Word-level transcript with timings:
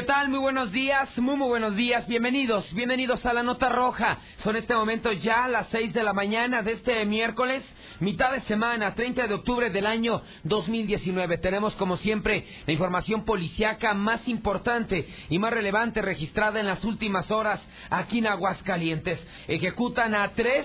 ¿Qué 0.00 0.06
tal? 0.06 0.30
Muy 0.30 0.38
buenos 0.38 0.72
días, 0.72 1.18
muy 1.18 1.36
muy 1.36 1.48
buenos 1.48 1.76
días, 1.76 2.08
bienvenidos, 2.08 2.72
bienvenidos 2.72 3.26
a 3.26 3.34
la 3.34 3.42
Nota 3.42 3.68
Roja. 3.68 4.16
Son 4.38 4.56
este 4.56 4.74
momento 4.74 5.12
ya 5.12 5.46
las 5.46 5.68
6 5.68 5.92
de 5.92 6.02
la 6.02 6.14
mañana 6.14 6.62
de 6.62 6.72
este 6.72 7.04
miércoles, 7.04 7.62
mitad 7.98 8.32
de 8.32 8.40
semana, 8.40 8.94
30 8.94 9.26
de 9.26 9.34
octubre 9.34 9.68
del 9.68 9.84
año 9.84 10.22
2019. 10.44 11.36
Tenemos 11.36 11.74
como 11.74 11.98
siempre 11.98 12.46
la 12.64 12.72
información 12.72 13.26
policiaca 13.26 13.92
más 13.92 14.26
importante 14.26 15.06
y 15.28 15.38
más 15.38 15.52
relevante 15.52 16.00
registrada 16.00 16.60
en 16.60 16.66
las 16.66 16.82
últimas 16.82 17.30
horas 17.30 17.60
aquí 17.90 18.20
en 18.20 18.28
Aguascalientes. 18.28 19.22
Ejecutan 19.48 20.14
a 20.14 20.30
tres, 20.30 20.64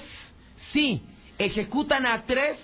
sí, 0.71 1.03
ejecutan 1.37 2.05
a 2.05 2.23
tres 2.23 2.57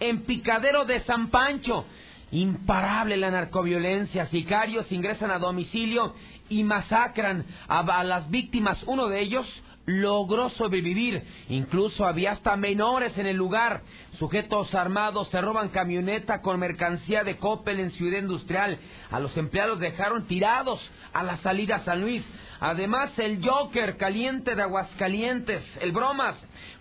en 0.00 0.24
Picadero 0.24 0.84
de 0.86 1.02
San 1.02 1.28
Pancho. 1.28 1.86
Imparable 2.32 3.16
la 3.16 3.30
narcoviolencia. 3.30 4.26
Sicarios 4.26 4.90
ingresan 4.90 5.30
a 5.30 5.38
domicilio 5.38 6.14
y 6.48 6.64
masacran 6.64 7.44
a, 7.68 8.04
las 8.04 8.30
víctimas. 8.30 8.82
Uno 8.86 9.08
de 9.08 9.20
ellos 9.20 9.46
logró 9.86 10.50
sobrevivir. 10.50 11.22
Incluso 11.48 12.04
había 12.04 12.32
hasta 12.32 12.56
menores 12.56 13.16
en 13.16 13.26
el 13.26 13.36
lugar. 13.36 13.82
Sujetos 14.18 14.74
armados 14.74 15.28
se 15.30 15.40
roban 15.40 15.68
camioneta 15.68 16.42
con 16.42 16.60
mercancía 16.60 17.24
de 17.24 17.36
Coppel 17.38 17.80
en 17.80 17.92
Ciudad 17.92 18.18
Industrial. 18.18 18.78
A 19.10 19.20
los 19.20 19.36
empleados 19.36 19.80
dejaron 19.80 20.26
tirados 20.26 20.80
a 21.12 21.22
la 21.22 21.36
salida 21.38 21.76
a 21.76 21.84
San 21.84 22.00
Luis. 22.00 22.24
Además, 22.58 23.16
el 23.18 23.46
Joker 23.46 23.96
caliente 23.96 24.54
de 24.54 24.62
Aguascalientes, 24.62 25.62
el 25.80 25.92
Bromas, 25.92 26.36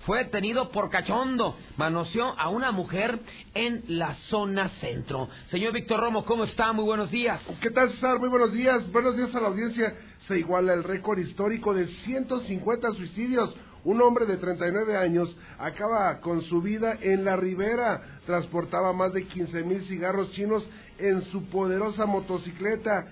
fue 0.06 0.24
detenido 0.24 0.70
por 0.70 0.90
cachondo. 0.90 1.58
Manoseó 1.78 2.34
a 2.40 2.50
una 2.50 2.72
mujer 2.72 3.20
en 3.54 3.84
la 3.88 4.14
zona 4.30 4.70
centro. 4.80 5.30
Señor 5.50 5.74
Víctor 5.74 6.00
Romo, 6.00 6.24
¿cómo 6.24 6.46
está? 6.46 6.72
Muy 6.72 6.86
buenos 6.86 7.12
días. 7.12 7.42
¿Qué 7.62 7.72
tal, 7.72 7.92
César? 7.92 8.20
Muy 8.20 8.30
buenos 8.30 8.54
días. 8.54 8.90
Buenos 8.92 9.18
días 9.18 9.34
a 9.36 9.42
la 9.42 9.48
audiencia. 9.48 9.96
Se 10.28 10.40
iguala 10.40 10.74
el 10.74 10.84
récord 10.84 11.20
histórico 11.20 11.74
de 11.74 11.88
150 11.88 12.92
suicidios. 12.92 13.56
Un 13.84 14.02
hombre 14.02 14.26
de 14.26 14.38
39 14.38 14.98
años 14.98 15.38
acaba 15.60 16.20
con 16.22 16.42
su 16.44 16.62
vida 16.62 16.98
en 17.02 17.24
la 17.24 17.36
ribera. 17.36 18.20
Transportaba 18.26 18.94
más 18.94 19.14
de 19.14 19.26
15 19.26 19.64
mil 19.64 19.86
cigarros 19.86 20.32
chinos 20.32 20.68
en 20.98 21.22
su 21.24 21.46
poderosa 21.50 22.06
motocicleta 22.06 23.08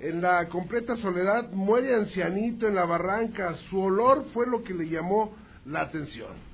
en 0.00 0.22
la 0.22 0.48
completa 0.48 0.96
soledad, 0.96 1.50
muere 1.52 1.94
ancianito 1.94 2.66
en 2.66 2.74
la 2.74 2.86
barranca. 2.86 3.54
Su 3.68 3.80
olor 3.80 4.24
fue 4.32 4.46
lo 4.46 4.62
que 4.62 4.72
le 4.72 4.88
llamó 4.88 5.36
la 5.66 5.82
atención. 5.82 6.49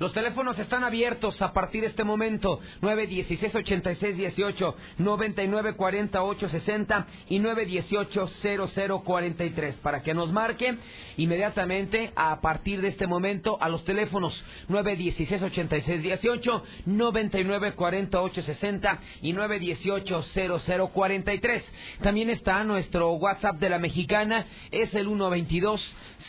Los 0.00 0.12
teléfonos 0.14 0.58
están 0.58 0.82
abiertos 0.82 1.40
a 1.42 1.52
partir 1.52 1.82
de 1.82 1.88
este 1.88 2.04
momento. 2.04 2.58
916-8618, 2.80 4.74
994860 4.96 7.06
y 7.28 7.38
918-0043. 7.38 9.74
Para 9.82 10.02
que 10.02 10.14
nos 10.14 10.32
marque 10.32 10.78
inmediatamente 11.18 12.12
a 12.16 12.40
partir 12.40 12.80
de 12.80 12.88
este 12.88 13.06
momento 13.06 13.58
a 13.60 13.68
los 13.68 13.84
teléfonos 13.84 14.42
916-8618, 14.70 16.62
994860 16.86 19.00
y 19.20 19.34
918-0043. 19.34 21.62
También 22.02 22.30
está 22.30 22.64
nuestro 22.64 23.12
WhatsApp 23.12 23.58
de 23.58 23.68
la 23.68 23.78
mexicana, 23.78 24.46
es 24.70 24.94
el 24.94 25.08
122 25.08 25.78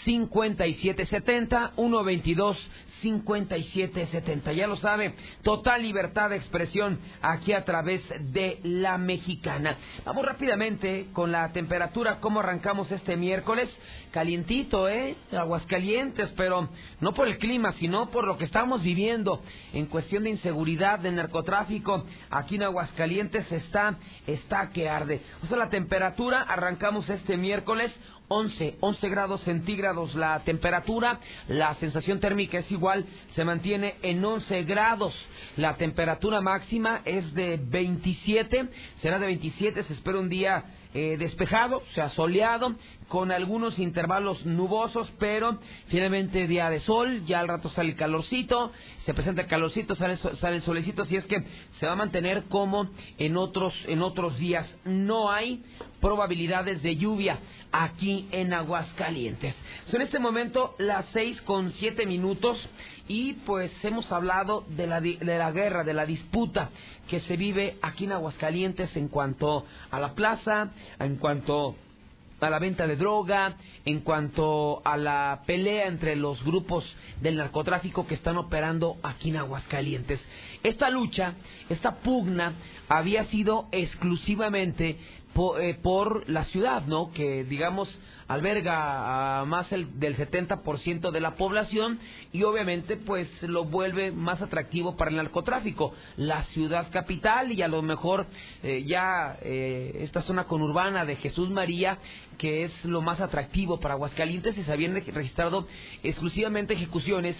5770 0.04 1.72
122 1.76 2.58
5770. 3.01 4.53
Ya 4.53 4.67
lo 4.67 4.78
sabe, 4.78 5.16
total 5.44 5.81
libertad 5.81 6.29
de 6.29 6.38
expresión 6.38 7.00
aquí 7.22 7.53
a 7.53 7.66
través 7.66 8.01
de 8.31 8.59
la 8.63 8.97
mexicana. 8.97 9.78
Vamos 10.06 10.25
rápidamente 10.25 11.07
con 11.13 11.31
la 11.31 11.51
temperatura, 11.51 12.19
cómo 12.19 12.39
arrancamos 12.39 12.91
este 12.91 13.17
miércoles. 13.17 13.69
Calientito, 14.12 14.89
¿eh? 14.89 15.16
Aguas 15.31 15.66
calientes, 15.67 16.31
pero 16.35 16.69
no 17.00 17.13
por 17.13 17.28
el 17.28 17.38
clima, 17.38 17.72
sino 17.73 18.09
por 18.09 18.25
lo 18.25 18.38
que 18.38 18.45
estamos 18.45 18.84
viviendo 18.84 19.41
en 19.73 19.85
cuestión 19.85 20.23
de 20.23 20.31
inseguridad, 20.31 21.00
de 21.00 21.12
narcotráfico. 21.12 22.06
Aquí 22.29 22.56
en 22.56 22.63
Aguascalientes 22.63 23.51
está, 23.51 23.97
está 24.28 24.69
que 24.69 24.89
arde. 24.89 25.22
O 25.44 25.47
sea, 25.47 25.57
la 25.57 25.69
temperatura 25.69 26.41
arrancamos 26.41 27.09
este 27.09 27.38
miércoles 27.38 27.94
11, 28.34 28.78
11 28.80 29.09
grados 29.09 29.42
centígrados 29.42 30.16
la 30.16 30.40
temperatura, 30.46 31.19
la 31.50 31.75
sensación 31.75 32.22
térmica 32.22 32.59
es 32.59 32.72
igual, 32.72 33.06
se 33.36 33.44
mantiene 33.44 33.96
en 34.03 34.24
11 34.24 34.64
grados. 34.64 35.14
La 35.58 35.75
temperatura 35.75 36.40
máxima 36.40 37.02
es 37.03 37.34
de 37.34 37.59
27, 37.62 38.69
será 39.02 39.19
de 39.19 39.25
27, 39.25 39.84
se 39.84 39.94
espera 39.94 40.18
un 40.18 40.30
día 40.30 40.64
eh, 40.94 41.18
despejado, 41.19 41.80
o 41.80 41.94
sea, 41.94 42.08
soleado, 42.09 42.74
con 43.12 43.30
algunos 43.30 43.78
intervalos 43.78 44.46
nubosos, 44.46 45.12
pero 45.20 45.60
finalmente 45.88 46.48
día 46.48 46.70
de 46.70 46.80
sol, 46.80 47.26
ya 47.26 47.42
al 47.42 47.50
rato 47.50 47.70
sale 47.72 47.90
el 47.90 47.98
calorcito, 47.98 48.72
se 49.06 49.14
presenta 49.14 49.42
el 49.42 49.50
calorcito, 49.50 49.96
sale, 49.96 50.16
sale 50.16 50.56
el 50.56 50.62
solecito, 50.62 51.02
así 51.02 51.18
es 51.18 51.26
que 51.26 51.44
se 51.78 51.86
va 51.86 51.92
a 51.92 51.98
mantener 51.98 52.46
como 52.46 52.90
en 53.18 53.36
otros, 53.36 53.74
en 53.88 54.02
otros 54.02 54.38
días. 54.38 54.66
No 54.86 55.30
hay 55.30 55.62
probabilidades 56.00 56.82
de 56.84 56.96
lluvia 56.96 57.40
aquí 57.74 58.30
en 58.32 58.54
Aguascalientes. 58.54 59.56
Son 59.88 60.00
en 60.00 60.08
este 60.08 60.20
momento 60.20 60.76
las 60.80 61.06
seis 61.12 61.42
con 61.42 61.74
siete 61.74 62.06
minutos 62.06 62.66
y 63.10 63.34
pues 63.46 63.74
hemos 63.84 64.10
hablado 64.10 64.64
de 64.70 64.88
la, 64.88 65.02
de 65.02 65.18
la 65.20 65.52
guerra, 65.52 65.84
de 65.84 65.94
la 65.94 66.06
disputa 66.06 66.70
que 67.10 67.20
se 67.20 67.36
vive 67.36 67.78
aquí 67.82 68.06
en 68.06 68.14
Aguascalientes 68.14 68.96
en 68.96 69.10
cuanto 69.10 69.66
a 69.90 70.00
la 70.00 70.16
plaza, 70.16 70.72
en 70.98 71.18
cuanto 71.18 71.76
la 72.50 72.59
venta 72.59 72.88
de 72.88 72.96
droga, 72.96 73.56
en 73.85 74.02
cuanto 74.02 74.81
a 74.84 74.97
la 74.97 75.44
pelea 75.46 75.88
entre 75.88 76.16
los 76.16 76.44
grupos 76.44 76.85
del 77.22 77.38
narcotráfico 77.38 78.07
que 78.07 78.16
están 78.16 78.38
operando 78.38 78.97
aquí 79.03 79.29
en 79.29 79.38
Aguascalientes. 79.38 80.19
Esta 80.63 80.90
lucha, 80.90 81.35
esta 81.69 81.96
pugna, 82.00 82.53
había 82.90 83.25
sido 83.25 83.68
exclusivamente 83.72 84.97
eh, 85.59 85.78
por, 85.81 86.30
la 86.30 86.44
ciudad, 86.46 86.86
¿no? 86.88 87.12
Que 87.14 87.46
digamos 87.46 87.88
alberga 88.28 89.42
a 89.42 89.46
más 89.46 89.72
el, 89.72 90.00
del 90.00 90.18
70% 90.18 91.12
de 91.12 91.19
la 91.22 91.36
población 91.36 92.00
y 92.31 92.44
obviamente 92.44 92.97
pues 92.97 93.30
lo 93.42 93.66
vuelve 93.66 94.12
más 94.12 94.42
atractivo 94.42 94.97
para 94.97 95.12
el 95.12 95.18
narcotráfico. 95.18 95.94
La 96.18 96.44
ciudad 96.46 96.90
capital 96.92 97.52
y 97.52 97.62
a 97.62 97.69
lo 97.69 97.81
mejor 97.81 98.28
eh, 98.64 98.84
ya 98.86 99.38
eh, 99.42 100.00
esta 100.02 100.22
zona 100.22 100.46
conurbana 100.46 101.06
de 101.06 101.16
Jesús 101.18 101.50
María 101.50 101.98
que 102.38 102.66
es 102.66 102.86
lo 102.86 103.02
más 103.02 103.22
atractivo 103.22 103.80
para 103.80 103.94
Aguascalientes 103.94 104.58
y 104.58 104.63
se 104.63 104.72
habían 104.72 104.96
registrado 104.96 105.68
exclusivamente 106.03 106.74
ejecuciones 106.74 107.36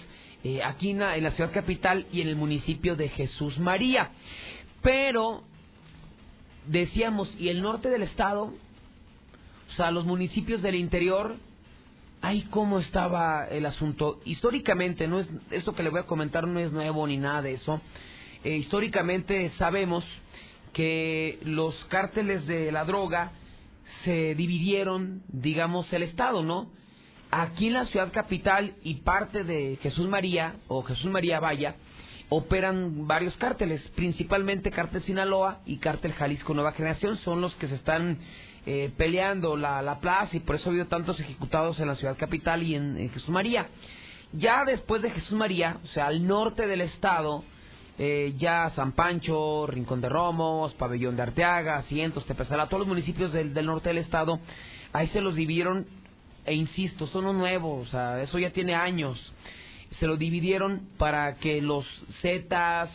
aquí 0.64 0.90
en 0.90 0.98
la 0.98 1.30
ciudad 1.32 1.52
capital 1.52 2.06
y 2.12 2.20
en 2.20 2.28
el 2.28 2.36
municipio 2.36 2.96
de 2.96 3.08
Jesús 3.08 3.58
María. 3.58 4.10
Pero 4.82 5.44
decíamos, 6.66 7.34
¿y 7.38 7.48
el 7.48 7.62
norte 7.62 7.88
del 7.88 8.02
estado? 8.02 8.52
O 9.72 9.74
sea, 9.76 9.90
los 9.90 10.04
municipios 10.04 10.62
del 10.62 10.74
interior, 10.74 11.36
ahí 12.20 12.42
cómo 12.50 12.78
estaba 12.78 13.46
el 13.46 13.66
asunto. 13.66 14.20
Históricamente, 14.24 15.08
no 15.08 15.20
es 15.20 15.28
esto 15.50 15.74
que 15.74 15.82
le 15.82 15.90
voy 15.90 16.00
a 16.00 16.06
comentar 16.06 16.46
no 16.46 16.60
es 16.60 16.72
nuevo 16.72 17.06
ni 17.06 17.16
nada 17.16 17.42
de 17.42 17.54
eso. 17.54 17.80
Eh, 18.44 18.56
históricamente 18.56 19.50
sabemos 19.58 20.04
que 20.72 21.38
los 21.44 21.74
cárteles 21.86 22.46
de 22.46 22.72
la 22.72 22.84
droga 22.84 23.32
se 24.04 24.34
dividieron, 24.34 25.22
digamos, 25.28 25.92
el 25.92 26.02
estado, 26.02 26.42
¿no? 26.42 26.70
Aquí 27.30 27.68
en 27.68 27.74
la 27.74 27.86
ciudad 27.86 28.12
capital 28.12 28.74
y 28.82 28.96
parte 28.96 29.44
de 29.44 29.78
Jesús 29.82 30.06
María 30.08 30.56
o 30.68 30.82
Jesús 30.82 31.10
María 31.10 31.40
Valla 31.40 31.76
operan 32.34 33.06
varios 33.06 33.36
cárteles, 33.36 33.82
principalmente 33.94 34.70
Cártel 34.70 35.02
Sinaloa 35.02 35.60
y 35.66 35.76
Cártel 35.76 36.14
Jalisco 36.14 36.54
Nueva 36.54 36.72
Generación, 36.72 37.18
son 37.18 37.42
los 37.42 37.54
que 37.56 37.68
se 37.68 37.74
están 37.74 38.18
eh, 38.64 38.90
peleando 38.96 39.54
la, 39.54 39.82
la, 39.82 40.00
plaza 40.00 40.34
y 40.36 40.40
por 40.40 40.56
eso 40.56 40.68
ha 40.68 40.70
habido 40.70 40.86
tantos 40.86 41.20
ejecutados 41.20 41.78
en 41.78 41.88
la 41.88 41.94
ciudad 41.94 42.16
capital 42.16 42.62
y 42.62 42.74
en, 42.74 43.10
Jesús 43.10 43.28
María. 43.28 43.68
Ya 44.32 44.64
después 44.64 45.02
de 45.02 45.10
Jesús 45.10 45.32
María, 45.32 45.76
o 45.84 45.86
sea, 45.88 46.06
al 46.06 46.26
norte 46.26 46.66
del 46.66 46.80
estado, 46.80 47.44
eh, 47.98 48.32
ya 48.38 48.70
San 48.74 48.92
Pancho, 48.92 49.66
Rincón 49.66 50.00
de 50.00 50.08
Romos, 50.08 50.72
Pabellón 50.74 51.16
de 51.16 51.22
Arteaga, 51.24 51.82
Cientos, 51.82 52.24
Tepezalá, 52.24 52.66
todos 52.66 52.80
los 52.80 52.88
municipios 52.88 53.34
del, 53.34 53.52
del 53.52 53.66
norte 53.66 53.90
del 53.90 53.98
estado, 53.98 54.40
ahí 54.94 55.08
se 55.08 55.20
los 55.20 55.34
dividieron, 55.34 55.86
e 56.46 56.54
insisto, 56.54 57.06
son 57.08 57.24
los 57.24 57.34
nuevos, 57.34 57.88
o 57.88 57.90
sea, 57.90 58.22
eso 58.22 58.38
ya 58.38 58.50
tiene 58.50 58.74
años 58.74 59.34
se 59.98 60.06
lo 60.06 60.16
dividieron 60.16 60.88
para 60.98 61.36
que 61.36 61.60
los 61.60 61.86
Zetas, 62.20 62.90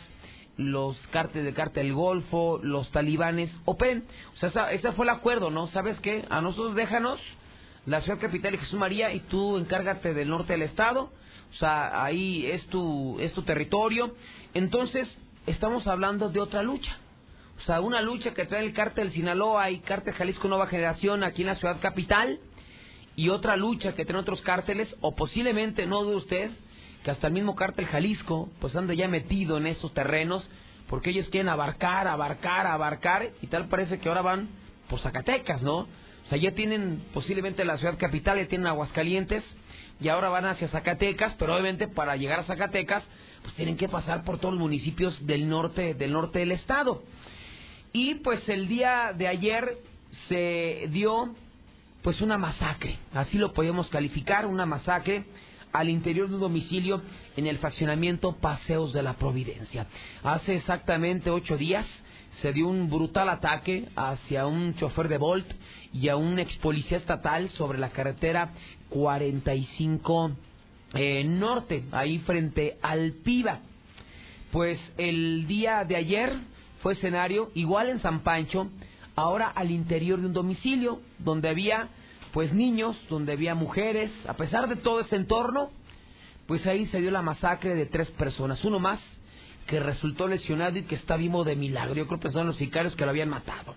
los 0.56 0.96
cárteles 1.08 1.44
del 1.44 1.54
cártel 1.54 1.92
Golfo, 1.92 2.58
los 2.62 2.90
talibanes 2.90 3.50
operen. 3.64 4.04
O 4.34 4.50
sea, 4.50 4.72
ese 4.72 4.92
fue 4.92 5.04
el 5.06 5.10
acuerdo, 5.10 5.50
¿no? 5.50 5.68
¿Sabes 5.68 5.98
qué? 6.00 6.24
A 6.30 6.40
nosotros 6.40 6.74
déjanos 6.74 7.20
la 7.86 8.00
ciudad 8.00 8.18
capital 8.18 8.52
de 8.52 8.58
Jesús 8.58 8.78
María 8.78 9.12
y 9.12 9.20
tú 9.20 9.56
encárgate 9.56 10.14
del 10.14 10.28
norte 10.28 10.52
del 10.52 10.62
estado. 10.62 11.10
O 11.52 11.54
sea, 11.54 12.04
ahí 12.04 12.46
es 12.46 12.66
tu, 12.66 13.18
es 13.20 13.32
tu 13.32 13.42
territorio. 13.42 14.14
Entonces, 14.52 15.08
estamos 15.46 15.86
hablando 15.86 16.28
de 16.28 16.40
otra 16.40 16.62
lucha. 16.62 16.98
O 17.58 17.60
sea, 17.62 17.80
una 17.80 18.02
lucha 18.02 18.34
que 18.34 18.44
trae 18.44 18.64
el 18.64 18.72
cártel 18.72 19.12
Sinaloa 19.12 19.70
y 19.70 19.80
cártel 19.80 20.14
Jalisco 20.14 20.48
Nueva 20.48 20.66
Generación 20.66 21.24
aquí 21.24 21.42
en 21.42 21.48
la 21.48 21.54
ciudad 21.56 21.80
capital 21.80 22.38
y 23.16 23.30
otra 23.30 23.56
lucha 23.56 23.94
que 23.94 24.04
traen 24.04 24.20
otros 24.20 24.42
cárteles 24.42 24.94
o 25.00 25.14
posiblemente, 25.14 25.86
no 25.86 26.04
de 26.04 26.16
usted, 26.16 26.50
hasta 27.10 27.28
el 27.28 27.32
mismo 27.32 27.54
cártel 27.54 27.86
Jalisco 27.86 28.48
pues 28.60 28.74
anda 28.76 28.94
ya 28.94 29.08
metido 29.08 29.56
en 29.58 29.66
estos 29.66 29.92
terrenos 29.94 30.48
porque 30.88 31.10
ellos 31.10 31.28
quieren 31.28 31.48
abarcar, 31.48 32.08
abarcar, 32.08 32.66
abarcar 32.66 33.30
y 33.42 33.46
tal 33.46 33.68
parece 33.68 33.98
que 33.98 34.08
ahora 34.08 34.22
van 34.22 34.48
por 34.88 35.00
Zacatecas, 35.00 35.62
¿no? 35.62 35.76
O 35.78 36.28
sea, 36.28 36.38
ya 36.38 36.52
tienen 36.52 37.02
posiblemente 37.14 37.64
la 37.64 37.78
ciudad 37.78 37.98
capital, 37.98 38.38
ya 38.38 38.48
tienen 38.48 38.66
Aguascalientes 38.66 39.44
y 40.00 40.08
ahora 40.08 40.28
van 40.28 40.46
hacia 40.46 40.68
Zacatecas, 40.68 41.34
pero 41.38 41.54
obviamente 41.54 41.88
para 41.88 42.16
llegar 42.16 42.40
a 42.40 42.44
Zacatecas 42.44 43.02
pues 43.42 43.54
tienen 43.54 43.76
que 43.76 43.88
pasar 43.88 44.24
por 44.24 44.38
todos 44.38 44.54
los 44.54 44.60
municipios 44.60 45.24
del 45.26 45.48
norte 45.48 45.94
del 45.94 46.12
norte 46.12 46.40
del 46.40 46.52
estado. 46.52 47.02
Y 47.92 48.16
pues 48.16 48.46
el 48.48 48.68
día 48.68 49.12
de 49.16 49.28
ayer 49.28 49.78
se 50.28 50.88
dio 50.90 51.34
pues 52.02 52.20
una 52.20 52.38
masacre, 52.38 52.98
así 53.12 53.38
lo 53.38 53.52
podemos 53.52 53.88
calificar, 53.88 54.46
una 54.46 54.66
masacre 54.66 55.24
al 55.72 55.88
interior 55.88 56.28
de 56.28 56.34
un 56.34 56.40
domicilio 56.40 57.02
en 57.36 57.46
el 57.46 57.58
fraccionamiento 57.58 58.36
Paseos 58.36 58.92
de 58.92 59.02
la 59.02 59.14
Providencia. 59.14 59.86
Hace 60.22 60.56
exactamente 60.56 61.30
ocho 61.30 61.56
días 61.56 61.86
se 62.42 62.52
dio 62.52 62.68
un 62.68 62.88
brutal 62.88 63.28
ataque 63.28 63.88
hacia 63.96 64.46
un 64.46 64.74
chofer 64.76 65.08
de 65.08 65.18
Volt 65.18 65.46
y 65.92 66.08
a 66.08 66.16
un 66.16 66.38
ex 66.38 66.56
policía 66.58 66.98
estatal 66.98 67.50
sobre 67.50 67.78
la 67.78 67.90
carretera 67.90 68.52
45 68.90 70.32
eh, 70.94 71.24
Norte, 71.24 71.84
ahí 71.92 72.18
frente 72.20 72.78
al 72.82 73.12
Piva. 73.24 73.60
Pues 74.52 74.80
el 74.96 75.46
día 75.46 75.84
de 75.84 75.96
ayer 75.96 76.38
fue 76.82 76.94
escenario, 76.94 77.50
igual 77.54 77.90
en 77.90 78.00
San 78.00 78.20
Pancho, 78.20 78.70
ahora 79.14 79.48
al 79.48 79.70
interior 79.70 80.20
de 80.20 80.26
un 80.26 80.32
domicilio 80.32 81.00
donde 81.18 81.48
había 81.48 81.88
pues 82.38 82.54
niños, 82.54 82.96
donde 83.10 83.32
había 83.32 83.56
mujeres, 83.56 84.12
a 84.28 84.34
pesar 84.34 84.68
de 84.68 84.76
todo 84.76 85.00
ese 85.00 85.16
entorno, 85.16 85.70
pues 86.46 86.64
ahí 86.68 86.86
se 86.86 87.00
dio 87.00 87.10
la 87.10 87.20
masacre 87.20 87.74
de 87.74 87.86
tres 87.86 88.12
personas, 88.12 88.64
uno 88.64 88.78
más 88.78 89.00
que 89.66 89.80
resultó 89.80 90.28
lesionado 90.28 90.78
y 90.78 90.84
que 90.84 90.94
está 90.94 91.16
vivo 91.16 91.42
de 91.42 91.56
milagro. 91.56 91.96
Yo 91.96 92.06
creo 92.06 92.20
que 92.20 92.30
son 92.30 92.46
los 92.46 92.54
sicarios 92.54 92.94
que 92.94 93.02
lo 93.02 93.10
habían 93.10 93.28
matado. 93.28 93.74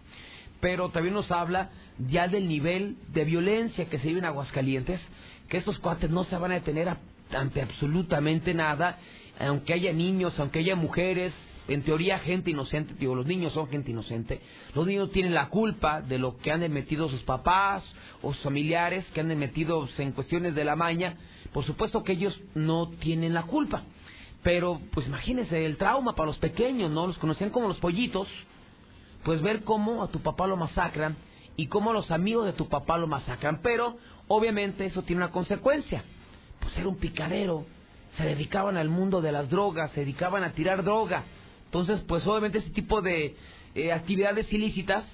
Pero 0.59 0.89
también 0.89 1.15
nos 1.15 1.31
habla 1.31 1.71
ya 2.07 2.27
del 2.27 2.47
nivel 2.47 2.97
de 3.07 3.25
violencia 3.25 3.89
que 3.89 3.97
se 3.97 4.09
vive 4.09 4.19
en 4.19 4.25
Aguascalientes, 4.25 5.01
que 5.49 5.57
estos 5.57 5.79
cuates 5.79 6.11
no 6.11 6.23
se 6.25 6.37
van 6.37 6.51
a 6.51 6.53
detener 6.53 6.95
ante 7.31 7.63
absolutamente 7.63 8.53
nada, 8.53 8.99
aunque 9.39 9.73
haya 9.73 9.91
niños, 9.91 10.39
aunque 10.39 10.59
haya 10.59 10.75
mujeres, 10.75 11.33
en 11.73 11.83
teoría 11.83 12.19
gente 12.19 12.51
inocente, 12.51 12.95
digo, 12.99 13.15
los 13.15 13.25
niños 13.25 13.53
son 13.53 13.67
gente 13.67 13.91
inocente, 13.91 14.41
los 14.73 14.87
niños 14.87 15.11
tienen 15.11 15.33
la 15.33 15.49
culpa 15.49 16.01
de 16.01 16.17
lo 16.17 16.37
que 16.37 16.51
han 16.51 16.59
metido 16.71 17.09
sus 17.09 17.21
papás 17.21 17.83
o 18.21 18.33
sus 18.33 18.43
familiares, 18.43 19.05
que 19.13 19.21
han 19.21 19.37
metido 19.37 19.87
en 19.97 20.11
cuestiones 20.11 20.55
de 20.55 20.65
la 20.65 20.75
maña, 20.75 21.17
por 21.53 21.65
supuesto 21.65 22.03
que 22.03 22.13
ellos 22.13 22.39
no 22.55 22.89
tienen 22.89 23.33
la 23.33 23.43
culpa. 23.43 23.83
Pero, 24.43 24.81
pues 24.91 25.05
imagínense 25.07 25.65
el 25.65 25.77
trauma 25.77 26.15
para 26.15 26.27
los 26.27 26.37
pequeños, 26.37 26.89
¿no? 26.89 27.07
Los 27.07 27.17
conocían 27.17 27.51
como 27.51 27.67
los 27.67 27.77
pollitos, 27.77 28.27
pues 29.23 29.41
ver 29.41 29.63
cómo 29.63 30.03
a 30.03 30.07
tu 30.07 30.19
papá 30.19 30.47
lo 30.47 30.57
masacran 30.57 31.15
y 31.55 31.67
cómo 31.67 31.93
los 31.93 32.09
amigos 32.09 32.45
de 32.45 32.53
tu 32.53 32.67
papá 32.67 32.97
lo 32.97 33.05
masacran. 33.05 33.59
Pero, 33.61 33.97
obviamente, 34.27 34.85
eso 34.85 35.03
tiene 35.03 35.23
una 35.23 35.31
consecuencia. 35.31 36.03
Pues 36.59 36.75
era 36.75 36.87
un 36.87 36.97
picadero, 36.97 37.65
se 38.17 38.23
dedicaban 38.23 38.77
al 38.77 38.89
mundo 38.89 39.21
de 39.21 39.31
las 39.31 39.49
drogas, 39.49 39.91
se 39.91 40.01
dedicaban 40.01 40.43
a 40.43 40.53
tirar 40.53 40.83
droga. 40.83 41.23
Entonces, 41.71 42.01
pues 42.01 42.27
obviamente 42.27 42.57
ese 42.57 42.71
tipo 42.71 43.01
de 43.01 43.33
eh, 43.75 43.93
actividades 43.93 44.51
ilícitas, 44.51 45.05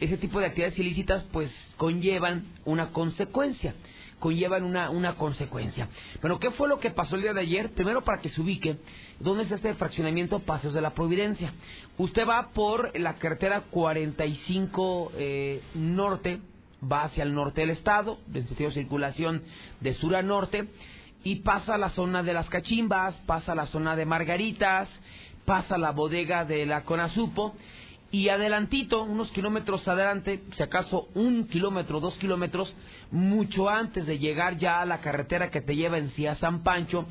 ese 0.00 0.16
tipo 0.16 0.40
de 0.40 0.46
actividades 0.46 0.78
ilícitas, 0.78 1.24
pues 1.30 1.52
conllevan 1.76 2.46
una 2.64 2.88
consecuencia, 2.88 3.74
conllevan 4.18 4.64
una, 4.64 4.88
una 4.88 5.16
consecuencia. 5.16 5.90
Bueno, 6.22 6.38
¿qué 6.38 6.52
fue 6.52 6.70
lo 6.70 6.80
que 6.80 6.88
pasó 6.88 7.16
el 7.16 7.22
día 7.22 7.34
de 7.34 7.42
ayer? 7.42 7.70
Primero 7.72 8.02
para 8.02 8.22
que 8.22 8.30
se 8.30 8.40
ubique, 8.40 8.78
¿dónde 9.20 9.42
está 9.42 9.56
este 9.56 9.74
fraccionamiento 9.74 10.38
Paseos 10.38 10.72
de 10.72 10.80
la 10.80 10.94
Providencia? 10.94 11.52
Usted 11.98 12.26
va 12.26 12.48
por 12.54 12.98
la 12.98 13.16
carretera 13.16 13.64
45 13.70 15.12
eh, 15.18 15.60
Norte, 15.74 16.40
va 16.90 17.04
hacia 17.04 17.24
el 17.24 17.34
norte 17.34 17.60
del 17.60 17.70
estado, 17.70 18.20
en 18.32 18.48
sentido 18.48 18.70
de 18.70 18.76
circulación 18.76 19.42
de 19.80 19.92
sur 19.92 20.16
a 20.16 20.22
norte, 20.22 20.66
y 21.24 21.36
pasa 21.36 21.74
a 21.74 21.78
la 21.78 21.90
zona 21.90 22.22
de 22.22 22.32
las 22.32 22.48
cachimbas, 22.48 23.14
pasa 23.26 23.52
a 23.52 23.54
la 23.54 23.66
zona 23.66 23.94
de 23.94 24.06
Margaritas, 24.06 24.88
pasa 25.44 25.78
la 25.78 25.90
bodega 25.92 26.44
de 26.44 26.66
la 26.66 26.84
Conasupo 26.84 27.54
y 28.10 28.28
adelantito, 28.28 29.04
unos 29.04 29.30
kilómetros 29.30 29.88
adelante, 29.88 30.42
si 30.54 30.62
acaso 30.62 31.08
un 31.14 31.48
kilómetro, 31.48 31.98
dos 31.98 32.14
kilómetros, 32.16 32.74
mucho 33.10 33.70
antes 33.70 34.06
de 34.06 34.18
llegar 34.18 34.58
ya 34.58 34.82
a 34.82 34.84
la 34.84 35.00
carretera 35.00 35.50
que 35.50 35.62
te 35.62 35.74
lleva 35.74 35.96
en 35.96 36.10
sí 36.10 36.26
a 36.26 36.36
San 36.36 36.62
Pancho, 36.62 37.06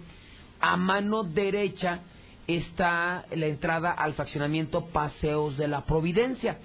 a 0.59 0.77
mano 0.77 1.23
derecha 1.23 2.01
está 2.45 3.25
la 3.35 3.47
entrada 3.47 3.91
al 3.91 4.13
fraccionamiento 4.13 4.85
Paseos 4.87 5.57
de 5.57 5.67
la 5.67 5.85
Providencia. 5.85 6.59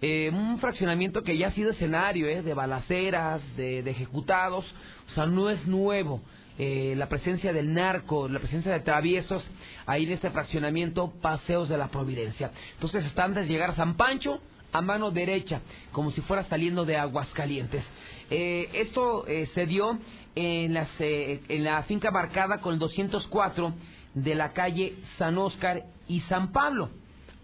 Eh, 0.00 0.30
un 0.32 0.58
fraccionamiento 0.58 1.22
que 1.22 1.36
ya 1.36 1.48
ha 1.48 1.52
sido 1.52 1.70
escenario 1.70 2.26
eh, 2.28 2.42
de 2.42 2.54
balaceras, 2.54 3.40
de, 3.56 3.82
de 3.82 3.90
ejecutados, 3.90 4.64
o 5.10 5.14
sea, 5.14 5.26
no 5.26 5.50
es 5.50 5.66
nuevo. 5.66 6.20
Eh, 6.58 6.94
la 6.96 7.08
presencia 7.08 7.52
del 7.52 7.72
narco, 7.72 8.28
la 8.28 8.38
presencia 8.38 8.72
de 8.72 8.80
traviesos 8.80 9.42
ahí 9.86 10.04
en 10.04 10.12
este 10.12 10.30
fraccionamiento 10.30 11.12
Paseos 11.22 11.68
de 11.68 11.78
la 11.78 11.88
Providencia. 11.88 12.50
Entonces 12.74 13.04
están 13.06 13.32
de 13.34 13.46
llegar 13.46 13.70
a 13.70 13.76
San 13.76 13.94
Pancho 13.96 14.40
a 14.70 14.80
mano 14.80 15.10
derecha, 15.10 15.60
como 15.92 16.10
si 16.10 16.20
fuera 16.22 16.44
saliendo 16.44 16.84
de 16.84 16.96
Aguascalientes. 16.96 17.84
Eh, 18.30 18.68
esto 18.74 19.26
eh, 19.26 19.48
se 19.54 19.66
dio 19.66 19.98
en, 20.34 20.74
las, 20.74 20.88
en 20.98 21.64
la 21.64 21.82
finca 21.84 22.10
marcada 22.10 22.60
con 22.60 22.74
el 22.74 22.78
204 22.78 23.74
de 24.14 24.34
la 24.34 24.52
calle 24.52 24.94
San 25.18 25.38
Óscar 25.38 25.84
y 26.08 26.20
San 26.22 26.52
Pablo. 26.52 26.90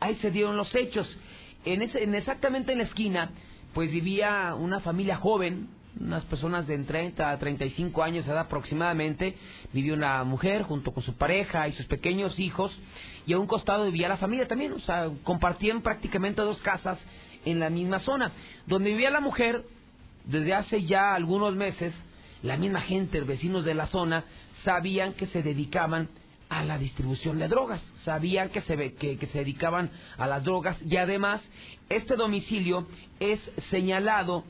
Ahí 0.00 0.16
se 0.16 0.30
dieron 0.30 0.56
los 0.56 0.74
hechos. 0.74 1.08
En, 1.64 1.82
ese, 1.82 2.02
en 2.02 2.14
exactamente 2.14 2.72
en 2.72 2.78
la 2.78 2.84
esquina, 2.84 3.30
pues 3.74 3.90
vivía 3.90 4.54
una 4.54 4.80
familia 4.80 5.16
joven, 5.16 5.68
unas 6.00 6.24
personas 6.24 6.66
de 6.66 6.78
30 6.78 7.30
a 7.30 7.38
35 7.38 8.02
años 8.02 8.24
de 8.24 8.32
edad 8.32 8.42
aproximadamente, 8.42 9.36
vivió 9.72 9.94
una 9.94 10.22
mujer 10.24 10.62
junto 10.62 10.92
con 10.92 11.02
su 11.02 11.14
pareja 11.14 11.68
y 11.68 11.72
sus 11.72 11.86
pequeños 11.86 12.38
hijos, 12.38 12.76
y 13.26 13.32
a 13.32 13.38
un 13.38 13.46
costado 13.46 13.84
vivía 13.84 14.08
la 14.08 14.16
familia 14.16 14.46
también, 14.46 14.72
o 14.72 14.80
sea, 14.80 15.10
compartían 15.24 15.82
prácticamente 15.82 16.42
dos 16.42 16.60
casas 16.62 16.98
en 17.44 17.58
la 17.58 17.70
misma 17.70 17.98
zona. 18.00 18.32
Donde 18.66 18.90
vivía 18.90 19.10
la 19.10 19.20
mujer, 19.20 19.64
desde 20.24 20.54
hace 20.54 20.84
ya 20.84 21.14
algunos 21.14 21.54
meses, 21.54 21.92
la 22.42 22.56
misma 22.56 22.80
gente, 22.80 23.20
vecinos 23.20 23.64
de 23.64 23.74
la 23.74 23.88
zona, 23.88 24.24
sabían 24.64 25.14
que 25.14 25.26
se 25.26 25.42
dedicaban 25.42 26.08
a 26.48 26.64
la 26.64 26.78
distribución 26.78 27.38
de 27.38 27.48
drogas, 27.48 27.82
sabían 28.04 28.48
que 28.48 28.62
se, 28.62 28.94
que, 28.94 29.18
que 29.18 29.26
se 29.26 29.38
dedicaban 29.38 29.90
a 30.16 30.26
las 30.26 30.44
drogas 30.44 30.78
y 30.82 30.96
además 30.96 31.42
este 31.88 32.16
domicilio 32.16 32.86
es 33.20 33.38
señalado 33.70 34.44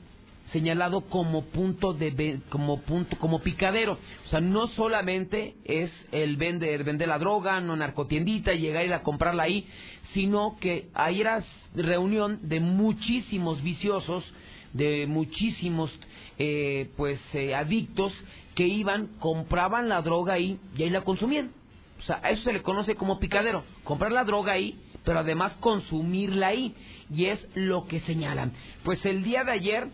señalado 0.52 1.02
como 1.02 1.44
punto 1.46 1.92
de 1.92 2.40
como 2.48 2.80
punto 2.82 3.16
como 3.18 3.40
picadero. 3.40 3.98
O 4.26 4.28
sea 4.28 4.40
no 4.40 4.68
solamente 4.68 5.56
es 5.64 5.90
el 6.12 6.36
vender 6.36 6.84
vender 6.84 7.08
la 7.08 7.18
droga 7.18 7.60
no 7.60 7.76
narcotiendita 7.76 8.52
y 8.54 8.60
llegar 8.60 8.84
ir 8.84 8.92
a 8.92 9.02
comprarla 9.02 9.44
ahí 9.44 9.66
sino 10.14 10.56
que 10.60 10.88
ahí 10.94 11.20
era 11.20 11.44
reunión 11.74 12.48
de 12.48 12.60
muchísimos 12.60 13.62
viciosos 13.62 14.24
de 14.72 15.06
muchísimos 15.06 15.90
eh, 16.38 16.90
pues 16.96 17.20
eh, 17.34 17.54
adictos 17.54 18.12
que 18.54 18.66
iban 18.66 19.08
compraban 19.18 19.88
la 19.88 20.02
droga 20.02 20.34
ahí 20.34 20.58
y 20.76 20.82
ahí 20.82 20.90
la 20.90 21.02
consumían. 21.02 21.52
O 22.00 22.02
sea 22.02 22.20
a 22.22 22.30
eso 22.30 22.44
se 22.44 22.52
le 22.52 22.62
conoce 22.62 22.94
como 22.94 23.18
picadero 23.18 23.64
comprar 23.84 24.12
la 24.12 24.24
droga 24.24 24.52
ahí 24.52 24.78
pero 25.08 25.20
además 25.20 25.54
consumirla 25.60 26.48
ahí. 26.48 26.74
Y 27.10 27.24
es 27.24 27.40
lo 27.54 27.86
que 27.86 28.00
señalan. 28.00 28.52
Pues 28.84 29.02
el 29.06 29.24
día 29.24 29.42
de 29.42 29.52
ayer 29.52 29.88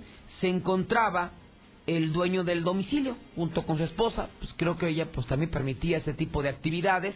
se 0.45 0.51
encontraba 0.51 1.31
el 1.87 2.13
dueño 2.13 2.45
del 2.45 2.65
domicilio 2.65 3.17
junto 3.35 3.65
con 3.65 3.79
su 3.79 3.85
esposa, 3.85 4.29
pues 4.39 4.53
creo 4.59 4.77
que 4.77 4.89
ella 4.89 5.07
pues 5.11 5.27
también 5.27 5.51
permitía 5.51 5.97
ese 5.97 6.13
tipo 6.13 6.43
de 6.43 6.51
actividades 6.51 7.15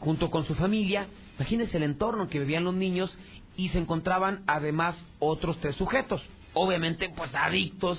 junto 0.00 0.30
con 0.30 0.44
su 0.44 0.54
familia. 0.54 1.06
Imagínense 1.38 1.78
el 1.78 1.84
entorno 1.84 2.24
en 2.24 2.28
que 2.28 2.40
vivían 2.40 2.64
los 2.64 2.74
niños 2.74 3.16
y 3.56 3.70
se 3.70 3.78
encontraban 3.78 4.42
además 4.46 5.02
otros 5.18 5.56
tres 5.62 5.76
sujetos, 5.76 6.20
obviamente 6.52 7.08
pues 7.08 7.34
adictos 7.34 7.98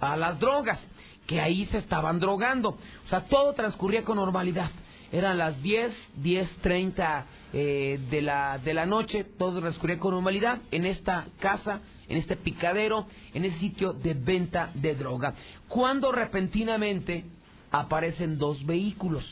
a 0.00 0.16
las 0.16 0.40
drogas, 0.40 0.80
que 1.28 1.40
ahí 1.40 1.66
se 1.66 1.78
estaban 1.78 2.18
drogando. 2.18 2.70
O 2.70 3.08
sea, 3.08 3.20
todo 3.20 3.52
transcurría 3.52 4.02
con 4.02 4.16
normalidad. 4.16 4.72
Eran 5.12 5.38
las 5.38 5.62
10, 5.62 5.92
10.30 6.20 7.24
eh, 7.52 8.00
de, 8.10 8.22
la, 8.22 8.58
de 8.58 8.74
la 8.74 8.84
noche, 8.84 9.22
todo 9.22 9.60
transcurría 9.60 10.00
con 10.00 10.10
normalidad 10.12 10.58
en 10.72 10.86
esta 10.86 11.28
casa 11.38 11.82
en 12.08 12.16
este 12.16 12.36
picadero, 12.36 13.06
en 13.34 13.44
ese 13.44 13.58
sitio 13.58 13.92
de 13.92 14.14
venta 14.14 14.70
de 14.74 14.94
droga. 14.94 15.34
Cuando 15.68 16.12
repentinamente 16.12 17.24
aparecen 17.70 18.38
dos 18.38 18.64
vehículos, 18.64 19.24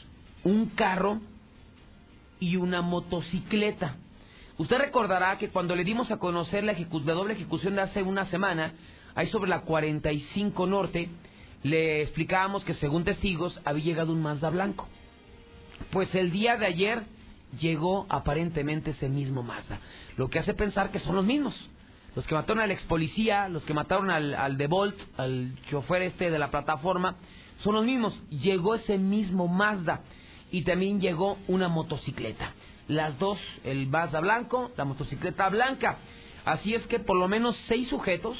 un 0.44 0.66
carro 0.66 1.20
y 2.38 2.56
una 2.56 2.82
motocicleta. 2.82 3.96
Usted 4.58 4.78
recordará 4.78 5.38
que 5.38 5.48
cuando 5.48 5.74
le 5.76 5.84
dimos 5.84 6.10
a 6.10 6.18
conocer 6.18 6.64
la, 6.64 6.74
doble 6.74 7.34
ejecución 7.34 7.74
de 7.74 7.82
hace 7.82 8.02
una 8.02 8.26
semana, 8.26 8.72
ahí 9.14 9.26
sobre 9.28 9.50
la 9.50 9.62
45 9.62 10.66
Norte, 10.66 11.08
le 11.62 12.02
explicábamos 12.02 12.64
que 12.64 12.74
según 12.74 13.04
testigos 13.04 13.58
había 13.64 13.84
llegado 13.84 14.12
un 14.12 14.22
Mazda 14.22 14.50
blanco. 14.50 14.88
Pues 15.90 16.14
el 16.14 16.30
día 16.30 16.56
de 16.56 16.66
ayer 16.66 17.02
llegó 17.60 18.06
aparentemente 18.08 18.90
ese 18.90 19.08
mismo 19.08 19.42
Mazda, 19.42 19.80
lo 20.16 20.28
que 20.28 20.38
hace 20.38 20.54
pensar 20.54 20.90
que 20.90 21.00
son 21.00 21.16
los 21.16 21.24
mismos. 21.24 21.54
Los 22.16 22.26
que 22.26 22.34
mataron 22.34 22.62
al 22.62 22.70
ex 22.70 22.82
policía, 22.84 23.46
los 23.50 23.62
que 23.64 23.74
mataron 23.74 24.10
al, 24.10 24.34
al 24.34 24.56
de 24.56 24.66
Bolt, 24.68 24.98
al 25.18 25.54
chofer 25.68 26.00
este 26.00 26.30
de 26.30 26.38
la 26.38 26.50
plataforma, 26.50 27.16
son 27.62 27.74
los 27.74 27.84
mismos. 27.84 28.18
Llegó 28.30 28.74
ese 28.74 28.96
mismo 28.96 29.48
Mazda 29.48 30.00
y 30.50 30.62
también 30.62 30.98
llegó 30.98 31.36
una 31.46 31.68
motocicleta. 31.68 32.54
Las 32.88 33.18
dos, 33.18 33.38
el 33.64 33.86
Mazda 33.88 34.20
blanco, 34.20 34.70
la 34.78 34.86
motocicleta 34.86 35.50
blanca. 35.50 35.98
Así 36.46 36.74
es 36.74 36.86
que 36.86 37.00
por 37.00 37.18
lo 37.18 37.28
menos 37.28 37.54
seis 37.68 37.86
sujetos, 37.88 38.38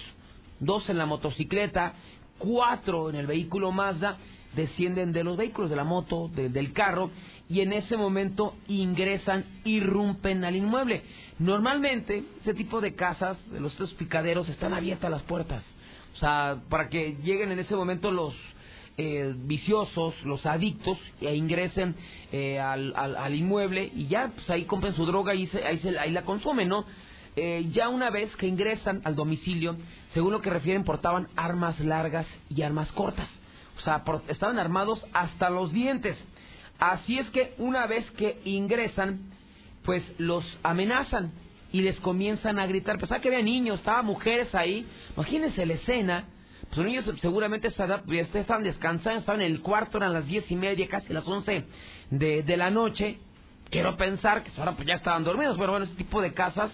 dos 0.59 0.89
en 0.89 0.97
la 0.97 1.05
motocicleta, 1.05 1.93
cuatro 2.39 3.11
en 3.11 3.17
el 3.17 3.27
vehículo 3.27 3.73
Mazda, 3.73 4.17
descienden 4.55 5.13
de 5.13 5.23
los 5.23 5.37
vehículos, 5.37 5.69
de 5.69 5.77
la 5.77 5.85
moto, 5.85 6.31
del 6.35 6.73
carro, 6.73 7.11
y 7.49 7.61
en 7.61 7.73
ese 7.73 7.97
momento 7.97 8.55
ingresan, 8.69 9.45
irrumpen 9.65 10.45
al 10.45 10.57
inmueble. 10.57 11.03
Normalmente, 11.39 12.25
ese 12.41 12.55
tipo 12.55 12.81
de 12.81 12.95
casas, 12.95 13.39
de 13.51 13.61
los 13.61 13.73
estos 13.73 13.95
picaderos, 13.95 14.49
están 14.49 14.75
abiertas 14.75 15.11
las 15.11 15.23
puertas. 15.23 15.65
O 16.15 16.19
sea, 16.19 16.59
para 16.69 16.89
que 16.89 17.17
lleguen 17.23 17.53
en 17.53 17.59
ese 17.59 17.77
momento 17.77 18.11
los 18.11 18.35
eh, 18.97 19.35
viciosos, 19.37 20.15
los 20.25 20.47
adictos, 20.47 20.99
e 21.21 21.35
ingresen 21.37 21.95
eh, 22.33 22.59
al, 22.59 22.95
al, 22.97 23.35
inmueble 23.35 23.93
y 23.95 24.07
ya, 24.07 24.33
pues 24.35 24.49
ahí 24.49 24.65
compren 24.65 24.95
su 24.95 25.05
droga 25.05 25.35
y 25.35 25.49
ahí, 25.63 25.79
se, 25.79 25.99
ahí 25.99 26.11
la 26.11 26.23
consumen, 26.23 26.69
¿no? 26.69 26.87
Eh, 27.37 27.67
ya 27.71 27.91
una 27.91 28.09
vez 28.09 28.35
que 28.37 28.47
ingresan 28.47 29.03
al 29.05 29.15
domicilio, 29.15 29.77
según 30.15 30.33
lo 30.33 30.41
que 30.41 30.49
refieren, 30.49 30.85
portaban 30.85 31.29
armas 31.37 31.79
largas 31.81 32.27
y 32.49 32.63
armas 32.63 32.91
cortas. 32.93 33.29
O 33.77 33.83
sea, 33.83 34.03
estaban 34.29 34.59
armados 34.59 35.05
hasta 35.13 35.51
los 35.51 35.71
dientes. 35.71 36.17
Así 36.79 37.19
es 37.19 37.29
que 37.31 37.55
una 37.59 37.87
vez 37.87 38.11
que 38.13 38.41
ingresan, 38.45 39.31
pues 39.85 40.03
los 40.19 40.45
amenazan 40.63 41.33
y 41.73 41.81
les 41.81 41.99
comienzan 42.01 42.59
a 42.59 42.67
gritar. 42.67 42.99
Pensaba 42.99 43.21
que 43.21 43.29
había 43.29 43.43
niños, 43.43 43.79
estaban 43.79 44.07
mujeres 44.07 44.55
ahí. 44.55 44.87
Imagínense 45.15 45.65
la 45.65 45.75
escena. 45.75 46.25
Pues 46.69 46.79
los 46.79 46.87
niños 46.87 47.05
seguramente 47.21 47.69
estaban 47.69 48.63
descansando, 48.63 49.21
estaban 49.21 49.41
en 49.41 49.53
el 49.53 49.61
cuarto, 49.61 49.99
eran 49.99 50.13
las 50.13 50.27
diez 50.27 50.51
y 50.51 50.57
media, 50.57 50.89
casi 50.89 51.13
las 51.13 51.27
once 51.27 51.65
de, 52.11 52.43
de 52.43 52.57
la 52.57 52.71
noche. 52.71 53.19
Quiero 53.71 53.97
pensar 53.97 54.43
que 54.43 54.51
ahora 54.59 54.73
pues 54.73 54.87
ya 54.87 54.95
estaban 54.95 55.25
dormidos, 55.25 55.57
pero 55.59 55.73
bueno, 55.73 55.87
ese 55.87 55.95
tipo 55.95 56.21
de 56.21 56.35
casas 56.35 56.71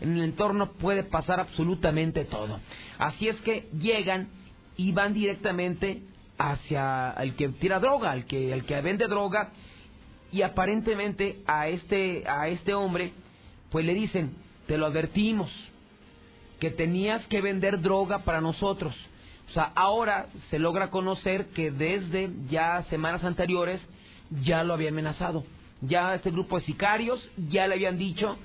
en 0.00 0.16
el 0.16 0.24
entorno 0.24 0.72
puede 0.72 1.04
pasar 1.04 1.40
absolutamente 1.40 2.24
todo. 2.24 2.60
Así 2.98 3.28
es 3.28 3.36
que 3.42 3.68
llegan 3.78 4.28
y 4.76 4.92
van 4.92 5.14
directamente 5.14 6.02
hacia 6.40 7.10
el 7.18 7.34
que 7.34 7.50
tira 7.50 7.78
droga, 7.78 8.14
el 8.14 8.24
que, 8.24 8.52
el 8.52 8.64
que 8.64 8.80
vende 8.80 9.06
droga, 9.08 9.50
y 10.32 10.40
aparentemente 10.40 11.42
a 11.46 11.68
este, 11.68 12.24
a 12.26 12.48
este 12.48 12.72
hombre, 12.72 13.12
pues 13.70 13.84
le 13.84 13.92
dicen, 13.92 14.34
te 14.66 14.78
lo 14.78 14.86
advertimos, 14.86 15.50
que 16.58 16.70
tenías 16.70 17.24
que 17.26 17.42
vender 17.42 17.80
droga 17.80 18.20
para 18.20 18.40
nosotros. 18.40 18.94
O 19.50 19.52
sea, 19.52 19.72
ahora 19.74 20.28
se 20.48 20.58
logra 20.58 20.90
conocer 20.90 21.48
que 21.48 21.70
desde 21.70 22.30
ya 22.48 22.84
semanas 22.84 23.22
anteriores 23.22 23.80
ya 24.42 24.64
lo 24.64 24.72
había 24.72 24.88
amenazado. 24.88 25.44
Ya 25.82 26.14
este 26.14 26.30
grupo 26.30 26.58
de 26.58 26.64
sicarios 26.64 27.20
ya 27.50 27.66
le 27.66 27.74
habían 27.74 27.98
dicho, 27.98 28.38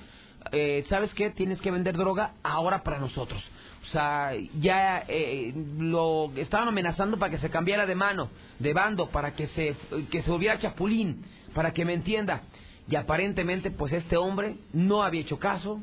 eh, 0.52 0.84
¿sabes 0.88 1.14
qué? 1.14 1.30
Tienes 1.30 1.60
que 1.60 1.70
vender 1.70 1.96
droga 1.96 2.32
ahora 2.42 2.82
para 2.82 2.98
nosotros. 2.98 3.42
O 3.86 3.92
sea, 3.92 4.32
ya 4.60 5.04
eh, 5.06 5.54
lo 5.78 6.32
estaban 6.36 6.68
amenazando 6.68 7.18
para 7.18 7.30
que 7.30 7.38
se 7.38 7.50
cambiara 7.50 7.86
de 7.86 7.94
mano, 7.94 8.30
de 8.58 8.72
bando, 8.72 9.08
para 9.10 9.34
que 9.34 9.46
se, 9.48 9.76
que 10.10 10.22
se 10.22 10.30
volviera 10.30 10.58
chapulín, 10.58 11.24
para 11.54 11.72
que 11.72 11.84
me 11.84 11.94
entienda. 11.94 12.42
Y 12.88 12.96
aparentemente, 12.96 13.70
pues 13.70 13.92
este 13.92 14.16
hombre 14.16 14.56
no 14.72 15.02
había 15.02 15.20
hecho 15.20 15.38
caso, 15.38 15.80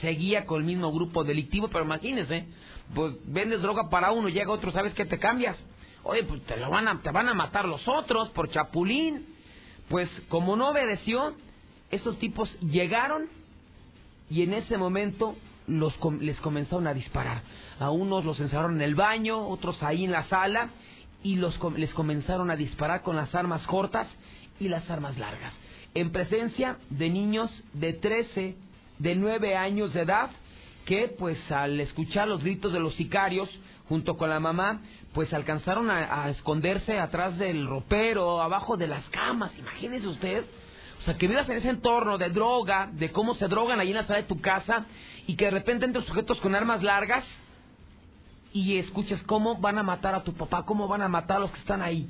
seguía 0.00 0.44
con 0.44 0.60
el 0.60 0.66
mismo 0.66 0.92
grupo 0.92 1.24
delictivo, 1.24 1.68
pero 1.68 1.84
imagínense, 1.84 2.46
pues 2.94 3.14
vendes 3.26 3.62
droga 3.62 3.88
para 3.88 4.12
uno, 4.12 4.28
llega 4.28 4.50
otro, 4.50 4.70
¿sabes 4.72 4.92
qué? 4.94 5.06
Te 5.06 5.18
cambias. 5.18 5.56
Oye, 6.02 6.24
pues 6.24 6.42
te, 6.44 6.56
lo 6.58 6.68
van 6.68 6.88
a, 6.88 7.00
te 7.00 7.10
van 7.10 7.28
a 7.28 7.34
matar 7.34 7.64
los 7.64 7.86
otros 7.88 8.28
por 8.30 8.50
chapulín. 8.50 9.26
Pues 9.88 10.10
como 10.28 10.56
no 10.56 10.70
obedeció, 10.70 11.34
esos 11.90 12.18
tipos 12.18 12.52
llegaron 12.60 13.28
y 14.30 14.42
en 14.42 14.54
ese 14.54 14.76
momento 14.76 15.36
los, 15.66 15.94
les 16.20 16.38
comenzaron 16.40 16.86
a 16.86 16.94
disparar. 16.94 17.42
A 17.78 17.90
unos 17.90 18.24
los 18.24 18.38
encerraron 18.40 18.76
en 18.76 18.82
el 18.82 18.94
baño, 18.94 19.48
otros 19.48 19.82
ahí 19.82 20.04
en 20.04 20.12
la 20.12 20.24
sala, 20.24 20.70
y 21.22 21.36
los, 21.36 21.58
les 21.76 21.92
comenzaron 21.94 22.50
a 22.50 22.56
disparar 22.56 23.02
con 23.02 23.16
las 23.16 23.34
armas 23.34 23.66
cortas 23.66 24.08
y 24.60 24.68
las 24.68 24.88
armas 24.90 25.18
largas. 25.18 25.52
En 25.94 26.10
presencia 26.10 26.78
de 26.90 27.08
niños 27.08 27.50
de 27.72 27.94
13, 27.94 28.56
de 28.98 29.14
9 29.14 29.56
años 29.56 29.94
de 29.94 30.02
edad, 30.02 30.30
que 30.84 31.08
pues 31.08 31.38
al 31.50 31.80
escuchar 31.80 32.28
los 32.28 32.42
gritos 32.42 32.72
de 32.72 32.80
los 32.80 32.94
sicarios, 32.94 33.48
junto 33.88 34.16
con 34.16 34.28
la 34.28 34.40
mamá, 34.40 34.80
pues 35.14 35.32
alcanzaron 35.32 35.90
a, 35.90 36.24
a 36.24 36.30
esconderse 36.30 36.98
atrás 36.98 37.38
del 37.38 37.66
ropero, 37.66 38.42
abajo 38.42 38.76
de 38.76 38.88
las 38.88 39.08
camas, 39.10 39.56
imagínese 39.58 40.08
usted. 40.08 40.44
O 41.00 41.04
sea, 41.04 41.16
que 41.16 41.28
vivas 41.28 41.48
en 41.48 41.58
ese 41.58 41.68
entorno 41.68 42.18
de 42.18 42.30
droga, 42.30 42.88
de 42.92 43.10
cómo 43.12 43.34
se 43.34 43.46
drogan 43.46 43.78
allí 43.78 43.90
en 43.90 43.96
la 43.96 44.06
sala 44.06 44.22
de 44.22 44.28
tu 44.28 44.40
casa, 44.40 44.86
y 45.26 45.36
que 45.36 45.46
de 45.46 45.50
repente 45.52 45.86
entren 45.86 46.04
sujetos 46.04 46.40
con 46.40 46.54
armas 46.54 46.82
largas 46.82 47.24
y 48.52 48.78
escuches 48.78 49.22
cómo 49.24 49.56
van 49.56 49.78
a 49.78 49.82
matar 49.82 50.14
a 50.14 50.22
tu 50.22 50.32
papá, 50.34 50.64
cómo 50.64 50.86
van 50.86 51.02
a 51.02 51.08
matar 51.08 51.38
a 51.38 51.40
los 51.40 51.50
que 51.50 51.58
están 51.58 51.82
ahí. 51.82 52.08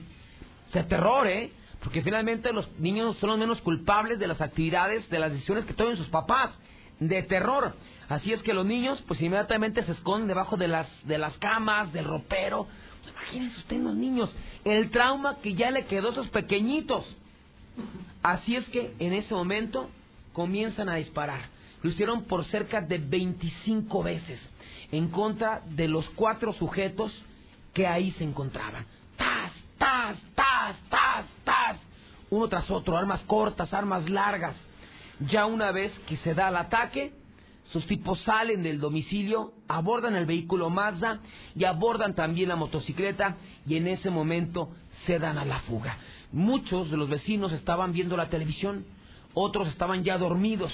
Sea, 0.73 0.87
terror, 0.87 1.27
¿eh? 1.27 1.53
Porque 1.81 2.03
finalmente 2.03 2.53
los 2.53 2.69
niños 2.79 3.17
son 3.19 3.31
los 3.31 3.39
menos 3.39 3.61
culpables 3.61 4.19
de 4.19 4.27
las 4.27 4.41
actividades, 4.41 5.09
de 5.11 5.19
las 5.19 5.33
decisiones 5.33 5.65
que 5.65 5.75
tomen 5.75 5.97
sus 5.97 6.09
papás. 6.09 6.51
De 7.01 7.23
terror. 7.23 7.75
Así 8.09 8.33
es 8.33 8.43
que 8.43 8.55
los 8.55 8.65
niños, 8.65 9.03
pues 9.07 9.21
inmediatamente 9.21 9.83
se 9.85 9.93
esconden 9.93 10.29
debajo 10.29 10.57
de 10.57 10.69
las, 10.69 10.89
de 11.07 11.19
las 11.19 11.37
camas, 11.39 11.93
del 11.93 12.05
ropero. 12.05 12.67
Pues, 13.01 13.13
imagínense 13.13 13.59
ustedes 13.59 13.83
los 13.83 13.95
niños, 13.95 14.35
el 14.65 14.91
trauma 14.91 15.39
que 15.43 15.55
ya 15.55 15.71
le 15.71 15.87
quedó 15.87 16.09
a 16.09 16.13
esos 16.13 16.29
pequeñitos. 16.29 17.17
Así 18.23 18.57
es 18.57 18.67
que 18.69 18.95
en 18.99 19.13
ese 19.13 19.35
momento 19.35 19.91
comienzan 20.33 20.89
a 20.89 20.95
disparar. 20.97 21.54
Lo 21.85 21.91
hicieron 21.91 22.25
por 22.25 22.47
cerca 22.47 22.81
de 22.81 22.97
25 22.97 24.03
veces 24.03 24.41
en 24.91 25.09
contra 25.09 25.61
de 25.67 25.87
los 25.87 26.09
cuatro 26.15 26.55
sujetos 26.55 27.13
que 27.75 27.87
ahí 27.87 28.11
se 28.13 28.25
encontraban. 28.25 28.87
¡Tas, 29.19 29.53
tas, 29.77 30.19
tas, 30.35 30.77
tas, 30.89 31.27
tas! 31.45 31.79
Uno 32.31 32.49
tras 32.49 32.71
otro, 32.71 32.97
armas 32.97 33.21
cortas, 33.27 33.75
armas 33.75 34.09
largas. 34.09 34.57
Ya 35.29 35.45
una 35.45 35.73
vez 35.73 35.93
que 36.09 36.17
se 36.17 36.33
da 36.33 36.49
el 36.49 36.57
ataque, 36.57 37.13
sus 37.65 37.85
tipos 37.87 38.19
salen 38.23 38.63
del 38.63 38.81
domicilio, 38.81 39.53
abordan 39.69 40.17
el 40.17 40.25
vehículo 40.25 40.71
Mazda 40.71 41.21
y 41.55 41.65
abordan 41.65 42.15
también 42.15 42.49
la 42.49 42.57
motocicleta 42.57 43.37
y 43.67 43.77
en 43.77 43.89
ese 43.89 44.09
momento 44.09 44.71
se 45.05 45.19
dan 45.19 45.37
a 45.37 45.45
la 45.45 45.59
fuga. 45.61 45.99
Muchos 46.33 46.91
de 46.91 46.97
los 46.97 47.11
vecinos 47.11 47.53
estaban 47.53 47.93
viendo 47.93 48.17
la 48.17 48.31
televisión, 48.31 48.87
otros 49.35 49.69
estaban 49.69 50.03
ya 50.03 50.17
dormidos. 50.17 50.73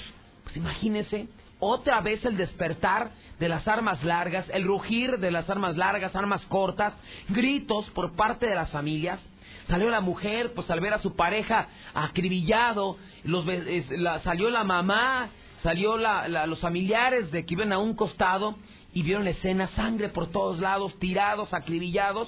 Imagínese 0.55 1.27
otra 1.59 2.01
vez 2.01 2.25
el 2.25 2.37
despertar 2.37 3.11
de 3.39 3.47
las 3.47 3.67
armas 3.67 4.03
largas, 4.03 4.49
el 4.49 4.63
rugir 4.63 5.19
de 5.19 5.31
las 5.31 5.49
armas 5.49 5.77
largas, 5.77 6.15
armas 6.15 6.45
cortas, 6.47 6.93
gritos 7.29 7.89
por 7.91 8.15
parte 8.15 8.47
de 8.47 8.55
las 8.55 8.71
familias. 8.71 9.19
Salió 9.67 9.89
la 9.89 10.01
mujer, 10.01 10.53
pues 10.53 10.69
al 10.69 10.79
ver 10.79 10.93
a 10.93 11.01
su 11.01 11.15
pareja 11.15 11.67
acribillado, 11.93 12.97
los, 13.23 13.45
salió 14.23 14.49
la 14.49 14.63
mamá, 14.63 15.29
salió 15.61 15.97
los 15.97 16.59
familiares 16.59 17.31
de 17.31 17.45
que 17.45 17.53
iban 17.53 17.71
a 17.71 17.77
un 17.77 17.93
costado 17.93 18.57
y 18.93 19.03
vieron 19.03 19.23
la 19.23 19.29
escena, 19.29 19.67
sangre 19.67 20.09
por 20.09 20.31
todos 20.31 20.59
lados, 20.59 20.97
tirados, 20.99 21.53
acribillados. 21.53 22.27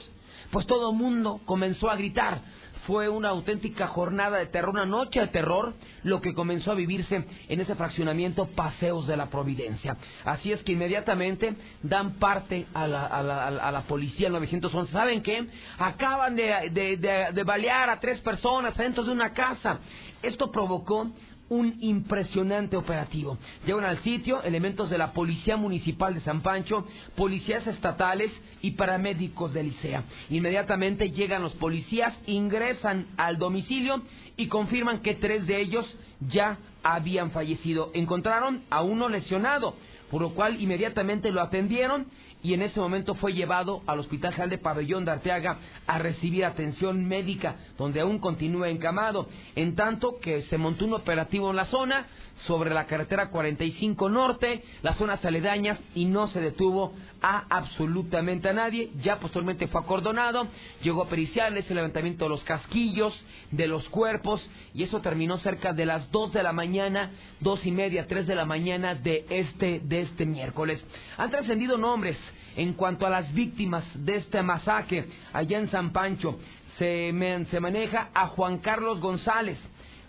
Pues 0.51 0.67
todo 0.67 0.91
el 0.91 0.97
mundo 0.97 1.41
comenzó 1.45 1.89
a 1.89 1.95
gritar, 1.95 2.41
fue 2.85 3.09
una 3.09 3.29
auténtica 3.29 3.87
jornada 3.87 4.37
de 4.37 4.47
terror, 4.47 4.71
una 4.71 4.85
noche 4.85 5.19
de 5.19 5.27
terror, 5.27 5.73
lo 6.03 6.21
que 6.21 6.33
comenzó 6.33 6.71
a 6.71 6.75
vivirse 6.75 7.25
en 7.47 7.61
ese 7.61 7.75
fraccionamiento 7.75 8.47
Paseos 8.47 9.07
de 9.07 9.17
la 9.17 9.27
Providencia. 9.27 9.97
Así 10.25 10.51
es 10.51 10.61
que 10.63 10.73
inmediatamente 10.73 11.55
dan 11.81 12.13
parte 12.13 12.65
a 12.73 12.87
la, 12.87 13.05
a 13.05 13.23
la, 13.23 13.47
a 13.47 13.71
la 13.71 13.81
policía 13.83 14.29
911. 14.29 14.91
¿Saben 14.91 15.21
qué? 15.21 15.47
Acaban 15.77 16.35
de, 16.35 16.69
de, 16.71 17.31
de 17.33 17.43
balear 17.43 17.89
a 17.89 17.99
tres 17.99 18.19
personas 18.21 18.75
dentro 18.75 19.03
de 19.03 19.11
una 19.11 19.31
casa. 19.33 19.79
Esto 20.21 20.51
provocó 20.51 21.09
un 21.53 21.77
impresionante 21.81 22.75
operativo. 22.75 23.38
Llegan 23.65 23.86
al 23.86 24.00
sitio 24.00 24.41
elementos 24.41 24.89
de 24.89 24.98
la 24.98 25.13
Policía 25.13 25.55
Municipal 25.55 26.15
de 26.15 26.22
San 26.22 26.41
Pancho, 26.41 26.88
policías 27.15 27.65
estatales 27.67 28.31
y 28.62 28.72
paramédicos 28.72 29.53
de 29.53 29.63
Licea. 29.63 30.03
Inmediatamente 30.31 31.12
llegan 31.12 31.43
los 31.43 31.53
policías, 31.53 32.13
ingresan 32.25 33.05
al 33.17 33.38
domicilio 33.38 34.01
y 34.36 34.48
confirman 34.48 35.01
que 35.01 35.13
tres 35.13 35.45
de 35.45 35.62
ellos 35.62 35.86
ya 36.19 36.57
habían 36.81 37.29
fallecido. 37.29 37.91
Encontraron 37.93 38.63
a 38.72 38.81
uno 38.81 39.07
lesionado, 39.07 39.75
por 40.10 40.22
lo 40.22 40.33
cual 40.33 40.60
inmediatamente 40.60 41.31
lo 41.31 41.41
atendieron 41.41 42.07
y 42.43 42.53
en 42.53 42.62
ese 42.62 42.79
momento 42.79 43.15
fue 43.15 43.33
llevado 43.33 43.81
al 43.88 44.00
Hospital 44.00 44.33
General 44.33 44.50
de 44.50 44.57
Pabellón 44.57 45.05
de 45.05 45.12
Arteaga 45.12 45.57
a 45.88 45.97
recibir 45.97 46.43
atención 46.43 47.07
médica, 47.07 47.55
donde 47.77 48.01
aún 48.01 48.19
continúa 48.19 48.69
encamado. 48.69 49.27
En 49.55 49.75
tanto 49.75 50.19
que 50.19 50.41
se 50.43 50.57
montó 50.57 50.85
un 50.85 50.93
operativo 50.93 51.50
en 51.50 51.55
la 51.55 51.65
zona, 51.65 52.05
sobre 52.47 52.73
la 52.73 52.85
carretera 52.85 53.29
45 53.29 54.09
Norte, 54.09 54.63
las 54.81 54.97
zonas 54.97 55.23
aledañas, 55.23 55.79
y 55.95 56.05
no 56.05 56.27
se 56.27 56.41
detuvo 56.41 56.93
a 57.21 57.45
absolutamente 57.49 58.49
a 58.49 58.53
nadie. 58.53 58.91
Ya 59.01 59.19
posteriormente 59.19 59.67
fue 59.67 59.81
acordonado, 59.81 60.47
llegó 60.81 61.03
a 61.03 61.09
periciales, 61.09 61.69
el 61.69 61.75
levantamiento 61.75 62.25
de 62.25 62.29
los 62.29 62.43
casquillos, 62.43 63.13
de 63.51 63.67
los 63.67 63.87
cuerpos, 63.89 64.45
y 64.73 64.83
eso 64.83 64.99
terminó 65.01 65.37
cerca 65.37 65.73
de 65.73 65.85
las 65.85 66.11
2 66.11 66.33
de 66.33 66.43
la 66.43 66.53
mañana, 66.53 67.11
dos 67.39 67.65
y 67.65 67.71
media, 67.71 68.07
3 68.07 68.27
de 68.27 68.35
la 68.35 68.45
mañana 68.45 68.95
de 68.95 69.25
este, 69.29 69.79
de 69.83 70.01
este 70.01 70.25
miércoles. 70.25 70.83
Han 71.17 71.29
trascendido 71.29 71.77
nombres 71.77 72.17
en 72.55 72.73
cuanto 72.73 73.05
a 73.05 73.09
las 73.09 73.33
víctimas 73.33 73.83
de 73.93 74.17
este 74.17 74.41
masacre 74.41 75.07
allá 75.31 75.59
en 75.59 75.69
San 75.69 75.91
Pancho. 75.91 76.37
Se, 76.77 77.13
se 77.51 77.59
maneja 77.59 78.09
a 78.13 78.27
Juan 78.27 78.57
Carlos 78.57 78.99
González. 78.99 79.59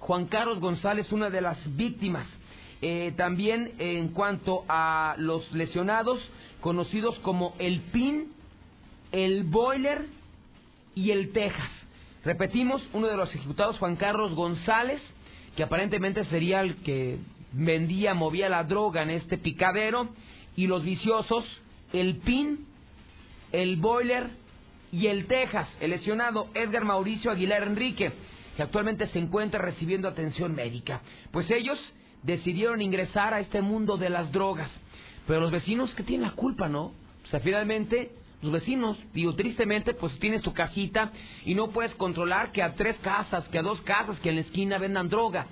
Juan 0.04 0.26
Carlos 0.26 0.60
González, 0.60 1.10
una 1.12 1.30
de 1.30 1.40
las 1.40 1.58
víctimas. 1.76 2.26
Eh, 2.82 3.14
también 3.16 3.72
en 3.78 4.08
cuanto 4.08 4.66
a 4.68 5.14
los 5.16 5.50
lesionados, 5.52 6.20
conocidos 6.60 7.18
como 7.20 7.54
el 7.58 7.80
PIN, 7.80 8.30
el 9.12 9.44
Boiler 9.44 10.04
y 10.94 11.10
el 11.10 11.32
Texas. 11.32 11.70
Repetimos, 12.22 12.86
uno 12.92 13.06
de 13.06 13.16
los 13.16 13.34
ejecutados, 13.34 13.78
Juan 13.78 13.96
Carlos 13.96 14.34
González, 14.34 15.00
que 15.56 15.62
aparentemente 15.62 16.22
sería 16.26 16.60
el 16.60 16.76
que 16.82 17.16
vendía, 17.52 18.12
movía 18.12 18.50
la 18.50 18.64
droga 18.64 19.02
en 19.04 19.08
este 19.08 19.38
picadero, 19.38 20.10
y 20.54 20.66
los 20.66 20.84
viciosos, 20.84 21.46
el 21.94 22.16
PIN, 22.16 22.66
el 23.52 23.76
Boiler 23.76 24.28
y 24.92 25.06
el 25.06 25.26
Texas, 25.28 25.68
el 25.80 25.92
lesionado 25.92 26.48
Edgar 26.52 26.84
Mauricio 26.84 27.30
Aguilar 27.30 27.62
Enrique, 27.62 28.12
que 28.56 28.62
actualmente 28.62 29.06
se 29.08 29.18
encuentra 29.18 29.60
recibiendo 29.60 30.08
atención 30.08 30.54
médica. 30.54 31.02
Pues 31.30 31.50
ellos 31.50 31.78
decidieron 32.22 32.80
ingresar 32.80 33.34
a 33.34 33.40
este 33.40 33.60
mundo 33.62 33.96
de 33.96 34.10
las 34.10 34.32
drogas. 34.32 34.70
Pero 35.26 35.40
los 35.40 35.50
vecinos 35.50 35.94
que 35.94 36.02
tienen 36.02 36.28
la 36.28 36.34
culpa, 36.34 36.68
¿no? 36.68 36.86
O 37.24 37.26
sea, 37.30 37.40
finalmente 37.40 38.10
los 38.42 38.52
vecinos, 38.52 38.98
digo, 39.14 39.34
tristemente, 39.34 39.94
pues 39.94 40.18
tienes 40.18 40.42
tu 40.42 40.52
casita 40.52 41.12
y 41.44 41.54
no 41.54 41.70
puedes 41.70 41.94
controlar 41.94 42.52
que 42.52 42.62
a 42.62 42.74
tres 42.74 42.96
casas, 42.98 43.48
que 43.48 43.58
a 43.58 43.62
dos 43.62 43.80
casas, 43.82 44.20
que 44.20 44.28
en 44.28 44.36
la 44.36 44.42
esquina 44.42 44.78
vendan 44.78 45.08
droga 45.08 45.46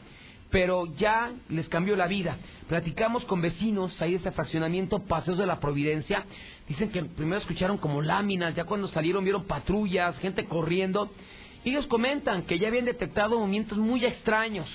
pero 0.53 0.87
ya 0.97 1.33
les 1.49 1.69
cambió 1.69 1.97
la 1.97 2.07
vida. 2.07 2.37
Platicamos 2.69 3.25
con 3.25 3.41
vecinos 3.41 4.01
ahí 4.01 4.11
de 4.11 4.17
este 4.19 4.33
fraccionamiento 4.33 5.01
Paseos 5.01 5.39
de 5.39 5.47
la 5.47 5.59
Providencia. 5.59 6.27
Dicen 6.69 6.91
que 6.91 7.03
primero 7.03 7.41
escucharon 7.41 7.79
como 7.79 8.03
láminas, 8.03 8.55
ya 8.55 8.65
cuando 8.65 8.87
salieron 8.88 9.25
vieron 9.25 9.45
patrullas, 9.45 10.17
gente 10.19 10.45
corriendo. 10.45 11.11
Ellos 11.64 11.87
comentan 11.87 12.42
que 12.42 12.59
ya 12.59 12.68
habían 12.68 12.87
detectado 12.87 13.38
movimientos 13.38 13.79
muy 13.79 14.05
extraños 14.05 14.68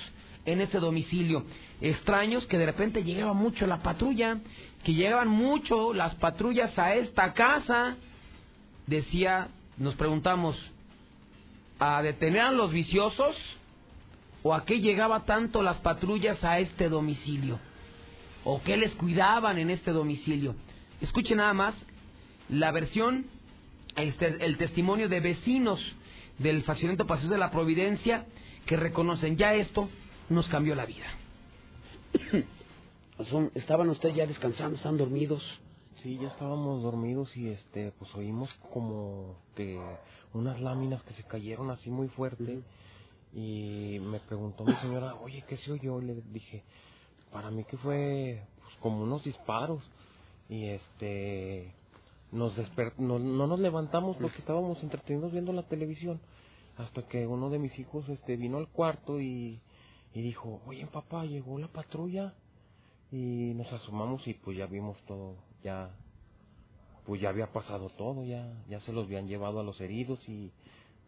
en 0.46 0.60
ese 0.60 0.78
domicilio. 0.78 1.44
Extraños 1.80 2.46
que 2.46 2.58
de 2.58 2.66
repente 2.66 3.04
llegaba 3.04 3.34
mucho 3.34 3.66
la 3.66 3.78
patrulla, 3.82 4.38
que 4.82 4.94
llegaban 4.94 5.28
mucho 5.28 5.92
las 5.92 6.14
patrullas 6.14 6.76
a 6.78 6.94
esta 6.94 7.34
casa. 7.34 7.96
Decía, 8.86 9.48
nos 9.76 9.94
preguntamos, 9.96 10.56
¿a 11.78 12.02
detener 12.02 12.40
a 12.40 12.52
los 12.52 12.72
viciosos? 12.72 13.36
¿O 14.42 14.54
a 14.54 14.64
qué 14.64 14.80
llegaba 14.80 15.24
tanto 15.24 15.62
las 15.62 15.76
patrullas 15.78 16.42
a 16.42 16.58
este 16.58 16.88
domicilio? 16.88 17.58
¿O 18.44 18.62
qué 18.62 18.78
les 18.78 18.94
cuidaban 18.94 19.58
en 19.58 19.68
este 19.68 19.90
domicilio? 19.90 20.54
Escuche 21.02 21.34
nada 21.34 21.52
más 21.52 21.74
la 22.48 22.70
versión, 22.72 23.26
este, 23.94 24.42
el 24.44 24.56
testimonio 24.56 25.08
de 25.08 25.20
vecinos 25.20 25.80
del 26.38 26.62
fraccionamiento 26.62 27.06
Paseo 27.06 27.28
de 27.28 27.38
la 27.38 27.50
Providencia 27.50 28.26
que 28.66 28.76
reconocen 28.76 29.36
ya 29.36 29.54
esto 29.54 29.88
nos 30.28 30.46
cambió 30.48 30.74
la 30.74 30.86
vida. 30.86 31.06
¿Estaban 33.54 33.88
ustedes 33.88 34.14
ya 34.14 34.26
descansando? 34.26 34.76
¿Están 34.76 34.96
dormidos? 34.96 35.42
Sí, 36.02 36.18
ya 36.20 36.28
estábamos 36.28 36.82
dormidos 36.82 37.36
y 37.36 37.48
este, 37.48 37.92
pues 37.98 38.14
oímos 38.14 38.48
como 38.72 39.36
que 39.56 39.80
unas 40.32 40.60
láminas 40.60 41.02
que 41.02 41.12
se 41.14 41.24
cayeron 41.24 41.70
así 41.70 41.90
muy 41.90 42.08
fuerte 42.08 42.60
y 43.34 43.98
me 44.00 44.20
preguntó 44.20 44.64
mi 44.64 44.74
señora, 44.74 45.14
oye, 45.22 45.44
¿qué 45.48 45.56
se 45.56 45.72
oyó? 45.72 46.00
Le 46.00 46.22
dije, 46.32 46.62
para 47.32 47.50
mí 47.50 47.64
que 47.64 47.76
fue 47.78 48.42
pues, 48.62 48.74
como 48.76 49.02
unos 49.02 49.24
disparos. 49.24 49.82
Y 50.48 50.66
este, 50.66 51.74
nos 52.32 52.54
no, 52.98 53.18
no, 53.18 53.46
nos 53.46 53.60
levantamos 53.60 54.16
porque 54.16 54.38
estábamos 54.38 54.82
entretenidos 54.82 55.32
viendo 55.32 55.52
la 55.52 55.64
televisión. 55.64 56.20
Hasta 56.76 57.02
que 57.08 57.26
uno 57.26 57.50
de 57.50 57.58
mis 57.58 57.76
hijos 57.78 58.08
este, 58.08 58.36
vino 58.36 58.58
al 58.58 58.68
cuarto 58.68 59.20
y, 59.20 59.60
y 60.14 60.22
dijo, 60.22 60.60
oye, 60.66 60.86
papá, 60.86 61.24
llegó 61.24 61.58
la 61.58 61.68
patrulla. 61.68 62.34
Y 63.10 63.54
nos 63.54 63.72
asomamos 63.72 64.26
y 64.28 64.34
pues 64.34 64.58
ya 64.58 64.66
vimos 64.66 64.98
todo, 65.06 65.36
ya, 65.64 65.90
pues 67.06 67.22
ya 67.22 67.30
había 67.30 67.50
pasado 67.52 67.88
todo, 67.96 68.22
ya, 68.24 68.52
ya 68.68 68.80
se 68.80 68.92
los 68.92 69.06
habían 69.06 69.26
llevado 69.26 69.60
a 69.60 69.62
los 69.62 69.80
heridos 69.80 70.20
y 70.28 70.52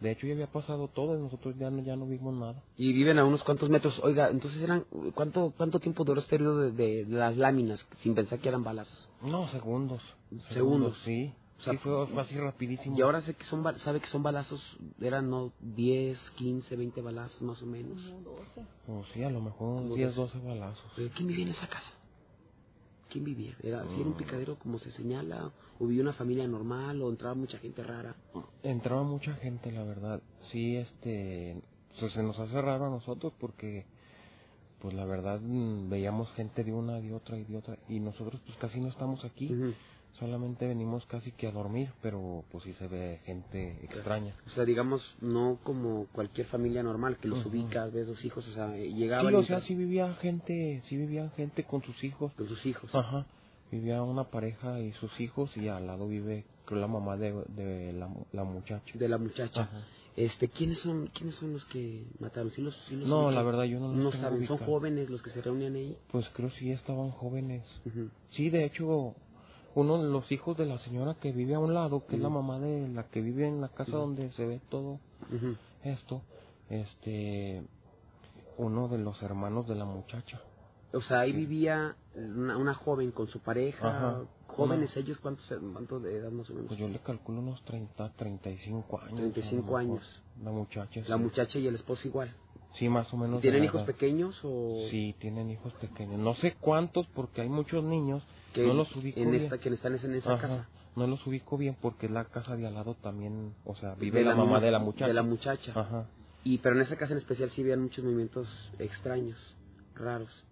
de 0.01 0.13
hecho 0.13 0.27
ya 0.27 0.33
había 0.33 0.47
pasado 0.47 0.89
todo 0.89 1.17
y 1.17 1.21
nosotros 1.21 1.55
ya 1.59 1.71
no, 1.71 1.83
ya 1.83 1.97
no 1.97 2.07
vimos 2.07 2.35
nada. 2.35 2.63
Y 2.77 2.93
viven 2.93 3.19
a 3.19 3.25
unos 3.25 3.43
cuantos 3.43 3.69
metros. 3.69 4.01
Oiga, 4.03 4.31
entonces 4.31 4.63
eran, 4.63 4.85
¿cuánto, 5.15 5.53
cuánto 5.57 5.79
tiempo 5.79 6.05
duró 6.05 6.21
este 6.21 6.31
periodo 6.31 6.71
de, 6.71 7.05
las 7.09 7.37
láminas 7.37 7.85
sin 8.03 8.15
pensar 8.15 8.39
que 8.39 8.49
eran 8.49 8.65
balazos? 8.65 9.09
No, 9.23 9.49
segundos. 9.49 10.03
Segundos. 10.51 10.99
sí. 11.05 11.33
O 11.61 11.63
sea, 11.63 11.79
fue 11.79 12.23
así 12.23 12.39
rapidísimo. 12.39 12.97
Y 12.97 13.03
ahora 13.03 13.21
sé 13.21 13.35
que 13.35 13.45
son, 13.45 13.63
sabe 13.81 14.01
que 14.01 14.07
son 14.07 14.23
balazos, 14.23 14.79
eran 14.99 15.29
no 15.29 15.53
10, 15.61 16.19
15, 16.37 16.75
20 16.75 17.03
balazos 17.03 17.43
más 17.43 17.63
o 17.63 17.67
menos. 17.67 18.01
No, 18.01 18.21
12. 18.21 18.67
O 18.89 19.05
sí, 19.13 19.23
a 19.23 19.29
lo 19.29 19.43
mejor 19.43 19.95
10, 19.95 20.15
12 20.15 20.39
balazos. 20.39 20.91
¿Quién 21.15 21.29
vivía 21.29 21.45
en 21.45 21.51
esa 21.51 21.69
casa? 21.69 21.91
¿Quién 23.11 23.25
vivía? 23.25 23.57
¿Era, 23.63 23.85
¿Si 23.89 24.01
era 24.01 24.09
un 24.09 24.17
picadero 24.17 24.59
como 24.59 24.79
se 24.79 24.91
señala? 24.93 25.53
¿O 25.79 25.87
vivía 25.87 26.03
una 26.03 26.13
familia 26.13 26.47
normal? 26.47 27.03
¿O 27.03 27.11
entraba 27.11 27.35
mucha 27.35 27.59
gente 27.59 27.83
rara? 27.83 28.15
Entraba 28.63 29.03
mucha 29.03 29.35
gente, 29.35 29.71
la 29.73 29.85
verdad. 29.85 30.23
Sí, 30.51 30.77
este... 30.77 31.61
Pues 31.99 32.13
se 32.13 32.23
nos 32.23 32.39
hace 32.39 32.61
raro 32.61 32.87
a 32.87 32.91
nosotros 32.91 33.33
porque... 33.39 33.85
Pues 34.81 34.95
la 34.95 35.05
verdad 35.05 35.41
mm, 35.43 35.91
veíamos 35.91 36.33
gente 36.33 36.65
de 36.65 36.73
una, 36.73 37.01
de 37.01 37.13
otra 37.13 37.37
y 37.37 37.45
de 37.45 37.57
otra. 37.57 37.77
Y 37.89 38.01
nosotros 38.01 38.41
pues 38.47 38.57
casi 38.57 38.81
no 38.81 38.89
estamos 38.89 39.25
aquí 39.27 39.55
solamente 40.19 40.67
venimos 40.67 41.07
casi 41.07 41.33
que 41.33 41.47
a 41.47 41.53
dormir, 41.53 41.91
pero 42.03 42.45
pues 42.51 42.65
sí 42.65 42.73
se 42.75 42.89
ve 42.89 43.21
gente 43.25 43.79
extraña. 43.83 44.35
O 44.47 44.51
sea, 44.51 44.65
digamos, 44.65 45.03
no 45.21 45.59
como 45.63 46.07
cualquier 46.13 46.47
familia 46.47 46.83
normal 46.83 47.19
que 47.19 47.29
los 47.29 47.45
ubica, 47.47 47.87
ves 47.87 48.09
los 48.09 48.25
hijos, 48.25 48.47
o 48.49 48.53
sea, 48.53 48.77
llegaban... 48.77 49.33
Sí, 49.33 49.35
o 49.35 49.43
sea, 49.43 49.61
sí 49.61 49.75
vivía 49.75 50.13
gente, 50.15 50.83
sí 50.87 50.97
vivían 50.97 51.31
gente 51.33 51.65
con 51.65 51.83
sus 51.83 52.03
hijos. 52.05 52.33
Con 52.35 52.49
sus 52.49 52.65
hijos. 52.67 52.95
Ajá. 52.95 53.27
Vivía 53.71 54.03
una 54.03 54.25
pareja 54.25 54.81
y 54.81 54.93
sus 54.95 55.21
hijos 55.21 55.57
y 55.57 55.69
al 55.69 55.87
lado 55.87 56.09
vive, 56.09 56.45
creo, 56.65 56.81
la 56.81 56.89
mamá 56.89 57.17
de, 57.17 57.33
de 57.49 57.93
la, 57.93 58.09
la 58.33 58.45
muchacha. 58.45 58.93
De 58.99 59.09
la 59.09 59.17
muchacha. 59.17 59.71
Este, 60.17 60.49
¿quiénes 60.49 60.81
son, 60.81 61.07
quiénes 61.15 61.37
son 61.37 61.53
los 61.53 61.65
que 61.67 62.05
mataron? 62.19 62.51
¿Sí 62.51 62.61
los, 62.61 62.77
no, 62.91 63.31
la 63.31 63.43
verdad 63.43 63.65
yo 63.65 63.79
no 63.79 63.93
No 63.93 64.11
saben, 64.13 64.45
¿son 64.45 64.59
jóvenes 64.59 65.09
los 65.09 65.23
que 65.23 65.31
se 65.31 65.41
reunían 65.41 65.77
ahí? 65.77 65.97
Pues 66.11 66.29
creo 66.31 66.51
sí 66.51 66.73
estaban 66.73 67.11
jóvenes. 67.11 67.65
Sí, 68.31 68.51
de 68.51 68.65
hecho, 68.65 69.15
uno 69.75 70.03
de 70.03 70.09
los 70.09 70.31
hijos 70.33 70.57
de 70.57 70.67
la 70.67 70.79
señora 70.79 71.15
que 71.15 71.33
vive 71.33 71.55
a 71.55 71.59
un 71.59 71.75
lado, 71.75 72.07
que 72.07 72.17
es 72.17 72.23
la 72.23 72.29
mamá 72.29 72.59
de 72.59 72.89
la 72.89 73.05
que 73.05 73.21
vive 73.21 73.47
en 73.47 73.61
la 73.61 73.69
casa 73.69 73.97
donde 73.97 74.31
se 74.33 74.47
ve 74.47 74.61
todo 74.69 74.99
esto, 75.85 76.23
este, 76.69 77.63
uno 78.59 78.89
de 78.89 78.99
los 78.99 79.23
hermanos 79.23 79.69
de 79.69 79.75
la 79.75 79.85
muchacha. 79.85 80.41
O 80.93 81.01
sea, 81.01 81.21
ahí 81.21 81.33
vivía 81.33 81.95
una, 82.17 82.75
joven 82.75 83.13
con 83.13 83.29
su 83.29 83.39
pareja. 83.41 84.25
Jóvenes 84.49 84.97
ellos, 84.97 85.19
¿cuántos, 85.19 85.47
¿cuánto 85.73 86.01
de 86.01 86.17
edad 86.17 86.33
más 86.33 86.51
o 86.51 86.55
menos? 86.55 86.69
Pues 86.69 86.81
yo 86.81 86.89
le 86.89 86.99
calculo 86.99 87.39
unos 87.39 87.63
30, 87.65 88.13
35 88.15 89.01
años. 89.01 89.15
35 89.15 89.77
años. 89.77 90.23
La 90.43 90.51
muchacha. 90.51 91.01
La 91.07 91.17
muchacha 91.17 91.59
y 91.61 91.69
el 91.69 91.77
esposo 91.77 92.09
igual. 92.09 92.35
Sí, 92.75 92.89
más 92.89 93.13
o 93.15 93.17
menos. 93.17 93.41
¿Tienen 93.41 93.65
hijos 93.65 93.83
pequeños 93.83 94.39
o...? 94.45 94.89
Sí, 94.91 95.15
tienen 95.19 95.51
hijos 95.51 95.73
pequeños. 95.75 96.19
No 96.19 96.35
sé 96.35 96.57
cuántos 96.61 97.07
porque 97.09 97.43
hay 97.43 97.49
muchos 97.49 97.85
niños. 97.85 98.25
Que 98.53 98.67
no 98.67 98.75
los 98.75 98.95
ubico 98.97 99.21
en 99.21 99.35
Esta, 99.35 99.59
que 99.59 99.69
están 99.69 99.95
en 99.95 100.15
esa 100.15 100.39
casa. 100.39 100.69
No 100.97 101.07
los 101.07 101.25
ubico 101.27 101.57
bien 101.57 101.77
porque 101.81 102.09
la 102.09 102.25
casa 102.25 102.57
de 102.57 102.67
al 102.67 102.75
lado 102.75 102.95
también, 102.95 103.55
o 103.65 103.77
sea, 103.77 103.95
vive 103.95 104.25
la, 104.25 104.35
mamá 104.35 104.61
de 104.61 104.71
la 104.71 104.81
muchacha. 104.81 105.07
De 105.07 105.15
la 105.15 105.23
muchacha. 105.23 105.73
Ajá. 105.75 106.07
Y 106.43 106.59
pero 106.59 106.75
en 106.75 106.83
esa 106.83 106.97
casa 106.97 107.13
en 107.13 107.19
especial 107.19 107.51
sí 107.51 107.63
habían 107.63 107.83
muchos 107.83 108.05
movimientos 108.05 108.49
extraños, 108.79 109.39
raros. 109.95 110.45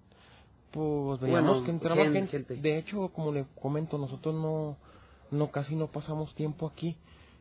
Pues 0.70 1.20
veíamos 1.20 1.64
que 1.64 1.70
entraba 1.70 2.04
gente. 2.10 2.56
De 2.56 2.78
hecho, 2.78 3.08
como 3.08 3.32
le 3.32 3.46
comento, 3.60 3.98
nosotros 3.98 4.34
no, 4.34 4.76
no 5.30 5.50
casi 5.50 5.74
no 5.74 5.88
pasamos 5.88 6.34
tiempo 6.34 6.66
aquí 6.66 6.96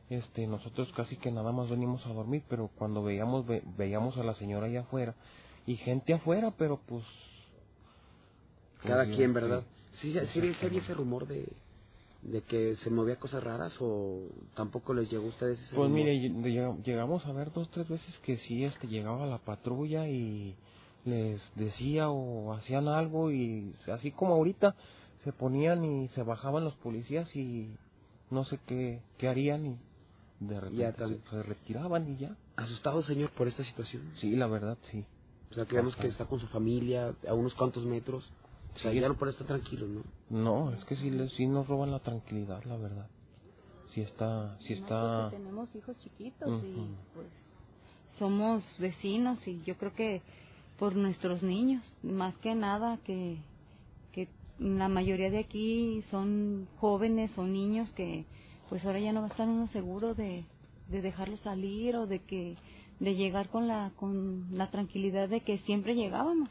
este 0.09 0.47
nosotros 0.47 0.89
casi 0.95 1.17
que 1.17 1.29
nada 1.31 1.51
más 1.51 1.69
venimos 1.69 2.05
a 2.05 2.13
dormir 2.13 2.41
pero 2.47 2.69
cuando 2.77 3.03
veíamos 3.03 3.45
veíamos 3.75 4.15
a 4.15 4.23
la 4.23 4.35
señora 4.35 4.67
allá 4.67 4.79
afuera 4.79 5.15
y 5.67 5.75
gente 5.75 6.13
afuera, 6.13 6.53
pero 6.57 6.79
pues... 6.87 7.03
pues, 8.77 8.87
Cada 8.87 9.05
quien. 9.05 9.33
¿verdad? 9.33 9.61
Sí, 9.61 9.67
sí, 10.01 10.13
sí, 10.33 10.53
sí 10.59 10.65
había 10.65 10.79
ese 10.81 10.93
rumor 10.93 11.27
de, 11.27 11.47
de 12.23 12.41
que 12.43 12.75
se 12.77 12.89
movía 12.89 13.17
cosas 13.17 13.43
raras 13.43 13.75
o 13.79 14.27
tampoco 14.55 14.93
les 14.93 15.09
llegó 15.09 15.25
a 15.25 15.29
ustedes 15.29 15.59
ese 15.59 15.75
Pues 15.75 15.89
rumor? 15.89 16.07
mire, 16.07 16.13
ll- 16.15 16.43
lleg- 16.43 16.83
llegamos 16.83 17.25
a 17.25 17.31
ver 17.33 17.51
dos, 17.53 17.69
tres 17.71 17.87
veces 17.87 18.17
que 18.19 18.37
sí, 18.37 18.63
este, 18.63 18.87
llegaba 18.87 19.25
la 19.25 19.39
patrulla 19.39 20.07
y 20.07 20.55
les 21.05 21.41
decía 21.55 22.09
o 22.09 22.53
hacían 22.53 22.87
algo 22.87 23.31
y 23.31 23.73
así 23.91 24.11
como 24.11 24.33
ahorita 24.33 24.75
se 25.23 25.31
ponían 25.33 25.83
y 25.85 26.07
se 26.09 26.23
bajaban 26.23 26.63
los 26.63 26.75
policías 26.75 27.33
y 27.35 27.69
no 28.29 28.43
sé 28.45 28.59
qué, 28.67 29.01
qué 29.17 29.27
harían 29.27 29.65
y 29.65 29.77
de 30.45 30.59
repente 30.59 31.07
se, 31.29 31.43
retiraban 31.43 32.11
y 32.13 32.17
ya. 32.17 32.35
¿Asustado, 32.55 33.01
señor, 33.03 33.29
por 33.31 33.47
esta 33.47 33.63
situación? 33.63 34.03
Sí, 34.19 34.35
la 34.35 34.47
verdad, 34.47 34.77
sí. 34.91 35.03
O 35.51 35.53
sea, 35.55 35.65
que 35.65 35.75
vemos 35.75 35.95
que 35.95 36.07
está 36.07 36.25
con 36.25 36.39
su 36.39 36.47
familia 36.47 37.15
a 37.27 37.33
unos 37.33 37.53
cuantos 37.53 37.85
metros. 37.85 38.29
O 38.75 38.79
sea, 38.79 38.91
Sí, 38.91 38.99
ya 38.99 39.07
no 39.09 39.29
estar 39.29 39.47
tranquilo, 39.47 39.87
¿no? 39.87 40.03
No, 40.29 40.73
es 40.73 40.83
que 40.85 40.95
sí, 40.95 41.09
les, 41.09 41.31
sí 41.33 41.47
nos 41.47 41.67
roban 41.67 41.91
la 41.91 41.99
tranquilidad, 41.99 42.63
la 42.65 42.77
verdad. 42.77 43.07
Sí 43.93 44.01
está, 44.01 44.57
sí 44.61 44.73
No, 44.75 44.79
está... 44.81 45.29
porque 45.29 45.37
tenemos 45.37 45.75
hijos 45.75 45.97
chiquitos 45.99 46.63
y 46.63 46.75
pues 47.13 47.27
somos 48.19 48.63
vecinos 48.79 49.39
y 49.47 49.61
yo 49.63 49.77
creo 49.77 49.93
que 49.93 50.21
por 50.77 50.95
nuestros 50.95 51.41
niños, 51.41 51.83
más 52.03 52.35
que 52.37 52.53
nada 52.53 52.97
que, 53.03 53.37
que 54.11 54.27
la 54.59 54.87
mayoría 54.89 55.31
de 55.31 55.39
aquí 55.39 56.03
son 56.11 56.67
jóvenes 56.79 57.35
o 57.37 57.45
niños 57.45 57.89
que 57.93 58.25
pues 58.69 58.83
ahora 58.85 58.99
ya 58.99 59.13
no 59.13 59.21
va 59.21 59.27
a 59.27 59.29
estar 59.31 59.47
uno 59.47 59.67
seguro 59.67 60.13
de, 60.13 60.43
de 60.89 61.01
dejarlos 61.01 61.39
salir 61.39 61.95
o 61.95 62.05
de 62.05 62.19
que 62.19 62.55
de 62.99 63.15
llegar 63.15 63.49
con 63.49 63.67
la 63.67 63.91
con 63.95 64.47
la 64.57 64.69
tranquilidad 64.71 65.29
de 65.29 65.41
que 65.41 65.59
siempre 65.59 65.95
llegábamos 65.95 66.49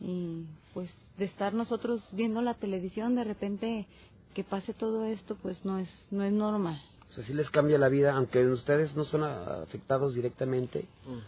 y 0.00 0.44
pues 0.74 0.90
de 1.20 1.26
estar 1.26 1.54
nosotros 1.54 2.02
viendo 2.12 2.40
la 2.42 2.54
televisión 2.54 3.14
de 3.14 3.24
repente 3.24 3.86
que 4.34 4.42
pase 4.42 4.74
todo 4.74 5.04
esto 5.04 5.36
pues 5.42 5.64
no 5.64 5.78
es 5.78 5.88
no 6.10 6.22
es 6.24 6.32
normal 6.32 6.80
O 7.10 7.12
sea, 7.12 7.24
sí 7.24 7.34
les 7.34 7.50
cambia 7.50 7.76
la 7.78 7.88
vida, 7.88 8.14
aunque 8.16 8.46
ustedes 8.46 8.94
no 8.94 9.04
son 9.04 9.22
afectados 9.24 10.14
directamente, 10.14 10.86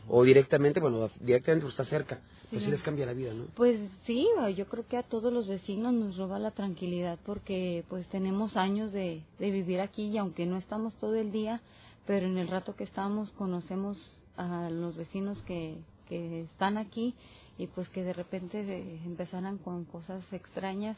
o 0.08 0.22
directamente, 0.22 0.78
bueno, 0.78 1.10
directamente 1.20 1.66
está 1.68 1.84
cerca, 1.84 2.20
pues 2.50 2.62
sí 2.62 2.66
Sí. 2.66 2.70
les 2.70 2.82
cambia 2.82 3.04
la 3.06 3.14
vida, 3.14 3.34
¿no? 3.34 3.46
Pues 3.56 3.76
sí, 4.06 4.28
yo 4.56 4.64
creo 4.66 4.84
que 4.86 4.96
a 4.96 5.02
todos 5.02 5.32
los 5.32 5.46
vecinos 5.48 5.92
nos 5.92 6.16
roba 6.16 6.38
la 6.38 6.52
tranquilidad 6.52 7.18
porque 7.26 7.84
pues 7.90 8.06
tenemos 8.16 8.56
años 8.56 8.92
de, 8.92 9.22
de 9.40 9.50
vivir 9.50 9.80
aquí 9.80 10.04
y 10.12 10.18
aunque 10.18 10.46
no 10.46 10.56
estamos 10.56 10.94
todo 11.02 11.16
el 11.16 11.32
día, 11.32 11.60
pero 12.06 12.26
en 12.26 12.38
el 12.38 12.46
rato 12.46 12.76
que 12.76 12.84
estamos 12.84 13.30
conocemos 13.32 13.96
a 14.36 14.70
los 14.70 14.94
vecinos 14.96 15.42
que, 15.48 15.78
que 16.08 16.42
están 16.42 16.78
aquí 16.78 17.14
y 17.62 17.68
pues 17.68 17.88
que 17.90 18.02
de 18.02 18.12
repente 18.12 18.60
eh, 18.60 19.00
empezaran 19.04 19.58
con 19.58 19.84
cosas 19.84 20.24
extrañas, 20.32 20.96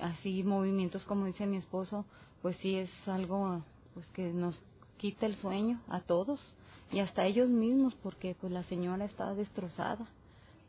así 0.00 0.42
movimientos 0.42 1.04
como 1.04 1.26
dice 1.26 1.46
mi 1.46 1.56
esposo, 1.56 2.04
pues 2.42 2.56
sí 2.58 2.76
es 2.76 2.90
algo 3.06 3.62
pues 3.94 4.06
que 4.08 4.32
nos 4.32 4.58
quita 4.98 5.26
el 5.26 5.36
sueño 5.36 5.80
a 5.88 6.00
todos 6.00 6.40
y 6.92 7.00
hasta 7.00 7.24
ellos 7.24 7.48
mismos 7.48 7.94
porque 7.96 8.36
pues 8.40 8.52
la 8.52 8.62
señora 8.64 9.04
está 9.04 9.34
destrozada 9.34 10.06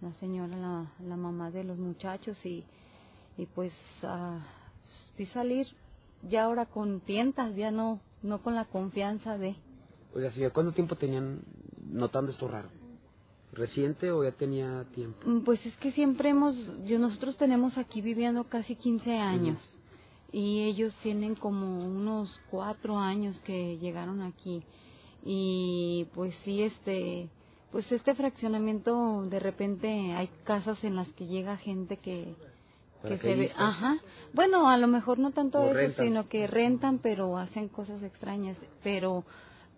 la 0.02 0.13
señora, 0.19 0.56
la, 0.56 0.91
la 1.00 1.15
mamá 1.15 1.52
de 1.52 1.63
los 1.63 1.78
muchachos 1.78 2.38
y, 2.45 2.63
y 3.38 3.45
pues 3.47 3.73
ah, 4.04 4.39
sí 5.15 5.26
salir 5.28 5.67
ya 6.23 6.43
ahora 6.43 6.65
con 6.65 7.02
tientas, 7.02 7.56
ya 7.56 7.71
no, 7.71 8.00
no 8.21 8.41
con 8.41 8.56
la 8.56 8.65
confianza 8.65 9.38
de... 9.38 9.56
Oiga, 10.13 10.32
¿cuánto 10.52 10.71
tiempo 10.73 10.95
tenían 10.95 11.41
notando 11.89 12.32
esto 12.32 12.47
raro? 12.47 12.69
¿Reciente 13.53 14.12
o 14.12 14.23
ya 14.23 14.31
tenía 14.31 14.83
tiempo? 14.93 15.19
Mm, 15.25 15.39
Pues 15.41 15.65
es 15.65 15.75
que 15.77 15.91
siempre 15.91 16.29
hemos, 16.29 16.55
yo, 16.86 16.99
nosotros 16.99 17.38
tenemos 17.38 17.77
aquí 17.77 18.01
viviendo 18.01 18.43
casi 18.45 18.75
15 18.75 19.17
años 19.17 19.57
y 20.31 20.63
ellos 20.63 20.93
tienen 21.03 21.36
como 21.36 21.79
unos 21.79 22.29
cuatro 22.51 22.99
años 22.99 23.39
que 23.45 23.77
llegaron 23.77 24.21
aquí 24.21 24.62
y 25.23 26.05
pues 26.13 26.36
sí 26.43 26.62
este 26.63 27.29
pues 27.71 27.89
este 27.91 28.13
fraccionamiento 28.13 29.25
de 29.29 29.39
repente 29.39 29.88
hay 30.13 30.29
casas 30.43 30.83
en 30.83 30.95
las 30.97 31.07
que 31.13 31.27
llega 31.27 31.55
gente 31.57 31.95
que 31.97 32.36
que 33.03 33.17
se 33.19 33.36
ve 33.36 33.51
ajá 33.55 33.97
bueno 34.33 34.69
a 34.69 34.77
lo 34.77 34.88
mejor 34.88 35.17
no 35.17 35.31
tanto 35.31 35.60
O 35.60 35.65
eso 35.67 35.73
rentan. 35.75 36.05
sino 36.05 36.27
que 36.27 36.45
rentan 36.45 36.99
pero 36.99 37.38
hacen 37.38 37.69
cosas 37.69 38.03
extrañas 38.03 38.57
pero 38.83 39.23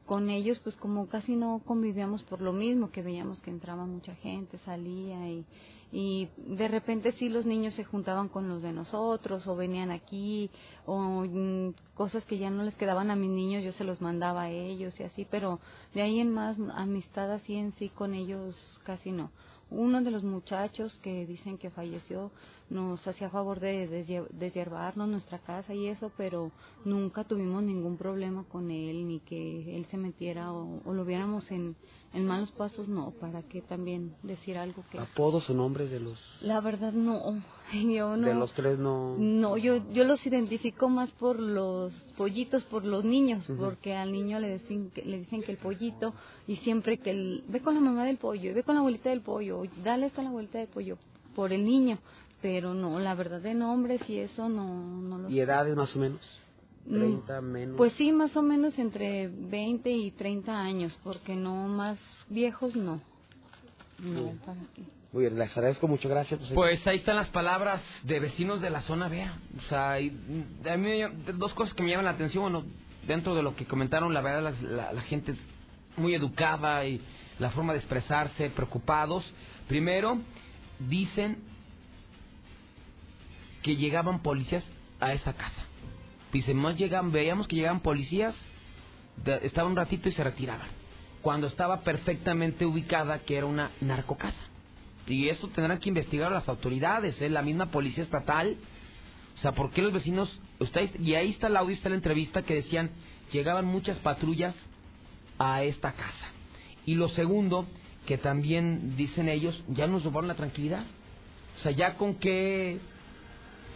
con 0.09 0.31
ellos 0.31 0.59
pues 0.63 0.75
como 0.77 1.07
casi 1.07 1.35
no 1.35 1.61
convivíamos 1.63 2.23
por 2.23 2.41
lo 2.41 2.51
mismo 2.51 2.89
que 2.89 3.03
veíamos 3.03 3.39
que 3.41 3.51
entraba 3.51 3.85
mucha 3.85 4.15
gente 4.15 4.57
salía 4.65 5.29
y 5.29 5.45
y 5.91 6.29
de 6.35 6.67
repente 6.67 7.11
sí 7.11 7.29
los 7.29 7.45
niños 7.45 7.75
se 7.75 7.83
juntaban 7.83 8.27
con 8.27 8.49
los 8.49 8.63
de 8.63 8.73
nosotros 8.73 9.45
o 9.45 9.55
venían 9.55 9.91
aquí 9.91 10.49
o 10.87 10.97
mm, 10.99 11.75
cosas 11.93 12.25
que 12.25 12.39
ya 12.39 12.49
no 12.49 12.63
les 12.63 12.75
quedaban 12.75 13.11
a 13.11 13.15
mis 13.15 13.29
niños 13.29 13.63
yo 13.63 13.71
se 13.73 13.83
los 13.83 14.01
mandaba 14.01 14.43
a 14.43 14.49
ellos 14.49 14.99
y 14.99 15.03
así 15.03 15.27
pero 15.29 15.59
de 15.93 16.01
ahí 16.01 16.19
en 16.19 16.33
más 16.33 16.57
amistad 16.73 17.31
así 17.31 17.53
en 17.53 17.73
sí 17.73 17.89
con 17.89 18.15
ellos 18.15 18.55
casi 18.85 19.11
no. 19.11 19.29
Uno 19.71 20.01
de 20.01 20.09
los 20.09 20.23
muchachos 20.23 20.97
que 21.03 21.27
dicen 21.27 21.59
que 21.59 21.69
falleció 21.69 22.31
nos 22.69 23.05
hacía 23.07 23.29
favor 23.29 23.59
de 23.59 23.87
deshiervarnos 24.31 25.07
nuestra 25.07 25.39
casa 25.39 25.73
y 25.73 25.87
eso, 25.87 26.11
pero 26.17 26.51
nunca 26.85 27.23
tuvimos 27.23 27.63
ningún 27.63 27.97
problema 27.97 28.43
con 28.43 28.69
él, 28.71 29.07
ni 29.07 29.19
que 29.19 29.75
él 29.75 29.85
se 29.89 29.97
metiera 29.97 30.51
o, 30.53 30.81
o 30.85 30.93
lo 30.93 31.05
viéramos 31.05 31.49
en, 31.51 31.75
en 32.13 32.25
malos 32.25 32.51
pasos, 32.51 32.87
no, 32.87 33.11
para 33.19 33.43
que 33.43 33.61
también 33.61 34.15
decir 34.23 34.57
algo 34.57 34.83
que... 34.91 34.97
¿Apodos 34.97 35.49
o 35.49 35.53
nombres 35.53 35.91
de 35.91 35.99
los, 35.99 36.19
La 36.41 36.59
verdad 36.59 36.91
no, 36.91 37.41
yo 37.73 38.17
no... 38.17 38.27
de 38.27 38.33
los 38.33 38.51
tres 38.53 38.79
no? 38.79 39.15
No, 39.17 39.57
yo, 39.57 39.77
yo 39.91 40.03
los 40.05 40.25
identifico 40.25 40.89
más 40.89 41.11
por 41.11 41.39
los 41.39 41.93
pollitos, 42.17 42.63
por 42.65 42.83
los 42.83 43.05
niños, 43.05 43.47
porque 43.57 43.95
al 43.95 44.11
niño 44.11 44.39
le 44.39 44.57
dicen, 44.57 44.89
que, 44.91 45.03
le 45.03 45.19
dicen 45.19 45.43
que 45.43 45.51
el 45.51 45.57
pollito, 45.57 46.13
y 46.47 46.57
siempre 46.57 46.97
que 46.97 47.11
el, 47.11 47.43
ve 47.47 47.61
con 47.61 47.75
la 47.75 47.81
mamá 47.81 48.05
del 48.05 48.17
pollo, 48.17 48.53
ve 48.53 48.63
con 48.63 48.75
la 48.75 48.79
abuelita 48.79 49.09
del 49.09 49.21
pollo, 49.21 49.61
dale 49.83 50.07
esto 50.07 50.21
a 50.21 50.23
la 50.23 50.29
abuelita 50.29 50.57
del 50.57 50.67
pollo, 50.67 50.97
por 51.35 51.53
el 51.53 51.63
niño, 51.63 51.99
pero 52.41 52.73
no, 52.73 52.99
la 52.99 53.15
verdad 53.15 53.41
de 53.41 53.53
nombres 53.53 54.01
y 54.09 54.19
eso 54.19 54.49
no, 54.49 54.65
no 55.01 55.17
los 55.19 55.31
¿Y 55.31 55.39
edades 55.39 55.75
más 55.75 55.95
o 55.95 55.99
menos? 55.99 56.19
Mm, 56.85 56.95
¿30 56.95 57.41
menos? 57.41 57.77
Pues 57.77 57.93
sí, 57.93 58.11
más 58.11 58.35
o 58.37 58.41
menos 58.41 58.77
entre 58.79 59.27
20 59.27 59.89
y 59.91 60.11
30 60.11 60.57
años, 60.59 60.97
porque 61.03 61.35
no 61.35 61.67
más 61.67 61.97
viejos 62.29 62.75
no. 62.75 63.01
No, 63.99 64.31
para 64.45 64.59
qué. 64.75 64.83
Muy 65.11 65.23
bien, 65.23 65.37
les 65.39 65.51
agradezco 65.57 65.87
mucho, 65.87 66.07
gracias. 66.07 66.39
pues, 66.39 66.51
Pues 66.53 66.87
ahí 66.87 66.97
están 66.97 67.15
las 67.17 67.29
palabras 67.29 67.81
de 68.03 68.19
vecinos 68.19 68.61
de 68.61 68.69
la 68.69 68.81
zona 68.81 69.09
Vea. 69.09 69.37
O 69.57 69.61
sea, 69.67 69.99
y, 69.99 70.11
mm, 70.11 70.67
a 70.67 70.77
mí 70.77 71.01
dos 71.35 71.53
cosas 71.53 71.73
que 71.73 71.83
me 71.83 71.89
llaman 71.89 72.05
la 72.05 72.11
atención. 72.11 72.43
Bueno, 72.43 72.63
dentro 73.07 73.35
de 73.35 73.43
lo 73.43 73.55
que 73.55 73.65
comentaron, 73.65 74.13
la 74.13 74.21
verdad, 74.21 74.53
la, 74.61 74.69
la- 74.69 74.93
la 74.93 75.01
gente 75.01 75.31
es 75.33 75.39
muy 75.97 76.13
educada 76.13 76.85
y 76.85 77.01
la 77.39 77.49
forma 77.49 77.73
de 77.73 77.79
expresarse, 77.79 78.49
preocupados. 78.51 79.25
Primero, 79.67 80.19
dicen 80.79 81.37
que 83.61 83.75
llegaban 83.75 84.21
policías 84.21 84.63
a 84.99 85.13
esa 85.13 85.33
casa. 85.33 85.63
Dicen, 86.31 86.57
más 86.57 86.77
llegan, 86.77 87.11
veíamos 87.11 87.47
que 87.47 87.55
llegaban 87.55 87.79
policías, 87.81 88.35
de- 89.23 89.39
estaban 89.45 89.71
un 89.71 89.77
ratito 89.77 90.09
y 90.09 90.13
se 90.13 90.23
retiraban. 90.23 90.67
Cuando 91.21 91.47
estaba 91.47 91.81
perfectamente 91.81 92.65
ubicada 92.65 93.19
que 93.19 93.35
era 93.37 93.45
una 93.45 93.71
narcocasa. 93.81 94.37
Y 95.07 95.27
esto 95.27 95.47
tendrán 95.49 95.79
que 95.79 95.89
investigar 95.89 96.31
las 96.31 96.47
autoridades, 96.47 97.19
¿eh? 97.21 97.29
la 97.29 97.41
misma 97.41 97.67
policía 97.71 98.03
estatal. 98.03 98.57
O 99.35 99.41
sea, 99.41 99.53
¿por 99.53 99.71
qué 99.71 99.81
los 99.81 99.91
vecinos... 99.93 100.39
Ustedes, 100.59 100.91
y 100.99 101.15
ahí 101.15 101.31
está 101.31 101.47
el 101.47 101.57
audio, 101.57 101.73
está 101.75 101.89
la 101.89 101.95
entrevista 101.95 102.43
que 102.43 102.55
decían, 102.55 102.91
llegaban 103.31 103.65
muchas 103.65 103.97
patrullas 103.99 104.53
a 105.39 105.63
esta 105.63 105.93
casa. 105.93 106.27
Y 106.85 106.95
lo 106.95 107.09
segundo, 107.09 107.65
que 108.05 108.17
también 108.17 108.95
dicen 108.97 109.29
ellos, 109.29 109.61
ya 109.69 109.87
nos 109.87 110.03
robaron 110.03 110.27
la 110.27 110.35
tranquilidad. 110.35 110.83
O 111.57 111.63
sea, 111.63 111.71
ya 111.71 111.95
con 111.95 112.15
qué, 112.15 112.79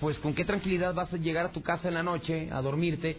pues 0.03 0.19
con 0.19 0.33
qué 0.33 0.43
tranquilidad 0.43 0.93
vas 0.93 1.13
a 1.13 1.15
llegar 1.15 1.45
a 1.45 1.51
tu 1.53 1.61
casa 1.61 1.87
en 1.87 1.93
la 1.93 2.03
noche 2.03 2.49
a 2.51 2.61
dormirte 2.61 3.15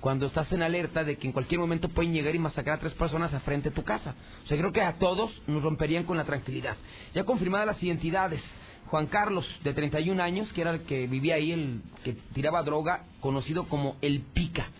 cuando 0.00 0.26
estás 0.26 0.50
en 0.50 0.62
alerta 0.62 1.04
de 1.04 1.16
que 1.16 1.28
en 1.28 1.32
cualquier 1.32 1.60
momento 1.60 1.88
pueden 1.88 2.12
llegar 2.12 2.34
y 2.34 2.40
masacrar 2.40 2.78
a 2.78 2.80
tres 2.80 2.92
personas 2.94 3.32
a 3.32 3.38
frente 3.38 3.70
de 3.70 3.76
tu 3.76 3.84
casa. 3.84 4.16
O 4.42 4.48
sea, 4.48 4.58
creo 4.58 4.72
que 4.72 4.82
a 4.82 4.94
todos 4.94 5.30
nos 5.46 5.62
romperían 5.62 6.02
con 6.02 6.16
la 6.16 6.24
tranquilidad. 6.24 6.76
Ya 7.14 7.22
confirmadas 7.22 7.68
las 7.68 7.80
identidades. 7.80 8.42
Juan 8.86 9.06
Carlos, 9.06 9.46
de 9.62 9.74
31 9.74 10.20
años, 10.20 10.52
que 10.52 10.62
era 10.62 10.72
el 10.72 10.80
que 10.80 11.06
vivía 11.06 11.36
ahí, 11.36 11.52
el 11.52 11.82
que 12.02 12.14
tiraba 12.32 12.64
droga, 12.64 13.04
conocido 13.20 13.68
como 13.68 13.96
El 14.00 14.22
Pica. 14.22 14.70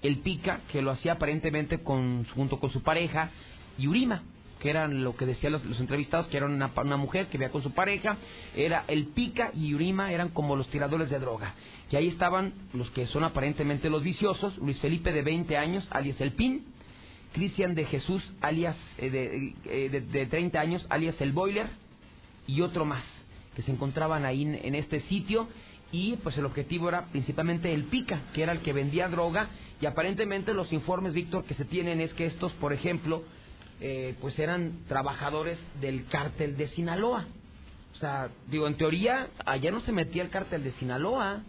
El 0.00 0.20
Pica, 0.20 0.60
que 0.72 0.80
lo 0.80 0.92
hacía 0.92 1.12
aparentemente 1.12 1.82
con, 1.82 2.24
junto 2.34 2.58
con 2.58 2.70
su 2.70 2.82
pareja, 2.82 3.28
Yurima, 3.76 4.22
que 4.62 4.70
eran 4.70 5.02
lo 5.02 5.16
que 5.16 5.26
decían 5.26 5.52
los, 5.52 5.64
los 5.64 5.80
entrevistados, 5.80 6.28
que 6.28 6.36
era 6.36 6.46
una, 6.46 6.70
una 6.76 6.96
mujer 6.96 7.26
que 7.26 7.36
vivía 7.36 7.50
con 7.50 7.64
su 7.64 7.72
pareja, 7.72 8.16
era 8.54 8.84
el 8.86 9.06
Pica 9.08 9.50
y 9.54 9.70
Yurima 9.70 10.12
eran 10.12 10.28
como 10.28 10.54
los 10.54 10.68
tiradores 10.68 11.10
de 11.10 11.18
droga. 11.18 11.54
Y 11.90 11.96
ahí 11.96 12.06
estaban 12.06 12.52
los 12.72 12.88
que 12.90 13.08
son 13.08 13.24
aparentemente 13.24 13.90
los 13.90 14.04
viciosos, 14.04 14.56
Luis 14.58 14.78
Felipe 14.78 15.12
de 15.12 15.22
20 15.22 15.56
años, 15.56 15.88
alias 15.90 16.20
El 16.20 16.32
Pin, 16.32 16.64
Cristian 17.32 17.74
de 17.74 17.86
Jesús, 17.86 18.22
alias 18.40 18.76
eh, 18.98 19.10
de, 19.10 19.54
eh, 19.64 19.88
de, 19.90 20.00
de 20.00 20.26
30 20.26 20.60
años, 20.60 20.86
alias 20.90 21.20
El 21.20 21.32
Boiler, 21.32 21.66
y 22.46 22.60
otro 22.60 22.84
más 22.84 23.02
que 23.56 23.62
se 23.62 23.72
encontraban 23.72 24.24
ahí 24.24 24.42
en, 24.42 24.54
en 24.54 24.74
este 24.76 25.00
sitio 25.02 25.48
y 25.90 26.16
pues 26.18 26.38
el 26.38 26.46
objetivo 26.46 26.88
era 26.88 27.06
principalmente 27.06 27.74
el 27.74 27.84
pica, 27.84 28.20
que 28.32 28.44
era 28.44 28.52
el 28.52 28.60
que 28.60 28.72
vendía 28.72 29.08
droga 29.08 29.48
y 29.80 29.86
aparentemente 29.86 30.54
los 30.54 30.72
informes, 30.72 31.14
Víctor, 31.14 31.44
que 31.44 31.54
se 31.54 31.64
tienen 31.64 32.00
es 32.00 32.14
que 32.14 32.26
estos, 32.26 32.52
por 32.52 32.72
ejemplo, 32.72 33.24
eh, 33.84 34.14
pues 34.20 34.38
eran 34.38 34.84
trabajadores 34.86 35.58
del 35.80 36.06
cártel 36.06 36.56
de 36.56 36.68
Sinaloa. 36.68 37.26
O 37.92 37.96
sea, 37.96 38.30
digo, 38.46 38.68
en 38.68 38.76
teoría, 38.76 39.26
allá 39.44 39.72
no 39.72 39.80
se 39.80 39.90
metía 39.90 40.22
el 40.22 40.30
cártel 40.30 40.62
de 40.62 40.70
Sinaloa, 40.74 41.42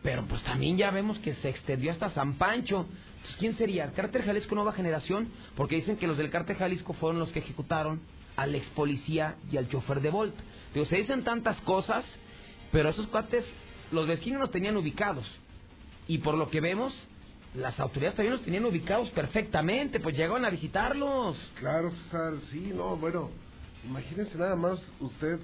pero 0.00 0.24
pues 0.26 0.44
también 0.44 0.76
ya 0.76 0.92
vemos 0.92 1.18
que 1.18 1.34
se 1.34 1.48
extendió 1.48 1.90
hasta 1.90 2.10
San 2.10 2.34
Pancho. 2.34 2.86
Entonces, 3.16 3.36
¿quién 3.40 3.56
sería? 3.58 3.84
¿El 3.84 3.94
cártel 3.94 4.22
Jalisco 4.22 4.54
Nueva 4.54 4.74
Generación? 4.74 5.28
Porque 5.56 5.74
dicen 5.74 5.96
que 5.96 6.06
los 6.06 6.16
del 6.18 6.30
cártel 6.30 6.54
Jalisco 6.54 6.92
fueron 6.92 7.18
los 7.18 7.32
que 7.32 7.40
ejecutaron 7.40 8.00
al 8.36 8.54
ex 8.54 8.64
policía 8.68 9.34
y 9.50 9.56
al 9.56 9.68
chofer 9.68 10.00
de 10.02 10.10
Volt. 10.10 10.36
Digo, 10.72 10.86
se 10.86 10.98
dicen 10.98 11.24
tantas 11.24 11.60
cosas, 11.62 12.04
pero 12.70 12.90
esos 12.90 13.08
cuates, 13.08 13.44
los 13.90 14.06
vecinos 14.06 14.40
los 14.40 14.52
tenían 14.52 14.76
ubicados. 14.76 15.26
Y 16.06 16.18
por 16.18 16.36
lo 16.36 16.48
que 16.48 16.60
vemos, 16.60 16.94
las 17.54 17.78
autoridades 17.80 18.16
también 18.16 18.34
los 18.34 18.42
tenían 18.44 18.64
ubicados 18.64 19.10
perfectamente, 19.10 20.00
pues 20.00 20.16
llegaban 20.16 20.44
a 20.44 20.50
visitarlos. 20.50 21.36
Claro, 21.58 21.90
César, 21.90 22.34
sí, 22.50 22.72
no, 22.74 22.96
bueno, 22.96 23.30
imagínense 23.84 24.38
nada 24.38 24.56
más 24.56 24.80
usted 25.00 25.40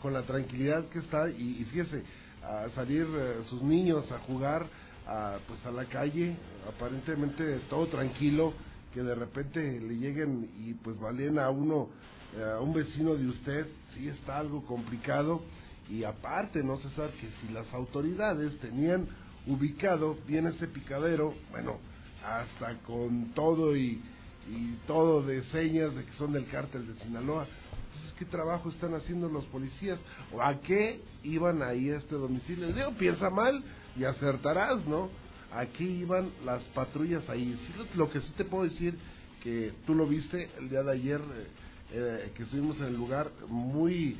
con 0.00 0.12
la 0.12 0.22
tranquilidad 0.22 0.86
que 0.88 1.00
está 1.00 1.30
y, 1.30 1.58
y 1.60 1.64
fíjese, 1.64 2.02
a 2.42 2.68
salir 2.70 3.06
eh, 3.14 3.42
sus 3.48 3.62
niños 3.62 4.10
a 4.10 4.18
jugar 4.20 4.66
a, 5.06 5.38
pues 5.46 5.64
a 5.66 5.70
la 5.70 5.84
calle, 5.84 6.36
aparentemente 6.68 7.60
todo 7.68 7.86
tranquilo, 7.86 8.54
que 8.92 9.02
de 9.02 9.14
repente 9.14 9.60
le 9.60 9.96
lleguen 9.96 10.50
y 10.58 10.74
pues 10.74 10.98
valen 10.98 11.38
a 11.38 11.50
uno, 11.50 11.88
eh, 12.36 12.42
a 12.56 12.60
un 12.60 12.72
vecino 12.72 13.14
de 13.14 13.28
usted, 13.28 13.66
sí 13.94 14.08
está 14.08 14.38
algo 14.38 14.64
complicado. 14.64 15.42
Y 15.90 16.04
aparte, 16.04 16.62
¿no, 16.62 16.78
César? 16.78 17.10
Que 17.20 17.28
si 17.40 17.52
las 17.52 17.72
autoridades 17.74 18.56
tenían 18.60 19.06
ubicado 19.46 20.16
bien 20.26 20.46
ese 20.46 20.68
picadero, 20.68 21.34
bueno, 21.50 21.78
hasta 22.24 22.78
con 22.82 23.32
todo 23.34 23.76
y, 23.76 24.00
y 24.48 24.78
todo 24.86 25.22
de 25.22 25.42
señas 25.44 25.94
de 25.94 26.04
que 26.04 26.12
son 26.12 26.32
del 26.32 26.46
cártel 26.46 26.86
de 26.86 26.94
Sinaloa. 27.02 27.46
Entonces, 27.86 28.14
¿qué 28.18 28.24
trabajo 28.24 28.70
están 28.70 28.94
haciendo 28.94 29.28
los 29.28 29.44
policías? 29.46 29.98
¿O 30.32 30.40
a 30.40 30.60
qué 30.60 31.00
iban 31.24 31.62
ahí 31.62 31.90
este 31.90 32.14
domicilio? 32.14 32.72
Digo, 32.72 32.92
piensa 32.92 33.28
mal 33.30 33.62
y 33.96 34.04
acertarás, 34.04 34.84
¿no? 34.86 35.10
¿A 35.52 35.66
qué 35.66 35.84
iban 35.84 36.30
las 36.44 36.62
patrullas 36.74 37.28
ahí? 37.28 37.58
Lo 37.94 38.10
que 38.10 38.20
sí 38.20 38.32
te 38.36 38.44
puedo 38.44 38.64
decir, 38.64 38.96
que 39.42 39.72
tú 39.84 39.94
lo 39.94 40.06
viste 40.06 40.48
el 40.58 40.70
día 40.70 40.82
de 40.82 40.92
ayer, 40.92 41.20
eh, 41.20 41.46
eh, 41.92 42.32
que 42.34 42.44
estuvimos 42.44 42.78
en 42.78 42.86
el 42.86 42.96
lugar, 42.96 43.30
muy 43.48 44.16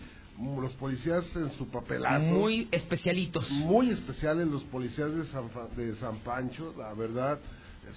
los 0.60 0.72
policías 0.74 1.24
en 1.36 1.50
su 1.52 1.68
papelazo. 1.68 2.24
Muy 2.24 2.68
especialitos. 2.70 3.48
Muy 3.50 3.90
especiales 3.90 4.46
los 4.48 4.62
policías 4.64 5.14
de 5.14 5.24
San, 5.26 5.48
de 5.76 5.94
San 5.96 6.18
Pancho, 6.18 6.74
la 6.76 6.94
verdad, 6.94 7.38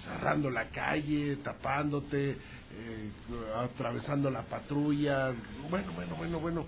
cerrando 0.04 0.50
la 0.50 0.68
calle, 0.70 1.36
tapándote, 1.36 2.30
eh, 2.30 3.10
atravesando 3.56 4.30
la 4.30 4.42
patrulla. 4.42 5.32
Bueno, 5.70 5.92
bueno, 5.94 6.14
bueno, 6.16 6.40
bueno. 6.40 6.66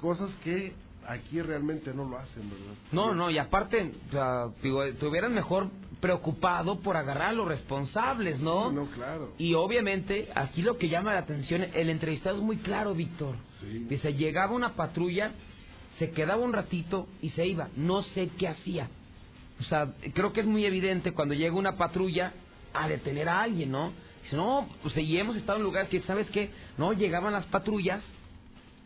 Cosas 0.00 0.30
que 0.42 0.72
aquí 1.10 1.42
realmente 1.42 1.92
no 1.92 2.04
lo 2.04 2.18
hacen, 2.18 2.48
¿verdad? 2.48 2.74
No, 2.92 3.14
no, 3.14 3.30
y 3.30 3.38
aparte, 3.38 3.92
o 4.08 4.12
sea, 4.12 4.48
digo, 4.62 4.82
te 4.94 5.06
hubieran 5.06 5.34
mejor 5.34 5.68
preocupado 6.00 6.80
por 6.80 6.96
agarrar 6.96 7.28
a 7.28 7.32
los 7.32 7.46
responsables, 7.46 8.40
¿no? 8.40 8.72
No, 8.72 8.86
claro. 8.86 9.32
Y 9.36 9.54
obviamente, 9.54 10.28
aquí 10.34 10.62
lo 10.62 10.78
que 10.78 10.88
llama 10.88 11.12
la 11.12 11.20
atención, 11.20 11.62
el 11.74 11.90
entrevistado 11.90 12.36
es 12.36 12.42
muy 12.42 12.58
claro, 12.58 12.94
Víctor. 12.94 13.36
Sí. 13.60 13.86
Dice, 13.88 14.14
llegaba 14.14 14.54
una 14.54 14.74
patrulla, 14.74 15.32
se 15.98 16.10
quedaba 16.10 16.42
un 16.42 16.52
ratito 16.52 17.06
y 17.20 17.30
se 17.30 17.46
iba. 17.46 17.68
No 17.76 18.02
sé 18.02 18.30
qué 18.38 18.48
hacía. 18.48 18.88
O 19.58 19.64
sea, 19.64 19.92
creo 20.14 20.32
que 20.32 20.40
es 20.40 20.46
muy 20.46 20.64
evidente 20.64 21.12
cuando 21.12 21.34
llega 21.34 21.54
una 21.54 21.76
patrulla 21.76 22.32
a 22.72 22.88
detener 22.88 23.28
a 23.28 23.42
alguien, 23.42 23.70
¿no? 23.70 23.92
Dice, 24.22 24.36
no, 24.36 24.68
pues 24.82 24.96
y 24.96 25.18
hemos 25.18 25.36
estado 25.36 25.58
en 25.58 25.64
lugares 25.64 25.90
que, 25.90 26.00
¿sabes 26.02 26.30
qué? 26.30 26.50
No, 26.78 26.92
llegaban 26.92 27.32
las 27.32 27.46
patrullas 27.46 28.02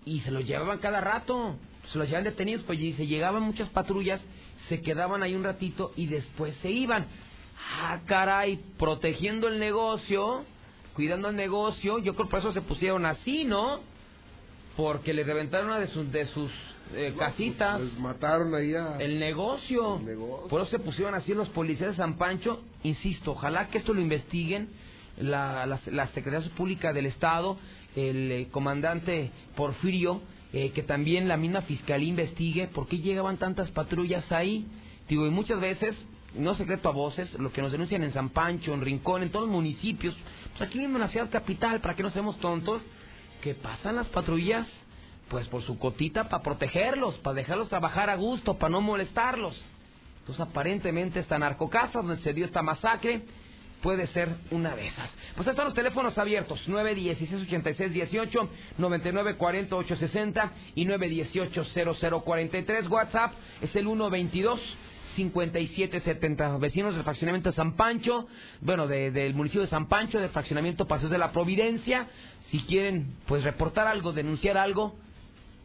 y 0.04 0.20
se 0.20 0.30
los 0.30 0.44
llevaban 0.44 0.78
cada 0.78 1.00
rato. 1.00 1.56
Se 1.92 1.98
los 1.98 2.06
llevaban 2.08 2.24
detenidos, 2.24 2.64
pues 2.64 2.78
y 2.80 2.92
se 2.94 3.06
llegaban 3.06 3.42
muchas 3.42 3.68
patrullas, 3.70 4.20
se 4.68 4.80
quedaban 4.80 5.22
ahí 5.22 5.34
un 5.34 5.44
ratito 5.44 5.92
y 5.96 6.06
después 6.06 6.54
se 6.62 6.70
iban. 6.70 7.06
Ah, 7.80 8.00
caray, 8.06 8.58
protegiendo 8.78 9.48
el 9.48 9.58
negocio, 9.58 10.44
cuidando 10.94 11.28
el 11.28 11.36
negocio, 11.36 11.98
yo 11.98 12.14
creo 12.14 12.26
que 12.26 12.30
por 12.30 12.40
eso 12.40 12.52
se 12.52 12.62
pusieron 12.62 13.06
así, 13.06 13.44
¿no? 13.44 13.80
Porque 14.76 15.12
le 15.14 15.22
reventaron 15.24 15.68
una 15.68 15.78
de 15.78 15.86
sus, 15.88 16.10
de 16.10 16.26
sus 16.26 16.50
eh, 16.94 17.10
No, 17.12 17.18
casitas. 17.18 17.78
pues, 17.78 17.90
les 17.92 18.00
mataron 18.00 18.54
ahí 18.54 18.74
a... 18.74 18.96
El 18.98 19.18
negocio. 19.18 19.98
El 19.98 20.06
negocio. 20.06 20.48
Por 20.48 20.60
eso 20.62 20.70
se 20.70 20.78
pusieron 20.80 21.14
así 21.14 21.32
los 21.32 21.48
policías 21.50 21.90
de 21.90 21.96
San 21.96 22.16
Pancho. 22.16 22.62
Insisto, 22.82 23.32
ojalá 23.32 23.68
que 23.68 23.78
esto 23.78 23.94
lo 23.94 24.00
investiguen 24.00 24.68
la, 25.18 25.64
la, 25.66 25.78
la 25.86 26.06
Secretaría 26.08 26.50
Pública 26.56 26.92
del 26.92 27.06
Estado, 27.06 27.56
el 27.94 28.32
eh, 28.32 28.48
comandante 28.50 29.30
Porfirio, 29.54 30.20
eh, 30.56 30.70
que 30.70 30.84
también 30.84 31.26
la 31.26 31.36
misma 31.36 31.62
fiscalía 31.62 32.08
investigue 32.08 32.68
por 32.68 32.86
qué 32.86 32.98
llegaban 32.98 33.38
tantas 33.38 33.72
patrullas 33.72 34.30
ahí. 34.30 34.64
Digo, 35.08 35.26
y 35.26 35.30
muchas 35.30 35.60
veces, 35.60 35.96
no 36.32 36.54
secreto 36.54 36.88
a 36.88 36.92
voces, 36.92 37.34
lo 37.40 37.52
que 37.52 37.60
nos 37.60 37.72
denuncian 37.72 38.04
en 38.04 38.12
San 38.12 38.28
Pancho, 38.28 38.72
en 38.72 38.80
Rincón, 38.80 39.24
en 39.24 39.30
todos 39.30 39.46
los 39.46 39.52
municipios, 39.52 40.14
pues 40.56 40.62
aquí 40.62 40.78
mismo 40.78 41.00
en 41.00 41.08
ciudad 41.08 41.28
capital, 41.28 41.80
para 41.80 41.96
que 41.96 42.04
no 42.04 42.10
seamos 42.10 42.38
tontos, 42.38 42.82
que 43.42 43.54
pasan 43.54 43.96
las 43.96 44.06
patrullas 44.06 44.68
pues 45.28 45.48
por 45.48 45.62
su 45.62 45.76
cotita 45.76 46.28
para 46.28 46.44
protegerlos, 46.44 47.18
para 47.18 47.34
dejarlos 47.34 47.68
trabajar 47.68 48.08
a 48.08 48.14
gusto, 48.14 48.56
para 48.56 48.70
no 48.70 48.80
molestarlos. 48.80 49.60
Entonces 50.20 50.40
aparentemente 50.40 51.18
esta 51.18 51.36
narcocasa 51.36 51.98
donde 51.98 52.18
se 52.18 52.32
dio 52.32 52.44
esta 52.44 52.62
masacre 52.62 53.24
puede 53.84 54.08
ser 54.08 54.34
una 54.50 54.74
de 54.74 54.88
esas. 54.88 55.08
Pues 55.36 55.46
están 55.46 55.66
los 55.66 55.74
teléfonos 55.74 56.18
abiertos, 56.18 56.68
916-8618, 56.68 58.48
9940-860 58.80 60.50
y 60.74 60.84
918-0043. 60.86 62.90
WhatsApp 62.90 63.32
es 63.62 63.76
el 63.76 63.84
122. 63.84 64.60
5770 65.16 66.56
vecinos 66.58 66.96
del 66.96 67.04
fraccionamiento 67.04 67.50
de 67.50 67.54
San 67.54 67.76
Pancho, 67.76 68.26
bueno, 68.60 68.88
de- 68.88 69.12
del 69.12 69.32
municipio 69.32 69.62
de 69.62 69.68
San 69.68 69.86
Pancho, 69.86 70.18
del 70.18 70.30
fraccionamiento 70.30 70.88
Paseos 70.88 71.08
de 71.12 71.18
la 71.18 71.30
Providencia, 71.30 72.08
si 72.50 72.58
quieren 72.62 73.14
pues 73.26 73.44
reportar 73.44 73.86
algo, 73.86 74.12
denunciar 74.12 74.56
algo, 74.58 74.96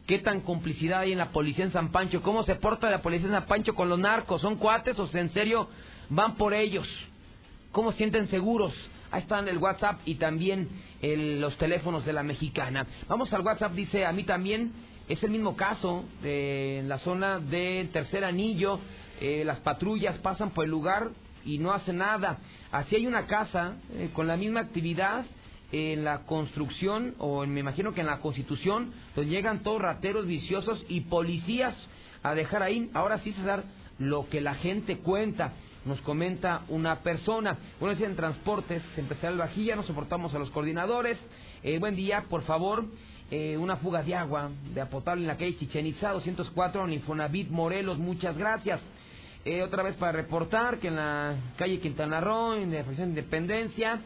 ¿Qué 0.06 0.18
tan 0.20 0.40
complicidad 0.40 1.00
hay 1.00 1.10
en 1.12 1.18
la 1.18 1.28
policía 1.30 1.64
en 1.64 1.72
San 1.72 1.90
Pancho? 1.92 2.20
¿Cómo 2.22 2.42
se 2.44 2.54
porta 2.56 2.90
la 2.90 3.00
policía 3.02 3.26
en 3.28 3.32
San 3.34 3.46
Pancho 3.46 3.74
con 3.76 3.88
los 3.88 3.98
narcos? 3.98 4.40
¿Son 4.40 4.56
cuates 4.56 4.96
o 4.98 5.08
en 5.12 5.30
serio 5.32 5.68
van 6.08 6.34
por 6.36 6.52
ellos? 6.54 6.88
¿Cómo 7.72 7.92
sienten 7.92 8.28
seguros? 8.28 8.72
Ahí 9.12 9.22
están 9.22 9.48
el 9.48 9.58
WhatsApp 9.58 10.00
y 10.04 10.16
también 10.16 10.68
el- 11.02 11.40
los 11.40 11.56
teléfonos 11.56 12.04
de 12.04 12.12
la 12.12 12.22
mexicana. 12.22 12.86
Vamos 13.08 13.32
al 13.32 13.42
WhatsApp, 13.42 13.72
dice, 13.74 14.04
a 14.06 14.12
mí 14.12 14.24
también 14.24 14.72
es 15.08 15.22
el 15.22 15.30
mismo 15.30 15.56
caso 15.56 16.04
de, 16.22 16.80
en 16.80 16.88
la 16.88 16.98
zona 16.98 17.38
de 17.40 17.88
Tercer 17.92 18.24
Anillo. 18.24 18.78
eh, 19.22 19.44
las 19.44 19.58
patrullas 19.60 20.16
pasan 20.20 20.48
por 20.52 20.64
el 20.64 20.70
lugar 20.70 21.10
y 21.44 21.58
no 21.58 21.72
hacen 21.74 21.98
nada. 21.98 22.38
Así 22.72 22.96
hay 22.96 23.06
una 23.06 23.26
casa 23.26 23.74
eh, 23.92 24.08
con 24.14 24.26
la 24.26 24.38
misma 24.38 24.60
actividad 24.60 25.26
en 25.72 26.04
la 26.04 26.20
construcción 26.20 27.14
o 27.18 27.44
en- 27.44 27.52
me 27.52 27.60
imagino 27.60 27.92
que 27.92 28.00
en 28.00 28.06
la 28.06 28.20
constitución 28.20 28.94
donde 29.14 29.30
llegan 29.30 29.62
todos 29.62 29.82
rateros 29.82 30.24
viciosos 30.26 30.82
y 30.88 31.02
policías 31.02 31.74
a 32.22 32.34
dejar 32.34 32.62
ahí 32.62 32.88
ahora 32.94 33.18
sí 33.18 33.32
César 33.32 33.64
lo 33.98 34.26
que 34.30 34.40
la 34.40 34.54
gente 34.54 34.96
cuenta 35.00 35.52
nos 35.84 36.00
comenta 36.02 36.62
una 36.68 37.00
persona 37.00 37.56
bueno 37.78 37.92
decía 37.92 38.08
en 38.08 38.16
transportes 38.16 38.82
empezar 38.96 39.32
el 39.32 39.38
vajilla 39.38 39.76
nos 39.76 39.86
soportamos 39.86 40.34
a 40.34 40.38
los 40.38 40.50
coordinadores 40.50 41.18
Eh, 41.62 41.78
buen 41.78 41.94
día 41.94 42.24
por 42.28 42.42
favor 42.42 42.84
eh, 43.30 43.56
una 43.56 43.76
fuga 43.76 44.02
de 44.02 44.14
agua 44.14 44.50
de 44.74 44.84
potable 44.86 45.22
en 45.22 45.28
la 45.28 45.36
calle 45.36 45.56
Chichen 45.56 45.86
Itzá 45.86 46.12
204 46.12 46.84
en 46.84 46.92
Infonavit 46.94 47.50
Morelos 47.50 47.98
muchas 47.98 48.36
gracias 48.36 48.80
eh, 49.42 49.62
otra 49.62 49.82
vez 49.82 49.96
para 49.96 50.12
reportar 50.12 50.78
que 50.80 50.88
en 50.88 50.96
la 50.96 51.34
calle 51.56 51.80
Quintana 51.80 52.20
Roo, 52.20 52.54
en 52.54 52.74
la 52.74 52.84
Fracción 52.84 53.08
Independencia, 53.08 53.98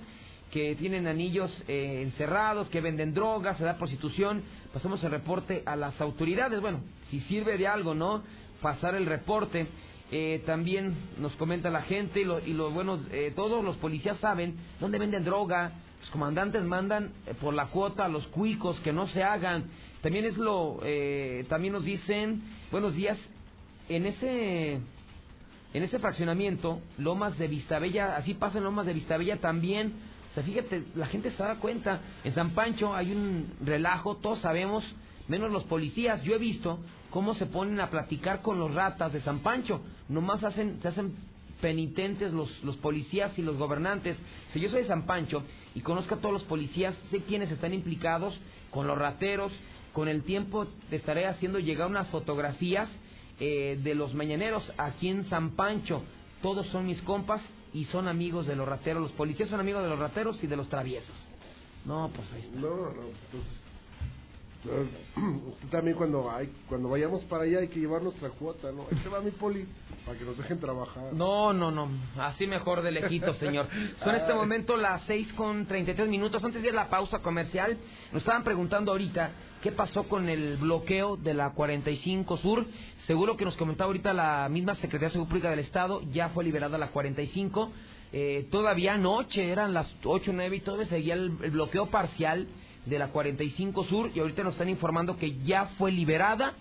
que 0.52 0.76
tienen 0.76 1.08
anillos 1.08 1.50
eh, 1.66 2.02
encerrados, 2.02 2.68
que 2.68 2.80
venden 2.80 3.12
drogas, 3.14 3.58
se 3.58 3.64
da 3.64 3.76
prostitución, 3.76 4.44
pasamos 4.72 5.02
el 5.02 5.10
reporte 5.10 5.64
a 5.66 5.74
las 5.74 6.00
autoridades. 6.00 6.60
Bueno, 6.60 6.82
si 7.10 7.18
sirve 7.22 7.58
de 7.58 7.66
algo, 7.66 7.94
¿no? 7.94 8.22
Pasar 8.62 8.94
el 8.94 9.06
reporte. 9.06 9.66
Eh, 10.10 10.42
también 10.46 10.94
nos 11.18 11.32
comenta 11.36 11.70
la 11.70 11.82
gente 11.82 12.20
y 12.20 12.24
lo, 12.24 12.38
y 12.38 12.52
lo 12.52 12.70
bueno, 12.70 13.00
eh, 13.10 13.32
todos 13.34 13.64
los 13.64 13.76
policías 13.76 14.18
saben 14.18 14.56
dónde 14.80 14.98
venden 14.98 15.24
droga. 15.24 15.72
Los 16.00 16.10
comandantes 16.10 16.62
mandan 16.62 17.12
eh, 17.26 17.34
por 17.40 17.54
la 17.54 17.66
cuota 17.66 18.04
a 18.04 18.08
los 18.08 18.26
cuicos 18.28 18.78
que 18.80 18.92
no 18.92 19.08
se 19.08 19.22
hagan. 19.22 19.64
También 20.02 20.26
es 20.26 20.36
lo, 20.36 20.80
eh, 20.84 21.46
también 21.48 21.72
nos 21.72 21.84
dicen, 21.84 22.42
buenos 22.70 22.94
días, 22.94 23.18
en 23.88 24.06
ese 24.06 24.80
en 25.72 25.82
ese 25.82 25.98
fraccionamiento, 25.98 26.80
Lomas 26.98 27.36
de 27.36 27.48
Vistabella, 27.48 28.16
así 28.16 28.34
pasa 28.34 28.58
en 28.58 28.64
Lomas 28.64 28.86
de 28.86 28.92
Vistabella 28.92 29.40
también. 29.40 29.94
O 30.30 30.34
sea, 30.34 30.44
fíjate, 30.44 30.84
la 30.94 31.06
gente 31.06 31.32
se 31.32 31.42
da 31.42 31.56
cuenta. 31.56 32.00
En 32.22 32.32
San 32.32 32.50
Pancho 32.50 32.94
hay 32.94 33.10
un 33.10 33.54
relajo, 33.60 34.16
todos 34.18 34.38
sabemos, 34.38 34.84
menos 35.26 35.50
los 35.50 35.64
policías. 35.64 36.22
Yo 36.22 36.34
he 36.34 36.38
visto 36.38 36.78
cómo 37.14 37.36
se 37.36 37.46
ponen 37.46 37.78
a 37.78 37.90
platicar 37.90 38.42
con 38.42 38.58
los 38.58 38.74
ratas 38.74 39.12
de 39.12 39.20
San 39.20 39.38
Pancho. 39.38 39.80
Nomás 40.08 40.42
hacen, 40.42 40.80
se 40.82 40.88
hacen 40.88 41.14
penitentes 41.60 42.32
los, 42.32 42.50
los 42.64 42.76
policías 42.78 43.38
y 43.38 43.42
los 43.42 43.56
gobernantes. 43.56 44.16
Si 44.52 44.58
yo 44.58 44.68
soy 44.68 44.82
de 44.82 44.88
San 44.88 45.06
Pancho 45.06 45.44
y 45.76 45.80
conozco 45.80 46.16
a 46.16 46.18
todos 46.18 46.32
los 46.32 46.42
policías, 46.42 46.92
sé 47.12 47.20
quiénes 47.20 47.52
están 47.52 47.72
implicados 47.72 48.36
con 48.72 48.88
los 48.88 48.98
rateros. 48.98 49.52
Con 49.92 50.08
el 50.08 50.24
tiempo 50.24 50.66
te 50.90 50.96
estaré 50.96 51.28
haciendo 51.28 51.60
llegar 51.60 51.88
unas 51.88 52.08
fotografías 52.08 52.88
eh, 53.38 53.78
de 53.80 53.94
los 53.94 54.12
mañaneros 54.12 54.72
aquí 54.76 55.08
en 55.08 55.24
San 55.30 55.50
Pancho. 55.50 56.02
Todos 56.42 56.66
son 56.66 56.84
mis 56.84 57.00
compas 57.02 57.42
y 57.72 57.84
son 57.84 58.08
amigos 58.08 58.48
de 58.48 58.56
los 58.56 58.66
rateros. 58.66 59.00
Los 59.00 59.12
policías 59.12 59.48
son 59.48 59.60
amigos 59.60 59.84
de 59.84 59.88
los 59.88 60.00
rateros 60.00 60.42
y 60.42 60.48
de 60.48 60.56
los 60.56 60.68
traviesos. 60.68 61.14
No, 61.84 62.10
pues 62.12 62.32
ahí 62.32 62.40
está. 62.40 62.58
No, 62.58 62.74
no, 62.74 63.02
pues, 63.30 63.63
usted 65.52 65.68
también 65.68 65.96
cuando 65.96 66.30
hay, 66.30 66.50
cuando 66.68 66.88
vayamos 66.88 67.22
para 67.24 67.44
allá 67.44 67.58
hay 67.58 67.68
que 67.68 67.80
llevar 67.80 68.02
nuestra 68.02 68.30
cuota, 68.30 68.72
¿no? 68.72 68.86
Se 69.02 69.08
va 69.08 69.20
mi 69.20 69.30
poli, 69.30 69.66
para 70.04 70.18
que 70.18 70.24
nos 70.24 70.36
dejen 70.36 70.58
trabajar. 70.58 71.12
No, 71.12 71.52
no, 71.52 71.70
no. 71.70 71.88
Así 72.16 72.46
mejor 72.46 72.82
de 72.82 72.90
lejito, 72.90 73.34
señor. 73.34 73.68
Son 73.98 74.10
en 74.10 74.20
este 74.20 74.32
momento 74.32 74.76
las 74.76 75.02
6 75.02 75.34
con 75.34 75.66
33 75.66 76.08
minutos. 76.08 76.42
Antes 76.42 76.62
de 76.62 76.68
ir 76.68 76.74
a 76.74 76.84
la 76.84 76.90
pausa 76.90 77.18
comercial, 77.20 77.76
nos 78.12 78.22
estaban 78.22 78.42
preguntando 78.42 78.92
ahorita 78.92 79.32
qué 79.62 79.72
pasó 79.72 80.04
con 80.04 80.28
el 80.28 80.56
bloqueo 80.56 81.16
de 81.16 81.34
la 81.34 81.50
45 81.50 82.36
Sur. 82.38 82.66
Seguro 83.06 83.36
que 83.36 83.44
nos 83.44 83.56
comentaba 83.56 83.88
ahorita 83.88 84.12
la 84.12 84.48
misma 84.50 84.74
Secretaría 84.76 85.08
de 85.08 85.12
Seguridad 85.12 85.30
Pública 85.30 85.50
del 85.50 85.60
Estado. 85.60 86.02
Ya 86.12 86.30
fue 86.30 86.44
liberada 86.44 86.78
la 86.78 86.88
45. 86.88 87.70
Eh, 88.12 88.46
todavía 88.50 88.94
anoche, 88.94 89.50
eran 89.50 89.74
las 89.74 89.92
8 90.04 90.30
9 90.32 90.56
y 90.56 90.60
todavía 90.60 90.86
seguía 90.86 91.14
el, 91.14 91.36
el 91.42 91.50
bloqueo 91.50 91.86
parcial 91.86 92.46
de 92.86 92.98
la 92.98 93.08
45 93.08 93.84
Sur. 93.84 94.10
Y 94.14 94.20
ahorita 94.20 94.42
nos 94.42 94.54
están 94.54 94.68
informando 94.68 95.16
que 95.16 95.38
ya 95.44 95.66
fue 95.78 95.92
liberada 95.92 96.54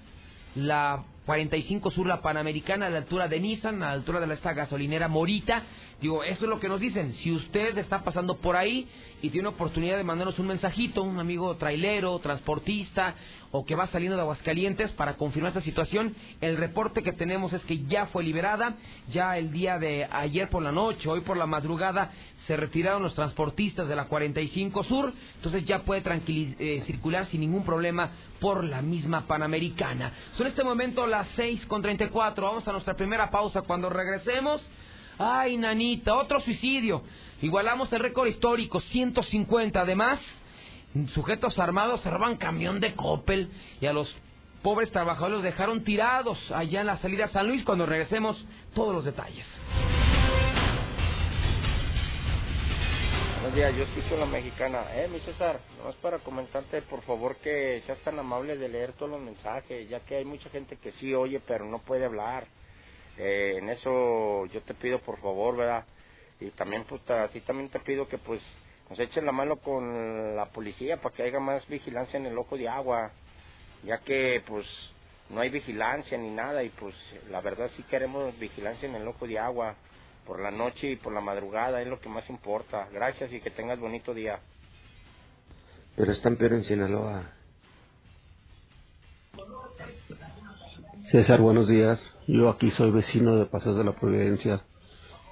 la 0.56 1.04
45 1.26 1.92
Sur, 1.92 2.08
la 2.08 2.22
Panamericana, 2.22 2.88
a 2.88 2.90
la 2.90 3.00
altura 3.00 3.28
de 3.28 3.40
Nissan, 3.40 3.82
a 3.82 3.88
la 3.88 3.92
altura 3.94 4.20
de 4.20 4.34
esta 4.34 4.54
gasolinera 4.54 5.08
Morita. 5.08 5.64
Digo, 6.04 6.22
eso 6.22 6.44
es 6.44 6.50
lo 6.50 6.60
que 6.60 6.68
nos 6.68 6.82
dicen. 6.82 7.14
Si 7.14 7.32
usted 7.32 7.78
está 7.78 8.04
pasando 8.04 8.36
por 8.36 8.58
ahí 8.58 8.90
y 9.22 9.30
tiene 9.30 9.48
oportunidad 9.48 9.96
de 9.96 10.04
mandarnos 10.04 10.38
un 10.38 10.48
mensajito, 10.48 11.02
un 11.02 11.18
amigo 11.18 11.56
trailero, 11.56 12.20
transportista 12.20 13.16
o 13.52 13.64
que 13.64 13.74
va 13.74 13.88
saliendo 13.88 14.18
de 14.18 14.24
Aguascalientes 14.24 14.92
para 14.92 15.14
confirmar 15.14 15.52
esta 15.52 15.62
situación, 15.62 16.14
el 16.42 16.58
reporte 16.58 17.04
que 17.04 17.14
tenemos 17.14 17.54
es 17.54 17.64
que 17.64 17.86
ya 17.86 18.08
fue 18.08 18.22
liberada. 18.22 18.76
Ya 19.12 19.38
el 19.38 19.54
día 19.54 19.80
de 19.80 20.06
ayer 20.12 20.50
por 20.50 20.62
la 20.62 20.74
noche, 20.74 21.08
hoy 21.08 21.22
por 21.22 21.38
la 21.38 21.46
madrugada, 21.46 22.12
se 22.48 22.58
retiraron 22.58 23.02
los 23.02 23.16
transportistas 23.16 23.88
de 23.88 23.96
la 23.96 24.10
45 24.10 24.84
Sur, 24.84 25.14
entonces 25.36 25.64
ya 25.64 25.84
puede 25.84 26.04
eh, 26.06 26.84
circular 26.86 27.28
sin 27.28 27.40
ningún 27.40 27.64
problema 27.64 28.12
por 28.42 28.66
la 28.66 28.82
misma 28.82 29.26
Panamericana. 29.26 30.12
Son 30.34 30.48
este 30.48 30.66
momento 30.66 31.08
las 31.08 31.30
6 31.38 31.66
con 31.68 31.82
34, 31.82 32.46
vamos 32.46 32.68
a 32.68 32.74
nuestra 32.74 32.98
primera 32.98 33.32
pausa. 33.32 33.62
Cuando 33.62 33.90
regresemos, 33.90 34.70
ay 35.18 35.58
nanita, 35.58 36.16
otro 36.16 36.40
suicidio. 36.40 37.04
Igualamos 37.42 37.92
el 37.92 38.00
récord 38.00 38.28
histórico, 38.28 38.80
150. 38.80 39.82
Además, 39.82 40.20
sujetos 41.14 41.60
armados 41.60 42.02
se 42.02 42.10
roban 42.10 42.38
camión 42.38 42.80
de 42.80 42.94
Coppel 42.94 43.50
y 43.82 43.86
a 43.86 43.94
los 43.94 44.14
pobres 44.62 44.92
trabajadores 44.92 45.36
los 45.36 45.44
dejaron 45.44 45.84
tirados 45.84 46.40
allá 46.52 46.82
en 46.82 46.88
la 46.88 46.98
salida 46.98 47.26
a 47.26 47.30
San 47.30 47.48
Luis. 47.48 47.64
Cuando 47.66 47.86
regresemos, 47.86 48.46
todos 48.74 48.96
los 48.96 49.06
detalles. 49.06 49.46
Buenos 53.44 53.58
días, 53.58 53.76
yo 53.76 53.84
escucho 53.84 54.18
la 54.18 54.26
mexicana. 54.26 54.86
Eh, 54.94 55.10
mi 55.12 55.20
César, 55.20 55.60
nomás 55.78 55.96
para 55.96 56.20
comentarte, 56.20 56.82
por 56.82 57.02
favor, 57.02 57.36
que 57.36 57.82
seas 57.86 58.00
tan 58.00 58.18
amable 58.18 58.56
de 58.56 58.70
leer 58.70 58.94
todos 58.94 59.12
los 59.12 59.22
mensajes, 59.22 59.90
ya 59.90 60.00
que 60.00 60.16
hay 60.16 60.24
mucha 60.24 60.50
gente 60.50 60.78
que 60.78 60.94
sí 60.94 61.14
oye, 61.14 61.42
pero 61.46 61.66
no 61.66 61.80
puede 61.80 62.06
hablar. 62.06 62.48
Eh, 63.18 63.56
en 63.58 63.70
eso 63.70 64.46
yo 64.48 64.62
te 64.64 64.74
pido, 64.74 65.00
por 65.00 65.20
favor, 65.20 65.58
¿verdad? 65.58 65.86
Y 66.40 66.50
también, 66.52 66.84
pues, 66.86 67.08
así 67.10 67.42
también 67.42 67.70
te 67.70 67.80
pido 67.80 68.08
que, 68.08 68.18
pues, 68.18 68.42
nos 68.90 69.00
echen 69.00 69.26
la 69.26 69.32
mano 69.32 69.58
con 69.58 70.36
la 70.36 70.48
policía 70.48 70.98
para 70.98 71.16
que 71.16 71.24
haya 71.24 71.40
más 71.40 71.66
vigilancia 71.68 72.18
en 72.18 72.26
el 72.26 72.38
ojo 72.38 72.58
de 72.58 72.68
agua, 72.68 73.12
ya 73.84 74.00
que, 74.00 74.44
pues, 74.48 74.66
no 75.30 75.42
hay 75.42 75.50
vigilancia 75.50 76.18
ni 76.18 76.30
nada 76.30 76.64
y, 76.64 76.70
pues, 76.70 76.96
la 77.30 77.42
verdad 77.42 77.70
sí 77.76 77.84
queremos 77.84 78.38
vigilancia 78.40 78.88
en 78.90 78.96
el 78.96 79.08
ojo 79.08 79.28
de 79.28 79.40
agua 79.40 79.76
por 80.26 80.40
la 80.40 80.52
noche 80.52 80.92
y 80.92 80.96
por 80.96 81.14
la 81.14 81.22
madrugada, 81.22 81.82
es 81.82 81.88
lo 81.88 82.00
que 82.00 82.10
más 82.10 82.30
importa. 82.30 82.88
Gracias 82.92 83.32
y 83.32 83.40
que 83.40 83.52
tengas 83.52 83.80
bonito 83.80 84.14
día. 84.14 84.40
Pero 85.96 86.12
están 86.12 86.38
peor 86.38 86.54
en 86.54 86.64
Sinaloa. 86.64 87.32
César, 91.12 91.42
buenos 91.42 91.68
días. 91.68 92.00
Yo 92.28 92.48
aquí 92.50 92.72
soy 92.72 92.90
vecino 92.90 93.36
de 93.36 93.46
Pasos 93.46 93.76
de 93.76 93.84
la 93.84 93.92
Providencia. 93.92 94.62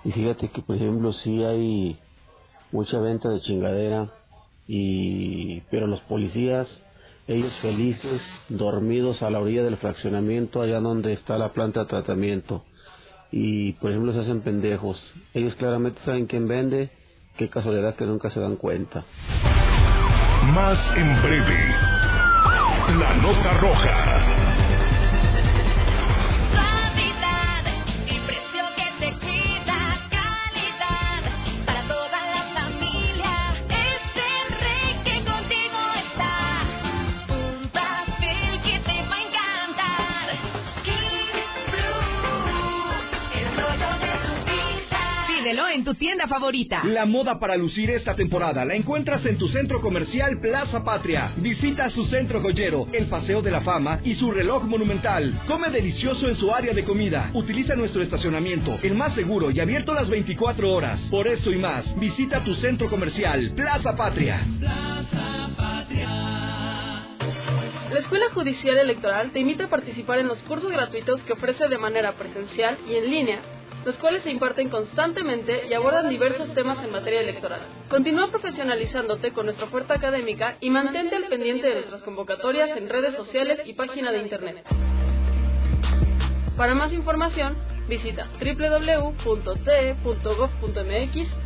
Y 0.04 0.12
fíjate 0.12 0.50
que, 0.50 0.62
por 0.62 0.76
ejemplo, 0.76 1.14
sí 1.14 1.44
hay 1.46 1.98
mucha 2.74 3.00
venta 3.00 3.30
de 3.30 3.40
chingadera. 3.40 4.12
Y, 4.68 5.62
pero 5.72 5.88
los 5.88 6.02
policías, 6.02 6.68
ellos 7.26 7.54
felices, 7.62 8.22
dormidos 8.50 9.24
a 9.24 9.30
la 9.30 9.40
orilla 9.40 9.64
del 9.64 9.78
fraccionamiento, 9.78 10.62
allá 10.62 10.82
donde 10.82 11.14
está 11.14 11.38
la 11.38 11.54
planta 11.54 11.82
de 11.82 11.86
tratamiento. 11.86 12.66
Y, 13.32 13.72
por 13.74 13.92
ejemplo, 13.92 14.12
se 14.12 14.20
hacen 14.20 14.42
pendejos. 14.42 15.02
Ellos 15.34 15.56
claramente 15.56 16.02
saben 16.04 16.28
quién 16.28 16.50
vende. 16.50 16.90
Qué 17.38 17.48
casualidad 17.48 17.96
que 17.96 18.06
nunca 18.06 18.30
se 18.30 18.42
dan 18.42 18.58
cuenta. 18.58 19.06
Más 20.54 20.98
en 20.98 21.22
breve. 21.22 21.76
La 23.00 23.16
nota 23.16 23.54
roja. 23.62 24.41
Tienda 46.02 46.28
favorita. 46.28 46.82
La 46.84 47.06
moda 47.06 47.38
para 47.38 47.56
lucir 47.56 47.92
esta 47.92 48.16
temporada 48.16 48.66
la 48.66 48.74
encuentras 48.74 49.24
en 49.28 49.38
tu 49.38 49.48
centro 49.48 49.80
comercial 49.80 50.40
Plaza 50.40 50.84
Patria. 50.84 51.32
Visita 51.38 51.92
su 51.92 52.06
centro 52.06 52.42
joyero, 52.42 52.88
el 52.92 53.06
Paseo 53.06 53.44
de 53.44 53.52
la 53.52 53.62
Fama 53.62 54.00
y 54.04 54.16
su 54.16 54.32
reloj 54.32 54.64
monumental. 54.64 55.40
Come 55.46 55.70
delicioso 55.70 56.28
en 56.28 56.36
su 56.36 56.52
área 56.52 56.74
de 56.74 56.84
comida. 56.84 57.30
Utiliza 57.36 57.76
nuestro 57.76 58.02
estacionamiento, 58.02 58.80
el 58.82 58.96
más 58.96 59.14
seguro 59.14 59.52
y 59.52 59.60
abierto 59.60 59.94
las 59.94 60.10
24 60.10 60.74
horas. 60.74 61.00
Por 61.12 61.28
eso 61.28 61.52
y 61.52 61.60
más, 61.60 61.96
visita 62.00 62.44
tu 62.44 62.56
centro 62.56 62.90
comercial 62.90 63.54
Plaza 63.56 63.96
Patria. 63.96 64.44
La 67.92 68.00
Escuela 68.00 68.26
Judicial 68.34 68.78
Electoral 68.78 69.30
te 69.30 69.40
invita 69.40 69.66
a 69.66 69.70
participar 69.70 70.18
en 70.18 70.28
los 70.28 70.42
cursos 70.42 70.72
gratuitos 70.72 71.22
que 71.22 71.34
ofrece 71.34 71.68
de 71.68 71.78
manera 71.78 72.14
presencial 72.14 72.80
y 72.90 72.96
en 72.96 73.12
línea, 73.12 73.42
los 73.86 73.98
cuales 73.98 74.24
se 74.24 74.32
imparten 74.32 74.70
constantemente 74.70 75.68
y 75.70 75.74
abordan 75.74 76.10
diversos 76.10 76.54
temas 76.54 76.84
en 76.84 76.92
materia 76.92 77.22
electoral. 77.22 77.62
Continúa 77.90 78.30
profesionalizándote 78.30 79.32
con 79.32 79.46
nuestra 79.46 79.66
oferta 79.66 79.96
académica 79.96 80.58
y 80.60 80.70
mantente 80.70 81.16
al 81.16 81.26
pendiente 81.26 81.68
de 81.68 81.76
nuestras 81.76 82.04
convocatorias 82.04 82.78
en 82.78 82.90
redes 82.90 83.16
sociales 83.16 83.60
y 83.66 83.74
página 83.74 84.12
de 84.12 84.20
internet. 84.20 84.66
Para 86.56 86.76
más 86.76 86.94
información, 86.94 87.58
visita 87.88 88.28
www.te.gov.mx 88.40 89.18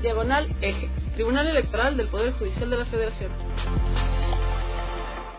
diagonal 0.01 0.55
eje, 0.61 0.89
Tribunal 1.13 1.47
Electoral 1.47 1.95
del 1.95 2.07
Poder 2.09 2.33
Judicial 2.33 2.69
de 2.69 2.77
la 2.77 2.85
Federación. 2.85 3.31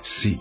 Sí, 0.01 0.41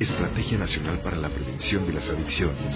Estrategia 0.00 0.56
Nacional 0.56 0.98
para 1.00 1.18
la 1.18 1.28
Prevención 1.28 1.86
de 1.86 1.92
las 1.92 2.08
Adicciones. 2.08 2.74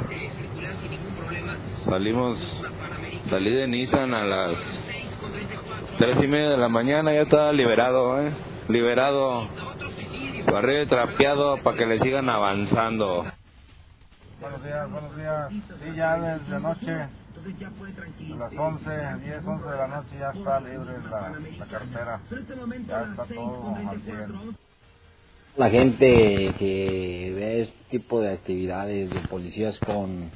Salimos, 1.85 2.39
salí 3.29 3.53
de 3.53 3.67
Nissan 3.67 4.13
a 4.15 4.23
las 4.23 4.55
tres 5.99 6.17
y 6.23 6.27
media 6.27 6.49
de 6.49 6.57
la 6.57 6.69
mañana, 6.69 7.13
ya 7.13 7.21
estaba 7.21 7.51
liberado, 7.53 8.19
¿eh? 8.19 8.31
Liberado. 8.69 9.47
Barrio 10.51 10.87
trapeado 10.87 11.57
para 11.57 11.77
que 11.77 11.85
le 11.85 11.99
sigan 11.99 12.27
avanzando. 12.27 13.23
Buenos 14.41 14.63
días, 14.63 14.91
buenos 14.91 15.15
días. 15.15 15.51
Sí, 15.51 15.95
ya 15.95 16.17
desde 16.17 16.55
anoche, 16.55 17.07
a 17.39 18.35
las 18.35 18.53
11, 18.53 18.89
10, 19.23 19.45
11 19.45 19.69
de 19.69 19.77
la 19.77 19.87
noche 19.87 20.15
ya 20.19 20.31
está 20.31 20.59
libre 20.59 20.93
la, 21.09 21.29
la 21.57 21.65
carretera. 21.65 22.21
Ya 22.87 23.01
está 23.03 23.25
todo 23.25 23.75
al 23.75 24.01
100. 24.01 24.57
La 25.55 25.69
gente 25.69 26.53
que 26.59 27.33
ve 27.35 27.61
este 27.61 27.77
tipo 27.91 28.21
de 28.21 28.33
actividades 28.33 29.09
de 29.09 29.19
policías 29.27 29.77
con, 29.79 30.29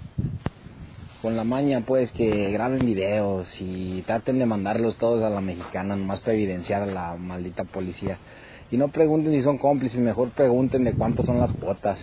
con 1.22 1.36
la 1.36 1.43
maña, 1.43 1.82
pues 1.86 2.12
que 2.14 2.51
graben 2.51 2.86
videos 2.86 3.49
y 3.60 4.01
traten 4.04 4.39
de 4.39 4.45
mandarlos 4.45 4.97
todos 4.97 5.24
a 5.24 5.30
la 5.30 5.41
mexicana, 5.41 5.95
nomás 5.95 6.22
para 6.22 6.34
evidenciar 6.34 6.84
a 6.84 6.88
la 6.88 7.16
maldita 7.16 7.64
policía. 7.66 8.18
Y 8.72 8.78
no 8.78 8.88
pregunten 8.88 9.34
si 9.34 9.43
son 9.43 9.58
cómplices, 9.58 9.99
mejor 9.99 10.30
pregunten 10.32 10.84
de 10.84 10.93
cuántos 10.93 11.26
son 11.26 11.39
las 11.39 11.51
cuotas. 11.51 11.99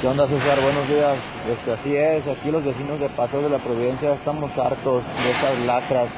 ¿Qué 0.00 0.06
onda 0.06 0.28
César? 0.28 0.60
Buenos 0.60 0.86
días. 0.86 1.18
Este, 1.50 1.72
así 1.72 1.96
es, 1.96 2.24
aquí 2.28 2.52
los 2.52 2.64
vecinos 2.64 3.00
de 3.00 3.08
Paseo 3.08 3.42
de 3.42 3.50
la 3.50 3.58
Providencia 3.58 4.12
estamos 4.12 4.56
hartos 4.56 5.02
de 5.24 5.30
estas 5.32 5.58
lacras. 5.66 6.08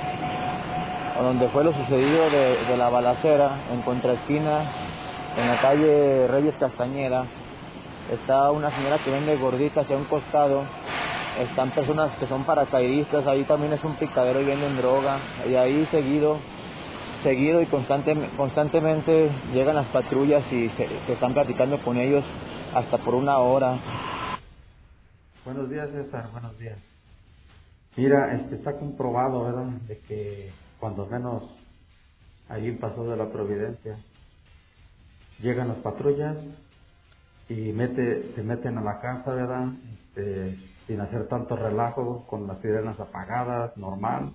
Donde 1.19 1.49
fue 1.49 1.65
lo 1.65 1.73
sucedido 1.73 2.29
de, 2.29 2.77
la 2.77 2.91
balacera 2.91 3.53
en 3.73 3.81
contraesquina, 3.81 4.71
en 5.39 5.49
la 5.49 5.61
calle 5.63 6.29
Reyes 6.29 6.55
Castañeda, 6.61 7.25
está 8.13 8.51
una 8.51 8.71
señora 8.77 8.99
que 8.99 9.11
vende 9.11 9.37
gorditas 9.37 9.85
hacia 9.85 9.97
un 9.97 10.05
costado, 10.05 10.65
están 11.41 11.71
personas 11.71 12.11
que 12.19 12.27
son 12.27 12.45
paracaidistas, 12.45 13.27
ahí 13.27 13.45
también 13.45 13.73
es 13.73 13.83
un 13.83 13.95
picadero 13.95 14.43
y 14.43 14.45
venden 14.45 14.77
droga, 14.77 15.21
y 15.49 15.55
ahí 15.55 15.89
seguido, 15.91 16.37
seguido 17.23 17.61
y 17.63 17.67
constante, 17.67 18.15
constantemente 18.37 19.31
llegan 19.53 19.77
las 19.77 19.89
patrullas 19.89 20.45
y 20.53 20.69
se, 20.71 21.13
están 21.13 21.35
platicando 21.35 21.83
con 21.83 21.97
ellos 21.97 22.25
hasta 22.75 22.99
por 22.99 23.15
una 23.15 23.39
hora. 23.39 23.79
Buenos 25.45 25.69
días, 25.71 25.91
César. 25.91 26.29
Buenos 26.33 26.59
días. 26.59 26.79
Mira, 27.97 28.35
este 28.35 28.57
está 28.57 28.79
comprobado, 28.79 29.45
¿verdad? 29.45 29.67
De 29.89 29.99
que 29.99 30.51
cuando 30.79 31.07
menos 31.07 31.43
allí 32.49 32.73
pasó 32.73 33.05
de 33.05 33.17
la 33.17 33.31
Providencia, 33.31 33.97
llegan 35.41 35.69
las 35.69 35.79
patrullas 35.79 36.39
y 37.49 37.73
mete, 37.73 38.33
se 38.35 38.43
meten 38.43 38.79
a 38.79 38.83
la 38.83 39.01
casa, 39.01 39.35
¿verdad? 39.35 39.73
Este, 39.95 40.57
sin 40.87 41.01
hacer 41.01 41.27
tanto 41.29 41.57
relajo, 41.57 42.27
con 42.27 42.47
las 42.47 42.61
sirenas 42.61 42.99
apagadas, 43.01 43.77
normal. 43.77 44.33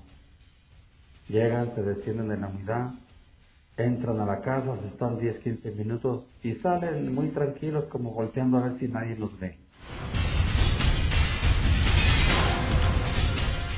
Llegan, 1.27 1.73
se 1.73 1.81
descienden 1.81 2.29
de 2.29 2.37
la 2.37 2.47
unidad, 2.47 2.91
entran 3.77 4.19
a 4.19 4.25
la 4.25 4.41
casa, 4.41 4.77
se 4.81 4.87
están 4.87 5.17
10, 5.17 5.39
15 5.39 5.71
minutos 5.71 6.27
y 6.43 6.53
salen 6.55 7.13
muy 7.13 7.29
tranquilos 7.29 7.85
como 7.85 8.11
volteando 8.11 8.57
a 8.57 8.69
ver 8.69 8.79
si 8.79 8.87
nadie 8.87 9.15
los 9.17 9.37
ve. 9.39 9.57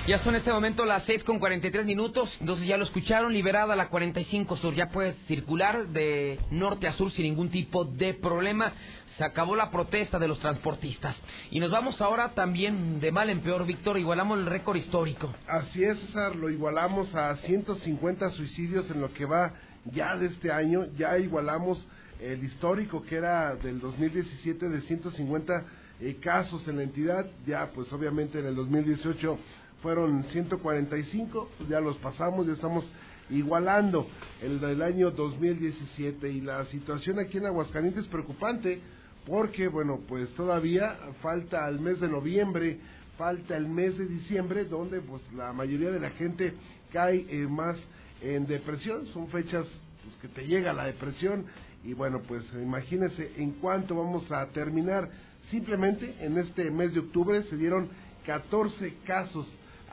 Ya 0.08 0.20
son 0.20 0.36
en 0.36 0.39
este 0.39 0.53
momento 0.53 0.86
las 0.86 1.03
6 1.03 1.26
con 1.26 1.38
43 1.38 1.86
minutos, 1.86 2.34
entonces 2.39 2.66
ya 2.66 2.78
lo 2.78 2.86
escucharon, 2.86 3.34
liberada 3.34 3.76
la 3.76 3.89
45 3.89 4.55
Sur, 4.55 4.74
ya 4.74 4.88
puedes 4.88 5.18
circular 5.28 5.89
de 5.89 6.39
norte 6.49 6.88
a 6.88 6.93
sur 6.93 7.12
sin 7.12 7.26
ningún 7.26 7.49
tipo 7.49 7.84
de 7.84 8.14
problema. 8.14 8.72
Se 9.18 9.26
acabó 9.26 9.58
la 9.58 9.70
protesta 9.70 10.18
de 10.18 10.30
los 10.30 10.39
transportistas. 10.39 11.18
Y 11.51 11.60
nos 11.60 11.72
vamos 11.72 11.99
ahora 11.99 12.30
también 12.30 13.01
de 13.01 13.12
mal 13.12 13.30
en 13.30 13.41
peor, 13.41 13.66
Víctor, 13.66 13.99
igualamos 13.99 14.39
el 14.39 14.45
récord 14.45 14.78
histórico. 14.78 15.36
Así 15.45 15.84
es, 15.84 15.99
César, 15.99 16.38
lo 16.38 16.49
igualamos 16.49 17.14
a 17.14 17.36
150 17.36 18.30
suicidios 18.30 18.89
en 18.89 19.01
lo 19.01 19.12
que 19.12 19.26
va 19.26 19.55
ya 19.91 20.16
de 20.16 20.28
este 20.28 20.53
año, 20.53 20.86
ya 20.95 21.18
igualamos 21.18 21.86
el 22.22 22.45
histórico 22.45 23.03
que 23.03 23.18
era 23.18 23.55
del 23.55 23.82
2017 23.82 24.70
de 24.70 24.82
150 24.84 25.66
eh, 25.99 26.16
casos 26.22 26.68
en 26.68 26.78
la 26.78 26.84
entidad, 26.84 27.26
ya 27.45 27.72
pues 27.74 27.91
obviamente 27.91 28.39
en 28.39 28.45
el 28.45 28.55
2018 28.55 29.39
fueron 29.82 30.23
145, 30.25 31.49
pues 31.57 31.69
ya 31.69 31.80
los 31.80 31.97
pasamos, 31.97 32.47
ya 32.47 32.53
estamos 32.53 32.89
igualando 33.30 34.07
el 34.41 34.59
del 34.59 34.82
año 34.82 35.11
2017 35.11 36.30
y 36.30 36.41
la 36.41 36.65
situación 36.67 37.19
aquí 37.19 37.38
en 37.38 37.45
Aguascalientes 37.45 38.05
es 38.05 38.09
preocupante 38.09 38.82
porque 39.25 39.67
bueno 39.67 39.99
pues 40.07 40.30
todavía 40.36 40.97
falta 41.21 41.67
el 41.67 41.80
mes 41.80 41.99
de 41.99 42.07
noviembre, 42.07 42.80
falta 43.17 43.57
el 43.57 43.67
mes 43.67 43.97
de 43.97 44.07
diciembre 44.07 44.65
donde 44.65 45.01
pues 45.01 45.21
la 45.34 45.51
mayoría 45.51 45.91
de 45.91 45.99
la 45.99 46.11
gente 46.11 46.53
cae 46.93 47.25
eh, 47.30 47.47
más 47.47 47.75
en 48.21 48.47
depresión, 48.47 49.05
son 49.07 49.28
fechas 49.28 49.65
pues, 50.03 50.17
que 50.21 50.28
te 50.30 50.47
llega 50.47 50.73
la 50.73 50.86
depresión. 50.86 51.45
Y 51.84 51.93
bueno 51.93 52.21
pues 52.28 52.43
imagínense 52.53 53.34
en 53.38 53.51
cuánto 53.53 53.95
vamos 53.95 54.32
a 54.32 54.45
terminar. 54.47 55.09
Simplemente 55.51 56.15
en 56.19 56.38
este 56.38 56.71
mes 56.71 56.93
de 56.93 56.99
octubre 56.99 57.43
se 57.43 57.55
dieron 57.55 57.89
14 58.25 58.95
casos 59.05 59.47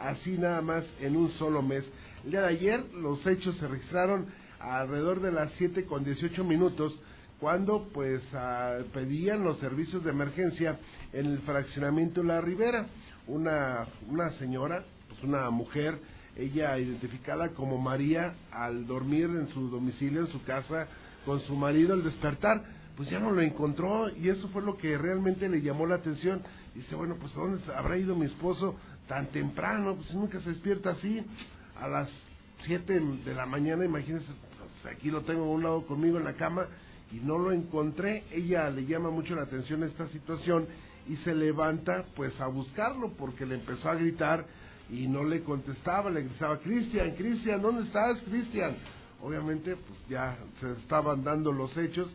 así 0.04 0.36
nada 0.38 0.60
más 0.60 0.84
en 1.00 1.16
un 1.16 1.30
solo 1.32 1.62
mes. 1.62 1.84
El 2.24 2.32
día 2.32 2.42
de 2.42 2.48
ayer 2.48 2.84
los 2.94 3.26
hechos 3.26 3.56
se 3.56 3.66
registraron 3.66 4.26
alrededor 4.60 5.20
de 5.20 5.32
las 5.32 5.50
7 5.56 5.86
con 5.86 6.04
18 6.04 6.44
minutos 6.44 7.00
cuando 7.40 7.88
pues 7.92 8.22
ah, 8.34 8.78
pedían 8.92 9.44
los 9.44 9.58
servicios 9.58 10.04
de 10.04 10.10
emergencia 10.10 10.78
en 11.12 11.26
el 11.26 11.38
fraccionamiento 11.40 12.22
La 12.22 12.40
Ribera. 12.40 12.86
Una, 13.26 13.86
una 14.08 14.32
señora, 14.32 14.84
pues 15.08 15.22
una 15.22 15.48
mujer, 15.48 15.98
ella 16.36 16.78
identificada 16.78 17.50
como 17.50 17.78
María, 17.78 18.34
al 18.52 18.86
dormir 18.86 19.24
en 19.24 19.48
su 19.48 19.70
domicilio, 19.70 20.20
en 20.20 20.26
su 20.26 20.42
casa, 20.44 20.86
con 21.24 21.40
su 21.40 21.54
marido, 21.56 21.94
al 21.94 22.04
despertar, 22.04 22.62
pues 22.96 23.08
ya 23.08 23.18
no 23.18 23.30
lo 23.30 23.40
encontró 23.40 24.10
y 24.14 24.28
eso 24.28 24.48
fue 24.48 24.62
lo 24.62 24.76
que 24.76 24.98
realmente 24.98 25.48
le 25.48 25.62
llamó 25.62 25.86
la 25.86 25.96
atención. 25.96 26.42
Dice, 26.74 26.94
bueno, 26.94 27.16
pues 27.18 27.34
¿a 27.36 27.40
dónde 27.40 27.60
habrá 27.74 27.96
ido 27.96 28.14
mi 28.14 28.26
esposo 28.26 28.76
tan 29.08 29.26
temprano? 29.28 29.96
Pues 29.96 30.14
nunca 30.14 30.40
se 30.40 30.50
despierta 30.50 30.90
así, 30.90 31.24
a 31.80 31.88
las 31.88 32.08
7 32.62 33.00
de 33.24 33.34
la 33.34 33.46
mañana, 33.46 33.84
imagínense, 33.84 34.26
pues, 34.58 34.94
aquí 34.94 35.10
lo 35.10 35.22
tengo 35.22 35.44
a 35.44 35.48
un 35.48 35.62
lado 35.62 35.86
conmigo 35.86 36.18
en 36.18 36.24
la 36.24 36.34
cama 36.34 36.66
y 37.12 37.16
no 37.16 37.38
lo 37.38 37.52
encontré. 37.52 38.24
Ella 38.30 38.70
le 38.70 38.86
llama 38.86 39.10
mucho 39.10 39.34
la 39.34 39.42
atención 39.42 39.82
esta 39.82 40.08
situación 40.08 40.66
y 41.08 41.16
se 41.16 41.34
levanta 41.34 42.04
pues 42.16 42.38
a 42.40 42.46
buscarlo 42.46 43.12
porque 43.12 43.44
le 43.44 43.56
empezó 43.56 43.90
a 43.90 43.94
gritar 43.94 44.46
y 44.90 45.06
no 45.06 45.24
le 45.24 45.42
contestaba, 45.42 46.10
le 46.10 46.22
gritaba, 46.22 46.58
Cristian, 46.58 47.12
Cristian, 47.12 47.60
¿dónde 47.60 47.84
estás, 47.84 48.20
Cristian? 48.22 48.76
Obviamente, 49.22 49.76
pues 49.76 49.98
ya 50.08 50.36
se 50.60 50.72
estaban 50.72 51.24
dando 51.24 51.52
los 51.52 51.76
hechos 51.76 52.08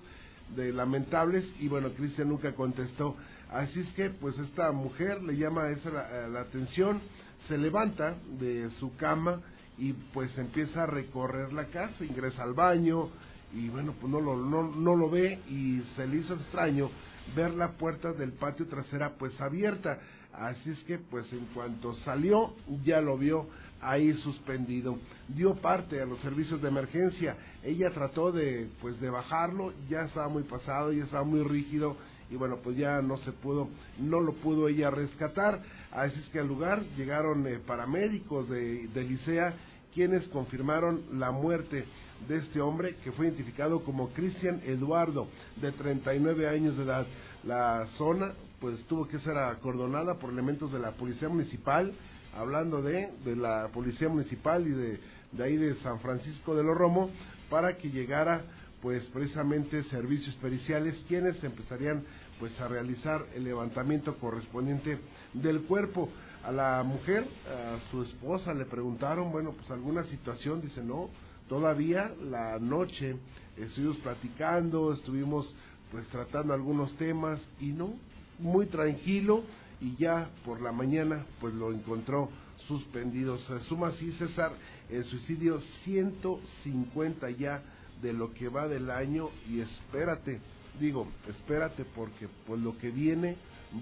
de 0.56 0.72
lamentables 0.72 1.46
y 1.60 1.68
bueno, 1.68 1.92
Cristian 1.94 2.30
nunca 2.30 2.54
contestó. 2.54 3.16
Así 3.52 3.80
es 3.80 3.92
que, 3.94 4.12
pues 4.12 4.38
esta 4.38 4.72
mujer 4.72 5.24
le 5.24 5.36
llama 5.36 5.70
esa 5.70 5.90
la, 6.28 6.42
atención, 6.42 7.02
se 7.48 7.58
levanta 7.58 8.16
de 8.40 8.70
su 8.80 8.96
cama 8.96 9.42
y 9.78 9.94
pues 9.94 10.38
empieza 10.38 10.84
a 10.84 10.86
recorrer 10.86 11.52
la 11.54 11.66
casa, 11.66 12.06
ingresa 12.06 12.44
al 12.44 12.54
baño 12.54 13.10
y 13.52 13.70
bueno, 13.70 13.96
pues 14.00 14.12
no 14.12 14.22
lo, 14.22 14.38
no, 14.38 14.70
no 14.70 14.96
lo 14.96 15.10
ve 15.10 15.40
y 15.48 15.82
se 15.96 16.06
le 16.06 16.18
hizo 16.18 16.36
extraño 16.36 16.92
ver 17.36 17.54
la 17.56 17.72
puerta 17.72 18.14
del 18.14 18.34
patio 18.34 18.68
trasera 18.68 19.14
pues 19.18 19.40
abierta. 19.42 20.00
Así 20.32 20.70
es 20.70 20.84
que 20.84 21.00
pues 21.00 21.32
en 21.34 21.46
cuanto 21.48 21.96
salió 21.96 22.54
ya 22.84 23.02
lo 23.02 23.18
vio 23.18 23.48
ahí 23.82 24.14
suspendido. 24.18 25.00
Dio 25.28 25.56
parte 25.56 26.02
a 26.02 26.06
los 26.06 26.20
servicios 26.20 26.62
de 26.62 26.68
emergencia. 26.68 27.36
Ella 27.64 27.90
trató 27.92 28.32
de 28.32 28.70
pues 28.80 29.00
de 29.02 29.10
bajarlo, 29.10 29.74
ya 29.90 30.02
estaba 30.02 30.30
muy 30.30 30.44
pasado, 30.44 30.92
ya 30.94 31.06
estaba 31.06 31.24
muy 31.24 31.42
rígido 31.42 31.98
y 32.30 32.36
bueno, 32.36 32.58
pues 32.64 32.78
ya 32.78 33.02
no 33.02 33.18
se 33.18 33.32
pudo, 33.32 33.70
no 33.98 34.20
lo 34.20 34.34
pudo 34.34 34.68
ella 34.68 34.92
rescatar. 34.92 35.62
Así 35.92 36.20
es 36.20 36.28
que 36.30 36.40
al 36.40 36.48
lugar 36.48 36.84
llegaron 36.96 37.46
eh, 37.48 37.60
paramédicos 37.66 38.50
de, 38.50 38.88
de 38.88 39.04
Licea 39.04 39.54
quienes 39.94 40.28
confirmaron 40.30 41.02
la 41.14 41.32
muerte 41.32 41.86
de 42.28 42.38
este 42.38 42.62
hombre 42.62 42.96
que 43.04 43.12
fue 43.12 43.26
identificado 43.26 43.84
como 43.84 44.10
Cristian 44.10 44.62
Eduardo, 44.66 45.28
de 45.58 45.72
39 45.72 46.48
años 46.48 46.78
de 46.78 46.84
edad. 46.84 47.08
La 47.44 47.88
zona 47.98 48.34
pues 48.60 48.84
tuvo 48.84 49.08
que 49.08 49.20
ser 49.20 49.38
acordonada 49.38 50.16
por 50.16 50.32
elementos 50.32 50.72
de 50.72 50.80
la 50.80 50.92
Policía 50.92 51.30
Municipal, 51.30 51.94
hablando 52.38 52.82
de, 52.82 53.10
de 53.24 53.36
la 53.36 53.70
Policía 53.74 54.10
Municipal 54.10 54.68
y 54.68 54.72
de, 54.72 55.00
de 55.32 55.44
ahí 55.44 55.56
de 55.56 55.76
San 55.76 56.00
Francisco 56.02 56.56
de 56.56 56.64
los 56.64 56.78
Romo, 56.78 57.10
para 57.50 57.78
que 57.78 57.90
llegara 57.90 58.44
pues 58.82 59.04
precisamente 59.06 59.84
servicios 59.86 60.36
periciales 60.36 61.04
quienes 61.08 61.44
empezarían 61.44 62.04
pues 62.40 62.58
a 62.62 62.68
realizar 62.68 63.26
el 63.36 63.44
levantamiento 63.44 64.16
correspondiente 64.18 65.00
del 65.34 65.64
cuerpo. 65.64 66.10
A 66.44 66.52
la 66.54 66.84
mujer 66.84 67.28
a 67.48 67.92
su 67.92 68.02
esposa 68.04 68.54
le 68.54 68.66
preguntaron 68.66 69.32
bueno 69.32 69.52
pues 69.52 69.70
alguna 69.72 70.06
situación 70.06 70.62
dice 70.62 70.82
no 70.82 71.10
todavía 71.50 72.14
la 72.24 72.58
noche 72.60 73.18
estuvimos 73.58 73.98
platicando 73.98 74.94
estuvimos 74.94 75.54
pues 75.92 76.08
tratando 76.08 76.54
algunos 76.54 76.96
temas 76.96 77.42
y 77.60 77.68
no 77.68 77.94
muy 78.40 78.68
tranquilo 78.68 79.44
y 79.82 79.98
ya 79.98 80.30
por 80.46 80.62
la 80.62 80.72
mañana 80.72 81.26
pues 81.42 81.54
lo 81.54 81.74
encontró 81.74 82.30
suspendido. 82.68 83.38
Se 83.40 83.60
suma 83.62 83.88
así 83.88 84.12
César 84.14 84.54
el 84.90 85.04
suicidio 85.06 85.60
150 85.84 87.30
ya 87.32 87.62
de 88.02 88.14
lo 88.14 88.34
que 88.34 88.50
va 88.50 88.68
del 88.68 88.90
año 88.92 89.30
y 89.50 89.62
espérate, 89.62 90.40
digo, 90.80 91.08
espérate 91.28 91.86
porque 91.86 92.28
pues 92.46 92.60
lo 92.62 92.78
que 92.78 92.90
viene 92.90 93.36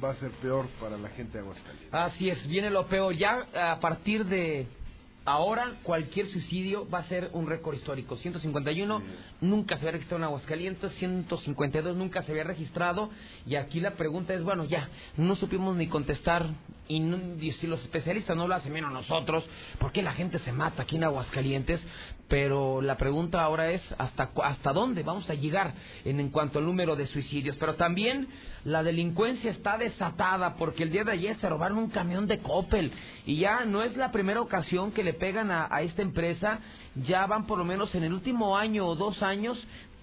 va 0.03 0.11
a 0.11 0.15
ser 0.15 0.31
peor 0.31 0.67
para 0.79 0.97
la 0.97 1.09
gente 1.09 1.33
de 1.37 1.43
Aguascalientes. 1.43 1.93
Así 1.93 2.29
es, 2.29 2.47
viene 2.47 2.69
lo 2.69 2.87
peor. 2.87 3.15
Ya 3.15 3.47
a 3.71 3.79
partir 3.79 4.25
de 4.25 4.67
ahora, 5.25 5.75
cualquier 5.83 6.27
suicidio 6.29 6.89
va 6.89 6.99
a 6.99 7.03
ser 7.03 7.29
un 7.33 7.47
récord 7.47 7.75
histórico. 7.75 8.17
151 8.17 9.01
nunca 9.41 9.75
se 9.75 9.81
había 9.81 9.91
registrado 9.93 10.19
en 10.19 10.23
Aguascalientes, 10.25 10.93
152 10.95 11.95
nunca 11.95 12.23
se 12.23 12.31
había 12.31 12.43
registrado. 12.43 13.09
Y 13.45 13.55
aquí 13.55 13.79
la 13.79 13.91
pregunta 13.95 14.33
es, 14.33 14.43
bueno, 14.43 14.65
ya, 14.65 14.89
no 15.17 15.35
supimos 15.35 15.75
ni 15.75 15.87
contestar 15.87 16.49
y, 16.87 16.97
y 17.45 17.51
si 17.53 17.67
los 17.67 17.81
especialistas 17.81 18.35
no 18.35 18.47
lo 18.47 18.55
hacen 18.55 18.73
menos 18.73 18.91
nosotros, 18.91 19.43
¿por 19.79 19.91
qué 19.91 20.01
la 20.01 20.13
gente 20.13 20.39
se 20.39 20.51
mata 20.51 20.83
aquí 20.83 20.95
en 20.95 21.03
Aguascalientes? 21.03 21.81
Pero 22.27 22.81
la 22.81 22.97
pregunta 22.97 23.41
ahora 23.41 23.71
es 23.71 23.81
hasta 23.97 24.31
hasta 24.43 24.73
dónde 24.73 25.03
vamos 25.03 25.29
a 25.29 25.33
llegar 25.33 25.73
en, 26.03 26.19
en 26.19 26.29
cuanto 26.29 26.59
al 26.59 26.65
número 26.65 26.95
de 26.95 27.07
suicidios. 27.07 27.55
Pero 27.57 27.75
también 27.75 28.27
la 28.65 28.83
delincuencia 28.83 29.51
está 29.51 29.77
desatada 29.77 30.55
porque 30.55 30.83
el 30.83 30.91
día 30.91 31.05
de 31.05 31.13
ayer 31.13 31.37
se 31.37 31.47
robaron 31.47 31.77
un 31.77 31.89
camión 31.89 32.27
de 32.27 32.39
Coppel 32.39 32.91
y 33.25 33.37
ya 33.37 33.63
no 33.63 33.81
es 33.81 33.95
la 33.95 34.11
primera 34.11 34.41
ocasión 34.41 34.91
que 34.91 35.03
le 35.03 35.13
pegan 35.13 35.51
a, 35.51 35.67
a 35.71 35.81
esta 35.81 36.01
empresa. 36.01 36.59
Ya 36.95 37.25
van 37.27 37.45
por 37.45 37.57
lo 37.59 37.63
menos 37.63 37.93
en 37.95 38.03
el 38.03 38.13
último 38.13 38.57
año 38.57 38.85
o 38.87 38.95
dos 38.95 39.23
años 39.23 39.57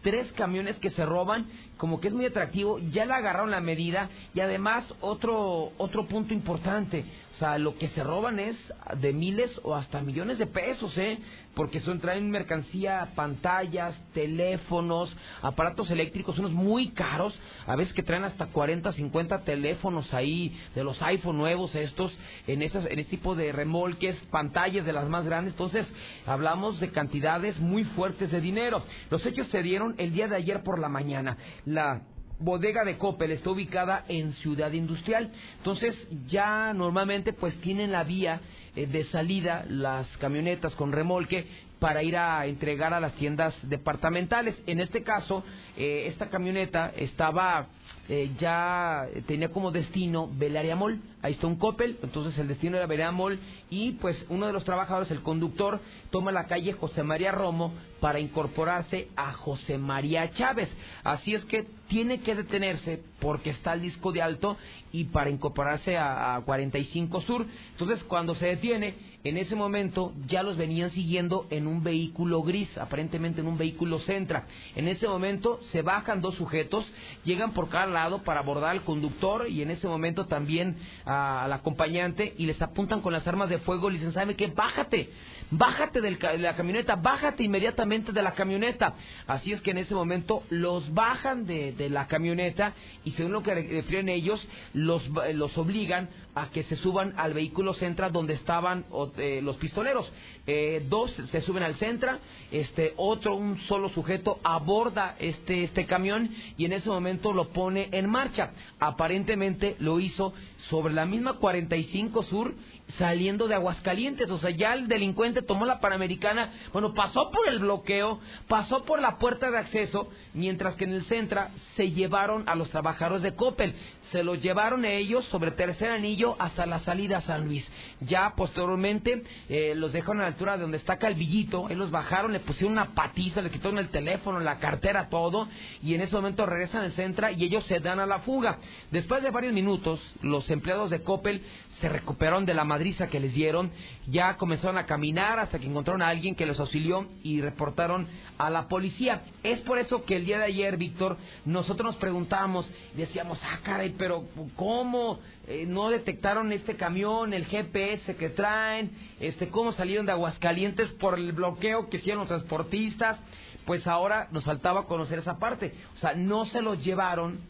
tres 0.05 0.31
camiones 0.33 0.79
que 0.79 0.91
se 0.91 1.05
roban, 1.05 1.47
como 1.79 1.99
que 1.99 2.09
es 2.09 2.15
muy 2.15 2.27
atractivo, 2.27 2.79
ya 2.79 3.07
le 3.07 3.15
agarraron 3.15 3.51
la 3.51 3.61
medida 3.61 4.09
y 4.35 4.41
además 4.41 4.85
otro 5.01 5.73
otro 5.79 6.07
punto 6.07 6.33
importante, 6.33 7.05
o 7.35 7.39
sea, 7.39 7.59
lo 7.59 7.76
que 7.76 7.89
se 7.89 8.05
roban 8.05 8.39
es 8.39 8.57
de 9.01 9.12
miles 9.12 9.51
o 9.64 9.74
hasta 9.74 10.01
millones 10.01 10.39
de 10.39 10.47
pesos, 10.47 10.97
¿eh? 10.99 11.18
Porque 11.55 11.80
son 11.80 11.99
traen 11.99 12.30
mercancía, 12.30 13.09
pantallas, 13.16 14.01
teléfonos, 14.12 15.14
aparatos 15.43 15.91
eléctricos, 15.91 16.39
unos 16.39 16.53
muy 16.53 16.91
caros, 16.91 17.37
a 17.66 17.74
veces 17.74 17.93
que 17.93 18.05
traen 18.05 18.22
hasta 18.22 18.47
40, 18.47 18.93
50 18.93 19.43
teléfonos 19.43 20.14
ahí 20.14 20.57
de 20.76 20.85
los 20.85 21.01
iPhone 21.03 21.39
nuevos 21.39 21.74
estos 21.74 22.16
en 22.47 22.62
esas 22.62 22.87
en 22.87 23.01
este 23.01 23.16
tipo 23.16 23.35
de 23.35 23.51
remolques, 23.51 24.16
pantallas 24.30 24.87
de 24.87 24.93
las 24.93 25.09
más 25.09 25.24
grandes, 25.24 25.55
entonces 25.55 25.87
hablamos 26.26 26.78
de 26.78 26.91
cantidades 26.91 27.59
muy 27.59 27.82
fuertes 27.82 28.30
de 28.30 28.41
dinero. 28.41 28.85
Los 29.11 29.26
hechos 29.26 29.49
se 29.49 29.62
dieron 29.62 29.97
el 29.99 30.12
día 30.12 30.28
de 30.28 30.37
ayer 30.37 30.62
por 30.62 30.78
la 30.78 30.89
mañana. 30.89 31.37
La 31.64 32.03
bodega 32.45 32.84
de 32.84 32.99
Coppel 32.99 33.32
está 33.32 33.51
ubicada 33.51 34.05
en 34.09 34.32
Ciudad 34.34 34.72
Industrial. 34.72 35.30
Entonces 35.59 35.95
ya 36.26 36.72
normalmente 36.74 37.32
pues 37.32 37.55
tienen 37.61 37.90
la 37.90 38.05
vía 38.05 38.40
eh, 38.76 38.86
de 38.86 39.05
salida 39.05 39.64
las 39.68 40.07
camionetas 40.18 40.74
con 40.74 40.92
remolque 40.92 41.47
para 41.85 42.03
ir 42.03 42.16
a 42.16 42.47
entregar 42.47 42.95
a 42.95 42.99
las 42.99 43.12
tiendas 43.12 43.55
departamentales. 43.68 44.59
En 44.66 44.80
este 44.80 45.03
caso, 45.03 45.45
eh, 45.76 46.07
esta 46.07 46.30
camioneta 46.30 46.91
estaba 46.97 47.66
eh, 48.09 48.32
ya 48.39 49.07
tenía 49.26 49.51
como 49.51 49.70
destino 49.70 50.30
Belaria 50.32 50.76
Mall. 50.76 50.99
Ahí 51.20 51.32
está 51.35 51.47
un 51.47 51.57
Coppel, 51.57 51.99
entonces 52.03 52.39
el 52.39 52.49
destino 52.49 52.78
era 52.78 52.87
Belaria 52.87 53.12
Mall 53.12 53.39
y 53.68 53.93
pues 53.93 54.24
uno 54.30 54.47
de 54.47 54.55
los 54.55 54.64
trabajadores, 54.64 55.11
el 55.11 55.22
conductor, 55.22 55.78
toma 56.11 56.32
la 56.32 56.47
calle 56.47 56.72
José 56.72 57.03
María 57.03 57.32
Romo 57.32 57.74
para 58.01 58.18
incorporarse 58.18 59.09
a 59.14 59.32
José 59.32 59.76
María 59.76 60.30
Chávez. 60.32 60.70
Así 61.03 61.35
es 61.35 61.45
que 61.45 61.66
tiene 61.89 62.20
que 62.20 62.35
detenerse 62.35 63.03
porque 63.20 63.51
está 63.51 63.74
el 63.74 63.82
disco 63.82 64.11
de 64.11 64.22
alto 64.22 64.57
y 64.91 65.05
para 65.05 65.28
incorporarse 65.28 65.99
a, 65.99 66.37
a 66.37 66.41
45 66.43 67.20
Sur. 67.22 67.47
Entonces 67.72 68.03
cuando 68.05 68.35
se 68.35 68.47
detiene, 68.47 68.95
en 69.25 69.39
ese 69.39 69.57
momento 69.57 70.12
ya 70.27 70.43
los 70.43 70.59
venían 70.59 70.91
siguiendo 70.91 71.47
en 71.49 71.66
un 71.66 71.83
vehículo 71.83 72.43
gris, 72.43 72.77
aparentemente 72.77 73.41
en 73.41 73.47
un 73.47 73.57
vehículo 73.57 73.99
Centra. 74.01 74.47
En 74.77 74.87
ese 74.87 75.09
momento 75.09 75.61
se 75.72 75.81
bajan 75.81 76.20
dos 76.20 76.35
sujetos, 76.35 76.85
llegan 77.25 77.55
por 77.55 77.70
cada 77.70 77.87
lado 77.87 78.22
para 78.22 78.41
abordar 78.41 78.70
al 78.70 78.85
conductor 78.85 79.49
y 79.49 79.62
en 79.62 79.70
ese 79.70 79.89
momento 79.89 80.27
también 80.27 80.77
al 81.07 81.53
acompañante 81.53 82.35
y 82.37 82.45
les 82.45 82.61
apuntan 82.61 83.01
con 83.01 83.14
las 83.14 83.27
armas 83.27 83.49
de 83.49 83.59
fuego 83.59 83.91
y 83.91 83.95
dicen, 83.95 84.12
¿sabe 84.12 84.37
qué? 84.37 84.49
Bájate, 84.49 85.11
bájate 85.51 86.01
del 86.01 86.18
de 86.18 86.38
la 86.38 86.57
camioneta, 86.57 86.97
bájate 86.97 87.42
inmediatamente 87.42 88.12
de 88.12 88.22
la 88.22 88.32
camioneta. 88.32 88.95
Así 89.26 89.53
es 89.53 89.61
que 89.61 89.70
en 89.70 89.78
ese 89.78 89.95
momento 89.95 90.42
los 90.51 90.92
bajan 90.92 91.47
de, 91.47 91.74
la 91.90 92.07
camioneta 92.07 92.72
y 93.05 93.12
según 93.12 93.32
lo 93.32 93.42
que 93.42 93.55
re- 93.55 93.68
refieren 93.68 94.09
ellos, 94.09 94.47
los, 94.72 95.03
los 95.34 95.57
obligan 95.59 96.09
a 96.34 96.51
que 96.51 96.64
se 96.64 96.76
suban 96.76 97.14
al 97.16 97.32
vehículo 97.32 97.74
Centra 97.74 98.11
donde 98.11 98.34
estaban 98.34 98.84
eh, 99.18 99.40
los 99.42 99.57
pistoleros. 99.57 100.11
Eh, 100.47 100.84
dos 100.88 101.11
se 101.30 101.40
suben 101.42 101.62
al 101.62 101.76
Centra, 101.76 102.18
este 102.51 102.92
otro, 102.97 103.36
un 103.36 103.59
solo 103.61 103.88
sujeto 103.90 104.40
aborda 104.42 105.16
este, 105.18 105.64
este 105.64 105.86
camión 105.86 106.30
y 106.59 106.64
en 106.64 106.72
ese 106.72 106.88
momento 106.88 107.32
lo 107.32 107.49
pone 107.51 107.88
en 107.92 108.09
marcha. 108.11 108.51
Aparentemente 108.80 109.76
lo 109.78 110.01
hizo 110.01 110.34
sobre 110.70 110.92
la 110.95 111.07
misma 111.07 111.34
45 111.34 112.22
Sur 112.24 112.55
saliendo 112.99 113.49
de 113.49 113.55
Aguascalientes, 113.55 114.30
o 114.30 114.39
sea, 114.39 114.51
ya 114.51 114.74
el 114.74 114.89
delincuente 114.89 115.43
tomó 115.43 115.64
la 115.64 115.80
Panamericana, 115.80 116.53
bueno, 116.72 116.95
pasó 116.95 117.30
por 117.30 117.49
el 117.49 117.59
bloqueo, 117.59 118.20
pasó 118.47 118.85
por 118.85 119.01
la 119.01 119.18
puerta 119.18 119.51
de 119.51 119.59
acceso, 119.59 120.09
mientras 120.35 120.74
que 120.76 120.85
en 120.85 120.93
el 120.93 121.05
Centra 121.07 121.51
se 121.76 121.91
llevaron 121.91 122.49
a 122.49 122.55
los 122.55 122.70
trabajadores 122.70 123.22
de 123.22 123.35
Coppel, 123.35 123.74
se 124.13 124.23
los 124.23 124.41
llevaron 124.41 124.85
ellos 124.85 125.25
sobre 125.27 125.51
tercer 125.51 125.91
anillo 125.91 126.37
hasta 126.39 126.67
la 126.67 126.81
salida 126.81 127.19
a 127.19 127.23
San 127.23 127.45
Luis. 127.45 127.67
Ya 128.01 128.35
posteriormente 128.37 129.23
eh, 129.49 129.75
los 129.75 129.93
dejaron 129.93 130.19
a 130.19 130.23
la 130.23 130.29
altura 130.29 130.57
de 130.57 130.63
donde 130.63 130.79
está 130.79 130.99
Calvillito, 130.99 131.67
ahí 131.67 131.75
los 131.75 131.91
bajaron, 131.91 132.33
le 132.33 132.41
pusieron 132.41 132.73
una 132.73 132.95
patiza, 132.95 133.43
le 133.43 133.51
quitaron 133.51 133.79
el 133.79 133.89
teléfono, 133.89 134.41
la 134.41 134.59
cartera, 134.59 135.09
todo, 135.09 135.49
y 135.83 135.95
en 135.95 136.03
ese 136.03 136.15
momento 136.15 136.47
regresan 136.47 136.83
al 136.83 136.93
Centra 136.93 137.33
y 137.33 137.45
ellos 137.45 137.65
se 137.67 137.81
dan 137.81 138.01
a 138.01 138.07
la 138.07 138.21
fuga. 138.21 138.59
Después 138.91 139.23
de 139.23 139.31
varios 139.31 139.53
minutos, 139.53 140.01
los 140.23 140.49
empleados 140.51 140.91
de 140.91 141.03
Coppel 141.03 141.43
se 141.81 141.89
recuperaron 141.89 142.47
de 142.47 142.55
la 142.55 142.65
madriza 142.65 143.09
que 143.09 143.21
les 143.21 143.35
dieron, 143.35 143.71
ya 144.07 144.37
comenzaron 144.37 144.79
a 144.79 144.87
caminar 144.87 145.39
hasta 145.39 145.59
que 145.59 145.67
encontraron 145.67 146.03
a 146.03 146.09
alguien 146.09 146.35
que 146.35 146.47
los 146.47 146.61
auxilió 146.61 147.07
y 147.23 147.41
reportaron 147.41 148.07
a 148.39 148.51
la 148.51 148.69
policía. 148.69 149.23
Es 149.43 149.61
por 149.61 149.79
eso 149.79 150.05
que 150.05 150.17
el 150.17 150.27
día 150.27 150.39
de 150.39 150.45
ayer, 150.45 150.77
Víctor, 150.77 151.17
nosotros 151.45 151.87
nos 151.87 151.97
preguntamos 151.97 152.67
y 152.95 152.99
decíamos, 152.99 153.41
ah, 153.43 153.61
caray, 153.63 153.91
pero 153.99 154.24
¿cómo 154.57 155.20
eh, 155.47 155.64
no 155.66 155.90
detectaron 155.90 156.53
este 156.53 156.76
camión, 156.76 157.32
el 157.32 157.47
GPS 157.47 158.16
que 158.16 158.30
traen? 158.30 158.90
Este, 159.20 159.49
¿Cómo 159.49 159.72
salieron 159.72 160.07
de 160.07 160.12
Aguascalientes 160.12 160.88
por 160.92 161.18
el 161.18 161.32
bloqueo 161.32 161.88
que 161.88 161.99
hicieron 161.99 162.20
los 162.20 162.28
transportistas? 162.28 163.18
Pues 163.64 163.86
ahora 163.86 164.28
nos 164.30 164.45
faltaba 164.45 164.86
conocer 164.86 165.18
esa 165.18 165.38
parte. 165.38 165.74
O 165.97 165.99
sea, 165.99 166.14
no 166.14 166.47
se 166.47 166.61
los 166.61 166.84
llevaron 166.84 167.40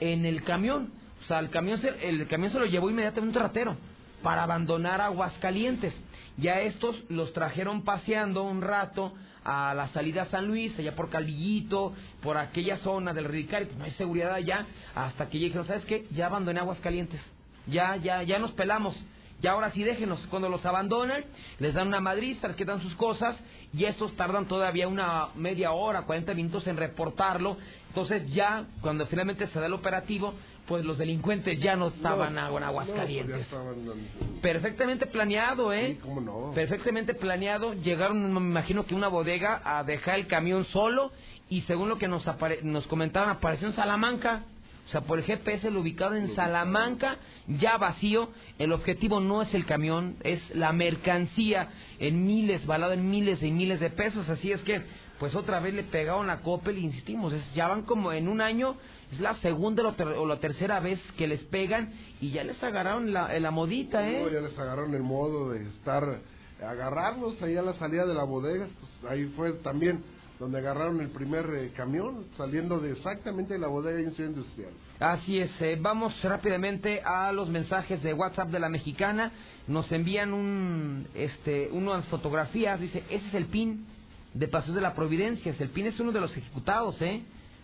en 0.00 0.24
el 0.24 0.42
camión. 0.42 0.92
O 1.22 1.26
sea, 1.26 1.38
el 1.38 1.50
camión 1.50 1.80
se, 1.80 2.08
el 2.08 2.26
camión 2.28 2.52
se 2.52 2.58
lo 2.58 2.66
llevó 2.66 2.90
inmediatamente 2.90 3.38
un 3.38 3.44
ratero 3.44 3.76
para 4.22 4.42
abandonar 4.42 5.00
Aguascalientes. 5.00 5.94
Ya 6.36 6.60
estos 6.60 6.96
los 7.08 7.32
trajeron 7.32 7.82
paseando 7.82 8.42
un 8.42 8.62
rato 8.62 9.14
a 9.44 9.74
la 9.74 9.88
salida 9.88 10.22
a 10.22 10.26
San 10.26 10.46
Luis, 10.46 10.78
allá 10.78 10.96
por 10.96 11.10
Calvillito, 11.10 11.92
por 12.22 12.36
aquella 12.38 12.78
zona 12.78 13.12
del 13.12 13.26
Ridicario, 13.26 13.68
pues 13.68 13.78
no 13.78 13.84
hay 13.84 13.90
seguridad 13.92 14.32
allá, 14.32 14.66
hasta 14.94 15.28
que 15.28 15.38
dijeron, 15.38 15.66
¿sabes 15.66 15.84
qué? 15.84 16.06
Ya 16.10 16.26
abandoné 16.26 16.60
Aguascalientes. 16.60 17.20
Ya, 17.66 17.96
ya, 17.96 18.22
ya 18.22 18.38
nos 18.38 18.52
pelamos. 18.52 18.96
Y 19.42 19.46
ahora 19.46 19.70
sí 19.72 19.82
déjenos, 19.82 20.26
cuando 20.28 20.48
los 20.48 20.64
abandonan, 20.64 21.24
les 21.58 21.74
dan 21.74 21.88
una 21.88 22.00
madriza, 22.00 22.48
les 22.48 22.56
quedan 22.56 22.80
sus 22.80 22.94
cosas, 22.94 23.36
y 23.74 23.84
estos 23.84 24.16
tardan 24.16 24.46
todavía 24.46 24.88
una 24.88 25.28
media 25.34 25.72
hora, 25.72 26.02
40 26.02 26.32
minutos 26.32 26.66
en 26.66 26.78
reportarlo. 26.78 27.58
Entonces 27.88 28.32
ya, 28.32 28.64
cuando 28.80 29.06
finalmente 29.06 29.46
se 29.48 29.60
da 29.60 29.66
el 29.66 29.74
operativo, 29.74 30.32
pues 30.66 30.84
los 30.84 30.96
delincuentes 30.98 31.60
ya 31.60 31.76
no 31.76 31.88
estaban 31.88 32.34
No, 32.34 32.56
en 32.56 32.64
Aguascalientes. 32.64 33.46
no, 33.52 33.64
pues 33.64 33.76
ya 33.76 33.82
estaban- 33.82 34.40
Perfectamente 34.40 35.06
planeado, 35.06 35.72
¿eh? 35.72 35.94
Sí, 35.94 35.98
cómo 36.02 36.20
no. 36.20 36.52
Perfectamente 36.54 37.14
planeado. 37.14 37.74
Llegaron, 37.74 38.32
me 38.32 38.40
imagino 38.40 38.86
que 38.86 38.94
una 38.94 39.08
bodega 39.08 39.60
a 39.64 39.84
dejar 39.84 40.16
el 40.18 40.26
camión 40.26 40.64
solo 40.66 41.12
y 41.48 41.62
según 41.62 41.88
lo 41.88 41.98
que 41.98 42.08
nos, 42.08 42.26
apare- 42.26 42.62
nos 42.62 42.86
comentaban, 42.86 43.28
apareció 43.30 43.68
en 43.68 43.74
Salamanca. 43.74 44.44
O 44.86 44.90
sea, 44.90 45.00
por 45.00 45.18
el 45.18 45.24
GPS 45.24 45.70
lo 45.70 45.80
ubicaron 45.80 46.16
en 46.18 46.34
Salamanca, 46.34 47.16
ya 47.48 47.78
vacío. 47.78 48.28
El 48.58 48.70
objetivo 48.72 49.18
no 49.18 49.40
es 49.40 49.52
el 49.54 49.64
camión, 49.64 50.16
es 50.24 50.42
la 50.54 50.72
mercancía 50.74 51.68
en 51.98 52.26
miles, 52.26 52.66
valado 52.66 52.92
en 52.92 53.10
miles 53.10 53.42
y 53.42 53.50
miles 53.50 53.80
de 53.80 53.88
pesos. 53.88 54.28
Así 54.28 54.52
es 54.52 54.60
que, 54.62 54.82
pues 55.18 55.34
otra 55.34 55.60
vez 55.60 55.72
le 55.72 55.84
pegaron 55.84 56.28
a 56.28 56.40
Coppel, 56.42 56.76
insistimos, 56.78 57.32
es- 57.32 57.54
ya 57.54 57.68
van 57.68 57.82
como 57.82 58.12
en 58.12 58.28
un 58.28 58.42
año, 58.42 58.76
es 59.14 59.20
la 59.20 59.34
segunda 59.36 59.82
o 59.82 59.86
la 59.86 59.92
ter- 59.96 60.08
o 60.08 60.26
la 60.26 60.36
tercera 60.38 60.80
vez 60.80 61.00
que 61.16 61.26
les 61.26 61.40
pegan 61.44 61.92
y 62.20 62.30
ya 62.30 62.44
les 62.44 62.62
agarraron 62.62 63.12
la, 63.12 63.38
la 63.38 63.50
modita, 63.50 64.08
¿eh? 64.08 64.22
No, 64.24 64.30
ya 64.30 64.40
les 64.40 64.58
agarraron 64.58 64.94
el 64.94 65.02
modo 65.02 65.50
de 65.50 65.62
estar, 65.68 66.20
agarrarlos 66.62 67.40
ahí 67.42 67.56
a 67.56 67.62
la 67.62 67.74
salida 67.74 68.06
de 68.06 68.14
la 68.14 68.24
bodega. 68.24 68.66
Pues 68.80 69.12
ahí 69.12 69.24
fue 69.36 69.52
también 69.54 70.02
donde 70.38 70.58
agarraron 70.58 71.00
el 71.00 71.08
primer 71.10 71.46
eh, 71.54 71.72
camión 71.76 72.26
saliendo 72.36 72.78
de 72.80 72.92
exactamente 72.92 73.54
de 73.54 73.60
la 73.60 73.68
bodega 73.68 73.96
de 73.98 74.24
Industrial. 74.26 74.70
Así 74.98 75.38
es, 75.38 75.50
eh, 75.60 75.78
vamos 75.80 76.12
rápidamente 76.22 77.00
a 77.02 77.32
los 77.32 77.48
mensajes 77.48 78.02
de 78.02 78.12
WhatsApp 78.14 78.48
de 78.50 78.58
la 78.60 78.68
mexicana. 78.68 79.32
Nos 79.66 79.90
envían 79.92 80.32
un, 80.32 81.06
este, 81.14 81.68
unas 81.72 82.04
fotografías, 82.06 82.80
dice, 82.80 83.02
ese 83.10 83.26
es 83.28 83.34
el 83.34 83.46
PIN 83.46 83.86
de 84.34 84.48
Pasos 84.48 84.74
de 84.74 84.80
la 84.80 84.94
Providencia. 84.94 85.54
El 85.58 85.68
PIN 85.70 85.86
es 85.86 86.00
uno 86.00 86.12
de 86.12 86.20
los 86.20 86.36
ejecutados, 86.36 87.00
¿eh? 87.00 87.22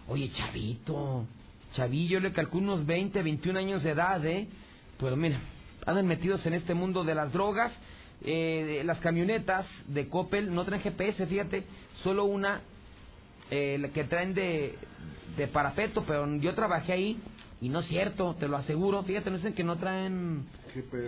Oye, 0.08 0.30
chavito, 0.32 1.26
chavillo, 1.74 2.20
le 2.20 2.32
calculo 2.32 2.74
unos 2.74 2.86
20, 2.86 3.22
21 3.22 3.58
años 3.58 3.82
de 3.82 3.90
edad, 3.90 4.24
¿eh? 4.24 4.48
Pero 4.98 5.16
mira, 5.16 5.40
andan 5.86 6.06
metidos 6.06 6.44
en 6.46 6.54
este 6.54 6.74
mundo 6.74 7.04
de 7.04 7.14
las 7.14 7.32
drogas. 7.32 7.72
Eh, 8.22 8.82
las 8.84 8.98
camionetas 8.98 9.66
de 9.86 10.08
Coppel 10.08 10.54
no 10.54 10.64
traen 10.64 10.82
GPS, 10.82 11.26
fíjate, 11.26 11.64
solo 12.02 12.24
una 12.24 12.60
eh, 13.50 13.78
la 13.80 13.88
que 13.88 14.04
traen 14.04 14.34
de, 14.34 14.74
de 15.36 15.48
parapeto, 15.48 16.04
pero 16.06 16.26
yo 16.36 16.54
trabajé 16.54 16.92
ahí 16.92 17.18
y 17.60 17.68
no 17.68 17.80
es 17.80 17.86
cierto, 17.86 18.36
te 18.38 18.48
lo 18.48 18.56
aseguro. 18.56 19.02
Fíjate, 19.02 19.30
no 19.30 19.36
dicen 19.36 19.54
que 19.54 19.64
no 19.64 19.76
traen 19.76 20.46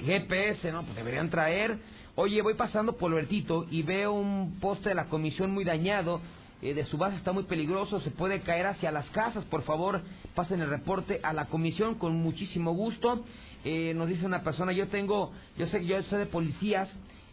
GPS, 0.04 0.70
¿no? 0.72 0.82
Pues 0.84 0.96
deberían 0.96 1.30
traer. 1.30 1.78
Oye, 2.14 2.42
voy 2.42 2.54
pasando 2.54 2.96
por 2.96 3.14
Bertito 3.14 3.66
y 3.70 3.82
veo 3.82 4.12
un 4.12 4.58
poste 4.60 4.90
de 4.90 4.94
la 4.94 5.06
comisión 5.06 5.50
muy 5.50 5.64
dañado. 5.64 6.20
Eh, 6.62 6.74
de 6.74 6.84
su 6.84 6.96
base 6.96 7.16
está 7.16 7.32
muy 7.32 7.44
peligroso, 7.44 8.00
se 8.00 8.10
puede 8.10 8.40
caer 8.40 8.66
hacia 8.66 8.92
las 8.92 9.08
casas. 9.10 9.44
Por 9.46 9.62
favor, 9.62 10.02
pasen 10.34 10.60
el 10.60 10.70
reporte 10.70 11.20
a 11.22 11.32
la 11.32 11.46
comisión 11.46 11.96
con 11.96 12.16
muchísimo 12.16 12.72
gusto. 12.72 13.24
Eh, 13.64 13.92
nos 13.94 14.08
dice 14.08 14.26
una 14.26 14.42
persona, 14.42 14.72
yo 14.72 14.88
tengo, 14.88 15.32
yo 15.56 15.66
sé 15.66 15.80
que 15.80 15.86
yo 15.86 16.02
sé 16.04 16.16
de 16.16 16.26
policías 16.26 16.88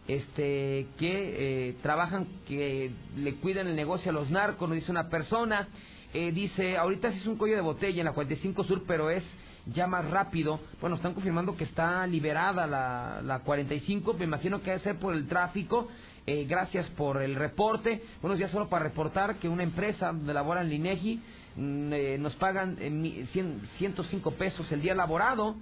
este 0.06 0.88
que 0.98 1.68
eh, 1.68 1.76
trabajan, 1.82 2.26
que 2.46 2.90
le 3.16 3.34
cuidan 3.36 3.68
el 3.68 3.76
negocio 3.76 4.10
a 4.10 4.14
los 4.14 4.30
narcos, 4.30 4.68
nos 4.68 4.76
dice 4.76 4.90
una 4.90 5.08
persona. 5.08 5.68
Eh, 6.12 6.32
dice, 6.32 6.76
ahorita 6.76 7.12
sí 7.12 7.18
es 7.18 7.26
un 7.26 7.36
cuello 7.36 7.54
de 7.54 7.62
botella 7.62 8.00
en 8.00 8.06
la 8.06 8.12
45 8.12 8.64
Sur, 8.64 8.82
pero 8.86 9.10
es 9.10 9.22
ya 9.66 9.86
más 9.86 10.08
rápido. 10.10 10.60
Bueno, 10.80 10.96
están 10.96 11.14
confirmando 11.14 11.56
que 11.56 11.64
está 11.64 12.06
liberada 12.06 12.66
la, 12.66 13.20
la 13.22 13.40
45, 13.40 14.14
me 14.14 14.24
imagino 14.24 14.60
que 14.60 14.70
debe 14.70 14.82
ser 14.82 14.98
por 14.98 15.14
el 15.14 15.28
tráfico. 15.28 15.88
Eh, 16.26 16.44
gracias 16.48 16.86
por 16.90 17.22
el 17.22 17.34
reporte. 17.34 18.02
Buenos 18.20 18.38
días, 18.38 18.50
solo 18.50 18.68
para 18.68 18.84
reportar 18.84 19.36
que 19.36 19.48
una 19.48 19.62
empresa 19.62 20.08
donde 20.08 20.34
labora 20.34 20.60
en 20.62 20.68
Linegi 20.68 21.20
mm, 21.56 21.92
eh, 21.92 22.18
nos 22.20 22.34
pagan 22.36 22.76
eh, 22.80 22.90
mi- 22.90 23.24
cien- 23.32 23.60
105 23.78 24.32
pesos 24.32 24.70
el 24.70 24.82
día 24.82 24.94
laborado 24.94 25.56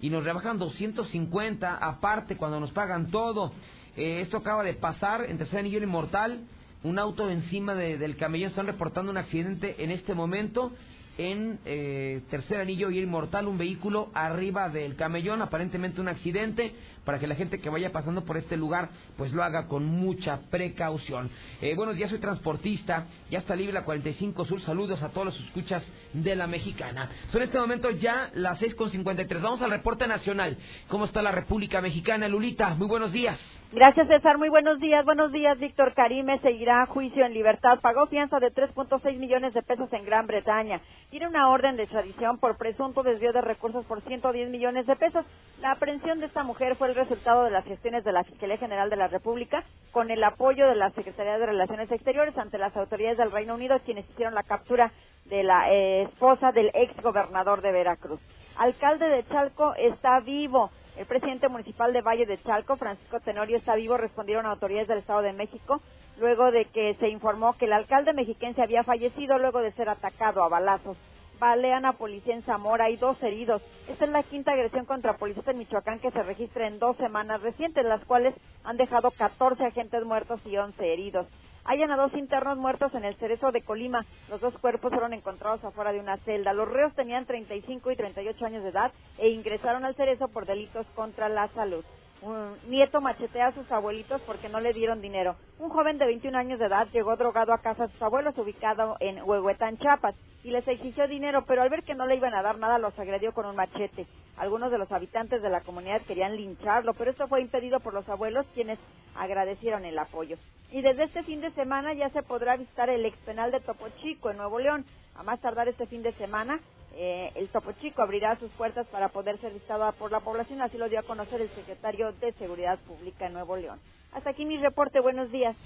y 0.00 0.08
nos 0.10 0.24
rebajan 0.24 0.58
250 0.58 1.76
aparte 1.76 2.36
cuando 2.36 2.60
nos 2.60 2.70
pagan 2.72 3.10
todo. 3.10 3.52
Eh, 3.96 4.20
esto 4.20 4.36
acaba 4.38 4.62
de 4.62 4.74
pasar 4.74 5.24
en 5.28 5.38
Tercer 5.38 5.58
Anillo 5.60 5.82
Inmortal. 5.82 6.40
Un 6.82 6.98
auto 6.98 7.28
encima 7.30 7.74
de- 7.74 7.98
del 7.98 8.16
camellón. 8.16 8.50
Están 8.50 8.66
reportando 8.66 9.10
un 9.10 9.18
accidente 9.18 9.82
en 9.82 9.90
este 9.90 10.14
momento 10.14 10.70
en 11.18 11.58
eh, 11.64 12.20
Tercer 12.30 12.60
Anillo 12.60 12.90
y 12.90 13.00
Inmortal. 13.00 13.48
Un 13.48 13.58
vehículo 13.58 14.10
arriba 14.14 14.68
del 14.68 14.94
camellón. 14.96 15.42
Aparentemente 15.42 16.00
un 16.00 16.08
accidente. 16.08 16.74
Para 17.06 17.20
que 17.20 17.28
la 17.28 17.36
gente 17.36 17.60
que 17.60 17.70
vaya 17.70 17.92
pasando 17.92 18.24
por 18.24 18.36
este 18.36 18.56
lugar 18.56 18.90
pues 19.16 19.32
lo 19.32 19.44
haga 19.44 19.68
con 19.68 19.86
mucha 19.86 20.40
precaución. 20.50 21.30
Eh, 21.62 21.74
buenos 21.76 21.94
días, 21.96 22.10
soy 22.10 22.18
transportista. 22.18 23.06
Ya 23.30 23.38
está 23.38 23.54
libre 23.54 23.72
la 23.72 23.84
45 23.84 24.44
Sur. 24.44 24.60
Saludos 24.60 25.00
a 25.02 25.10
todos 25.10 25.26
los 25.26 25.40
escuchas 25.40 25.84
de 26.12 26.34
la 26.34 26.48
mexicana. 26.48 27.08
Son 27.30 27.42
este 27.42 27.58
momento 27.58 27.90
ya 27.90 28.30
las 28.34 28.60
6.53. 28.60 29.40
Vamos 29.40 29.62
al 29.62 29.70
reporte 29.70 30.08
nacional. 30.08 30.58
¿Cómo 30.88 31.04
está 31.04 31.22
la 31.22 31.30
República 31.30 31.80
Mexicana, 31.80 32.26
Lulita? 32.26 32.74
Muy 32.74 32.88
buenos 32.88 33.12
días. 33.12 33.38
Gracias, 33.72 34.06
César. 34.06 34.38
Muy 34.38 34.48
buenos 34.48 34.78
días. 34.78 35.04
Buenos 35.04 35.32
días, 35.32 35.58
Víctor 35.58 35.92
Karime. 35.92 36.38
Seguirá 36.38 36.82
a 36.82 36.86
juicio 36.86 37.26
en 37.26 37.34
libertad. 37.34 37.80
Pagó 37.80 38.06
fianza 38.06 38.38
de 38.38 38.52
3.6 38.52 39.18
millones 39.18 39.54
de 39.54 39.62
pesos 39.62 39.92
en 39.92 40.04
Gran 40.04 40.28
Bretaña. 40.28 40.80
Tiene 41.10 41.26
una 41.26 41.50
orden 41.50 41.76
de 41.76 41.82
extradición 41.82 42.38
por 42.38 42.56
presunto 42.56 43.02
desvío 43.02 43.32
de 43.32 43.40
recursos 43.40 43.84
por 43.84 44.02
110 44.02 44.50
millones 44.50 44.86
de 44.86 44.94
pesos. 44.94 45.26
La 45.60 45.72
aprehensión 45.72 46.20
de 46.20 46.26
esta 46.26 46.44
mujer 46.44 46.76
fue 46.76 46.88
el 46.88 46.94
resultado 46.94 47.42
de 47.42 47.50
las 47.50 47.64
gestiones 47.64 48.04
de 48.04 48.12
la 48.12 48.22
Fiscalía 48.22 48.56
General 48.56 48.88
de 48.88 48.96
la 48.96 49.08
República 49.08 49.64
con 49.90 50.12
el 50.12 50.22
apoyo 50.22 50.68
de 50.68 50.76
la 50.76 50.90
Secretaría 50.90 51.36
de 51.36 51.46
Relaciones 51.46 51.90
Exteriores 51.90 52.38
ante 52.38 52.58
las 52.58 52.76
autoridades 52.76 53.18
del 53.18 53.32
Reino 53.32 53.54
Unido, 53.54 53.80
quienes 53.84 54.08
hicieron 54.10 54.34
la 54.34 54.44
captura 54.44 54.92
de 55.24 55.42
la 55.42 55.72
eh, 55.72 56.02
esposa 56.02 56.52
del 56.52 56.70
ex 56.72 56.94
gobernador 57.02 57.62
de 57.62 57.72
Veracruz. 57.72 58.20
Alcalde 58.58 59.08
de 59.08 59.26
Chalco 59.26 59.74
está 59.74 60.20
vivo. 60.20 60.70
El 60.96 61.04
presidente 61.04 61.48
municipal 61.48 61.92
de 61.92 62.00
Valle 62.00 62.24
de 62.24 62.42
Chalco, 62.42 62.76
Francisco 62.76 63.20
Tenorio, 63.20 63.58
está 63.58 63.74
vivo, 63.74 63.98
respondieron 63.98 64.46
autoridades 64.46 64.88
del 64.88 64.98
Estado 64.98 65.20
de 65.20 65.34
México, 65.34 65.82
luego 66.18 66.50
de 66.50 66.64
que 66.66 66.94
se 66.94 67.10
informó 67.10 67.52
que 67.52 67.66
el 67.66 67.74
alcalde 67.74 68.14
mexiquense 68.14 68.62
había 68.62 68.82
fallecido 68.82 69.38
luego 69.38 69.60
de 69.60 69.72
ser 69.72 69.90
atacado 69.90 70.42
a 70.42 70.48
balazos. 70.48 70.96
Balean 71.38 71.84
a 71.84 71.92
policía 71.92 72.34
en 72.34 72.42
Zamora, 72.44 72.86
hay 72.86 72.96
dos 72.96 73.22
heridos. 73.22 73.60
Esta 73.88 74.06
es 74.06 74.10
la 74.10 74.22
quinta 74.22 74.52
agresión 74.52 74.86
contra 74.86 75.18
policías 75.18 75.46
en 75.48 75.58
Michoacán 75.58 75.98
que 75.98 76.10
se 76.10 76.22
registra 76.22 76.66
en 76.66 76.78
dos 76.78 76.96
semanas 76.96 77.42
recientes, 77.42 77.84
las 77.84 78.02
cuales 78.06 78.34
han 78.64 78.78
dejado 78.78 79.10
14 79.10 79.66
agentes 79.66 80.02
muertos 80.02 80.40
y 80.46 80.56
11 80.56 80.92
heridos. 80.92 81.26
Hayan 81.68 81.90
a 81.90 81.96
dos 81.96 82.14
internos 82.14 82.58
muertos 82.58 82.94
en 82.94 83.04
el 83.04 83.16
cerezo 83.16 83.50
de 83.50 83.62
Colima. 83.62 84.04
Los 84.28 84.40
dos 84.40 84.56
cuerpos 84.58 84.92
fueron 84.92 85.12
encontrados 85.12 85.64
afuera 85.64 85.92
de 85.92 85.98
una 85.98 86.16
celda. 86.18 86.52
Los 86.52 86.68
reos 86.68 86.94
tenían 86.94 87.26
35 87.26 87.90
y 87.90 87.96
38 87.96 88.46
años 88.46 88.62
de 88.62 88.68
edad 88.68 88.92
e 89.18 89.30
ingresaron 89.30 89.84
al 89.84 89.96
cerezo 89.96 90.28
por 90.28 90.46
delitos 90.46 90.86
contra 90.94 91.28
la 91.28 91.48
salud. 91.48 91.84
Un 92.22 92.56
nieto 92.68 93.00
machetea 93.00 93.48
a 93.48 93.52
sus 93.52 93.70
abuelitos 93.70 94.20
porque 94.22 94.48
no 94.48 94.60
le 94.60 94.72
dieron 94.72 95.00
dinero. 95.00 95.36
Un 95.58 95.68
joven 95.68 95.98
de 95.98 96.06
21 96.06 96.36
años 96.36 96.58
de 96.58 96.66
edad 96.66 96.88
llegó 96.92 97.14
drogado 97.16 97.52
a 97.52 97.58
casa 97.58 97.86
de 97.86 97.92
sus 97.92 98.02
abuelos 98.02 98.36
ubicado 98.38 98.96
en 99.00 99.22
Huehuetán, 99.22 99.78
Chiapas, 99.78 100.14
y 100.42 100.50
les 100.50 100.66
exigió 100.66 101.06
dinero, 101.08 101.44
pero 101.46 101.62
al 101.62 101.68
ver 101.68 101.82
que 101.82 101.94
no 101.94 102.06
le 102.06 102.16
iban 102.16 102.34
a 102.34 102.42
dar 102.42 102.58
nada 102.58 102.78
los 102.78 102.98
agredió 102.98 103.32
con 103.32 103.46
un 103.46 103.56
machete. 103.56 104.06
Algunos 104.36 104.70
de 104.70 104.78
los 104.78 104.90
habitantes 104.92 105.42
de 105.42 105.50
la 105.50 105.60
comunidad 105.60 106.02
querían 106.02 106.36
lincharlo, 106.36 106.94
pero 106.94 107.10
esto 107.10 107.26
fue 107.28 107.40
impedido 107.40 107.80
por 107.80 107.94
los 107.94 108.08
abuelos 108.08 108.46
quienes 108.54 108.78
agradecieron 109.14 109.84
el 109.84 109.98
apoyo. 109.98 110.36
Y 110.70 110.82
desde 110.82 111.04
este 111.04 111.22
fin 111.22 111.40
de 111.40 111.50
semana 111.52 111.94
ya 111.94 112.10
se 112.10 112.22
podrá 112.22 112.56
visitar 112.56 112.90
el 112.90 113.04
ex 113.04 113.16
penal 113.18 113.50
de 113.50 113.60
Topo 113.60 113.88
Chico 114.00 114.30
en 114.30 114.38
Nuevo 114.38 114.58
León. 114.58 114.84
A 115.14 115.22
más 115.22 115.40
tardar 115.40 115.68
este 115.68 115.86
fin 115.86 116.02
de 116.02 116.12
semana, 116.12 116.60
eh, 116.96 117.30
el 117.34 117.48
Topo 117.48 117.72
Chico 117.72 118.02
abrirá 118.02 118.38
sus 118.38 118.50
puertas 118.52 118.86
para 118.88 119.08
poder 119.08 119.38
ser 119.40 119.52
visitado 119.52 119.90
por 119.92 120.10
la 120.10 120.20
población, 120.20 120.62
así 120.62 120.78
lo 120.78 120.88
dio 120.88 121.00
a 121.00 121.02
conocer 121.02 121.40
el 121.40 121.50
secretario 121.50 122.12
de 122.12 122.32
Seguridad 122.32 122.78
Pública 122.80 123.26
en 123.26 123.34
Nuevo 123.34 123.56
León. 123.56 123.78
Hasta 124.12 124.30
aquí 124.30 124.44
mi 124.46 124.56
reporte, 124.56 125.00
buenos 125.00 125.30
días. 125.30 125.56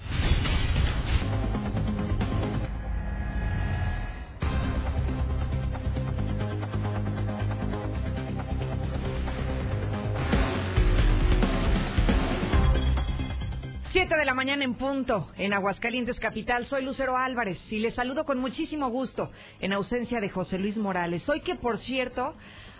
Siete 13.91 14.15
de 14.15 14.23
la 14.23 14.33
mañana 14.33 14.63
en 14.63 14.75
punto, 14.75 15.27
en 15.37 15.51
Aguascalientes 15.51 16.17
Capital. 16.17 16.65
Soy 16.67 16.85
Lucero 16.85 17.17
Álvarez 17.17 17.59
y 17.69 17.79
les 17.79 17.93
saludo 17.93 18.23
con 18.23 18.39
muchísimo 18.39 18.87
gusto 18.89 19.29
en 19.59 19.73
ausencia 19.73 20.21
de 20.21 20.29
José 20.29 20.57
Luis 20.59 20.77
Morales. 20.77 21.27
Hoy 21.27 21.41
que, 21.41 21.55
por 21.55 21.77
cierto, 21.79 22.33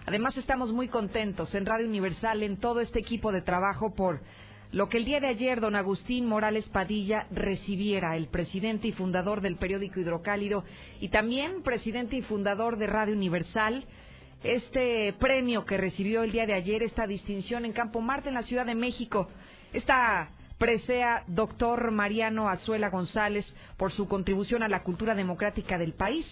además 0.05 0.37
estamos 0.37 0.71
muy 0.71 0.87
contentos 0.87 1.53
en 1.53 1.65
Radio 1.65 1.85
Universal, 1.85 2.43
en 2.43 2.55
todo 2.55 2.79
este 2.79 2.99
equipo 2.99 3.33
de 3.33 3.41
trabajo 3.41 3.93
por 3.93 4.21
lo 4.71 4.87
que 4.87 4.99
el 4.99 5.03
día 5.03 5.19
de 5.19 5.27
ayer 5.27 5.59
don 5.59 5.75
Agustín 5.75 6.27
Morales 6.27 6.69
Padilla 6.69 7.27
recibiera, 7.29 8.15
el 8.15 8.27
presidente 8.27 8.87
y 8.87 8.93
fundador 8.93 9.41
del 9.41 9.57
periódico 9.57 9.99
Hidrocálido 9.99 10.63
y 11.01 11.09
también 11.09 11.61
presidente 11.61 12.15
y 12.15 12.21
fundador 12.21 12.77
de 12.77 12.87
Radio 12.87 13.15
Universal, 13.15 13.83
este 14.45 15.11
premio 15.19 15.65
que 15.65 15.75
recibió 15.75 16.23
el 16.23 16.31
día 16.31 16.45
de 16.45 16.53
ayer, 16.53 16.83
esta 16.83 17.05
distinción 17.05 17.65
en 17.65 17.73
Campo 17.73 17.99
Marte, 17.99 18.29
en 18.29 18.35
la 18.35 18.43
Ciudad 18.43 18.65
de 18.65 18.75
México. 18.75 19.27
Esta 19.73 20.29
presea 20.61 21.23
doctor 21.25 21.89
Mariano 21.89 22.47
Azuela 22.47 22.91
González 22.91 23.51
por 23.77 23.91
su 23.91 24.07
contribución 24.07 24.61
a 24.61 24.67
la 24.67 24.83
cultura 24.83 25.15
democrática 25.15 25.79
del 25.79 25.93
país, 25.93 26.23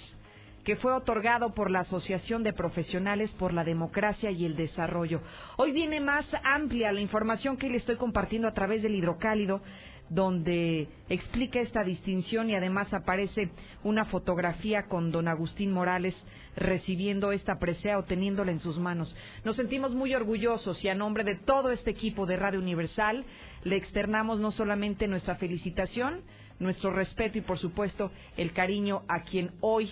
que 0.63 0.75
fue 0.75 0.93
otorgado 0.93 1.55
por 1.55 1.71
la 1.71 1.79
Asociación 1.79 2.43
de 2.43 2.53
Profesionales 2.53 3.31
por 3.39 3.55
la 3.55 3.63
Democracia 3.63 4.29
y 4.29 4.45
el 4.45 4.55
Desarrollo. 4.55 5.21
Hoy 5.57 5.71
viene 5.71 5.99
más 5.99 6.27
amplia 6.43 6.91
la 6.91 7.01
información 7.01 7.57
que 7.57 7.71
le 7.71 7.77
estoy 7.77 7.95
compartiendo 7.95 8.47
a 8.47 8.53
través 8.53 8.83
del 8.83 8.93
hidrocálido, 8.93 9.61
donde 10.09 10.87
explica 11.07 11.59
esta 11.59 11.83
distinción 11.83 12.49
y 12.49 12.55
además 12.55 12.93
aparece 12.93 13.51
una 13.83 14.05
fotografía 14.05 14.87
con 14.87 15.11
don 15.11 15.27
Agustín 15.27 15.71
Morales 15.71 16.15
recibiendo 16.55 17.31
esta 17.31 17.59
presea 17.59 17.97
o 17.97 18.03
teniéndola 18.03 18.51
en 18.51 18.59
sus 18.59 18.77
manos. 18.77 19.15
Nos 19.43 19.55
sentimos 19.55 19.93
muy 19.93 20.13
orgullosos 20.13 20.83
y 20.83 20.89
a 20.89 20.95
nombre 20.95 21.23
de 21.23 21.35
todo 21.35 21.71
este 21.71 21.91
equipo 21.91 22.25
de 22.25 22.37
Radio 22.37 22.59
Universal 22.59 23.23
le 23.63 23.75
externamos 23.75 24.39
no 24.39 24.51
solamente 24.51 25.07
nuestra 25.07 25.35
felicitación, 25.35 26.21
nuestro 26.59 26.91
respeto 26.91 27.37
y 27.37 27.41
por 27.41 27.59
supuesto 27.59 28.11
el 28.35 28.51
cariño 28.51 29.03
a 29.07 29.23
quien 29.23 29.51
hoy 29.61 29.89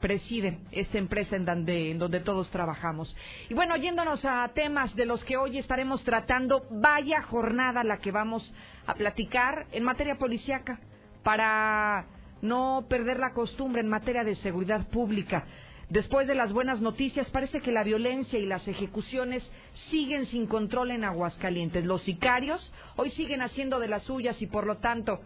preside 0.00 0.58
esta 0.72 0.98
empresa 0.98 1.36
en 1.36 1.44
donde, 1.44 1.90
en 1.90 1.98
donde 1.98 2.20
todos 2.20 2.50
trabajamos. 2.50 3.14
Y 3.48 3.54
bueno, 3.54 3.76
yéndonos 3.76 4.24
a 4.24 4.48
temas 4.54 4.94
de 4.94 5.06
los 5.06 5.22
que 5.24 5.36
hoy 5.36 5.58
estaremos 5.58 6.04
tratando, 6.04 6.66
vaya 6.70 7.22
jornada 7.22 7.84
la 7.84 7.98
que 7.98 8.12
vamos 8.12 8.52
a 8.86 8.94
platicar 8.94 9.66
en 9.72 9.84
materia 9.84 10.16
policíaca 10.16 10.80
para 11.22 12.06
no 12.42 12.86
perder 12.88 13.18
la 13.18 13.32
costumbre 13.32 13.80
en 13.80 13.88
materia 13.88 14.24
de 14.24 14.36
seguridad 14.36 14.86
pública. 14.88 15.44
Después 15.88 16.26
de 16.26 16.34
las 16.34 16.52
buenas 16.52 16.80
noticias, 16.80 17.30
parece 17.30 17.60
que 17.60 17.70
la 17.70 17.84
violencia 17.84 18.38
y 18.38 18.46
las 18.46 18.66
ejecuciones 18.66 19.48
siguen 19.88 20.26
sin 20.26 20.46
control 20.46 20.90
en 20.90 21.04
Aguascalientes. 21.04 21.84
Los 21.84 22.02
sicarios 22.02 22.72
hoy 22.96 23.10
siguen 23.10 23.40
haciendo 23.40 23.78
de 23.78 23.88
las 23.88 24.02
suyas 24.02 24.40
y 24.42 24.48
por 24.48 24.66
lo 24.66 24.78
tanto 24.78 25.20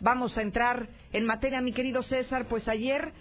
vamos 0.00 0.36
a 0.36 0.42
entrar 0.42 0.88
en 1.12 1.24
materia, 1.24 1.62
mi 1.62 1.72
querido 1.72 2.02
César, 2.02 2.46
pues 2.48 2.68
ayer 2.68 3.12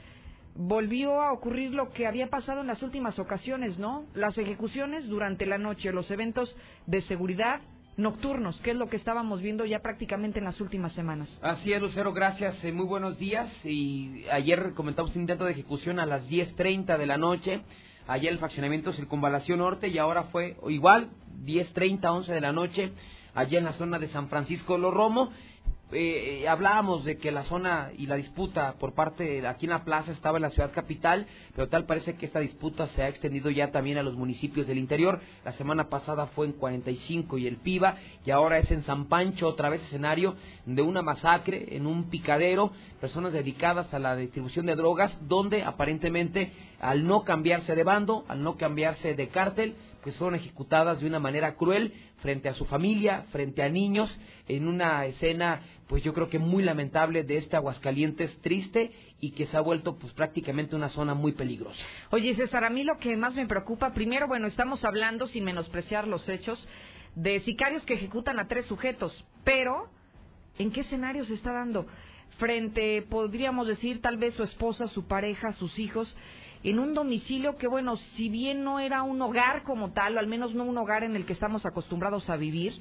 volvió 0.55 1.21
a 1.21 1.31
ocurrir 1.31 1.71
lo 1.71 1.89
que 1.91 2.07
había 2.07 2.29
pasado 2.29 2.61
en 2.61 2.67
las 2.67 2.83
últimas 2.83 3.17
ocasiones, 3.19 3.79
¿no? 3.79 4.05
Las 4.13 4.37
ejecuciones 4.37 5.07
durante 5.07 5.45
la 5.45 5.57
noche, 5.57 5.91
los 5.91 6.09
eventos 6.11 6.55
de 6.85 7.01
seguridad 7.01 7.61
nocturnos, 7.97 8.59
que 8.61 8.71
es 8.71 8.77
lo 8.77 8.89
que 8.89 8.97
estábamos 8.97 9.41
viendo 9.41 9.65
ya 9.65 9.79
prácticamente 9.79 10.39
en 10.39 10.45
las 10.45 10.59
últimas 10.59 10.93
semanas. 10.93 11.29
Así 11.41 11.73
es, 11.73 11.81
Lucero, 11.81 12.13
gracias. 12.13 12.63
eh, 12.63 12.71
muy 12.71 12.85
buenos 12.85 13.17
días. 13.19 13.49
Y 13.63 14.25
ayer 14.31 14.73
comentamos 14.73 15.15
un 15.15 15.21
intento 15.21 15.45
de 15.45 15.51
ejecución 15.51 15.99
a 15.99 16.05
las 16.05 16.27
10.30 16.27 16.97
de 16.97 17.05
la 17.05 17.17
noche. 17.17 17.61
Ayer 18.07 18.31
el 18.31 18.39
fraccionamiento 18.39 18.91
Circunvalación 18.93 19.59
Norte 19.59 19.87
y 19.87 19.97
ahora 19.97 20.23
fue 20.23 20.57
igual, 20.67 21.09
10.30, 21.45 22.05
11 22.05 22.33
de 22.33 22.41
la 22.41 22.51
noche, 22.51 22.91
allá 23.33 23.59
en 23.59 23.65
la 23.65 23.73
zona 23.73 23.99
de 23.99 24.09
San 24.09 24.27
Francisco 24.27 24.77
Los 24.77 24.93
Romo. 24.93 25.31
Eh, 25.95 26.41
eh, 26.41 26.47
hablábamos 26.47 27.03
de 27.03 27.17
que 27.17 27.31
la 27.31 27.43
zona 27.43 27.91
y 27.95 28.07
la 28.07 28.15
disputa 28.15 28.73
por 28.79 28.93
parte 28.93 29.41
de 29.41 29.47
aquí 29.47 29.67
en 29.67 29.71
la 29.71 29.83
plaza 29.83 30.11
estaba 30.11 30.37
en 30.37 30.41
la 30.41 30.49
ciudad 30.49 30.71
capital, 30.71 31.27
pero 31.55 31.69
tal 31.69 31.85
parece 31.85 32.15
que 32.15 32.25
esta 32.25 32.39
disputa 32.39 32.87
se 32.89 33.03
ha 33.03 33.09
extendido 33.09 33.51
ya 33.51 33.71
también 33.71 33.97
a 33.97 34.03
los 34.03 34.15
municipios 34.15 34.65
del 34.65 34.79
interior. 34.79 35.19
La 35.45 35.53
semana 35.53 35.89
pasada 35.89 36.27
fue 36.27 36.47
en 36.47 36.53
45 36.53 37.37
y 37.37 37.47
el 37.47 37.57
Piba, 37.57 37.97
y 38.25 38.31
ahora 38.31 38.57
es 38.57 38.71
en 38.71 38.83
San 38.83 39.05
Pancho, 39.05 39.47
otra 39.47 39.69
vez 39.69 39.83
escenario 39.83 40.35
de 40.65 40.81
una 40.81 41.01
masacre 41.01 41.75
en 41.75 41.85
un 41.85 42.09
picadero, 42.09 42.71
personas 42.99 43.33
dedicadas 43.33 43.93
a 43.93 43.99
la 43.99 44.15
distribución 44.15 44.65
de 44.65 44.75
drogas, 44.75 45.15
donde 45.27 45.63
aparentemente 45.63 46.51
al 46.79 47.05
no 47.05 47.23
cambiarse 47.23 47.75
de 47.75 47.83
bando, 47.83 48.25
al 48.27 48.43
no 48.43 48.57
cambiarse 48.57 49.13
de 49.13 49.27
cártel, 49.27 49.75
pues 50.03 50.17
fueron 50.17 50.35
ejecutadas 50.35 50.99
de 50.99 51.07
una 51.07 51.19
manera 51.19 51.55
cruel 51.55 51.93
frente 52.17 52.49
a 52.49 52.53
su 52.53 52.65
familia, 52.65 53.25
frente 53.31 53.63
a 53.63 53.69
niños, 53.69 54.13
en 54.47 54.67
una 54.67 55.05
escena, 55.05 55.61
pues 55.87 56.03
yo 56.03 56.13
creo 56.13 56.29
que 56.29 56.39
muy 56.39 56.63
lamentable 56.63 57.23
de 57.23 57.37
este 57.37 57.55
Aguascalientes 57.55 58.37
triste 58.41 58.91
y 59.19 59.31
que 59.31 59.45
se 59.45 59.55
ha 59.55 59.61
vuelto 59.61 59.97
pues 59.97 60.11
prácticamente 60.13 60.75
una 60.75 60.89
zona 60.89 61.13
muy 61.13 61.31
peligrosa. 61.31 61.81
Oye, 62.11 62.35
César, 62.35 62.65
a 62.65 62.69
mí 62.69 62.83
lo 62.83 62.97
que 62.97 63.15
más 63.15 63.35
me 63.35 63.47
preocupa, 63.47 63.93
primero, 63.93 64.27
bueno, 64.27 64.47
estamos 64.47 64.83
hablando, 64.83 65.27
sin 65.27 65.45
menospreciar 65.45 66.07
los 66.07 66.27
hechos, 66.27 66.67
de 67.15 67.39
sicarios 67.41 67.83
que 67.85 67.93
ejecutan 67.93 68.39
a 68.39 68.47
tres 68.47 68.65
sujetos, 68.65 69.25
pero 69.43 69.89
¿en 70.57 70.71
qué 70.71 70.81
escenario 70.81 71.25
se 71.25 71.35
está 71.35 71.53
dando? 71.53 71.87
Frente, 72.37 73.03
podríamos 73.03 73.67
decir, 73.67 74.01
tal 74.01 74.17
vez 74.17 74.33
su 74.33 74.43
esposa, 74.43 74.87
su 74.87 75.07
pareja, 75.07 75.53
sus 75.53 75.77
hijos, 75.77 76.15
en 76.63 76.79
un 76.79 76.93
domicilio 76.93 77.57
que, 77.57 77.67
bueno, 77.67 77.97
si 78.15 78.29
bien 78.29 78.63
no 78.63 78.79
era 78.79 79.03
un 79.03 79.21
hogar 79.21 79.63
como 79.63 79.91
tal, 79.91 80.15
o 80.15 80.19
al 80.19 80.27
menos 80.27 80.53
no 80.53 80.63
un 80.63 80.77
hogar 80.77 81.03
en 81.03 81.15
el 81.15 81.25
que 81.25 81.33
estamos 81.33 81.65
acostumbrados 81.65 82.29
a 82.29 82.37
vivir, 82.37 82.73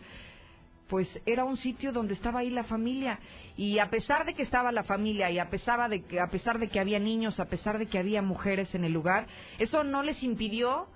pues 0.88 1.08
era 1.24 1.44
un 1.44 1.56
sitio 1.56 1.90
donde 1.90 2.12
estaba 2.12 2.40
ahí 2.40 2.50
la 2.50 2.64
familia 2.64 3.18
y 3.56 3.78
a 3.78 3.88
pesar 3.88 4.26
de 4.26 4.34
que 4.34 4.42
estaba 4.42 4.70
la 4.72 4.84
familia 4.84 5.30
y 5.30 5.38
a 5.38 5.48
pesar 5.48 5.88
de 5.88 6.02
que 6.02 6.20
a 6.20 6.26
pesar 6.26 6.58
de 6.58 6.68
que 6.68 6.80
había 6.80 6.98
niños, 6.98 7.40
a 7.40 7.46
pesar 7.46 7.78
de 7.78 7.86
que 7.86 7.98
había 7.98 8.20
mujeres 8.20 8.74
en 8.74 8.84
el 8.84 8.92
lugar, 8.92 9.26
eso 9.58 9.84
no 9.84 10.02
les 10.02 10.22
impidió 10.22 10.86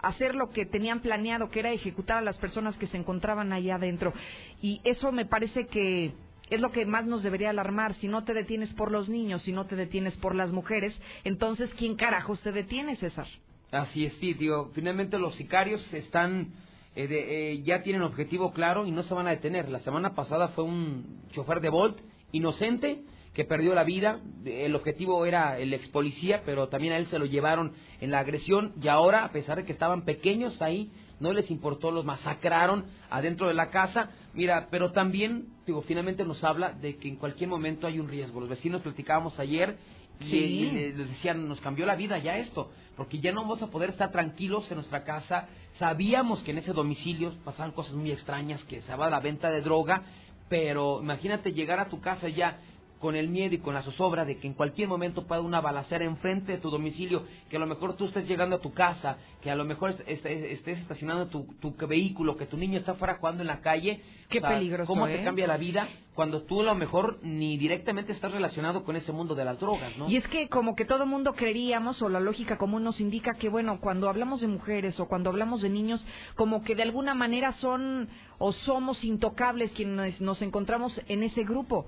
hacer 0.00 0.34
lo 0.34 0.48
que 0.48 0.64
tenían 0.64 1.00
planeado, 1.00 1.50
que 1.50 1.60
era 1.60 1.72
ejecutar 1.72 2.18
a 2.18 2.22
las 2.22 2.38
personas 2.38 2.78
que 2.78 2.86
se 2.86 2.96
encontraban 2.96 3.52
allá 3.52 3.74
adentro. 3.74 4.14
Y 4.62 4.80
eso 4.84 5.12
me 5.12 5.26
parece 5.26 5.66
que 5.66 6.14
es 6.50 6.60
lo 6.60 6.70
que 6.70 6.86
más 6.86 7.06
nos 7.06 7.22
debería 7.22 7.50
alarmar. 7.50 7.94
Si 7.94 8.08
no 8.08 8.24
te 8.24 8.34
detienes 8.34 8.72
por 8.74 8.90
los 8.90 9.08
niños, 9.08 9.42
si 9.42 9.52
no 9.52 9.66
te 9.66 9.76
detienes 9.76 10.16
por 10.16 10.34
las 10.34 10.50
mujeres, 10.52 10.98
entonces 11.24 11.70
¿quién 11.78 11.96
carajos 11.96 12.40
te 12.42 12.52
detiene, 12.52 12.96
César? 12.96 13.26
Así 13.70 14.06
es, 14.06 14.18
digo, 14.20 14.70
finalmente 14.74 15.18
los 15.18 15.34
sicarios 15.34 15.82
están, 15.92 16.48
eh, 16.96 17.06
de- 17.06 17.52
eh, 17.52 17.62
ya 17.62 17.82
tienen 17.82 18.02
objetivo 18.02 18.52
claro 18.52 18.86
y 18.86 18.90
no 18.90 19.02
se 19.02 19.12
van 19.14 19.26
a 19.26 19.30
detener. 19.30 19.68
La 19.68 19.80
semana 19.80 20.14
pasada 20.14 20.48
fue 20.48 20.64
un 20.64 21.20
chofer 21.32 21.60
de 21.60 21.68
Volt 21.68 21.98
inocente 22.32 23.02
que 23.34 23.44
perdió 23.44 23.74
la 23.74 23.84
vida. 23.84 24.20
El 24.44 24.74
objetivo 24.74 25.24
era 25.26 25.58
el 25.58 25.72
ex 25.74 25.86
policía, 25.88 26.42
pero 26.44 26.68
también 26.68 26.94
a 26.94 26.96
él 26.96 27.06
se 27.08 27.18
lo 27.18 27.26
llevaron 27.26 27.72
en 28.00 28.10
la 28.10 28.20
agresión 28.20 28.72
y 28.82 28.88
ahora, 28.88 29.24
a 29.24 29.32
pesar 29.32 29.58
de 29.58 29.64
que 29.64 29.72
estaban 29.72 30.04
pequeños 30.04 30.60
ahí, 30.62 30.90
no 31.20 31.32
les 31.32 31.50
importó, 31.50 31.90
los 31.90 32.04
masacraron 32.04 32.84
adentro 33.10 33.48
de 33.48 33.54
la 33.54 33.70
casa. 33.70 34.10
Mira, 34.34 34.68
pero 34.70 34.92
también, 34.92 35.46
digo, 35.66 35.82
finalmente 35.82 36.24
nos 36.24 36.42
habla 36.44 36.70
de 36.72 36.96
que 36.96 37.08
en 37.08 37.16
cualquier 37.16 37.48
momento 37.48 37.86
hay 37.86 37.98
un 37.98 38.08
riesgo. 38.08 38.40
Los 38.40 38.48
vecinos 38.48 38.82
platicábamos 38.82 39.38
ayer 39.38 39.76
y, 40.20 40.24
Sí. 40.24 40.36
y 40.36 40.70
le- 40.70 40.88
les 40.96 41.08
decían, 41.08 41.48
nos 41.48 41.60
cambió 41.60 41.86
la 41.86 41.94
vida 41.96 42.18
ya 42.18 42.38
esto, 42.38 42.70
porque 42.96 43.20
ya 43.20 43.32
no 43.32 43.42
vamos 43.42 43.62
a 43.62 43.68
poder 43.68 43.90
estar 43.90 44.10
tranquilos 44.12 44.68
en 44.70 44.76
nuestra 44.76 45.04
casa. 45.04 45.48
Sabíamos 45.78 46.42
que 46.42 46.50
en 46.50 46.58
ese 46.58 46.72
domicilio 46.72 47.34
pasaban 47.44 47.72
cosas 47.72 47.94
muy 47.94 48.10
extrañas, 48.10 48.62
que 48.64 48.80
se 48.82 48.94
va 48.96 49.08
la 49.10 49.20
venta 49.20 49.50
de 49.50 49.60
droga, 49.60 50.02
pero 50.48 51.00
imagínate 51.02 51.52
llegar 51.52 51.78
a 51.78 51.88
tu 51.88 52.00
casa 52.00 52.28
ya 52.28 52.58
con 52.98 53.14
el 53.16 53.28
miedo 53.28 53.54
y 53.54 53.58
con 53.58 53.74
la 53.74 53.82
zozobra 53.82 54.24
de 54.24 54.38
que 54.38 54.46
en 54.46 54.54
cualquier 54.54 54.88
momento 54.88 55.26
pueda 55.26 55.40
una 55.40 55.60
balacera 55.60 56.04
enfrente 56.04 56.52
de 56.52 56.58
tu 56.58 56.70
domicilio, 56.70 57.24
que 57.48 57.56
a 57.56 57.60
lo 57.60 57.66
mejor 57.66 57.96
tú 57.96 58.06
estés 58.06 58.26
llegando 58.28 58.56
a 58.56 58.60
tu 58.60 58.72
casa, 58.72 59.16
que 59.42 59.50
a 59.50 59.56
lo 59.56 59.64
mejor 59.64 59.90
es- 59.90 60.02
estés, 60.06 60.42
estés 60.52 60.78
estacionando 60.80 61.26
tu, 61.28 61.44
tu 61.60 61.74
vehículo, 61.86 62.36
que 62.36 62.46
tu 62.46 62.56
niño 62.56 62.78
está 62.78 62.94
fuera 62.94 63.14
jugando 63.14 63.42
en 63.42 63.46
la 63.46 63.60
calle. 63.60 64.00
Qué 64.28 64.40
peligroso, 64.40 64.86
¿Cómo 64.92 65.06
¿eh? 65.06 65.16
te 65.18 65.24
cambia 65.24 65.46
la 65.46 65.56
vida 65.56 65.88
cuando 66.14 66.42
tú 66.42 66.60
a 66.60 66.64
lo 66.64 66.74
mejor 66.74 67.18
ni 67.22 67.56
directamente 67.56 68.12
estás 68.12 68.32
relacionado 68.32 68.82
con 68.82 68.96
ese 68.96 69.12
mundo 69.12 69.34
de 69.36 69.44
las 69.44 69.58
drogas, 69.60 69.96
¿no? 69.96 70.08
Y 70.10 70.16
es 70.16 70.26
que 70.28 70.48
como 70.48 70.74
que 70.74 70.84
todo 70.84 71.06
mundo 71.06 71.34
creeríamos, 71.34 72.02
o 72.02 72.08
la 72.08 72.18
lógica 72.20 72.58
común 72.58 72.82
nos 72.82 73.00
indica 73.00 73.34
que, 73.34 73.48
bueno, 73.48 73.78
cuando 73.80 74.08
hablamos 74.08 74.40
de 74.40 74.48
mujeres 74.48 74.98
o 75.00 75.06
cuando 75.06 75.30
hablamos 75.30 75.62
de 75.62 75.70
niños, 75.70 76.04
como 76.34 76.62
que 76.62 76.74
de 76.74 76.82
alguna 76.82 77.14
manera 77.14 77.52
son 77.52 78.08
o 78.38 78.52
somos 78.52 79.02
intocables 79.04 79.70
quienes 79.72 80.20
nos 80.20 80.42
encontramos 80.42 81.00
en 81.08 81.22
ese 81.22 81.44
grupo. 81.44 81.86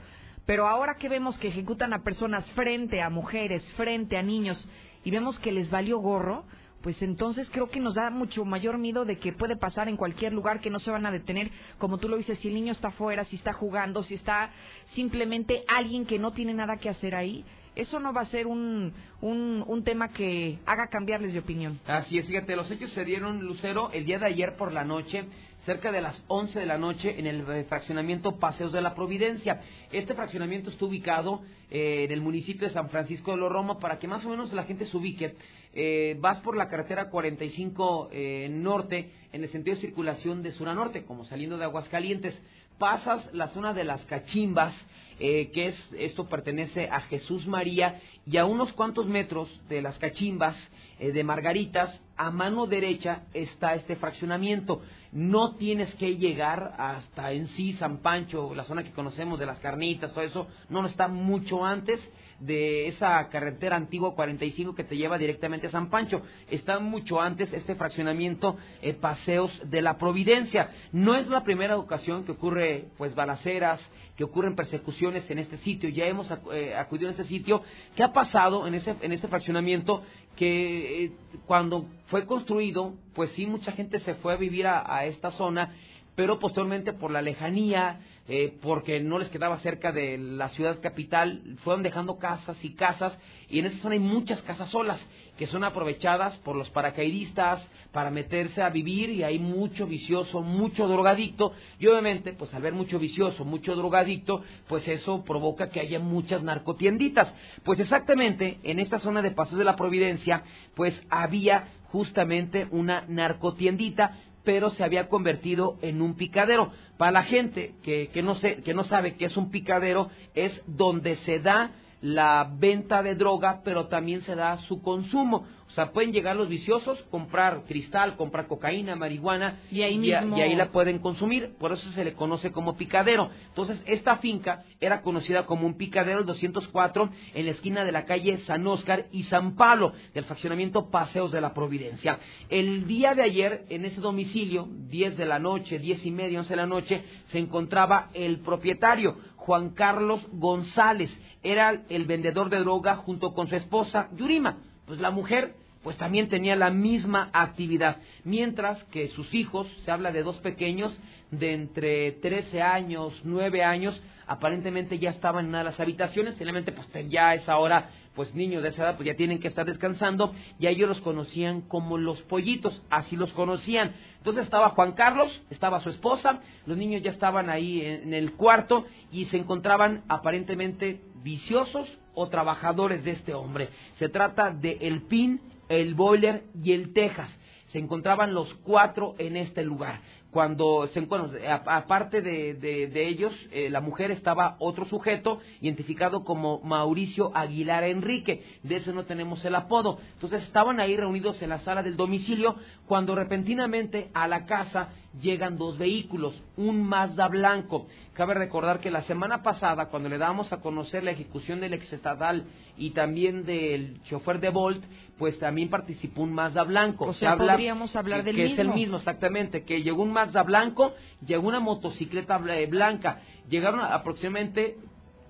Pero 0.50 0.66
ahora 0.66 0.96
que 0.96 1.08
vemos 1.08 1.38
que 1.38 1.46
ejecutan 1.46 1.92
a 1.92 2.02
personas 2.02 2.44
frente 2.56 3.00
a 3.00 3.08
mujeres, 3.08 3.64
frente 3.76 4.16
a 4.16 4.22
niños, 4.24 4.68
y 5.04 5.12
vemos 5.12 5.38
que 5.38 5.52
les 5.52 5.70
valió 5.70 5.98
gorro, 5.98 6.42
pues 6.82 7.00
entonces 7.02 7.48
creo 7.52 7.70
que 7.70 7.78
nos 7.78 7.94
da 7.94 8.10
mucho 8.10 8.44
mayor 8.44 8.76
miedo 8.76 9.04
de 9.04 9.16
que 9.16 9.32
puede 9.32 9.54
pasar 9.54 9.88
en 9.88 9.96
cualquier 9.96 10.32
lugar, 10.32 10.58
que 10.60 10.68
no 10.68 10.80
se 10.80 10.90
van 10.90 11.06
a 11.06 11.12
detener, 11.12 11.52
como 11.78 11.98
tú 11.98 12.08
lo 12.08 12.16
dices, 12.16 12.36
si 12.40 12.48
el 12.48 12.54
niño 12.54 12.72
está 12.72 12.88
afuera, 12.88 13.24
si 13.26 13.36
está 13.36 13.52
jugando, 13.52 14.02
si 14.02 14.14
está 14.14 14.50
simplemente 14.96 15.62
alguien 15.68 16.04
que 16.04 16.18
no 16.18 16.32
tiene 16.32 16.52
nada 16.52 16.78
que 16.78 16.88
hacer 16.88 17.14
ahí, 17.14 17.44
eso 17.76 18.00
no 18.00 18.12
va 18.12 18.22
a 18.22 18.26
ser 18.26 18.48
un, 18.48 18.92
un, 19.20 19.62
un 19.64 19.84
tema 19.84 20.08
que 20.08 20.58
haga 20.66 20.88
cambiarles 20.88 21.32
de 21.32 21.38
opinión. 21.38 21.78
Así 21.86 22.18
es, 22.18 22.26
fíjate, 22.26 22.56
los 22.56 22.68
hechos 22.72 22.92
se 22.92 23.04
dieron, 23.04 23.44
Lucero, 23.44 23.90
el 23.92 24.04
día 24.04 24.18
de 24.18 24.26
ayer 24.26 24.56
por 24.56 24.72
la 24.72 24.82
noche, 24.82 25.26
cerca 25.70 25.92
de 25.92 26.00
las 26.00 26.20
11 26.26 26.58
de 26.58 26.66
la 26.66 26.78
noche, 26.78 27.14
en 27.16 27.28
el 27.28 27.48
eh, 27.48 27.64
fraccionamiento 27.68 28.40
Paseos 28.40 28.72
de 28.72 28.80
la 28.80 28.92
Providencia. 28.92 29.60
Este 29.92 30.16
fraccionamiento 30.16 30.68
está 30.68 30.84
ubicado 30.84 31.42
eh, 31.70 32.06
en 32.06 32.10
el 32.10 32.20
municipio 32.20 32.66
de 32.66 32.74
San 32.74 32.90
Francisco 32.90 33.30
de 33.30 33.36
los 33.36 33.52
Roma, 33.52 33.78
para 33.78 34.00
que 34.00 34.08
más 34.08 34.24
o 34.24 34.30
menos 34.30 34.52
la 34.52 34.64
gente 34.64 34.86
se 34.86 34.96
ubique. 34.96 35.36
Eh, 35.72 36.16
vas 36.18 36.40
por 36.40 36.56
la 36.56 36.68
carretera 36.68 37.08
45 37.08 38.08
eh, 38.10 38.48
norte, 38.50 39.12
en 39.32 39.44
el 39.44 39.50
sentido 39.50 39.76
de 39.76 39.82
circulación 39.82 40.42
de 40.42 40.50
sur 40.50 40.68
a 40.68 40.74
norte, 40.74 41.04
como 41.04 41.24
saliendo 41.24 41.56
de 41.56 41.66
Aguascalientes. 41.66 42.36
Pasas 42.76 43.32
la 43.32 43.46
zona 43.50 43.72
de 43.72 43.84
las 43.84 44.04
Cachimbas, 44.06 44.74
que 45.18 45.50
es 45.54 45.76
esto 45.98 46.30
pertenece 46.30 46.88
a 46.90 47.02
Jesús 47.02 47.46
María, 47.46 48.00
y 48.26 48.38
a 48.38 48.46
unos 48.46 48.72
cuantos 48.72 49.06
metros 49.06 49.48
de 49.68 49.82
las 49.82 49.98
Cachimbas 49.98 50.56
de 50.98 51.22
Margaritas, 51.24 52.00
a 52.16 52.30
mano 52.30 52.66
derecha 52.66 53.24
está 53.34 53.74
este 53.74 53.96
fraccionamiento. 53.96 54.80
No 55.12 55.56
tienes 55.56 55.92
que 55.96 56.16
llegar 56.16 56.74
hasta 56.78 57.32
en 57.32 57.48
sí 57.48 57.72
San 57.74 57.98
Pancho, 57.98 58.54
la 58.54 58.64
zona 58.64 58.84
que 58.84 58.92
conocemos 58.92 59.38
de 59.38 59.46
las 59.46 59.58
carnitas, 59.58 60.12
todo 60.12 60.24
eso, 60.24 60.46
no, 60.68 60.82
no 60.82 60.88
está 60.88 61.08
mucho 61.08 61.64
antes 61.64 62.00
de 62.40 62.88
esa 62.88 63.28
carretera 63.28 63.76
antigua 63.76 64.14
45 64.14 64.74
que 64.74 64.84
te 64.84 64.96
lleva 64.96 65.18
directamente 65.18 65.66
a 65.66 65.70
San 65.70 65.90
Pancho. 65.90 66.22
Está 66.50 66.78
mucho 66.78 67.20
antes 67.20 67.52
este 67.52 67.74
fraccionamiento 67.74 68.56
eh, 68.82 68.94
Paseos 68.94 69.52
de 69.64 69.82
la 69.82 69.98
Providencia. 69.98 70.70
No 70.92 71.14
es 71.14 71.28
la 71.28 71.44
primera 71.44 71.76
ocasión 71.76 72.24
que 72.24 72.32
ocurre 72.32 72.86
pues 72.96 73.14
balaceras, 73.14 73.80
que 74.16 74.24
ocurren 74.24 74.56
persecuciones 74.56 75.30
en 75.30 75.38
este 75.38 75.58
sitio. 75.58 75.90
Ya 75.90 76.06
hemos 76.06 76.28
eh, 76.52 76.74
acudido 76.74 77.08
a 77.08 77.12
este 77.12 77.24
sitio. 77.24 77.62
¿Qué 77.94 78.02
ha 78.02 78.12
pasado 78.12 78.66
en 78.66 78.74
ese 78.74 78.96
en 79.02 79.12
este 79.12 79.28
fraccionamiento? 79.28 80.02
Que 80.36 81.04
eh, 81.04 81.12
cuando 81.46 81.86
fue 82.06 82.26
construido, 82.26 82.94
pues 83.14 83.30
sí 83.32 83.46
mucha 83.46 83.72
gente 83.72 84.00
se 84.00 84.14
fue 84.14 84.32
a 84.32 84.36
vivir 84.36 84.66
a, 84.66 85.04
esta 85.04 85.30
zona, 85.32 85.74
pero 86.14 86.38
posteriormente 86.38 86.92
por 86.92 87.10
la 87.10 87.22
lejanía, 87.22 88.00
eh, 88.28 88.56
porque 88.62 89.00
no 89.00 89.18
les 89.18 89.28
quedaba 89.28 89.58
cerca 89.58 89.92
de 89.92 90.18
la 90.18 90.48
ciudad 90.50 90.80
capital, 90.80 91.56
fueron 91.64 91.82
dejando 91.82 92.18
casas 92.18 92.56
y 92.62 92.74
casas, 92.74 93.16
y 93.48 93.58
en 93.58 93.66
esa 93.66 93.78
zona 93.78 93.94
hay 93.94 94.00
muchas 94.00 94.40
casas 94.42 94.70
solas 94.70 95.00
que 95.40 95.46
son 95.46 95.64
aprovechadas 95.64 96.36
por 96.40 96.54
los 96.54 96.68
paracaidistas 96.68 97.66
para 97.92 98.10
meterse 98.10 98.60
a 98.60 98.68
vivir 98.68 99.08
y 99.08 99.22
hay 99.22 99.38
mucho 99.38 99.86
vicioso, 99.86 100.42
mucho 100.42 100.86
drogadicto, 100.86 101.54
y 101.78 101.86
obviamente, 101.86 102.34
pues 102.34 102.52
al 102.52 102.60
ver 102.60 102.74
mucho 102.74 102.98
vicioso, 102.98 103.46
mucho 103.46 103.74
drogadicto, 103.74 104.44
pues 104.68 104.86
eso 104.86 105.24
provoca 105.24 105.70
que 105.70 105.80
haya 105.80 105.98
muchas 105.98 106.42
narcotienditas. 106.42 107.32
Pues 107.64 107.80
exactamente 107.80 108.58
en 108.64 108.80
esta 108.80 108.98
zona 108.98 109.22
de 109.22 109.30
Pasos 109.30 109.56
de 109.56 109.64
la 109.64 109.76
Providencia, 109.76 110.42
pues 110.74 111.02
había 111.08 111.68
justamente 111.84 112.68
una 112.70 113.06
narcotiendita 113.08 114.18
pero 114.42 114.70
se 114.70 114.84
había 114.84 115.08
convertido 115.08 115.78
en 115.82 116.00
un 116.00 116.16
picadero. 116.16 116.72
Para 116.96 117.12
la 117.12 117.22
gente 117.22 117.74
que, 117.82 118.08
que, 118.08 118.22
no, 118.22 118.36
sé, 118.36 118.62
que 118.62 118.72
no 118.72 118.84
sabe 118.84 119.14
qué 119.14 119.26
es 119.26 119.36
un 119.36 119.50
picadero, 119.50 120.10
es 120.34 120.62
donde 120.66 121.16
se 121.16 121.40
da 121.40 121.72
la 122.02 122.50
venta 122.58 123.02
de 123.02 123.14
droga, 123.14 123.60
pero 123.64 123.86
también 123.88 124.22
se 124.22 124.34
da 124.34 124.58
su 124.68 124.80
consumo. 124.82 125.46
O 125.68 125.72
sea, 125.72 125.92
pueden 125.92 126.12
llegar 126.12 126.34
los 126.34 126.48
viciosos, 126.48 126.98
comprar 127.12 127.62
cristal, 127.64 128.16
comprar 128.16 128.48
cocaína, 128.48 128.96
marihuana, 128.96 129.60
Y 129.70 129.82
ahí 129.82 130.00
y 130.04 130.12
a- 130.12 130.22
mismo- 130.22 130.36
y 130.36 130.40
ahí 130.40 130.56
la 130.56 130.72
pueden 130.72 130.98
consumir. 130.98 131.54
Por 131.60 131.70
eso 131.70 131.88
se 131.92 132.04
le 132.04 132.14
conoce 132.14 132.50
como 132.50 132.76
picadero. 132.76 133.30
Entonces, 133.46 133.80
esta 133.86 134.16
finca 134.16 134.64
era 134.80 135.00
conocida 135.02 135.46
como 135.46 135.66
un 135.66 135.76
picadero 135.76 136.18
el 136.18 136.26
204 136.26 137.10
en 137.34 137.44
la 137.44 137.52
esquina 137.52 137.84
de 137.84 137.92
la 137.92 138.04
calle 138.04 138.38
San 138.46 138.66
Óscar 138.66 139.06
y 139.12 139.22
San 139.24 139.54
Pablo, 139.54 139.92
del 140.12 140.24
fraccionamiento 140.24 140.90
Paseos 140.90 141.30
de 141.30 141.40
la 141.40 141.54
Providencia. 141.54 142.18
El 142.48 142.88
día 142.88 143.14
de 143.14 143.22
ayer, 143.22 143.64
en 143.68 143.84
ese 143.84 144.00
domicilio, 144.00 144.66
10 144.88 145.16
de 145.16 145.24
la 145.26 145.38
noche, 145.38 145.78
10 145.78 146.04
y 146.04 146.10
media, 146.10 146.40
11 146.40 146.50
de 146.50 146.56
la 146.56 146.66
noche, 146.66 147.04
se 147.30 147.38
encontraba 147.38 148.10
el 148.14 148.40
propietario, 148.40 149.18
Juan 149.36 149.70
Carlos 149.70 150.20
González. 150.32 151.16
Era 151.42 151.82
el 151.88 152.04
vendedor 152.04 152.50
de 152.50 152.58
droga 152.58 152.96
junto 152.96 153.32
con 153.32 153.48
su 153.48 153.56
esposa, 153.56 154.08
Yurima. 154.16 154.58
Pues 154.86 155.00
la 155.00 155.10
mujer 155.10 155.54
pues 155.82 155.96
también 155.96 156.28
tenía 156.28 156.56
la 156.56 156.70
misma 156.70 157.30
actividad, 157.32 157.96
mientras 158.24 158.82
que 158.84 159.08
sus 159.08 159.32
hijos, 159.32 159.66
se 159.84 159.90
habla 159.90 160.12
de 160.12 160.22
dos 160.22 160.36
pequeños 160.40 160.98
de 161.30 161.54
entre 161.54 162.12
13 162.12 162.60
años, 162.60 163.18
9 163.24 163.64
años, 163.64 164.00
aparentemente 164.26 164.98
ya 164.98 165.10
estaban 165.10 165.46
en 165.46 165.48
una 165.50 165.58
de 165.58 165.64
las 165.64 165.80
habitaciones, 165.80 166.36
finalmente 166.36 166.72
pues 166.72 166.86
ya 167.08 167.30
a 167.30 167.34
esa 167.34 167.56
hora, 167.58 167.90
pues 168.14 168.34
niños 168.34 168.62
de 168.62 168.70
esa 168.70 168.82
edad 168.82 168.96
pues 168.96 169.06
ya 169.06 169.14
tienen 169.14 169.38
que 169.38 169.48
estar 169.48 169.64
descansando, 169.64 170.34
y 170.58 170.66
ellos 170.66 170.88
los 170.88 171.00
conocían 171.00 171.62
como 171.62 171.96
los 171.96 172.20
pollitos, 172.22 172.82
así 172.90 173.16
los 173.16 173.32
conocían. 173.32 173.94
Entonces 174.18 174.44
estaba 174.44 174.70
Juan 174.70 174.92
Carlos, 174.92 175.30
estaba 175.48 175.80
su 175.80 175.88
esposa, 175.88 176.40
los 176.66 176.76
niños 176.76 177.00
ya 177.00 177.10
estaban 177.10 177.48
ahí 177.48 177.80
en 177.80 178.12
el 178.12 178.32
cuarto 178.32 178.84
y 179.10 179.24
se 179.26 179.38
encontraban 179.38 180.02
aparentemente 180.08 181.00
viciosos 181.22 181.88
o 182.14 182.28
trabajadores 182.28 183.04
de 183.04 183.12
este 183.12 183.34
hombre. 183.34 183.70
Se 183.98 184.08
trata 184.08 184.50
de 184.50 184.78
el 184.80 185.02
PIN, 185.02 185.40
el 185.68 185.94
Boiler 185.94 186.44
y 186.62 186.72
el 186.72 186.92
Texas. 186.92 187.30
Se 187.72 187.78
encontraban 187.78 188.34
los 188.34 188.52
cuatro 188.64 189.14
en 189.18 189.36
este 189.36 189.62
lugar. 189.62 190.00
Cuando 190.30 190.88
se 190.94 191.00
bueno, 191.00 191.28
aparte 191.66 192.22
de, 192.22 192.54
de- 192.54 192.86
ellos, 193.08 193.32
eh, 193.50 193.68
la 193.68 193.80
mujer 193.80 194.12
estaba 194.12 194.56
otro 194.60 194.84
sujeto 194.84 195.40
identificado 195.60 196.22
como 196.22 196.60
Mauricio 196.60 197.32
Aguilar 197.34 197.82
Enrique. 197.84 198.44
De 198.62 198.76
ese 198.76 198.92
no 198.92 199.04
tenemos 199.04 199.44
el 199.44 199.54
apodo. 199.56 199.98
Entonces 200.14 200.42
estaban 200.44 200.78
ahí 200.78 200.96
reunidos 200.96 201.42
en 201.42 201.48
la 201.48 201.60
sala 201.60 201.82
del 201.82 201.96
domicilio 201.96 202.54
cuando 202.86 203.14
repentinamente 203.16 204.10
a 204.14 204.28
la 204.28 204.46
casa 204.46 204.90
llegan 205.20 205.58
dos 205.58 205.76
vehículos, 205.78 206.40
un 206.56 206.82
Mazda 206.84 207.26
blanco. 207.28 207.86
Cabe 208.14 208.34
recordar 208.34 208.78
que 208.78 208.90
la 208.90 209.02
semana 209.02 209.42
pasada, 209.42 209.86
cuando 209.88 210.08
le 210.08 210.18
dábamos 210.18 210.52
a 210.52 210.60
conocer 210.60 211.02
la 211.02 211.10
ejecución 211.10 211.58
del 211.60 211.74
exestatal 211.74 212.44
y 212.76 212.90
también 212.90 213.44
del 213.44 214.00
chofer 214.04 214.38
de 214.38 214.50
Volt, 214.50 214.84
pues 215.20 215.38
también 215.38 215.68
participó 215.68 216.22
un 216.22 216.32
Mazda 216.32 216.64
blanco. 216.64 217.04
O 217.04 217.12
Se 217.12 217.20
sea, 217.20 217.32
habla 217.32 217.52
podríamos 217.52 217.94
hablar 217.94 218.20
que- 218.20 218.24
del 218.24 218.36
que 218.36 218.44
es 218.46 218.58
el 218.58 218.68
mismo. 218.68 218.74
mismo, 218.74 218.96
exactamente, 218.96 219.64
que 219.64 219.82
llegó 219.82 220.02
un 220.02 220.12
Mazda 220.12 220.42
blanco, 220.42 220.94
llegó 221.24 221.46
una 221.46 221.60
motocicleta 221.60 222.38
bla- 222.38 222.66
blanca, 222.68 223.20
llegaron 223.48 223.80
aproximadamente 223.80 224.76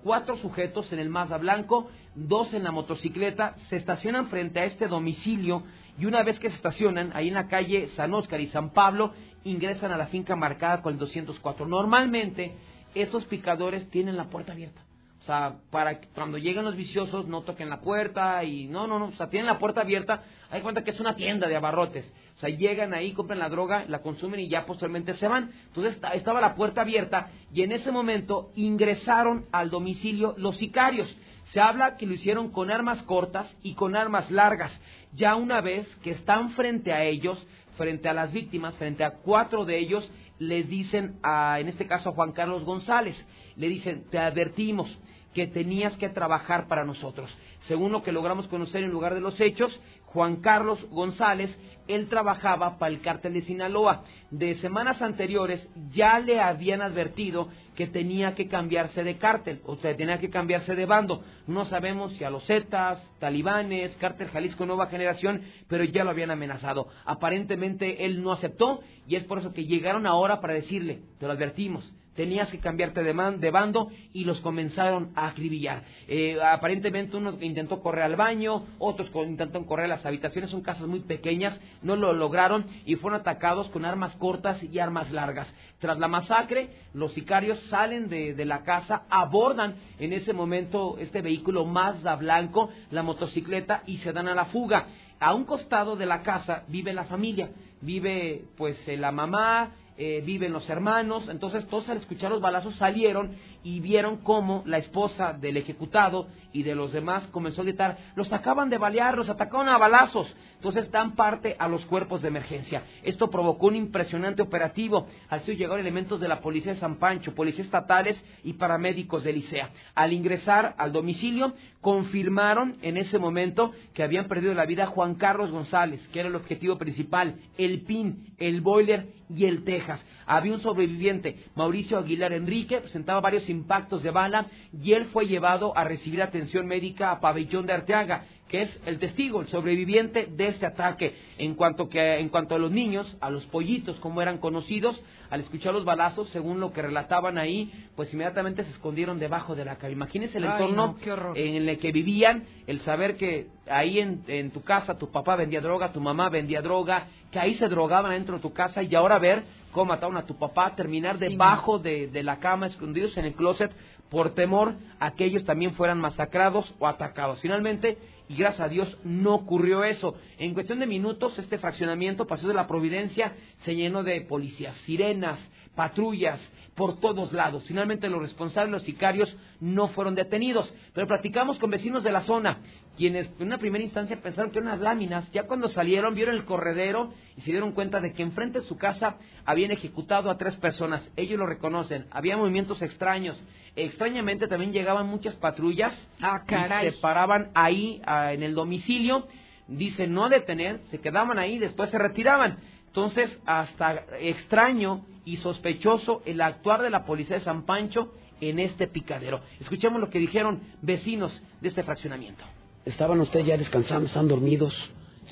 cuatro 0.01 0.37
sujetos 0.37 0.91
en 0.93 0.99
el 0.99 1.09
Mazda 1.09 1.37
blanco, 1.37 1.89
dos 2.15 2.53
en 2.53 2.63
la 2.63 2.71
motocicleta, 2.71 3.55
se 3.69 3.75
estacionan 3.75 4.27
frente 4.27 4.61
a 4.61 4.65
este 4.65 4.87
domicilio 4.87 5.63
y 5.99 6.05
una 6.05 6.23
vez 6.23 6.39
que 6.39 6.49
se 6.49 6.55
estacionan 6.55 7.11
ahí 7.13 7.27
en 7.27 7.33
la 7.33 7.47
calle 7.49 7.87
San 7.97 8.13
Óscar 8.13 8.39
y 8.39 8.47
San 8.47 8.69
Pablo, 8.71 9.13
ingresan 9.43 9.91
a 9.91 9.97
la 9.97 10.07
finca 10.07 10.37
marcada 10.37 10.81
con 10.81 10.93
el 10.93 10.99
204. 10.99 11.67
Normalmente 11.67 12.53
estos 12.95 13.25
picadores 13.25 13.89
tienen 13.89 14.15
la 14.15 14.29
puerta 14.29 14.53
abierta. 14.53 14.81
O 15.21 15.23
sea, 15.23 15.57
para 15.69 15.99
que 15.99 16.07
cuando 16.09 16.39
lleguen 16.39 16.65
los 16.65 16.75
viciosos 16.75 17.27
no 17.27 17.41
toquen 17.43 17.69
la 17.69 17.81
puerta 17.81 18.43
y 18.43 18.65
no, 18.65 18.87
no, 18.87 18.97
no, 18.97 19.05
o 19.05 19.11
sea, 19.13 19.29
tienen 19.29 19.45
la 19.45 19.59
puerta 19.59 19.81
abierta, 19.81 20.23
hay 20.49 20.61
cuenta 20.61 20.83
que 20.83 20.89
es 20.89 20.99
una 20.99 21.15
tienda 21.15 21.47
de 21.47 21.55
abarrotes. 21.55 22.11
O 22.37 22.39
sea, 22.39 22.49
llegan 22.49 22.91
ahí, 22.95 23.11
compran 23.13 23.37
la 23.37 23.47
droga, 23.49 23.85
la 23.87 24.01
consumen 24.01 24.39
y 24.39 24.49
ya 24.49 24.65
posteriormente 24.65 25.13
se 25.13 25.27
van. 25.27 25.51
Entonces 25.67 25.93
esta- 25.93 26.13
estaba 26.15 26.41
la 26.41 26.55
puerta 26.55 26.81
abierta 26.81 27.29
y 27.53 27.61
en 27.61 27.71
ese 27.71 27.91
momento 27.91 28.49
ingresaron 28.55 29.45
al 29.51 29.69
domicilio 29.69 30.33
los 30.37 30.57
sicarios. 30.57 31.07
Se 31.53 31.59
habla 31.61 31.97
que 31.97 32.07
lo 32.07 32.15
hicieron 32.15 32.49
con 32.51 32.71
armas 32.71 33.03
cortas 33.03 33.55
y 33.61 33.75
con 33.75 33.95
armas 33.95 34.31
largas. 34.31 34.71
Ya 35.13 35.35
una 35.35 35.61
vez 35.61 35.87
que 36.03 36.11
están 36.11 36.51
frente 36.53 36.93
a 36.93 37.03
ellos, 37.03 37.37
frente 37.77 38.09
a 38.09 38.13
las 38.13 38.31
víctimas, 38.31 38.75
frente 38.77 39.03
a 39.03 39.11
cuatro 39.11 39.65
de 39.65 39.77
ellos, 39.77 40.09
les 40.39 40.67
dicen, 40.67 41.19
a, 41.21 41.59
en 41.59 41.67
este 41.67 41.85
caso 41.85 42.09
a 42.09 42.13
Juan 42.13 42.31
Carlos 42.31 42.63
González, 42.63 43.15
le 43.55 43.69
dicen, 43.69 44.05
te 44.09 44.17
advertimos 44.17 44.89
que 45.33 45.47
tenías 45.47 45.95
que 45.97 46.09
trabajar 46.09 46.67
para 46.67 46.85
nosotros. 46.85 47.29
Según 47.67 47.91
lo 47.91 48.03
que 48.03 48.11
logramos 48.11 48.47
conocer 48.47 48.83
en 48.83 48.91
lugar 48.91 49.13
de 49.13 49.21
los 49.21 49.39
hechos, 49.39 49.79
Juan 50.05 50.37
Carlos 50.37 50.79
González, 50.89 51.55
él 51.87 52.09
trabajaba 52.09 52.77
para 52.77 52.91
el 52.91 53.01
cártel 53.01 53.33
de 53.33 53.41
Sinaloa. 53.41 54.03
De 54.29 54.55
semanas 54.55 55.01
anteriores 55.01 55.65
ya 55.91 56.19
le 56.19 56.39
habían 56.39 56.81
advertido 56.81 57.49
que 57.75 57.87
tenía 57.87 58.35
que 58.35 58.47
cambiarse 58.47 59.03
de 59.03 59.17
cártel, 59.17 59.61
o 59.65 59.77
sea, 59.77 59.95
tenía 59.95 60.19
que 60.19 60.29
cambiarse 60.29 60.75
de 60.75 60.85
bando. 60.85 61.23
No 61.47 61.65
sabemos 61.65 62.13
si 62.13 62.23
a 62.23 62.29
los 62.29 62.45
Zetas, 62.45 63.01
talibanes, 63.19 63.95
cártel 63.97 64.27
Jalisco 64.27 64.65
Nueva 64.65 64.87
Generación, 64.87 65.41
pero 65.67 65.85
ya 65.85 66.03
lo 66.03 66.09
habían 66.09 66.31
amenazado. 66.31 66.89
Aparentemente 67.05 68.05
él 68.05 68.21
no 68.21 68.33
aceptó 68.33 68.81
y 69.07 69.15
es 69.15 69.23
por 69.23 69.39
eso 69.39 69.53
que 69.53 69.65
llegaron 69.65 70.05
ahora 70.05 70.41
para 70.41 70.53
decirle, 70.53 71.01
te 71.19 71.25
lo 71.25 71.31
advertimos, 71.31 71.91
tenías 72.15 72.49
que 72.49 72.59
cambiarte 72.59 73.03
de, 73.03 73.51
bando 73.51 73.89
y 74.13 74.25
los 74.25 74.39
comenzaron 74.41 75.11
a 75.15 75.27
acribillar. 75.27 75.83
Eh, 76.07 76.37
aparentemente 76.41 77.17
uno 77.17 77.37
intentó 77.39 77.81
correr 77.81 78.03
al 78.03 78.15
baño, 78.15 78.65
otros 78.79 79.09
intentaron 79.27 79.65
correr 79.65 79.85
a 79.85 79.95
las 79.95 80.05
habitaciones, 80.05 80.49
son 80.49 80.61
casas 80.61 80.87
muy 80.87 81.01
pequeñas, 81.01 81.59
no 81.81 81.95
lo 81.95 82.13
lograron 82.13 82.65
y 82.85 82.95
fueron 82.95 83.21
atacados 83.21 83.69
con 83.69 83.85
armas 83.85 84.15
cortas 84.17 84.61
y 84.63 84.79
armas 84.79 85.11
largas. 85.11 85.47
Tras 85.79 85.97
la 85.99 86.07
masacre, 86.07 86.69
los 86.93 87.13
sicarios 87.13 87.59
salen 87.69 88.09
de, 88.09 88.33
de 88.33 88.45
la 88.45 88.63
casa, 88.63 89.03
abordan 89.09 89.75
en 89.99 90.13
ese 90.13 90.33
momento 90.33 90.97
este 90.99 91.21
vehículo 91.21 91.65
Mazda 91.65 92.15
blanco, 92.15 92.69
la 92.91 93.03
motocicleta 93.03 93.83
y 93.85 93.97
se 93.97 94.11
dan 94.11 94.27
a 94.27 94.35
la 94.35 94.45
fuga. 94.45 94.87
A 95.19 95.35
un 95.35 95.45
costado 95.45 95.95
de 95.95 96.07
la 96.07 96.23
casa 96.23 96.63
vive 96.67 96.93
la 96.93 97.05
familia, 97.05 97.51
vive 97.81 98.45
pues 98.57 98.75
eh, 98.87 98.97
la 98.97 99.11
mamá, 99.11 99.71
eh, 100.03 100.19
viven 100.25 100.51
los 100.51 100.67
hermanos, 100.67 101.29
entonces 101.29 101.67
todos 101.67 101.87
al 101.87 101.97
escuchar 101.97 102.31
los 102.31 102.41
balazos 102.41 102.75
salieron 102.77 103.37
y 103.63 103.79
vieron 103.79 104.17
cómo 104.17 104.63
la 104.65 104.77
esposa 104.77 105.33
del 105.33 105.57
ejecutado 105.57 106.27
y 106.53 106.63
de 106.63 106.75
los 106.75 106.91
demás 106.91 107.23
comenzó 107.31 107.61
a 107.61 107.65
gritar, 107.65 107.97
los 108.15 108.31
acaban 108.33 108.69
de 108.69 108.77
balear, 108.77 109.17
los 109.17 109.29
atacaron 109.29 109.69
a 109.69 109.77
balazos, 109.77 110.33
entonces 110.55 110.91
dan 110.91 111.15
parte 111.15 111.55
a 111.57 111.67
los 111.67 111.85
cuerpos 111.85 112.21
de 112.21 112.27
emergencia. 112.27 112.83
Esto 113.03 113.29
provocó 113.29 113.67
un 113.67 113.75
impresionante 113.75 114.41
operativo, 114.41 115.07
ser 115.29 115.57
llegaron 115.57 115.79
elementos 115.79 116.19
de 116.19 116.27
la 116.27 116.41
policía 116.41 116.73
de 116.73 116.79
San 116.79 116.97
Pancho, 116.97 117.33
policías 117.33 117.65
estatales 117.65 118.21
y 118.43 118.53
paramédicos 118.53 119.23
de 119.23 119.33
Licea. 119.33 119.71
Al 119.95 120.13
ingresar 120.13 120.75
al 120.77 120.91
domicilio, 120.91 121.53
confirmaron 121.79 122.77
en 122.81 122.97
ese 122.97 123.17
momento 123.17 123.71
que 123.93 124.03
habían 124.03 124.27
perdido 124.27 124.53
la 124.53 124.65
vida 124.65 124.85
Juan 124.85 125.15
Carlos 125.15 125.51
González, 125.51 125.99
que 126.09 126.19
era 126.19 126.29
el 126.29 126.35
objetivo 126.35 126.77
principal, 126.77 127.35
el 127.57 127.81
PIN, 127.81 128.33
el 128.37 128.61
boiler 128.61 129.07
y 129.29 129.45
el 129.45 129.63
Texas. 129.63 130.03
Había 130.25 130.53
un 130.53 130.61
sobreviviente, 130.61 131.45
Mauricio 131.55 131.97
Aguilar 131.97 132.33
Enrique, 132.33 132.79
presentaba 132.79 133.19
varios 133.19 133.49
impactos 133.51 134.03
de 134.03 134.09
bala 134.11 134.47
y 134.73 134.93
él 134.93 135.05
fue 135.05 135.27
llevado 135.27 135.77
a 135.77 135.83
recibir 135.83 136.21
atención 136.21 136.65
médica 136.65 137.11
a 137.11 137.19
Pabellón 137.19 137.65
de 137.65 137.73
Arteaga, 137.73 138.25
que 138.51 138.63
es 138.63 138.81
el 138.85 138.99
testigo, 138.99 139.39
el 139.39 139.47
sobreviviente 139.47 140.25
de 140.25 140.47
este 140.49 140.65
ataque. 140.65 141.15
En 141.37 141.55
cuanto, 141.55 141.87
que, 141.87 142.19
en 142.19 142.27
cuanto 142.27 142.55
a 142.55 142.59
los 142.59 142.69
niños, 142.69 143.17
a 143.21 143.29
los 143.29 143.45
pollitos, 143.45 143.97
como 144.01 144.21
eran 144.21 144.39
conocidos, 144.39 145.01
al 145.29 145.39
escuchar 145.39 145.73
los 145.73 145.85
balazos, 145.85 146.27
según 146.29 146.59
lo 146.59 146.73
que 146.73 146.81
relataban 146.81 147.37
ahí, 147.37 147.71
pues 147.95 148.13
inmediatamente 148.13 148.65
se 148.65 148.71
escondieron 148.71 149.19
debajo 149.19 149.55
de 149.55 149.63
la 149.63 149.77
cama. 149.77 149.93
Imagínense 149.93 150.37
el 150.37 150.43
Ay, 150.43 150.51
entorno 150.51 150.97
no, 151.05 151.35
en 151.35 151.69
el 151.69 151.79
que 151.79 151.93
vivían, 151.93 152.43
el 152.67 152.81
saber 152.81 153.15
que 153.15 153.47
ahí 153.69 153.99
en, 153.99 154.23
en 154.27 154.51
tu 154.51 154.61
casa 154.63 154.97
tu 154.97 155.09
papá 155.09 155.37
vendía 155.37 155.61
droga, 155.61 155.93
tu 155.93 156.01
mamá 156.01 156.27
vendía 156.27 156.61
droga, 156.61 157.07
que 157.31 157.39
ahí 157.39 157.55
se 157.55 157.69
drogaban 157.69 158.11
dentro 158.11 158.35
de 158.35 158.41
tu 158.41 158.51
casa 158.51 158.83
y 158.83 158.93
ahora 158.93 159.17
ver 159.17 159.43
cómo 159.71 159.85
mataron 159.85 160.17
a 160.17 160.25
tu 160.25 160.37
papá, 160.37 160.75
terminar 160.75 161.17
debajo 161.17 161.79
de, 161.79 162.07
de 162.07 162.23
la 162.23 162.39
cama, 162.39 162.67
escondidos 162.67 163.17
en 163.17 163.25
el 163.25 163.33
closet, 163.33 163.71
por 164.09 164.35
temor 164.35 164.75
a 164.99 165.11
que 165.11 165.25
ellos 165.25 165.45
también 165.45 165.73
fueran 165.73 165.99
masacrados 165.99 166.73
o 166.79 166.87
atacados. 166.87 167.39
Finalmente, 167.39 167.97
y 168.31 168.35
gracias 168.35 168.61
a 168.61 168.69
Dios 168.69 168.97
no 169.03 169.35
ocurrió 169.35 169.83
eso. 169.83 170.15
En 170.37 170.53
cuestión 170.53 170.79
de 170.79 170.85
minutos, 170.85 171.37
este 171.37 171.57
fraccionamiento, 171.57 172.27
Paseo 172.27 172.47
de 172.47 172.53
la 172.53 172.67
Providencia, 172.67 173.33
se 173.65 173.75
llenó 173.75 174.03
de 174.03 174.21
policías, 174.21 174.75
sirenas, 174.85 175.39
patrullas 175.75 176.39
por 176.75 176.99
todos 176.99 177.33
lados. 177.33 177.65
Finalmente 177.67 178.09
los 178.09 178.21
responsables, 178.21 178.71
los 178.71 178.83
sicarios, 178.83 179.35
no 179.59 179.89
fueron 179.89 180.15
detenidos. 180.15 180.73
Pero 180.93 181.07
platicamos 181.07 181.57
con 181.57 181.71
vecinos 181.71 182.03
de 182.03 182.11
la 182.11 182.21
zona, 182.21 182.59
quienes 182.97 183.29
en 183.39 183.47
una 183.47 183.57
primera 183.57 183.83
instancia 183.83 184.21
pensaron 184.21 184.51
que 184.51 184.59
eran 184.59 184.69
unas 184.69 184.81
láminas. 184.81 185.31
Ya 185.31 185.43
cuando 185.43 185.69
salieron, 185.69 186.13
vieron 186.13 186.35
el 186.35 186.45
corredero 186.45 187.13
y 187.37 187.41
se 187.41 187.51
dieron 187.51 187.71
cuenta 187.71 187.99
de 187.99 188.13
que 188.13 188.21
enfrente 188.21 188.59
de 188.59 188.65
su 188.65 188.77
casa 188.77 189.15
habían 189.45 189.71
ejecutado 189.71 190.29
a 190.29 190.37
tres 190.37 190.55
personas. 190.57 191.01
Ellos 191.15 191.39
lo 191.39 191.45
reconocen. 191.45 192.05
Había 192.11 192.37
movimientos 192.37 192.81
extraños. 192.81 193.41
Extrañamente 193.75 194.47
también 194.47 194.73
llegaban 194.73 195.07
muchas 195.07 195.35
patrullas 195.35 195.97
Ah, 196.21 196.43
y 196.47 196.91
se 196.91 196.91
paraban 196.93 197.51
ahí 197.53 198.01
ah, 198.05 198.33
en 198.33 198.43
el 198.43 198.53
domicilio. 198.53 199.27
Dicen 199.67 200.13
no 200.13 200.27
detener, 200.27 200.81
se 200.91 200.99
quedaban 200.99 201.39
ahí, 201.39 201.57
después 201.57 201.89
se 201.89 201.97
retiraban. 201.97 202.57
Entonces, 202.87 203.31
hasta 203.45 204.03
extraño 204.19 205.05
y 205.23 205.37
sospechoso 205.37 206.21
el 206.25 206.41
actuar 206.41 206.81
de 206.81 206.89
la 206.89 207.05
policía 207.05 207.37
de 207.37 207.43
San 207.45 207.65
Pancho 207.65 208.13
en 208.41 208.59
este 208.59 208.87
picadero. 208.87 209.41
Escuchemos 209.61 210.01
lo 210.01 210.09
que 210.09 210.19
dijeron 210.19 210.61
vecinos 210.81 211.41
de 211.61 211.69
este 211.69 211.83
fraccionamiento. 211.83 212.43
¿Estaban 212.83 213.21
ustedes 213.21 213.45
ya 213.45 213.57
descansando? 213.57 214.07
¿Están 214.07 214.27
dormidos? 214.27 214.73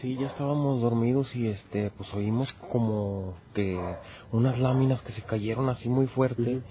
Sí, 0.02 0.16
ya 0.18 0.28
estábamos 0.28 0.82
dormidos 0.82 1.36
y 1.36 1.48
este, 1.48 1.90
pues 1.98 2.14
oímos 2.14 2.54
como 2.72 3.34
que 3.56 3.76
unas 4.32 4.60
láminas 4.60 5.02
que 5.02 5.12
se 5.14 5.24
cayeron 5.24 5.68
así 5.68 5.90
muy 5.90 6.06
fuerte 6.06 6.62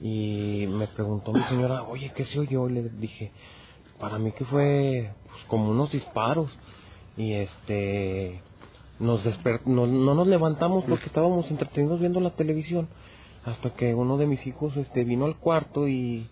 y 0.00 0.66
me 0.68 0.88
preguntó 0.88 1.32
mi 1.32 1.42
señora, 1.44 1.84
oye, 1.84 2.12
¿qué 2.16 2.24
se 2.24 2.40
oyó? 2.40 2.68
Y 2.68 2.72
le 2.72 2.82
dije, 2.88 3.30
para 4.00 4.18
mí 4.18 4.32
que 4.32 4.44
fue 4.44 5.12
pues, 5.30 5.44
como 5.44 5.70
unos 5.70 5.92
disparos 5.92 6.50
y 7.16 7.34
este, 7.34 8.42
nos 8.98 9.22
desper 9.22 9.68
no, 9.68 9.86
no 9.86 10.16
nos 10.16 10.26
levantamos 10.26 10.84
porque 10.84 11.06
estábamos 11.06 11.48
entretenidos 11.48 12.00
viendo 12.00 12.18
la 12.18 12.30
televisión 12.30 12.88
hasta 13.44 13.70
que 13.70 13.94
uno 13.94 14.18
de 14.18 14.26
mis 14.26 14.44
hijos 14.48 14.76
este 14.76 15.04
vino 15.04 15.26
al 15.26 15.36
cuarto 15.36 15.86
y, 15.86 16.28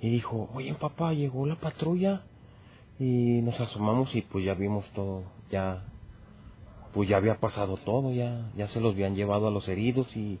y 0.00 0.10
dijo, 0.10 0.50
oye 0.54 0.74
papá, 0.74 1.12
llegó 1.12 1.46
la 1.46 1.54
patrulla 1.54 2.24
y 2.98 3.40
nos 3.42 3.60
asomamos 3.60 4.14
y 4.14 4.22
pues 4.22 4.44
ya 4.44 4.54
vimos 4.54 4.84
todo, 4.94 5.22
ya 5.50 5.84
pues 6.92 7.08
ya 7.08 7.16
había 7.18 7.36
pasado 7.38 7.76
todo, 7.84 8.12
ya 8.12 8.50
ya 8.56 8.68
se 8.68 8.80
los 8.80 8.94
habían 8.94 9.14
llevado 9.14 9.46
a 9.48 9.50
los 9.50 9.68
heridos 9.68 10.14
y 10.16 10.38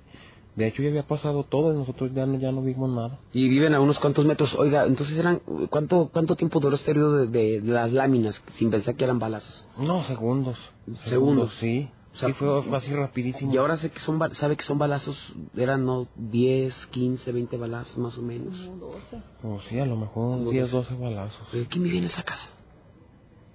de 0.56 0.66
hecho 0.66 0.82
ya 0.82 0.88
había 0.88 1.06
pasado 1.06 1.44
todo 1.44 1.72
y 1.72 1.76
nosotros 1.76 2.10
ya 2.14 2.26
no, 2.26 2.36
ya 2.38 2.50
no 2.50 2.62
vimos 2.62 2.90
nada. 2.90 3.18
Y 3.32 3.48
viven 3.48 3.74
a 3.74 3.80
unos 3.80 3.98
cuantos 4.00 4.24
metros. 4.24 4.54
Oiga, 4.56 4.86
entonces 4.86 5.16
eran... 5.16 5.40
¿Cuánto 5.70 6.08
cuánto 6.12 6.34
tiempo 6.34 6.58
duró 6.58 6.74
este 6.74 6.94
de, 6.94 7.26
de- 7.28 7.60
de 7.60 7.72
las 7.72 7.92
láminas 7.92 8.42
sin 8.56 8.68
pensar 8.70 8.96
que 8.96 9.04
eran 9.04 9.20
balazos? 9.20 9.64
No, 9.78 10.02
segundos. 10.04 10.58
Segundos. 11.04 11.54
sí. 11.60 11.88
Sí, 12.26 12.32
fue 12.32 12.76
así 12.76 12.92
rapidísimo. 12.92 13.52
Y 13.52 13.56
ahora 13.56 13.76
sé 13.78 13.90
que 13.90 14.00
son, 14.00 14.18
sabe 14.34 14.56
que 14.56 14.64
son 14.64 14.78
balazos, 14.78 15.16
eran 15.56 15.84
no 15.86 16.08
10, 16.16 16.74
15, 16.90 17.32
20 17.32 17.56
balazos 17.56 17.96
más 17.98 18.16
o 18.18 18.22
menos. 18.22 18.54
Pues 19.42 19.62
sí, 19.68 19.78
a 19.78 19.86
lo 19.86 19.96
mejor 19.96 20.38
Como 20.38 20.50
10, 20.50 20.70
doce. 20.70 20.94
12 20.94 21.02
balazos. 21.02 21.48
¿Quién 21.68 21.84
vivía 21.84 22.00
en 22.00 22.06
esa 22.06 22.22
casa? 22.22 22.48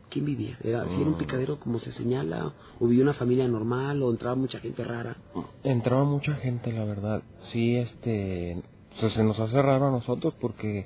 ¿Quién 0.09 0.25
vivía? 0.25 0.57
¿Era, 0.63 0.87
si 0.87 0.95
era 1.01 1.09
un 1.09 1.15
Mm. 1.15 1.17
picadero 1.17 1.59
como 1.59 1.79
se 1.79 1.91
señala? 1.91 2.53
¿O 2.79 2.85
vivía 2.87 3.03
una 3.03 3.13
familia 3.13 3.47
normal? 3.47 4.01
¿O 4.03 4.11
entraba 4.11 4.35
mucha 4.35 4.59
gente 4.59 4.83
rara? 4.83 5.17
Entraba 5.63 6.03
mucha 6.03 6.35
gente, 6.35 6.71
la 6.71 6.85
verdad. 6.85 7.23
Sí, 7.51 7.75
este, 7.77 8.61
pues 8.99 9.13
se 9.13 9.23
nos 9.23 9.39
hace 9.39 9.59
raro 9.59 9.87
a 9.87 9.91
nosotros 9.91 10.35
porque, 10.39 10.85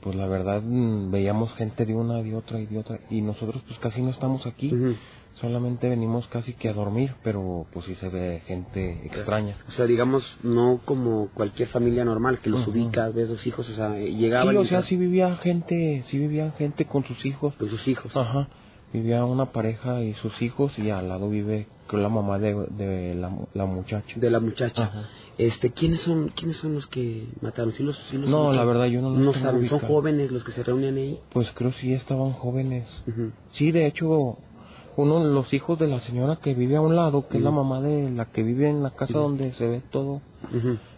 pues 0.00 0.16
la 0.16 0.26
verdad, 0.26 0.62
mm, 0.62 1.12
veíamos 1.12 1.54
gente 1.54 1.86
de 1.86 1.94
una, 1.94 2.22
de 2.22 2.34
otra 2.34 2.58
y 2.60 2.66
de 2.66 2.78
otra. 2.78 2.98
Y 3.08 3.20
nosotros 3.22 3.62
pues 3.68 3.78
casi 3.78 4.02
no 4.02 4.10
estamos 4.10 4.44
aquí. 4.46 4.74
Solamente 5.40 5.88
venimos 5.88 6.28
casi 6.28 6.54
que 6.54 6.68
a 6.68 6.72
dormir, 6.72 7.14
pero 7.24 7.66
pues 7.72 7.86
sí 7.86 7.94
se 7.96 8.08
ve 8.08 8.42
gente 8.46 9.00
extraña. 9.04 9.56
O 9.68 9.72
sea, 9.72 9.84
digamos, 9.86 10.24
no 10.44 10.80
como 10.84 11.28
cualquier 11.34 11.68
familia 11.68 12.04
normal 12.04 12.38
que 12.38 12.50
los 12.50 12.62
Ujú. 12.62 12.70
ubica, 12.70 13.08
ves 13.08 13.28
los 13.28 13.44
hijos, 13.46 13.68
o 13.68 13.74
sea, 13.74 13.98
llegaban 13.98 14.54
Sí, 14.54 14.54
y 14.54 14.58
o 14.58 14.64
sea, 14.64 14.82
sí 14.82 14.96
vivía 14.96 15.34
gente, 15.36 16.04
sí 16.06 16.18
vivía 16.18 16.52
gente 16.52 16.84
con 16.84 17.04
sus 17.04 17.26
hijos. 17.26 17.54
Con 17.56 17.68
sus 17.68 17.86
hijos. 17.88 18.16
Ajá. 18.16 18.48
Vivía 18.92 19.24
una 19.24 19.50
pareja 19.50 20.02
y 20.02 20.14
sus 20.14 20.40
hijos 20.40 20.78
y 20.78 20.90
al 20.90 21.08
lado 21.08 21.28
vive 21.28 21.66
creo, 21.88 22.00
la 22.00 22.08
mamá 22.08 22.38
de, 22.38 22.54
de 22.70 23.14
la, 23.16 23.32
la 23.54 23.66
muchacha. 23.66 24.14
De 24.20 24.30
la 24.30 24.38
muchacha. 24.38 24.84
Ajá. 24.84 25.08
Este, 25.36 25.70
¿quiénes 25.72 26.00
son, 26.00 26.28
quiénes 26.28 26.58
son 26.58 26.74
los 26.74 26.86
que 26.86 27.26
mataron? 27.40 27.72
¿Sí 27.72 27.82
los, 27.82 27.96
sí 28.08 28.16
los 28.18 28.30
No, 28.30 28.52
la 28.52 28.64
verdad 28.64 28.84
yo 28.86 29.02
no 29.02 29.10
los 29.10 29.18
No 29.18 29.34
saben, 29.34 29.66
son 29.66 29.80
jóvenes 29.80 30.30
los 30.30 30.44
que 30.44 30.52
se 30.52 30.62
reunían 30.62 30.96
ahí. 30.96 31.18
Pues 31.30 31.50
creo 31.50 31.72
sí 31.72 31.92
estaban 31.92 32.30
jóvenes. 32.32 32.88
Sí, 33.50 33.72
de 33.72 33.86
hecho, 33.86 34.38
uno 34.96 35.24
de 35.24 35.32
los 35.32 35.52
hijos 35.52 35.78
de 35.78 35.86
la 35.88 36.00
señora 36.00 36.36
que 36.36 36.54
vive 36.54 36.76
a 36.76 36.80
un 36.80 36.94
lado, 36.96 37.28
que 37.28 37.38
es 37.38 37.42
la 37.42 37.50
mamá 37.50 37.80
de 37.80 38.10
la 38.10 38.26
que 38.26 38.42
vive 38.42 38.68
en 38.68 38.82
la 38.82 38.90
casa 38.90 39.18
donde 39.18 39.52
se 39.52 39.66
ve 39.66 39.82
todo 39.90 40.20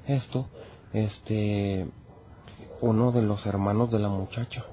esto, 0.06 0.46
este, 0.92 1.86
uno 2.80 3.12
de 3.12 3.22
los 3.22 3.44
hermanos 3.46 3.90
de 3.90 3.98
la 3.98 4.08
muchacha. 4.08 4.64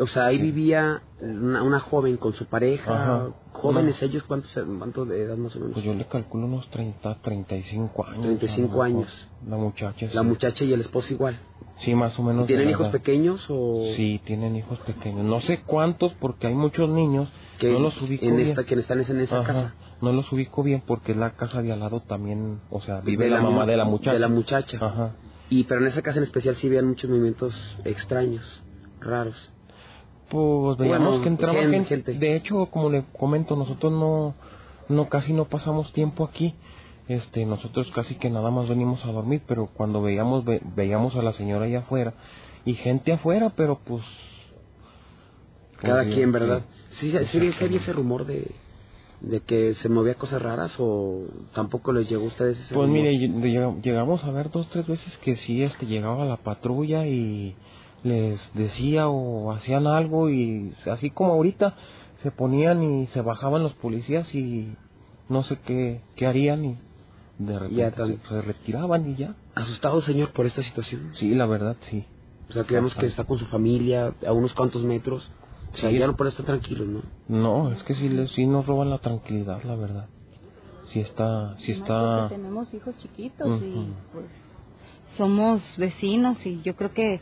O 0.00 0.06
sea, 0.06 0.26
ahí 0.26 0.38
vivía 0.38 1.02
una, 1.20 1.62
una 1.64 1.80
joven 1.80 2.18
con 2.18 2.32
su 2.32 2.46
pareja. 2.46 2.94
Ajá. 2.94 3.30
Jóvenes 3.50 4.00
No. 4.00 4.06
ellos, 4.06 4.22
¿cuántos, 4.22 4.56
¿cuántos 4.78 5.08
de 5.08 5.22
edad 5.22 5.36
más 5.36 5.56
o 5.56 5.58
menos? 5.58 5.74
Pues 5.74 5.84
yo 5.84 5.92
le 5.92 6.06
calculo 6.06 6.46
unos 6.46 6.68
30, 6.70 7.16
35 7.20 8.06
años. 8.06 8.22
35 8.22 8.64
a 8.82 8.88
lo 8.88 8.94
mejor. 8.94 9.06
años. 9.08 9.28
La 9.48 9.56
muchacha. 9.56 10.06
La 10.12 10.22
sí. 10.22 10.26
muchacha 10.28 10.64
y 10.64 10.72
el 10.72 10.80
esposo 10.82 11.12
igual. 11.12 11.36
Sí, 11.80 11.94
más 11.96 12.16
o 12.16 12.22
menos. 12.22 12.46
¿Tienen 12.46 12.68
hijos 12.70 12.82
edad. 12.86 12.92
pequeños 12.92 13.44
o...? 13.48 13.82
Sí, 13.96 14.20
tienen 14.24 14.54
hijos 14.54 14.78
pequeños. 14.80 15.24
No 15.24 15.40
sé 15.40 15.62
cuántos 15.62 16.12
porque 16.14 16.46
hay 16.46 16.54
muchos 16.54 16.88
niños 16.88 17.28
Que 17.58 17.72
no 17.72 17.78
los 17.80 18.00
ubico 18.00 18.24
en 18.24 18.36
bien. 18.36 18.48
esta, 18.48 18.64
que 18.64 18.74
están 18.76 19.00
en 19.00 19.20
esa 19.20 19.40
Ajá. 19.40 19.46
casa. 19.46 19.74
No 20.00 20.12
los 20.12 20.30
ubico 20.32 20.62
bien 20.62 20.82
porque 20.86 21.14
la 21.14 21.30
casa 21.30 21.60
de 21.62 21.72
al 21.72 21.80
lado 21.80 22.00
también, 22.00 22.60
o 22.70 22.80
sea, 22.80 23.00
vive, 23.00 23.24
Vive 23.24 23.30
la, 23.30 23.36
la 23.38 23.42
mamá 23.42 23.66
de 23.66 23.76
la 23.76 23.84
muchacha. 23.84 24.12
de 24.12 24.18
la 24.20 24.28
muchacha. 24.28 24.78
Ajá. 24.80 25.12
Y 25.50 25.64
pero 25.64 25.80
en 25.80 25.86
esa 25.88 26.02
casa 26.02 26.18
en 26.18 26.24
especial 26.24 26.54
sí 26.56 26.68
veían 26.68 26.86
muchos 26.86 27.08
movimientos 27.10 27.76
extraños, 27.84 28.62
raros. 29.00 29.50
Pues 30.28 30.76
veíamos 30.78 31.08
Bueno, 31.08 31.22
que 31.22 31.28
entraba 31.30 31.54
gen- 31.58 31.70
gente, 31.72 31.88
gente. 31.88 32.12
De 32.14 32.36
hecho, 32.36 32.66
como 32.66 32.90
le 32.90 33.04
comento, 33.18 33.56
nosotros 33.56 33.90
no, 33.92 34.34
no 34.88 35.08
casi 35.08 35.32
no 35.32 35.46
pasamos 35.46 35.92
tiempo 35.92 36.22
aquí. 36.24 36.54
Este, 37.08 37.46
nosotros 37.46 37.90
casi 37.92 38.16
que 38.16 38.28
nada 38.28 38.50
más 38.50 38.68
venimos 38.68 39.02
a 39.06 39.10
dormir, 39.12 39.40
pero 39.48 39.66
cuando 39.72 40.02
veíamos 40.02 40.44
ve- 40.44 40.60
veíamos 40.76 41.16
a 41.16 41.22
la 41.22 41.32
señora 41.32 41.64
allá 41.64 41.78
afuera 41.78 42.12
y 42.66 42.74
gente 42.74 43.12
afuera, 43.14 43.50
pero 43.56 43.78
pues 43.82 44.04
Cada 45.78 46.02
pues, 46.02 46.14
quien. 46.14 46.32
¿verdad? 46.32 46.62
Sí, 46.68 46.77
sí, 47.00 47.12
sí, 47.30 47.52
sí 47.52 47.64
había 47.64 47.78
ese 47.78 47.92
rumor 47.92 48.24
de, 48.26 48.50
de 49.20 49.40
que 49.40 49.74
se 49.74 49.88
movía 49.88 50.14
cosas 50.14 50.40
raras 50.42 50.74
o 50.78 51.24
tampoco 51.54 51.92
les 51.92 52.08
llegó 52.08 52.24
a 52.24 52.28
ustedes 52.28 52.58
ese 52.58 52.74
Pues 52.74 52.88
rumor? 52.88 53.04
mire, 53.04 53.12
ll- 53.12 53.40
lleg- 53.42 53.82
llegamos 53.82 54.24
a 54.24 54.30
ver 54.30 54.50
dos, 54.50 54.68
tres 54.70 54.86
veces 54.86 55.16
que 55.18 55.36
sí, 55.36 55.62
este, 55.62 55.86
llegaba 55.86 56.24
la 56.24 56.36
patrulla 56.38 57.06
y 57.06 57.54
les 58.04 58.40
decía 58.54 59.08
o 59.08 59.50
hacían 59.52 59.86
algo 59.86 60.30
y 60.30 60.72
así 60.90 61.10
como 61.10 61.32
ahorita 61.32 61.74
se 62.22 62.30
ponían 62.30 62.82
y 62.82 63.06
se 63.08 63.22
bajaban 63.22 63.62
los 63.62 63.74
policías 63.74 64.32
y 64.34 64.74
no 65.28 65.42
sé 65.42 65.58
qué, 65.64 66.00
qué 66.16 66.26
harían 66.26 66.64
y 66.64 66.76
de 67.38 67.58
repente 67.58 68.06
se, 68.06 68.18
se 68.28 68.42
retiraban 68.42 69.10
y 69.10 69.14
ya. 69.16 69.34
¿Asustado, 69.54 70.00
señor, 70.00 70.30
por 70.32 70.46
esta 70.46 70.62
situación? 70.62 71.10
Sí, 71.14 71.34
la 71.34 71.46
verdad, 71.46 71.76
sí. 71.90 72.04
O 72.48 72.52
sea, 72.52 72.64
que 72.64 72.74
vemos 72.74 72.94
que 72.94 73.06
está 73.06 73.24
con 73.24 73.38
su 73.38 73.46
familia 73.46 74.12
a 74.26 74.32
unos 74.32 74.54
cuantos 74.54 74.82
metros. 74.84 75.30
O 75.72 75.76
sea, 75.76 75.90
ya 75.90 76.06
no 76.06 76.16
estar 76.28 76.46
tranquilos, 76.46 76.88
¿no? 76.88 77.02
No, 77.28 77.72
es 77.72 77.82
que 77.82 77.94
sí, 77.94 78.08
les- 78.08 78.30
sí 78.32 78.46
nos 78.46 78.66
roban 78.66 78.90
la 78.90 78.98
tranquilidad, 78.98 79.62
la 79.64 79.76
verdad. 79.76 80.08
Sí 80.92 81.00
está, 81.00 81.56
sí 81.58 81.72
está... 81.72 82.28
tenemos 82.28 82.72
hijos 82.72 82.96
chiquitos 82.98 83.62
y 83.62 83.92
pues 84.12 84.26
somos 85.16 85.62
vecinos 85.76 86.44
y 86.46 86.62
yo 86.62 86.74
creo 86.76 86.92
que 86.92 87.20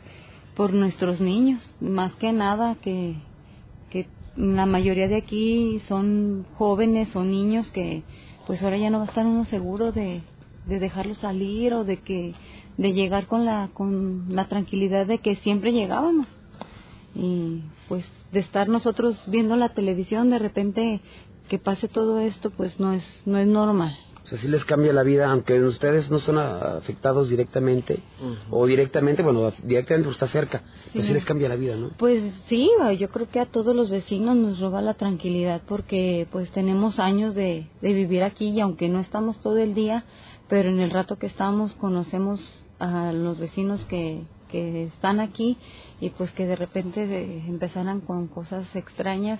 por 0.55 0.73
nuestros 0.73 1.19
niños, 1.19 1.61
más 1.79 2.13
que 2.15 2.31
nada 2.31 2.75
que, 2.75 3.15
que 3.89 4.07
la 4.37 4.65
mayoría 4.65 5.07
de 5.07 5.17
aquí 5.17 5.81
son 5.87 6.45
jóvenes 6.57 7.13
o 7.15 7.23
niños 7.23 7.67
que 7.71 8.03
pues 8.47 8.61
ahora 8.63 8.77
ya 8.77 8.89
no 8.89 8.99
va 8.99 9.03
a 9.05 9.07
estar 9.07 9.25
uno 9.25 9.43
seguro 9.45 9.91
de, 9.91 10.21
de 10.65 10.79
dejarlos 10.79 11.17
salir 11.17 11.73
o 11.73 11.83
de 11.83 11.97
que 11.97 12.33
de 12.77 12.93
llegar 12.93 13.27
con 13.27 13.45
la 13.45 13.69
con 13.73 14.27
la 14.29 14.47
tranquilidad 14.47 15.05
de 15.05 15.17
que 15.19 15.35
siempre 15.37 15.73
llegábamos 15.73 16.27
y 17.15 17.61
pues 17.89 18.05
de 18.31 18.39
estar 18.39 18.67
nosotros 18.67 19.17
viendo 19.27 19.55
la 19.55 19.69
televisión 19.69 20.29
de 20.29 20.39
repente 20.39 21.01
que 21.49 21.59
pase 21.59 21.87
todo 21.87 22.19
esto 22.19 22.49
pues 22.51 22.79
no 22.79 22.91
es 22.93 23.03
no 23.25 23.37
es 23.37 23.47
normal 23.47 23.95
O 24.23 24.27
sea, 24.29 24.37
sí 24.39 24.49
les 24.49 24.65
cambia 24.65 24.91
la 24.91 25.03
vida, 25.03 25.31
aunque 25.31 25.61
ustedes 25.63 26.11
no 26.11 26.19
son 26.19 26.37
afectados 26.37 27.29
directamente, 27.29 27.99
o 28.49 28.65
directamente, 28.65 29.23
bueno, 29.23 29.53
directamente 29.63 30.09
está 30.09 30.27
cerca, 30.27 30.63
pero 30.91 31.03
sí 31.03 31.07
Sí. 31.07 31.13
les 31.13 31.23
cambia 31.23 31.47
la 31.47 31.55
vida, 31.55 31.77
¿no? 31.77 31.91
Pues 31.97 32.21
sí, 32.49 32.69
yo 32.99 33.07
creo 33.07 33.29
que 33.29 33.39
a 33.39 33.45
todos 33.45 33.73
los 33.73 33.89
vecinos 33.89 34.35
nos 34.35 34.59
roba 34.59 34.81
la 34.81 34.95
tranquilidad 34.95 35.61
porque 35.65 36.27
pues 36.29 36.51
tenemos 36.51 36.99
años 36.99 37.35
de, 37.35 37.67
de 37.81 37.93
vivir 37.93 38.21
aquí 38.23 38.49
y 38.49 38.59
aunque 38.59 38.89
no 38.89 38.99
estamos 38.99 39.39
todo 39.39 39.57
el 39.59 39.73
día, 39.73 40.03
pero 40.49 40.67
en 40.69 40.81
el 40.81 40.89
rato 40.91 41.15
que 41.17 41.27
estamos 41.27 41.71
conocemos 41.75 42.41
a 42.79 43.13
los 43.13 43.37
vecinos 43.39 43.79
que, 43.85 44.23
que 44.49 44.85
están 44.85 45.19
aquí 45.19 45.57
y 45.99 46.09
pues 46.11 46.31
que 46.31 46.45
de 46.47 46.55
repente 46.55 47.05
de- 47.07 47.39
empezaran 47.47 48.01
con 48.01 48.27
cosas 48.27 48.73
extrañas, 48.75 49.39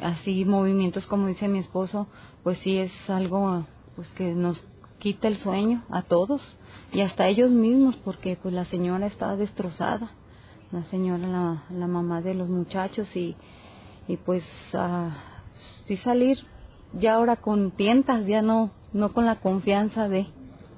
así 0.00 0.44
movimientos 0.44 1.06
como 1.06 1.26
dice 1.26 1.48
mi 1.48 1.58
esposo, 1.58 2.08
pues 2.42 2.58
sí 2.58 2.78
es 2.78 2.92
algo 3.08 3.66
pues 3.96 4.08
que 4.10 4.34
nos 4.34 4.60
quita 4.98 5.28
el 5.28 5.38
sueño 5.38 5.82
a 5.90 6.02
todos 6.02 6.42
y 6.92 7.00
hasta 7.00 7.26
ellos 7.28 7.50
mismos 7.50 7.96
porque 7.96 8.36
pues 8.40 8.54
la 8.54 8.64
señora 8.66 9.06
está 9.06 9.36
destrozada, 9.36 10.10
la 10.72 10.84
señora, 10.84 11.26
la, 11.26 11.62
la 11.70 11.86
mamá 11.86 12.20
de 12.22 12.34
los 12.34 12.48
muchachos 12.48 13.08
y, 13.16 13.36
y 14.08 14.16
pues 14.18 14.44
ah, 14.74 15.16
sí 15.86 15.96
salir 15.98 16.38
ya 16.92 17.14
ahora 17.14 17.36
con 17.36 17.70
tientas, 17.72 18.26
ya 18.26 18.42
no, 18.42 18.72
no 18.92 19.12
con 19.12 19.24
la 19.24 19.36
confianza 19.36 20.08
de... 20.08 20.26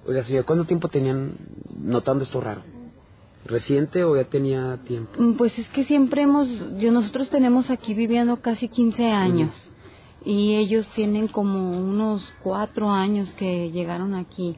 Oiga, 0.06 0.24
¿cuánto 0.44 0.64
tiempo 0.66 0.88
tenían 0.88 1.36
notando 1.78 2.24
esto 2.24 2.40
raro? 2.40 2.62
¿Reciente 3.44 4.04
o 4.04 4.16
ya 4.16 4.24
tenía 4.24 4.78
tiempo? 4.84 5.12
Mm, 5.18 5.34
Pues 5.36 5.58
es 5.58 5.68
que 5.70 5.84
siempre 5.84 6.22
hemos, 6.22 6.48
yo, 6.78 6.92
nosotros 6.92 7.28
tenemos 7.30 7.70
aquí 7.70 7.92
viviendo 7.94 8.36
casi 8.40 8.68
15 8.68 9.10
años 9.10 9.52
y 10.24 10.54
ellos 10.54 10.86
tienen 10.94 11.26
como 11.28 11.70
unos 11.76 12.22
cuatro 12.42 12.90
años 12.90 13.32
que 13.36 13.70
llegaron 13.72 14.14
aquí. 14.14 14.56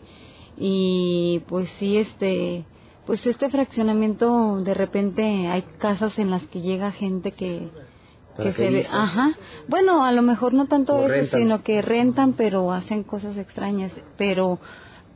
Y 0.58 1.40
pues 1.48 1.68
sí, 1.78 1.96
este, 1.96 2.64
pues 3.06 3.24
este 3.26 3.48
fraccionamiento 3.50 4.60
de 4.62 4.74
repente 4.74 5.48
hay 5.48 5.62
casas 5.78 6.18
en 6.18 6.30
las 6.30 6.42
que 6.48 6.60
llega 6.60 6.92
gente 6.92 7.32
que 7.32 7.70
que 8.36 8.52
se 8.52 8.68
ve, 8.68 8.86
ajá, 8.90 9.30
bueno, 9.68 10.04
a 10.04 10.10
lo 10.10 10.20
mejor 10.20 10.54
no 10.54 10.66
tanto 10.66 10.98
eso, 10.98 11.06
rentan. 11.08 11.40
sino 11.40 11.62
que 11.62 11.80
rentan, 11.82 12.32
pero 12.32 12.72
hacen 12.72 13.04
cosas 13.04 13.36
extrañas, 13.36 13.92
pero 14.18 14.58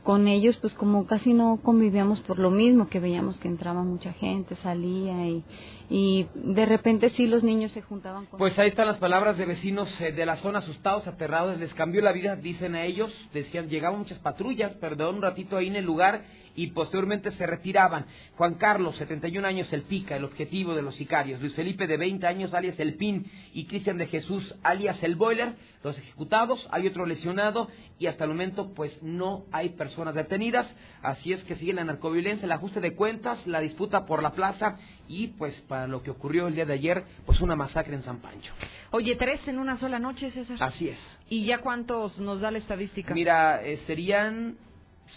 con 0.03 0.27
ellos 0.27 0.57
pues 0.57 0.73
como 0.73 1.05
casi 1.05 1.33
no 1.33 1.59
convivíamos 1.61 2.19
por 2.21 2.39
lo 2.39 2.51
mismo 2.51 2.89
que 2.89 2.99
veíamos 2.99 3.37
que 3.37 3.47
entraba 3.47 3.83
mucha 3.83 4.13
gente 4.13 4.55
salía 4.57 5.27
y 5.27 5.43
y 5.89 6.27
de 6.35 6.65
repente 6.67 7.09
sí 7.11 7.25
los 7.25 7.43
niños 7.43 7.71
se 7.71 7.81
juntaban 7.81 8.27
con 8.27 8.37
Pues 8.37 8.57
ahí 8.59 8.67
están 8.67 8.85
las 8.85 8.97
palabras 8.97 9.37
de 9.37 9.45
vecinos 9.45 9.89
eh, 9.99 10.11
de 10.11 10.25
la 10.25 10.37
zona 10.37 10.59
asustados, 10.59 11.07
aterrados, 11.07 11.59
les 11.59 11.73
cambió 11.73 12.01
la 12.01 12.11
vida, 12.11 12.35
dicen 12.35 12.75
a 12.75 12.83
ellos, 12.83 13.11
decían, 13.33 13.69
llegaban 13.69 13.97
muchas 13.97 14.19
patrullas, 14.19 14.75
perdón, 14.75 15.15
un 15.15 15.21
ratito 15.23 15.57
ahí 15.57 15.67
en 15.67 15.77
el 15.77 15.85
lugar 15.85 16.21
y 16.55 16.67
posteriormente 16.67 17.31
se 17.31 17.45
retiraban. 17.45 18.05
Juan 18.37 18.55
Carlos, 18.55 18.95
71 18.97 19.47
años, 19.47 19.71
el 19.73 19.83
pica, 19.83 20.15
el 20.15 20.25
objetivo 20.25 20.75
de 20.75 20.81
los 20.81 20.95
sicarios. 20.95 21.39
Luis 21.41 21.53
Felipe, 21.53 21.87
de 21.87 21.97
20 21.97 22.25
años, 22.27 22.53
alias 22.53 22.79
el 22.79 22.95
pin, 22.95 23.25
y 23.53 23.65
Cristian 23.65 23.97
de 23.97 24.07
Jesús, 24.07 24.55
alias 24.63 25.01
el 25.03 25.15
boiler, 25.15 25.55
los 25.83 25.97
ejecutados, 25.97 26.67
hay 26.71 26.87
otro 26.87 27.05
lesionado 27.05 27.69
y 27.97 28.07
hasta 28.07 28.25
el 28.25 28.31
momento 28.31 28.73
pues 28.73 29.01
no 29.01 29.45
hay 29.51 29.69
personas 29.69 30.13
detenidas, 30.13 30.67
así 31.01 31.31
es 31.31 31.43
que 31.45 31.55
sigue 31.55 31.73
la 31.73 31.83
narcoviolencia, 31.83 32.45
el 32.45 32.51
ajuste 32.51 32.81
de 32.81 32.95
cuentas, 32.95 33.45
la 33.47 33.61
disputa 33.61 34.05
por 34.05 34.21
la 34.21 34.31
plaza 34.31 34.77
y 35.07 35.27
pues 35.27 35.55
para 35.67 35.87
lo 35.87 36.03
que 36.03 36.11
ocurrió 36.11 36.47
el 36.47 36.55
día 36.55 36.65
de 36.65 36.73
ayer, 36.73 37.03
pues 37.25 37.39
una 37.41 37.55
masacre 37.55 37.95
en 37.95 38.03
San 38.03 38.19
Pancho. 38.19 38.51
Oye, 38.91 39.15
tres 39.15 39.47
en 39.47 39.59
una 39.59 39.77
sola 39.77 39.99
noche, 39.99 40.31
César. 40.31 40.57
Así 40.59 40.89
es. 40.89 40.97
¿Y 41.29 41.45
ya 41.45 41.59
cuántos 41.59 42.19
nos 42.19 42.41
da 42.41 42.51
la 42.51 42.57
estadística? 42.57 43.13
Mira, 43.13 43.63
eh, 43.63 43.81
serían, 43.87 44.57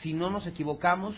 si 0.02 0.12
no 0.12 0.30
nos 0.30 0.46
equivocamos, 0.46 1.14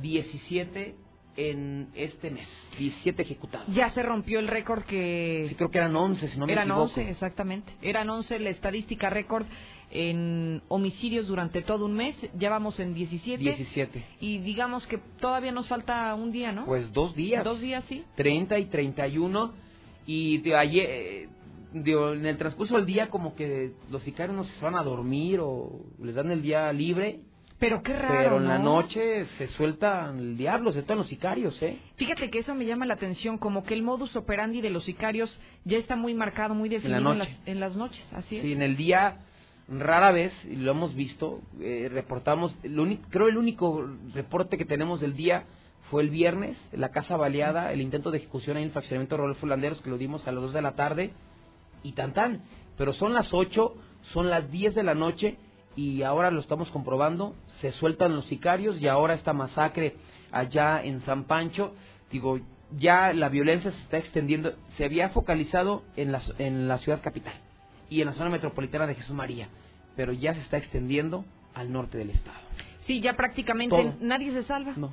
17 0.00 0.94
en 1.36 1.88
este 1.94 2.30
mes, 2.30 2.48
17 2.78 3.22
ejecutados. 3.22 3.74
Ya 3.74 3.90
se 3.90 4.02
rompió 4.02 4.38
el 4.38 4.48
récord 4.48 4.82
que... 4.84 5.46
Sí, 5.48 5.54
creo 5.54 5.70
que 5.70 5.78
eran 5.78 5.96
11, 5.96 6.28
si 6.28 6.38
no 6.38 6.46
me 6.46 6.52
Eran 6.52 6.68
equivoco. 6.68 7.00
11, 7.00 7.10
exactamente. 7.10 7.72
Eran 7.80 8.10
11 8.10 8.38
la 8.38 8.50
estadística 8.50 9.08
récord 9.10 9.46
en 9.90 10.62
homicidios 10.68 11.26
durante 11.26 11.62
todo 11.62 11.86
un 11.86 11.94
mes. 11.94 12.16
Ya 12.34 12.50
vamos 12.50 12.78
en 12.80 12.94
17. 12.94 13.42
17. 13.42 14.04
Y 14.20 14.38
digamos 14.38 14.86
que 14.86 14.98
todavía 15.20 15.52
nos 15.52 15.68
falta 15.68 16.14
un 16.14 16.32
día, 16.32 16.52
¿no? 16.52 16.64
Pues 16.64 16.92
dos 16.92 17.14
días. 17.14 17.44
Dos 17.44 17.60
días, 17.60 17.84
sí. 17.88 18.04
30 18.16 18.58
y 18.58 18.66
31. 18.66 19.52
Y 20.06 20.38
de 20.38 20.56
ayer, 20.56 20.86
eh, 20.90 21.28
digo, 21.72 22.12
en 22.12 22.26
el 22.26 22.36
transcurso 22.38 22.76
del 22.76 22.86
día, 22.86 23.08
como 23.08 23.34
que 23.34 23.72
los 23.90 24.02
sicarios 24.02 24.36
no 24.36 24.44
se 24.44 24.64
van 24.64 24.76
a 24.76 24.82
dormir 24.82 25.40
o 25.40 25.80
les 26.02 26.14
dan 26.14 26.30
el 26.30 26.42
día 26.42 26.72
libre. 26.72 27.20
Pero 27.62 27.80
qué 27.80 27.92
raro, 27.92 28.18
Pero 28.18 28.36
en 28.38 28.48
la 28.48 28.58
¿no? 28.58 28.64
noche 28.82 29.24
se 29.38 29.46
sueltan 29.46 30.18
el 30.18 30.36
diablo, 30.36 30.70
se 30.70 30.78
sueltan 30.78 30.98
los 30.98 31.06
sicarios, 31.06 31.62
¿eh? 31.62 31.78
Fíjate 31.94 32.28
que 32.28 32.40
eso 32.40 32.56
me 32.56 32.66
llama 32.66 32.86
la 32.86 32.94
atención, 32.94 33.38
como 33.38 33.62
que 33.62 33.72
el 33.74 33.84
modus 33.84 34.16
operandi 34.16 34.60
de 34.60 34.70
los 34.70 34.82
sicarios 34.82 35.38
ya 35.64 35.78
está 35.78 35.94
muy 35.94 36.12
marcado, 36.12 36.56
muy 36.56 36.68
definido 36.68 36.98
en, 36.98 37.18
noche. 37.18 37.30
las, 37.30 37.48
en 37.48 37.60
las 37.60 37.76
noches, 37.76 38.04
así 38.14 38.38
es. 38.38 38.42
Sí, 38.42 38.52
en 38.52 38.62
el 38.62 38.76
día 38.76 39.18
rara 39.68 40.10
vez, 40.10 40.32
y 40.50 40.56
lo 40.56 40.72
hemos 40.72 40.96
visto, 40.96 41.40
eh, 41.60 41.88
reportamos, 41.88 42.52
el 42.64 42.98
creo 43.10 43.28
el 43.28 43.36
único 43.36 43.88
reporte 44.12 44.58
que 44.58 44.64
tenemos 44.64 45.00
del 45.00 45.14
día 45.14 45.44
fue 45.88 46.02
el 46.02 46.10
viernes, 46.10 46.56
la 46.72 46.88
casa 46.88 47.16
baleada, 47.16 47.72
el 47.72 47.80
intento 47.80 48.10
de 48.10 48.18
ejecución 48.18 48.56
en 48.56 48.64
el 48.64 48.70
fraccionamiento 48.72 49.16
Rodolfo 49.16 49.46
Landeros, 49.46 49.80
que 49.82 49.90
lo 49.90 49.98
dimos 49.98 50.26
a 50.26 50.32
las 50.32 50.42
2 50.42 50.52
de 50.52 50.62
la 50.62 50.72
tarde, 50.74 51.12
y 51.84 51.92
tan 51.92 52.12
tan. 52.12 52.42
Pero 52.76 52.92
son 52.92 53.14
las 53.14 53.32
8, 53.32 53.72
son 54.12 54.30
las 54.30 54.50
10 54.50 54.74
de 54.74 54.82
la 54.82 54.94
noche, 54.96 55.36
y 55.76 56.02
ahora 56.02 56.30
lo 56.30 56.40
estamos 56.40 56.70
comprobando, 56.70 57.34
se 57.60 57.72
sueltan 57.72 58.14
los 58.14 58.26
sicarios, 58.26 58.80
y 58.80 58.88
ahora 58.88 59.14
esta 59.14 59.32
masacre 59.32 59.96
allá 60.30 60.82
en 60.82 61.00
San 61.02 61.24
Pancho, 61.24 61.74
digo, 62.10 62.40
ya 62.78 63.12
la 63.12 63.28
violencia 63.28 63.70
se 63.70 63.78
está 63.80 63.98
extendiendo, 63.98 64.54
se 64.76 64.84
había 64.84 65.10
focalizado 65.10 65.82
en 65.96 66.12
la, 66.12 66.22
en 66.38 66.68
la 66.68 66.78
ciudad 66.78 67.02
capital 67.02 67.34
y 67.90 68.00
en 68.00 68.06
la 68.06 68.14
zona 68.14 68.30
metropolitana 68.30 68.86
de 68.86 68.94
Jesús 68.94 69.14
María, 69.14 69.48
pero 69.96 70.12
ya 70.12 70.34
se 70.34 70.40
está 70.40 70.56
extendiendo 70.56 71.24
al 71.54 71.72
norte 71.72 71.98
del 71.98 72.10
estado. 72.10 72.38
Sí, 72.86 73.00
ya 73.00 73.14
prácticamente 73.14 73.76
Todo. 73.76 73.94
nadie 74.00 74.32
se 74.32 74.42
salva. 74.44 74.72
No. 74.76 74.92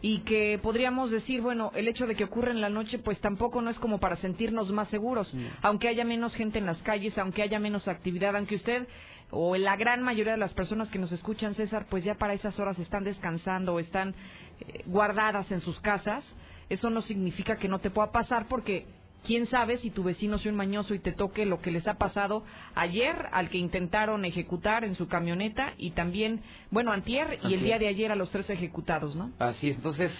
Y 0.00 0.20
que 0.20 0.60
podríamos 0.62 1.10
decir, 1.10 1.40
bueno, 1.40 1.72
el 1.74 1.88
hecho 1.88 2.06
de 2.06 2.14
que 2.14 2.22
ocurra 2.22 2.52
en 2.52 2.60
la 2.60 2.68
noche, 2.68 3.00
pues 3.00 3.20
tampoco 3.20 3.60
no 3.60 3.70
es 3.70 3.78
como 3.78 3.98
para 3.98 4.16
sentirnos 4.16 4.70
más 4.70 4.88
seguros. 4.88 5.34
Aunque 5.60 5.88
haya 5.88 6.04
menos 6.04 6.34
gente 6.36 6.58
en 6.58 6.66
las 6.66 6.80
calles, 6.82 7.18
aunque 7.18 7.42
haya 7.42 7.58
menos 7.58 7.88
actividad, 7.88 8.36
aunque 8.36 8.54
usted 8.54 8.86
o 9.30 9.56
la 9.56 9.76
gran 9.76 10.02
mayoría 10.02 10.32
de 10.32 10.38
las 10.38 10.54
personas 10.54 10.88
que 10.88 10.98
nos 10.98 11.12
escuchan, 11.12 11.54
César, 11.54 11.86
pues 11.88 12.04
ya 12.04 12.14
para 12.14 12.34
esas 12.34 12.58
horas 12.58 12.78
están 12.78 13.04
descansando 13.04 13.74
o 13.74 13.80
están 13.80 14.14
eh, 14.60 14.82
guardadas 14.86 15.50
en 15.50 15.60
sus 15.60 15.78
casas, 15.80 16.24
eso 16.68 16.90
no 16.90 17.02
significa 17.02 17.56
que 17.56 17.68
no 17.68 17.78
te 17.78 17.90
pueda 17.90 18.10
pasar 18.10 18.46
porque 18.48 18.86
quién 19.26 19.46
sabe 19.46 19.78
si 19.78 19.90
tu 19.90 20.02
vecino 20.02 20.38
sea 20.38 20.50
un 20.50 20.56
mañoso 20.56 20.94
y 20.94 20.98
te 20.98 21.12
toque 21.12 21.46
lo 21.46 21.60
que 21.60 21.70
les 21.70 21.86
ha 21.86 21.94
pasado 21.94 22.44
ayer 22.74 23.26
al 23.32 23.50
que 23.50 23.58
intentaron 23.58 24.24
ejecutar 24.24 24.84
en 24.84 24.94
su 24.94 25.08
camioneta 25.08 25.74
y 25.76 25.90
también, 25.90 26.42
bueno, 26.70 26.92
antier 26.92 27.38
y 27.42 27.54
el 27.54 27.62
día 27.62 27.78
de 27.78 27.88
ayer 27.88 28.12
a 28.12 28.16
los 28.16 28.30
tres 28.30 28.48
ejecutados, 28.50 29.16
¿no? 29.16 29.30
Así 29.38 29.70
es, 29.70 29.76
entonces, 29.76 30.12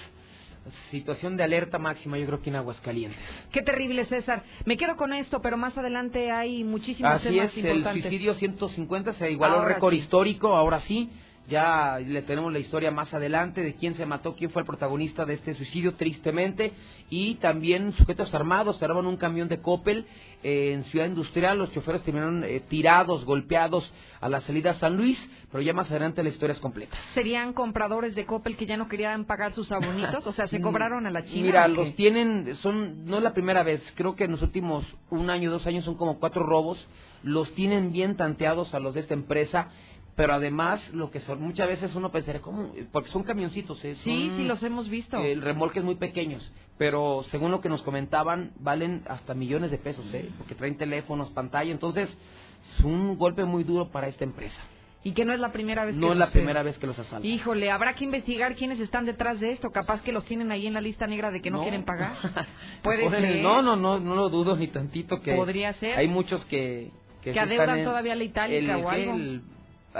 situación 0.90 1.36
de 1.36 1.44
alerta 1.44 1.78
máxima 1.78 2.18
yo 2.18 2.26
creo 2.26 2.40
que 2.42 2.50
en 2.50 2.56
Aguascalientes. 2.56 3.18
Qué 3.52 3.62
terrible, 3.62 4.04
César. 4.06 4.42
Me 4.64 4.76
quedo 4.76 4.96
con 4.96 5.12
esto, 5.12 5.40
pero 5.42 5.56
más 5.56 5.76
adelante 5.76 6.30
hay 6.30 6.64
muchísimos 6.64 7.12
Así 7.12 7.28
temas 7.28 7.50
es, 7.50 7.58
el 7.58 7.66
importantes. 7.66 8.02
suicidio 8.02 8.34
150 8.34 9.12
se 9.14 9.30
igualó 9.30 9.62
el 9.62 9.68
récord 9.74 9.92
sí. 9.92 10.00
histórico, 10.00 10.54
ahora 10.56 10.80
sí. 10.80 11.10
Ya 11.48 11.98
le 11.98 12.22
tenemos 12.22 12.52
la 12.52 12.58
historia 12.58 12.90
más 12.90 13.12
adelante 13.14 13.62
de 13.62 13.74
quién 13.74 13.94
se 13.94 14.04
mató, 14.06 14.34
quién 14.36 14.50
fue 14.50 14.62
el 14.62 14.66
protagonista 14.66 15.24
de 15.24 15.34
este 15.34 15.54
suicidio, 15.54 15.94
tristemente. 15.94 16.72
Y 17.10 17.36
también 17.36 17.92
sujetos 17.94 18.34
armados 18.34 18.78
cerraron 18.78 19.06
un 19.06 19.16
camión 19.16 19.48
de 19.48 19.60
Coppel 19.60 20.06
eh, 20.42 20.72
en 20.74 20.84
Ciudad 20.84 21.06
Industrial. 21.06 21.58
Los 21.58 21.72
choferes 21.72 22.02
terminaron 22.02 22.44
eh, 22.44 22.60
tirados, 22.68 23.24
golpeados 23.24 23.90
a 24.20 24.28
la 24.28 24.40
salida 24.42 24.72
a 24.72 24.74
San 24.74 24.96
Luis. 24.96 25.18
Pero 25.50 25.62
ya 25.62 25.72
más 25.72 25.90
adelante 25.90 26.22
la 26.22 26.28
historia 26.28 26.52
es 26.52 26.60
completa. 26.60 26.96
¿Serían 27.14 27.54
compradores 27.54 28.14
de 28.14 28.26
Coppel 28.26 28.56
que 28.56 28.66
ya 28.66 28.76
no 28.76 28.86
querían 28.86 29.24
pagar 29.24 29.54
sus 29.54 29.72
abonitos? 29.72 30.26
O 30.26 30.32
sea, 30.32 30.46
¿se 30.46 30.60
cobraron 30.62 31.06
a 31.06 31.10
la 31.10 31.24
China? 31.24 31.42
Mira, 31.42 31.68
los 31.68 31.94
tienen, 31.94 32.54
son, 32.56 33.06
no 33.06 33.16
es 33.16 33.22
la 33.22 33.32
primera 33.32 33.62
vez, 33.62 33.82
creo 33.94 34.14
que 34.14 34.24
en 34.24 34.32
los 34.32 34.42
últimos 34.42 34.84
un 35.08 35.30
año, 35.30 35.50
dos 35.50 35.66
años 35.66 35.86
son 35.86 35.96
como 35.96 36.18
cuatro 36.18 36.42
robos, 36.42 36.86
los 37.22 37.54
tienen 37.54 37.92
bien 37.92 38.16
tanteados 38.16 38.74
a 38.74 38.78
los 38.78 38.94
de 38.94 39.00
esta 39.00 39.14
empresa, 39.14 39.70
pero 40.18 40.32
además 40.34 40.82
lo 40.92 41.12
que 41.12 41.20
son, 41.20 41.40
muchas 41.40 41.68
veces 41.68 41.94
uno 41.94 42.10
pensaría, 42.10 42.40
¿cómo? 42.42 42.72
Porque 42.90 43.08
son 43.10 43.22
camioncitos, 43.22 43.82
¿eh? 43.84 43.94
Sí, 44.02 44.26
Son, 44.28 44.36
sí, 44.36 44.42
los 44.44 44.60
hemos 44.64 44.88
visto. 44.88 45.16
El 45.16 45.40
remolque 45.42 45.78
es 45.78 45.84
muy 45.84 45.94
pequeños, 45.94 46.42
pero 46.76 47.24
según 47.30 47.52
lo 47.52 47.60
que 47.60 47.68
nos 47.68 47.82
comentaban, 47.82 48.50
valen 48.58 49.04
hasta 49.08 49.32
millones 49.34 49.70
de 49.70 49.78
pesos, 49.78 50.12
¿eh? 50.12 50.28
Porque 50.36 50.56
traen 50.56 50.76
teléfonos, 50.76 51.30
pantalla, 51.30 51.70
entonces 51.70 52.08
es 52.10 52.84
un 52.84 53.16
golpe 53.16 53.44
muy 53.44 53.62
duro 53.62 53.90
para 53.92 54.08
esta 54.08 54.24
empresa. 54.24 54.58
Y 55.04 55.12
que 55.12 55.24
no 55.24 55.32
es 55.32 55.38
la 55.38 55.52
primera 55.52 55.84
vez 55.84 55.94
que 55.94 56.00
No 56.00 56.10
es 56.10 56.18
la 56.18 56.26
sucede. 56.26 56.40
primera 56.42 56.64
vez 56.64 56.76
que 56.78 56.88
los 56.88 56.98
asaltan. 56.98 57.24
Híjole, 57.24 57.70
habrá 57.70 57.94
que 57.94 58.02
investigar 58.02 58.56
quiénes 58.56 58.80
están 58.80 59.06
detrás 59.06 59.38
de 59.38 59.52
esto. 59.52 59.70
Capaz 59.70 60.02
que 60.02 60.10
los 60.10 60.24
tienen 60.24 60.50
ahí 60.50 60.66
en 60.66 60.74
la 60.74 60.80
lista 60.80 61.06
negra 61.06 61.30
de 61.30 61.40
que 61.40 61.52
no, 61.52 61.58
No. 61.58 61.62
quieren 61.62 61.84
pagar. 61.84 62.16
Puede 62.82 63.08
ser. 63.08 63.40
No, 63.40 63.62
no, 63.62 63.76
no, 63.76 64.00
no 64.00 64.16
lo 64.16 64.28
dudo 64.28 64.56
ni 64.56 64.66
tantito 64.66 65.20
que 65.22 65.36
Podría 65.36 65.72
ser. 65.74 65.96
Hay 65.96 66.08
muchos 66.08 66.44
que 66.46 66.90
Que 67.22 67.38
adeudan 67.38 67.84
todavía 67.84 68.16
la 68.16 68.24
itálica 68.24 68.74
el, 68.76 68.84
o 68.84 68.90
algo. 68.90 69.14
El 69.14 69.42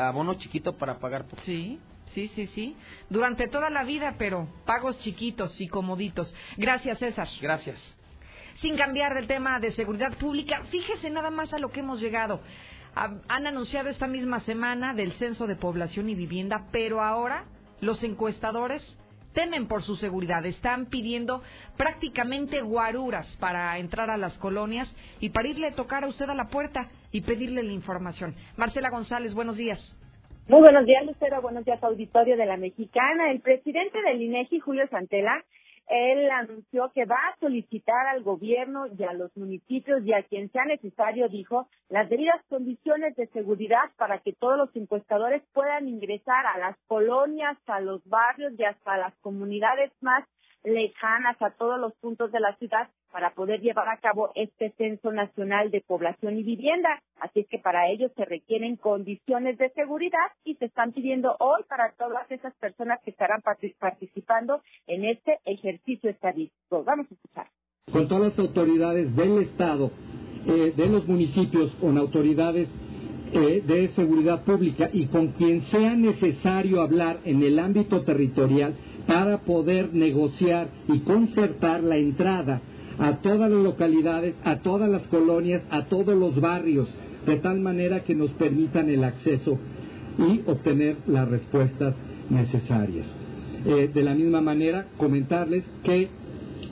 abono 0.06 0.34
chiquito 0.34 0.76
para 0.76 0.98
pagar. 0.98 1.24
Sí, 1.44 1.78
sí, 2.14 2.28
sí, 2.34 2.46
sí. 2.48 2.76
Durante 3.10 3.48
toda 3.48 3.70
la 3.70 3.84
vida, 3.84 4.14
pero 4.18 4.48
pagos 4.64 4.98
chiquitos 5.00 5.60
y 5.60 5.68
comoditos. 5.68 6.34
Gracias, 6.56 6.98
César. 6.98 7.28
Gracias. 7.40 7.78
Sin 8.60 8.76
cambiar 8.76 9.14
del 9.14 9.26
tema 9.28 9.60
de 9.60 9.72
seguridad 9.72 10.16
pública, 10.18 10.62
fíjese 10.70 11.10
nada 11.10 11.30
más 11.30 11.52
a 11.52 11.58
lo 11.58 11.70
que 11.70 11.80
hemos 11.80 12.00
llegado. 12.00 12.40
Ha- 12.96 13.14
Han 13.28 13.46
anunciado 13.46 13.88
esta 13.88 14.06
misma 14.08 14.40
semana 14.40 14.94
del 14.94 15.12
censo 15.12 15.46
de 15.46 15.54
población 15.56 16.08
y 16.08 16.14
vivienda, 16.14 16.66
pero 16.72 17.00
ahora 17.00 17.44
los 17.80 18.02
encuestadores 18.02 18.82
temen 19.32 19.68
por 19.68 19.82
su 19.82 19.96
seguridad. 19.96 20.44
Están 20.46 20.86
pidiendo 20.86 21.42
prácticamente 21.76 22.60
guaruras 22.60 23.26
para 23.40 23.78
entrar 23.78 24.10
a 24.10 24.16
las 24.16 24.36
colonias 24.38 24.94
y 25.20 25.30
para 25.30 25.48
irle 25.48 25.68
a 25.68 25.74
tocar 25.74 26.04
a 26.04 26.08
usted 26.08 26.28
a 26.28 26.34
la 26.34 26.48
puerta 26.48 26.88
y 27.12 27.22
pedirle 27.22 27.62
la 27.62 27.72
información. 27.72 28.34
Marcela 28.56 28.90
González, 28.90 29.34
buenos 29.34 29.56
días. 29.56 29.78
Muy 30.48 30.60
buenos 30.60 30.86
días, 30.86 31.04
Lucero. 31.04 31.42
Buenos 31.42 31.64
días, 31.66 31.82
auditorio 31.82 32.36
de 32.38 32.46
la 32.46 32.56
Mexicana. 32.56 33.30
El 33.30 33.40
presidente 33.40 34.00
del 34.00 34.22
INEGI, 34.22 34.60
Julio 34.60 34.88
Santela, 34.88 35.44
él 35.88 36.30
anunció 36.30 36.90
que 36.94 37.04
va 37.04 37.16
a 37.16 37.38
solicitar 37.40 38.06
al 38.08 38.22
gobierno 38.22 38.86
y 38.86 39.02
a 39.04 39.12
los 39.12 39.34
municipios 39.36 40.04
y 40.04 40.12
a 40.12 40.22
quien 40.22 40.50
sea 40.50 40.64
necesario, 40.64 41.28
dijo, 41.28 41.68
las 41.88 42.08
debidas 42.08 42.42
condiciones 42.48 43.16
de 43.16 43.26
seguridad 43.28 43.90
para 43.96 44.18
que 44.18 44.32
todos 44.32 44.58
los 44.58 44.74
encuestadores 44.76 45.42
puedan 45.52 45.88
ingresar 45.88 46.46
a 46.46 46.58
las 46.58 46.76
colonias, 46.86 47.56
a 47.66 47.80
los 47.80 48.04
barrios 48.08 48.52
y 48.58 48.64
hasta 48.64 48.96
las 48.98 49.14
comunidades 49.16 49.90
más 50.00 50.24
lejanas, 50.64 51.40
a 51.40 51.50
todos 51.50 51.78
los 51.80 51.94
puntos 51.96 52.30
de 52.32 52.40
la 52.40 52.54
ciudad 52.56 52.88
para 53.12 53.30
poder 53.30 53.60
llevar 53.60 53.88
a 53.88 53.98
cabo 53.98 54.30
este 54.34 54.70
censo 54.76 55.12
nacional 55.12 55.70
de 55.70 55.80
población 55.80 56.36
y 56.38 56.42
vivienda. 56.42 57.00
Así 57.20 57.40
es 57.40 57.48
que 57.48 57.58
para 57.58 57.88
ello 57.88 58.10
se 58.16 58.24
requieren 58.24 58.76
condiciones 58.76 59.56
de 59.58 59.70
seguridad 59.70 60.28
y 60.44 60.54
se 60.56 60.66
están 60.66 60.92
pidiendo 60.92 61.36
hoy 61.40 61.62
para 61.68 61.92
todas 61.92 62.30
esas 62.30 62.54
personas 62.56 63.00
que 63.04 63.10
estarán 63.10 63.40
partic- 63.42 63.76
participando 63.78 64.60
en 64.86 65.04
este 65.04 65.38
ejercicio 65.44 66.10
estadístico. 66.10 66.84
Vamos 66.84 67.06
a 67.10 67.14
escuchar. 67.14 67.46
con 67.92 68.06
todas 68.06 68.30
las 68.30 68.38
autoridades 68.38 69.16
del 69.16 69.38
Estado, 69.42 69.90
eh, 70.46 70.74
de 70.76 70.86
los 70.86 71.06
municipios, 71.08 71.72
con 71.80 71.96
autoridades 71.96 72.68
eh, 73.32 73.62
de 73.66 73.88
seguridad 73.88 74.44
pública 74.44 74.90
y 74.92 75.06
con 75.06 75.28
quien 75.28 75.62
sea 75.70 75.94
necesario 75.94 76.82
hablar 76.82 77.20
en 77.24 77.42
el 77.42 77.58
ámbito 77.58 78.02
territorial 78.04 78.74
para 79.08 79.38
poder 79.38 79.94
negociar 79.94 80.68
y 80.86 80.98
concertar 80.98 81.82
la 81.82 81.96
entrada 81.96 82.60
a 82.98 83.16
todas 83.22 83.50
las 83.50 83.62
localidades, 83.62 84.34
a 84.44 84.58
todas 84.58 84.90
las 84.90 85.06
colonias, 85.06 85.62
a 85.70 85.86
todos 85.86 86.14
los 86.14 86.38
barrios, 86.38 86.86
de 87.24 87.36
tal 87.36 87.58
manera 87.60 88.04
que 88.04 88.14
nos 88.14 88.30
permitan 88.32 88.90
el 88.90 89.02
acceso 89.02 89.58
y 90.18 90.42
obtener 90.44 90.96
las 91.06 91.26
respuestas 91.26 91.94
necesarias. 92.28 93.06
Eh, 93.64 93.90
de 93.92 94.02
la 94.02 94.14
misma 94.14 94.42
manera, 94.42 94.88
comentarles 94.98 95.64
que 95.84 96.08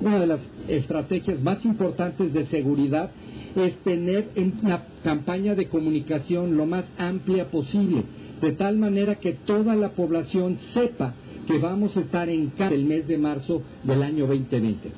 una 0.03 0.21
de 0.21 0.27
las 0.27 0.41
estrategias 0.69 1.41
más 1.41 1.65
importantes 1.65 2.35
de 2.35 2.45
seguridad 2.49 3.13
es 3.57 3.77
tener 3.79 4.29
en 4.35 4.59
una 4.63 4.85
campaña 5.03 5.55
de 5.55 5.69
comunicación 5.69 6.59
lo 6.59 6.67
más 6.67 6.85
amplia 6.99 7.51
posible, 7.51 8.03
de 8.43 8.53
tal 8.53 8.77
manera 8.77 9.15
que 9.15 9.33
toda 9.33 9.75
la 9.75 9.93
población 9.93 10.59
sepa 10.75 11.15
que 11.47 11.59
vamos 11.59 11.97
a 11.97 12.01
estar 12.01 12.29
en 12.29 12.51
casa 12.51 12.75
el 12.75 12.85
mes 12.85 13.07
de 13.07 13.19
marzo 13.19 13.63
del 13.85 14.03
año 14.03 14.27
2020. 14.27 14.91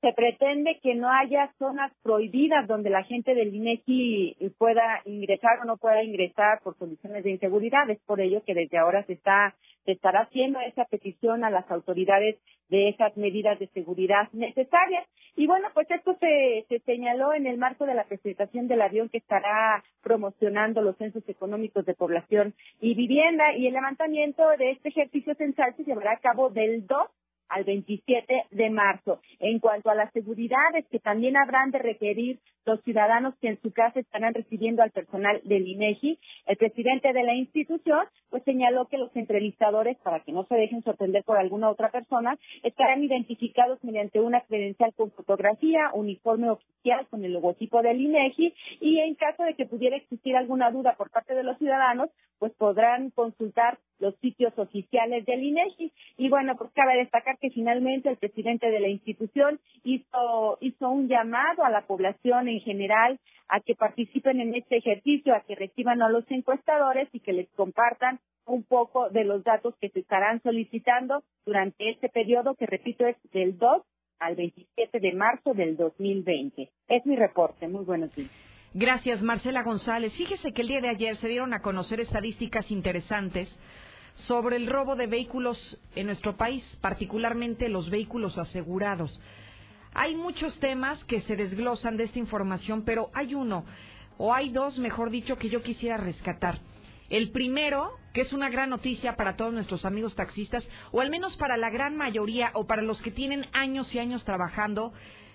Se 0.00 0.12
pretende 0.12 0.78
que 0.80 0.94
no 0.94 1.08
haya 1.10 1.52
zonas 1.58 1.92
prohibidas 2.02 2.68
donde 2.68 2.88
la 2.90 3.02
gente 3.02 3.34
del 3.34 3.54
INEGI 3.54 4.36
pueda 4.56 5.02
ingresar 5.04 5.58
o 5.60 5.64
no 5.64 5.76
pueda 5.76 6.04
ingresar 6.04 6.60
por 6.62 6.76
condiciones 6.76 7.24
de 7.24 7.32
inseguridad. 7.32 7.90
Es 7.90 7.98
por 8.06 8.20
ello 8.20 8.42
que 8.44 8.54
desde 8.54 8.78
ahora 8.78 9.04
se 9.06 9.14
está 9.14 9.56
se 9.84 9.92
estará 9.92 10.20
haciendo 10.20 10.60
esa 10.60 10.84
petición 10.84 11.44
a 11.44 11.50
las 11.50 11.68
autoridades 11.70 12.36
de 12.68 12.90
esas 12.90 13.16
medidas 13.16 13.58
de 13.58 13.68
seguridad 13.68 14.28
necesarias. 14.32 15.06
Y 15.36 15.46
bueno, 15.46 15.68
pues 15.74 15.90
esto 15.90 16.16
se, 16.20 16.66
se 16.68 16.80
señaló 16.80 17.32
en 17.32 17.46
el 17.46 17.58
marco 17.58 17.86
de 17.86 17.94
la 17.94 18.04
presentación 18.04 18.68
del 18.68 18.82
avión 18.82 19.08
que 19.08 19.18
estará 19.18 19.84
promocionando 20.02 20.82
los 20.82 20.96
censos 20.96 21.22
económicos 21.28 21.86
de 21.86 21.94
población 21.94 22.54
y 22.80 22.94
vivienda 22.94 23.54
y 23.56 23.66
el 23.66 23.74
levantamiento 23.74 24.48
de 24.58 24.72
este 24.72 24.88
ejercicio 24.88 25.34
censal 25.34 25.74
se 25.76 25.84
llevará 25.84 26.12
a 26.12 26.20
cabo 26.20 26.50
del 26.50 26.86
2 26.86 26.98
al 27.48 27.64
27 27.64 28.44
de 28.50 28.70
marzo. 28.70 29.20
En 29.38 29.58
cuanto 29.58 29.90
a 29.90 29.94
las 29.94 30.12
seguridades 30.12 30.86
que 30.90 30.98
también 30.98 31.36
habrán 31.36 31.70
de 31.70 31.78
requerir 31.78 32.40
los 32.68 32.82
ciudadanos 32.82 33.34
que 33.40 33.48
en 33.48 33.60
su 33.62 33.72
casa 33.72 33.98
estarán 33.98 34.34
recibiendo 34.34 34.82
al 34.82 34.90
personal 34.90 35.40
del 35.44 35.66
INEGI, 35.66 36.18
el 36.46 36.56
presidente 36.56 37.12
de 37.12 37.24
la 37.24 37.34
institución 37.34 38.06
pues 38.30 38.42
señaló 38.44 38.86
que 38.88 38.98
los 38.98 39.14
entrevistadores, 39.16 39.96
para 39.98 40.20
que 40.20 40.32
no 40.32 40.44
se 40.44 40.54
dejen 40.54 40.82
sorprender 40.82 41.24
por 41.24 41.38
alguna 41.38 41.70
otra 41.70 41.90
persona, 41.90 42.38
estarán 42.62 43.02
identificados 43.02 43.82
mediante 43.82 44.20
una 44.20 44.42
credencial 44.42 44.92
con 44.94 45.10
fotografía, 45.12 45.90
uniforme 45.94 46.50
oficial 46.50 47.06
con 47.08 47.24
el 47.24 47.32
logotipo 47.32 47.80
del 47.80 48.00
INEGI 48.00 48.54
y 48.80 48.98
en 48.98 49.14
caso 49.14 49.42
de 49.44 49.54
que 49.54 49.66
pudiera 49.66 49.96
existir 49.96 50.36
alguna 50.36 50.70
duda 50.70 50.94
por 50.96 51.10
parte 51.10 51.34
de 51.34 51.42
los 51.42 51.56
ciudadanos, 51.56 52.10
pues 52.38 52.52
podrán 52.52 53.10
consultar 53.10 53.78
los 53.98 54.14
sitios 54.16 54.56
oficiales 54.58 55.26
del 55.26 55.42
INEGI. 55.42 55.92
Y 56.18 56.28
bueno, 56.28 56.56
pues 56.56 56.70
cabe 56.72 56.98
destacar 56.98 57.38
que 57.38 57.50
finalmente 57.50 58.08
el 58.08 58.16
presidente 58.16 58.70
de 58.70 58.80
la 58.80 58.88
institución 58.88 59.58
hizo, 59.84 60.58
hizo 60.60 60.88
un 60.88 61.08
llamado 61.08 61.64
a 61.64 61.70
la 61.70 61.82
población 61.82 62.48
en 62.48 62.57
general 62.60 63.18
a 63.48 63.60
que 63.60 63.74
participen 63.74 64.40
en 64.40 64.54
este 64.54 64.76
ejercicio, 64.76 65.34
a 65.34 65.40
que 65.40 65.54
reciban 65.54 66.02
a 66.02 66.08
los 66.08 66.24
encuestadores 66.30 67.08
y 67.12 67.20
que 67.20 67.32
les 67.32 67.48
compartan 67.50 68.20
un 68.46 68.62
poco 68.64 69.10
de 69.10 69.24
los 69.24 69.44
datos 69.44 69.74
que 69.80 69.90
se 69.90 70.00
estarán 70.00 70.42
solicitando 70.42 71.22
durante 71.44 71.90
este 71.90 72.08
periodo, 72.08 72.54
que 72.54 72.66
repito 72.66 73.06
es 73.06 73.16
del 73.32 73.58
2 73.58 73.82
al 74.20 74.36
27 74.36 75.00
de 75.00 75.12
marzo 75.12 75.54
del 75.54 75.76
2020. 75.76 76.70
Es 76.88 77.06
mi 77.06 77.16
reporte. 77.16 77.68
Muy 77.68 77.84
buenos 77.84 78.14
días. 78.14 78.30
Gracias, 78.74 79.22
Marcela 79.22 79.62
González. 79.62 80.12
Fíjese 80.14 80.52
que 80.52 80.62
el 80.62 80.68
día 80.68 80.80
de 80.80 80.88
ayer 80.88 81.16
se 81.16 81.28
dieron 81.28 81.54
a 81.54 81.62
conocer 81.62 82.00
estadísticas 82.00 82.70
interesantes 82.70 83.48
sobre 84.26 84.56
el 84.56 84.66
robo 84.66 84.96
de 84.96 85.06
vehículos 85.06 85.78
en 85.94 86.06
nuestro 86.06 86.36
país, 86.36 86.62
particularmente 86.80 87.68
los 87.68 87.88
vehículos 87.88 88.36
asegurados. 88.36 89.18
Hay 90.00 90.14
muchos 90.14 90.56
temas 90.60 91.02
que 91.06 91.22
se 91.22 91.34
desglosan 91.34 91.96
de 91.96 92.04
esta 92.04 92.20
información, 92.20 92.84
pero 92.84 93.10
hay 93.14 93.34
uno, 93.34 93.64
o 94.16 94.32
hay 94.32 94.50
dos, 94.50 94.78
mejor 94.78 95.10
dicho, 95.10 95.36
que 95.36 95.48
yo 95.48 95.60
quisiera 95.60 95.96
rescatar. 95.96 96.60
El 97.10 97.32
primero, 97.32 97.90
que 98.12 98.20
es 98.20 98.32
una 98.32 98.48
gran 98.48 98.70
noticia 98.70 99.16
para 99.16 99.34
todos 99.34 99.52
nuestros 99.52 99.84
amigos 99.84 100.14
taxistas, 100.14 100.64
o 100.92 101.00
al 101.00 101.10
menos 101.10 101.36
para 101.36 101.56
la 101.56 101.68
gran 101.68 101.96
mayoría, 101.96 102.52
o 102.54 102.64
para 102.64 102.82
los 102.82 103.02
que 103.02 103.10
tienen 103.10 103.46
años 103.52 103.92
y 103.92 103.98
años 103.98 104.24
trabajando 104.24 104.92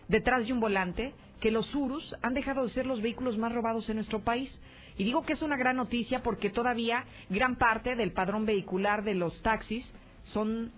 detrás 0.07 0.47
de 0.47 0.53
un 0.53 0.61
volante, 0.61 1.13
que 1.41 1.51
los 1.51 1.75
Urus 1.75 2.15
han 2.21 2.33
dejado 2.33 2.63
de 2.63 2.71
ser 2.71 2.85
los 2.85 3.01
vehículos 3.01 3.37
más 3.37 3.51
robados 3.51 3.89
en 3.89 3.97
nuestro 3.97 4.21
país. 4.21 4.49
Y 4.97 5.03
digo 5.03 5.25
que 5.25 5.33
es 5.33 5.41
una 5.41 5.57
gran 5.57 5.75
noticia 5.75 6.23
porque 6.23 6.49
todavía 6.49 7.03
gran 7.29 7.57
parte 7.57 7.97
del 7.97 8.13
padrón 8.13 8.45
vehicular 8.45 9.03
de 9.03 9.15
los 9.15 9.41
taxis 9.41 9.85
son 10.31 10.71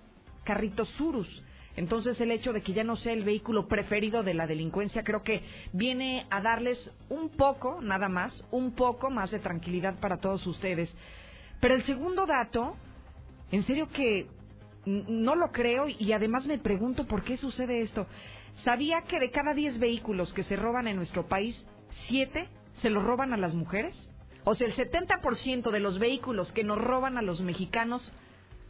carritos 0.44 0.90
Urus. 1.00 1.44
Entonces 1.76 2.20
el 2.22 2.32
hecho 2.32 2.54
de 2.54 2.62
que 2.62 2.74
ya 2.74 2.84
no 2.84 2.96
sea 2.96 3.14
el 3.14 3.24
vehículo 3.24 3.68
preferido 3.68 4.24
de 4.24 4.34
la 4.34 4.48
delincuencia 4.48 5.04
creo 5.04 5.24
que 5.24 5.44
viene 5.74 6.26
a 6.30 6.42
darles 6.42 6.78
un 7.10 7.30
poco, 7.30 7.82
nada 7.82 8.08
más, 8.08 8.44
un 8.52 8.76
poco 8.76 9.10
más 9.10 9.32
de 9.32 9.40
tranquilidad 9.40 10.00
para 10.00 10.18
todos 10.18 10.46
ustedes. 10.48 10.90
Pero 11.60 11.76
el 11.76 11.86
segundo 11.86 12.26
dato, 12.26 12.76
en 13.52 13.66
serio 13.66 13.90
que 13.90 14.28
no 14.86 15.36
lo 15.36 15.52
creo 15.52 15.88
y 15.88 16.14
además 16.14 16.46
me 16.46 16.60
pregunto 16.60 17.06
por 17.08 17.24
qué 17.24 17.38
sucede 17.38 17.82
esto. 17.82 18.08
¿Sabía 18.64 19.02
que 19.02 19.20
de 19.20 19.32
cada 19.32 19.54
10 19.54 19.80
vehículos 19.80 20.32
que 20.34 20.44
se 20.44 20.56
roban 20.56 20.88
en 20.88 20.96
nuestro 20.96 21.28
país, 21.28 21.66
7 22.08 22.48
se 22.82 22.90
los 22.90 23.04
roban 23.04 23.34
a 23.34 23.38
las 23.38 23.54
mujeres? 23.54 23.96
O 24.44 24.54
sea, 24.54 24.68
el 24.68 24.76
70% 24.76 25.72
de 25.72 25.80
los 25.80 26.00
vehículos 26.00 26.52
que 26.52 26.64
nos 26.64 26.78
roban 26.78 27.18
a 27.18 27.24
los 27.24 27.42
mexicanos, 27.42 28.12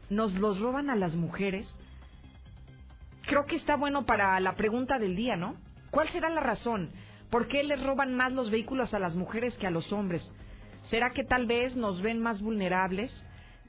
nos 0.09 0.33
los 0.35 0.59
roban 0.59 0.89
a 0.89 0.95
las 0.95 1.15
mujeres. 1.15 1.67
Creo 3.25 3.45
que 3.47 3.55
está 3.55 3.75
bueno 3.75 4.05
para 4.05 4.39
la 4.39 4.55
pregunta 4.55 4.99
del 4.99 5.15
día, 5.15 5.35
¿no? 5.35 5.55
¿Cuál 5.89 6.09
será 6.09 6.29
la 6.29 6.41
razón? 6.41 6.91
¿Por 7.31 7.47
qué 7.47 7.63
les 7.63 7.81
roban 7.83 8.13
más 8.13 8.31
los 8.31 8.51
vehículos 8.51 8.93
a 8.93 8.99
las 8.99 9.15
mujeres 9.15 9.55
que 9.55 9.65
a 9.65 9.71
los 9.71 9.91
hombres? 9.91 10.29
¿Será 10.89 11.11
que 11.11 11.23
tal 11.23 11.47
vez 11.47 11.75
nos 11.75 12.01
ven 12.03 12.21
más 12.21 12.41
vulnerables? 12.41 13.11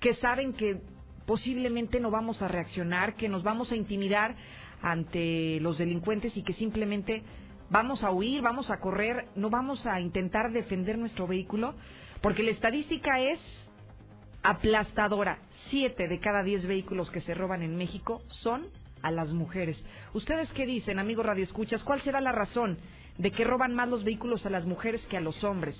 ¿Que 0.00 0.14
saben 0.14 0.52
que 0.52 0.82
posiblemente 1.26 2.00
no 2.00 2.10
vamos 2.10 2.42
a 2.42 2.48
reaccionar? 2.48 3.14
¿Que 3.14 3.30
nos 3.30 3.42
vamos 3.42 3.72
a 3.72 3.76
intimidar 3.76 4.36
ante 4.82 5.58
los 5.60 5.78
delincuentes 5.78 6.36
y 6.36 6.42
que 6.42 6.52
simplemente 6.52 7.22
vamos 7.70 8.04
a 8.04 8.10
huir, 8.10 8.42
vamos 8.42 8.70
a 8.70 8.78
correr, 8.78 9.26
no 9.36 9.48
vamos 9.48 9.86
a 9.86 10.00
intentar 10.00 10.52
defender 10.52 10.98
nuestro 10.98 11.26
vehículo? 11.26 11.74
Porque 12.20 12.42
la 12.42 12.50
estadística 12.50 13.20
es 13.20 13.40
aplastadora. 14.42 15.38
Siete 15.70 16.08
de 16.08 16.20
cada 16.20 16.42
diez 16.42 16.66
vehículos 16.66 17.10
que 17.10 17.22
se 17.22 17.32
roban 17.32 17.62
en 17.62 17.76
México 17.76 18.20
son 18.28 18.66
a 19.06 19.10
las 19.12 19.32
mujeres. 19.32 19.80
¿Ustedes 20.14 20.52
qué 20.52 20.66
dicen, 20.66 20.98
amigos 20.98 21.24
radioescuchas? 21.24 21.84
¿Cuál 21.84 22.02
será 22.02 22.20
la 22.20 22.32
razón 22.32 22.76
de 23.18 23.30
que 23.30 23.44
roban 23.44 23.72
más 23.72 23.88
los 23.88 24.02
vehículos 24.02 24.44
a 24.44 24.50
las 24.50 24.66
mujeres 24.66 25.06
que 25.06 25.16
a 25.16 25.20
los 25.20 25.44
hombres? 25.44 25.76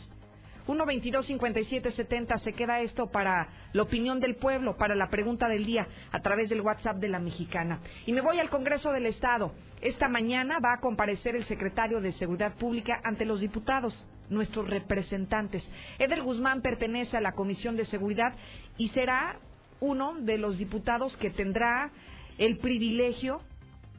1 0.68 0.86
22 0.86 1.26
57 1.26 1.90
70 1.90 2.38
se 2.38 2.52
queda 2.52 2.80
esto 2.80 3.06
para 3.08 3.48
la 3.72 3.82
opinión 3.82 4.20
del 4.20 4.36
pueblo, 4.36 4.76
para 4.76 4.94
la 4.94 5.08
pregunta 5.08 5.48
del 5.48 5.66
día 5.66 5.88
a 6.12 6.20
través 6.20 6.48
del 6.48 6.60
WhatsApp 6.60 6.98
de 6.98 7.08
la 7.08 7.18
mexicana. 7.18 7.80
Y 8.04 8.12
me 8.12 8.20
voy 8.20 8.38
al 8.38 8.48
Congreso 8.48 8.92
del 8.92 9.06
Estado. 9.06 9.52
Esta 9.80 10.08
mañana 10.08 10.58
va 10.60 10.74
a 10.74 10.80
comparecer 10.80 11.34
el 11.34 11.44
secretario 11.46 12.00
de 12.00 12.12
Seguridad 12.12 12.54
Pública 12.54 13.00
ante 13.02 13.24
los 13.24 13.40
diputados, 13.40 13.92
nuestros 14.30 14.70
representantes. 14.70 15.68
Eder 15.98 16.22
Guzmán 16.22 16.62
pertenece 16.62 17.16
a 17.16 17.20
la 17.20 17.32
Comisión 17.32 17.76
de 17.76 17.86
Seguridad 17.86 18.34
y 18.78 18.88
será 18.90 19.38
uno 19.80 20.14
de 20.20 20.38
los 20.38 20.58
diputados 20.58 21.16
que 21.18 21.30
tendrá 21.30 21.90
el 22.38 22.58
privilegio 22.58 23.40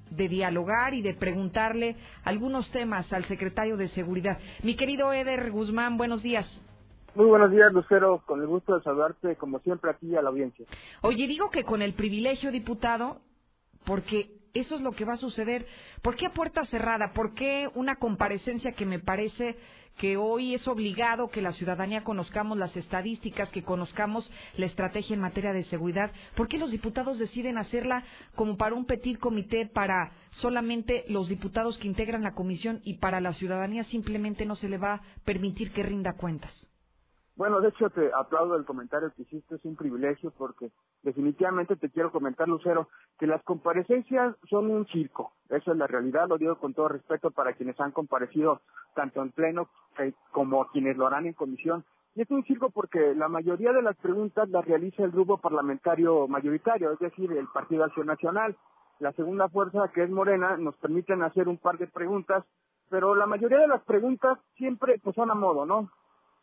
de 0.09 0.27
dialogar 0.27 0.93
y 0.93 1.01
de 1.01 1.13
preguntarle 1.13 1.95
algunos 2.23 2.69
temas 2.71 3.11
al 3.11 3.25
secretario 3.25 3.77
de 3.77 3.89
Seguridad. 3.89 4.39
Mi 4.63 4.75
querido 4.75 5.11
Eder 5.11 5.51
Guzmán, 5.51 5.97
buenos 5.97 6.23
días. 6.23 6.45
Muy 7.15 7.25
buenos 7.25 7.51
días, 7.51 7.73
Lucero. 7.73 8.21
Con 8.25 8.41
el 8.41 8.47
gusto 8.47 8.77
de 8.77 8.83
saludarte, 8.83 9.35
como 9.37 9.59
siempre, 9.59 9.89
aquí 9.89 10.15
a 10.15 10.21
la 10.21 10.29
audiencia. 10.29 10.65
Oye, 11.01 11.27
digo 11.27 11.49
que 11.49 11.63
con 11.63 11.81
el 11.81 11.93
privilegio, 11.93 12.51
diputado, 12.51 13.21
porque 13.85 14.37
eso 14.53 14.75
es 14.75 14.81
lo 14.81 14.91
que 14.91 15.05
va 15.05 15.13
a 15.13 15.17
suceder. 15.17 15.65
¿Por 16.03 16.15
qué 16.15 16.27
a 16.27 16.33
puerta 16.33 16.63
cerrada? 16.65 17.13
¿Por 17.13 17.33
qué 17.33 17.69
una 17.73 17.95
comparecencia 17.95 18.73
que 18.73 18.85
me 18.85 18.99
parece 18.99 19.57
que 19.97 20.15
hoy 20.15 20.53
es 20.53 20.67
obligado 20.67 21.29
que 21.29 21.41
la 21.41 21.51
ciudadanía 21.53 22.03
conozcamos 22.03 22.57
las 22.57 22.75
estadísticas, 22.77 23.49
que 23.49 23.63
conozcamos 23.63 24.31
la 24.55 24.67
estrategia 24.67 25.15
en 25.15 25.21
materia 25.21 25.53
de 25.53 25.63
seguridad? 25.65 26.11
¿Por 26.35 26.47
qué 26.47 26.57
los 26.57 26.71
diputados 26.71 27.19
deciden 27.19 27.57
hacerla 27.57 28.03
como 28.35 28.57
para 28.57 28.75
un 28.75 28.85
petit 28.85 29.17
comité 29.17 29.65
para 29.65 30.11
solamente 30.31 31.03
los 31.09 31.29
diputados 31.29 31.77
que 31.77 31.87
integran 31.87 32.23
la 32.23 32.33
comisión 32.33 32.81
y 32.83 32.95
para 32.95 33.19
la 33.21 33.33
ciudadanía 33.33 33.83
simplemente 33.85 34.45
no 34.45 34.55
se 34.55 34.69
le 34.69 34.77
va 34.77 34.93
a 34.93 35.01
permitir 35.25 35.71
que 35.71 35.83
rinda 35.83 36.13
cuentas? 36.13 36.53
Bueno, 37.37 37.61
de 37.61 37.69
hecho 37.69 37.91
te 37.91 38.11
aplaudo 38.13 38.55
el 38.55 38.65
comentario 38.65 39.13
que 39.15 39.21
hiciste, 39.21 39.55
es 39.55 39.63
un 39.63 39.75
privilegio 39.75 40.33
porque 40.35 40.71
definitivamente 41.03 41.75
te 41.75 41.91
quiero 41.91 42.11
comentar, 42.11 42.47
Lucero, 42.47 42.89
que 43.19 43.27
las 43.27 43.43
comparecencias 43.43 44.35
son 44.49 44.71
un 44.71 44.87
circo. 44.87 45.33
Esa 45.49 45.71
es 45.71 45.77
la 45.77 45.85
realidad, 45.85 46.27
lo 46.27 46.39
digo 46.39 46.57
con 46.57 46.73
todo 46.73 46.87
respeto 46.87 47.29
para 47.29 47.53
quienes 47.53 47.79
han 47.79 47.91
comparecido 47.91 48.61
tanto 48.95 49.21
en 49.21 49.31
pleno 49.31 49.69
eh, 49.99 50.13
como 50.31 50.65
quienes 50.69 50.97
lo 50.97 51.05
harán 51.05 51.27
en 51.27 51.33
comisión. 51.33 51.85
Y 52.15 52.23
es 52.23 52.31
un 52.31 52.43
circo 52.43 52.71
porque 52.71 53.13
la 53.13 53.27
mayoría 53.27 53.71
de 53.71 53.83
las 53.83 53.95
preguntas 53.97 54.49
las 54.49 54.65
realiza 54.65 55.03
el 55.03 55.11
grupo 55.11 55.37
parlamentario 55.37 56.27
mayoritario, 56.27 56.91
es 56.91 56.99
decir, 56.99 57.31
el 57.31 57.47
Partido 57.49 57.83
Acción 57.83 58.07
Nacional. 58.07 58.57
La 58.97 59.11
segunda 59.11 59.47
fuerza, 59.47 59.91
que 59.93 60.01
es 60.01 60.09
Morena, 60.09 60.57
nos 60.57 60.75
permiten 60.77 61.21
hacer 61.21 61.47
un 61.47 61.59
par 61.59 61.77
de 61.77 61.85
preguntas, 61.85 62.43
pero 62.89 63.13
la 63.13 63.27
mayoría 63.27 63.59
de 63.59 63.67
las 63.67 63.83
preguntas 63.83 64.39
siempre 64.55 64.99
pues 65.03 65.15
son 65.15 65.29
a 65.29 65.35
modo, 65.35 65.67
¿no? 65.67 65.91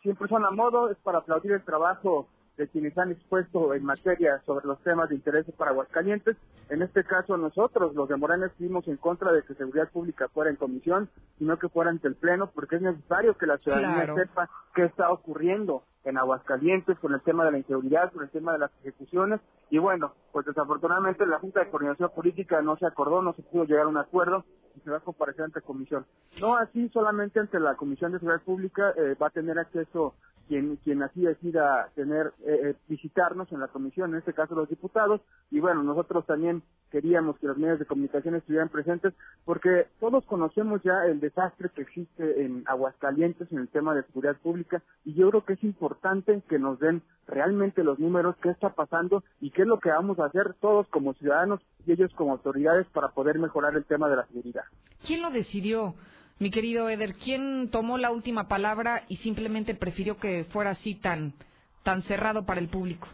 Siempre 0.04 0.28
son 0.28 0.44
a 0.44 0.50
modo, 0.50 0.90
es 0.90 0.98
para 0.98 1.18
aplaudir 1.18 1.52
el 1.52 1.64
trabajo 1.64 2.28
de 2.56 2.68
quienes 2.68 2.96
han 2.96 3.10
expuesto 3.12 3.74
en 3.74 3.84
materia 3.84 4.40
sobre 4.46 4.66
los 4.66 4.80
temas 4.82 5.08
de 5.08 5.16
interés 5.16 5.44
para 5.56 5.72
Aguascalientes. 5.72 6.36
En 6.68 6.82
este 6.82 7.04
caso 7.04 7.36
nosotros, 7.36 7.94
los 7.94 8.08
de 8.08 8.16
Morena, 8.16 8.46
estuvimos 8.46 8.86
en 8.88 8.96
contra 8.96 9.32
de 9.32 9.42
que 9.42 9.54
Seguridad 9.54 9.90
Pública 9.90 10.28
fuera 10.28 10.50
en 10.50 10.56
comisión, 10.56 11.08
sino 11.38 11.58
que 11.58 11.68
fuera 11.68 11.90
ante 11.90 12.08
el 12.08 12.14
Pleno, 12.14 12.50
porque 12.54 12.76
es 12.76 12.82
necesario 12.82 13.36
que 13.36 13.46
la 13.46 13.58
ciudadanía 13.58 14.04
Claro. 14.04 14.14
sepa 14.16 14.48
qué 14.74 14.84
está 14.84 15.10
ocurriendo 15.10 15.82
en 16.04 16.18
Aguascalientes 16.18 16.98
con 16.98 17.14
el 17.14 17.22
tema 17.22 17.44
de 17.44 17.52
la 17.52 17.58
inseguridad, 17.58 18.12
con 18.12 18.22
el 18.22 18.30
tema 18.30 18.52
de 18.52 18.58
las 18.58 18.70
ejecuciones. 18.80 19.40
Y 19.70 19.78
bueno, 19.78 20.12
pues 20.32 20.44
desafortunadamente 20.46 21.26
la 21.26 21.38
Junta 21.38 21.60
de 21.60 21.70
Coordinación 21.70 22.10
Política 22.14 22.60
no 22.62 22.76
se 22.76 22.86
acordó, 22.86 23.22
no 23.22 23.32
se 23.32 23.42
pudo 23.42 23.64
llegar 23.64 23.86
a 23.86 23.88
un 23.88 23.96
acuerdo 23.96 24.44
y 24.76 24.80
se 24.80 24.90
va 24.90 24.98
a 24.98 25.00
comparecer 25.00 25.44
ante 25.46 25.60
comisión. 25.62 26.04
No 26.40 26.56
así 26.56 26.88
solamente 26.90 27.40
ante 27.40 27.58
la 27.58 27.74
Comisión 27.76 28.12
de 28.12 28.18
Seguridad 28.18 28.42
Pública 28.44 28.92
eh, 28.96 29.16
va 29.20 29.28
a 29.28 29.30
tener 29.30 29.58
acceso 29.58 30.14
quien, 30.48 30.76
quien 30.76 31.02
así 31.02 31.22
decida 31.22 31.88
tener, 31.94 32.32
eh, 32.44 32.60
eh, 32.62 32.74
visitarnos 32.88 33.50
en 33.52 33.60
la 33.60 33.68
comisión, 33.68 34.12
en 34.12 34.18
este 34.18 34.32
caso 34.32 34.54
los 34.54 34.68
diputados, 34.68 35.20
y 35.50 35.60
bueno, 35.60 35.82
nosotros 35.82 36.26
también 36.26 36.62
queríamos 36.90 37.38
que 37.38 37.46
los 37.46 37.58
medios 37.58 37.78
de 37.78 37.86
comunicación 37.86 38.36
estuvieran 38.36 38.68
presentes, 38.68 39.14
porque 39.44 39.88
todos 40.00 40.24
conocemos 40.26 40.82
ya 40.82 41.06
el 41.06 41.20
desastre 41.20 41.70
que 41.74 41.82
existe 41.82 42.44
en 42.44 42.62
Aguascalientes 42.66 43.50
en 43.50 43.58
el 43.58 43.68
tema 43.68 43.94
de 43.94 44.04
seguridad 44.04 44.36
pública, 44.36 44.82
y 45.04 45.14
yo 45.14 45.28
creo 45.30 45.44
que 45.44 45.54
es 45.54 45.64
importante 45.64 46.42
que 46.48 46.58
nos 46.58 46.78
den 46.78 47.02
realmente 47.26 47.82
los 47.82 47.98
números, 47.98 48.36
qué 48.42 48.50
está 48.50 48.70
pasando 48.70 49.24
y 49.40 49.50
qué 49.50 49.62
es 49.62 49.68
lo 49.68 49.80
que 49.80 49.90
vamos 49.90 50.18
a 50.18 50.26
hacer 50.26 50.54
todos 50.60 50.86
como 50.88 51.14
ciudadanos 51.14 51.60
y 51.86 51.92
ellos 51.92 52.12
como 52.14 52.32
autoridades 52.32 52.86
para 52.88 53.08
poder 53.08 53.38
mejorar 53.38 53.74
el 53.76 53.84
tema 53.84 54.08
de 54.08 54.16
la 54.16 54.26
seguridad. 54.26 54.64
¿Quién 55.06 55.22
lo 55.22 55.30
decidió, 55.30 55.94
mi 56.38 56.50
querido 56.50 56.88
Eder? 56.88 57.14
¿Quién 57.14 57.70
tomó 57.70 57.98
la 57.98 58.10
última 58.10 58.48
palabra 58.48 59.04
y 59.08 59.16
simplemente 59.18 59.74
prefirió 59.74 60.16
que 60.18 60.44
fuera 60.44 60.70
así 60.70 60.94
tan, 60.94 61.34
tan 61.82 62.02
cerrado 62.02 62.44
para 62.44 62.60
el 62.60 62.68
público? 62.68 63.08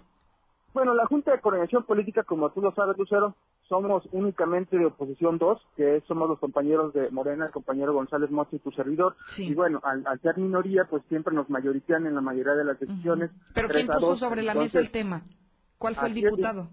Bueno, 0.73 0.95
la 0.95 1.07
Junta 1.07 1.33
de 1.33 1.41
Coordinación 1.41 1.85
Política, 1.85 2.23
como 2.23 2.51
tú 2.51 2.61
lo 2.61 2.73
sabes, 2.73 2.97
Lucero, 2.97 3.35
somos 3.69 4.03
únicamente 4.13 4.77
de 4.77 4.87
oposición 4.87 5.39
dos, 5.39 5.61
que 5.77 6.03
somos 6.09 6.29
los 6.29 6.39
compañeros 6.39 6.93
de 6.93 7.11
Morena, 7.11 7.47
el 7.47 7.53
compañero 7.53 7.93
González 7.93 8.31
Motti 8.31 8.57
y 8.57 8.59
tu 8.61 8.73
servidor. 8.73 9.17
Y 9.37 9.55
bueno, 9.55 9.81
al, 9.85 10.05
al 10.07 10.21
ser 10.21 10.39
minoría, 10.39 10.85
pues 10.91 11.05
siempre 11.09 11.35
nos 11.35 11.49
mayoritean 11.49 12.07
en 12.07 12.15
la 12.15 12.21
mayoría 12.21 12.55
de 12.55 12.65
las 12.65 12.81
decisiones. 12.81 13.31
¿Pero 13.55 13.69
quién 13.69 13.87
puso 13.87 14.17
sobre 14.17 14.43
la 14.43 14.53
Entonces, 14.53 14.75
mesa 14.75 14.87
el 14.87 14.93
tema? 14.93 15.23
¿Cuál 15.79 15.95
fue 15.95 16.09
el 16.09 16.17
es, 16.19 16.25
diputado? 16.25 16.69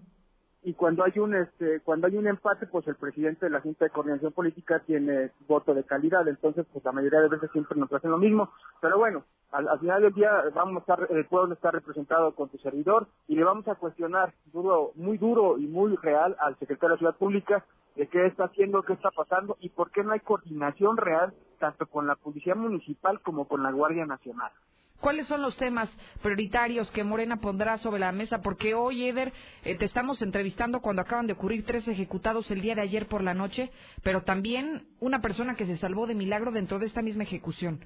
Y 0.62 0.74
cuando 0.74 1.04
hay 1.04 1.18
un 1.18 1.34
este 1.34 1.80
cuando 1.80 2.08
hay 2.08 2.16
un 2.16 2.26
empate 2.26 2.66
pues 2.66 2.86
el 2.88 2.96
presidente 2.96 3.46
de 3.46 3.50
la 3.50 3.60
Junta 3.60 3.84
de 3.84 3.90
Coordinación 3.90 4.32
Política 4.32 4.80
tiene 4.80 5.30
voto 5.46 5.72
de 5.72 5.84
calidad 5.84 6.26
entonces 6.26 6.66
pues 6.72 6.84
la 6.84 6.92
mayoría 6.92 7.20
de 7.20 7.28
veces 7.28 7.50
siempre 7.52 7.78
nos 7.78 7.92
hacen 7.92 8.10
lo 8.10 8.18
mismo. 8.18 8.50
Pero 8.80 8.98
bueno 8.98 9.24
al, 9.52 9.68
al 9.68 9.78
final 9.78 10.02
del 10.02 10.12
día 10.14 10.30
vamos 10.54 10.76
a 10.76 10.80
estar 10.80 11.06
el 11.10 11.24
pueblo 11.26 11.54
está 11.54 11.70
representado 11.70 12.34
con 12.34 12.48
tu 12.48 12.58
servidor 12.58 13.06
y 13.28 13.36
le 13.36 13.44
vamos 13.44 13.68
a 13.68 13.76
cuestionar 13.76 14.34
duro 14.52 14.92
muy 14.96 15.16
duro 15.16 15.58
y 15.58 15.66
muy 15.66 15.94
real 15.96 16.36
al 16.40 16.58
secretario 16.58 16.94
de 16.94 16.98
Ciudad 16.98 17.16
Pública 17.16 17.64
de 17.94 18.08
qué 18.08 18.26
está 18.26 18.44
haciendo 18.44 18.82
qué 18.82 18.94
está 18.94 19.10
pasando 19.10 19.56
y 19.60 19.68
por 19.68 19.92
qué 19.92 20.02
no 20.02 20.12
hay 20.12 20.20
coordinación 20.20 20.96
real 20.96 21.32
tanto 21.60 21.86
con 21.86 22.06
la 22.06 22.16
policía 22.16 22.56
municipal 22.56 23.20
como 23.20 23.46
con 23.46 23.62
la 23.62 23.70
Guardia 23.70 24.06
Nacional 24.06 24.50
¿Cuáles 25.00 25.28
son 25.28 25.42
los 25.42 25.56
temas 25.56 25.88
prioritarios 26.22 26.90
que 26.90 27.04
Morena 27.04 27.36
pondrá 27.36 27.78
sobre 27.78 28.00
la 28.00 28.10
mesa? 28.10 28.40
Porque 28.42 28.74
hoy, 28.74 29.08
Eder, 29.08 29.32
eh, 29.64 29.78
te 29.78 29.84
estamos 29.84 30.20
entrevistando 30.22 30.80
cuando 30.80 31.02
acaban 31.02 31.28
de 31.28 31.34
ocurrir 31.34 31.64
tres 31.64 31.86
ejecutados 31.86 32.50
el 32.50 32.60
día 32.60 32.74
de 32.74 32.80
ayer 32.80 33.06
por 33.06 33.22
la 33.22 33.32
noche, 33.32 33.70
pero 34.02 34.22
también 34.22 34.88
una 34.98 35.20
persona 35.20 35.54
que 35.54 35.66
se 35.66 35.76
salvó 35.76 36.06
de 36.08 36.16
milagro 36.16 36.50
dentro 36.50 36.80
de 36.80 36.86
esta 36.86 37.02
misma 37.02 37.22
ejecución. 37.22 37.80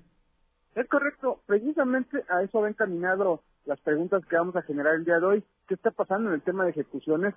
Es 0.74 0.89
correcto, 0.89 1.43
precisamente 1.44 2.24
a 2.30 2.43
eso 2.43 2.62
va 2.62 2.70
encaminado 2.70 3.43
las 3.66 3.78
preguntas 3.80 4.24
que 4.26 4.36
vamos 4.36 4.56
a 4.56 4.62
generar 4.62 4.94
el 4.94 5.05
día 5.05 5.18
de 5.18 5.26
hoy. 5.26 5.44
¿Qué 5.68 5.74
está 5.74 5.90
pasando 5.90 6.30
en 6.30 6.36
el 6.36 6.43
tema 6.43 6.64
de 6.64 6.70
ejecuciones? 6.70 7.34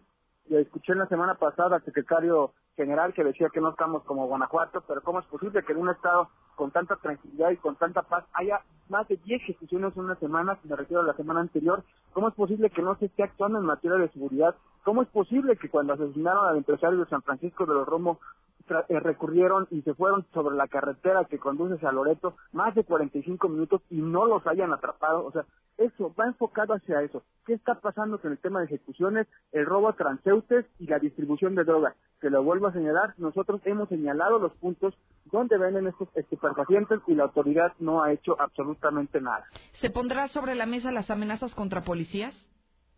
Escuché 0.50 0.94
la 0.96 1.08
semana 1.08 1.36
pasada 1.36 1.78
al 1.78 1.84
secretario 1.86 2.54
general 2.76 3.14
que 3.14 3.24
decía 3.24 3.50
que 3.54 3.62
no 3.62 3.70
estamos 3.70 4.04
como 4.04 4.28
Guanajuato, 4.28 4.84
pero 4.88 5.02
¿cómo 5.02 5.20
es 5.20 5.26
posible 5.26 5.64
que 5.64 5.74
en 5.74 5.80
un 5.80 5.90
estado 5.90 6.30
con 6.56 6.72
tanta 6.72 6.96
tranquilidad 6.98 7.52
y 7.52 7.58
con 7.58 7.76
tanta 7.78 8.04
paz 8.04 8.26
haya 8.34 8.62
más 8.90 9.08
de 9.08 9.18
10 9.18 9.42
ejecuciones 9.42 9.96
en 9.98 10.04
una 10.06 10.16
semana, 10.16 10.58
si 10.62 10.68
me 10.68 10.76
refiero 10.76 11.02
a 11.02 11.06
la 11.06 11.14
semana 11.16 11.40
anterior? 11.42 11.84
¿Cómo 12.14 12.28
es 12.30 12.36
posible 12.36 12.70
que 12.70 12.82
no 12.84 12.96
se 12.98 13.06
esté 13.06 13.24
actuando 13.24 13.60
en 13.60 13.66
materia 13.66 13.98
de 13.98 14.10
seguridad? 14.10 14.56
¿Cómo 14.84 15.02
es 15.02 15.08
posible 15.10 15.58
que 15.58 15.70
cuando 15.70 15.94
asesinaron 15.94 16.48
al 16.48 16.58
empresario 16.58 17.00
de 17.00 17.10
San 17.10 17.24
Francisco 17.24 17.66
de 17.66 17.74
los 17.74 17.88
Romo 17.88 18.20
tra- 18.20 18.20
eh, 18.20 18.45
recurrieron 18.68 19.68
y 19.72 19.82
se 19.82 19.94
fueron 19.94 20.26
sobre 20.34 20.56
la 20.56 20.68
carretera 20.68 21.26
que 21.26 21.40
conduce 21.40 21.76
hacia 21.76 21.92
Loreto 21.92 22.36
más 22.52 22.74
de 22.76 22.84
45 22.84 23.48
minutos 23.50 23.82
y 23.90 23.98
no 23.98 24.26
los 24.26 24.46
hayan 24.48 24.74
atrapado. 24.74 25.26
O 25.26 25.32
sea, 25.32 25.46
eso 25.78 26.14
va 26.18 26.26
enfocado 26.26 26.74
hacia 26.74 27.02
eso. 27.02 27.24
¿Qué 27.46 27.54
está 27.54 27.76
pasando 27.76 28.20
con 28.20 28.32
el 28.32 28.38
tema 28.38 28.60
de 28.60 28.66
ejecuciones, 28.66 29.28
el 29.52 29.66
robo 29.66 29.90
a 29.90 29.94
transeúntes 29.94 30.66
y 30.80 30.88
la 30.88 31.00
distribución 31.00 31.56
de 31.56 31.64
drogas? 31.64 31.96
Que 32.22 32.30
lo 32.30 32.44
vuelvo 32.44 32.68
a 32.68 32.74
señalar, 32.74 33.14
nosotros 33.18 33.62
hemos 33.66 33.90
señalado 33.90 34.40
los 34.40 34.54
puntos 34.54 34.94
donde 35.26 35.58
venden 35.58 35.88
estos 35.88 36.08
estupefacientes 36.16 37.00
y 37.08 37.16
la 37.16 37.24
autoridad 37.24 37.74
no 37.80 38.04
ha 38.04 38.12
hecho 38.14 38.40
absolutamente 38.40 39.20
nada. 39.20 39.46
¿Se 39.82 39.90
pondrá 39.90 40.28
sobre 40.30 40.56
la 40.56 40.66
mesa 40.66 40.92
las 40.92 41.10
amenazas 41.10 41.54
contra 41.54 41.82
policías? 41.82 42.34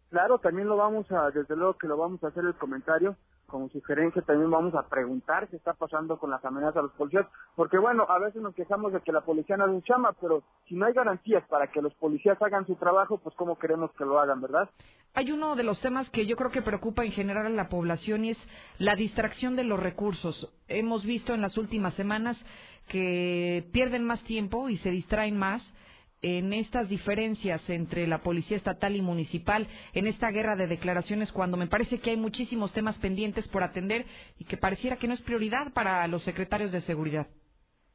Claro, 0.09 0.39
también 0.39 0.67
lo 0.67 0.77
vamos 0.77 1.11
a, 1.11 1.31
desde 1.31 1.55
luego 1.55 1.73
que 1.73 1.87
lo 1.87 1.97
vamos 1.97 2.23
a 2.23 2.27
hacer 2.27 2.45
el 2.45 2.55
comentario, 2.55 3.17
como 3.47 3.69
sugerencia 3.69 4.21
también 4.21 4.51
vamos 4.51 4.75
a 4.75 4.87
preguntar 4.87 5.47
qué 5.47 5.55
está 5.55 5.73
pasando 5.73 6.19
con 6.19 6.29
las 6.29 6.43
amenazas 6.43 6.77
a 6.77 6.81
los 6.83 6.91
policías, 6.91 7.25
porque 7.55 7.77
bueno, 7.77 8.05
a 8.07 8.19
veces 8.19 8.41
nos 8.41 8.53
quejamos 8.53 8.93
de 8.93 9.01
que 9.01 9.11
la 9.11 9.21
policía 9.21 9.57
no 9.57 9.65
un 9.65 9.81
chama, 9.83 10.13
pero 10.19 10.43
si 10.67 10.75
no 10.75 10.85
hay 10.85 10.93
garantías 10.93 11.43
para 11.47 11.67
que 11.67 11.81
los 11.81 11.93
policías 11.95 12.41
hagan 12.41 12.67
su 12.67 12.75
trabajo, 12.75 13.17
pues 13.17 13.35
cómo 13.35 13.57
queremos 13.57 13.91
que 13.93 14.05
lo 14.05 14.19
hagan, 14.19 14.41
¿verdad? 14.41 14.69
Hay 15.13 15.31
uno 15.31 15.55
de 15.55 15.63
los 15.63 15.81
temas 15.81 16.09
que 16.09 16.25
yo 16.25 16.35
creo 16.35 16.51
que 16.51 16.61
preocupa 16.61 17.03
en 17.03 17.11
general 17.11 17.45
a 17.45 17.49
la 17.49 17.69
población 17.69 18.25
y 18.25 18.31
es 18.31 18.37
la 18.77 18.95
distracción 18.95 19.55
de 19.55 19.63
los 19.63 19.79
recursos. 19.79 20.53
Hemos 20.67 21.03
visto 21.03 21.33
en 21.33 21.41
las 21.41 21.57
últimas 21.57 21.93
semanas 21.95 22.37
que 22.87 23.67
pierden 23.71 24.03
más 24.03 24.21
tiempo 24.23 24.69
y 24.69 24.77
se 24.77 24.91
distraen 24.91 25.37
más 25.37 25.61
en 26.21 26.53
estas 26.53 26.89
diferencias 26.89 27.69
entre 27.69 28.07
la 28.07 28.19
policía 28.19 28.57
estatal 28.57 28.95
y 28.95 29.01
municipal, 29.01 29.67
en 29.93 30.07
esta 30.07 30.31
guerra 30.31 30.55
de 30.55 30.67
declaraciones, 30.67 31.31
cuando 31.31 31.57
me 31.57 31.67
parece 31.67 31.99
que 31.99 32.11
hay 32.11 32.17
muchísimos 32.17 32.73
temas 32.73 32.97
pendientes 32.97 33.47
por 33.47 33.63
atender 33.63 34.05
y 34.39 34.45
que 34.45 34.57
pareciera 34.57 34.97
que 34.97 35.07
no 35.07 35.13
es 35.13 35.21
prioridad 35.21 35.73
para 35.73 36.07
los 36.07 36.23
secretarios 36.23 36.71
de 36.71 36.81
seguridad. 36.81 37.27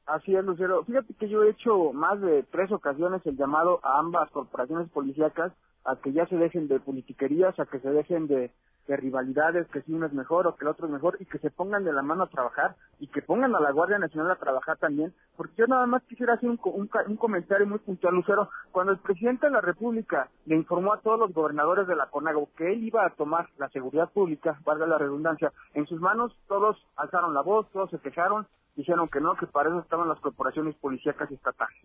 Así 0.07 0.35
es, 0.35 0.45
Lucero. 0.45 0.85
Fíjate 0.85 1.15
que 1.15 1.29
yo 1.29 1.45
he 1.45 1.51
hecho 1.51 1.93
más 1.93 2.21
de 2.21 2.43
tres 2.45 2.71
ocasiones 2.73 3.25
el 3.25 3.37
llamado 3.37 3.81
a 3.83 3.99
ambas 3.99 4.31
corporaciones 4.31 4.91
policíacas 4.91 5.53
a 5.85 5.97
que 5.97 6.13
ya 6.13 6.27
se 6.27 6.37
dejen 6.37 6.69
de 6.69 6.81
politiquerías, 6.81 7.59
a 7.59 7.67
que 7.67 7.81
se 7.81 7.91
dejen 7.91 8.27
de, 8.27 8.51
de 8.87 8.97
rivalidades, 8.97 9.69
que 9.69 9.83
si 9.83 9.93
uno 9.93 10.07
es 10.07 10.13
mejor 10.13 10.47
o 10.47 10.57
que 10.57 10.65
el 10.65 10.71
otro 10.71 10.87
es 10.87 10.93
mejor, 10.93 11.17
y 11.21 11.27
que 11.27 11.39
se 11.39 11.51
pongan 11.51 11.85
de 11.85 11.93
la 11.93 12.03
mano 12.03 12.25
a 12.25 12.31
trabajar 12.31 12.77
y 12.99 13.07
que 13.09 13.23
pongan 13.23 13.55
a 13.55 13.61
la 13.61 13.73
Guardia 13.73 13.99
Nacional 13.99 14.31
a 14.33 14.37
trabajar 14.37 14.77
también, 14.79 15.13
porque 15.37 15.55
yo 15.57 15.67
nada 15.67 15.87
más 15.87 16.03
quisiera 16.05 16.35
hacer 16.35 16.49
un, 16.49 16.59
un, 16.65 16.91
un 17.07 17.17
comentario 17.17 17.67
muy 17.67 17.79
puntual, 17.79 18.15
Lucero. 18.15 18.49
Cuando 18.71 18.93
el 18.93 18.99
presidente 18.99 19.47
de 19.47 19.53
la 19.53 19.61
República 19.61 20.29
le 20.47 20.57
informó 20.57 20.93
a 20.93 21.01
todos 21.01 21.19
los 21.19 21.33
gobernadores 21.33 21.87
de 21.87 21.97
la 21.97 22.07
CONAGO 22.07 22.49
que 22.57 22.73
él 22.73 22.85
iba 22.85 23.05
a 23.05 23.11
tomar 23.11 23.49
la 23.59 23.69
seguridad 23.71 24.11
pública, 24.11 24.59
valga 24.65 24.87
la 24.87 24.99
redundancia, 24.99 25.53
en 25.75 25.87
sus 25.87 26.01
manos, 26.01 26.37
todos 26.49 26.77
alzaron 26.97 27.35
la 27.35 27.43
voz, 27.43 27.69
todos 27.73 27.91
se 27.91 27.99
quejaron, 27.99 28.47
dijeron 28.75 29.09
que 29.09 29.21
no, 29.21 29.35
que 29.37 29.47
para 29.47 29.69
eso 29.69 29.81
estaban 29.81 30.09
las 30.09 30.21
corporaciones 30.21 30.75
policíacas 30.77 31.31
estatales. 31.31 31.77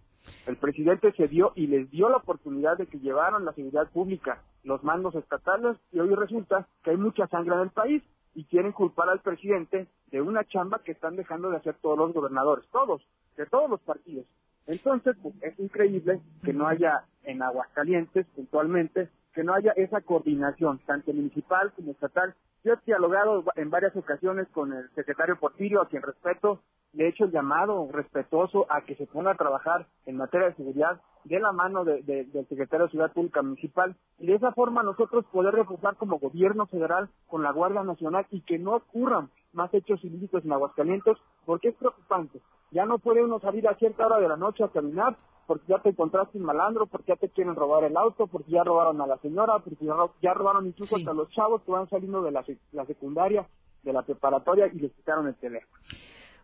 El 0.45 0.57
presidente 0.57 1.11
se 1.13 1.27
dio 1.27 1.51
y 1.55 1.67
les 1.67 1.89
dio 1.91 2.09
la 2.09 2.17
oportunidad 2.17 2.77
de 2.77 2.87
que 2.87 2.99
llevaran 2.99 3.45
la 3.45 3.53
seguridad 3.53 3.89
pública, 3.89 4.41
los 4.63 4.83
mandos 4.83 5.15
estatales, 5.15 5.77
y 5.91 5.99
hoy 5.99 6.13
resulta 6.15 6.67
que 6.83 6.91
hay 6.91 6.97
mucha 6.97 7.27
sangre 7.27 7.55
en 7.55 7.61
el 7.61 7.69
país 7.69 8.03
y 8.33 8.45
quieren 8.45 8.71
culpar 8.71 9.09
al 9.09 9.21
presidente 9.21 9.87
de 10.11 10.21
una 10.21 10.43
chamba 10.45 10.79
que 10.83 10.91
están 10.91 11.15
dejando 11.15 11.49
de 11.49 11.57
hacer 11.57 11.75
todos 11.81 11.97
los 11.97 12.13
gobernadores, 12.13 12.65
todos, 12.71 13.01
de 13.35 13.45
todos 13.45 13.69
los 13.69 13.81
partidos. 13.81 14.25
Entonces, 14.67 15.15
pues, 15.21 15.33
es 15.41 15.57
increíble 15.59 16.21
que 16.43 16.53
no 16.53 16.67
haya 16.67 17.05
en 17.23 17.41
Aguascalientes, 17.41 18.27
puntualmente, 18.35 19.09
que 19.37 19.43
no 19.43 19.53
haya 19.53 19.71
esa 19.75 20.01
coordinación, 20.01 20.79
tanto 20.87 21.13
municipal 21.13 21.71
como 21.75 21.91
estatal. 21.91 22.33
Yo 22.63 22.73
he 22.73 22.77
dialogado 22.87 23.43
en 23.55 23.69
varias 23.69 23.95
ocasiones 23.95 24.47
con 24.47 24.73
el 24.73 24.89
secretario 24.95 25.37
Porfirio, 25.39 25.79
a 25.79 25.87
quien 25.87 26.01
respeto, 26.01 26.59
le 26.93 27.05
he 27.05 27.09
hecho 27.09 27.25
el 27.25 27.31
llamado 27.31 27.87
respetuoso 27.91 28.65
a 28.67 28.81
que 28.81 28.95
se 28.95 29.05
ponga 29.05 29.33
a 29.33 29.35
trabajar 29.35 29.85
en 30.07 30.17
materia 30.17 30.47
de 30.47 30.55
seguridad 30.55 30.99
de 31.25 31.39
la 31.39 31.51
mano 31.51 31.85
de- 31.85 32.01
de- 32.01 32.23
del 32.25 32.47
secretario 32.47 32.87
de 32.87 32.91
Ciudad 32.93 33.13
Pública 33.13 33.43
Municipal 33.43 33.95
y 34.17 34.25
de 34.25 34.33
esa 34.33 34.53
forma 34.53 34.81
nosotros 34.81 35.23
poder 35.25 35.53
reforzar 35.53 35.97
como 35.97 36.17
gobierno 36.17 36.65
federal 36.65 37.07
con 37.27 37.43
la 37.43 37.51
Guardia 37.51 37.83
Nacional 37.83 38.25
y 38.31 38.41
que 38.41 38.57
no 38.57 38.73
ocurran 38.77 39.29
más 39.53 39.71
hechos 39.71 40.03
ilícitos 40.03 40.43
en 40.45 40.51
Aguascalientes 40.53 41.15
porque 41.45 41.67
es 41.67 41.75
preocupante. 41.75 42.39
Ya 42.71 42.87
no 42.87 42.97
puede 42.97 43.23
uno 43.23 43.39
salir 43.39 43.67
a 43.67 43.75
cierta 43.75 44.07
hora 44.07 44.17
de 44.17 44.29
la 44.29 44.35
noche 44.37 44.63
a 44.63 44.69
caminar 44.69 45.15
porque 45.47 45.65
ya 45.67 45.79
te 45.81 45.89
encontraste 45.89 46.37
un 46.37 46.43
malandro, 46.43 46.87
porque 46.87 47.13
ya 47.13 47.15
te 47.15 47.29
quieren 47.29 47.55
robar 47.55 47.85
el 47.85 47.97
auto, 47.97 48.27
porque 48.27 48.51
ya 48.51 48.63
robaron 48.63 49.01
a 49.01 49.07
la 49.07 49.17
señora, 49.19 49.59
porque 49.59 49.85
ya, 49.85 49.93
ro- 49.93 50.13
ya 50.21 50.33
robaron 50.33 50.67
incluso 50.67 50.95
hasta 50.97 51.13
los 51.13 51.29
chavos 51.31 51.63
que 51.63 51.71
van 51.71 51.89
saliendo 51.89 52.21
de 52.21 52.31
la, 52.31 52.43
sec- 52.45 52.59
la 52.73 52.85
secundaria, 52.85 53.47
de 53.83 53.93
la 53.93 54.03
preparatoria 54.03 54.67
y 54.67 54.79
les 54.79 54.93
quitaron 54.93 55.27
el 55.27 55.35
teléfono. 55.37 55.73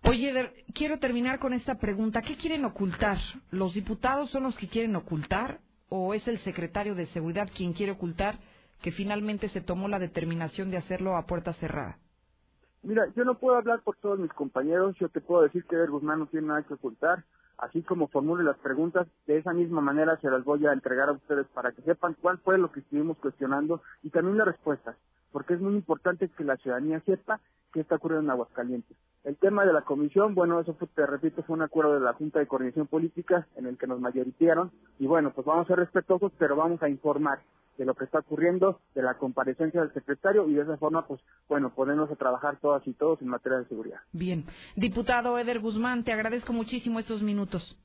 Oye, 0.05 0.29
Eder, 0.31 0.53
quiero 0.73 0.99
terminar 0.99 1.39
con 1.39 1.53
esta 1.53 1.75
pregunta. 1.75 2.21
¿Qué 2.21 2.35
quieren 2.37 2.65
ocultar? 2.65 3.17
¿Los 3.51 3.73
diputados 3.73 4.29
son 4.31 4.43
los 4.43 4.57
que 4.57 4.67
quieren 4.67 4.95
ocultar 4.95 5.59
o 5.89 6.13
es 6.13 6.27
el 6.27 6.39
secretario 6.39 6.95
de 6.95 7.05
Seguridad 7.07 7.49
quien 7.55 7.73
quiere 7.73 7.93
ocultar 7.93 8.39
que 8.81 8.91
finalmente 8.91 9.47
se 9.49 9.61
tomó 9.61 9.87
la 9.87 9.99
determinación 9.99 10.71
de 10.71 10.77
hacerlo 10.77 11.15
a 11.15 11.25
puerta 11.25 11.53
cerrada? 11.53 11.99
Mira, 12.81 13.03
yo 13.15 13.23
no 13.23 13.37
puedo 13.39 13.55
hablar 13.57 13.81
por 13.83 13.95
todos 13.97 14.19
mis 14.19 14.31
compañeros, 14.33 14.93
yo 14.99 15.07
te 15.07 15.21
puedo 15.21 15.43
decir 15.43 15.63
que 15.65 15.75
Eder 15.77 15.89
Guzmán 15.89 16.19
no 16.19 16.27
tiene 16.27 16.47
nada 16.47 16.63
que 16.63 16.73
ocultar, 16.73 17.23
así 17.63 17.81
como 17.81 18.07
formule 18.07 18.43
las 18.43 18.57
preguntas, 18.57 19.07
de 19.25 19.37
esa 19.37 19.53
misma 19.53 19.81
manera 19.81 20.17
se 20.17 20.29
las 20.29 20.43
voy 20.43 20.65
a 20.65 20.73
entregar 20.73 21.09
a 21.09 21.13
ustedes 21.13 21.47
para 21.47 21.71
que 21.71 21.81
sepan 21.81 22.15
cuál 22.21 22.37
fue 22.39 22.57
lo 22.57 22.71
que 22.71 22.81
estuvimos 22.81 23.17
cuestionando 23.17 23.81
y 24.01 24.09
también 24.09 24.37
las 24.37 24.47
respuestas, 24.47 24.95
porque 25.33 25.55
es 25.55 25.59
muy 25.59 25.73
importante 25.73 26.29
que 26.29 26.45
la 26.45 26.55
ciudadanía 26.55 27.01
sepa 27.01 27.41
qué 27.73 27.81
está 27.81 27.95
ocurriendo 27.95 28.25
en 28.25 28.31
Aguascalientes. 28.31 28.95
El 29.25 29.35
tema 29.35 29.65
de 29.65 29.73
la 29.73 29.81
comisión, 29.81 30.35
bueno, 30.35 30.59
eso 30.61 30.75
fue, 30.75 30.87
te 30.87 31.05
repito, 31.05 31.43
fue 31.43 31.55
un 31.55 31.63
acuerdo 31.63 31.95
de 31.95 32.01
la 32.01 32.13
Junta 32.13 32.39
de 32.39 32.47
Coordinación 32.47 32.87
Política 32.87 33.47
en 33.55 33.65
el 33.65 33.77
que 33.77 33.87
nos 33.87 33.99
mayoritearon 33.99 34.71
y 34.99 35.07
bueno, 35.07 35.33
pues 35.33 35.45
vamos 35.45 35.65
a 35.65 35.67
ser 35.67 35.79
respetuosos, 35.79 36.31
pero 36.37 36.55
vamos 36.55 36.81
a 36.83 36.87
informar 36.87 37.39
de 37.77 37.85
lo 37.85 37.95
que 37.95 38.05
está 38.05 38.19
ocurriendo, 38.19 38.79
de 38.93 39.01
la 39.01 39.15
comparecencia 39.15 39.81
del 39.81 39.93
secretario 39.93 40.47
y 40.47 40.53
de 40.53 40.61
esa 40.61 40.77
forma, 40.77 41.07
pues 41.07 41.19
bueno, 41.49 41.73
ponernos 41.73 42.11
a 42.11 42.15
trabajar 42.15 42.59
todas 42.61 42.85
y 42.87 42.93
todos 42.93 43.19
en 43.21 43.29
materia 43.29 43.57
de 43.59 43.65
seguridad. 43.65 43.99
Bien. 44.11 44.45
Diputado 44.75 45.37
Eder 45.39 45.59
Guzmán, 45.59 46.03
te 46.03 46.13
agradezco 46.13 46.53
muchísimo 46.53 46.99
estos 46.99 47.23
minutos. 47.23 47.79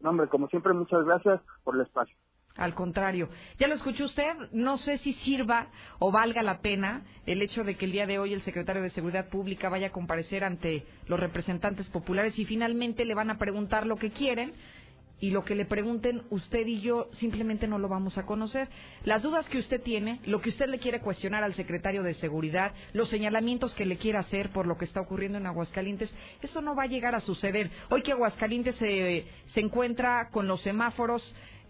No, 0.00 0.10
hombre, 0.10 0.28
como 0.28 0.48
siempre, 0.48 0.72
muchas 0.72 1.04
gracias 1.04 1.40
por 1.62 1.76
el 1.76 1.82
espacio. 1.82 2.16
Al 2.58 2.74
contrario, 2.74 3.28
ya 3.60 3.68
lo 3.68 3.76
escuchó 3.76 4.04
usted, 4.04 4.32
no 4.50 4.78
sé 4.78 4.98
si 4.98 5.12
sirva 5.14 5.68
o 6.00 6.10
valga 6.10 6.42
la 6.42 6.60
pena 6.60 7.02
el 7.24 7.40
hecho 7.40 7.62
de 7.62 7.76
que 7.76 7.84
el 7.84 7.92
día 7.92 8.04
de 8.04 8.18
hoy 8.18 8.32
el 8.32 8.42
secretario 8.42 8.82
de 8.82 8.90
Seguridad 8.90 9.28
Pública 9.28 9.68
vaya 9.68 9.86
a 9.86 9.92
comparecer 9.92 10.42
ante 10.42 10.84
los 11.06 11.20
representantes 11.20 11.88
populares 11.88 12.36
y 12.36 12.44
finalmente 12.44 13.04
le 13.04 13.14
van 13.14 13.30
a 13.30 13.38
preguntar 13.38 13.86
lo 13.86 13.94
que 13.94 14.10
quieren 14.10 14.54
y 15.20 15.30
lo 15.30 15.44
que 15.44 15.54
le 15.54 15.66
pregunten 15.66 16.22
usted 16.30 16.66
y 16.66 16.80
yo 16.80 17.08
simplemente 17.12 17.68
no 17.68 17.78
lo 17.78 17.88
vamos 17.88 18.18
a 18.18 18.26
conocer. 18.26 18.68
Las 19.04 19.22
dudas 19.22 19.46
que 19.46 19.58
usted 19.58 19.80
tiene, 19.80 20.20
lo 20.26 20.40
que 20.40 20.50
usted 20.50 20.68
le 20.68 20.80
quiere 20.80 21.00
cuestionar 21.00 21.44
al 21.44 21.54
secretario 21.54 22.02
de 22.02 22.14
Seguridad, 22.14 22.72
los 22.92 23.08
señalamientos 23.08 23.72
que 23.74 23.86
le 23.86 23.98
quiera 23.98 24.20
hacer 24.20 24.50
por 24.50 24.66
lo 24.66 24.76
que 24.76 24.84
está 24.84 25.00
ocurriendo 25.00 25.38
en 25.38 25.46
Aguascalientes, 25.46 26.12
eso 26.42 26.60
no 26.60 26.74
va 26.74 26.84
a 26.84 26.88
llegar 26.88 27.14
a 27.14 27.20
suceder. 27.20 27.70
Hoy 27.90 28.02
que 28.02 28.12
Aguascalientes 28.12 28.74
se, 28.76 29.26
se 29.54 29.60
encuentra 29.60 30.30
con 30.30 30.48
los 30.48 30.60
semáforos 30.62 31.22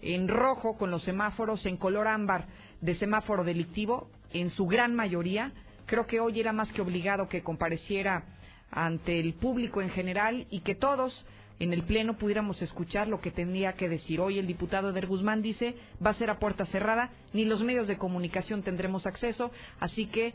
en 0.02 0.28
rojo, 0.28 0.76
con 0.76 0.90
los 0.90 1.02
semáforos 1.04 1.64
en 1.66 1.76
color 1.76 2.06
ámbar 2.06 2.46
de 2.80 2.94
semáforo 2.96 3.44
delictivo, 3.44 4.08
en 4.32 4.50
su 4.50 4.66
gran 4.66 4.94
mayoría, 4.94 5.52
creo 5.86 6.06
que 6.06 6.20
hoy 6.20 6.38
era 6.38 6.52
más 6.52 6.70
que 6.72 6.82
obligado 6.82 7.28
que 7.28 7.42
compareciera 7.42 8.24
ante 8.70 9.18
el 9.18 9.34
público 9.34 9.80
en 9.80 9.90
general 9.90 10.46
y 10.50 10.60
que 10.60 10.74
todos 10.74 11.24
en 11.58 11.72
el 11.72 11.82
Pleno 11.82 12.16
pudiéramos 12.18 12.62
escuchar 12.62 13.08
lo 13.08 13.20
que 13.20 13.30
tendría 13.30 13.72
que 13.72 13.88
decir. 13.88 14.20
Hoy 14.20 14.38
el 14.38 14.46
diputado 14.46 14.90
Eder 14.90 15.06
Guzmán 15.06 15.42
dice 15.42 15.74
va 16.04 16.10
a 16.10 16.14
ser 16.14 16.30
a 16.30 16.38
puerta 16.38 16.66
cerrada, 16.66 17.10
ni 17.32 17.44
los 17.44 17.62
medios 17.62 17.88
de 17.88 17.98
comunicación 17.98 18.62
tendremos 18.62 19.06
acceso, 19.06 19.50
así 19.80 20.06
que 20.06 20.34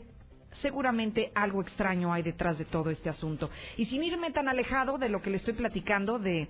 seguramente 0.60 1.32
algo 1.34 1.62
extraño 1.62 2.12
hay 2.12 2.22
detrás 2.22 2.58
de 2.58 2.64
todo 2.64 2.90
este 2.90 3.08
asunto. 3.08 3.50
Y 3.76 3.86
sin 3.86 4.04
irme 4.04 4.32
tan 4.32 4.48
alejado 4.48 4.98
de 4.98 5.08
lo 5.08 5.22
que 5.22 5.30
le 5.30 5.38
estoy 5.38 5.54
platicando 5.54 6.18
de 6.18 6.48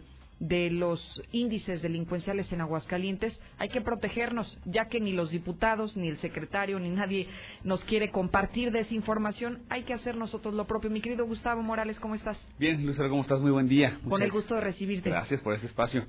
de 0.48 0.70
los 0.70 1.22
índices 1.32 1.80
delincuenciales 1.80 2.52
en 2.52 2.60
Aguascalientes, 2.60 3.38
hay 3.56 3.70
que 3.70 3.80
protegernos, 3.80 4.58
ya 4.66 4.88
que 4.88 5.00
ni 5.00 5.12
los 5.12 5.30
diputados, 5.30 5.96
ni 5.96 6.08
el 6.08 6.18
secretario, 6.18 6.78
ni 6.78 6.90
nadie 6.90 7.28
nos 7.62 7.82
quiere 7.84 8.10
compartir 8.10 8.70
de 8.70 8.80
esa 8.80 8.94
información, 8.94 9.62
hay 9.70 9.84
que 9.84 9.94
hacer 9.94 10.16
nosotros 10.16 10.52
lo 10.52 10.66
propio. 10.66 10.90
Mi 10.90 11.00
querido 11.00 11.24
Gustavo 11.24 11.62
Morales, 11.62 11.98
¿cómo 11.98 12.14
estás? 12.14 12.38
Bien, 12.58 12.84
Lucero, 12.84 13.08
¿cómo 13.08 13.22
estás? 13.22 13.40
Muy 13.40 13.52
buen 13.52 13.68
día. 13.68 13.98
Con 14.06 14.22
el 14.22 14.30
gusto 14.30 14.54
de 14.54 14.60
recibirte. 14.60 15.08
Gracias 15.08 15.40
por 15.40 15.54
este 15.54 15.66
espacio. 15.66 16.04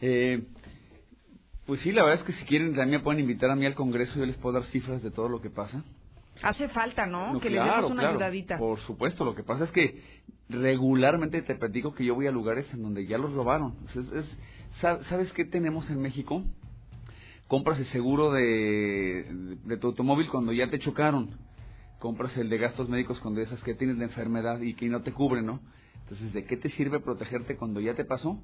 Eh, 0.00 0.44
pues 1.66 1.80
sí, 1.80 1.90
la 1.90 2.04
verdad 2.04 2.20
es 2.20 2.26
que 2.26 2.32
si 2.32 2.44
quieren 2.44 2.74
también 2.74 3.02
pueden 3.02 3.20
invitar 3.20 3.50
a 3.50 3.56
mí 3.56 3.66
al 3.66 3.74
Congreso, 3.74 4.18
yo 4.18 4.26
les 4.26 4.36
puedo 4.36 4.60
dar 4.60 4.68
cifras 4.70 5.02
de 5.02 5.10
todo 5.10 5.28
lo 5.28 5.40
que 5.40 5.50
pasa. 5.50 5.82
Hace 6.42 6.68
falta, 6.68 7.06
¿no? 7.06 7.34
No, 7.34 7.40
que 7.40 7.50
le 7.50 7.56
demos 7.56 7.84
una 7.90 8.00
claro, 8.02 8.10
ayudadita. 8.10 8.58
Por 8.58 8.80
supuesto, 8.80 9.24
lo 9.24 9.34
que 9.34 9.42
pasa 9.42 9.64
es 9.64 9.70
que 9.72 10.02
regularmente 10.48 11.42
te 11.42 11.54
platico 11.54 11.94
que 11.94 12.04
yo 12.04 12.14
voy 12.14 12.26
a 12.26 12.32
lugares 12.32 12.66
en 12.72 12.82
donde 12.82 13.06
ya 13.06 13.18
los 13.18 13.32
robaron. 13.32 13.74
Es- 13.94 13.96
es- 14.12 14.38
sa- 14.80 15.02
¿Sabes 15.04 15.32
qué 15.32 15.44
tenemos 15.44 15.88
en 15.90 16.00
México? 16.00 16.42
Compras 17.46 17.78
el 17.78 17.86
seguro 17.86 18.30
de, 18.32 19.56
de 19.64 19.76
tu 19.76 19.88
automóvil 19.88 20.28
cuando 20.30 20.52
ya 20.52 20.70
te 20.70 20.78
chocaron. 20.78 21.30
Compras 21.98 22.36
el 22.38 22.48
de 22.48 22.58
gastos 22.58 22.88
médicos 22.88 23.18
cuando 23.20 23.40
esas 23.40 23.62
que 23.62 23.74
tienes 23.74 23.98
la 23.98 24.04
enfermedad 24.04 24.60
y 24.60 24.74
que 24.74 24.88
no 24.88 25.02
te 25.02 25.12
cubre, 25.12 25.42
¿no? 25.42 25.60
Entonces, 26.04 26.32
¿de 26.32 26.44
qué 26.44 26.56
te 26.56 26.70
sirve 26.70 27.00
protegerte 27.00 27.56
cuando 27.56 27.80
ya 27.80 27.94
te 27.94 28.04
pasó? 28.04 28.40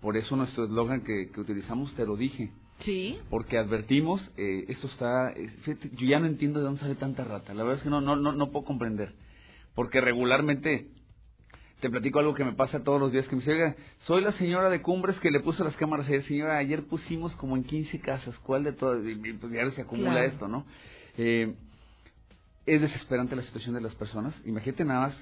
Por 0.00 0.16
eso 0.16 0.36
nuestro 0.36 0.64
eslogan 0.64 1.02
que, 1.02 1.30
que 1.32 1.40
utilizamos, 1.40 1.92
te 1.94 2.06
lo 2.06 2.16
dije. 2.16 2.50
Sí. 2.84 3.18
Porque 3.30 3.58
advertimos, 3.58 4.20
eh, 4.36 4.64
esto 4.68 4.86
está, 4.88 5.30
eh, 5.32 5.48
fíjate, 5.62 5.90
yo 5.94 6.06
ya 6.06 6.18
no 6.20 6.26
entiendo 6.26 6.58
de 6.60 6.64
dónde 6.66 6.80
sale 6.80 6.94
tanta 6.94 7.24
rata. 7.24 7.54
La 7.54 7.62
verdad 7.62 7.78
es 7.78 7.82
que 7.82 7.90
no, 7.90 8.00
no, 8.00 8.16
no, 8.16 8.32
no 8.32 8.50
puedo 8.50 8.64
comprender. 8.64 9.12
Porque 9.74 10.00
regularmente 10.00 10.88
te 11.80 11.90
platico 11.90 12.18
algo 12.20 12.34
que 12.34 12.44
me 12.44 12.52
pasa 12.52 12.84
todos 12.84 13.00
los 13.00 13.10
días 13.12 13.26
que 13.26 13.34
me 13.36 13.40
dice, 13.40 13.52
"Oiga, 13.52 13.76
soy 14.00 14.22
la 14.22 14.32
señora 14.32 14.70
de 14.70 14.82
Cumbres 14.82 15.18
que 15.18 15.30
le 15.30 15.40
puso 15.40 15.64
las 15.64 15.74
cámaras 15.76 16.06
ayer. 16.06 16.22
Señora, 16.24 16.58
ayer 16.58 16.84
pusimos 16.84 17.34
como 17.36 17.56
en 17.56 17.64
15 17.64 17.98
casas. 18.00 18.38
¿Cuál 18.38 18.64
de 18.64 18.72
todas? 18.72 19.04
Y 19.04 19.14
pues 19.14 19.52
ya 19.52 19.70
se 19.72 19.82
acumula 19.82 20.12
Claro. 20.12 20.26
esto, 20.28 20.48
¿no? 20.48 20.64
Eh, 21.18 21.54
es 22.66 22.80
desesperante 22.80 23.34
la 23.34 23.42
situación 23.42 23.74
de 23.74 23.80
las 23.80 23.94
personas. 23.96 24.34
Imagínate 24.44 24.84
nada 24.84 25.00
más, 25.08 25.16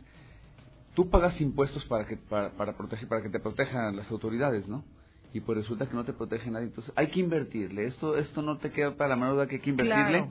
tú 0.94 1.08
pagas 1.08 1.40
impuestos 1.40 1.84
para 1.86 2.06
que 2.06 2.16
para, 2.16 2.50
para 2.50 2.76
proteger 2.76 3.08
para 3.08 3.22
que 3.22 3.30
te 3.30 3.40
protejan 3.40 3.96
las 3.96 4.10
autoridades, 4.10 4.68
¿no? 4.68 4.84
Y 5.32 5.40
pues 5.40 5.58
resulta 5.58 5.86
que 5.88 5.94
no 5.94 6.04
te 6.04 6.12
protege 6.12 6.50
nadie. 6.50 6.66
Entonces 6.66 6.92
hay 6.96 7.06
que 7.08 7.20
invertirle. 7.20 7.86
Esto 7.86 8.16
esto 8.16 8.42
no 8.42 8.58
te 8.58 8.70
queda 8.72 8.96
para 8.96 9.10
la 9.10 9.16
menor 9.16 9.34
duda 9.34 9.46
que 9.46 9.56
hay 9.56 9.60
que 9.60 9.70
invertirle. 9.70 10.18
Claro. 10.18 10.30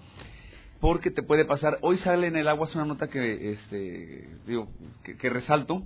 Porque 0.82 1.12
te 1.12 1.24
puede 1.24 1.46
pasar. 1.46 1.78
Hoy 1.82 1.98
sale 1.98 2.28
en 2.28 2.36
el 2.36 2.48
agua 2.48 2.68
es 2.68 2.76
una 2.76 2.86
nota 2.86 3.08
que 3.08 3.52
este 3.52 4.30
digo 4.48 4.70
que, 5.04 5.16
que 5.18 5.30
resalto. 5.30 5.84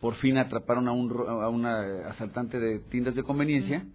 Por 0.00 0.14
fin 0.16 0.36
atraparon 0.36 0.88
a 0.88 0.92
un 0.92 1.10
a 1.28 1.48
una 1.48 2.08
asaltante 2.08 2.58
de 2.58 2.80
tiendas 2.80 3.14
de 3.14 3.22
conveniencia 3.22 3.86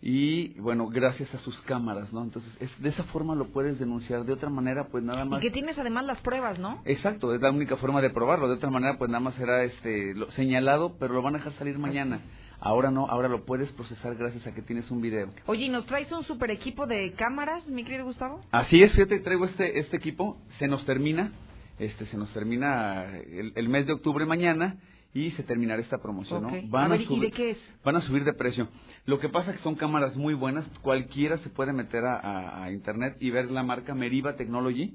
y 0.00 0.50
bueno 0.60 0.86
gracias 0.86 1.34
a 1.34 1.38
sus 1.38 1.60
cámaras, 1.62 2.12
¿no? 2.12 2.22
Entonces 2.22 2.56
es, 2.60 2.70
de 2.80 2.88
esa 2.90 3.02
forma 3.04 3.34
lo 3.34 3.48
puedes 3.48 3.78
denunciar. 3.80 4.24
De 4.24 4.32
otra 4.32 4.48
manera 4.50 4.86
pues 4.88 5.02
nada 5.02 5.24
Y 5.24 5.28
más. 5.28 5.40
que 5.40 5.50
tienes 5.50 5.76
además 5.78 6.04
las 6.06 6.20
pruebas, 6.20 6.58
¿no? 6.60 6.80
Exacto, 6.84 7.34
es 7.34 7.40
la 7.40 7.50
única 7.50 7.76
forma 7.76 8.00
de 8.00 8.10
probarlo. 8.10 8.46
De 8.48 8.54
otra 8.54 8.70
manera, 8.70 8.96
pues 8.98 9.10
nada 9.10 9.20
más 9.20 9.34
será 9.34 9.64
este, 9.64 10.14
lo- 10.14 10.30
señalado, 10.30 10.96
pero 11.00 11.14
lo 11.14 11.22
van 11.22 11.34
a 11.34 11.38
dejar 11.38 11.52
salir 11.54 11.76
mañana. 11.78 12.20
Ahora 12.60 12.90
no, 12.90 13.06
ahora 13.08 13.28
lo 13.28 13.44
puedes 13.44 13.70
procesar 13.72 14.16
gracias 14.16 14.46
a 14.46 14.52
que 14.54 14.62
tienes 14.62 14.90
un 14.90 15.00
video. 15.00 15.28
Oye, 15.46 15.66
¿y 15.66 15.68
nos 15.68 15.86
traes 15.86 16.10
un 16.10 16.24
super 16.24 16.50
equipo 16.50 16.86
de 16.86 17.12
cámaras, 17.12 17.66
mi 17.68 17.84
querido 17.84 18.04
Gustavo? 18.04 18.40
Así 18.50 18.82
es, 18.82 18.92
fíjate, 18.92 19.20
traigo 19.20 19.44
este, 19.44 19.78
este 19.78 19.96
equipo, 19.96 20.38
se 20.58 20.66
nos 20.66 20.84
termina, 20.84 21.32
este, 21.78 22.06
se 22.06 22.16
nos 22.16 22.32
termina 22.32 23.16
el, 23.16 23.52
el 23.54 23.68
mes 23.68 23.86
de 23.86 23.92
octubre 23.92 24.26
mañana 24.26 24.76
y 25.14 25.30
se 25.32 25.44
terminará 25.44 25.80
esta 25.80 25.98
promoción. 25.98 26.42
¿no? 26.42 26.48
A 26.48 26.88
ver, 26.88 27.00
¿y 27.02 27.06
subir- 27.06 27.20
de 27.30 27.30
qué 27.30 27.50
es? 27.52 27.58
Van 27.84 27.94
a 27.96 28.00
subir 28.00 28.24
de 28.24 28.32
precio. 28.34 28.68
Lo 29.06 29.20
que 29.20 29.28
pasa 29.28 29.52
es 29.52 29.58
que 29.58 29.62
son 29.62 29.76
cámaras 29.76 30.16
muy 30.16 30.34
buenas, 30.34 30.66
cualquiera 30.82 31.38
se 31.38 31.50
puede 31.50 31.72
meter 31.72 32.04
a, 32.04 32.16
a- 32.16 32.64
a 32.64 32.72
internet 32.72 33.16
y 33.20 33.30
ver 33.30 33.50
la 33.52 33.62
marca 33.62 33.94
Meriva 33.94 34.34
Technology, 34.36 34.94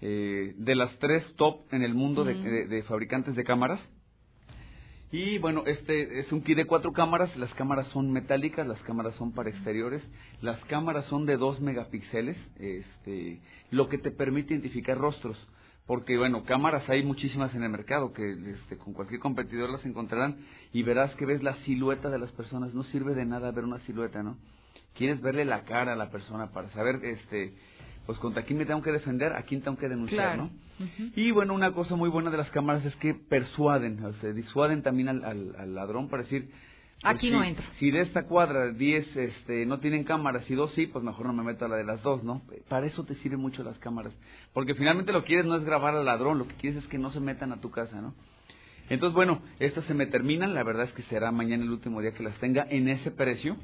eh, 0.00 0.54
de 0.56 0.74
las 0.76 0.96
tres 0.98 1.24
top 1.36 1.62
en 1.72 1.82
el 1.82 1.94
mundo 1.94 2.24
de, 2.24 2.34
de- 2.50 2.66
de 2.68 2.82
fabricantes 2.84 3.34
de 3.34 3.42
cámaras. 3.44 3.80
Y 5.12 5.38
bueno, 5.38 5.64
este 5.66 6.20
es 6.20 6.30
un 6.30 6.40
kit 6.42 6.56
de 6.56 6.66
cuatro 6.66 6.92
cámaras. 6.92 7.36
Las 7.36 7.52
cámaras 7.54 7.88
son 7.88 8.12
metálicas, 8.12 8.64
las 8.66 8.80
cámaras 8.82 9.14
son 9.16 9.32
para 9.32 9.50
exteriores. 9.50 10.02
Las 10.40 10.64
cámaras 10.66 11.06
son 11.06 11.26
de 11.26 11.36
2 11.36 11.60
megapíxeles, 11.60 12.36
este, 12.56 13.40
lo 13.72 13.88
que 13.88 13.98
te 13.98 14.12
permite 14.12 14.54
identificar 14.54 14.96
rostros. 14.96 15.36
Porque, 15.84 16.16
bueno, 16.16 16.44
cámaras 16.44 16.88
hay 16.88 17.02
muchísimas 17.02 17.52
en 17.56 17.64
el 17.64 17.70
mercado 17.70 18.12
que 18.12 18.52
este, 18.52 18.76
con 18.78 18.92
cualquier 18.92 19.18
competidor 19.18 19.70
las 19.70 19.84
encontrarán 19.84 20.36
y 20.72 20.84
verás 20.84 21.12
que 21.16 21.26
ves 21.26 21.42
la 21.42 21.56
silueta 21.64 22.08
de 22.08 22.18
las 22.20 22.30
personas. 22.30 22.72
No 22.72 22.84
sirve 22.84 23.14
de 23.16 23.26
nada 23.26 23.50
ver 23.50 23.64
una 23.64 23.80
silueta, 23.80 24.22
¿no? 24.22 24.38
Quieres 24.94 25.20
verle 25.20 25.44
la 25.44 25.64
cara 25.64 25.94
a 25.94 25.96
la 25.96 26.10
persona 26.10 26.52
para 26.52 26.70
saber, 26.70 27.04
este, 27.04 27.54
pues 28.06 28.18
contra 28.18 28.42
quién 28.42 28.58
me 28.58 28.66
tengo 28.66 28.82
que 28.82 28.92
defender, 28.92 29.32
a 29.34 29.42
quién 29.42 29.62
tengo 29.62 29.76
que 29.76 29.88
denunciar, 29.88 30.34
Claro. 30.34 30.50
¿no? 30.78 30.86
Y 31.14 31.30
bueno, 31.30 31.52
una 31.54 31.72
cosa 31.72 31.94
muy 31.96 32.08
buena 32.08 32.30
de 32.30 32.38
las 32.38 32.50
cámaras 32.50 32.84
es 32.86 32.96
que 32.96 33.14
persuaden, 33.14 34.02
o 34.04 34.12
sea, 34.14 34.32
disuaden 34.32 34.82
también 34.82 35.08
al, 35.08 35.24
al- 35.24 35.54
al 35.58 35.74
ladrón 35.74 36.08
para 36.08 36.22
decir... 36.22 36.48
pues, 37.02 37.14
Aquí 37.16 37.26
si- 37.28 37.32
no 37.32 37.44
entro. 37.44 37.64
Si 37.78 37.90
de 37.90 38.00
esta 38.00 38.24
cuadra 38.26 38.72
10 38.72 39.14
este, 39.16 39.66
no 39.66 39.78
tienen 39.78 40.04
cámaras 40.04 40.50
y 40.50 40.54
dos 40.54 40.72
sí, 40.74 40.86
pues 40.86 41.04
mejor 41.04 41.26
no 41.26 41.32
me 41.34 41.42
meto 41.42 41.66
a 41.66 41.68
la 41.68 41.76
de 41.76 41.84
las 41.84 42.02
dos, 42.02 42.24
¿no? 42.24 42.42
Para 42.68 42.86
eso 42.86 43.04
te 43.04 43.14
sirven 43.16 43.40
mucho 43.40 43.62
las 43.62 43.78
cámaras. 43.78 44.12
Porque 44.54 44.74
finalmente 44.74 45.12
lo 45.12 45.20
que 45.20 45.28
quieres 45.28 45.44
no 45.46 45.56
es 45.56 45.64
grabar 45.64 45.94
al 45.94 46.04
ladrón, 46.06 46.38
lo 46.38 46.48
que 46.48 46.54
quieres 46.54 46.82
es 46.82 46.88
que 46.88 46.98
no 46.98 47.10
se 47.10 47.20
metan 47.20 47.52
a 47.52 47.60
tu 47.60 47.70
casa, 47.70 48.00
¿no? 48.00 48.14
Entonces, 48.88 49.14
bueno, 49.14 49.40
estas 49.60 49.84
se 49.84 49.94
me 49.94 50.06
terminan, 50.06 50.52
la 50.54 50.64
verdad 50.64 50.86
es 50.86 50.92
que 50.92 51.02
será 51.04 51.30
mañana 51.30 51.62
el 51.62 51.70
último 51.70 52.00
día 52.00 52.12
que 52.12 52.22
las 52.24 52.36
tenga 52.40 52.66
en 52.70 52.88
ese 52.88 53.10
precio, 53.12 53.56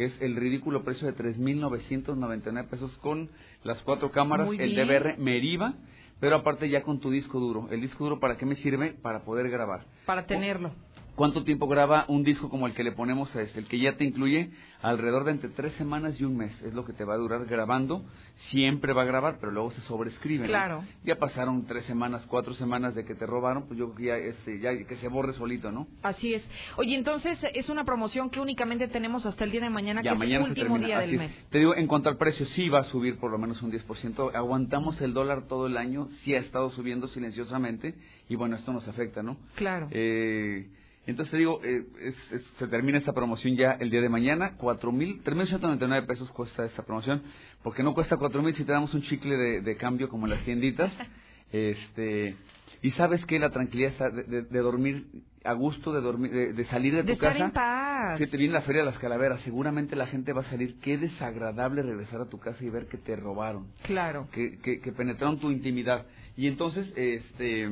que 0.00 0.06
es 0.06 0.22
el 0.22 0.34
ridículo 0.34 0.82
precio 0.82 1.06
de 1.06 1.14
3.999 1.14 2.68
pesos 2.70 2.90
con 3.02 3.28
las 3.64 3.82
cuatro 3.82 4.10
cámaras, 4.10 4.48
el. 4.58 4.74
DVR 4.74 5.18
Meriva, 5.18 5.74
pero 6.20 6.36
aparte 6.36 6.70
ya 6.70 6.82
con 6.82 7.00
tu 7.00 7.10
disco 7.10 7.38
duro. 7.38 7.68
¿El 7.70 7.82
disco 7.82 8.04
duro 8.04 8.18
para 8.18 8.38
qué 8.38 8.46
me 8.46 8.54
sirve? 8.54 8.94
Para 8.94 9.24
poder 9.24 9.50
grabar. 9.50 9.84
Para 10.06 10.26
tenerlo. 10.26 10.72
¿Cuánto 11.20 11.44
tiempo 11.44 11.68
graba 11.68 12.06
un 12.08 12.24
disco 12.24 12.48
como 12.48 12.66
el 12.66 12.72
que 12.72 12.82
le 12.82 12.92
ponemos 12.92 13.36
a 13.36 13.42
este? 13.42 13.58
El 13.58 13.66
que 13.66 13.78
ya 13.78 13.94
te 13.94 14.04
incluye 14.04 14.48
alrededor 14.80 15.24
de 15.24 15.32
entre 15.32 15.50
tres 15.50 15.74
semanas 15.74 16.18
y 16.18 16.24
un 16.24 16.34
mes. 16.34 16.50
Es 16.62 16.72
lo 16.72 16.86
que 16.86 16.94
te 16.94 17.04
va 17.04 17.12
a 17.12 17.18
durar 17.18 17.44
grabando. 17.44 18.06
Siempre 18.48 18.94
va 18.94 19.02
a 19.02 19.04
grabar, 19.04 19.36
pero 19.38 19.52
luego 19.52 19.70
se 19.70 19.82
sobrescribe. 19.82 20.44
¿no? 20.44 20.48
Claro. 20.48 20.82
Ya 21.04 21.16
pasaron 21.16 21.66
tres 21.66 21.84
semanas, 21.84 22.24
cuatro 22.26 22.54
semanas 22.54 22.94
de 22.94 23.04
que 23.04 23.14
te 23.14 23.26
robaron, 23.26 23.66
pues 23.66 23.78
yo 23.78 23.92
creo 23.92 23.96
que 23.96 24.04
ya, 24.04 24.16
este, 24.16 24.60
ya 24.60 24.70
que 24.86 24.96
se 24.96 25.08
borre 25.08 25.34
solito, 25.34 25.70
¿no? 25.70 25.88
Así 26.02 26.32
es. 26.32 26.42
Oye, 26.78 26.94
entonces 26.94 27.38
es 27.52 27.68
una 27.68 27.84
promoción 27.84 28.30
que 28.30 28.40
únicamente 28.40 28.88
tenemos 28.88 29.26
hasta 29.26 29.44
el 29.44 29.50
día 29.50 29.60
de 29.60 29.68
mañana, 29.68 30.00
Ya 30.00 30.12
que 30.12 30.18
mañana 30.18 30.46
es 30.46 30.56
el 30.56 30.62
último 30.62 30.78
día 30.78 31.00
Así 31.00 31.10
del 31.10 31.20
es. 31.20 31.30
mes. 31.36 31.46
Te 31.50 31.58
digo, 31.58 31.76
en 31.76 31.86
cuanto 31.86 32.08
al 32.08 32.16
precio, 32.16 32.46
sí 32.46 32.70
va 32.70 32.78
a 32.78 32.84
subir 32.84 33.18
por 33.18 33.30
lo 33.30 33.36
menos 33.36 33.60
un 33.60 33.70
10%. 33.70 34.34
Aguantamos 34.34 34.98
el 35.02 35.12
dólar 35.12 35.48
todo 35.48 35.66
el 35.66 35.76
año, 35.76 36.08
sí 36.22 36.34
ha 36.34 36.38
estado 36.38 36.70
subiendo 36.70 37.08
silenciosamente 37.08 37.94
y 38.26 38.36
bueno, 38.36 38.56
esto 38.56 38.72
nos 38.72 38.88
afecta, 38.88 39.22
¿no? 39.22 39.36
Claro. 39.56 39.88
Eh, 39.90 40.70
entonces 41.06 41.30
te 41.30 41.38
digo, 41.38 41.60
eh, 41.64 41.84
es- 42.00 42.32
es- 42.32 42.46
se 42.58 42.66
termina 42.68 42.98
esta 42.98 43.12
promoción 43.12 43.56
ya 43.56 43.72
el 43.72 43.90
día 43.90 44.00
de 44.00 44.08
mañana. 44.08 44.56
Cuatro 44.56 44.92
mil, 44.92 45.20
tres 45.24 45.36
mil 45.36 45.46
ciento 45.46 45.66
noventa 45.66 45.86
y 45.86 45.88
nueve 45.88 46.06
pesos 46.06 46.30
cuesta 46.32 46.64
esta 46.64 46.84
promoción, 46.84 47.22
porque 47.62 47.82
no 47.82 47.94
cuesta 47.94 48.16
cuatro 48.16 48.42
mil 48.42 48.54
si 48.54 48.64
te 48.64 48.72
damos 48.72 48.92
un 48.94 49.02
chicle 49.02 49.36
de, 49.36 49.60
de 49.62 49.76
cambio 49.76 50.08
como 50.08 50.26
en 50.26 50.30
las 50.32 50.44
tienditas. 50.44 50.92
este 51.52 52.36
y 52.82 52.90
sabes 52.92 53.24
que 53.26 53.38
la 53.38 53.50
tranquilidad 53.50 53.90
está 53.92 54.10
de, 54.10 54.22
de- 54.24 54.42
de 54.42 54.58
dormir 54.60 55.06
a 55.44 55.52
gusto, 55.54 55.92
de 55.92 56.00
dormir, 56.00 56.30
de, 56.54 56.64
salir 56.66 56.94
de, 56.94 57.02
tu 57.04 57.12
estar 57.12 57.32
casa. 57.32 57.44
en 57.46 57.50
paz. 57.52 58.18
Que 58.18 58.26
te 58.26 58.36
viene 58.38 58.52
la 58.54 58.62
feria 58.62 58.80
de 58.82 58.86
las 58.90 58.98
calaveras, 58.98 59.40
seguramente 59.42 59.96
la 59.96 60.06
gente 60.06 60.32
va 60.32 60.42
a 60.42 60.50
salir. 60.50 60.78
Qué 60.80 60.96
desagradable 60.98 61.82
regresar 61.82 62.20
a 62.22 62.28
tu 62.28 62.38
casa 62.38 62.62
y 62.64 62.70
ver 62.70 62.86
que 62.86 62.96
te 62.98 63.16
robaron 63.16 63.66
Claro. 63.82 64.28
que, 64.32 64.58
que, 64.58 64.80
que 64.80 64.92
penetraron 64.92 65.38
tu 65.38 65.50
intimidad. 65.50 66.06
Y 66.36 66.46
entonces, 66.46 66.90
este, 66.96 67.68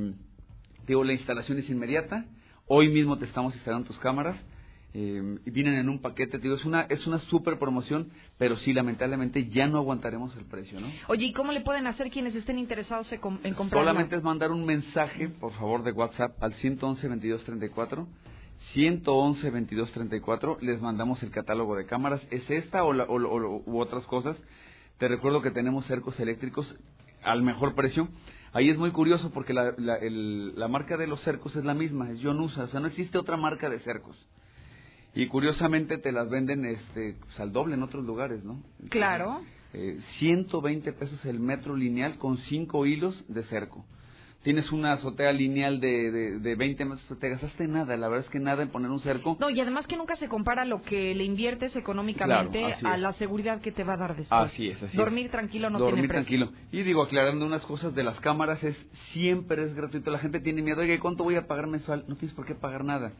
digo, 0.87 1.05
la 1.05 1.13
instalación 1.15 1.59
es 1.59 1.69
inmediata. 1.71 2.25
Hoy 2.69 2.89
mismo 2.89 3.19
te 3.19 3.25
estamos 3.25 3.55
instalando 3.55 3.87
tus 3.89 3.99
cámaras. 3.99 4.37
eh, 4.95 5.37
y 5.45 5.51
vienen 5.51 5.75
en 5.75 5.89
un 5.91 5.99
paquete, 6.01 6.39
te 6.39 6.43
digo, 6.45 6.55
es 6.55 6.65
una, 6.65 6.83
es 6.83 7.07
una 7.07 7.19
super 7.19 7.59
promoción, 7.59 8.09
pero 8.39 8.57
sí, 8.57 8.73
lamentablemente 8.73 9.47
ya 9.49 9.67
no 9.67 9.77
aguantaremos 9.79 10.35
el 10.37 10.45
precio, 10.47 10.81
¿no? 10.81 10.87
Oye, 11.09 11.27
¿y 11.27 11.33
cómo 11.35 11.53
le 11.53 11.61
pueden 11.61 11.87
hacer 11.87 12.11
quienes 12.11 12.35
estén 12.35 12.59
interesados 12.59 13.13
en, 13.13 13.21
com- 13.21 13.39
en 13.45 13.53
comprar? 13.55 13.83
Solamente 13.83 14.17
es 14.17 14.23
mandar 14.23 14.51
un 14.51 14.65
mensaje, 14.65 15.29
por 15.29 15.53
favor, 15.53 15.83
de 15.83 15.93
WhatsApp 15.93 16.43
al 16.43 16.55
111-2234. 16.55 18.07
111-2234. 18.75 20.59
Les 20.61 20.81
mandamos 20.81 21.23
el 21.23 21.31
catálogo 21.31 21.77
de 21.77 21.85
cámaras. 21.87 22.21
¿Es 22.31 22.49
esta 22.51 22.83
o, 22.85 22.93
la- 22.95 23.05
o- 23.05 23.17
o- 23.17 23.63
u 23.67 23.81
otras 23.81 24.05
cosas? 24.07 24.37
Te 24.99 25.07
recuerdo 25.07 25.43
que 25.43 25.51
tenemos 25.51 25.85
cercos 25.87 26.19
eléctricos 26.19 26.75
al 27.23 27.43
mejor 27.43 27.75
precio. 27.75 28.09
Ahí 28.53 28.71
es 28.71 28.79
muy 28.79 28.91
curioso 28.93 29.31
porque 29.31 29.53
la, 29.53 29.75
la, 29.77 29.97
el- 29.97 30.59
la 30.59 30.69
marca 30.69 30.97
de 30.97 31.07
los 31.07 31.21
cercos 31.23 31.55
es 31.57 31.65
la 31.65 31.75
misma, 31.75 32.11
es 32.11 32.21
Yonusa. 32.21 32.65
O 32.65 32.69
sea, 32.69 32.81
no 32.81 32.87
existe 32.87 33.19
otra 33.19 33.37
marca 33.37 33.69
de 33.69 33.81
cercos. 33.81 34.17
Y 35.15 35.27
curiosamente 35.27 35.99
te 35.99 36.13
las 36.13 36.29
venden 36.31 36.65
este, 36.65 37.17
pues, 37.21 37.41
al 37.41 37.53
doble 37.53 37.75
en 37.75 37.83
otros 37.83 38.05
lugares, 38.05 38.45
¿no? 38.45 38.63
Claro. 38.91 39.41
Eh, 39.75 39.99
120 40.19 40.93
pesos 40.93 41.25
el 41.27 41.41
metro 41.41 41.77
lineal 41.77 42.19
con 42.19 42.39
5 42.39 42.87
hilos 42.87 43.25
de 43.29 43.43
cerco. 43.45 43.85
Tienes 44.49 44.73
una 44.73 44.93
azotea 44.95 45.31
lineal 45.31 45.79
de, 45.79 46.11
de, 46.11 46.39
de 46.39 46.55
20 46.55 46.83
metros, 46.87 47.19
te 47.19 47.29
gastaste 47.29 47.69
nada, 47.69 47.99
la 47.99 48.09
verdad 48.09 48.25
es 48.25 48.31
que 48.33 48.39
nada 48.39 48.63
en 48.63 48.71
poner 48.71 48.91
un 48.91 49.01
cerco. 49.01 49.37
No, 49.39 49.51
y 49.51 49.61
además 49.61 49.87
que 49.87 49.99
nunca 49.99 50.17
se 50.17 50.27
compara 50.27 50.65
lo 50.65 50.81
que 50.81 51.15
le 51.15 51.25
inviertes 51.25 51.77
económicamente 51.77 52.59
Claro, 52.81 52.89
a 52.89 52.97
la 52.97 53.13
seguridad 53.13 53.61
que 53.61 53.73
te 53.73 53.85
va 53.85 53.93
a 53.93 53.97
dar 53.99 54.17
después. 54.17 54.31
Así 54.51 54.71
es, 54.71 54.83
así 54.83 54.97
Dormir 54.97 55.27
es. 55.27 55.33
tranquilo 55.33 55.69
no 55.69 55.79
Dormir 55.79 56.09
tiene 56.09 56.09
precio. 56.09 56.39
tranquilo. 56.49 56.67
Y 56.73 56.83
digo, 56.83 57.03
aclarando 57.03 57.45
unas 57.45 57.61
cosas 57.67 57.95
de 57.95 58.03
las 58.03 58.19
cámaras, 58.21 58.65
es 58.65 58.75
siempre 59.13 59.65
es 59.65 59.75
gratuito. 59.75 60.11
La 60.11 60.19
gente 60.19 60.41
tiene 60.41 60.63
miedo, 60.63 60.81
oye, 60.81 60.95
¿y 60.95 60.99
¿cuánto 60.99 61.25
voy 61.25 61.35
a 61.37 61.47
pagar 61.47 61.67
mensual? 61.67 62.07
No 62.09 62.17
tienes 62.17 62.35
por 62.35 62.47
qué 62.47 62.55
pagar 62.55 62.85
nada. 62.85 63.13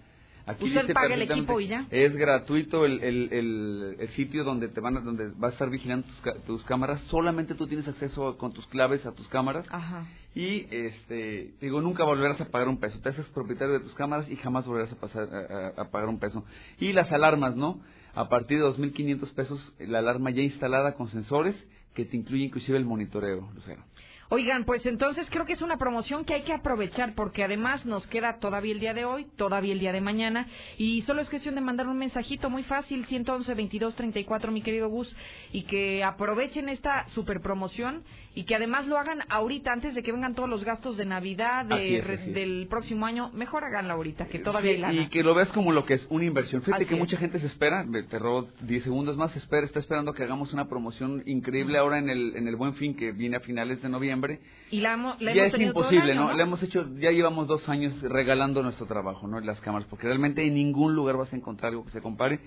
Usted 0.53 0.65
dice 0.83 0.95
paga 0.95 1.15
el 1.15 1.23
equipo 1.23 1.61
y 1.61 1.67
ya. 1.69 1.87
Es 1.91 2.15
gratuito 2.17 2.85
el, 2.85 3.03
el, 3.03 3.33
el, 3.33 3.97
el 3.99 4.09
sitio 4.11 4.45
donde 4.45 4.69
te 4.69 4.81
van 4.81 4.97
a, 4.97 5.01
donde 5.01 5.29
va 5.31 5.49
a 5.49 5.51
estar 5.51 5.69
vigilando 5.71 6.07
tus, 6.07 6.45
tus 6.45 6.65
cámaras. 6.65 7.01
Solamente 7.11 7.55
tú 7.55 7.67
tienes 7.67 7.87
acceso 7.89 8.37
con 8.39 8.53
tus 8.53 8.67
claves 8.69 9.05
a 9.07 9.13
tus 9.13 9.29
cámaras. 9.29 9.67
Ajá. 9.71 10.07
Y, 10.35 10.67
este, 10.75 11.53
digo, 11.61 11.81
nunca 11.81 12.05
volverás 12.05 12.41
a 12.41 12.47
pagar 12.51 12.69
un 12.69 12.79
peso. 12.79 12.99
Te 13.01 13.09
haces 13.09 13.27
propietario 13.27 13.75
de 13.75 13.81
tus 13.81 13.95
cámaras 13.95 14.31
y 14.31 14.37
jamás 14.37 14.67
volverás 14.67 14.93
a, 14.93 14.97
pasar, 14.97 15.29
a, 15.33 15.39
a- 15.81 15.83
a 15.83 15.91
pagar 15.91 16.09
un 16.09 16.19
peso. 16.19 16.45
Y 16.79 16.93
las 16.93 17.11
alarmas, 17.13 17.57
¿no? 17.57 17.81
A 18.15 18.29
partir 18.29 18.59
de 18.59 18.65
2.500 18.65 19.33
pesos, 19.35 19.73
la 19.79 19.99
alarma 19.99 20.31
ya 20.31 20.43
instalada 20.43 20.95
con 20.95 21.09
sensores 21.09 21.55
que 21.95 22.05
te 22.05 22.17
incluye 22.17 22.45
inclusive 22.45 22.79
el 22.79 22.85
monitoreo, 22.85 23.51
Lucero. 23.55 23.83
Oigan, 24.31 24.65
pues 24.65 24.85
entonces 24.85 25.27
creo 25.31 25.47
que 25.47 25.55
es 25.55 25.63
una 25.63 25.79
promoción 25.79 26.27
que 26.27 26.35
hay 26.35 26.43
que 26.43 26.53
aprovechar 26.53 27.15
porque 27.15 27.45
además 27.45 27.87
nos 27.87 28.07
queda 28.09 28.39
todavía 28.41 28.73
el 28.73 28.81
día 28.81 28.93
de 28.93 29.07
hoy, 29.07 29.27
todavía 29.37 29.73
el 29.73 29.79
día 29.79 29.91
de 29.91 30.03
mañana 30.03 30.47
y 30.77 31.01
solo 31.03 31.23
es 31.23 31.31
cuestión 31.31 31.55
de 31.55 31.63
mandar 31.63 31.89
un 31.89 31.97
mensajito 31.97 32.51
muy 32.51 32.63
fácil, 32.65 33.07
111 33.07 33.55
22 33.55 33.95
34, 33.95 34.53
mi 34.53 34.61
querido 34.61 34.91
Gus, 34.91 35.17
y 35.51 35.63
que 35.63 36.05
aprovechen 36.05 36.69
esta 36.69 37.09
super 37.15 37.41
promoción 37.41 38.05
y 38.39 38.45
que 38.45 38.55
además 38.55 38.87
lo 38.87 38.97
hagan 38.99 39.19
ahorita 39.31 39.73
antes 39.73 39.97
de 39.97 40.03
que 40.05 40.13
vengan 40.13 40.35
todos 40.37 40.49
los 40.49 40.63
gastos 40.63 40.97
de 40.97 41.05
Navidad 41.05 41.65
de- 41.65 41.99
es, 41.99 42.07
re- 42.07 42.19
del 42.19 42.69
próximo 42.71 43.05
año. 43.05 43.31
Mejor 43.33 43.65
háganlo 43.65 43.95
ahorita, 43.95 44.27
que 44.27 44.39
todavía 44.39 44.71
hay 44.71 44.77
Sí, 44.77 44.83
lana. 44.83 45.03
y 45.03 45.09
que 45.09 45.25
lo 45.25 45.35
veas 45.35 45.49
como 45.49 45.73
lo 45.73 45.85
que 45.85 45.95
es 45.95 46.07
una 46.09 46.25
inversión. 46.25 46.63
Fíjate 46.63 46.85
Así 46.85 46.89
que 46.89 46.95
es. 46.95 47.01
mucha 47.01 47.17
gente 47.17 47.41
se 47.41 47.47
espera, 47.47 47.85
te 48.09 48.19
robo 48.19 48.49
10 48.61 48.85
segundos 48.85 49.17
más, 49.17 49.35
espera, 49.35 49.67
está 49.67 49.81
esperando 49.81 50.13
que 50.15 50.23
hagamos 50.23 50.53
una 50.53 50.69
promoción 50.69 51.25
increíble 51.27 51.79
ahora 51.79 51.99
en 51.99 52.11
el, 52.11 52.37
en 52.37 52.47
el 52.47 52.55
Buen 52.55 52.75
Fin 52.75 52.95
que 52.95 53.11
viene 53.11 53.37
a 53.39 53.41
finales 53.41 53.83
de 53.83 53.89
noviembre. 53.89 54.39
Y 54.71 54.83
la, 54.83 54.95
hemo- 54.97 55.17
la 55.19 55.33
ya 55.35 55.43
hemos 55.47 55.55
es 55.55 55.61
imposible, 55.61 56.13
año, 56.13 56.29
¿no? 56.29 56.33
Le 56.37 56.43
hemos 56.45 56.63
hecho, 56.63 56.87
ya 56.99 57.11
llevamos 57.11 57.49
dos 57.49 57.69
años 57.69 58.01
regalando 58.03 58.63
nuestro 58.63 58.87
trabajo, 58.87 59.27
¿no? 59.27 59.41
Las 59.41 59.61
cámaras, 59.63 59.89
porque 59.89 60.07
realmente 60.07 60.47
en 60.47 60.55
ningún 60.55 60.95
lugar 60.95 61.17
vas 61.17 61.33
a 61.33 61.37
encontrar 61.37 61.71
algo 61.71 61.85
que 61.87 61.91
se 61.91 62.01
compare. 62.01 62.39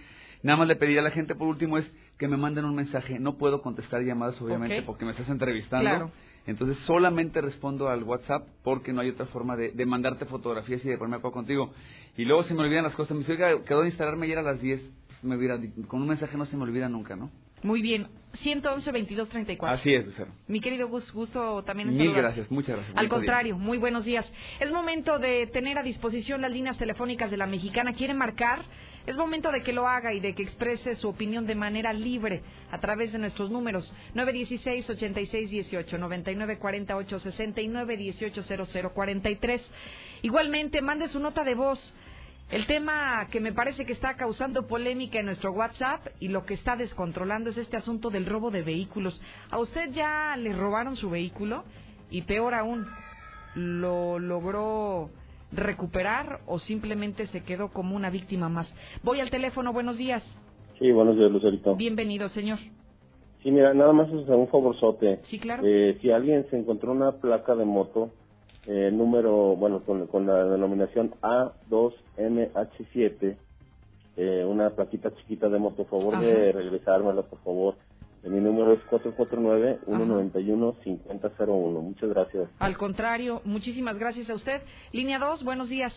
Nada 0.44 0.58
más 0.58 0.68
le 0.68 0.76
pediría 0.76 1.02
a 1.02 1.04
la 1.04 1.12
gente, 1.12 1.36
por 1.36 1.48
último, 1.48 1.78
es 1.78 1.92
que 2.18 2.28
me 2.28 2.38
manden 2.38 2.66
un 2.66 2.76
mensaje. 2.76 3.20
No 3.20 3.38
puedo 3.38 3.62
contestar 3.62 4.02
llamadas, 4.02 4.42
obviamente, 4.42 4.82
porque 4.82 5.06
me 5.06 5.12
estás 5.12 5.30
entrevistando. 5.30 5.90
Claro. 5.90 6.12
Entonces 6.48 6.78
solamente 6.86 7.40
respondo 7.40 7.90
al 7.90 8.04
WhatsApp 8.04 8.48
porque 8.64 8.94
no 8.94 9.02
hay 9.02 9.10
otra 9.10 9.28
forma 9.28 9.56
de, 9.56 9.72
de 9.72 9.86
mandarte 9.86 10.26
fotografías 10.26 10.84
y 10.84 10.90
de 10.90 10.98
ponerme 10.98 11.18
acuerdo 11.18 11.36
contigo. 11.36 11.74
Y 12.18 12.26
luego 12.26 12.44
se 12.44 12.56
me 12.56 12.62
olvidan 12.62 12.84
las 12.84 12.96
cosas. 12.96 13.12
Me 13.12 13.20
dice, 13.20 13.34
oiga, 13.34 13.64
quedó 13.64 13.82
de 13.82 13.90
instalarme 13.90 14.26
ayer 14.26 14.40
a 14.40 14.42
las 14.42 14.60
10. 14.60 14.82
Me 15.22 15.38
hubiera, 15.38 15.60
con 15.88 16.02
un 16.02 16.08
mensaje 16.08 16.36
no 16.38 16.46
se 16.46 16.58
me 16.58 16.64
olvida 16.64 16.90
nunca, 16.90 17.16
¿no? 17.16 17.30
Muy 17.64 17.84
bien, 17.84 18.08
111 18.42 18.92
22 18.92 19.30
34. 19.30 19.80
Así 19.80 19.94
es, 19.94 20.06
Lucero. 20.06 20.32
Mi 20.48 20.60
querido 20.60 20.88
Gus, 20.88 21.12
gusto 21.12 21.64
también 21.64 21.90
en 21.90 21.98
Mil 21.98 22.14
gracias, 22.14 22.50
muchas 22.50 22.76
gracias. 22.76 22.98
Al 22.98 23.06
día. 23.06 23.10
contrario, 23.10 23.58
muy 23.58 23.78
buenos 23.78 24.04
días. 24.04 24.32
Es 24.60 24.72
momento 24.72 25.20
de 25.20 25.46
tener 25.48 25.78
a 25.78 25.84
disposición 25.84 26.42
las 26.42 26.52
líneas 26.52 26.78
telefónicas 26.80 27.30
de 27.30 27.38
la 27.38 27.46
mexicana. 27.46 27.94
¿Quiere 27.94 28.16
marcar? 28.16 28.64
Es 29.06 29.18
momento 29.18 29.52
de 29.52 29.64
que 29.64 29.74
lo 29.74 29.88
haga 29.88 30.14
y 30.14 30.20
de 30.20 30.36
que 30.36 30.44
exprese 30.44 30.96
su 30.96 31.10
opinión 31.10 31.48
de 31.48 31.56
manera 31.56 31.92
libre 31.94 32.44
a 32.72 32.80
través 32.80 33.12
de 33.12 33.20
nuestros 33.20 33.50
números 33.50 33.92
916-8618, 34.16 35.98
9948-60 35.98 37.64
y 37.64 37.68
918-0043. 37.68 39.62
Igualmente, 40.22 40.82
mande 40.82 41.08
su 41.08 41.20
nota 41.20 41.44
de 41.44 41.56
voz. 41.56 41.94
El 42.52 42.68
tema 42.68 43.28
que 43.32 43.40
me 43.40 43.54
parece 43.54 43.86
que 43.86 43.94
está 43.94 44.16
causando 44.18 44.68
polémica 44.68 45.20
en 45.20 45.26
nuestro 45.26 45.54
WhatsApp 45.54 46.06
y 46.20 46.28
lo 46.28 46.46
que 46.46 46.54
está 46.54 46.76
descontrolando 46.76 47.50
es 47.50 47.58
este 47.58 47.78
asunto 47.78 48.10
del 48.10 48.26
robo 48.26 48.52
de 48.52 48.62
vehículos. 48.62 49.22
¿A 49.50 49.58
usted 49.58 49.90
ya 49.92 50.36
le 50.36 50.52
robaron 50.54 50.98
su 50.98 51.10
vehículo? 51.10 51.64
Y 52.10 52.24
peor 52.24 52.54
aún, 52.54 52.86
lo 53.56 54.20
logró 54.20 55.10
recuperar 55.52 56.40
o 56.46 56.60
simplemente 56.60 57.28
se 57.28 57.44
quedó 57.44 57.70
como 57.70 57.96
una 57.96 58.10
víctima 58.10 58.50
más. 58.50 58.74
Voy 59.04 59.20
al 59.20 59.30
teléfono, 59.30 59.74
buenos 59.74 59.98
días. 59.98 60.24
Sí, 60.80 60.92
buenos 60.92 61.18
días, 61.18 61.32
Lucerito. 61.32 61.76
Bienvenido, 61.76 62.30
señor. 62.30 62.60
Sí, 63.44 63.52
mira, 63.52 63.74
nada 63.74 63.92
más 63.94 64.08
es 64.10 64.28
un 64.28 64.48
favorzote. 64.48 65.20
Sí, 65.24 65.40
claro. 65.40 65.64
Eh, 65.66 65.98
si 66.02 66.12
alguien 66.12 66.48
se 66.50 66.58
encontró 66.58 66.92
una 66.92 67.14
placa 67.14 67.56
de 67.56 67.66
moto, 67.66 68.12
eh, 68.68 68.92
número, 68.92 69.56
bueno, 69.56 69.84
con, 69.84 70.06
con 70.08 70.28
la 70.28 70.46
denominación 70.46 71.16
A2MH7, 71.22 73.38
eh, 74.18 74.46
una 74.48 74.70
plaquita 74.72 75.12
chiquita 75.16 75.50
de 75.50 75.58
moto, 75.58 75.86
favor 75.86 76.20
de 76.20 76.52
regresármela, 76.52 77.24
por 77.24 77.40
favor. 77.40 77.76
Mi 78.24 78.40
número 78.40 78.74
es 78.74 78.80
449-191-5001. 78.88 81.82
Muchas 81.82 82.10
gracias. 82.10 82.50
Al 82.60 82.78
contrario, 82.78 83.42
muchísimas 83.46 83.98
gracias 83.98 84.30
a 84.30 84.36
usted. 84.36 84.62
Línea 84.92 85.18
2, 85.20 85.44
buenos 85.44 85.70
días. 85.70 85.92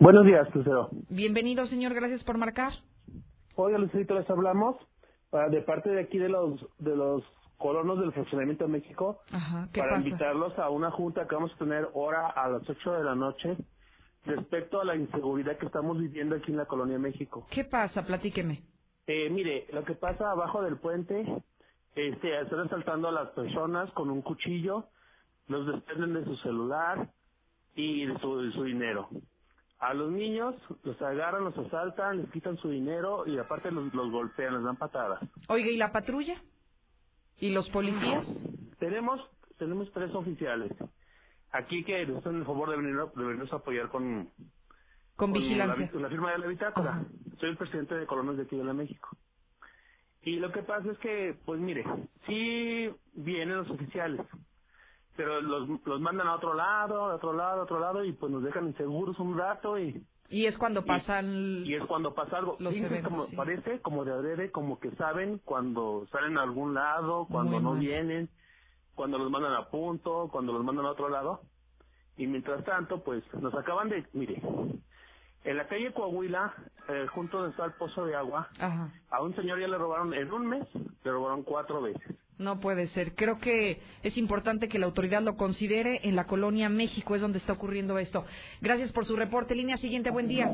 Buenos 0.00 0.24
días, 0.26 0.52
Lucero. 0.54 0.88
Bienvenido, 1.10 1.64
señor, 1.66 1.94
gracias 1.94 2.24
por 2.24 2.38
marcar. 2.38 2.72
Oiga, 3.54 3.78
Lucerito, 3.78 4.14
les 4.18 4.28
hablamos 4.30 4.76
ah, 5.32 5.48
de 5.50 5.60
parte 5.62 5.90
de 5.90 6.00
aquí 6.00 6.18
de 6.18 6.28
los 6.30 6.58
de 6.78 6.96
los 6.96 7.22
colonos 7.58 8.00
del 8.00 8.10
Funcionamiento 8.12 8.64
de 8.64 8.70
México 8.70 9.20
Ajá, 9.30 9.68
¿qué 9.72 9.80
para 9.80 9.96
pasa? 9.96 10.06
invitarlos 10.08 10.58
a 10.58 10.70
una 10.70 10.90
junta 10.90 11.26
que 11.28 11.34
vamos 11.34 11.52
a 11.54 11.58
tener 11.58 11.86
ahora 11.94 12.28
a 12.30 12.48
las 12.48 12.66
8 12.68 12.92
de 12.92 13.04
la 13.04 13.14
noche 13.14 13.56
respecto 14.24 14.80
a 14.80 14.84
la 14.86 14.96
inseguridad 14.96 15.58
que 15.58 15.66
estamos 15.66 15.98
viviendo 15.98 16.34
aquí 16.36 16.50
en 16.52 16.56
la 16.56 16.64
Colonia 16.64 16.98
México. 16.98 17.46
¿Qué 17.50 17.64
pasa? 17.64 18.06
Platíqueme. 18.06 18.62
Eh, 19.12 19.28
mire, 19.28 19.66
lo 19.72 19.82
que 19.82 19.94
pasa 19.94 20.30
abajo 20.30 20.62
del 20.62 20.78
puente, 20.78 21.26
este, 21.96 22.40
están 22.42 22.60
asaltando 22.60 23.08
a 23.08 23.12
las 23.12 23.30
personas 23.30 23.90
con 23.90 24.08
un 24.08 24.22
cuchillo, 24.22 24.84
los 25.48 25.66
desprenden 25.66 26.14
de 26.14 26.24
su 26.26 26.36
celular 26.36 27.10
y 27.74 28.06
de 28.06 28.16
su, 28.20 28.40
de 28.40 28.52
su 28.52 28.62
dinero. 28.62 29.08
A 29.80 29.94
los 29.94 30.12
niños 30.12 30.54
los 30.84 31.02
agarran, 31.02 31.42
los 31.42 31.58
asaltan, 31.58 32.18
les 32.18 32.30
quitan 32.30 32.56
su 32.58 32.68
dinero 32.68 33.26
y 33.26 33.36
aparte 33.36 33.72
los, 33.72 33.92
los 33.92 34.12
golpean, 34.12 34.54
les 34.54 34.62
dan 34.62 34.76
patadas. 34.76 35.18
Oiga, 35.48 35.70
¿y 35.70 35.76
la 35.76 35.90
patrulla? 35.90 36.40
¿Y 37.40 37.50
los 37.50 37.68
policías? 37.70 38.28
Tenemos 38.78 39.20
tenemos 39.58 39.90
tres 39.92 40.14
oficiales 40.14 40.70
aquí 41.50 41.82
que 41.82 42.06
nos 42.06 42.18
hacen 42.18 42.36
el 42.36 42.44
favor 42.44 42.70
de, 42.70 42.76
venir, 42.76 42.94
de 42.94 43.24
venirnos 43.24 43.52
a 43.52 43.56
apoyar 43.56 43.88
con, 43.88 44.30
Con 45.20 45.32
la 45.32 45.38
vigilancia. 45.38 45.90
la, 46.00 46.08
firma 46.08 46.32
de 46.32 46.38
la 46.38 46.46
bitácora. 46.46 47.04
Soy 47.38 47.50
el 47.50 47.56
presidente 47.58 47.94
de 47.94 48.06
Colonos 48.06 48.38
de 48.38 48.44
aquí 48.44 48.56
de 48.56 48.72
México. 48.72 49.10
Y 50.22 50.36
lo 50.36 50.50
que 50.50 50.62
pasa 50.62 50.90
es 50.90 50.98
que, 50.98 51.36
pues 51.44 51.60
mire, 51.60 51.84
sí 52.26 52.90
vienen 53.12 53.58
los 53.58 53.70
oficiales, 53.70 54.20
pero 55.16 55.42
los, 55.42 55.68
los 55.84 56.00
mandan 56.00 56.26
a 56.26 56.36
otro 56.36 56.54
lado, 56.54 57.04
a 57.04 57.16
otro 57.16 57.34
lado, 57.34 57.60
a 57.60 57.64
otro 57.64 57.80
lado, 57.80 58.04
y 58.04 58.12
pues 58.12 58.32
nos 58.32 58.42
dejan 58.42 58.68
inseguros 58.68 59.18
un 59.18 59.36
rato 59.36 59.78
y... 59.78 60.02
Y 60.30 60.46
es 60.46 60.56
cuando 60.56 60.84
pasan... 60.84 61.64
Y 61.66 61.74
es 61.74 61.84
cuando 61.84 62.14
pasa 62.14 62.38
algo. 62.38 62.56
los 62.58 62.72
Fíjense 62.72 62.94
eventos, 62.94 63.12
como, 63.12 63.26
sí. 63.26 63.36
Parece 63.36 63.80
como 63.80 64.04
de 64.04 64.12
adrede, 64.12 64.50
como 64.50 64.78
que 64.78 64.90
saben 64.92 65.38
cuando 65.44 66.06
salen 66.12 66.38
a 66.38 66.42
algún 66.42 66.72
lado, 66.72 67.26
cuando 67.30 67.52
Muy 67.52 67.62
no 67.62 67.70
mal. 67.72 67.80
vienen, 67.80 68.30
cuando 68.94 69.18
los 69.18 69.30
mandan 69.30 69.54
a 69.54 69.68
punto, 69.68 70.28
cuando 70.30 70.52
los 70.52 70.64
mandan 70.64 70.86
a 70.86 70.92
otro 70.92 71.08
lado. 71.08 71.40
Y 72.16 72.26
mientras 72.26 72.64
tanto, 72.64 73.02
pues 73.02 73.24
nos 73.34 73.52
acaban 73.54 73.88
de, 73.88 74.06
mire, 74.12 74.40
en 75.44 75.56
la 75.56 75.66
calle 75.66 75.92
Coahuila, 75.92 76.52
eh, 76.88 77.06
junto 77.14 77.38
donde 77.38 77.50
está 77.52 77.64
el 77.64 77.72
pozo 77.72 78.04
de 78.06 78.14
agua, 78.14 78.48
Ajá. 78.58 78.90
a 79.10 79.22
un 79.22 79.34
señor 79.36 79.58
ya 79.60 79.68
le 79.68 79.78
robaron 79.78 80.12
en 80.14 80.30
un 80.32 80.46
mes, 80.46 80.66
le 80.74 81.10
robaron 81.10 81.42
cuatro 81.42 81.80
veces. 81.82 82.16
No 82.38 82.58
puede 82.58 82.88
ser. 82.88 83.14
Creo 83.14 83.38
que 83.38 83.82
es 84.02 84.16
importante 84.16 84.68
que 84.68 84.78
la 84.78 84.86
autoridad 84.86 85.20
lo 85.20 85.36
considere. 85.36 86.00
En 86.08 86.16
la 86.16 86.26
colonia 86.26 86.70
México 86.70 87.14
es 87.14 87.20
donde 87.20 87.36
está 87.38 87.52
ocurriendo 87.52 87.98
esto. 87.98 88.24
Gracias 88.62 88.92
por 88.92 89.04
su 89.04 89.14
reporte. 89.14 89.54
Línea 89.54 89.76
siguiente, 89.76 90.10
buen 90.10 90.26
día. 90.26 90.50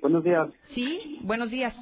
Buenos 0.00 0.24
días. 0.24 0.48
Sí, 0.74 1.18
buenos 1.24 1.50
días. 1.50 1.74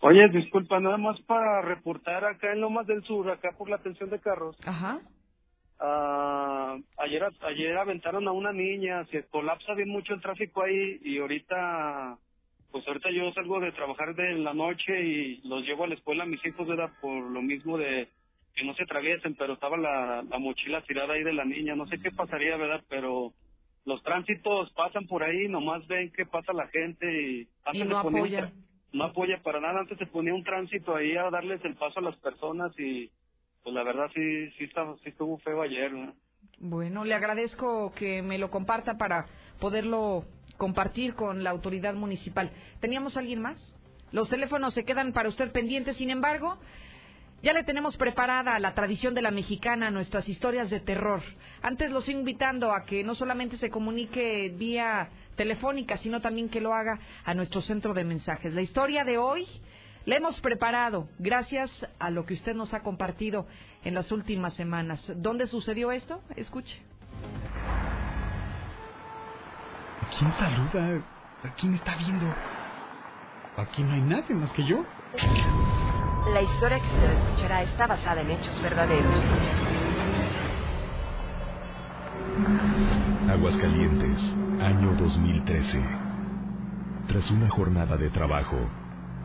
Oye, 0.00 0.28
disculpa, 0.30 0.80
nada 0.80 0.96
más 0.96 1.20
para 1.22 1.62
reportar 1.62 2.24
acá 2.24 2.52
en 2.52 2.60
Lomas 2.60 2.86
del 2.86 3.02
Sur, 3.04 3.30
acá 3.30 3.50
por 3.56 3.68
la 3.68 3.76
atención 3.76 4.10
de 4.10 4.18
carros. 4.18 4.56
Ajá. 4.64 5.00
Ah, 5.80 6.78
ayer, 6.98 7.24
ayer 7.42 7.76
aventaron 7.78 8.28
a 8.28 8.32
una 8.32 8.52
niña, 8.52 9.06
se 9.06 9.26
colapsa 9.28 9.74
bien 9.74 9.90
mucho 9.90 10.14
el 10.14 10.22
tráfico 10.22 10.62
ahí 10.62 10.98
y 11.02 11.18
ahorita, 11.18 12.18
pues 12.72 12.86
ahorita 12.88 13.10
yo 13.10 13.32
salgo 13.32 13.60
de 13.60 13.72
trabajar 13.72 14.14
de 14.14 14.34
la 14.34 14.54
noche 14.54 15.02
y 15.02 15.42
los 15.48 15.64
llevo 15.64 15.84
a 15.84 15.88
la 15.88 15.94
escuela 15.94 16.24
a 16.24 16.28
mis 16.28 16.44
hijos, 16.46 16.68
¿verdad? 16.68 16.90
Por 17.00 17.30
lo 17.30 17.42
mismo 17.42 17.78
de 17.78 18.08
que 18.54 18.64
no 18.64 18.74
se 18.74 18.84
atraviesen, 18.84 19.36
pero 19.36 19.54
estaba 19.54 19.78
la, 19.78 20.22
la 20.22 20.38
mochila 20.38 20.82
tirada 20.82 21.14
ahí 21.14 21.24
de 21.24 21.32
la 21.34 21.46
niña, 21.46 21.76
no 21.76 21.86
sé 21.88 21.98
qué 22.00 22.10
pasaría, 22.12 22.56
¿verdad? 22.58 22.82
Pero 22.88 23.32
los 23.86 24.02
tránsitos 24.02 24.72
pasan 24.74 25.06
por 25.08 25.24
ahí, 25.24 25.48
nomás 25.48 25.86
ven 25.88 26.12
qué 26.16 26.26
pasa 26.26 26.52
la 26.52 26.68
gente 26.68 27.06
y... 27.22 27.48
Y 27.72 27.84
no 27.84 27.98
tra- 28.36 28.52
no 28.92 29.04
apoya 29.04 29.42
para 29.42 29.60
nada. 29.60 29.80
Antes 29.80 29.98
se 29.98 30.06
ponía 30.06 30.34
un 30.34 30.44
tránsito 30.44 30.96
ahí 30.96 31.16
a 31.16 31.30
darles 31.30 31.64
el 31.64 31.76
paso 31.76 32.00
a 32.00 32.02
las 32.02 32.16
personas 32.18 32.78
y 32.78 33.10
pues 33.62 33.74
la 33.74 33.82
verdad 33.82 34.10
sí 34.14 34.50
sí 34.58 34.64
estaba 34.64 34.96
sí 35.02 35.10
estuvo 35.10 35.38
feo 35.38 35.62
ayer. 35.62 35.92
¿no? 35.92 36.14
Bueno, 36.58 37.04
le 37.04 37.14
agradezco 37.14 37.92
que 37.92 38.22
me 38.22 38.38
lo 38.38 38.50
comparta 38.50 38.96
para 38.96 39.26
poderlo 39.58 40.24
compartir 40.56 41.14
con 41.14 41.42
la 41.42 41.50
autoridad 41.50 41.94
municipal. 41.94 42.50
¿Teníamos 42.80 43.16
alguien 43.16 43.40
más? 43.40 43.74
Los 44.12 44.28
teléfonos 44.28 44.74
se 44.74 44.84
quedan 44.84 45.12
para 45.12 45.28
usted 45.28 45.52
pendientes, 45.52 45.96
sin 45.96 46.10
embargo, 46.10 46.58
ya 47.42 47.54
le 47.54 47.64
tenemos 47.64 47.96
preparada 47.96 48.58
la 48.58 48.74
tradición 48.74 49.14
de 49.14 49.22
la 49.22 49.30
mexicana, 49.30 49.90
nuestras 49.90 50.28
historias 50.28 50.68
de 50.68 50.80
terror. 50.80 51.22
Antes 51.62 51.90
los 51.90 52.08
invitando 52.08 52.72
a 52.72 52.84
que 52.84 53.02
no 53.02 53.14
solamente 53.14 53.56
se 53.56 53.70
comunique 53.70 54.52
vía 54.54 55.08
telefónica, 55.36 55.96
sino 55.98 56.20
también 56.20 56.50
que 56.50 56.60
lo 56.60 56.74
haga 56.74 56.98
a 57.24 57.32
nuestro 57.32 57.62
centro 57.62 57.94
de 57.94 58.04
mensajes. 58.04 58.52
La 58.52 58.60
historia 58.60 59.04
de 59.04 59.16
hoy 59.16 59.46
la 60.06 60.16
hemos 60.16 60.40
preparado 60.40 61.08
gracias 61.18 61.70
a 61.98 62.10
lo 62.10 62.24
que 62.26 62.34
usted 62.34 62.54
nos 62.54 62.72
ha 62.74 62.82
compartido 62.82 63.46
en 63.84 63.94
las 63.94 64.10
últimas 64.12 64.54
semanas. 64.54 65.00
¿Dónde 65.16 65.46
sucedió 65.46 65.92
esto? 65.92 66.22
Escuche. 66.36 66.82
¿A 70.02 70.18
quién 70.18 70.32
saluda? 70.32 71.02
¿A 71.42 71.54
quién 71.54 71.74
está 71.74 71.96
viendo? 71.96 72.26
Aquí 73.56 73.82
no 73.82 73.92
hay 73.92 74.00
nadie 74.00 74.34
más 74.34 74.52
que 74.52 74.64
yo. 74.64 74.84
La 76.32 76.42
historia 76.42 76.78
que 76.78 76.86
usted 76.86 77.12
escuchará 77.12 77.62
está 77.62 77.86
basada 77.86 78.20
en 78.20 78.30
hechos 78.30 78.62
verdaderos. 78.62 79.22
Aguascalientes, 83.28 84.20
año 84.60 84.94
2013. 84.96 85.84
Tras 87.08 87.30
una 87.30 87.48
jornada 87.48 87.96
de 87.96 88.10
trabajo, 88.10 88.56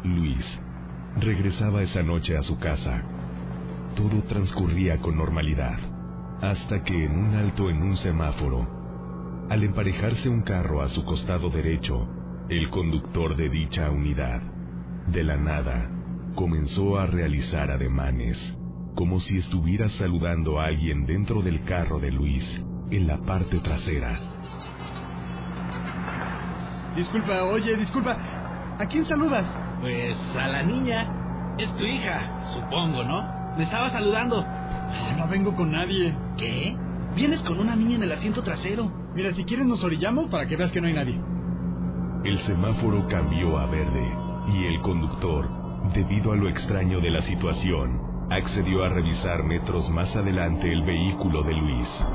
Luis 0.05 0.61
regresaba 1.17 1.81
esa 1.81 2.03
noche 2.03 2.37
a 2.37 2.43
su 2.43 2.59
casa. 2.59 3.03
Todo 3.95 4.21
transcurría 4.23 4.99
con 4.99 5.17
normalidad, 5.17 5.77
hasta 6.41 6.83
que 6.83 7.05
en 7.05 7.17
un 7.17 7.35
alto 7.35 7.69
en 7.69 7.81
un 7.81 7.97
semáforo, 7.97 8.67
al 9.49 9.63
emparejarse 9.63 10.29
un 10.29 10.41
carro 10.41 10.81
a 10.81 10.89
su 10.89 11.03
costado 11.05 11.49
derecho, 11.49 12.07
el 12.49 12.69
conductor 12.69 13.35
de 13.35 13.49
dicha 13.49 13.89
unidad, 13.89 14.41
de 15.07 15.23
la 15.23 15.37
nada, 15.37 15.89
comenzó 16.35 16.99
a 16.99 17.05
realizar 17.05 17.71
ademanes, 17.71 18.37
como 18.95 19.19
si 19.21 19.37
estuviera 19.37 19.89
saludando 19.89 20.59
a 20.59 20.65
alguien 20.65 21.05
dentro 21.05 21.41
del 21.41 21.63
carro 21.63 21.99
de 21.99 22.11
Luis, 22.11 22.43
en 22.91 23.07
la 23.07 23.17
parte 23.21 23.59
trasera. 23.59 24.19
Disculpa, 26.95 27.43
oye, 27.43 27.75
disculpa. 27.75 28.17
¿A 28.77 28.85
quién 28.87 29.05
saludas? 29.05 29.45
Pues 29.85 30.17
a 30.35 30.47
la 30.47 30.63
niña. 30.63 31.55
Es 31.59 31.71
tu 31.77 31.83
hija, 31.83 32.19
supongo, 32.55 33.03
¿no? 33.03 33.21
Me 33.55 33.65
estaba 33.65 33.91
saludando. 33.91 34.43
No 35.15 35.27
vengo 35.27 35.53
con 35.53 35.71
nadie. 35.71 36.11
¿Qué? 36.37 36.75
Vienes 37.15 37.39
con 37.43 37.59
una 37.59 37.75
niña 37.75 37.97
en 37.97 38.01
el 38.01 38.11
asiento 38.11 38.41
trasero. 38.41 38.91
Mira, 39.13 39.31
si 39.33 39.43
quieres 39.43 39.67
nos 39.67 39.83
orillamos 39.83 40.25
para 40.29 40.47
que 40.47 40.57
veas 40.57 40.71
que 40.71 40.81
no 40.81 40.87
hay 40.87 40.93
nadie. 40.93 41.21
El 42.23 42.39
semáforo 42.47 43.07
cambió 43.07 43.59
a 43.59 43.67
verde 43.67 44.11
y 44.55 44.65
el 44.65 44.81
conductor, 44.81 45.47
debido 45.93 46.31
a 46.31 46.35
lo 46.35 46.49
extraño 46.49 46.99
de 46.99 47.11
la 47.11 47.21
situación, 47.21 48.01
accedió 48.31 48.83
a 48.83 48.89
revisar 48.89 49.43
metros 49.43 49.87
más 49.91 50.15
adelante 50.15 50.73
el 50.73 50.81
vehículo 50.81 51.43
de 51.43 51.53
Luis. 51.53 52.05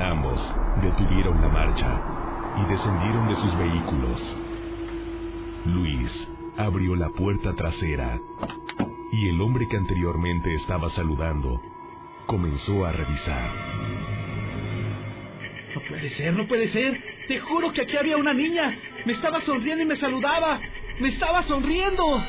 Ambos 0.00 0.54
detuvieron 0.80 1.42
la 1.42 1.48
marcha 1.48 2.00
y 2.56 2.70
descendieron 2.70 3.28
de 3.28 3.34
sus 3.34 3.58
vehículos. 3.58 4.43
Luis 5.64 6.28
abrió 6.58 6.94
la 6.94 7.08
puerta 7.08 7.54
trasera 7.54 8.20
y 9.12 9.28
el 9.28 9.40
hombre 9.40 9.66
que 9.66 9.78
anteriormente 9.78 10.52
estaba 10.54 10.90
saludando 10.90 11.60
comenzó 12.26 12.84
a 12.84 12.92
revisar. 12.92 13.50
No 15.74 15.80
puede 15.88 16.10
ser, 16.10 16.34
no 16.34 16.46
puede 16.46 16.68
ser. 16.68 17.02
Te 17.28 17.40
juro 17.40 17.72
que 17.72 17.82
aquí 17.82 17.96
había 17.96 18.16
una 18.18 18.34
niña. 18.34 18.76
Me 19.06 19.14
estaba 19.14 19.40
sonriendo 19.40 19.82
y 19.82 19.86
me 19.86 19.96
saludaba. 19.96 20.60
Me 21.00 21.08
estaba 21.08 21.42
sonriendo. 21.44 22.22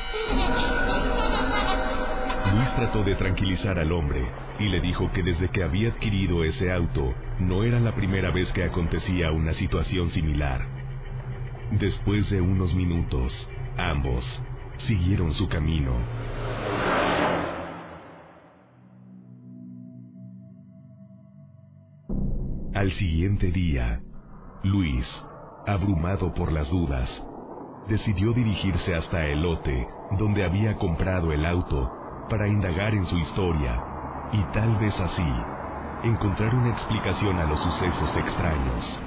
Luis 2.54 2.74
trató 2.76 3.04
de 3.04 3.14
tranquilizar 3.16 3.78
al 3.78 3.92
hombre 3.92 4.24
y 4.58 4.68
le 4.68 4.80
dijo 4.80 5.12
que 5.12 5.22
desde 5.22 5.50
que 5.50 5.62
había 5.62 5.90
adquirido 5.90 6.42
ese 6.42 6.72
auto 6.72 7.14
no 7.38 7.64
era 7.64 7.80
la 7.80 7.94
primera 7.94 8.30
vez 8.30 8.50
que 8.52 8.64
acontecía 8.64 9.30
una 9.30 9.52
situación 9.52 10.10
similar. 10.10 10.75
Después 11.72 12.30
de 12.30 12.40
unos 12.40 12.72
minutos, 12.74 13.32
ambos 13.76 14.24
siguieron 14.86 15.34
su 15.34 15.48
camino. 15.48 15.92
Al 22.72 22.92
siguiente 22.92 23.50
día, 23.50 24.00
Luis, 24.62 25.06
abrumado 25.66 26.32
por 26.32 26.52
las 26.52 26.70
dudas, 26.70 27.10
decidió 27.88 28.32
dirigirse 28.32 28.94
hasta 28.94 29.26
el 29.26 29.42
lote 29.42 29.88
donde 30.18 30.44
había 30.44 30.76
comprado 30.76 31.32
el 31.32 31.44
auto 31.44 31.90
para 32.30 32.46
indagar 32.46 32.94
en 32.94 33.06
su 33.06 33.18
historia 33.18 33.82
y 34.32 34.42
tal 34.52 34.76
vez 34.76 34.98
así 35.00 35.32
encontrar 36.04 36.54
una 36.54 36.70
explicación 36.70 37.38
a 37.38 37.44
los 37.44 37.60
sucesos 37.60 38.16
extraños. 38.16 39.00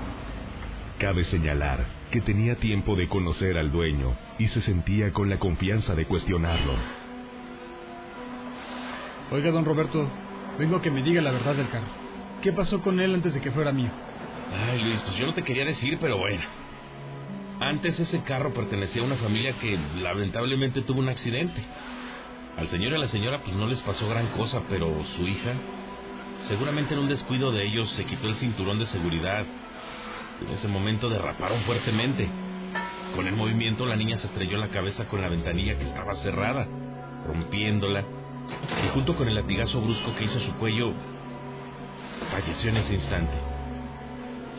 Cabe 0.99 1.23
señalar 1.23 1.98
que 2.10 2.22
tenía 2.22 2.56
tiempo 2.56 2.95
de 2.95 3.07
conocer 3.07 3.57
al 3.57 3.72
dueño 3.72 4.15
y 4.38 4.48
se 4.48 4.61
sentía 4.61 5.14
con 5.14 5.30
la 5.30 5.40
confianza 5.40 5.95
de 5.95 6.06
cuestionarlo. 6.06 6.73
Oiga, 9.31 9.52
don 9.52 9.65
Roberto, 9.65 10.10
vengo 10.57 10.77
a 10.77 10.81
que 10.81 10.90
me 10.90 11.03
diga 11.03 11.22
la 11.22 11.31
verdad 11.31 11.56
del 11.56 11.69
carro. 11.69 11.88
¿Qué 12.41 12.52
pasó 12.52 12.81
con 12.81 12.99
él 12.99 13.14
antes 13.14 13.34
de 13.34 13.41
que 13.41 13.52
fuera 13.52 13.72
mío? 13.72 13.91
Ay, 14.72 14.81
Luis, 14.81 15.02
pues 15.02 15.15
yo 15.18 15.27
no 15.27 15.34
te 15.34 15.44
quería 15.44 15.65
decir, 15.65 15.98
pero 16.02 16.18
bueno. 16.18 16.41
Antes 17.60 17.99
ese 17.99 18.23
carro 18.23 18.53
pertenecía 18.53 19.02
a 19.02 19.06
una 19.06 19.18
familia 19.18 19.53
que 19.60 19.77
lamentablemente 19.98 20.81
tuvo 20.81 20.99
un 20.99 21.10
accidente. 21.10 21.61
Al 22.57 22.68
señor 22.69 22.94
y 22.94 22.95
a 22.95 22.99
la 22.99 23.07
señora 23.07 23.41
pues 23.41 23.56
no 23.56 23.68
les 23.68 23.81
pasó 23.84 24.07
gran 24.10 24.27
cosa, 24.27 24.61
pero 24.69 25.03
su 25.15 25.27
hija, 25.27 25.53
seguramente 26.48 26.94
en 26.94 27.02
un 27.02 27.10
descuido 27.10 27.52
de 27.52 27.68
ellos, 27.68 27.91
se 27.91 28.06
quitó 28.06 28.27
el 28.27 28.36
cinturón 28.36 28.80
de 28.80 28.86
seguridad. 28.86 29.45
En 30.41 30.53
ese 30.53 30.68
momento 30.68 31.10
derraparon 31.10 31.61
fuertemente. 31.61 32.30
Con 33.16 33.28
el 33.28 33.36
movimiento 33.36 33.86
la 33.86 33.95
niña 33.95 34.18
se 34.18 34.28
estrelló 34.28 34.57
la 34.57 34.70
cabeza 34.70 35.07
con 35.07 35.22
la 35.22 35.30
ventanilla 35.30 35.78
que 35.78 35.86
estaba 35.86 36.16
cerrada, 36.16 36.68
rompiéndola. 37.26 38.06
Y 38.86 38.90
junto 38.94 39.16
con 39.16 39.28
el 39.28 39.36
latigazo 39.36 39.82
brusco 39.82 40.16
que 40.16 40.26
hizo 40.26 40.40
su 40.40 40.53
cuello, 40.53 40.94
falleció 42.32 42.70
en 42.70 42.78
ese 42.78 42.94
instante. 42.94 43.34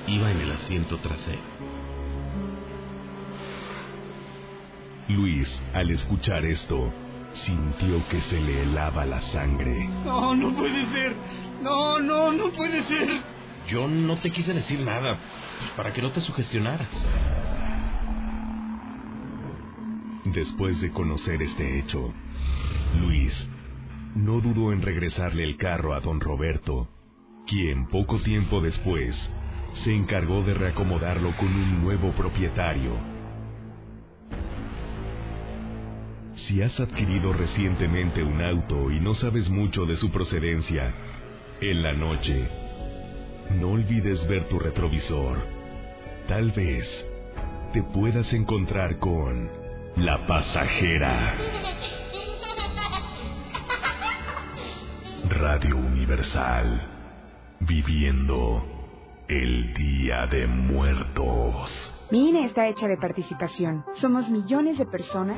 Iba 0.07 0.31
en 0.31 0.41
el 0.41 0.53
asiento 0.53 0.99
trasero. 0.99 1.41
Luis, 5.09 5.61
al 5.75 5.91
escuchar 5.91 6.45
esto, 6.45 6.93
sintió 7.45 8.07
que 8.09 8.21
se 8.23 8.41
le 8.41 8.63
helaba 8.63 9.05
la 9.05 9.21
sangre. 9.23 9.89
No, 10.05 10.35
no 10.35 10.55
puede 10.55 10.87
ser. 10.87 11.15
No, 11.63 11.99
no, 11.99 12.33
no 12.33 12.51
puede 12.51 12.83
ser. 12.85 13.21
Yo 13.69 13.89
no 13.89 14.17
te 14.19 14.31
quise 14.31 14.53
decir 14.53 14.85
nada, 14.85 15.19
para 15.77 15.93
que 15.93 16.03
no 16.03 16.11
te 16.13 16.21
sugestionaras. 16.21 16.89
Después 20.25 20.81
de 20.81 20.91
conocer 20.91 21.43
este 21.43 21.79
hecho, 21.79 22.13
Luis 23.01 23.35
no 24.15 24.41
dudó 24.41 24.73
en 24.73 24.83
regresarle 24.83 25.45
el 25.45 25.57
carro 25.57 25.95
a 25.95 26.01
don 26.01 26.21
Roberto, 26.21 26.89
quien 27.47 27.87
poco 27.89 28.19
tiempo 28.21 28.61
después 28.61 29.17
se 29.85 29.95
encargó 29.95 30.43
de 30.43 30.55
reacomodarlo 30.55 31.35
con 31.37 31.49
un 31.49 31.83
nuevo 31.83 32.11
propietario. 32.13 32.93
Si 36.35 36.63
has 36.63 36.79
adquirido 36.81 37.33
recientemente 37.33 38.23
un 38.23 38.43
auto 38.43 38.91
y 38.91 39.01
no 39.01 39.15
sabes 39.15 39.49
mucho 39.49 39.87
de 39.87 39.97
su 39.97 40.11
procedencia, 40.11 40.93
en 41.61 41.83
la 41.83 41.93
noche, 41.93 42.49
no 43.59 43.73
olvides 43.73 44.27
ver 44.29 44.49
tu 44.49 44.59
retrovisor. 44.59 45.39
Tal 46.29 46.53
vez 46.53 46.87
te 47.73 47.83
puedas 47.83 48.33
encontrar 48.33 48.99
con 48.99 49.51
la 49.97 50.27
pasajera. 50.27 51.35
Radio 55.29 55.77
Universal, 55.77 56.81
viviendo 57.61 58.65
el 59.29 59.73
Día 59.75 60.27
de 60.27 60.47
Muertos. 60.47 61.71
Mi 62.11 62.31
INE 62.31 62.47
está 62.47 62.67
hecha 62.67 62.89
de 62.89 62.97
participación. 62.97 63.85
Somos 64.01 64.29
millones 64.29 64.79
de 64.79 64.87
personas. 64.87 65.37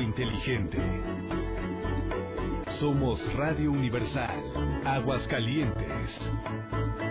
Inteligente. 0.00 0.78
Somos 2.78 3.20
Radio 3.34 3.72
Universal, 3.72 4.40
Aguascalientes. 4.84 7.05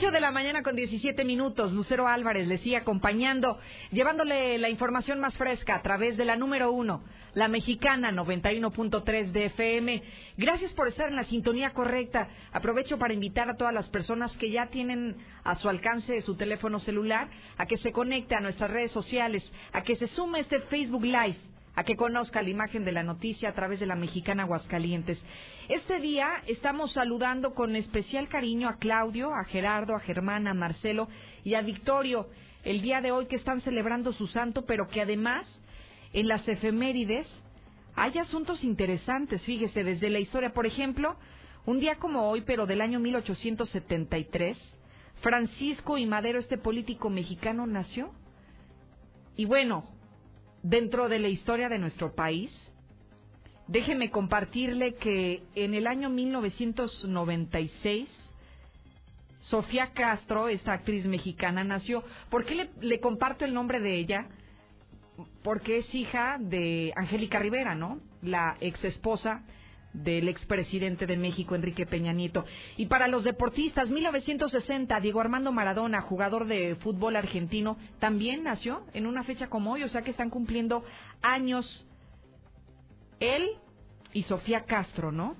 Ocho 0.00 0.12
de 0.12 0.20
la 0.20 0.30
mañana 0.30 0.62
con 0.62 0.76
17 0.76 1.26
minutos. 1.26 1.74
Lucero 1.74 2.08
Álvarez 2.08 2.48
le 2.48 2.56
sigue 2.56 2.78
acompañando, 2.78 3.58
llevándole 3.92 4.56
la 4.56 4.70
información 4.70 5.20
más 5.20 5.36
fresca 5.36 5.74
a 5.74 5.82
través 5.82 6.16
de 6.16 6.24
la 6.24 6.36
número 6.36 6.72
uno, 6.72 7.04
la 7.34 7.48
mexicana 7.48 8.10
91.3 8.10 9.30
de 9.30 9.44
FM. 9.44 10.02
Gracias 10.38 10.72
por 10.72 10.88
estar 10.88 11.10
en 11.10 11.16
la 11.16 11.24
sintonía 11.24 11.74
correcta. 11.74 12.30
Aprovecho 12.50 12.98
para 12.98 13.12
invitar 13.12 13.50
a 13.50 13.58
todas 13.58 13.74
las 13.74 13.90
personas 13.90 14.34
que 14.38 14.50
ya 14.50 14.68
tienen 14.68 15.16
a 15.44 15.56
su 15.56 15.68
alcance 15.68 16.22
su 16.22 16.34
teléfono 16.34 16.80
celular 16.80 17.28
a 17.58 17.66
que 17.66 17.76
se 17.76 17.92
conecte 17.92 18.34
a 18.34 18.40
nuestras 18.40 18.70
redes 18.70 18.92
sociales, 18.92 19.42
a 19.74 19.82
que 19.82 19.96
se 19.96 20.06
sume 20.06 20.40
este 20.40 20.60
Facebook 20.60 21.04
Live 21.04 21.36
a 21.76 21.84
que 21.84 21.96
conozca 21.96 22.42
la 22.42 22.50
imagen 22.50 22.84
de 22.84 22.92
la 22.92 23.02
noticia 23.02 23.48
a 23.48 23.54
través 23.54 23.80
de 23.80 23.86
la 23.86 23.94
mexicana 23.94 24.42
Aguascalientes. 24.42 25.22
Este 25.70 26.00
día 26.00 26.42
estamos 26.48 26.94
saludando 26.94 27.54
con 27.54 27.76
especial 27.76 28.28
cariño 28.28 28.68
a 28.68 28.78
Claudio, 28.78 29.32
a 29.32 29.44
Gerardo, 29.44 29.94
a 29.94 30.00
Germana, 30.00 30.50
a 30.50 30.54
Marcelo 30.54 31.06
y 31.44 31.54
a 31.54 31.62
Victorio, 31.62 32.26
el 32.64 32.82
día 32.82 33.00
de 33.00 33.12
hoy 33.12 33.26
que 33.26 33.36
están 33.36 33.60
celebrando 33.60 34.12
su 34.12 34.26
santo, 34.26 34.66
pero 34.66 34.88
que 34.88 35.00
además 35.00 35.46
en 36.12 36.26
las 36.26 36.48
efemérides 36.48 37.28
hay 37.94 38.18
asuntos 38.18 38.64
interesantes, 38.64 39.44
fíjese, 39.44 39.84
desde 39.84 40.10
la 40.10 40.18
historia. 40.18 40.52
Por 40.52 40.66
ejemplo, 40.66 41.14
un 41.66 41.78
día 41.78 41.94
como 42.00 42.28
hoy, 42.28 42.40
pero 42.40 42.66
del 42.66 42.80
año 42.80 42.98
1873, 42.98 44.58
Francisco 45.22 45.98
y 45.98 46.04
Madero, 46.04 46.40
este 46.40 46.58
político 46.58 47.10
mexicano, 47.10 47.68
nació. 47.68 48.10
Y 49.36 49.44
bueno, 49.44 49.84
dentro 50.64 51.08
de 51.08 51.20
la 51.20 51.28
historia 51.28 51.68
de 51.68 51.78
nuestro 51.78 52.12
país, 52.16 52.50
déjeme 53.70 54.10
compartirle 54.10 54.94
que 54.96 55.42
en 55.54 55.74
el 55.74 55.86
año 55.86 56.10
1996, 56.10 58.08
Sofía 59.42 59.92
Castro, 59.94 60.48
esta 60.48 60.72
actriz 60.74 61.06
mexicana, 61.06 61.64
nació. 61.64 62.04
¿Por 62.28 62.44
qué 62.44 62.68
le, 62.80 63.00
comparto 63.00 63.46
el 63.46 63.54
nombre 63.54 63.80
de 63.80 63.94
ella? 63.94 64.26
Porque 65.42 65.78
es 65.78 65.94
hija 65.94 66.36
de 66.38 66.92
Angélica 66.96 67.38
Rivera, 67.38 67.74
¿no? 67.74 68.00
La 68.22 68.58
ex 68.60 68.84
esposa 68.84 69.44
del 69.92 70.28
expresidente 70.28 71.06
de 71.06 71.16
México, 71.16 71.54
Enrique 71.54 71.86
Peña 71.86 72.12
Nieto. 72.12 72.44
Y 72.76 72.86
para 72.86 73.08
los 73.08 73.24
deportistas, 73.24 73.88
1960, 73.88 75.00
Diego 75.00 75.20
Armando 75.20 75.52
Maradona, 75.52 76.00
jugador 76.02 76.46
de 76.46 76.76
fútbol 76.76 77.16
argentino, 77.16 77.76
también 77.98 78.44
nació 78.44 78.84
en 78.92 79.06
una 79.06 79.24
fecha 79.24 79.48
como 79.48 79.72
hoy, 79.72 79.82
o 79.82 79.88
sea 79.88 80.02
que 80.02 80.10
están 80.10 80.30
cumpliendo 80.30 80.84
años 81.22 81.86
él 83.20 83.50
y 84.12 84.24
Sofía 84.24 84.64
Castro, 84.64 85.12
¿no? 85.12 85.36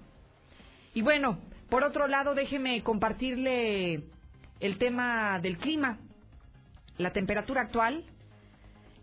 Y 0.95 1.03
bueno, 1.03 1.39
Por 1.71 1.85
otro 1.85 2.09
lado, 2.09 2.35
déjeme 2.35 2.83
compartirle 2.83 4.03
el 4.59 4.77
tema 4.79 5.39
del 5.39 5.57
clima. 5.57 5.99
La 6.99 7.13
temperatura 7.13 7.63
actual 7.63 8.03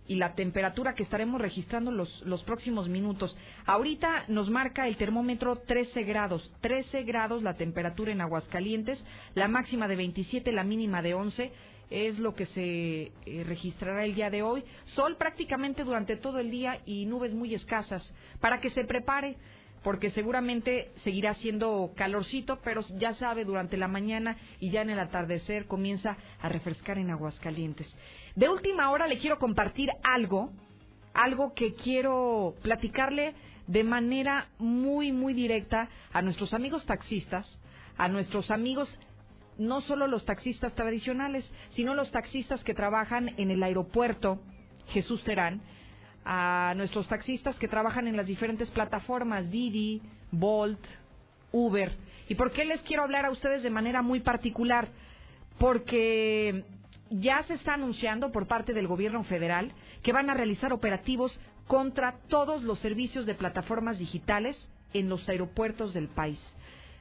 y 0.05 0.15
la 0.15 0.35
temperatura 0.35 0.93
que 0.93 1.03
estaremos 1.03 1.39
registrando 1.39 1.91
los, 1.91 2.21
los 2.23 2.43
próximos 2.43 2.89
minutos. 2.89 3.37
Ahorita 3.65 4.25
nos 4.27 4.49
marca 4.49 4.85
el 4.87 4.97
termómetro 4.97 5.55
13 5.59 6.03
grados, 6.03 6.53
13 6.59 7.03
grados 7.03 7.41
la 7.41 7.55
temperatura 7.55 8.11
en 8.11 8.19
Aguascalientes, 8.19 9.01
la 9.33 9.47
máxima 9.47 9.87
de 9.87 9.95
27, 9.95 10.51
la 10.51 10.65
mínima 10.65 11.01
de 11.01 11.13
11 11.13 11.51
es 11.89 12.19
lo 12.19 12.35
que 12.35 12.45
se 12.47 13.11
eh, 13.25 13.43
registrará 13.45 14.05
el 14.05 14.15
día 14.15 14.29
de 14.29 14.43
hoy. 14.43 14.63
Sol 14.95 15.17
prácticamente 15.17 15.83
durante 15.83 16.17
todo 16.17 16.39
el 16.39 16.51
día 16.51 16.81
y 16.85 17.05
nubes 17.05 17.33
muy 17.33 17.53
escasas 17.53 18.11
para 18.39 18.59
que 18.59 18.69
se 18.69 18.83
prepare 18.83 19.37
porque 19.83 20.11
seguramente 20.11 20.91
seguirá 21.03 21.33
siendo 21.35 21.93
calorcito, 21.95 22.59
pero 22.63 22.83
ya 22.97 23.13
sabe, 23.13 23.45
durante 23.45 23.77
la 23.77 23.87
mañana 23.87 24.37
y 24.59 24.69
ya 24.69 24.81
en 24.81 24.89
el 24.89 24.99
atardecer 24.99 25.65
comienza 25.65 26.17
a 26.41 26.49
refrescar 26.49 26.97
en 26.97 27.09
Aguascalientes. 27.11 27.87
De 28.35 28.49
última 28.49 28.91
hora 28.91 29.07
le 29.07 29.17
quiero 29.17 29.39
compartir 29.39 29.89
algo, 30.03 30.51
algo 31.13 31.53
que 31.53 31.73
quiero 31.73 32.55
platicarle 32.61 33.33
de 33.67 33.83
manera 33.83 34.47
muy, 34.57 35.11
muy 35.11 35.33
directa 35.33 35.89
a 36.11 36.21
nuestros 36.21 36.53
amigos 36.53 36.85
taxistas, 36.85 37.47
a 37.97 38.07
nuestros 38.07 38.51
amigos, 38.51 38.89
no 39.57 39.81
solo 39.81 40.07
los 40.07 40.25
taxistas 40.25 40.73
tradicionales, 40.73 41.49
sino 41.71 41.95
los 41.95 42.11
taxistas 42.11 42.63
que 42.63 42.73
trabajan 42.73 43.33
en 43.37 43.51
el 43.51 43.63
aeropuerto 43.63 44.39
Jesús 44.87 45.23
Terán, 45.23 45.61
a 46.25 46.73
nuestros 46.75 47.07
taxistas 47.07 47.55
que 47.55 47.67
trabajan 47.67 48.07
en 48.07 48.17
las 48.17 48.25
diferentes 48.25 48.69
plataformas, 48.71 49.49
Didi, 49.49 50.01
Bolt, 50.31 50.83
Uber. 51.51 51.95
¿Y 52.27 52.35
por 52.35 52.51
qué 52.51 52.65
les 52.65 52.81
quiero 52.81 53.03
hablar 53.03 53.25
a 53.25 53.31
ustedes 53.31 53.63
de 53.63 53.69
manera 53.69 54.01
muy 54.01 54.19
particular? 54.19 54.89
Porque 55.57 56.65
ya 57.09 57.43
se 57.43 57.53
está 57.53 57.75
anunciando 57.75 58.31
por 58.31 58.47
parte 58.47 58.73
del 58.73 58.87
gobierno 58.87 59.23
federal 59.23 59.71
que 60.03 60.11
van 60.11 60.29
a 60.29 60.33
realizar 60.33 60.73
operativos 60.73 61.37
contra 61.67 62.19
todos 62.27 62.63
los 62.63 62.79
servicios 62.79 63.25
de 63.25 63.35
plataformas 63.35 63.97
digitales 63.97 64.67
en 64.93 65.09
los 65.09 65.27
aeropuertos 65.29 65.93
del 65.93 66.07
país. 66.09 66.39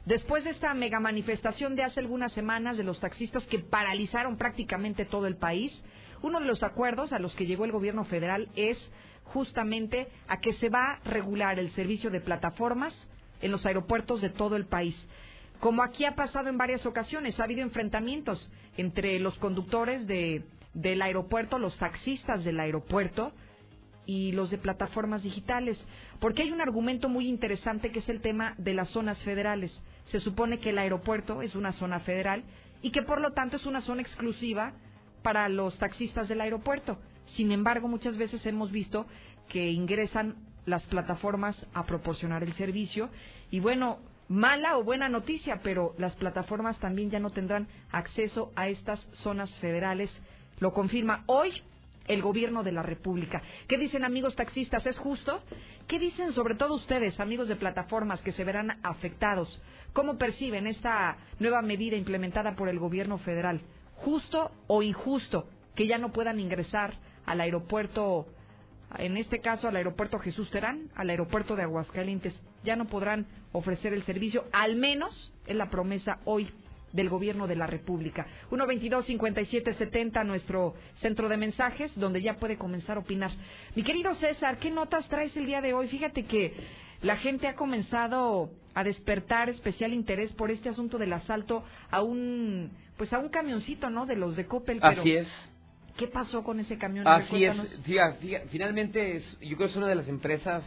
Después 0.07 0.45
de 0.45 0.51
esta 0.51 0.73
mega 0.73 1.01
manifestación 1.01 1.75
de 1.75 1.83
hace 1.83 1.99
algunas 1.99 2.33
semanas 2.33 2.77
de 2.77 2.85
los 2.85 3.01
taxistas 3.01 3.43
que 3.47 3.59
paralizaron 3.59 4.37
prácticamente 4.37 5.05
todo 5.05 5.27
el 5.27 5.37
país, 5.37 5.73
uno 6.23 6.39
de 6.39 6.47
los 6.47 6.63
acuerdos 6.63 7.13
a 7.13 7.19
los 7.19 7.35
que 7.35 7.45
llegó 7.45 7.65
el 7.65 7.73
gobierno 7.73 8.05
federal 8.05 8.49
es 8.55 8.79
justamente 9.25 10.07
a 10.29 10.39
que 10.39 10.53
se 10.55 10.69
va 10.69 10.93
a 10.93 11.01
regular 11.01 11.59
el 11.59 11.73
servicio 11.73 12.11
de 12.11 12.21
plataformas 12.21 12.95
en 13.43 13.51
los 13.51 13.67
aeropuertos 13.67 14.23
de 14.23 14.31
todo 14.31 14.55
el 14.55 14.67
país. 14.67 14.97
Como 15.59 15.83
aquí 15.83 16.05
ha 16.05 16.15
pasado 16.15 16.49
en 16.49 16.57
varias 16.57 16.87
ocasiones, 16.87 17.41
ha 17.41 17.45
habido 17.45 17.63
enfrentamientos 17.63 18.49
entre 18.77 19.19
los 19.19 19.37
conductores 19.39 20.07
de, 20.07 20.45
del 20.73 21.03
aeropuerto, 21.03 21.59
los 21.59 21.77
taxistas 21.79 22.45
del 22.45 22.61
aeropuerto 22.61 23.33
y 24.07 24.31
los 24.31 24.51
de 24.51 24.59
plataformas 24.59 25.25
digitales, 25.25 25.85
porque 26.21 26.43
hay 26.43 26.53
un 26.53 26.61
argumento 26.61 27.09
muy 27.09 27.27
interesante 27.27 27.91
que 27.91 27.99
es 27.99 28.09
el 28.09 28.21
tema 28.21 28.55
de 28.57 28.73
las 28.73 28.89
zonas 28.91 29.19
federales. 29.25 29.77
Se 30.07 30.21
supone 30.21 30.59
que 30.59 30.71
el 30.71 30.79
aeropuerto 30.79 31.43
es 31.43 31.55
una 31.55 31.73
zona 31.73 32.01
federal 32.01 32.45
y 32.83 32.91
que 32.91 33.03
por 33.03 33.21
lo 33.21 33.33
tanto 33.33 33.57
es 33.57 33.67
una 33.67 33.81
zona 33.81 34.03
exclusiva 34.03 34.73
para 35.23 35.49
los 35.49 35.79
taxistas 35.79 36.29
del 36.29 36.41
aeropuerto. 36.41 36.99
Sin 37.35 37.51
embargo, 37.51 37.89
muchas 37.89 38.17
veces 38.17 38.45
hemos 38.47 38.71
visto 38.71 39.07
que 39.49 39.71
ingresan 39.71 40.37
las 40.67 40.83
plataformas 40.85 41.57
a 41.75 41.85
proporcionar 41.85 42.43
el 42.43 42.53
servicio 42.55 43.09
y 43.51 43.61
bueno, 43.61 43.99
mala 44.29 44.77
o 44.77 44.85
buena 44.85 45.09
noticia, 45.09 45.61
pero 45.63 45.95
las 45.99 46.15
plataformas 46.17 46.79
también 46.79 47.11
ya 47.11 47.21
no 47.21 47.31
tendrán 47.31 47.69
acceso 47.91 48.53
a 48.57 48.69
estas 48.69 49.01
zonas 49.23 49.51
federales. 49.59 50.11
Lo 50.61 50.73
confirma 50.73 51.25
hoy 51.27 51.51
el 52.09 52.23
gobierno 52.23 52.63
de 52.63 52.73
la 52.73 52.83
República. 52.83 53.43
¿Qué 53.69 53.79
dicen 53.79 54.05
amigos 54.05 54.37
taxistas? 54.37 54.87
¿Es 54.87 54.99
justo? 54.99 55.43
¿Qué 55.89 55.99
dicen 55.99 56.33
sobre 56.33 56.55
todo 56.55 56.75
ustedes, 56.75 57.19
amigos 57.21 57.49
de 57.49 57.57
plataformas 57.57 58.21
que 58.23 58.33
se 58.33 58.45
verán 58.45 58.79
afectados? 58.83 59.61
¿Cómo 59.97 60.19
perciben 60.19 60.67
esta 60.67 61.17
nueva 61.39 61.63
medida 61.63 61.97
implementada 61.97 62.55
por 62.55 62.69
el 62.69 62.79
gobierno 62.79 63.17
federal? 63.17 63.63
¿Justo 63.95 64.51
o 64.67 64.83
injusto 64.83 65.49
que 65.75 65.87
ya 65.87 65.97
no 65.97 66.13
puedan 66.13 66.39
ingresar 66.39 66.99
al 67.25 67.41
aeropuerto, 67.41 68.27
en 68.99 69.17
este 69.17 69.41
caso 69.41 69.69
al 69.69 69.77
aeropuerto 69.77 70.19
Jesús 70.19 70.51
Terán, 70.51 70.91
al 70.97 71.09
aeropuerto 71.09 71.57
de 71.57 71.63
Aguascalientes, 71.63 72.35
ya 72.63 72.77
no 72.77 72.89
podrán 72.89 73.27
ofrecer 73.53 73.95
el 73.95 74.05
servicio, 74.05 74.45
al 74.53 74.77
menos 74.77 75.33
es 75.47 75.57
la 75.57 75.71
promesa 75.71 76.19
hoy 76.27 76.51
del 76.93 77.09
gobierno 77.09 77.47
de 77.47 77.57
la 77.57 77.67
República. 77.67 78.27
122-5770, 78.51 80.27
nuestro 80.27 80.75
centro 80.97 81.27
de 81.31 81.39
mensajes, 81.39 81.91
donde 81.99 82.21
ya 82.21 82.37
puede 82.37 82.59
comenzar 82.59 82.99
a 82.99 83.01
opinar. 83.01 83.31
Mi 83.75 83.83
querido 83.83 84.15
César, 84.17 84.59
¿qué 84.59 84.71
notas 84.71 85.09
traes 85.09 85.35
el 85.39 85.47
día 85.47 85.63
de 85.63 85.73
hoy? 85.73 85.89
Fíjate 85.89 86.27
que 86.27 86.53
la 87.01 87.17
gente 87.17 87.49
ha 87.49 87.55
comenzado 87.55 88.51
a 88.77 88.85
despertar 88.85 89.49
especial 89.49 89.95
interés 89.95 90.33
por 90.35 90.51
este 90.51 90.69
asunto 90.69 90.99
del 90.99 91.11
asalto 91.15 91.65
a 91.91 92.03
un, 92.03 92.71
pues 92.99 93.11
a 93.15 93.19
un 93.19 93.31
camioncito, 93.31 93.89
¿no? 93.89 94.05
De 94.05 94.17
los 94.17 94.37
de 94.37 94.45
Coppel. 94.47 94.81
Así 94.83 95.13
es. 95.13 95.27
¿Qué 95.97 96.09
pasó 96.09 96.45
con 96.45 96.61
ese 96.61 96.77
camión? 96.77 97.09
Así 97.09 97.43
es. 97.43 97.57
finalmente, 98.51 99.17
es, 99.17 99.41
yo 99.41 99.57
creo 99.57 99.69
que 99.69 99.71
es 99.71 99.77
una 99.77 99.89
de 99.89 99.95
las 99.95 100.09
empresas 100.09 100.63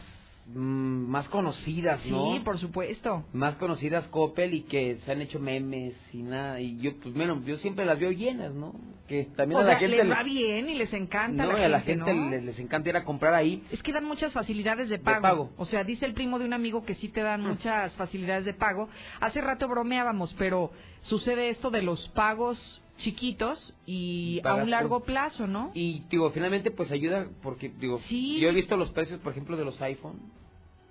más 0.54 1.28
conocidas, 1.28 2.04
¿no? 2.06 2.32
Sí, 2.32 2.40
por 2.40 2.58
supuesto. 2.58 3.24
Más 3.32 3.56
conocidas 3.56 4.06
Coppel 4.08 4.54
y 4.54 4.62
que 4.62 4.98
se 5.04 5.12
han 5.12 5.20
hecho 5.20 5.38
memes 5.38 5.94
y 6.12 6.22
nada. 6.22 6.60
Y 6.60 6.78
yo, 6.78 6.96
pues, 7.00 7.14
bueno, 7.14 7.42
yo 7.44 7.58
siempre 7.58 7.84
las 7.84 7.98
veo 7.98 8.10
llenas, 8.10 8.52
¿no? 8.52 8.74
Que 9.06 9.24
también 9.36 9.60
a 9.60 9.64
la 9.64 9.76
gente. 9.76 9.96
les 9.96 10.10
va 10.10 10.22
bien 10.22 10.68
y 10.68 10.74
les 10.74 10.92
encanta. 10.92 11.44
No, 11.44 11.52
la 11.52 11.66
a 11.66 11.68
la 11.68 11.80
gente 11.80 12.12
les, 12.12 12.58
encanta 12.58 12.88
ir 12.88 12.96
a 12.96 13.04
comprar 13.04 13.34
ahí. 13.34 13.62
Es 13.70 13.82
que 13.82 13.92
dan 13.92 14.04
muchas 14.04 14.32
facilidades 14.32 14.88
de 14.88 14.98
pago. 14.98 15.50
O 15.56 15.66
sea, 15.66 15.84
dice 15.84 16.06
el 16.06 16.14
primo 16.14 16.38
de 16.38 16.44
un 16.44 16.52
amigo 16.52 16.84
que 16.84 16.94
sí 16.96 17.08
te 17.08 17.22
dan 17.22 17.42
mm. 17.42 17.46
muchas 17.46 17.92
facilidades 17.94 18.44
de 18.44 18.54
pago. 18.54 18.88
Hace 19.20 19.40
rato 19.40 19.68
bromeábamos, 19.68 20.34
pero 20.38 20.72
sucede 21.02 21.50
esto 21.50 21.70
de 21.70 21.82
los 21.82 22.08
pagos 22.08 22.58
chiquitos 22.98 23.74
y 23.86 24.40
a 24.44 24.54
un 24.54 24.70
largo 24.70 25.00
plazo, 25.00 25.46
¿no? 25.46 25.70
Y 25.74 26.04
digo, 26.10 26.30
finalmente 26.30 26.70
pues 26.70 26.90
ayuda 26.90 27.26
porque 27.42 27.70
digo, 27.70 27.98
yo 28.08 28.48
he 28.48 28.52
visto 28.52 28.76
los 28.76 28.90
precios, 28.90 29.20
por 29.20 29.32
ejemplo, 29.32 29.56
de 29.56 29.64
los 29.64 29.80
iPhone. 29.80 30.20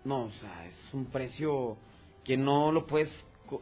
No, 0.09 0.23
o 0.23 0.31
sea, 0.31 0.65
es 0.65 0.75
un 0.91 1.05
precio 1.05 1.77
que 2.23 2.35
no 2.35 2.71
lo 2.71 2.87
puedes 2.87 3.09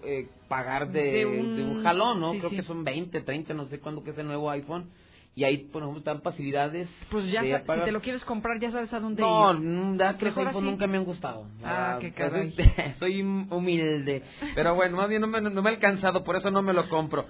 eh, 0.05 0.29
pagar 0.47 0.89
de, 0.93 1.25
un... 1.25 1.83
jalón, 1.83 2.21
¿no? 2.21 2.31
Creo 2.35 2.49
que 2.49 2.61
son 2.61 2.85
20, 2.85 3.19
30, 3.19 3.53
no 3.53 3.65
sé 3.65 3.81
cuándo 3.81 4.01
que 4.01 4.11
es 4.11 4.17
el 4.17 4.27
nuevo 4.27 4.49
iPhone. 4.49 4.89
Y 5.35 5.43
ahí, 5.43 5.57
por 5.57 5.81
ejemplo, 5.81 5.99
están 5.99 6.21
facilidades. 6.21 6.87
Pues 7.11 7.29
ya, 7.29 7.41
si 7.41 7.83
te 7.83 7.91
lo 7.91 7.99
quieres 7.99 8.23
comprar, 8.23 8.61
ya 8.61 8.71
sabes 8.71 8.93
a 8.93 9.01
dónde 9.01 9.21
no, 9.21 9.55
ir. 9.55 9.59
No, 9.59 9.97
da 9.97 10.17
que 10.17 10.27
iPhone 10.27 10.63
nunca 10.63 10.87
me 10.87 10.95
han 10.95 11.03
gustado. 11.03 11.47
Ah, 11.61 11.97
qué 11.99 12.11
caray. 12.15 12.55
Soy, 12.99 13.21
humilde. 13.21 14.23
Pero 14.55 14.73
bueno, 14.73 14.95
más 14.95 15.09
bien 15.09 15.19
no 15.19 15.27
me, 15.27 15.41
no 15.41 15.61
me 15.61 15.69
ha 15.69 15.73
alcanzado, 15.73 16.23
por 16.23 16.37
eso 16.37 16.49
no 16.49 16.61
me 16.61 16.71
lo 16.71 16.87
compro. 16.87 17.25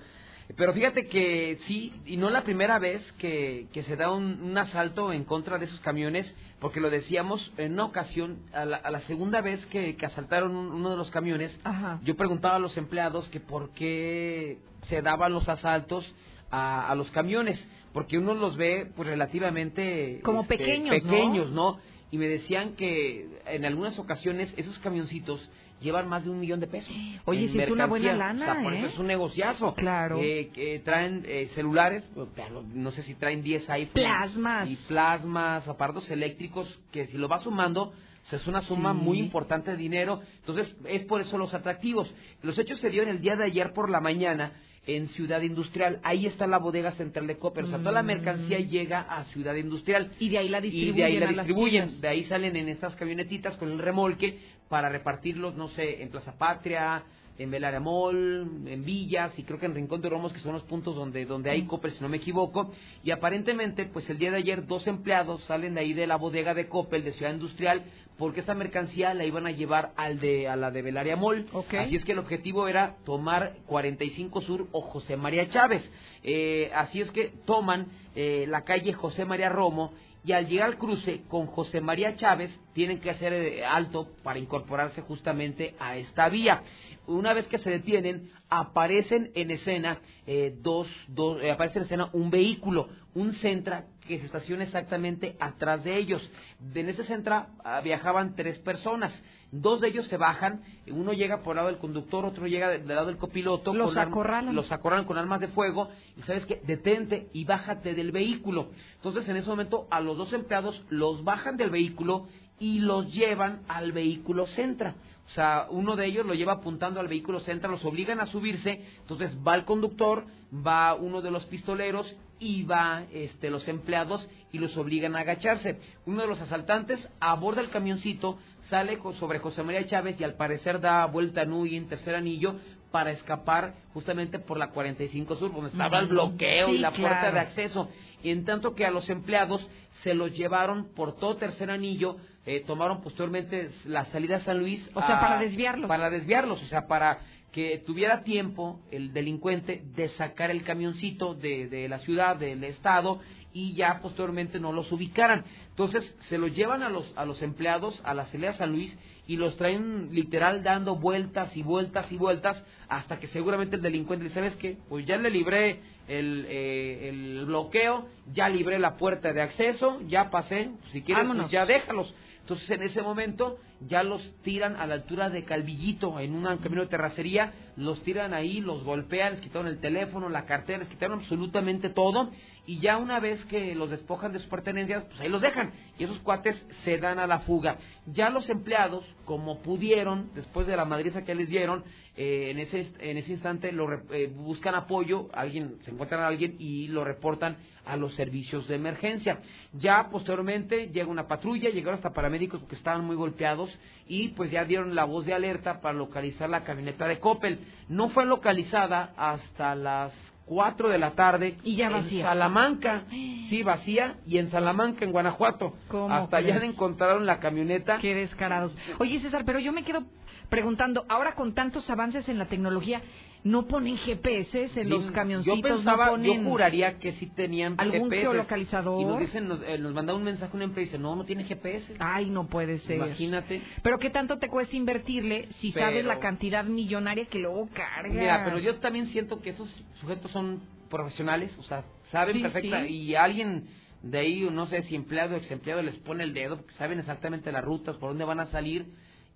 Pero 0.55 0.73
fíjate 0.73 1.07
que 1.07 1.59
sí, 1.67 1.93
y 2.05 2.15
no 2.15 2.29
la 2.29 2.43
primera 2.43 2.79
vez 2.79 3.01
que, 3.19 3.67
que 3.73 3.83
se 3.83 3.97
da 3.97 4.11
un, 4.11 4.57
asalto 4.57 5.11
en 5.11 5.25
contra 5.25 5.57
de 5.57 5.65
esos 5.65 5.79
camiones, 5.81 6.31
porque 6.59 6.79
lo 6.79 6.89
decíamos 6.89 7.51
en 7.57 7.73
una 7.73 7.85
ocasión, 7.85 8.39
a 8.53 8.65
la, 8.65 8.99
segunda 9.01 9.41
vez 9.41 9.63
que, 9.67 9.97
asaltaron 10.01 10.55
uno 10.55 10.89
de 10.89 10.97
los 10.97 11.11
camiones, 11.11 11.57
yo 12.03 12.15
preguntaba 12.15 12.55
a 12.55 12.59
los 12.59 12.77
empleados 12.77 13.27
que 13.29 13.41
por 13.41 13.71
qué 13.71 14.57
se 14.87 15.01
daban 15.01 15.33
los 15.33 15.49
asaltos 15.49 16.05
a, 16.49 16.89
a 16.89 16.95
los 16.95 17.11
camiones, 17.11 17.59
porque 17.91 18.17
uno 18.17 18.33
los 18.33 18.55
ve 18.55 18.89
pues 18.95 19.07
relativamente 19.07 20.21
como 20.23 20.43
este, 20.43 20.57
pequeños, 20.57 20.95
pequeños 20.95 21.51
¿no? 21.51 21.79
Y 22.09 22.17
me 22.17 22.27
decían 22.27 22.75
que 22.75 23.41
en 23.47 23.65
algunas 23.65 23.99
ocasiones 23.99 24.53
esos 24.55 24.79
camioncitos 24.79 25.49
llevan 25.81 26.07
más 26.07 26.23
de 26.23 26.29
un 26.29 26.39
millón 26.39 26.59
de 26.59 26.67
pesos. 26.67 26.91
Oye, 27.25 27.47
si 27.49 27.59
es 27.59 27.69
una 27.69 27.85
buena 27.85 28.13
lana, 28.13 28.61
por 28.63 28.73
eso 28.73 28.85
¿eh? 28.85 28.89
es 28.89 28.97
un 28.97 29.07
negociazo. 29.07 29.73
Claro. 29.75 30.19
Eh, 30.21 30.49
que 30.53 30.79
traen 30.79 31.23
eh, 31.25 31.49
celulares, 31.55 32.03
pues, 32.13 32.27
no 32.73 32.91
sé 32.91 33.03
si 33.03 33.15
traen 33.15 33.43
10 33.43 33.69
iPhones. 33.69 33.93
Plasmas. 33.93 34.69
Y 34.69 34.75
plasmas, 34.87 35.67
aparatos 35.67 36.09
eléctricos, 36.09 36.67
que 36.91 37.07
si 37.07 37.17
lo 37.17 37.27
vas 37.27 37.43
sumando, 37.43 37.93
es 38.31 38.45
una 38.47 38.61
suma 38.61 38.93
muy 38.93 39.19
importante 39.19 39.71
de 39.71 39.77
dinero. 39.77 40.21
Entonces, 40.39 40.75
es 40.85 41.03
por 41.05 41.21
eso 41.21 41.37
los 41.37 41.53
atractivos. 41.53 42.11
Los 42.41 42.57
hechos 42.59 42.79
se 42.79 42.89
dieron 42.89 43.09
el 43.09 43.21
día 43.21 43.35
de 43.35 43.45
ayer 43.45 43.71
por 43.73 43.89
la 43.89 44.01
mañana 44.01 44.51
en 44.85 45.09
Ciudad 45.09 45.41
Industrial. 45.41 45.99
Ahí 46.03 46.25
está 46.25 46.47
la 46.47 46.57
bodega 46.57 46.91
central 46.93 47.27
de 47.27 47.37
Coppel. 47.37 47.65
O 47.65 47.67
sea, 47.67 47.77
toda 47.77 47.91
la 47.91 48.03
mercancía 48.03 48.59
mm. 48.59 48.67
llega 48.67 49.01
a 49.01 49.25
Ciudad 49.25 49.55
Industrial. 49.55 50.11
Y 50.19 50.29
de 50.29 50.39
ahí 50.39 50.49
la 50.49 50.61
distribuyen. 50.61 50.95
Y 50.95 50.97
de 50.97 51.03
ahí 51.03 51.19
la 51.19 51.27
distribuyen. 51.27 52.01
De 52.01 52.07
ahí 52.07 52.23
salen 52.25 52.55
en 52.55 52.69
estas 52.69 52.95
camionetitas 52.95 53.55
con 53.55 53.71
el 53.71 53.79
remolque 53.79 54.39
para 54.69 54.89
repartirlos, 54.89 55.55
no 55.55 55.69
sé, 55.69 56.01
en 56.01 56.09
Plaza 56.09 56.37
Patria, 56.37 57.03
en 57.37 57.51
Belaria 57.51 57.79
Mall, 57.79 58.65
en 58.65 58.83
Villas 58.83 59.37
y 59.37 59.43
creo 59.43 59.59
que 59.59 59.67
en 59.67 59.75
Rincón 59.75 60.01
de 60.01 60.09
Romos, 60.09 60.33
que 60.33 60.39
son 60.39 60.53
los 60.53 60.63
puntos 60.63 60.95
donde, 60.95 61.25
donde 61.25 61.49
hay 61.49 61.63
Coppel, 61.63 61.91
si 61.93 62.01
no 62.01 62.09
me 62.09 62.17
equivoco. 62.17 62.71
Y 63.03 63.11
aparentemente, 63.11 63.85
pues 63.85 64.09
el 64.09 64.17
día 64.17 64.31
de 64.31 64.37
ayer, 64.37 64.65
dos 64.65 64.87
empleados 64.87 65.43
salen 65.43 65.75
de 65.75 65.81
ahí 65.81 65.93
de 65.93 66.07
la 66.07 66.15
bodega 66.15 66.53
de 66.53 66.67
Coppel, 66.67 67.03
de 67.03 67.13
Ciudad 67.13 67.33
Industrial, 67.33 67.83
porque 68.17 68.39
esta 68.39 68.55
mercancía 68.55 69.13
la 69.13 69.25
iban 69.25 69.45
a 69.45 69.51
llevar 69.51 69.91
al 69.95 70.19
de, 70.19 70.47
a 70.47 70.55
la 70.55 70.71
de 70.71 70.81
Belaria 70.81 71.15
Mall. 71.15 71.45
Así 71.77 71.95
es 71.95 72.03
que 72.03 72.13
el 72.13 72.19
objetivo 72.19 72.67
era 72.67 72.95
tomar 73.05 73.57
45 73.67 74.41
Sur 74.41 74.67
o 74.71 74.81
José 74.81 75.15
María 75.17 75.47
Chávez. 75.49 75.83
Eh, 76.23 76.71
así 76.73 77.01
es 77.01 77.11
que 77.11 77.31
toman 77.45 77.87
eh, 78.15 78.45
la 78.47 78.63
calle 78.63 78.93
José 78.93 79.25
María 79.25 79.49
Romo 79.49 79.93
y 80.27 80.33
al 80.33 80.45
llegar 80.49 80.67
al 80.67 80.77
cruce 80.77 81.21
con 81.29 81.45
José 81.47 81.79
María 81.79 82.17
Chávez 82.17 82.51
tienen 82.73 82.99
que 82.99 83.09
hacer 83.09 83.31
eh, 83.31 83.65
alto 83.65 84.09
para 84.23 84.37
incorporarse 84.37 85.01
justamente 85.01 85.73
a 85.79 85.95
esta 85.95 86.27
vía. 86.27 86.63
Una 87.07 87.33
vez 87.33 87.47
que 87.47 87.57
se 87.57 87.69
detienen, 87.69 88.29
aparecen 88.49 89.31
en 89.35 89.51
escena 89.51 90.01
eh, 90.25 90.53
dos, 90.61 90.89
dos 91.07 91.41
eh, 91.41 91.49
aparece 91.49 91.79
en 91.79 91.85
escena 91.85 92.09
un 92.11 92.29
vehículo, 92.29 92.89
un 93.13 93.35
Centra 93.35 93.85
que 94.05 94.19
se 94.19 94.25
estaciona 94.25 94.65
exactamente 94.65 95.37
atrás 95.39 95.85
de 95.85 95.95
ellos. 95.95 96.29
En 96.75 96.89
ese 96.89 97.05
Centra 97.05 97.47
ah, 97.63 97.79
viajaban 97.79 98.35
tres 98.35 98.59
personas. 98.59 99.13
Dos 99.51 99.79
de 99.79 99.87
ellos 99.87 100.07
se 100.07 100.17
bajan, 100.17 100.61
uno 100.87 101.13
llega 101.13 101.41
por 101.41 101.53
el 101.53 101.57
lado 101.57 101.69
del 101.69 101.77
conductor, 101.77 102.25
otro 102.25 102.47
llega 102.47 102.67
de- 102.69 102.79
del 102.79 102.87
lado 102.95 103.07
del 103.07 103.17
copiloto. 103.17 103.73
Los 103.73 103.89
con 103.93 103.99
acorralan. 103.99 104.53
Los 104.55 104.71
acorralan 104.71 105.05
con 105.05 105.17
armas 105.17 105.39
de 105.39 105.47
fuego 105.47 105.89
y 106.17 106.21
sabes 106.23 106.45
que 106.45 106.61
detente 106.65 107.29
y 107.33 107.45
bájate 107.45 107.93
del 107.93 108.11
vehículo. 108.11 108.69
Entonces 108.95 109.27
en 109.29 109.37
ese 109.37 109.49
momento 109.49 109.87
a 109.89 110.01
los 110.01 110.17
dos 110.17 110.33
empleados 110.33 110.83
los 110.89 111.23
bajan 111.23 111.55
del 111.55 111.69
vehículo 111.69 112.27
y 112.59 112.79
los 112.79 113.13
llevan 113.13 113.61
al 113.67 113.91
vehículo 113.93 114.47
Centra. 114.47 114.95
O 115.27 115.29
sea, 115.31 115.67
uno 115.69 115.95
de 115.95 116.05
ellos 116.05 116.25
lo 116.25 116.33
lleva 116.33 116.53
apuntando 116.53 116.99
al 116.99 117.07
vehículo 117.07 117.39
Centra, 117.41 117.69
los 117.69 117.83
obligan 117.85 118.19
a 118.21 118.25
subirse, 118.27 118.81
entonces 119.01 119.37
va 119.45 119.55
el 119.55 119.65
conductor, 119.65 120.25
va 120.65 120.93
uno 120.95 121.21
de 121.21 121.31
los 121.31 121.45
pistoleros 121.45 122.15
y 122.39 122.63
va 122.63 123.03
este, 123.11 123.49
los 123.49 123.67
empleados 123.67 124.25
y 124.53 124.59
los 124.59 124.75
obligan 124.77 125.15
a 125.15 125.19
agacharse. 125.19 125.79
Uno 126.05 126.21
de 126.21 126.27
los 126.27 126.39
asaltantes 126.39 127.05
aborda 127.19 127.61
el 127.61 127.69
camioncito, 127.69 128.37
sale 128.69 128.99
sobre 129.19 129.39
José 129.39 129.63
María 129.63 129.85
Chávez 129.87 130.19
y 130.19 130.23
al 130.23 130.35
parecer 130.35 130.79
da 130.79 131.05
vuelta 131.05 131.45
Nui 131.45 131.75
en 131.75 131.87
tercer 131.87 132.15
anillo 132.15 132.55
para 132.91 133.11
escapar 133.11 133.73
justamente 133.93 134.39
por 134.39 134.57
la 134.57 134.69
45 134.69 135.35
Sur, 135.35 135.53
donde 135.53 135.69
estaba 135.69 135.99
el 135.99 136.07
bloqueo 136.07 136.69
y 136.69 136.77
la 136.77 136.91
puerta 136.91 137.19
claro. 137.19 137.35
de 137.35 137.39
acceso. 137.41 137.89
Y 138.23 138.31
en 138.31 138.45
tanto 138.45 138.73
que 138.73 138.85
a 138.85 138.91
los 138.91 139.09
empleados 139.09 139.65
se 140.03 140.13
los 140.13 140.35
llevaron 140.35 140.87
por 140.95 141.15
todo 141.15 141.35
tercer 141.35 141.69
anillo, 141.69 142.17
eh, 142.45 142.63
tomaron 142.65 143.01
posteriormente 143.01 143.71
la 143.85 144.05
salida 144.05 144.37
a 144.37 144.41
San 144.41 144.59
Luis. 144.59 144.89
O 144.93 145.01
sea, 145.01 145.19
para 145.19 145.39
desviarlos. 145.39 145.87
Para 145.87 146.09
desviarlos, 146.09 146.61
o 146.63 146.67
sea, 146.67 146.87
para 146.87 147.19
que 147.51 147.77
tuviera 147.85 148.23
tiempo 148.23 148.81
el 148.91 149.13
delincuente 149.13 149.83
de 149.95 150.09
sacar 150.09 150.51
el 150.51 150.63
camioncito 150.63 151.33
de, 151.33 151.67
de 151.67 151.87
la 151.87 151.99
ciudad, 151.99 152.35
del 152.35 152.63
estado, 152.63 153.19
y 153.53 153.73
ya 153.73 153.99
posteriormente 153.99 154.59
no 154.59 154.71
los 154.71 154.91
ubicaran. 154.91 155.43
Entonces, 155.77 156.15
se 156.27 156.39
los 156.39 156.55
llevan 156.55 156.81
a 156.81 156.89
los, 156.89 157.05
a 157.15 157.23
los 157.23 157.39
empleados 157.43 158.01
a 158.03 158.15
la 158.15 158.25
de 158.25 158.53
San 158.55 158.71
Luis 158.71 158.97
y 159.27 159.37
los 159.37 159.57
traen 159.57 160.09
literal 160.11 160.63
dando 160.63 160.95
vueltas 160.95 161.55
y 161.55 161.61
vueltas 161.61 162.11
y 162.11 162.17
vueltas 162.17 162.63
hasta 162.89 163.19
que 163.19 163.27
seguramente 163.27 163.75
el 163.75 163.83
delincuente 163.83 164.23
dice, 164.23 164.33
¿sabes 164.33 164.55
qué? 164.55 164.77
Pues 164.89 165.05
ya 165.05 165.17
le 165.17 165.29
libré 165.29 165.81
el, 166.07 166.47
eh, 166.49 167.09
el 167.09 167.45
bloqueo, 167.45 168.07
ya 168.33 168.49
libré 168.49 168.79
la 168.79 168.97
puerta 168.97 169.31
de 169.33 169.43
acceso, 169.43 170.01
ya 170.07 170.31
pasé, 170.31 170.71
si 170.91 171.03
quieres 171.03 171.27
pues 171.27 171.51
ya 171.51 171.67
déjalos. 171.67 172.11
Entonces 172.39 172.71
en 172.71 172.81
ese 172.81 173.03
momento 173.03 173.59
ya 173.81 174.03
los 174.03 174.21
tiran 174.41 174.75
a 174.75 174.87
la 174.87 174.95
altura 174.95 175.29
de 175.29 175.43
Calvillito, 175.43 176.19
en 176.19 176.33
un 176.33 176.57
camino 176.57 176.81
de 176.81 176.87
terracería, 176.87 177.53
los 177.75 178.01
tiran 178.01 178.33
ahí, 178.33 178.59
los 178.59 178.83
golpean, 178.83 179.33
les 179.33 179.41
quitaron 179.41 179.67
el 179.67 179.79
teléfono, 179.79 180.29
la 180.29 180.45
cartera, 180.45 180.79
les 180.79 180.87
quitaron 180.87 181.19
absolutamente 181.19 181.89
todo 181.89 182.31
y 182.65 182.79
ya 182.79 182.97
una 182.97 183.19
vez 183.19 183.43
que 183.45 183.75
los 183.75 183.89
despojan 183.89 184.33
de 184.33 184.39
sus 184.39 184.49
pertenencias, 184.49 185.05
pues 185.05 185.21
ahí 185.21 185.29
los 185.29 185.41
dejan 185.41 185.71
y 185.97 186.03
esos 186.03 186.19
cuates 186.19 186.61
se 186.83 186.97
dan 186.97 187.19
a 187.19 187.27
la 187.27 187.39
fuga. 187.39 187.77
Ya 188.07 188.29
los 188.29 188.49
empleados, 188.49 189.05
como 189.25 189.61
pudieron, 189.61 190.31
después 190.33 190.67
de 190.67 190.75
la 190.75 190.83
madriza 190.83 191.23
que 191.23 191.35
les 191.35 191.47
dieron, 191.47 191.83
eh, 192.15 192.49
en, 192.49 192.59
ese, 192.59 192.91
en 192.99 193.17
ese 193.17 193.31
instante 193.31 193.71
lo 193.71 193.87
eh, 194.11 194.27
buscan 194.35 194.75
apoyo, 194.75 195.29
alguien 195.33 195.77
se 195.85 195.91
encuentran 195.91 196.21
a 196.21 196.27
alguien 196.27 196.55
y 196.59 196.87
lo 196.87 197.05
reportan 197.05 197.57
a 197.85 197.95
los 197.95 198.13
servicios 198.15 198.67
de 198.67 198.75
emergencia. 198.75 199.39
Ya 199.73 200.09
posteriormente 200.11 200.89
llega 200.89 201.07
una 201.07 201.27
patrulla, 201.27 201.69
llegaron 201.69 201.95
hasta 201.95 202.11
paramédicos 202.11 202.59
porque 202.59 202.75
estaban 202.75 203.05
muy 203.05 203.15
golpeados 203.15 203.66
y 204.07 204.29
pues 204.29 204.51
ya 204.51 204.65
dieron 204.65 204.95
la 204.95 205.03
voz 205.03 205.25
de 205.25 205.33
alerta 205.33 205.81
para 205.81 205.97
localizar 205.97 206.49
la 206.49 206.63
camioneta 206.63 207.07
de 207.07 207.19
Coppel. 207.19 207.59
No 207.89 208.09
fue 208.09 208.25
localizada 208.25 209.13
hasta 209.17 209.75
las 209.75 210.13
4 210.45 210.89
de 210.89 210.97
la 210.97 211.11
tarde 211.11 211.57
Y 211.63 211.75
ya 211.75 211.87
en 211.87 211.93
vacía. 211.93 212.25
Salamanca, 212.25 213.03
sí, 213.09 213.63
vacía, 213.63 214.15
y 214.25 214.37
en 214.37 214.49
Salamanca, 214.49 215.05
en 215.05 215.11
Guanajuato. 215.11 215.73
¿Cómo 215.89 216.13
Hasta 216.13 216.37
allá 216.37 216.57
le 216.57 216.65
encontraron 216.65 217.25
la 217.25 217.39
camioneta. 217.39 217.99
Qué 217.99 218.15
descarados. 218.15 218.75
Oye, 218.97 219.19
César, 219.19 219.43
pero 219.45 219.59
yo 219.59 219.71
me 219.73 219.83
quedo 219.83 220.05
preguntando, 220.49 221.05
ahora 221.09 221.35
con 221.35 221.53
tantos 221.53 221.89
avances 221.89 222.29
en 222.29 222.37
la 222.37 222.45
tecnología, 222.45 223.01
¿no 223.43 223.67
ponen 223.67 223.97
GPS 223.97 224.69
en 224.75 224.89
los 224.89 225.05
Yo 225.05 225.13
camioncitos? 225.13 225.71
pensaba, 225.71 226.05
¿No 226.07 226.11
ponen 226.13 226.43
yo 226.43 226.49
juraría 226.49 226.99
que 226.99 227.13
sí 227.13 227.27
tenían 227.27 227.75
algún 227.77 228.09
GPS. 228.09 228.21
geolocalizador? 228.21 229.01
Y 229.01 229.05
nos 229.05 229.19
dicen, 229.19 229.47
nos, 229.47 229.61
eh, 229.63 229.77
nos 229.77 229.93
manda 229.93 230.13
un 230.13 230.23
mensaje 230.23 230.55
una 230.55 230.65
empresa 230.65 230.81
y 230.81 230.85
dice, 230.85 230.97
no, 230.99 231.15
no 231.15 231.23
tiene 231.25 231.43
GPS. 231.45 231.95
Ay, 231.99 232.29
no 232.29 232.47
puede 232.47 232.79
ser. 232.79 232.97
Imagínate. 232.97 233.61
Pero 233.83 233.99
¿qué 233.99 234.09
tanto 234.09 234.37
te 234.39 234.49
cuesta 234.49 234.75
invertirle 234.75 235.47
si 235.61 235.71
sabes 235.71 236.03
la 236.05 236.19
cantidad 236.19 236.63
millonaria 236.65 237.25
que 237.25 237.39
luego 237.39 237.69
carga? 237.73 238.13
Mira, 238.13 238.43
pero 238.45 238.59
yo 238.59 238.75
también 238.77 239.07
siento 239.07 239.41
que 239.41 239.51
esos 239.51 239.69
sujetos 240.01 240.31
son 240.31 240.61
profesionales, 240.89 241.53
o 241.59 241.63
sea, 241.63 241.83
saben 242.11 242.35
Sí, 242.37 242.41
perfecta 242.41 242.85
sí. 242.85 242.93
y 242.93 243.15
alguien 243.15 243.67
de 244.03 244.19
ahí, 244.19 244.47
no 244.51 244.67
sé 244.67 244.83
si 244.83 244.95
empleado 244.95 245.35
o 245.35 245.37
ex 245.37 245.49
empleado 245.51 245.81
les 245.81 245.95
pone 245.97 246.23
el 246.23 246.33
dedo, 246.33 246.57
porque 246.57 246.73
saben 246.75 246.99
exactamente 246.99 247.51
las 247.51 247.63
rutas, 247.63 247.95
por 247.97 248.09
dónde 248.09 248.23
van 248.25 248.39
a 248.39 248.45
salir 248.47 248.85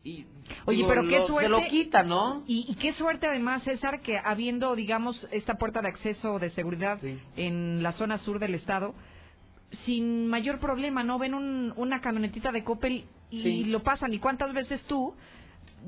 y 0.03 0.25
Oye, 0.65 0.77
digo, 0.77 0.89
pero 0.89 1.03
qué 1.03 1.19
lo- 1.19 1.27
suerte. 1.27 1.45
se 1.55 1.61
lo 1.61 1.67
quita, 1.69 2.03
¿no? 2.03 2.43
Y, 2.47 2.65
y 2.69 2.75
qué 2.75 2.93
suerte 2.93 3.27
además, 3.27 3.63
César, 3.63 4.01
que 4.01 4.17
habiendo, 4.17 4.75
digamos, 4.75 5.27
esta 5.31 5.55
puerta 5.55 5.81
de 5.81 5.89
acceso 5.89 6.39
de 6.39 6.49
seguridad 6.51 6.99
en 7.35 7.83
la 7.83 7.91
zona 7.93 8.17
sur 8.19 8.39
del 8.39 8.55
estado, 8.55 8.95
sin 9.85 10.27
mayor 10.27 10.59
problema, 10.59 11.03
¿no? 11.03 11.17
Ven 11.19 11.33
un- 11.33 11.73
una 11.77 12.01
camionetita 12.01 12.51
de 12.51 12.63
Coppel 12.63 13.05
y 13.29 13.41
Sí. 13.43 13.63
lo 13.65 13.83
pasan. 13.83 14.13
¿Y 14.13 14.19
cuántas 14.19 14.53
veces 14.53 14.83
tú, 14.83 15.13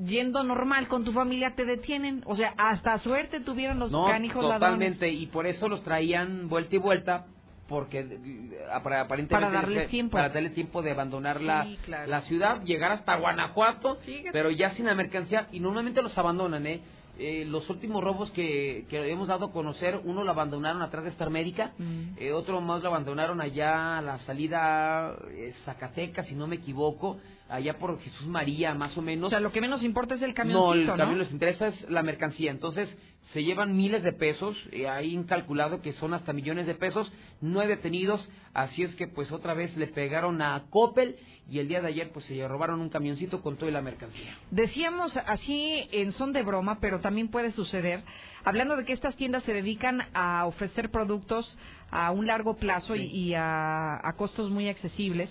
yendo 0.04 0.42
normal 0.42 0.88
con 0.88 1.04
tu 1.04 1.12
familia, 1.12 1.54
te 1.54 1.64
detienen? 1.64 2.22
O 2.24 2.36
sea, 2.36 2.54
hasta 2.56 2.98
suerte 3.00 3.40
tuvieron 3.40 3.78
los 3.78 3.92
No, 3.92 4.06
canijos 4.06 4.42
ladrones. 4.42 4.60
totalmente, 4.60 5.10
y 5.10 5.26
por 5.26 5.46
eso 5.46 5.68
los 5.68 5.82
traían 5.82 6.48
vuelta 6.48 6.76
y 6.76 6.78
vuelta, 6.78 7.26
porque 7.68 8.00
eh, 8.00 8.58
apar- 8.72 9.00
aparentemente... 9.00 9.34
Para 9.34 9.50
darles 9.50 9.78
les- 9.78 9.88
tiempo. 9.90 10.12
Para 10.16 10.28
darle 10.28 10.50
tiempo 10.50 10.82
de 10.82 10.90
abandonar 10.90 11.40
la, 11.40 11.66
claro. 11.84 12.10
la 12.10 12.20
ciudad, 12.22 12.62
llegar 12.62 12.92
hasta 12.92 13.16
Guanajuato, 13.16 13.96
Fíjate. 14.04 14.30
pero 14.32 14.50
ya 14.50 14.70
sin 14.74 14.86
la 14.86 14.94
mercancía, 14.94 15.48
y 15.52 15.60
normalmente 15.60 16.02
los 16.02 16.16
abandonan, 16.18 16.66
¿eh? 16.66 16.80
Eh, 17.16 17.44
los 17.46 17.70
últimos 17.70 18.02
robos 18.02 18.32
que, 18.32 18.86
que 18.90 19.08
hemos 19.12 19.28
dado 19.28 19.46
a 19.46 19.52
conocer, 19.52 20.00
uno 20.02 20.24
lo 20.24 20.30
abandonaron 20.32 20.82
atrás 20.82 21.04
de 21.04 21.10
Star 21.10 21.30
Médica, 21.30 21.72
Mm. 21.78 22.16
eh, 22.18 22.32
otro 22.32 22.60
más 22.60 22.82
lo 22.82 22.88
abandonaron 22.88 23.40
allá 23.40 23.98
a 23.98 24.02
la 24.02 24.18
salida 24.20 25.14
eh, 25.30 25.54
Zacatecas, 25.64 26.26
si 26.26 26.34
no 26.34 26.48
me 26.48 26.56
equivoco, 26.56 27.18
allá 27.54 27.78
por 27.78 28.00
Jesús 28.00 28.26
María, 28.26 28.74
más 28.74 28.96
o 28.96 29.02
menos. 29.02 29.26
O 29.28 29.30
sea, 29.30 29.40
lo 29.40 29.52
que 29.52 29.60
menos 29.60 29.82
importa 29.82 30.14
es 30.14 30.22
el 30.22 30.30
No, 30.30 30.34
camioncito, 30.34 30.72
el 30.74 30.86
¿no? 30.86 30.96
camión 30.96 31.18
les 31.18 31.30
interesa 31.30 31.68
es 31.68 31.90
la 31.90 32.02
mercancía. 32.02 32.50
Entonces, 32.50 32.88
se 33.32 33.42
llevan 33.42 33.76
miles 33.76 34.02
de 34.02 34.12
pesos. 34.12 34.56
eh, 34.72 34.88
hay 34.88 35.16
calculado 35.24 35.80
que 35.82 35.92
son 35.94 36.14
hasta 36.14 36.32
millones 36.32 36.66
de 36.66 36.74
pesos. 36.74 37.12
No 37.40 37.60
hay 37.60 37.68
detenidos. 37.68 38.28
Así 38.52 38.82
es 38.82 38.94
que, 38.94 39.08
pues, 39.08 39.32
otra 39.32 39.54
vez 39.54 39.76
le 39.76 39.86
pegaron 39.88 40.40
a 40.42 40.64
Coppel. 40.70 41.16
Y 41.50 41.58
el 41.58 41.68
día 41.68 41.80
de 41.82 41.88
ayer, 41.88 42.10
pues, 42.12 42.24
se 42.26 42.46
robaron 42.48 42.80
un 42.80 42.88
camioncito 42.88 43.42
con 43.42 43.56
toda 43.56 43.70
la 43.70 43.82
mercancía. 43.82 44.36
Decíamos 44.50 45.14
así 45.26 45.86
en 45.92 46.12
son 46.12 46.32
de 46.32 46.42
broma, 46.42 46.78
pero 46.80 47.00
también 47.00 47.28
puede 47.28 47.52
suceder, 47.52 48.02
hablando 48.44 48.76
de 48.76 48.84
que 48.86 48.94
estas 48.94 49.14
tiendas 49.16 49.42
se 49.44 49.52
dedican 49.52 50.02
a 50.14 50.46
ofrecer 50.46 50.90
productos 50.90 51.58
a 51.90 52.10
un 52.12 52.26
largo 52.26 52.56
plazo 52.56 52.96
y, 52.96 53.02
y 53.04 53.34
a, 53.34 53.96
a 54.02 54.12
costos 54.16 54.50
muy 54.50 54.68
accesibles, 54.68 55.30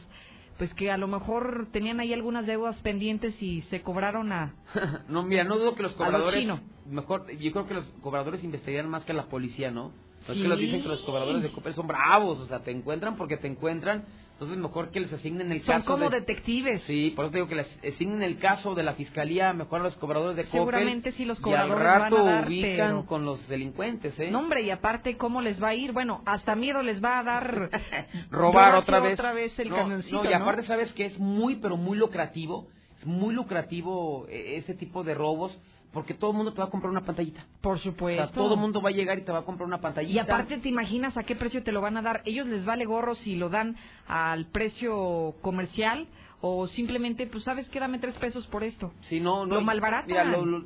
pues 0.57 0.73
que 0.73 0.91
a 0.91 0.97
lo 0.97 1.07
mejor 1.07 1.67
tenían 1.71 1.99
ahí 1.99 2.13
algunas 2.13 2.45
deudas 2.45 2.80
pendientes 2.81 3.41
y 3.41 3.61
se 3.63 3.81
cobraron 3.81 4.31
a... 4.31 4.55
no, 5.07 5.23
mira, 5.23 5.43
no 5.43 5.57
dudo 5.57 5.75
que 5.75 5.84
los 5.84 5.93
lo 5.93 5.97
cobradores. 5.97 6.47
Mejor, 6.85 7.31
yo 7.38 7.51
creo 7.51 7.67
que 7.67 7.73
los 7.73 7.85
cobradores 8.01 8.43
investigarían 8.43 8.89
más 8.89 9.03
que 9.05 9.13
la 9.13 9.25
policía, 9.25 9.71
¿no? 9.71 9.91
No 10.27 10.34
es 10.34 10.41
que 10.41 10.47
los 10.47 10.57
dicen 10.57 10.81
que 10.81 10.88
los 10.88 11.01
cobradores 11.03 11.43
de 11.43 11.51
Coppel 11.51 11.73
son 11.73 11.88
bravos. 11.88 12.39
O 12.39 12.45
sea, 12.45 12.59
te 12.59 12.71
encuentran 12.71 13.15
porque 13.17 13.38
te 13.38 13.47
encuentran. 13.47 14.05
Entonces, 14.44 14.61
mejor 14.61 14.91
que 14.91 14.99
les 14.99 15.11
asignen 15.14 15.52
el 15.52 15.61
Son 15.64 15.76
caso. 15.76 15.91
como 15.91 16.10
de- 16.10 16.20
detectives. 16.20 16.82
Sí, 16.88 17.11
por 17.15 17.26
eso 17.26 17.32
te 17.32 17.38
digo 17.38 17.48
que 17.48 17.56
les 17.56 17.68
asignen 17.94 18.22
el 18.24 18.38
caso 18.38 18.76
de 18.76 18.84
la 18.84 18.94
fiscalía 18.94 19.53
mejor 19.53 19.82
a 19.82 19.84
los 19.84 19.95
cobradores 19.98 20.36
de 20.36 20.44
Coppel. 20.45 20.60
Seguramente 20.60 21.11
sí 21.14 21.26
los 21.26 21.40
y 21.40 21.41
cobradores 21.41 21.88
al 21.88 22.02
rato 22.02 22.15
van 22.18 22.28
a 22.28 22.32
dar, 22.41 22.48
ubican 22.48 22.88
pero- 22.90 23.06
con 23.06 23.26
los 23.26 23.48
delincuentes, 23.48 24.18
¿eh? 24.20 24.30
No, 24.32 24.40
hombre, 24.40 24.61
y 24.64 24.70
aparte, 24.72 25.18
¿cómo 25.18 25.41
les 25.41 25.61
va 25.61 25.70
a 25.70 25.76
ir? 25.76 25.91
Bueno, 25.91 26.22
hasta 26.26 26.56
miedo 26.56 26.82
les 26.84 27.03
va 27.03 27.20
a 27.20 27.24
dar... 27.24 27.70
robar 28.32 28.76
otra 28.76 28.99
vez. 28.99 29.14
otra 29.14 29.34
vez 29.34 29.57
el 29.60 29.70
no, 29.70 29.76
camioncito, 29.76 30.24
no, 30.24 30.30
y 30.30 30.34
¿no? 30.34 30.40
aparte 30.41 30.64
sabes 30.64 30.91
que 30.94 31.06
es 31.06 31.18
muy, 31.20 31.56
pero 31.56 31.78
muy 31.78 31.98
lucrativo. 31.98 32.68
Es 32.99 33.06
muy 33.06 33.34
lucrativo 33.34 34.28
eh, 34.30 34.57
ese 34.57 34.74
tipo 34.76 35.03
de 35.03 35.14
robos 35.14 35.57
porque 35.94 36.14
todo 36.15 36.32
el 36.32 36.38
mundo 36.38 36.52
te 36.53 36.60
va 36.60 36.65
a 36.65 36.70
comprar 36.70 36.91
una 36.91 37.06
pantallita. 37.06 37.45
Por 37.61 37.76
O 37.76 37.80
supuesto. 37.80 38.24
sea, 38.26 38.34
todo 38.34 38.56
el 38.56 38.60
mundo 38.60 38.82
va 38.82 38.90
a 38.90 38.94
llegar 38.94 39.20
y 39.20 39.22
te 39.22 39.32
va 39.32 39.40
a 39.40 39.45
comprar 39.45 39.68
una 39.68 39.80
pantallita. 39.80 40.14
Y 40.14 40.20
aparte, 40.20 40.57
¿te 40.57 40.68
imaginas 40.70 41.15
a 41.18 41.24
qué 41.24 41.36
precio 41.36 41.64
te 41.64 41.72
lo 41.72 41.82
van 41.82 41.95
a 41.98 42.02
dar? 42.02 42.22
¿Ellos 42.26 42.48
les 42.48 42.65
vale 42.65 42.86
gorro 42.86 43.15
si 43.15 43.36
lo 43.36 43.49
dan 43.49 43.76
al 44.07 44.48
precio 44.48 45.36
comercial? 45.41 46.07
O 46.41 46.68
simplemente, 46.68 47.28
pues, 47.28 47.44
¿sabes 47.45 47.70
qué? 47.70 47.80
Dame 47.80 47.99
tres 47.99 48.15
pesos 48.15 48.45
por 48.48 48.64
esto. 48.64 48.91
Si 49.07 49.20
no, 49.22 49.45
no. 49.45 49.56
Lo 49.56 49.61
malbaratan. 49.61 50.07
Mira, 50.07 50.24
lo, 50.26 50.45
lo- 50.45 50.65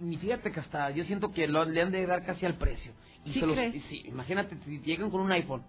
y 0.00 0.16
fíjate 0.16 0.52
que 0.52 0.60
hasta 0.60 0.90
yo 0.92 1.04
siento 1.04 1.32
que 1.32 1.46
lo, 1.48 1.64
le 1.64 1.82
han 1.82 1.90
de 1.92 2.06
dar 2.06 2.24
casi 2.24 2.46
al 2.46 2.54
precio. 2.56 2.92
Y 3.26 3.32
¿Sí 3.34 3.40
se 3.40 3.46
los- 3.46 3.56
crees? 3.56 3.74
y 3.74 3.80
sí, 3.80 4.02
imagínate, 4.06 4.56
llegan 4.84 5.10
con 5.10 5.20
un 5.20 5.32
iPhone 5.32 5.62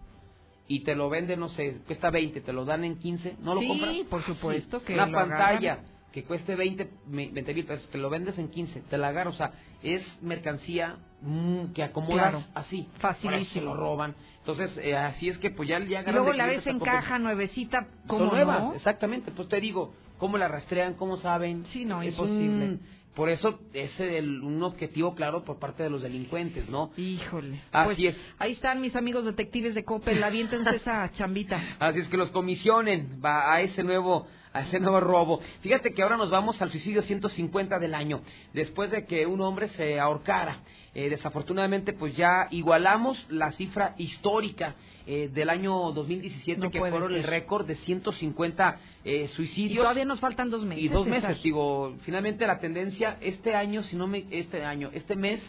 y 0.67 0.83
te 0.83 0.95
lo 0.95 1.09
venden, 1.09 1.39
no 1.39 1.49
sé, 1.49 1.79
cuesta 1.87 2.09
20, 2.11 2.39
te 2.41 2.53
lo 2.53 2.63
dan 2.63 2.83
en 2.85 2.99
15, 2.99 3.35
¿no 3.41 3.55
lo 3.55 3.61
Sí, 3.61 3.67
compras? 3.67 3.95
por 4.09 4.23
supuesto 4.23 4.83
que 4.83 4.93
Una 4.93 5.07
lo 5.07 5.13
pantalla 5.13 5.73
agarran. 5.73 5.98
Que 6.11 6.23
cueste 6.23 6.55
20 6.55 6.89
me- 7.07 7.29
20 7.29 7.53
mil 7.53 7.65
pesos, 7.65 7.87
te 7.89 7.97
lo 7.97 8.09
vendes 8.09 8.37
en 8.37 8.49
15, 8.49 8.81
te 8.89 8.97
la 8.97 9.09
agarras, 9.09 9.35
o 9.35 9.37
sea, 9.37 9.51
es 9.83 10.03
mercancía 10.21 10.97
mm, 11.21 11.73
que 11.73 11.83
acomodas 11.83 12.29
Claro. 12.31 12.45
así. 12.55 12.87
Facilísimo. 12.99 13.65
Lo 13.65 13.73
roban. 13.75 14.15
Entonces, 14.39 14.71
eh, 14.81 14.95
así 14.95 15.29
es 15.29 15.37
que 15.37 15.51
pues 15.51 15.67
ya, 15.69 15.79
ya 15.79 16.01
luego 16.11 16.33
la 16.33 16.47
ves 16.47 16.65
en 16.65 16.79
caja, 16.79 17.19
nuevecita, 17.19 17.81
Son 17.81 18.07
¿cómo 18.07 18.31
nuevas, 18.31 18.61
no? 18.61 18.73
exactamente. 18.75 19.31
Pues 19.31 19.47
te 19.49 19.59
digo, 19.59 19.93
¿cómo 20.17 20.37
la 20.37 20.47
rastrean? 20.47 20.93
¿Cómo 20.95 21.17
saben? 21.17 21.65
Sí, 21.67 21.85
no, 21.85 22.01
Es 22.01 22.13
imposible. 22.13 22.65
un- 22.65 22.81
por 23.15 23.27
eso 23.29 23.59
es 23.73 23.99
el- 23.99 24.41
un 24.43 24.63
objetivo 24.63 25.13
claro 25.13 25.43
por 25.43 25.59
parte 25.59 25.83
de 25.83 25.89
los 25.89 26.01
delincuentes, 26.01 26.69
¿no? 26.69 26.91
Híjole. 26.95 27.59
Así 27.71 28.03
Pues, 28.03 28.15
es. 28.15 28.21
Ahí 28.39 28.53
están 28.53 28.79
mis 28.79 28.95
amigos 28.95 29.25
detectives 29.25 29.75
de 29.75 29.83
Coppel, 29.83 30.23
aviéntense 30.23 30.77
esa 30.77 31.11
chambita. 31.11 31.61
Así 31.79 31.99
es 31.99 32.07
que 32.07 32.15
los 32.17 32.29
comisionen 32.31 33.19
va 33.23 33.53
a 33.53 33.61
ese 33.61 33.83
nuevo 33.83 34.25
a 34.53 34.61
ese 34.61 34.79
nuevo 34.79 34.99
robo. 34.99 35.41
Fíjate 35.61 35.93
que 35.93 36.01
ahora 36.01 36.17
nos 36.17 36.29
vamos 36.29 36.61
al 36.61 36.71
suicidio 36.71 37.01
150 37.03 37.79
del 37.79 37.93
año, 37.93 38.21
después 38.53 38.91
de 38.91 39.05
que 39.05 39.25
un 39.25 39.41
hombre 39.41 39.67
se 39.69 39.99
ahorcara. 39.99 40.59
Eh, 40.95 41.09
desafortunadamente, 41.09 41.93
pues 41.93 42.15
ya 42.15 42.47
igualamos 42.49 43.17
la 43.29 43.51
cifra 43.51 43.93
histórica 43.97 44.75
eh, 45.05 45.29
del 45.31 45.49
año 45.49 45.91
2017, 45.91 46.59
No 46.61 46.71
que 46.71 46.79
fueron 46.79 47.13
el 47.13 47.23
récord 47.23 47.65
de 47.67 47.75
150 47.75 48.77
eh, 49.05 49.23
Y 49.31 49.35
suicidios. 49.35 49.77
todavía 49.83 50.05
nos 50.05 50.19
faltan 50.19 50.49
dos 50.49 50.65
meses. 50.65 50.83
y 50.83 50.87
dos 50.87 51.05
César. 51.05 51.29
meses, 51.29 51.43
digo, 51.43 51.95
finalmente 52.01 52.45
la 52.47 52.59
tendencia 52.59 53.17
este 53.21 53.53
año, 53.55 53.83
si 53.83 53.95
no 53.95 54.07
me 54.07 54.25
este 54.31 54.63
año, 54.65 54.89
este 54.93 55.15
mes 55.15 55.41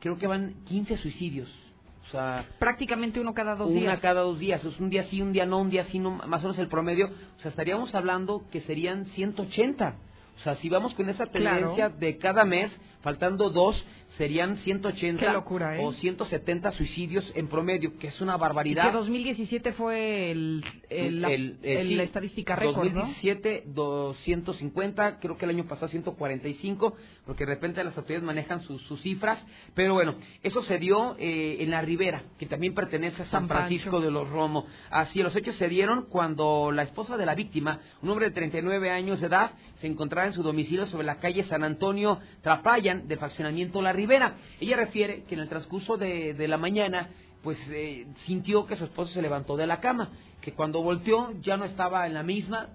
creo 0.00 0.16
que 0.16 0.26
van 0.26 0.54
15 0.64 0.96
suicidios. 0.96 1.48
O 2.06 2.10
sea, 2.10 2.44
Prácticamente 2.58 3.18
uno 3.20 3.34
cada 3.34 3.56
dos 3.56 3.70
una 3.70 3.80
días. 3.80 4.00
cada 4.00 4.20
dos 4.22 4.38
días, 4.38 4.64
es 4.64 4.78
un 4.78 4.88
día 4.90 5.04
sí, 5.04 5.20
un 5.22 5.32
día 5.32 5.44
no, 5.46 5.58
un 5.58 5.70
día 5.70 5.84
sí, 5.84 5.98
no, 5.98 6.10
más 6.12 6.40
o 6.42 6.44
menos 6.48 6.58
el 6.58 6.68
promedio, 6.68 7.06
o 7.36 7.40
sea, 7.40 7.50
estaríamos 7.50 7.94
hablando 7.94 8.44
que 8.52 8.60
serían 8.60 9.06
180. 9.06 9.96
O 10.36 10.42
sea, 10.42 10.54
si 10.56 10.68
vamos 10.68 10.94
con 10.94 11.08
esa 11.08 11.26
tendencia 11.26 11.86
Claro. 11.86 11.96
de 11.98 12.18
cada 12.18 12.44
mes, 12.44 12.70
faltando 13.02 13.50
dos, 13.50 13.84
serían 14.16 14.56
180 14.58 15.24
Qué 15.26 15.32
locura, 15.32 15.76
¿eh? 15.78 15.84
o 15.84 15.92
170 15.92 16.72
suicidios 16.72 17.30
en 17.34 17.48
promedio, 17.48 17.98
que 17.98 18.08
es 18.08 18.20
una 18.20 18.36
Y 18.36 18.38
barbaridad. 18.38 18.86
que 18.90 18.96
2017 18.96 19.72
fue 19.72 20.30
el, 20.30 20.64
el- 20.88 21.24
El- 21.24 21.58
eh, 21.62 21.80
el- 21.80 21.88
sí, 21.88 21.94
la 21.96 22.02
estadística 22.02 22.56
récord, 22.56 22.86
¿no? 22.92 23.00
2017, 23.00 23.64
250, 23.66 25.18
creo 25.20 25.36
que 25.36 25.44
el 25.44 25.50
año 25.50 25.64
pasado 25.64 25.88
145, 25.88 26.96
porque 27.24 27.44
de 27.44 27.54
repente 27.54 27.82
las 27.84 27.96
autoridades 27.96 28.24
manejan 28.26 28.62
sus, 28.62 28.82
sus 28.82 29.00
cifras. 29.02 29.44
Pero 29.74 29.94
bueno, 29.94 30.14
eso 30.42 30.62
se 30.62 30.78
dio 30.78 31.16
eh, 31.18 31.56
en 31.60 31.70
la 31.70 31.80
Ribera, 31.82 32.22
que 32.38 32.46
también 32.46 32.74
pertenece 32.74 33.22
a 33.22 33.26
San, 33.26 33.42
San 33.42 33.48
Francisco 33.48 33.90
Pancho. 33.92 34.04
de 34.04 34.10
los 34.10 34.28
Romo. 34.30 34.66
Así, 34.90 35.22
los 35.22 35.34
hechos 35.36 35.56
se 35.56 35.68
dieron 35.68 36.06
cuando 36.08 36.70
la 36.72 36.82
esposa 36.82 37.16
de 37.16 37.26
la 37.26 37.34
víctima, 37.34 37.80
un 38.02 38.10
hombre 38.10 38.26
de 38.26 38.32
39 38.34 38.90
años 38.90 39.20
de 39.20 39.26
edad, 39.26 39.50
se 39.80 39.86
encontraba 39.86 40.26
en 40.26 40.32
su 40.32 40.42
domicilio 40.42 40.86
sobre 40.86 41.06
la 41.06 41.20
calle 41.20 41.44
San 41.44 41.64
Antonio 41.64 42.18
Trapayan 42.42 43.08
del 43.08 43.18
fraccionamiento 43.18 43.82
La 43.82 43.92
Ribera. 43.92 44.34
Ella 44.60 44.76
refiere 44.76 45.24
que 45.24 45.34
en 45.34 45.40
el 45.40 45.48
transcurso 45.48 45.96
de, 45.96 46.34
de 46.34 46.48
la 46.48 46.56
mañana 46.56 47.08
pues 47.46 47.58
eh, 47.68 48.08
sintió 48.26 48.66
que 48.66 48.74
su 48.74 48.82
esposo 48.82 49.14
se 49.14 49.22
levantó 49.22 49.56
de 49.56 49.68
la 49.68 49.78
cama, 49.78 50.10
que 50.40 50.52
cuando 50.52 50.82
volteó 50.82 51.32
ya 51.42 51.56
no 51.56 51.64
estaba 51.64 52.04
en 52.08 52.14
la 52.14 52.24
misma, 52.24 52.70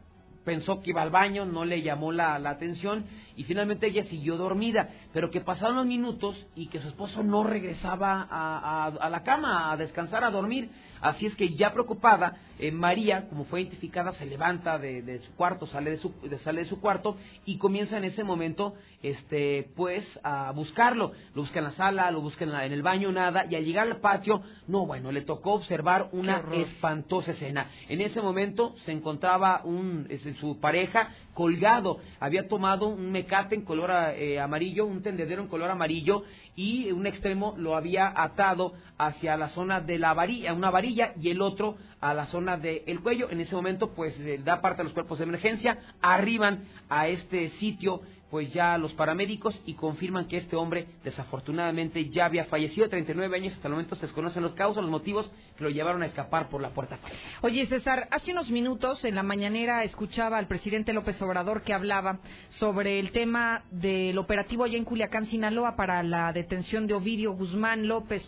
pensó 0.45 0.81
que 0.81 0.91
iba 0.91 1.01
al 1.01 1.09
baño, 1.09 1.43
no 1.43 1.65
le 1.65 1.81
llamó 1.81 2.13
la, 2.13 2.35
atención 2.35 3.03
y 3.35 3.43
finalmente 3.43 3.87
ella 3.87 4.05
siguió 4.05 4.37
dormida, 4.37 4.87
pero 5.11 5.29
que 5.29 5.41
pasaron 5.41 5.75
los 5.75 5.85
minutos 5.85 6.37
y 6.55 6.67
que 6.67 6.79
su 6.79 6.87
esposo 6.87 7.21
no 7.21 7.43
regresaba 7.43 8.25
a 8.31 9.09
la 9.09 9.23
cama 9.23 9.73
a 9.73 9.77
descansar, 9.77 10.23
a 10.23 10.31
dormir. 10.31 10.69
Así 11.01 11.25
es 11.25 11.35
que 11.35 11.55
ya 11.55 11.73
preocupada, 11.73 12.37
eh, 12.59 12.71
María, 12.71 13.27
como 13.27 13.45
fue 13.45 13.61
identificada, 13.61 14.13
se 14.13 14.25
levanta 14.25 14.77
de, 14.77 15.01
de 15.01 15.19
su 15.21 15.31
cuarto, 15.33 15.65
sale 15.65 15.91
de 15.91 15.97
su, 15.97 16.13
sale 16.43 16.63
de 16.63 16.69
su 16.69 16.79
cuarto 16.79 17.17
y 17.45 17.57
comienza 17.57 17.97
en 17.97 18.03
ese 18.03 18.23
momento, 18.23 18.75
este, 19.03 19.69
pues, 19.75 20.05
a 20.23 20.51
buscarlo. 20.51 21.11
Lo 21.33 21.41
busca 21.41 21.59
en 21.59 21.65
la 21.65 21.71
sala, 21.71 22.11
lo 22.11 22.21
busca 22.21 22.43
en, 22.43 22.51
la- 22.51 22.65
en 22.65 22.71
el 22.73 22.83
baño, 22.83 23.11
nada. 23.11 23.45
Y 23.49 23.55
al 23.55 23.65
llegar 23.65 23.87
al 23.87 23.97
patio, 23.97 24.41
no, 24.67 24.85
bueno, 24.85 25.11
le 25.11 25.21
tocó 25.21 25.53
observar 25.53 26.09
una 26.11 26.37
espantosa 26.61 27.31
escena. 27.31 27.69
En 27.89 28.01
ese 28.01 28.21
momento 28.21 28.75
se 28.85 28.91
encontraba 28.91 29.61
un, 29.63 30.07
su 30.39 30.59
pareja 30.59 31.09
colgado. 31.33 31.99
Había 32.19 32.47
tomado 32.47 32.87
un 32.87 33.11
mecate 33.11 33.55
en 33.55 33.61
color 33.63 33.89
eh, 34.15 34.39
amarillo, 34.39 34.85
un 34.85 35.01
tendedero 35.01 35.41
en 35.41 35.47
color 35.47 35.69
amarillo 35.71 36.23
y 36.55 36.91
un 36.91 37.07
extremo 37.07 37.55
lo 37.57 37.75
había 37.77 38.11
atado 38.15 38.73
hacia 38.97 39.37
la 39.37 39.49
zona 39.49 39.79
de 39.79 39.97
la 39.97 40.13
varilla, 40.13 40.53
una 40.53 40.69
varilla 40.69 41.13
y 41.19 41.29
el 41.29 41.41
otro 41.41 41.77
a 42.01 42.13
la 42.13 42.25
zona 42.27 42.57
del 42.57 42.99
cuello. 43.01 43.29
En 43.31 43.39
ese 43.39 43.55
momento, 43.55 43.91
pues, 43.93 44.19
eh, 44.19 44.39
da 44.43 44.61
parte 44.61 44.81
a 44.81 44.83
los 44.83 44.93
cuerpos 44.93 45.19
de 45.19 45.23
emergencia, 45.23 45.79
arriban 46.01 46.65
a 46.89 47.07
este 47.07 47.49
sitio 47.51 48.01
pues 48.31 48.51
ya 48.53 48.77
los 48.77 48.93
paramédicos 48.93 49.53
y 49.65 49.73
confirman 49.73 50.29
que 50.29 50.37
este 50.37 50.55
hombre 50.55 50.87
desafortunadamente 51.03 52.09
ya 52.09 52.25
había 52.25 52.45
fallecido, 52.45 52.87
39 52.87 53.35
años, 53.35 53.53
hasta 53.53 53.67
el 53.67 53.73
momento 53.73 53.95
se 53.97 54.03
desconocen 54.03 54.41
los 54.41 54.53
causas, 54.53 54.81
los 54.81 54.89
motivos 54.89 55.29
que 55.57 55.65
lo 55.65 55.69
llevaron 55.69 56.01
a 56.01 56.05
escapar 56.05 56.47
por 56.47 56.61
la 56.61 56.69
puerta. 56.69 56.97
Oye, 57.41 57.65
César, 57.67 58.07
hace 58.09 58.31
unos 58.31 58.49
minutos 58.49 59.03
en 59.03 59.15
la 59.15 59.23
mañanera 59.23 59.83
escuchaba 59.83 60.37
al 60.37 60.47
presidente 60.47 60.93
López 60.93 61.21
Obrador 61.21 61.61
que 61.61 61.73
hablaba 61.73 62.19
sobre 62.57 62.99
el 62.99 63.11
tema 63.11 63.65
del 63.69 64.17
operativo 64.17 64.63
allá 64.63 64.77
en 64.77 64.85
Culiacán, 64.85 65.27
Sinaloa, 65.27 65.75
para 65.75 66.01
la 66.01 66.31
detención 66.31 66.87
de 66.87 66.93
Ovidio 66.93 67.33
Guzmán 67.33 67.89
López. 67.89 68.23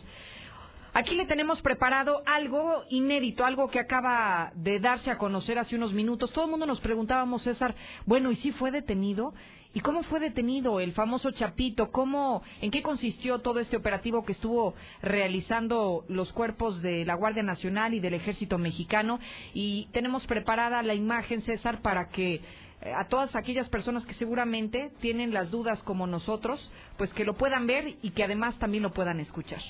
Aquí 0.95 1.15
le 1.15 1.25
tenemos 1.25 1.59
preparado 1.61 2.21
algo 2.25 2.83
inédito, 2.89 3.45
algo 3.45 3.67
que 3.69 3.79
acaba 3.79 4.51
de 4.53 4.79
darse 4.79 5.09
a 5.09 5.17
conocer 5.17 5.57
hace 5.57 5.75
unos 5.75 5.91
minutos. 5.91 6.31
Todo 6.33 6.45
el 6.45 6.51
mundo 6.51 6.67
nos 6.67 6.81
preguntábamos, 6.81 7.41
César, 7.41 7.73
bueno, 8.05 8.31
¿y 8.31 8.35
si 8.35 8.51
fue 8.51 8.69
detenido? 8.69 9.33
¿Y 9.75 9.79
cómo 9.79 10.03
fue 10.03 10.19
detenido 10.19 10.79
el 10.79 10.93
famoso 10.93 11.31
Chapito? 11.31 11.91
¿Cómo, 11.91 12.43
en 12.61 12.69
qué 12.69 12.83
consistió 12.83 13.39
todo 13.39 13.59
este 13.59 13.75
operativo 13.75 14.23
que 14.23 14.33
estuvo 14.33 14.75
realizando 15.01 16.05
los 16.09 16.31
cuerpos 16.31 16.81
de 16.83 17.05
la 17.05 17.15
Guardia 17.15 17.41
Nacional 17.41 17.95
y 17.95 17.99
del 17.99 18.13
Ejército 18.13 18.59
Mexicano? 18.59 19.19
Y 19.53 19.87
tenemos 19.91 20.27
preparada 20.27 20.83
la 20.83 20.93
imagen, 20.93 21.41
César, 21.41 21.81
para 21.81 22.09
que 22.09 22.35
eh, 22.35 22.93
a 22.95 23.07
todas 23.07 23.35
aquellas 23.35 23.67
personas 23.69 24.05
que 24.05 24.13
seguramente 24.13 24.91
tienen 25.01 25.33
las 25.33 25.49
dudas 25.49 25.81
como 25.81 26.05
nosotros, 26.05 26.69
pues 26.97 27.11
que 27.13 27.25
lo 27.25 27.33
puedan 27.33 27.65
ver 27.65 27.95
y 28.03 28.11
que 28.11 28.23
además 28.23 28.59
también 28.59 28.83
lo 28.83 28.93
puedan 28.93 29.19
escuchar. 29.19 29.61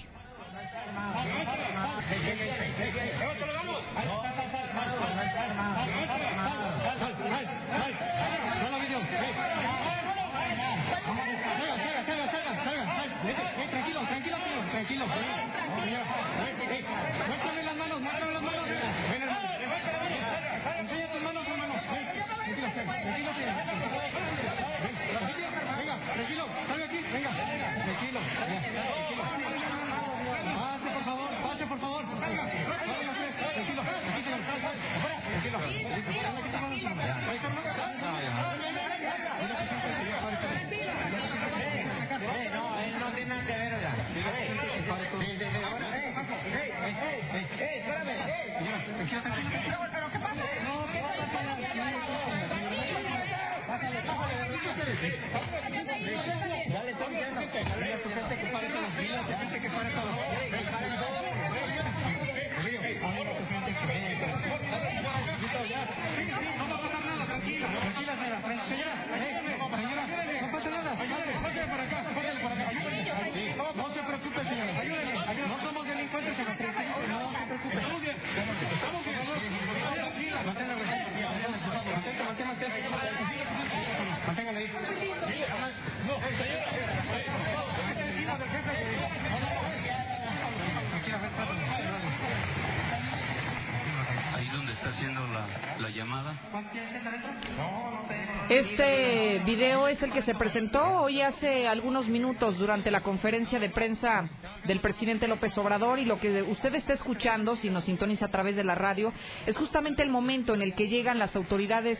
Este 98.49 99.41
video 99.45 99.87
es 99.87 100.01
el 100.01 100.11
que 100.11 100.21
se 100.23 100.35
presentó 100.35 100.83
hoy 101.01 101.21
hace 101.21 101.67
algunos 101.67 102.07
minutos 102.07 102.57
durante 102.57 102.91
la 102.91 103.01
conferencia 103.01 103.59
de 103.59 103.69
prensa 103.69 104.29
del 104.65 104.79
presidente 104.79 105.27
López 105.27 105.57
Obrador 105.57 105.99
y 105.99 106.05
lo 106.05 106.19
que 106.19 106.41
usted 106.43 106.75
está 106.75 106.93
escuchando, 106.93 107.55
si 107.57 107.69
nos 107.69 107.85
sintoniza 107.85 108.25
a 108.25 108.31
través 108.31 108.55
de 108.55 108.63
la 108.63 108.75
radio, 108.75 109.13
es 109.45 109.55
justamente 109.55 110.03
el 110.03 110.09
momento 110.09 110.53
en 110.53 110.61
el 110.61 110.75
que 110.75 110.87
llegan 110.87 111.19
las 111.19 111.35
autoridades 111.35 111.99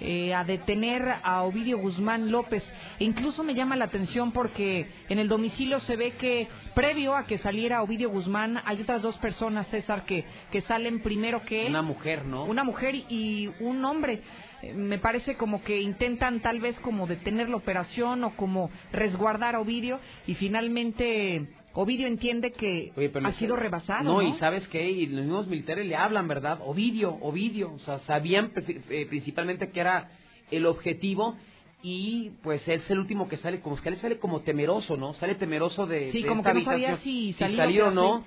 eh, 0.00 0.34
a 0.34 0.44
detener 0.44 1.02
a 1.22 1.42
Ovidio 1.42 1.78
Guzmán 1.78 2.30
López. 2.30 2.62
E 2.98 3.04
incluso 3.04 3.42
me 3.42 3.54
llama 3.54 3.76
la 3.76 3.86
atención 3.86 4.32
porque 4.32 4.88
en 5.08 5.18
el 5.18 5.28
domicilio 5.28 5.80
se 5.80 5.96
ve 5.96 6.12
que 6.12 6.48
previo 6.74 7.14
a 7.14 7.26
que 7.26 7.38
saliera 7.38 7.82
Ovidio 7.82 8.10
Guzmán 8.10 8.60
hay 8.64 8.82
otras 8.82 9.02
dos 9.02 9.16
personas, 9.18 9.66
César, 9.68 10.04
que, 10.04 10.24
que 10.52 10.62
salen 10.62 11.00
primero 11.00 11.44
que 11.44 11.62
él. 11.62 11.70
Una 11.70 11.82
mujer, 11.82 12.24
¿no? 12.24 12.44
Una 12.44 12.64
mujer 12.64 12.94
y 12.94 13.50
un 13.60 13.84
hombre 13.84 14.20
eh, 14.62 14.72
me 14.74 14.98
parece 14.98 15.36
como 15.36 15.62
que 15.62 15.80
intentan 15.80 16.40
tal 16.40 16.60
vez 16.60 16.78
como 16.80 17.06
detener 17.06 17.48
la 17.48 17.56
operación 17.56 18.24
o 18.24 18.36
como 18.36 18.70
resguardar 18.92 19.54
a 19.54 19.60
Ovidio 19.60 20.00
y 20.26 20.34
finalmente 20.34 21.48
Ovidio 21.76 22.06
entiende 22.06 22.52
que 22.52 22.92
Oye, 22.96 23.10
pero 23.10 23.28
ha 23.28 23.32
sido 23.34 23.54
rebasado. 23.54 24.02
No, 24.02 24.14
No, 24.14 24.22
y 24.22 24.32
sabes 24.38 24.66
qué, 24.68 24.90
y 24.90 25.06
los 25.06 25.24
mismos 25.24 25.46
militares 25.46 25.86
le 25.86 25.94
hablan, 25.94 26.26
¿verdad? 26.26 26.58
Ovidio, 26.64 27.14
Ovidio, 27.20 27.74
o 27.74 27.78
sea, 27.80 27.98
sabían 28.00 28.50
eh, 28.56 29.06
principalmente 29.06 29.70
que 29.70 29.80
era 29.80 30.10
el 30.50 30.64
objetivo 30.64 31.36
y 31.82 32.30
pues 32.42 32.66
él 32.66 32.80
es 32.80 32.90
el 32.90 32.98
último 32.98 33.28
que 33.28 33.36
sale, 33.36 33.60
como 33.60 33.76
que 33.76 33.90
él 33.90 33.98
sale 33.98 34.18
como 34.18 34.40
temeroso, 34.40 34.96
¿no? 34.96 35.12
Sale 35.14 35.34
temeroso 35.34 35.86
de, 35.86 36.12
Sí, 36.12 36.22
de 36.22 36.28
como 36.28 36.40
esta 36.40 36.52
que 36.54 36.58
no 36.60 36.64
sabía 36.64 36.96
si 36.98 37.34
si 37.34 37.38
salir 37.38 37.60
o 37.60 37.62
salir 37.62 37.82
o 37.82 37.90
no. 37.90 38.24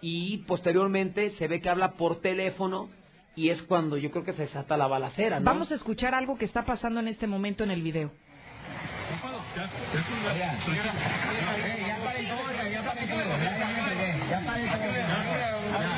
Y 0.00 0.38
posteriormente 0.38 1.30
se 1.30 1.46
ve 1.46 1.60
que 1.60 1.70
habla 1.70 1.92
por 1.92 2.20
teléfono 2.20 2.90
y 3.36 3.50
es 3.50 3.62
cuando 3.62 3.96
yo 3.96 4.10
creo 4.10 4.24
que 4.24 4.32
se 4.32 4.42
desata 4.42 4.76
la 4.76 4.88
balacera, 4.88 5.38
¿no? 5.38 5.44
Vamos 5.44 5.70
a 5.70 5.76
escuchar 5.76 6.12
algo 6.12 6.36
que 6.36 6.44
está 6.44 6.64
pasando 6.64 6.98
en 6.98 7.06
este 7.06 7.28
momento 7.28 7.62
en 7.62 7.70
el 7.70 7.82
video. 7.82 8.10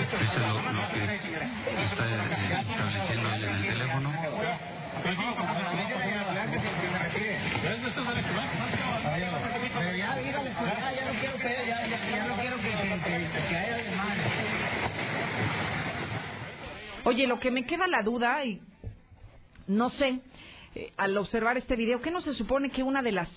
Eso 0.05 0.17
es 0.19 0.39
lo, 0.39 0.63
lo 0.73 0.89
que 0.91 1.05
está 1.85 2.05
eh, 2.07 2.61
estableciendo 2.61 3.35
él 3.35 3.45
en 3.45 3.51
el 3.51 3.67
teléfono. 3.67 4.13
Oye, 17.05 17.27
lo 17.27 17.39
que 17.39 17.51
me 17.51 17.67
queda 17.67 17.87
la 17.87 18.03
duda, 18.03 18.43
y 18.47 18.63
no 19.67 19.91
sé, 19.91 20.21
eh, 20.75 20.93
al 20.97 21.17
observar 21.19 21.59
este 21.59 21.77
video, 21.77 22.01
¿qué 22.01 22.11
no 22.11 22.23
se 22.23 22.33
supone 22.33 22.71
que 22.71 22.83
una 22.83 23.03
de 23.03 23.13
las 23.13 23.29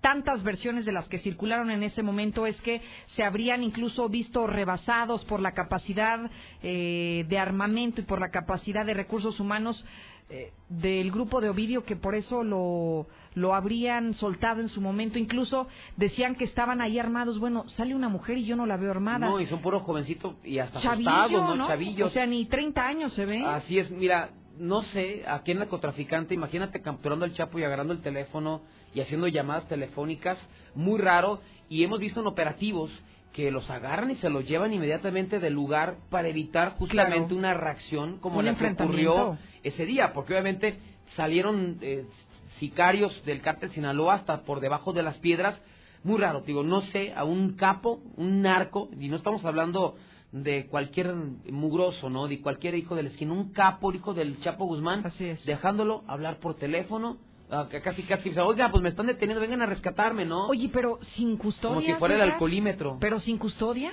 tantas 0.00 0.42
versiones 0.42 0.84
de 0.84 0.90
las 0.90 1.08
que 1.08 1.20
circularon 1.20 1.70
en 1.70 1.84
ese 1.84 2.02
momento 2.02 2.46
es 2.46 2.60
que 2.62 2.82
se 3.14 3.22
habrían 3.22 3.62
incluso 3.62 4.08
visto 4.08 4.48
rebasados 4.48 5.24
por 5.24 5.38
la 5.38 5.52
capacidad 5.52 6.28
eh, 6.64 7.24
de 7.28 7.38
armamento 7.38 8.00
y 8.00 8.04
por 8.04 8.20
la 8.20 8.32
capacidad 8.32 8.84
de 8.84 8.94
recursos 8.94 9.38
humanos 9.38 9.84
eh, 10.32 10.50
del 10.68 11.10
grupo 11.12 11.40
de 11.42 11.50
Ovidio 11.50 11.84
que 11.84 11.94
por 11.94 12.14
eso 12.14 12.42
lo, 12.42 13.06
lo 13.34 13.54
habrían 13.54 14.14
soltado 14.14 14.60
en 14.62 14.68
su 14.70 14.80
momento. 14.80 15.18
Incluso 15.18 15.66
decían 15.96 16.34
que 16.36 16.44
estaban 16.44 16.80
ahí 16.80 16.98
armados. 16.98 17.38
Bueno, 17.38 17.68
sale 17.70 17.94
una 17.94 18.08
mujer 18.08 18.38
y 18.38 18.46
yo 18.46 18.56
no 18.56 18.64
la 18.64 18.78
veo 18.78 18.90
armada. 18.90 19.26
No, 19.26 19.38
y 19.40 19.46
son 19.46 19.60
puros 19.60 19.82
jovencitos 19.82 20.34
y 20.42 20.58
hasta 20.58 20.80
Chavillo, 20.80 21.10
asustados, 21.10 21.56
¿no? 21.58 21.68
Chavillos. 21.68 22.08
O 22.08 22.10
sea, 22.10 22.24
ni 22.26 22.46
30 22.46 22.86
años 22.86 23.12
se 23.12 23.26
ve. 23.26 23.44
Así 23.44 23.78
es, 23.78 23.90
mira, 23.90 24.30
no 24.58 24.82
sé, 24.82 25.24
aquí 25.28 25.52
en 25.52 25.58
narcotraficante, 25.58 26.34
imagínate 26.34 26.80
capturando 26.80 27.24
al 27.26 27.34
Chapo 27.34 27.58
y 27.58 27.64
agarrando 27.64 27.92
el 27.92 28.00
teléfono 28.00 28.62
y 28.94 29.00
haciendo 29.00 29.28
llamadas 29.28 29.68
telefónicas, 29.68 30.38
muy 30.74 30.98
raro, 30.98 31.40
y 31.68 31.84
hemos 31.84 31.98
visto 31.98 32.20
en 32.20 32.26
operativos 32.26 32.90
que 33.32 33.50
los 33.50 33.70
agarran 33.70 34.10
y 34.10 34.16
se 34.16 34.28
los 34.28 34.46
llevan 34.46 34.74
inmediatamente 34.74 35.40
del 35.40 35.54
lugar 35.54 35.96
para 36.10 36.28
evitar 36.28 36.72
justamente 36.72 37.28
Claro. 37.28 37.36
una 37.36 37.54
reacción 37.54 38.18
como 38.18 38.40
Un 38.40 38.44
la 38.44 38.54
que 38.56 38.66
ocurrió 38.72 39.38
ese 39.62 39.86
día, 39.86 40.12
porque 40.12 40.32
obviamente 40.32 40.78
salieron 41.16 41.78
eh, 41.80 42.04
sicarios 42.58 43.12
del 43.24 43.42
cártel 43.42 43.70
Sinaloa 43.70 44.14
hasta 44.14 44.42
por 44.42 44.60
debajo 44.60 44.92
de 44.92 45.02
las 45.02 45.18
piedras, 45.18 45.60
muy 46.04 46.18
raro, 46.20 46.40
digo, 46.40 46.62
no 46.62 46.80
sé, 46.82 47.12
a 47.14 47.24
un 47.24 47.54
capo, 47.54 48.00
un 48.16 48.42
narco, 48.42 48.88
y 48.98 49.08
no 49.08 49.16
estamos 49.16 49.44
hablando 49.44 49.96
de 50.32 50.66
cualquier 50.66 51.14
mugroso, 51.50 52.08
¿no? 52.08 52.26
De 52.26 52.40
cualquier 52.40 52.74
hijo 52.74 52.96
de 52.96 53.04
la 53.04 53.10
esquina, 53.10 53.32
un 53.32 53.52
capo, 53.52 53.92
hijo 53.92 54.14
del 54.14 54.40
Chapo 54.40 54.64
Guzmán, 54.64 55.04
dejándolo 55.44 56.02
hablar 56.08 56.38
por 56.38 56.54
teléfono, 56.54 57.18
ah, 57.50 57.68
casi, 57.84 58.02
casi, 58.02 58.30
o 58.30 58.34
sea, 58.34 58.46
oiga, 58.46 58.70
pues 58.70 58.82
me 58.82 58.88
están 58.88 59.06
deteniendo, 59.06 59.40
vengan 59.40 59.62
a 59.62 59.66
rescatarme, 59.66 60.24
¿no? 60.24 60.46
Oye, 60.48 60.70
pero 60.72 60.98
sin 61.14 61.36
custodia. 61.36 61.74
Como 61.74 61.86
si 61.86 61.92
fuera 61.94 62.14
el 62.14 62.22
alcoholímetro. 62.22 62.96
Pero 62.98 63.20
sin 63.20 63.38
custodia. 63.38 63.92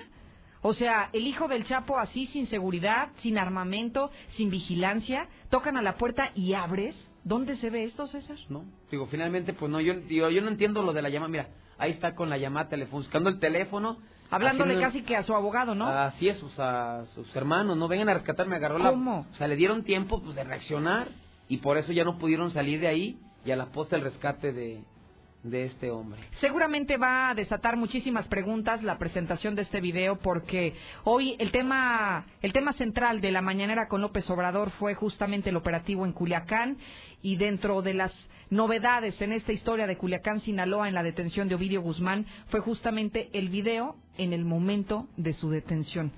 O 0.62 0.74
sea, 0.74 1.10
el 1.14 1.26
hijo 1.26 1.48
del 1.48 1.66
Chapo 1.66 1.98
así, 1.98 2.28
sin 2.28 2.48
seguridad, 2.48 3.10
sin 3.22 3.38
armamento, 3.38 4.12
sin 4.36 4.50
vigilancia, 4.50 5.28
tocan 5.50 5.78
a 5.78 5.82
la 5.82 5.96
puerta 5.96 6.32
y 6.36 6.54
abres. 6.54 6.96
¿Dónde 7.24 7.58
se 7.58 7.70
ve 7.70 7.84
esto, 7.84 8.08
César? 8.08 8.38
¿no? 8.50 8.66
Digo, 8.92 9.08
finalmente, 9.08 9.54
pues 9.54 9.72
no, 9.72 9.80
yo, 9.80 9.94
digo, 9.94 10.30
yo 10.30 10.42
no 10.42 10.48
entiendo 10.50 10.82
lo 10.84 10.94
de 10.94 11.02
la 11.02 11.10
llamada. 11.10 11.30
Mira, 11.30 11.48
ahí 11.78 11.92
está 11.92 12.16
con 12.16 12.30
la 12.30 12.38
llamada 12.38 12.70
telefónica, 12.70 13.08
buscando 13.08 13.30
el 13.30 13.40
teléfono. 13.40 13.98
Hablándole 14.32 14.76
haciendo- 14.76 14.88
casi 14.88 15.02
que 15.04 15.16
a 15.16 15.24
su 15.24 15.34
abogado, 15.34 15.76
¿no? 15.76 15.88
Así 15.88 16.30
es, 16.30 16.42
o 16.44 16.50
sea, 16.50 17.06
sus 17.16 17.34
hermanos, 17.36 17.76
no 17.78 17.88
vengan 17.88 18.10
a 18.10 18.14
rescatarme, 18.14 18.56
agarró 18.58 18.78
la... 18.78 18.92
¿Cómo? 18.92 19.26
O 19.32 19.36
sea, 19.38 19.48
le 19.48 19.56
dieron 19.56 19.84
tiempo 19.84 20.22
pues 20.22 20.36
de 20.36 20.44
reaccionar 20.44 21.10
y 21.48 21.58
por 21.58 21.78
eso 21.78 21.92
ya 21.94 22.04
no 22.04 22.18
pudieron 22.20 22.52
salir 22.52 22.80
de 22.80 22.88
ahí 22.88 23.18
y 23.44 23.52
a 23.52 23.56
la 23.56 23.68
posta 23.68 23.96
el 23.96 24.04
rescate 24.04 24.54
de, 24.54 24.84
de 25.44 25.66
este 25.66 25.90
hombre. 25.90 26.22
Seguramente 26.42 26.98
va 26.98 27.30
a 27.30 27.36
desatar 27.36 27.78
muchísimas 27.78 28.28
preguntas 28.28 28.84
la 28.84 28.98
presentación 28.98 29.56
de 29.56 29.62
este 29.62 29.80
video 29.82 30.18
porque 30.18 30.74
hoy 31.06 31.36
el 31.40 31.52
tema 31.52 32.26
el 32.42 32.52
tema 32.52 32.74
central 32.74 33.22
de 33.22 33.32
la 33.32 33.42
mañanera 33.42 33.88
con 33.88 34.02
López 34.02 34.30
Obrador 34.30 34.72
fue 34.72 34.96
justamente 34.96 35.50
el 35.50 35.56
operativo 35.56 36.06
en 36.06 36.12
Culiacán 36.12 36.78
y 37.22 37.38
dentro 37.38 37.82
de 37.82 37.94
las 37.94 38.12
novedades 38.50 39.22
en 39.22 39.32
esta 39.32 39.54
historia 39.54 39.88
de 39.88 39.98
Culiacán 39.98 40.42
Sinaloa 40.42 40.88
en 40.88 40.96
la 40.96 41.04
detención 41.04 41.48
de 41.48 41.56
Ovidio 41.56 41.82
Guzmán 41.82 42.26
fue 42.50 42.60
justamente 42.60 43.30
el 43.34 43.50
video 43.50 43.96
en 44.18 44.34
el 44.34 44.44
momento 44.44 45.08
de 45.18 45.34
su 45.34 45.50
detención. 45.50 46.12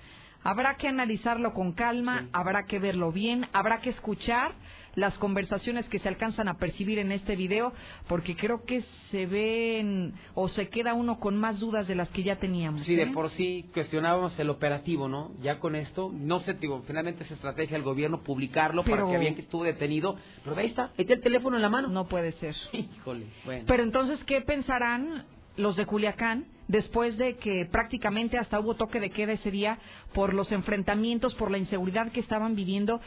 Habrá 0.43 0.75
que 0.75 0.87
analizarlo 0.87 1.53
con 1.53 1.73
calma, 1.73 2.27
habrá 2.33 2.65
que 2.65 2.79
verlo 2.79 3.11
bien, 3.11 3.47
habrá 3.53 3.79
que 3.79 3.91
escuchar 3.91 4.55
las 4.95 5.17
conversaciones 5.17 5.87
que 5.89 5.99
se 5.99 6.07
alcanzan 6.07 6.47
a 6.47 6.57
percibir 6.57 6.99
en 6.99 7.11
este 7.11 7.35
video, 7.35 7.73
porque 8.07 8.35
creo 8.35 8.65
que 8.65 8.83
se 9.09 9.25
ven 9.25 10.13
o 10.33 10.49
se 10.49 10.69
queda 10.69 10.93
uno 10.93 11.19
con 11.19 11.37
más 11.37 11.59
dudas 11.59 11.87
de 11.87 11.95
las 11.95 12.09
que 12.09 12.23
ya 12.23 12.37
teníamos. 12.37 12.83
Sí, 12.83 12.95
de 12.95 13.03
¿eh? 13.03 13.11
por 13.13 13.29
sí 13.31 13.69
cuestionábamos 13.73 14.37
el 14.39 14.49
operativo, 14.49 15.07
¿no? 15.07 15.31
Ya 15.41 15.59
con 15.59 15.75
esto, 15.75 16.11
no 16.13 16.39
sé, 16.41 16.53
digo, 16.55 16.83
finalmente 16.85 17.23
es 17.23 17.31
estrategia 17.31 17.77
del 17.77 17.83
gobierno 17.83 18.21
publicarlo 18.21 18.83
Pero- 18.83 19.05
para 19.05 19.11
que 19.11 19.17
vean 19.17 19.35
que 19.35 19.41
estuvo 19.41 19.63
detenido. 19.63 20.17
Pero 20.43 20.57
ahí 20.57 20.67
está, 20.67 20.85
ahí 20.85 20.91
está 20.97 21.13
el 21.13 21.21
teléfono 21.21 21.55
en 21.55 21.61
la 21.61 21.69
mano. 21.69 21.87
No 21.87 22.07
puede 22.07 22.33
ser. 22.33 22.55
Híjole, 22.73 23.25
bueno. 23.45 23.65
Pero 23.67 23.83
entonces, 23.83 24.23
¿qué 24.25 24.41
pensarán 24.41 25.25
los 25.57 25.75
de 25.75 25.85
Culiacán 25.85 26.45
después 26.67 27.17
de 27.17 27.35
que 27.35 27.65
prácticamente 27.65 28.37
hasta 28.37 28.59
hubo 28.59 28.75
toque 28.75 28.99
de 28.99 29.09
queda 29.09 29.33
ese 29.33 29.51
día 29.51 29.79
por 30.13 30.33
los 30.33 30.51
enfrentamientos, 30.51 31.35
por 31.35 31.51
la 31.51 31.57
inseguridad 31.57 32.11
que 32.11 32.19
estaban 32.21 32.55
viviendo? 32.55 33.01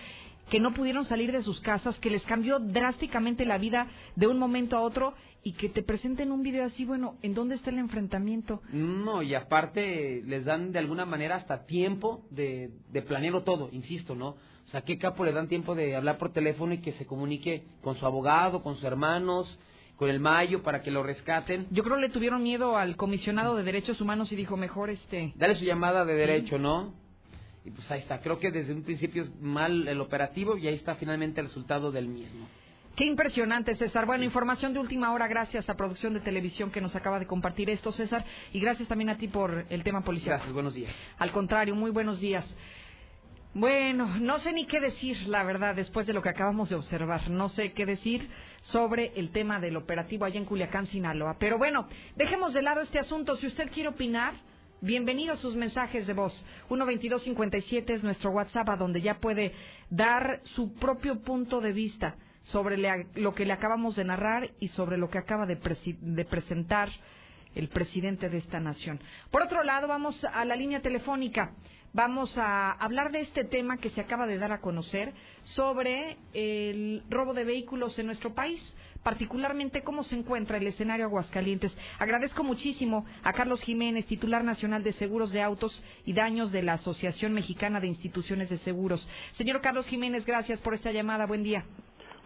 Que 0.50 0.60
no 0.60 0.74
pudieron 0.74 1.04
salir 1.06 1.32
de 1.32 1.42
sus 1.42 1.60
casas, 1.60 1.98
que 2.00 2.10
les 2.10 2.22
cambió 2.22 2.58
drásticamente 2.58 3.44
la 3.44 3.58
vida 3.58 3.88
de 4.16 4.26
un 4.26 4.38
momento 4.38 4.76
a 4.76 4.82
otro 4.82 5.14
y 5.42 5.52
que 5.52 5.68
te 5.68 5.82
presenten 5.82 6.32
un 6.32 6.42
video 6.42 6.64
así, 6.64 6.84
bueno, 6.84 7.16
¿en 7.22 7.34
dónde 7.34 7.54
está 7.54 7.70
el 7.70 7.78
enfrentamiento? 7.78 8.62
No, 8.72 9.22
y 9.22 9.34
aparte 9.34 10.22
les 10.24 10.44
dan 10.44 10.72
de 10.72 10.78
alguna 10.78 11.04
manera 11.04 11.36
hasta 11.36 11.66
tiempo 11.66 12.24
de, 12.30 12.70
de 12.90 13.02
planearlo 13.02 13.42
todo, 13.42 13.68
insisto, 13.72 14.14
¿no? 14.14 14.28
O 14.66 14.68
sea, 14.70 14.82
¿qué 14.82 14.98
capo 14.98 15.24
le 15.24 15.32
dan 15.32 15.48
tiempo 15.48 15.74
de 15.74 15.94
hablar 15.94 16.16
por 16.16 16.32
teléfono 16.32 16.72
y 16.72 16.78
que 16.78 16.92
se 16.92 17.06
comunique 17.06 17.64
con 17.82 17.96
su 17.96 18.06
abogado, 18.06 18.62
con 18.62 18.74
sus 18.76 18.84
hermanos, 18.84 19.58
con 19.96 20.08
el 20.08 20.20
Mayo 20.20 20.62
para 20.62 20.82
que 20.82 20.90
lo 20.90 21.02
rescaten? 21.02 21.66
Yo 21.70 21.82
creo 21.84 21.96
le 21.98 22.08
tuvieron 22.08 22.42
miedo 22.42 22.76
al 22.76 22.96
comisionado 22.96 23.54
de 23.56 23.62
derechos 23.62 24.00
humanos 24.00 24.32
y 24.32 24.36
dijo, 24.36 24.56
mejor 24.56 24.88
este... 24.88 25.32
Dale 25.36 25.56
su 25.56 25.64
llamada 25.64 26.04
de 26.06 26.14
derecho, 26.14 26.58
¿no? 26.58 27.03
Y 27.64 27.70
pues 27.70 27.90
ahí 27.90 28.00
está, 28.00 28.20
creo 28.20 28.38
que 28.38 28.50
desde 28.50 28.74
un 28.74 28.82
principio 28.82 29.22
es 29.22 29.40
mal 29.40 29.88
el 29.88 30.00
operativo 30.00 30.56
y 30.56 30.66
ahí 30.66 30.74
está 30.74 30.96
finalmente 30.96 31.40
el 31.40 31.46
resultado 31.46 31.90
del 31.90 32.08
mismo. 32.08 32.46
Qué 32.94 33.06
impresionante, 33.06 33.74
César. 33.74 34.06
Bueno, 34.06 34.22
información 34.22 34.72
de 34.72 34.78
última 34.78 35.12
hora, 35.12 35.26
gracias 35.26 35.68
a 35.68 35.74
Producción 35.74 36.14
de 36.14 36.20
Televisión 36.20 36.70
que 36.70 36.80
nos 36.80 36.94
acaba 36.94 37.18
de 37.18 37.26
compartir 37.26 37.68
esto, 37.70 37.90
César, 37.90 38.24
y 38.52 38.60
gracias 38.60 38.86
también 38.86 39.08
a 39.08 39.16
ti 39.16 39.28
por 39.28 39.66
el 39.68 39.82
tema 39.82 40.02
policial. 40.02 40.36
Gracias, 40.36 40.52
buenos 40.52 40.74
días. 40.74 40.92
Al 41.18 41.32
contrario, 41.32 41.74
muy 41.74 41.90
buenos 41.90 42.20
días. 42.20 42.46
Bueno, 43.54 44.18
no 44.18 44.38
sé 44.40 44.52
ni 44.52 44.66
qué 44.66 44.80
decir, 44.80 45.16
la 45.26 45.42
verdad, 45.42 45.74
después 45.74 46.06
de 46.06 46.12
lo 46.12 46.22
que 46.22 46.28
acabamos 46.28 46.68
de 46.68 46.76
observar. 46.76 47.30
No 47.30 47.48
sé 47.48 47.72
qué 47.72 47.86
decir 47.86 48.28
sobre 48.62 49.12
el 49.16 49.30
tema 49.30 49.58
del 49.58 49.76
operativo 49.76 50.24
allá 50.24 50.38
en 50.38 50.44
Culiacán, 50.44 50.86
Sinaloa. 50.86 51.36
Pero 51.38 51.56
bueno, 51.56 51.88
dejemos 52.14 52.52
de 52.52 52.62
lado 52.62 52.80
este 52.80 52.98
asunto. 52.98 53.36
Si 53.36 53.46
usted 53.46 53.70
quiere 53.70 53.88
opinar, 53.88 54.34
bienvenidos 54.80 55.40
sus 55.40 55.54
mensajes 55.54 56.06
de 56.06 56.12
voz. 56.12 56.32
12257 56.68 57.94
es 57.94 58.02
nuestro 58.02 58.30
WhatsApp, 58.30 58.68
a 58.68 58.76
donde 58.76 59.00
ya 59.00 59.18
puede 59.18 59.52
dar 59.90 60.40
su 60.54 60.74
propio 60.74 61.20
punto 61.20 61.60
de 61.60 61.72
vista. 61.72 62.16
sobre 62.42 62.76
lo 63.14 63.34
que 63.34 63.46
le 63.46 63.54
acabamos 63.54 63.96
de 63.96 64.04
narrar 64.04 64.50
y 64.60 64.68
sobre 64.68 64.98
lo 64.98 65.08
que 65.08 65.16
acaba 65.16 65.46
de, 65.46 65.56
de 65.56 66.24
presentar 66.26 66.90
el 67.54 67.68
presidente 67.68 68.28
de 68.28 68.36
esta 68.36 68.60
nación. 68.60 69.00
Por 69.30 69.40
otro 69.40 69.62
lado, 69.62 69.88
vamos 69.88 70.22
a 70.24 70.44
la 70.44 70.54
línea 70.54 70.82
telefónica. 70.82 71.54
Vamos 71.94 72.36
a 72.36 72.72
hablar 72.72 73.12
de 73.12 73.20
este 73.20 73.44
tema 73.44 73.76
que 73.76 73.88
se 73.90 74.00
acaba 74.00 74.26
de 74.26 74.36
dar 74.36 74.50
a 74.50 74.60
conocer 74.60 75.12
sobre 75.44 76.16
el 76.32 77.04
robo 77.08 77.34
de 77.34 77.44
vehículos 77.44 77.96
en 78.00 78.06
nuestro 78.06 78.34
país, 78.34 78.60
particularmente 79.04 79.84
cómo 79.84 80.02
se 80.02 80.16
encuentra 80.16 80.56
el 80.56 80.66
escenario 80.66 81.04
Aguascalientes. 81.04 81.72
Agradezco 82.00 82.42
muchísimo 82.42 83.06
a 83.22 83.32
Carlos 83.32 83.62
Jiménez, 83.62 84.06
titular 84.06 84.42
nacional 84.42 84.82
de 84.82 84.92
seguros 84.94 85.30
de 85.30 85.40
autos 85.40 85.80
y 86.04 86.14
daños 86.14 86.50
de 86.50 86.64
la 86.64 86.72
Asociación 86.72 87.32
Mexicana 87.32 87.78
de 87.78 87.86
Instituciones 87.86 88.50
de 88.50 88.58
Seguros. 88.58 89.08
Señor 89.34 89.60
Carlos 89.60 89.86
Jiménez, 89.86 90.26
gracias 90.26 90.60
por 90.62 90.74
esta 90.74 90.90
llamada. 90.90 91.26
Buen 91.26 91.44
día. 91.44 91.64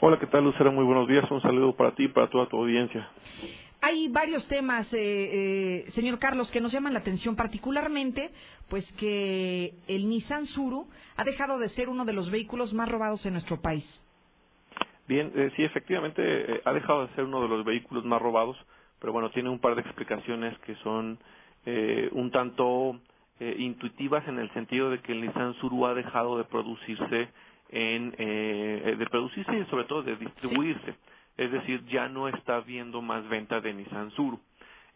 Hola, 0.01 0.19
¿qué 0.19 0.29
tal, 0.29 0.45
Lucero? 0.45 0.73
Muy 0.73 0.85
buenos 0.87 1.07
días. 1.09 1.31
Un 1.31 1.43
saludo 1.43 1.77
para 1.77 1.95
ti 1.95 2.05
y 2.05 2.09
para 2.09 2.31
toda 2.31 2.49
tu 2.49 2.57
audiencia. 2.57 3.07
Hay 3.81 4.09
varios 4.09 4.47
temas, 4.49 4.93
eh, 4.93 4.99
eh, 5.87 5.91
señor 5.93 6.19
Carlos, 6.19 6.51
que 6.51 6.61
nos 6.61 6.73
llaman 6.73 6.93
la 6.93 6.99
atención, 6.99 7.37
particularmente, 7.37 8.31
pues 8.69 8.91
que 8.95 9.73
el 9.87 10.09
Nissan 10.09 10.47
Suru 10.47 10.89
ha 11.17 11.25
dejado 11.25 11.59
de 11.59 11.69
ser 11.71 11.89
uno 11.89 12.05
de 12.05 12.13
los 12.13 12.31
vehículos 12.31 12.73
más 12.73 12.89
robados 12.89 13.25
en 13.25 13.35
nuestro 13.35 13.61
país. 13.61 13.85
Bien, 15.07 15.33
eh, 15.35 15.51
sí, 15.57 15.65
efectivamente 15.65 16.23
eh, 16.23 16.61
ha 16.65 16.73
dejado 16.73 17.07
de 17.07 17.15
ser 17.15 17.25
uno 17.25 17.41
de 17.41 17.49
los 17.49 17.65
vehículos 17.65 18.05
más 18.05 18.21
robados, 18.21 18.57
pero 19.01 19.13
bueno, 19.13 19.31
tiene 19.31 19.49
un 19.49 19.59
par 19.59 19.75
de 19.75 19.81
explicaciones 19.81 20.59
que 20.61 20.75
son 20.77 21.19
eh, 21.65 22.09
un 22.13 22.31
tanto 22.31 23.01
eh, 23.41 23.57
intuitivas 23.59 24.27
en 24.29 24.39
el 24.39 24.53
sentido 24.53 24.91
de 24.91 25.01
que 25.01 25.13
el 25.13 25.21
Nissan 25.23 25.55
Suru 25.55 25.87
ha 25.87 25.95
dejado 25.95 26.37
de 26.37 26.45
producirse 26.45 27.29
en 27.71 28.15
eh, 28.19 28.97
de 28.99 29.07
producirse 29.07 29.57
y 29.57 29.65
sobre 29.67 29.85
todo 29.85 30.03
de 30.03 30.17
distribuirse. 30.17 30.95
Es 31.39 31.53
decir, 31.53 31.87
ya 31.87 32.09
no 32.11 32.29
está 32.29 32.57
habiendo 32.57 33.03
más 33.03 33.29
venta 33.31 33.63
de 33.63 33.75
Nissan 33.75 34.11
Suru. 34.13 34.41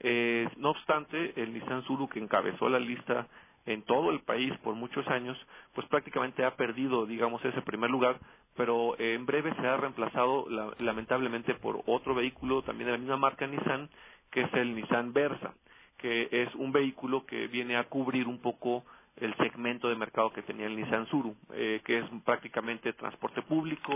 Eh, 0.01 0.49
no 0.59 0.73
obstante, 0.73 1.35
el 1.43 1.55
Nissan 1.55 1.85
Suru 1.85 2.09
que 2.11 2.21
encabezó 2.21 2.69
la 2.69 2.81
lista 2.81 3.29
en 3.67 3.83
todo 3.85 4.11
el 4.11 4.21
país 4.23 4.53
por 4.65 4.75
muchos 4.75 5.07
años, 5.09 5.39
pues 5.75 5.87
prácticamente 5.89 6.45
ha 6.45 6.57
perdido, 6.57 7.07
digamos, 7.07 7.45
ese 7.47 7.63
primer 7.63 7.91
lugar, 7.91 8.19
pero 8.57 8.99
en 9.01 9.25
breve 9.27 9.55
será 9.55 9.79
reemplazado 9.79 10.47
la- 10.51 10.75
lamentablemente 10.81 11.55
por 11.55 11.83
otro 11.87 12.15
vehículo 12.15 12.63
también 12.63 12.87
de 12.87 12.93
la 12.93 12.99
misma 12.99 13.19
marca 13.19 13.47
Nissan, 13.47 13.89
que 14.33 14.43
es 14.43 14.55
el 14.55 14.75
Nissan 14.75 15.15
Versa, 15.15 15.55
que 15.99 16.29
es 16.33 16.55
un 16.57 16.73
vehículo 16.73 17.25
que 17.27 17.47
viene 17.49 17.77
a 17.77 17.85
cubrir 17.85 18.29
un 18.29 18.41
poco 18.41 18.85
el 19.17 19.35
segmento 19.37 19.89
de 19.89 19.97
mercado 19.97 20.33
que 20.33 20.43
tenía 20.43 20.67
el 20.67 20.77
Nissan 20.77 21.07
Suru, 21.09 21.37
eh, 21.55 21.81
que 21.85 21.99
es 21.99 22.07
prácticamente 22.25 22.93
transporte 22.95 23.43
público, 23.43 23.93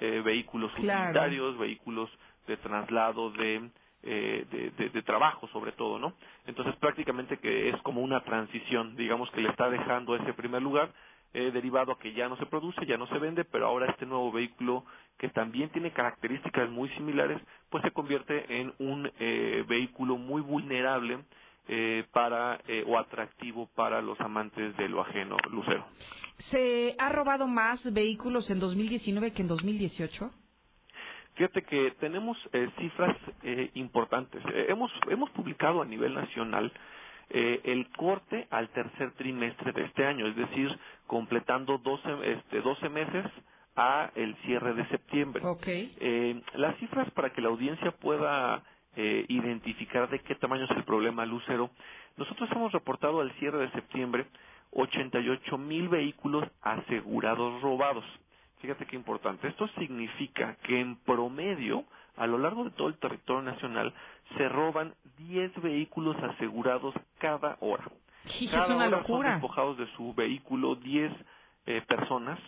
eh, 0.00 0.22
vehículos 0.24 0.72
Claro. 0.76 1.08
utilitarios, 1.10 1.58
vehículos 1.58 2.10
de 2.46 2.56
traslado 2.58 3.30
de, 3.32 3.70
eh, 4.04 4.46
de, 4.50 4.70
de- 4.72 4.90
de 4.90 5.02
trabajo 5.02 5.48
sobre 5.48 5.72
todo, 5.72 5.98
¿no? 5.98 6.14
Entonces 6.46 6.76
prácticamente 6.76 7.38
que 7.38 7.70
es 7.70 7.82
como 7.82 8.00
una 8.02 8.20
transición, 8.24 8.96
digamos 8.96 9.30
que 9.32 9.40
le 9.42 9.50
está 9.50 9.70
dejando 9.70 10.16
ese 10.16 10.34
primer 10.34 10.62
lugar, 10.62 10.92
eh, 11.34 11.50
derivado 11.52 11.92
a 11.92 11.98
que 11.98 12.12
ya 12.14 12.28
no 12.28 12.36
se 12.38 12.46
produce, 12.46 12.86
ya 12.86 12.96
no 12.98 13.06
se 13.08 13.18
vende, 13.18 13.44
pero 13.44 13.66
ahora 13.68 13.86
este 13.90 14.06
nuevo 14.06 14.32
vehículo 14.32 14.84
que 15.18 15.28
también 15.30 15.70
tiene 15.70 15.92
características 15.92 16.70
muy 16.70 16.88
similares, 16.90 17.40
pues 17.70 17.84
se 17.84 17.92
convierte 17.92 18.60
en 18.60 18.74
un 18.78 19.10
eh, 19.20 19.64
vehículo 19.68 20.16
muy 20.18 20.42
vulnerable 20.42 21.20
eh, 21.68 22.04
para 22.12 22.60
eh, 22.66 22.84
o 22.86 22.98
atractivo 22.98 23.68
para 23.74 24.02
los 24.02 24.20
amantes 24.20 24.76
de 24.76 24.88
lo 24.88 25.00
ajeno, 25.02 25.36
Lucero. 25.50 25.86
¿Se 26.50 26.94
ha 26.98 27.10
robado 27.10 27.46
más 27.46 27.80
vehículos 27.92 28.50
en 28.50 28.58
2019 28.58 29.32
que 29.32 29.42
en 29.42 29.48
2018? 29.48 30.30
Fíjate 31.34 31.62
que 31.62 31.92
tenemos 32.00 32.36
eh, 32.52 32.68
cifras 32.78 33.16
eh, 33.42 33.70
importantes. 33.74 34.42
Eh, 34.52 34.66
hemos, 34.68 34.90
hemos 35.08 35.30
publicado 35.30 35.80
a 35.80 35.84
nivel 35.84 36.14
nacional 36.14 36.72
eh, 37.30 37.60
el 37.64 37.88
corte 37.90 38.46
al 38.50 38.68
tercer 38.70 39.12
trimestre 39.12 39.72
de 39.72 39.84
este 39.84 40.04
año, 40.04 40.26
es 40.26 40.36
decir, 40.36 40.68
completando 41.06 41.78
12, 41.78 42.32
este, 42.32 42.60
12 42.60 42.88
meses 42.88 43.24
a 43.76 44.10
el 44.16 44.34
cierre 44.44 44.74
de 44.74 44.86
septiembre. 44.88 45.42
Eh, 45.66 46.42
las 46.54 46.76
cifras 46.78 47.10
para 47.12 47.30
que 47.32 47.40
la 47.40 47.48
audiencia 47.48 47.92
pueda 47.92 48.62
eh, 48.96 49.24
identificar 49.28 50.08
de 50.10 50.18
qué 50.20 50.34
tamaño 50.34 50.64
es 50.64 50.70
el 50.72 50.84
problema 50.84 51.24
Lucero. 51.26 51.70
Nosotros 52.16 52.50
hemos 52.52 52.72
reportado 52.72 53.20
al 53.20 53.32
cierre 53.38 53.58
de 53.58 53.70
septiembre 53.72 54.26
88 54.72 55.58
mil 55.58 55.88
vehículos 55.88 56.44
asegurados 56.62 57.60
robados. 57.62 58.04
Fíjate 58.60 58.86
qué 58.86 58.96
importante. 58.96 59.48
Esto 59.48 59.68
significa 59.78 60.56
que 60.64 60.80
en 60.80 60.96
promedio, 60.96 61.84
a 62.16 62.26
lo 62.26 62.38
largo 62.38 62.64
de 62.64 62.70
todo 62.72 62.88
el 62.88 62.98
territorio 62.98 63.42
nacional, 63.42 63.92
se 64.36 64.48
roban 64.48 64.94
10 65.18 65.62
vehículos 65.62 66.16
asegurados 66.22 66.94
cada 67.18 67.56
hora. 67.60 67.84
Hijo, 68.38 68.52
Cada 68.52 68.64
es 68.64 68.70
una 68.70 68.86
hora 68.88 68.98
locura. 68.98 69.28
son 69.30 69.40
despojados 69.40 69.78
de 69.78 69.86
su 69.96 70.12
vehículo 70.14 70.74
10 70.74 71.12
eh, 71.66 71.82
personas. 71.88 72.38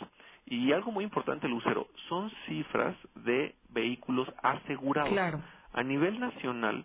Y 0.44 0.72
algo 0.72 0.92
muy 0.92 1.04
importante, 1.04 1.48
Lucero, 1.48 1.88
son 2.08 2.30
cifras 2.46 2.94
de 3.14 3.54
vehículos 3.70 4.28
asegurados. 4.42 5.10
Claro. 5.10 5.40
A 5.74 5.82
nivel 5.84 6.20
nacional, 6.20 6.84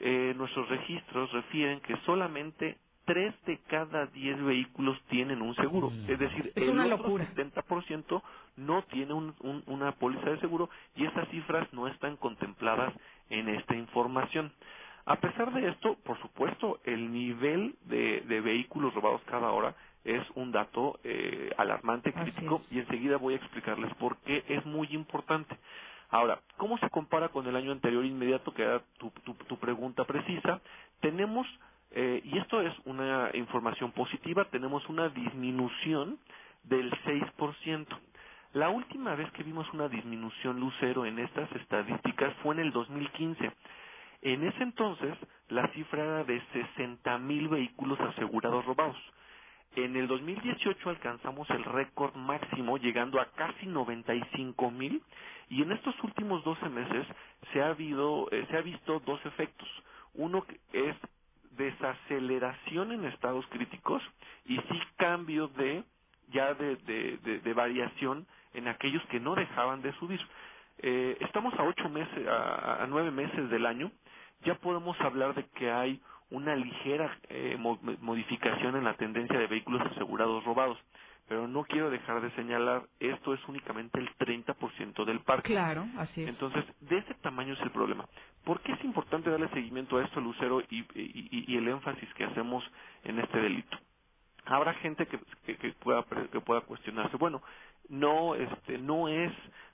eh, 0.00 0.34
nuestros 0.36 0.68
registros 0.68 1.32
refieren 1.32 1.80
que 1.82 1.96
solamente 2.06 2.78
3 3.06 3.34
de 3.46 3.58
cada 3.68 4.06
10 4.08 4.42
vehículos 4.44 5.00
tienen 5.08 5.42
un 5.42 5.54
seguro. 5.56 5.94
Es 6.06 6.18
decir, 6.18 6.52
Es 6.56 6.64
el 6.64 6.70
una 6.70 6.86
otro 6.86 7.04
locura. 7.04 7.26
70% 7.26 8.22
no 8.56 8.84
tiene 8.84 9.14
un- 9.14 9.34
un- 9.40 9.64
una 9.66 9.92
póliza 9.94 10.30
de 10.30 10.40
seguro 10.40 10.70
y 10.96 11.06
esas 11.06 11.28
cifras 11.30 11.72
no 11.72 11.88
están 11.88 12.16
contempladas 12.18 12.94
en 13.30 13.48
esta 13.50 13.76
información. 13.76 14.52
A 15.06 15.16
pesar 15.18 15.52
de 15.54 15.68
esto, 15.70 15.96
por 16.04 16.20
supuesto, 16.20 16.80
el 16.84 17.12
nivel 17.12 17.76
de, 17.82 18.22
de 18.22 18.42
vehículos 18.42 18.94
robados 18.94 19.22
cada 19.26 19.52
hora 19.52 19.76
es 20.04 20.22
un 20.36 20.52
dato 20.52 21.00
eh, 21.04 21.50
alarmante, 21.58 22.14
crítico, 22.14 22.66
y 22.70 22.80
enseguida 22.80 23.18
voy 23.18 23.34
a 23.34 23.38
explicarles 23.38 23.94
por 23.96 24.18
qué 24.22 24.44
es 24.48 24.66
muy 24.66 24.88
importante. 24.92 25.58
Ahora, 26.10 26.40
¿cómo 26.56 26.78
se 26.78 26.88
compara 26.88 27.28
con 27.28 27.46
el 27.46 27.56
año 27.56 27.72
anterior 27.72 28.04
inmediato, 28.04 28.52
que 28.54 28.62
era 28.62 28.80
tu, 28.98 29.10
tu, 29.10 29.58
pregunta 29.58 30.04
precisa? 30.04 30.60
Tenemos, 31.00 31.46
eh, 31.90 32.22
y 32.24 32.38
esto 32.38 32.62
es 32.62 32.72
una 32.86 33.30
información 33.34 33.92
positiva, 33.92 34.46
tenemos 34.46 34.88
una 34.88 35.10
disminución 35.10 36.18
del 36.64 36.90
6%. 37.04 37.86
La 38.54 38.70
última 38.70 39.14
vez 39.14 39.30
que 39.32 39.42
vimos 39.42 39.70
una 39.74 39.88
disminución 39.88 40.58
lucero 40.58 41.04
en 41.04 41.18
estas 41.18 41.52
estadísticas 41.52 42.34
fue 42.42 42.54
en 42.54 42.60
el 42.60 42.72
2015. 42.72 43.52
En 44.22 44.44
ese 44.48 44.62
entonces, 44.62 45.14
la 45.48 45.68
cifra 45.68 46.02
era 46.02 46.24
de 46.24 46.42
60 46.52 47.18
mil 47.18 47.48
vehículos 47.48 48.00
asegurados 48.00 48.64
robados. 48.64 48.96
En 49.76 49.94
el 49.96 50.08
2018 50.08 50.90
alcanzamos 50.90 51.48
el 51.50 51.62
récord 51.62 52.14
máximo, 52.16 52.78
llegando 52.78 53.20
a 53.20 53.26
casi 53.26 53.66
95 53.66 54.70
mil, 54.70 55.02
y 55.50 55.62
en 55.62 55.72
estos 55.72 55.94
últimos 56.04 56.44
12 56.44 56.68
meses 56.70 57.06
se 57.52 57.62
ha, 57.62 57.68
habido, 57.70 58.28
eh, 58.32 58.46
se 58.50 58.56
ha 58.58 58.62
visto 58.62 59.00
dos 59.06 59.24
efectos. 59.26 59.68
Uno 60.14 60.44
es 60.72 60.96
desaceleración 61.52 62.92
en 62.92 63.04
estados 63.06 63.46
críticos 63.48 64.02
y 64.46 64.56
sí 64.58 64.80
cambio 64.98 65.48
de 65.48 65.84
ya 66.32 66.54
de, 66.54 66.76
variación 67.54 68.26
en 68.54 68.68
aquellos 68.68 69.02
que 69.06 69.20
no 69.20 69.34
dejaban 69.36 69.82
de 69.82 69.92
subir. 69.94 70.20
Eh, 70.78 71.16
estamos 71.20 71.54
a 71.54 71.64
ocho 71.64 71.88
meses, 71.90 72.26
a, 72.28 72.84
a 72.84 72.88
nueve 72.88 73.10
meses 73.10 73.50
del 73.50 73.66
año, 73.66 73.90
ya 74.44 74.56
podemos 74.56 75.00
hablar 75.00 75.34
de 75.34 75.44
que 75.56 75.70
hay 75.70 76.00
una 76.30 76.56
ligera 76.56 77.16
eh, 77.30 77.56
mo- 77.58 77.78
modificación 78.02 78.76
en 78.76 78.84
la 78.84 78.94
tendencia 78.94 79.38
de 79.38 79.48
vehículos 79.48 79.82
asegurados 79.92 80.44
robados, 80.44 80.78
pero 81.28 81.48
no 81.48 81.64
quiero 81.64 81.90
dejar 81.90 82.20
de 82.22 82.30
señalar, 82.32 82.84
esto 83.00 83.34
es 83.34 83.40
únicamente 83.48 83.98
el 84.00 84.08
30% 84.16 85.04
del 85.04 85.20
parque. 85.20 85.48
Claro, 85.52 85.86
así 85.98 86.22
es. 86.22 86.28
Entonces, 86.30 86.64
de 86.80 86.98
ese 86.98 87.14
tamaño 87.16 87.54
es 87.54 87.60
el 87.62 87.70
problema. 87.72 88.06
¿Por 88.44 88.60
qué 88.62 88.72
es 88.72 88.84
importante 88.84 89.30
darle 89.30 89.48
seguimiento 89.50 89.98
a 89.98 90.04
esto, 90.04 90.20
Lucero, 90.20 90.60
y, 90.62 90.78
y- 90.80 90.86
y- 90.94 91.44
y 91.48 91.56
el 91.56 91.68
énfasis 91.68 92.12
que 92.14 92.24
hacemos 92.24 92.64
en 93.04 93.18
este 93.20 93.38
delito? 93.40 93.76
Habrá 94.46 94.74
gente 94.74 95.06
que, 95.06 95.18
que, 95.46 95.56
que 95.56 95.72
pueda 95.74 96.04
que 96.32 96.40
pueda 96.40 96.62
cuestionarse. 96.62 97.16
Bueno, 97.18 97.42
no 97.88 98.34
este 98.34 98.78
no 98.78 99.08
es 99.08 99.32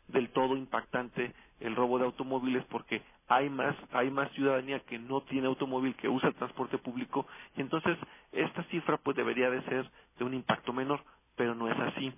del 0.08 0.30
todo 0.30 0.56
impactante 0.56 1.34
el 1.60 1.76
robo 1.76 1.98
de 1.98 2.04
automóviles 2.06 2.64
porque 2.66 3.02
hay 3.28 3.50
más 3.50 3.76
hay 3.92 4.10
más 4.10 4.30
ciudadanía 4.32 4.80
que 4.80 4.98
no 4.98 5.22
tiene 5.22 5.46
automóvil 5.48 5.94
que 5.96 6.08
usa 6.08 6.28
el 6.30 6.34
transporte 6.36 6.78
público 6.78 7.26
y 7.56 7.62
entonces 7.62 7.98
esta 8.32 8.64
cifra 8.64 8.98
pues 8.98 9.16
debería 9.16 9.50
de 9.50 9.62
ser 9.64 9.90
de 10.18 10.24
un 10.24 10.34
impacto 10.34 10.72
menor, 10.72 11.02
pero 11.36 11.54
no 11.54 11.70
es 11.70 11.78
así. 11.78 12.12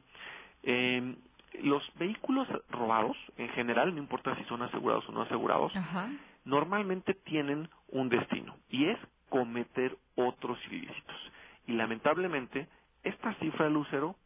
Eh, 0.62 1.16
los 1.62 1.82
vehículos 1.98 2.48
robados, 2.70 3.16
en 3.36 3.48
general, 3.50 3.94
no 3.94 4.00
importa 4.00 4.36
si 4.36 4.44
son 4.44 4.62
asegurados 4.62 5.08
o 5.08 5.12
no 5.12 5.22
asegurados, 5.22 5.72
normalmente 6.44 7.14
tienen 7.14 7.68
un 7.88 8.08
destino 8.08 8.56
y 8.68 8.86
es 8.86 8.98
cometer 9.28 9.96
otros 10.16 10.58
ilícitos. 10.70 11.16
Y 11.66 11.72
lamentablemente, 11.72 12.68
esta 13.02 13.34
cifra, 13.34 13.68
Lucero, 13.68 14.16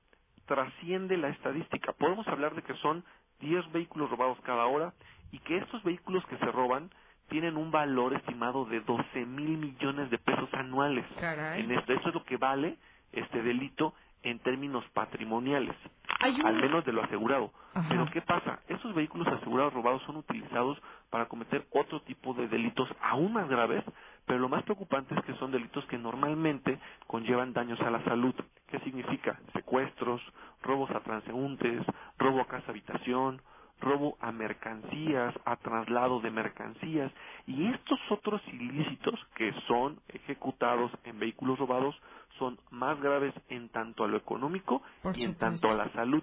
trasciende 0.47 1.17
la 1.17 1.29
estadística. 1.29 1.93
Podemos 1.93 2.27
hablar 2.29 2.55
de 2.55 2.63
que 2.63 2.75
son 2.75 3.05
10 3.41 3.71
vehículos 3.73 4.11
robados 4.11 4.39
cada 4.43 4.67
hora 4.67 4.93
y 5.33 5.39
que 5.39 5.59
estos 5.59 5.83
vehículos 5.85 6.25
que 6.27 6.37
se 6.39 6.47
roban 6.47 6.91
tienen 7.29 7.57
un 7.57 7.71
valor 7.71 8.15
estimado 8.15 8.65
de 8.65 8.81
12 8.81 9.25
mil 9.27 9.57
millones 9.57 10.11
de 10.11 10.19
pesos 10.19 10.53
anuales. 10.53 11.07
Caray. 11.19 11.63
En 11.63 11.71
esto, 11.71 11.93
eso 11.93 12.09
es 12.09 12.15
lo 12.15 12.25
que 12.25 12.37
vale 12.37 12.77
este 13.13 13.43
delito 13.43 13.95
en 14.23 14.39
términos 14.41 14.85
patrimoniales, 14.93 15.75
al 16.21 16.55
menos 16.57 16.85
de 16.85 16.93
lo 16.93 17.03
asegurado. 17.03 17.53
Ajá. 17.75 17.89
Pero 17.89 18.07
¿qué 18.13 18.21
pasa? 18.23 18.61
Esos 18.69 18.95
vehículos 18.95 19.27
asegurados 19.29 19.73
robados 19.73 20.03
son 20.03 20.17
utilizados 20.17 20.79
para 21.11 21.27
cometer 21.27 21.67
otro 21.71 22.01
tipo 22.03 22.35
de 22.35 22.49
delitos 22.49 22.89
aún 23.01 23.33
más 23.33 23.49
graves, 23.49 23.85
pero 24.27 24.39
lo 24.39 24.49
más 24.49 24.63
preocupante 24.65 25.15
es 25.15 25.25
que 25.25 25.35
son 25.35 25.51
delitos 25.51 25.85
que 25.87 25.99
normalmente 25.99 26.79
conllevan 27.07 27.53
daños 27.53 27.81
a 27.81 27.91
la 27.91 28.03
salud. 28.05 28.35
¿Qué 28.69 28.79
significa? 28.81 29.39
Secuestros, 29.53 30.21
robos 30.63 30.91
a 30.91 31.01
transeúntes, 31.01 31.85
robo 32.19 32.41
a 32.41 32.47
casa 32.47 32.71
habitación, 32.71 33.41
robo 33.81 34.17
a 34.21 34.33
mercancías, 34.33 35.35
a 35.45 35.57
traslado 35.57 36.21
de 36.21 36.31
mercancías 36.31 37.13
y 37.47 37.67
estos 37.69 38.01
otros 38.11 38.43
ilícitos 38.53 39.19
que 39.37 39.53
son 39.69 40.01
ejecutados 40.09 40.93
en 41.05 41.19
vehículos 41.19 41.59
robados 41.59 41.97
son 42.39 42.59
más 42.71 43.01
graves 43.01 43.35
en 43.49 43.69
tanto 43.71 44.05
a 44.05 44.09
lo 44.09 44.17
económico 44.19 44.83
Por 45.03 45.17
y 45.17 45.25
en 45.25 45.35
supuesto. 45.35 45.69
tanto 45.69 45.71
a 45.71 45.75
la 45.75 45.93
salud. 45.93 46.23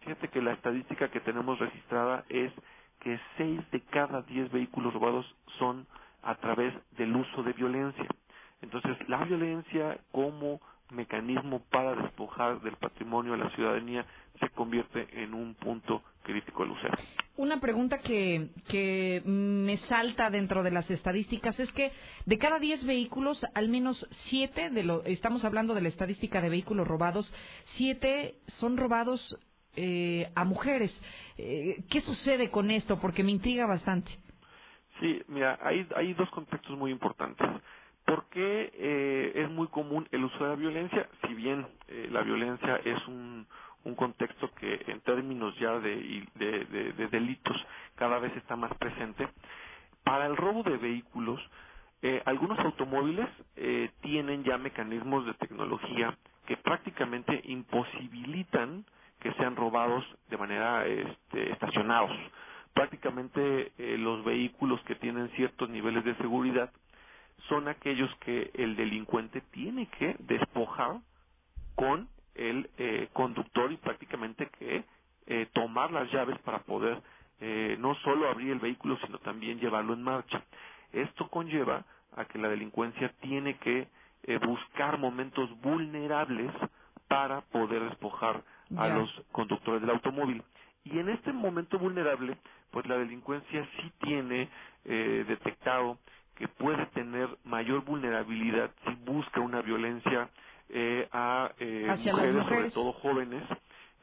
Fíjate 0.00 0.28
que 0.28 0.42
la 0.42 0.52
estadística 0.54 1.10
que 1.10 1.20
tenemos 1.20 1.58
registrada 1.58 2.24
es 2.28 2.52
que 3.00 3.20
6 3.38 3.70
de 3.72 3.80
cada 3.82 4.22
10 4.22 4.52
vehículos 4.52 4.94
robados 4.94 5.26
son 5.58 5.86
a 6.22 6.36
través 6.36 6.74
del 6.92 7.14
uso 7.16 7.42
de 7.42 7.52
violencia. 7.54 8.06
Entonces, 8.62 8.96
la 9.08 9.24
violencia 9.24 9.98
como 10.12 10.60
mecanismo 10.90 11.62
para 11.70 11.94
despojar 11.96 12.60
del 12.60 12.76
patrimonio 12.76 13.34
a 13.34 13.38
la 13.38 13.50
ciudadanía 13.50 14.06
se 14.40 14.48
convierte 14.50 15.06
en 15.22 15.34
un 15.34 15.54
punto 15.54 16.02
crítico, 16.22 16.64
Lucero. 16.64 16.96
Una 17.36 17.60
pregunta 17.60 17.98
que, 17.98 18.50
que 18.68 19.22
me 19.24 19.78
salta 19.88 20.30
dentro 20.30 20.62
de 20.62 20.70
las 20.70 20.90
estadísticas 20.90 21.58
es 21.58 21.72
que 21.72 21.92
de 22.26 22.38
cada 22.38 22.58
10 22.58 22.84
vehículos, 22.84 23.44
al 23.54 23.68
menos 23.68 24.06
7, 24.28 24.70
de 24.70 24.82
lo, 24.84 25.04
estamos 25.04 25.44
hablando 25.44 25.74
de 25.74 25.82
la 25.82 25.88
estadística 25.88 26.40
de 26.40 26.50
vehículos 26.50 26.86
robados, 26.86 27.32
7 27.76 28.36
son 28.58 28.76
robados 28.76 29.36
eh, 29.76 30.30
a 30.34 30.44
mujeres. 30.44 30.92
Eh, 31.38 31.84
¿Qué 31.90 32.00
sucede 32.02 32.50
con 32.50 32.70
esto? 32.70 33.00
Porque 33.00 33.24
me 33.24 33.30
intriga 33.30 33.66
bastante. 33.66 34.12
Sí, 35.00 35.22
mira, 35.28 35.58
hay, 35.62 35.86
hay 35.96 36.14
dos 36.14 36.30
contextos 36.30 36.76
muy 36.76 36.90
importantes. 36.90 37.48
¿Por 38.04 38.28
qué 38.28 38.70
eh, 38.74 39.32
es 39.34 39.50
muy 39.50 39.68
común 39.68 40.06
el 40.10 40.24
uso 40.24 40.44
de 40.44 40.50
la 40.50 40.56
violencia? 40.56 41.08
Si 41.26 41.34
bien 41.34 41.66
eh, 41.88 42.08
la 42.10 42.22
violencia 42.22 42.76
es 42.84 43.06
un, 43.06 43.46
un 43.84 43.94
contexto 43.94 44.50
que 44.54 44.84
en 44.86 45.00
términos 45.00 45.54
ya 45.58 45.78
de, 45.78 46.24
delitos 47.10 47.56
cada 47.96 48.18
vez 48.18 48.34
está 48.36 48.56
más 48.56 48.72
presente, 48.74 49.28
para 50.04 50.26
el 50.26 50.36
robo 50.36 50.62
de 50.62 50.76
vehículos, 50.76 51.40
eh, 52.02 52.20
algunos 52.24 52.58
automóviles 52.58 53.28
eh, 53.56 53.90
tienen 54.00 54.42
ya 54.42 54.58
mecanismos 54.58 55.24
de 55.26 55.34
tecnología 55.34 56.16
que 56.46 56.56
prácticamente 56.56 57.40
imposibilitan 57.44 58.84
que 59.20 59.32
sean 59.34 59.54
robados 59.54 60.04
de 60.28 60.36
manera 60.36 60.84
este, 60.84 61.52
estacionados. 61.52 62.10
Prácticamente 62.74 63.72
eh, 63.78 63.96
los 63.98 64.24
vehículos 64.24 64.80
que 64.82 64.96
tienen 64.96 65.28
ciertos 65.36 65.70
niveles 65.70 66.04
de 66.04 66.16
seguridad 66.16 66.72
son 67.48 67.68
aquellos 67.68 68.12
que 68.16 68.50
el 68.54 68.74
delincuente 68.74 69.40
tiene 69.52 69.86
que 69.98 70.16
despojar 70.20 70.98
con 71.76 72.08
el 72.34 72.70
eh, 72.78 73.08
conductor 73.12 73.72
y 73.72 73.76
prácticamente 73.78 74.48
que 74.58 74.84
eh, 75.26 75.48
tomar 75.52 75.92
las 75.92 76.10
llaves 76.12 76.38
para 76.40 76.60
poder 76.60 77.02
eh, 77.40 77.76
no 77.80 77.94
solo 77.96 78.28
abrir 78.30 78.52
el 78.52 78.60
vehículo 78.60 78.98
sino 79.04 79.18
también 79.18 79.60
llevarlo 79.60 79.94
en 79.94 80.02
marcha. 80.02 80.42
Esto 80.92 81.28
conlleva 81.28 81.84
a 82.16 82.24
que 82.26 82.38
la 82.38 82.48
delincuencia 82.48 83.12
tiene 83.20 83.56
que 83.58 83.88
eh, 84.24 84.38
buscar 84.38 84.98
momentos 84.98 85.50
vulnerables 85.60 86.52
para 87.08 87.42
poder 87.42 87.82
despojar 87.84 88.42
a 88.76 88.88
los 88.88 89.10
conductores 89.32 89.80
del 89.82 89.90
automóvil. 89.90 90.42
Y 90.84 90.98
en 90.98 91.08
este 91.10 91.32
momento 91.32 91.78
vulnerable, 91.78 92.36
pues 92.70 92.86
la 92.86 92.98
delincuencia 92.98 93.68
sí 93.76 93.92
tiene 94.00 94.48
eh, 94.84 95.24
detectado 95.28 95.98
que 96.36 96.48
puede 96.48 96.86
tener 96.88 97.28
mayor 97.44 97.84
vulnerabilidad 97.84 98.70
si 98.86 98.94
busca 99.04 99.40
una 99.40 99.62
violencia 99.62 100.30
eh, 100.72 101.08
a 101.12 101.52
eh, 101.60 101.84
mujeres, 102.04 102.34
sobre 102.44 102.70
todo 102.74 102.94
jóvenes, 102.94 103.44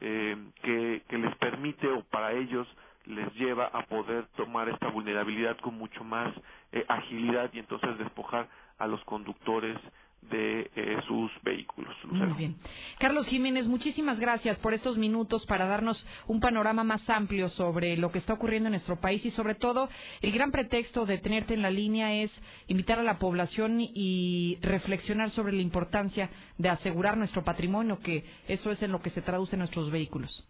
eh, 0.02 0.36
que, 0.62 1.02
que 1.08 1.18
les 1.18 1.36
permite 1.38 1.88
o 1.88 2.04
para 2.06 2.32
ellos 2.34 2.68
les 3.06 3.34
lleva 3.34 3.66
a 3.66 3.86
poder 3.86 4.26
tomar 4.36 4.68
esta 4.70 4.88
vulnerabilidad 4.90 5.58
con 5.60 5.76
mucho 5.78 6.04
más 6.04 6.34
eh, 6.72 6.84
agilidad 6.88 7.50
y 7.54 7.60
entonces 7.60 7.98
despojar 7.98 8.48
a 8.78 8.88
los 8.88 9.04
conductores 9.06 9.78
de 10.22 10.70
eh, 10.76 10.96
sus 11.06 11.30
vehículos. 11.42 11.94
Muy 12.04 12.32
bien. 12.34 12.56
Carlos 12.98 13.26
Jiménez, 13.26 13.66
muchísimas 13.66 14.18
gracias 14.20 14.58
por 14.58 14.74
estos 14.74 14.96
minutos 14.96 15.46
para 15.46 15.66
darnos 15.66 16.06
un 16.26 16.40
panorama 16.40 16.84
más 16.84 17.08
amplio 17.08 17.48
sobre 17.50 17.96
lo 17.96 18.12
que 18.12 18.18
está 18.18 18.34
ocurriendo 18.34 18.68
en 18.68 18.72
nuestro 18.72 19.00
país 19.00 19.24
y 19.24 19.30
sobre 19.30 19.54
todo 19.54 19.88
el 20.20 20.32
gran 20.32 20.50
pretexto 20.50 21.06
de 21.06 21.18
tenerte 21.18 21.54
en 21.54 21.62
la 21.62 21.70
línea 21.70 22.12
es 22.14 22.30
invitar 22.68 22.98
a 22.98 23.02
la 23.02 23.18
población 23.18 23.78
y 23.80 24.58
reflexionar 24.62 25.30
sobre 25.30 25.52
la 25.52 25.62
importancia 25.62 26.30
de 26.58 26.68
asegurar 26.68 27.16
nuestro 27.16 27.42
patrimonio, 27.42 27.98
que 27.98 28.24
eso 28.46 28.70
es 28.70 28.82
en 28.82 28.92
lo 28.92 29.00
que 29.00 29.10
se 29.10 29.22
traduce 29.22 29.56
en 29.56 29.60
nuestros 29.60 29.90
vehículos. 29.90 30.46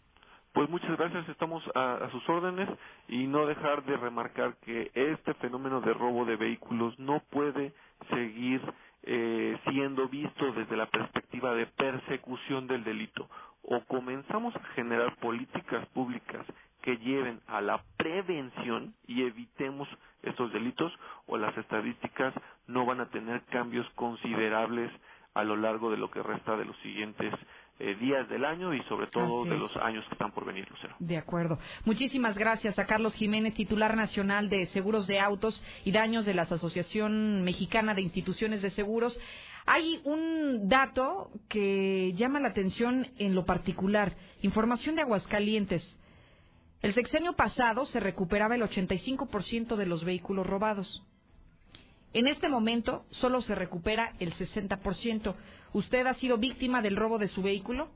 Pues 0.52 0.68
muchas 0.68 0.98
gracias, 0.98 1.28
estamos 1.28 1.62
a, 1.76 1.94
a 1.94 2.10
sus 2.10 2.28
órdenes 2.28 2.68
y 3.06 3.28
no 3.28 3.46
dejar 3.46 3.84
de 3.84 3.96
remarcar 3.96 4.56
que 4.64 4.90
este 4.94 5.32
fenómeno 5.34 5.80
de 5.80 5.94
robo 5.94 6.24
de 6.24 6.34
vehículos 6.34 6.98
no 6.98 7.22
puede 7.30 7.72
seguir 8.12 8.60
eh, 9.02 9.58
siendo 9.70 10.08
visto 10.08 10.52
desde 10.52 10.76
la 10.76 10.86
perspectiva 10.86 11.54
de 11.54 11.66
persecución 11.66 12.66
del 12.66 12.84
delito. 12.84 13.28
O 13.62 13.84
comenzamos 13.84 14.54
a 14.56 14.64
generar 14.74 15.16
políticas 15.16 15.86
públicas 15.88 16.44
que 16.82 16.96
lleven 16.98 17.40
a 17.46 17.60
la 17.60 17.82
prevención 17.96 18.94
y 19.06 19.22
evitemos 19.22 19.88
estos 20.22 20.52
delitos 20.52 20.92
o 21.26 21.36
las 21.36 21.56
estadísticas 21.56 22.34
no 22.66 22.86
van 22.86 23.00
a 23.00 23.10
tener 23.10 23.42
cambios 23.46 23.88
considerables 23.94 24.90
a 25.34 25.44
lo 25.44 25.56
largo 25.56 25.90
de 25.90 25.96
lo 25.96 26.10
que 26.10 26.22
resta 26.22 26.56
de 26.56 26.64
los 26.64 26.76
siguientes 26.78 27.32
eh, 27.80 27.94
días 27.94 28.28
del 28.28 28.44
año 28.44 28.74
y 28.74 28.82
sobre 28.82 29.06
todo 29.06 29.44
de 29.44 29.56
los 29.56 29.74
años 29.78 30.04
que 30.06 30.12
están 30.12 30.32
por 30.32 30.44
venir, 30.44 30.68
Lucero. 30.70 30.94
De 30.98 31.16
acuerdo. 31.16 31.58
Muchísimas 31.86 32.36
gracias 32.36 32.78
a 32.78 32.86
Carlos 32.86 33.14
Jiménez, 33.14 33.54
titular 33.54 33.96
nacional 33.96 34.50
de 34.50 34.66
Seguros 34.66 35.06
de 35.06 35.18
Autos 35.18 35.62
y 35.84 35.90
Daños 35.90 36.26
de 36.26 36.34
la 36.34 36.42
Asociación 36.42 37.42
Mexicana 37.42 37.94
de 37.94 38.02
Instituciones 38.02 38.60
de 38.60 38.68
Seguros. 38.70 39.18
Hay 39.64 40.00
un 40.04 40.68
dato 40.68 41.30
que 41.48 42.12
llama 42.16 42.38
la 42.38 42.48
atención 42.48 43.06
en 43.16 43.34
lo 43.34 43.46
particular. 43.46 44.14
Información 44.42 44.96
de 44.96 45.02
Aguascalientes. 45.02 45.82
El 46.82 46.92
sexenio 46.92 47.32
pasado 47.32 47.86
se 47.86 47.98
recuperaba 47.98 48.56
el 48.56 48.62
85% 48.62 49.76
de 49.76 49.86
los 49.86 50.04
vehículos 50.04 50.46
robados. 50.46 51.02
En 52.12 52.26
este 52.26 52.48
momento 52.48 53.04
solo 53.10 53.40
se 53.40 53.54
recupera 53.54 54.12
el 54.18 54.34
60%. 54.34 55.34
¿Usted 55.72 56.06
ha 56.06 56.14
sido 56.14 56.38
víctima 56.38 56.82
del 56.82 56.96
robo 56.96 57.18
de 57.18 57.28
su 57.28 57.42
vehículo? 57.42 57.88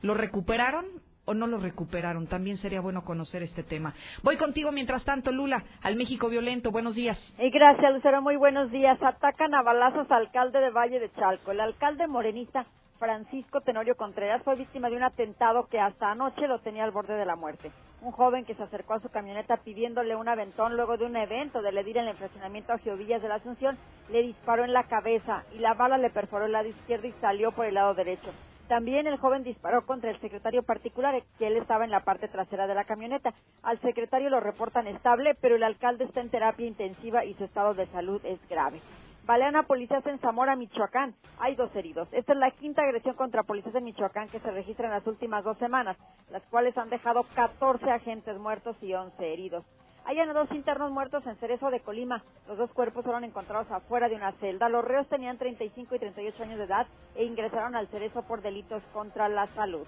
¿Lo 0.00 0.14
recuperaron 0.14 0.86
o 1.26 1.34
no 1.34 1.46
lo 1.46 1.58
recuperaron? 1.58 2.26
También 2.28 2.56
sería 2.56 2.80
bueno 2.80 3.04
conocer 3.04 3.42
este 3.42 3.62
tema. 3.62 3.94
Voy 4.22 4.38
contigo 4.38 4.72
mientras 4.72 5.04
tanto, 5.04 5.32
Lula, 5.32 5.62
al 5.82 5.96
México 5.96 6.30
violento. 6.30 6.70
Buenos 6.70 6.94
días. 6.94 7.18
Y 7.38 7.50
gracias, 7.50 7.92
Lucero. 7.92 8.22
Muy 8.22 8.36
buenos 8.36 8.70
días. 8.70 8.98
Atacan 9.02 9.54
a 9.54 9.62
balazos 9.62 10.10
al 10.10 10.26
alcalde 10.26 10.60
de 10.60 10.70
Valle 10.70 10.98
de 11.00 11.12
Chalco. 11.12 11.52
El 11.52 11.60
alcalde 11.60 12.06
morenista 12.06 12.66
Francisco 12.98 13.60
Tenorio 13.60 13.96
Contreras 13.96 14.42
fue 14.42 14.56
víctima 14.56 14.90
de 14.90 14.96
un 14.96 15.04
atentado 15.04 15.68
que 15.68 15.78
hasta 15.78 16.10
anoche 16.10 16.48
lo 16.48 16.58
tenía 16.58 16.82
al 16.82 16.90
borde 16.90 17.14
de 17.14 17.24
la 17.24 17.36
muerte. 17.36 17.70
Un 18.02 18.10
joven 18.10 18.44
que 18.44 18.54
se 18.54 18.62
acercó 18.62 18.94
a 18.94 19.00
su 19.00 19.08
camioneta 19.08 19.56
pidiéndole 19.58 20.16
un 20.16 20.28
aventón 20.28 20.76
luego 20.76 20.96
de 20.96 21.04
un 21.04 21.16
evento 21.16 21.62
del 21.62 21.78
edil 21.78 21.98
en 21.98 22.08
el 22.08 22.16
fraccionamiento 22.16 22.72
a 22.72 22.78
Giovillas 22.78 23.22
de 23.22 23.28
la 23.28 23.36
Asunción, 23.36 23.78
le 24.10 24.22
disparó 24.22 24.64
en 24.64 24.72
la 24.72 24.84
cabeza 24.84 25.44
y 25.54 25.58
la 25.58 25.74
bala 25.74 25.96
le 25.96 26.10
perforó 26.10 26.46
el 26.46 26.52
lado 26.52 26.68
izquierdo 26.68 27.06
y 27.06 27.12
salió 27.20 27.52
por 27.52 27.66
el 27.66 27.74
lado 27.74 27.94
derecho. 27.94 28.32
También 28.66 29.06
el 29.06 29.16
joven 29.16 29.44
disparó 29.44 29.86
contra 29.86 30.10
el 30.10 30.20
secretario 30.20 30.62
particular, 30.62 31.22
que 31.38 31.46
él 31.46 31.56
estaba 31.56 31.84
en 31.84 31.90
la 31.90 32.04
parte 32.04 32.28
trasera 32.28 32.66
de 32.66 32.74
la 32.74 32.84
camioneta. 32.84 33.32
Al 33.62 33.80
secretario 33.80 34.28
lo 34.28 34.40
reportan 34.40 34.86
estable, 34.88 35.34
pero 35.40 35.56
el 35.56 35.62
alcalde 35.62 36.04
está 36.04 36.20
en 36.20 36.30
terapia 36.30 36.66
intensiva 36.66 37.24
y 37.24 37.32
su 37.34 37.44
estado 37.44 37.74
de 37.74 37.86
salud 37.86 38.20
es 38.24 38.38
grave. 38.48 38.80
Balean 39.28 39.56
a 39.56 39.64
policías 39.64 40.06
en 40.06 40.18
Zamora, 40.20 40.56
Michoacán. 40.56 41.14
Hay 41.38 41.54
dos 41.54 41.68
heridos. 41.76 42.08
Esta 42.12 42.32
es 42.32 42.38
la 42.38 42.50
quinta 42.50 42.80
agresión 42.80 43.14
contra 43.14 43.42
policías 43.42 43.74
en 43.74 43.84
Michoacán 43.84 44.30
que 44.30 44.40
se 44.40 44.50
registra 44.50 44.86
en 44.86 44.94
las 44.94 45.06
últimas 45.06 45.44
dos 45.44 45.58
semanas, 45.58 45.98
las 46.30 46.42
cuales 46.44 46.78
han 46.78 46.88
dejado 46.88 47.24
14 47.34 47.90
agentes 47.90 48.38
muertos 48.38 48.74
y 48.80 48.94
11 48.94 49.30
heridos. 49.30 49.66
Hayan 50.06 50.32
dos 50.32 50.50
internos 50.52 50.90
muertos 50.92 51.26
en 51.26 51.36
Cerezo 51.36 51.70
de 51.70 51.80
Colima. 51.80 52.24
Los 52.46 52.56
dos 52.56 52.72
cuerpos 52.72 53.04
fueron 53.04 53.22
encontrados 53.22 53.70
afuera 53.70 54.08
de 54.08 54.14
una 54.14 54.32
celda. 54.40 54.70
Los 54.70 54.82
reos 54.82 55.06
tenían 55.08 55.36
35 55.36 55.94
y 55.94 55.98
38 55.98 56.42
años 56.42 56.56
de 56.56 56.64
edad 56.64 56.86
e 57.14 57.24
ingresaron 57.24 57.76
al 57.76 57.88
Cerezo 57.88 58.22
por 58.22 58.40
delitos 58.40 58.82
contra 58.94 59.28
la 59.28 59.46
salud. 59.48 59.86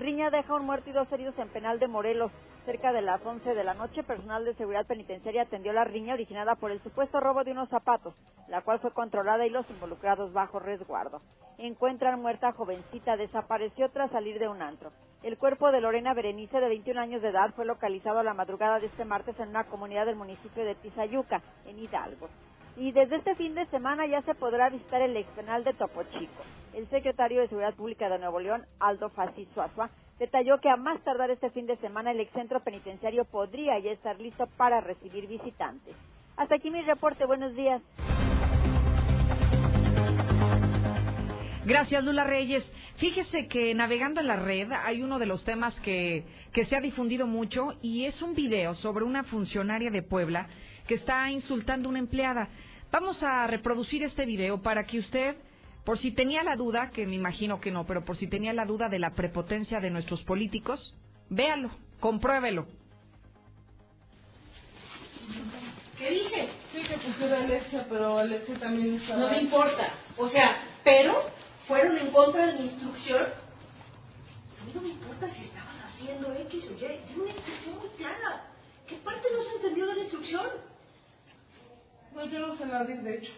Riña 0.00 0.30
deja 0.30 0.54
un 0.56 0.66
muerto 0.66 0.90
y 0.90 0.92
dos 0.92 1.10
heridos 1.12 1.38
en 1.38 1.48
penal 1.50 1.78
de 1.78 1.86
Morelos. 1.86 2.32
Cerca 2.66 2.92
de 2.92 3.00
las 3.00 3.24
11 3.24 3.54
de 3.54 3.64
la 3.64 3.72
noche, 3.72 4.02
personal 4.02 4.44
de 4.44 4.54
seguridad 4.54 4.86
penitenciaria 4.86 5.42
atendió 5.42 5.72
la 5.72 5.84
riña 5.84 6.12
originada 6.12 6.56
por 6.56 6.70
el 6.70 6.82
supuesto 6.82 7.18
robo 7.18 7.42
de 7.42 7.52
unos 7.52 7.70
zapatos, 7.70 8.14
la 8.48 8.60
cual 8.60 8.80
fue 8.80 8.92
controlada 8.92 9.46
y 9.46 9.50
los 9.50 9.68
involucrados 9.70 10.32
bajo 10.34 10.58
resguardo. 10.58 11.20
Encuentran 11.56 12.20
muerta 12.20 12.48
a 12.48 12.52
jovencita, 12.52 13.16
desapareció 13.16 13.88
tras 13.90 14.10
salir 14.10 14.38
de 14.38 14.48
un 14.48 14.60
antro. 14.60 14.92
El 15.22 15.38
cuerpo 15.38 15.72
de 15.72 15.80
Lorena 15.80 16.12
Berenice, 16.12 16.60
de 16.60 16.68
21 16.68 17.00
años 17.00 17.22
de 17.22 17.28
edad, 17.28 17.54
fue 17.54 17.64
localizado 17.64 18.18
a 18.18 18.24
la 18.24 18.34
madrugada 18.34 18.78
de 18.78 18.86
este 18.86 19.06
martes 19.06 19.38
en 19.40 19.48
una 19.48 19.64
comunidad 19.64 20.04
del 20.04 20.16
municipio 20.16 20.64
de 20.64 20.74
Tizayuca, 20.74 21.40
en 21.66 21.78
Hidalgo. 21.78 22.28
Y 22.76 22.92
desde 22.92 23.16
este 23.16 23.34
fin 23.36 23.54
de 23.54 23.66
semana 23.66 24.06
ya 24.06 24.22
se 24.22 24.34
podrá 24.34 24.68
visitar 24.68 25.00
el 25.00 25.16
expenal 25.16 25.64
de 25.64 25.74
Topo 25.74 26.02
Chico. 26.04 26.42
El 26.74 26.88
secretario 26.88 27.40
de 27.40 27.48
Seguridad 27.48 27.74
Pública 27.74 28.08
de 28.08 28.18
Nuevo 28.18 28.38
León, 28.38 28.64
Aldo 28.78 29.08
Fassi 29.10 29.46
Suazua, 29.54 29.90
detalló 30.20 30.60
que 30.60 30.68
a 30.68 30.76
más 30.76 31.02
tardar 31.02 31.30
este 31.30 31.50
fin 31.50 31.66
de 31.66 31.76
semana 31.78 32.12
el 32.12 32.20
excentro 32.20 32.60
penitenciario 32.60 33.24
podría 33.24 33.78
ya 33.80 33.90
estar 33.90 34.20
listo 34.20 34.46
para 34.58 34.80
recibir 34.80 35.26
visitantes. 35.26 35.96
Hasta 36.36 36.56
aquí 36.56 36.70
mi 36.70 36.82
reporte. 36.82 37.24
Buenos 37.24 37.56
días. 37.56 37.82
Gracias, 41.64 42.04
Lula 42.04 42.24
Reyes. 42.24 42.64
Fíjese 42.96 43.48
que 43.48 43.74
navegando 43.74 44.20
en 44.20 44.26
la 44.26 44.36
red 44.36 44.70
hay 44.72 45.02
uno 45.02 45.18
de 45.18 45.26
los 45.26 45.44
temas 45.44 45.78
que, 45.80 46.24
que 46.52 46.66
se 46.66 46.76
ha 46.76 46.80
difundido 46.80 47.26
mucho 47.26 47.74
y 47.80 48.04
es 48.04 48.20
un 48.20 48.34
video 48.34 48.74
sobre 48.74 49.04
una 49.04 49.24
funcionaria 49.24 49.90
de 49.90 50.02
Puebla 50.02 50.48
que 50.86 50.94
está 50.94 51.30
insultando 51.30 51.88
a 51.88 51.90
una 51.90 51.98
empleada. 51.98 52.48
Vamos 52.90 53.22
a 53.22 53.46
reproducir 53.46 54.02
este 54.02 54.26
video 54.26 54.60
para 54.60 54.84
que 54.84 54.98
usted 54.98 55.36
por 55.84 55.98
si 55.98 56.12
tenía 56.12 56.42
la 56.42 56.56
duda, 56.56 56.90
que 56.90 57.06
me 57.06 57.16
imagino 57.16 57.60
que 57.60 57.70
no, 57.70 57.86
pero 57.86 58.04
por 58.04 58.16
si 58.16 58.26
tenía 58.26 58.52
la 58.52 58.66
duda 58.66 58.88
de 58.88 58.98
la 58.98 59.14
prepotencia 59.14 59.80
de 59.80 59.90
nuestros 59.90 60.22
políticos, 60.24 60.94
véalo, 61.28 61.70
compruébelo. 62.00 62.66
¿Qué 65.98 66.10
dije? 66.10 66.48
Sí, 66.72 66.82
que 66.82 66.96
pusiera 66.96 67.44
Alexia, 67.44 67.86
pero 67.88 68.18
Alexia 68.18 68.58
también 68.58 68.94
está... 68.94 69.16
No 69.16 69.28
me 69.28 69.42
importa. 69.42 69.92
O 70.16 70.28
sea, 70.28 70.62
pero 70.82 71.30
fueron 71.66 71.98
en 71.98 72.10
contra 72.10 72.46
de 72.46 72.54
mi 72.54 72.68
instrucción. 72.70 73.22
A 73.22 74.64
mí 74.64 74.72
no 74.74 74.80
me 74.80 74.88
importa 74.88 75.28
si 75.34 75.44
estabas 75.44 75.76
haciendo 75.84 76.32
X 76.32 76.64
o 76.70 76.72
Y. 76.72 76.84
Es 76.84 77.16
una 77.16 77.30
instrucción 77.30 77.78
muy 77.78 77.88
clara. 77.98 78.46
¿Qué 78.86 78.96
parte 78.96 79.28
no 79.36 79.42
se 79.42 79.56
entendió 79.56 79.86
de 79.86 79.94
la 79.94 80.00
instrucción? 80.00 80.46
No, 82.14 82.24
yo 82.24 82.46
no 82.46 82.56
sé 82.56 82.66
la 82.66 82.84
de 82.84 83.14
hecho. 83.16 83.32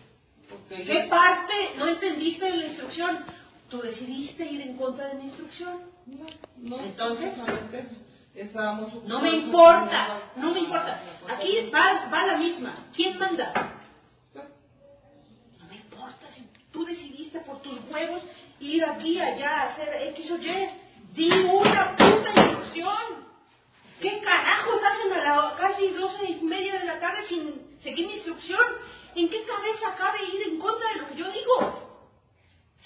¿Qué 0.68 1.06
parte 1.10 1.54
no 1.76 1.88
entendiste 1.88 2.44
de 2.44 2.56
la 2.56 2.66
instrucción? 2.66 3.24
Tú 3.68 3.80
decidiste 3.80 4.44
ir 4.44 4.60
en 4.62 4.76
contra 4.76 5.08
de 5.08 5.14
mi 5.14 5.24
instrucción. 5.24 5.80
No, 6.06 6.26
no. 6.58 6.84
Entonces, 6.84 7.34
estábamos 8.34 9.04
no 9.04 9.20
me 9.20 9.30
importa, 9.30 10.20
no 10.36 10.52
me 10.52 10.60
importa. 10.60 11.00
Aquí 11.28 11.70
va, 11.74 12.08
va 12.12 12.26
la 12.26 12.36
misma. 12.36 12.74
¿Quién 12.94 13.18
manda? 13.18 13.80
No 14.34 15.66
me 15.68 15.76
importa 15.76 16.26
si 16.34 16.48
tú 16.70 16.84
decidiste 16.84 17.40
por 17.40 17.62
tus 17.62 17.78
huevos 17.90 18.22
ir 18.60 18.84
aquí, 18.84 19.20
allá, 19.20 19.70
hacer 19.70 19.88
X 20.08 20.30
o 20.30 20.36
Y. 20.38 20.68
Di 21.14 21.30
una 21.30 21.96
puta 21.96 22.30
instrucción. 22.36 23.22
¿Qué 24.00 24.20
carajos 24.20 24.80
hacen 24.82 25.12
a 25.12 25.36
las 25.36 25.52
casi 25.54 25.88
doce 25.88 26.24
y 26.24 26.42
media 26.42 26.78
de 26.80 26.86
la 26.86 26.98
tarde 26.98 27.26
sin 27.28 27.78
seguir 27.82 28.06
mi 28.06 28.14
instrucción? 28.14 28.60
¿En 29.14 29.28
qué 29.28 29.44
cabeza 29.44 29.94
cabe 29.96 30.24
ir 30.24 30.42
en 30.48 30.58
contra 30.58 30.88
de 30.92 31.00
lo 31.00 31.08
que 31.08 31.16
yo 31.16 31.30
digo? 31.30 31.92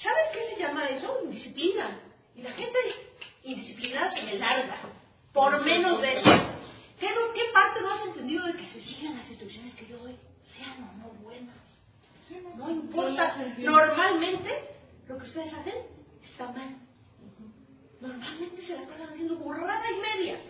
¿Sabes 0.02 0.24
qué 0.32 0.54
se 0.54 0.60
llama 0.60 0.88
eso? 0.88 1.20
Indisciplina. 1.24 2.00
Y 2.34 2.42
la 2.42 2.52
gente 2.52 2.78
indisciplinada 3.44 4.14
se 4.14 4.24
me 4.24 4.34
larga. 4.34 4.76
Por 5.32 5.64
menos 5.64 6.00
de 6.00 6.16
eso. 6.16 6.30
Pero, 6.98 7.32
¿qué 7.34 7.42
parte 7.52 7.80
no 7.80 7.92
has 7.92 8.06
entendido 8.06 8.44
de 8.46 8.54
que 8.54 8.66
se 8.68 8.80
sigan 8.82 9.16
las 9.18 9.28
instrucciones 9.28 9.74
que 9.74 9.86
yo 9.86 9.98
doy? 9.98 10.16
Sean 10.56 10.82
o 10.82 10.92
no 10.96 11.08
buenas. 11.22 11.56
No 12.56 12.70
importa. 12.70 13.36
Normalmente, 13.58 14.70
lo 15.06 15.18
que 15.18 15.24
ustedes 15.24 15.52
hacen 15.54 15.74
está 16.22 16.50
mal. 16.52 16.76
Normalmente 18.00 18.66
se 18.66 18.76
la 18.76 18.86
pasan 18.86 19.10
haciendo 19.10 19.36
burrada 19.36 19.84
y 19.90 20.00
media. 20.00 20.40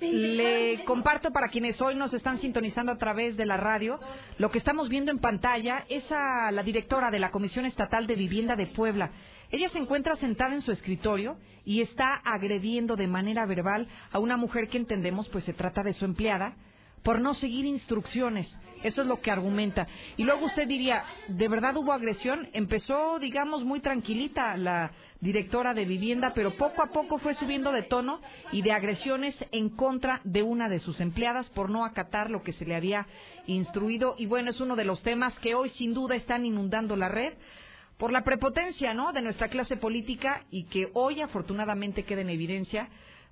Le 0.00 0.84
comparto 0.84 1.30
para 1.30 1.48
quienes 1.48 1.80
hoy 1.80 1.94
nos 1.94 2.12
están 2.12 2.40
sintonizando 2.40 2.92
a 2.92 2.98
través 2.98 3.36
de 3.36 3.46
la 3.46 3.56
radio, 3.56 4.00
lo 4.38 4.50
que 4.50 4.58
estamos 4.58 4.88
viendo 4.88 5.10
en 5.10 5.18
pantalla 5.18 5.84
es 5.88 6.04
a 6.10 6.50
la 6.50 6.62
directora 6.62 7.10
de 7.10 7.20
la 7.20 7.30
Comisión 7.30 7.64
Estatal 7.64 8.06
de 8.06 8.16
Vivienda 8.16 8.56
de 8.56 8.66
Puebla. 8.66 9.10
Ella 9.50 9.68
se 9.70 9.78
encuentra 9.78 10.16
sentada 10.16 10.54
en 10.54 10.62
su 10.62 10.72
escritorio 10.72 11.36
y 11.64 11.80
está 11.80 12.14
agrediendo 12.14 12.96
de 12.96 13.06
manera 13.06 13.46
verbal 13.46 13.88
a 14.10 14.18
una 14.18 14.36
mujer 14.36 14.68
que 14.68 14.78
entendemos 14.78 15.28
pues 15.28 15.44
se 15.44 15.52
trata 15.52 15.82
de 15.82 15.94
su 15.94 16.04
empleada 16.04 16.56
por 17.04 17.20
no 17.20 17.34
seguir 17.34 17.66
instrucciones. 17.66 18.48
Eso 18.82 19.00
es 19.00 19.08
lo 19.08 19.20
que 19.22 19.30
argumenta. 19.30 19.86
Y 20.18 20.24
luego 20.24 20.44
usted 20.44 20.68
diría, 20.68 21.04
¿de 21.28 21.48
verdad 21.48 21.76
hubo 21.76 21.92
agresión? 21.92 22.48
Empezó, 22.52 23.18
digamos, 23.18 23.64
muy 23.64 23.80
tranquilita 23.80 24.58
la 24.58 24.90
directora 25.20 25.72
de 25.72 25.86
vivienda, 25.86 26.32
pero 26.34 26.54
poco 26.56 26.82
a 26.82 26.88
poco 26.88 27.18
fue 27.18 27.34
subiendo 27.34 27.72
de 27.72 27.82
tono 27.82 28.20
y 28.52 28.60
de 28.60 28.72
agresiones 28.72 29.34
en 29.52 29.70
contra 29.70 30.20
de 30.24 30.42
una 30.42 30.68
de 30.68 30.80
sus 30.80 31.00
empleadas 31.00 31.48
por 31.50 31.70
no 31.70 31.86
acatar 31.86 32.30
lo 32.30 32.42
que 32.42 32.52
se 32.52 32.66
le 32.66 32.76
había 32.76 33.06
instruido. 33.46 34.16
Y 34.18 34.26
bueno, 34.26 34.50
es 34.50 34.60
uno 34.60 34.76
de 34.76 34.84
los 34.84 35.02
temas 35.02 35.32
que 35.38 35.54
hoy 35.54 35.70
sin 35.70 35.94
duda 35.94 36.14
están 36.14 36.44
inundando 36.44 36.94
la 36.94 37.08
red 37.08 37.32
por 37.96 38.12
la 38.12 38.22
prepotencia, 38.22 38.92
¿no?, 38.92 39.12
de 39.12 39.22
nuestra 39.22 39.48
clase 39.48 39.78
política 39.78 40.44
y 40.50 40.64
que 40.64 40.90
hoy 40.92 41.22
afortunadamente 41.22 42.04
queda 42.04 42.20
en 42.20 42.28
evidencia 42.28 42.88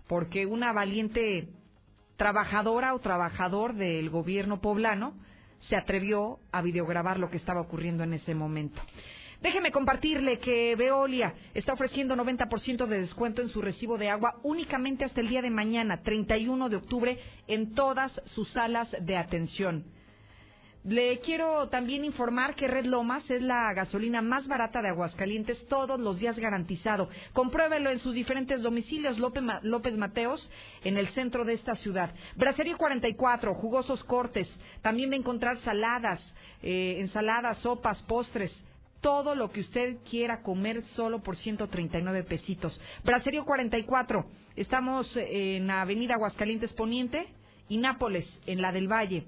porque 0.08 0.46
una 0.46 0.72
valiente 0.72 1.48
trabajadora 2.16 2.94
o 2.94 2.98
trabajador 3.00 3.74
del 3.74 4.10
gobierno 4.10 4.60
poblano 4.60 5.14
se 5.68 5.76
atrevió 5.76 6.38
a 6.50 6.62
videograbar 6.62 7.18
lo 7.18 7.30
que 7.30 7.36
estaba 7.36 7.60
ocurriendo 7.60 8.02
en 8.04 8.14
ese 8.14 8.34
momento. 8.34 8.80
Déjeme 9.40 9.72
compartirle 9.72 10.38
que 10.38 10.76
Veolia 10.76 11.34
está 11.52 11.72
ofreciendo 11.72 12.14
90% 12.14 12.86
de 12.86 13.00
descuento 13.00 13.42
en 13.42 13.48
su 13.48 13.60
recibo 13.60 13.98
de 13.98 14.08
agua 14.08 14.38
únicamente 14.44 15.04
hasta 15.04 15.20
el 15.20 15.28
día 15.28 15.42
de 15.42 15.50
mañana, 15.50 16.02
31 16.02 16.68
de 16.68 16.76
octubre, 16.76 17.18
en 17.48 17.74
todas 17.74 18.12
sus 18.26 18.48
salas 18.52 18.88
de 19.00 19.16
atención. 19.16 19.84
Le 20.84 21.20
quiero 21.20 21.68
también 21.68 22.04
informar 22.04 22.56
que 22.56 22.66
Red 22.66 22.86
Lomas 22.86 23.30
es 23.30 23.40
la 23.40 23.72
gasolina 23.72 24.20
más 24.20 24.48
barata 24.48 24.82
de 24.82 24.88
Aguascalientes, 24.88 25.64
todos 25.68 26.00
los 26.00 26.18
días 26.18 26.36
garantizado. 26.36 27.08
Compruébelo 27.32 27.90
en 27.90 28.00
sus 28.00 28.14
diferentes 28.14 28.62
domicilios 28.62 29.16
López, 29.18 29.96
Mateos, 29.96 30.50
en 30.82 30.96
el 30.96 31.06
centro 31.10 31.44
de 31.44 31.52
esta 31.52 31.76
ciudad. 31.76 32.12
Bracería 32.34 32.76
44, 32.76 33.54
jugosos 33.54 34.02
cortes. 34.04 34.48
También 34.82 35.10
va 35.10 35.14
a 35.14 35.18
encontrar 35.18 35.60
saladas, 35.60 36.20
eh, 36.64 36.96
ensaladas, 36.98 37.58
sopas, 37.58 38.02
postres 38.02 38.52
todo 39.00 39.34
lo 39.34 39.50
que 39.50 39.62
usted 39.62 39.96
quiera 40.08 40.42
comer 40.42 40.84
solo 40.94 41.22
por 41.22 41.36
139 41.36 42.22
pesitos. 42.22 42.80
Bracerio 43.04 43.44
44, 43.44 44.24
estamos 44.54 45.10
en 45.16 45.68
Avenida 45.70 46.14
Aguascalientes 46.14 46.72
Poniente 46.72 47.26
y 47.68 47.78
Nápoles, 47.78 48.24
en 48.46 48.62
la 48.62 48.70
del 48.70 48.86
Valle. 48.86 49.24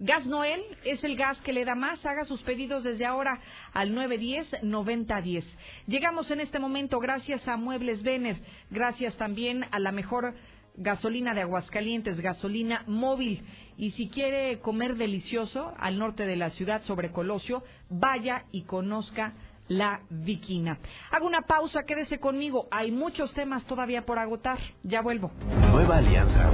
Gas 0.00 0.26
Noel 0.26 0.62
es 0.84 1.02
el 1.02 1.16
gas 1.16 1.38
que 1.42 1.52
le 1.52 1.64
da 1.64 1.74
más. 1.74 2.04
Haga 2.06 2.24
sus 2.24 2.40
pedidos 2.42 2.84
desde 2.84 3.04
ahora 3.04 3.40
al 3.72 3.92
910-9010. 3.94 5.44
Llegamos 5.86 6.30
en 6.30 6.40
este 6.40 6.58
momento 6.58 7.00
gracias 7.00 7.46
a 7.48 7.56
Muebles 7.56 8.02
Venes, 8.02 8.40
gracias 8.70 9.16
también 9.16 9.64
a 9.70 9.78
la 9.78 9.90
mejor 9.90 10.34
gasolina 10.76 11.34
de 11.34 11.42
Aguascalientes, 11.42 12.20
gasolina 12.20 12.84
móvil. 12.86 13.44
Y 13.76 13.90
si 13.92 14.08
quiere 14.08 14.60
comer 14.60 14.96
delicioso 14.96 15.72
al 15.78 15.98
norte 15.98 16.26
de 16.26 16.36
la 16.36 16.50
ciudad 16.50 16.82
sobre 16.82 17.10
Colosio, 17.10 17.64
vaya 17.88 18.44
y 18.52 18.62
conozca 18.62 19.34
la 19.66 20.00
Viquina. 20.10 20.78
Hago 21.10 21.26
una 21.26 21.42
pausa, 21.42 21.84
quédese 21.84 22.18
conmigo. 22.18 22.68
Hay 22.70 22.90
muchos 22.90 23.32
temas 23.34 23.64
todavía 23.66 24.06
por 24.06 24.18
agotar. 24.18 24.58
Ya 24.82 25.02
vuelvo. 25.02 25.30
Nueva 25.72 25.98
Alianza. 25.98 26.50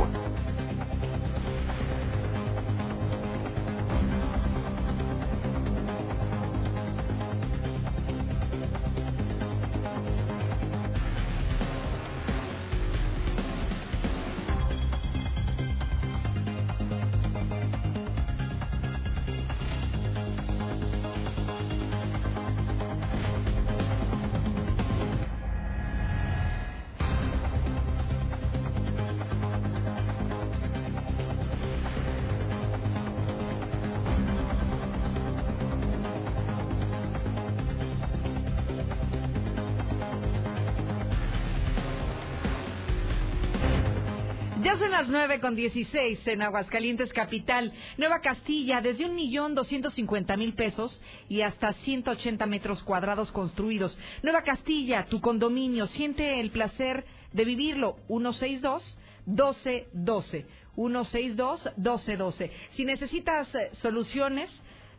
Ya 44.75 44.81
son 44.81 44.91
las 44.91 45.09
nueve 45.09 45.39
con 45.39 45.55
dieciséis 45.55 46.19
en 46.27 46.43
Aguascalientes 46.43 47.13
Capital. 47.13 47.73
Nueva 47.97 48.19
Castilla, 48.21 48.81
desde 48.81 49.05
un 49.05 49.15
millón 49.15 49.55
doscientos 49.55 49.95
cincuenta 49.95 50.37
mil 50.37 50.55
pesos 50.55 51.01
y 51.29 51.43
hasta 51.43 51.75
180 51.75 52.45
metros 52.47 52.83
cuadrados 52.83 53.31
construidos. 53.31 53.97
Nueva 54.25 54.43
Castilla, 54.43 55.07
tu 55.07 55.21
condominio, 55.21 55.87
siente 55.87 56.41
el 56.41 56.51
placer 56.51 57.05
de 57.33 57.45
vivirlo. 57.45 57.99
162 58.09 58.99
1212. 59.27 60.45
162 60.75 61.65
1212. 61.77 62.51
Si 62.73 62.85
necesitas 62.85 63.55
eh, 63.55 63.71
soluciones, 63.81 64.51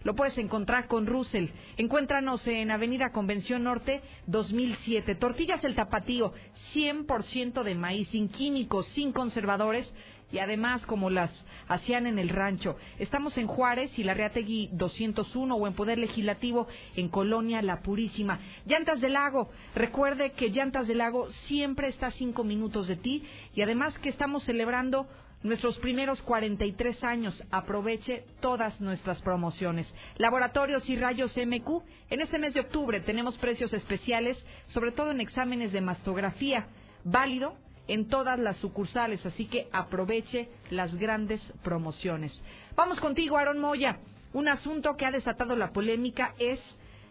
lo 0.05 0.15
puedes 0.15 0.37
encontrar 0.37 0.87
con 0.87 1.07
Russell. 1.07 1.47
Encuéntranos 1.77 2.45
en 2.47 2.69
Avenida 2.69 3.11
Convención 3.11 3.63
Norte 3.63 4.01
2007. 4.27 5.15
Tortillas 5.15 5.63
El 5.63 5.73
Tapatío, 5.73 6.31
100% 6.73 7.63
de 7.63 7.75
maíz, 7.75 8.07
sin 8.09 8.29
químicos, 8.29 8.85
sin 8.93 9.11
conservadores 9.11 9.91
y 10.31 10.37
además 10.37 10.85
como 10.85 11.09
las 11.09 11.31
hacían 11.67 12.05
en 12.05 12.19
el 12.19 12.29
rancho. 12.29 12.77
Estamos 12.99 13.35
en 13.39 13.47
Juárez 13.47 13.97
y 13.97 14.03
la 14.03 14.13
Reategui 14.13 14.69
201 14.73 15.55
o 15.55 15.67
en 15.67 15.73
Poder 15.73 15.97
Legislativo 15.97 16.67
en 16.95 17.09
Colonia 17.09 17.63
La 17.63 17.81
Purísima. 17.81 18.39
Llantas 18.67 19.01
del 19.01 19.13
Lago, 19.13 19.49
recuerde 19.73 20.33
que 20.33 20.49
Llantas 20.49 20.87
del 20.87 20.99
Lago 20.99 21.31
siempre 21.47 21.87
está 21.87 22.07
a 22.07 22.11
cinco 22.11 22.43
minutos 22.43 22.87
de 22.87 22.95
ti 22.95 23.23
y 23.55 23.61
además 23.63 23.97
que 23.99 24.09
estamos 24.09 24.43
celebrando 24.43 25.07
nuestros 25.45 25.77
primeros 25.77 26.21
43 26.23 27.03
años. 27.03 27.43
Aproveche 27.51 28.25
todas 28.41 28.81
nuestras 28.81 29.21
promociones. 29.21 29.87
Laboratorios 30.17 30.89
y 30.89 30.97
Rayos 30.97 31.37
MQ. 31.37 31.83
En 32.09 32.21
este 32.21 32.39
mes 32.39 32.53
de 32.55 32.61
octubre 32.61 32.99
tenemos 32.99 33.37
precios 33.37 33.71
especiales, 33.71 34.43
sobre 34.67 34.91
todo 34.91 35.11
en 35.11 35.21
exámenes 35.21 35.71
de 35.71 35.81
mastografía. 35.81 36.67
Válido 37.03 37.55
en 37.87 38.07
todas 38.07 38.39
las 38.39 38.57
sucursales, 38.57 39.23
así 39.25 39.45
que 39.45 39.67
aproveche 39.71 40.49
las 40.71 40.95
grandes 40.95 41.41
promociones. 41.63 42.41
Vamos 42.75 42.99
contigo, 42.99 43.37
Aaron 43.37 43.59
Moya. 43.59 43.99
Un 44.33 44.47
asunto 44.47 44.97
que 44.97 45.05
ha 45.05 45.11
desatado 45.11 45.55
la 45.55 45.71
polémica 45.71 46.33
es 46.39 46.59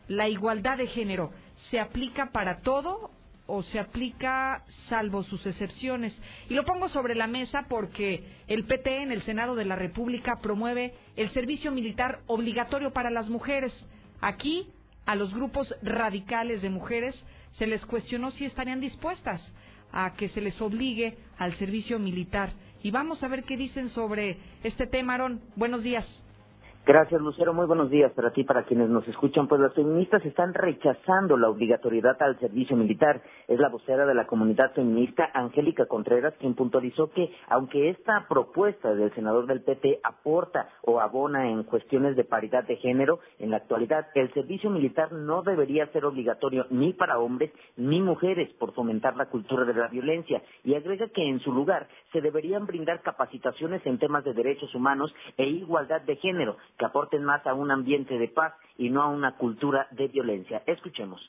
la 0.09 0.29
igualdad 0.29 0.77
de 0.79 0.89
género. 0.89 1.31
¿Se 1.71 1.79
aplica 1.79 2.31
para 2.33 2.57
todo 2.59 3.11
o 3.47 3.63
se 3.63 3.79
aplica 3.79 4.65
salvo 4.89 5.23
sus 5.23 5.45
excepciones. 5.47 6.19
Y 6.49 6.55
lo 6.55 6.65
pongo 6.65 6.89
sobre 6.89 7.15
la 7.15 7.27
mesa 7.27 7.67
porque 7.69 8.25
el 8.47 8.65
PT 8.65 9.03
en 9.03 9.13
el 9.13 9.23
Senado 9.23 9.55
de 9.55 9.65
la 9.65 9.77
República 9.77 10.39
promueve 10.41 10.95
el 11.17 11.31
servicio 11.31 11.71
militar 11.71 12.21
obligatorio 12.27 12.93
para 12.93 13.11
las 13.11 13.29
mujeres. 13.29 13.73
Aquí, 14.21 14.69
a 15.07 15.15
los 15.15 15.35
grupos 15.35 15.75
radicales 15.83 16.63
de 16.63 16.71
mujeres 16.71 17.15
se 17.59 17.67
les 17.67 17.85
cuestionó 17.85 18.31
si 18.31 18.45
estarían 18.45 18.81
dispuestas 18.81 19.41
a 19.93 20.15
que 20.15 20.29
se 20.29 20.41
les 20.41 20.61
obligue 20.61 21.19
al 21.39 21.55
servicio 21.57 21.99
militar. 21.99 22.53
Y 22.83 22.91
vamos 22.91 23.23
a 23.23 23.29
ver 23.29 23.45
qué 23.45 23.57
dicen 23.57 23.91
sobre 23.91 24.39
este 24.63 24.87
tema, 24.87 25.15
Aaron. 25.15 25.41
Buenos 25.57 25.83
días. 25.83 26.24
Gracias, 26.87 27.19
Lucero. 27.19 27.55
Muy 27.55 27.65
buenos 27.65 27.89
días 27.89 28.13
para 28.13 28.31
ti, 28.31 28.45
para 28.45 28.65
quienes 28.65 28.91
nos 28.91 29.09
escuchan. 29.09 29.49
Pues 29.49 29.59
las 29.59 29.73
feministas 29.73 30.23
están 30.27 30.53
rechazando 30.53 31.39
la 31.39 31.49
obligatoriedad 31.49 32.15
al 32.21 32.39
servicio 32.39 32.77
militar. 32.77 33.23
Es 33.49 33.59
la 33.59 33.71
vocera 33.71 34.05
de 34.05 34.15
la 34.15 34.27
comunidad 34.27 34.75
feminista, 34.75 35.31
Angélica 35.33 35.87
Contreras, 35.87 36.35
quien 36.39 36.53
puntualizó 36.53 37.11
que, 37.11 37.33
aunque 37.49 37.89
esta 37.89 38.27
propuesta 38.29 38.95
del 38.95 39.15
senador 39.15 39.47
del 39.47 39.63
PT 39.63 40.01
aporta 40.03 40.69
o 40.83 41.01
abona 41.01 41.49
en 41.49 41.63
cuestiones 41.63 42.17
de 42.17 42.25
paridad 42.25 42.65
de 42.65 42.77
género, 42.77 43.21
en 43.39 43.51
la 43.51 43.57
actualidad 43.57 44.09
el 44.15 44.31
servicio 44.35 44.69
militar 44.69 45.11
no 45.11 45.41
debería 45.41 45.87
ser 45.87 46.05
obligatorio 46.05 46.67
ni 46.69 46.93
para 46.93 47.19
hombres 47.19 47.51
ni 47.79 48.03
mujeres 48.03 48.53
por 48.59 48.75
fomentar 48.75 49.17
la 49.17 49.31
cultura 49.31 49.65
de 49.65 49.73
la 49.73 49.89
violencia. 49.89 50.43
Y 50.65 50.75
agrega 50.75 51.09
que, 51.09 51.27
en 51.27 51.41
su 51.41 51.51
lugar, 51.51 51.89
se 52.13 52.21
deberían 52.21 52.67
brindar 52.67 53.01
capacitaciones 53.01 53.81
en 53.87 53.99
temas 53.99 54.23
de 54.23 54.35
derechos 54.35 54.75
humanos 54.75 55.15
e 55.39 55.47
igualdad 55.47 56.03
de 56.03 56.17
género 56.17 56.59
que 56.79 56.85
aporten 56.85 57.25
más 57.25 57.47
a 57.47 57.55
un 57.55 57.71
ambiente 57.71 58.19
de 58.19 58.29
paz 58.29 58.55
y 58.77 58.91
no 58.91 59.03
a 59.03 59.09
una 59.09 59.37
cultura 59.37 59.87
de 59.91 60.09
violencia. 60.09 60.63
Escuchemos. 60.67 61.21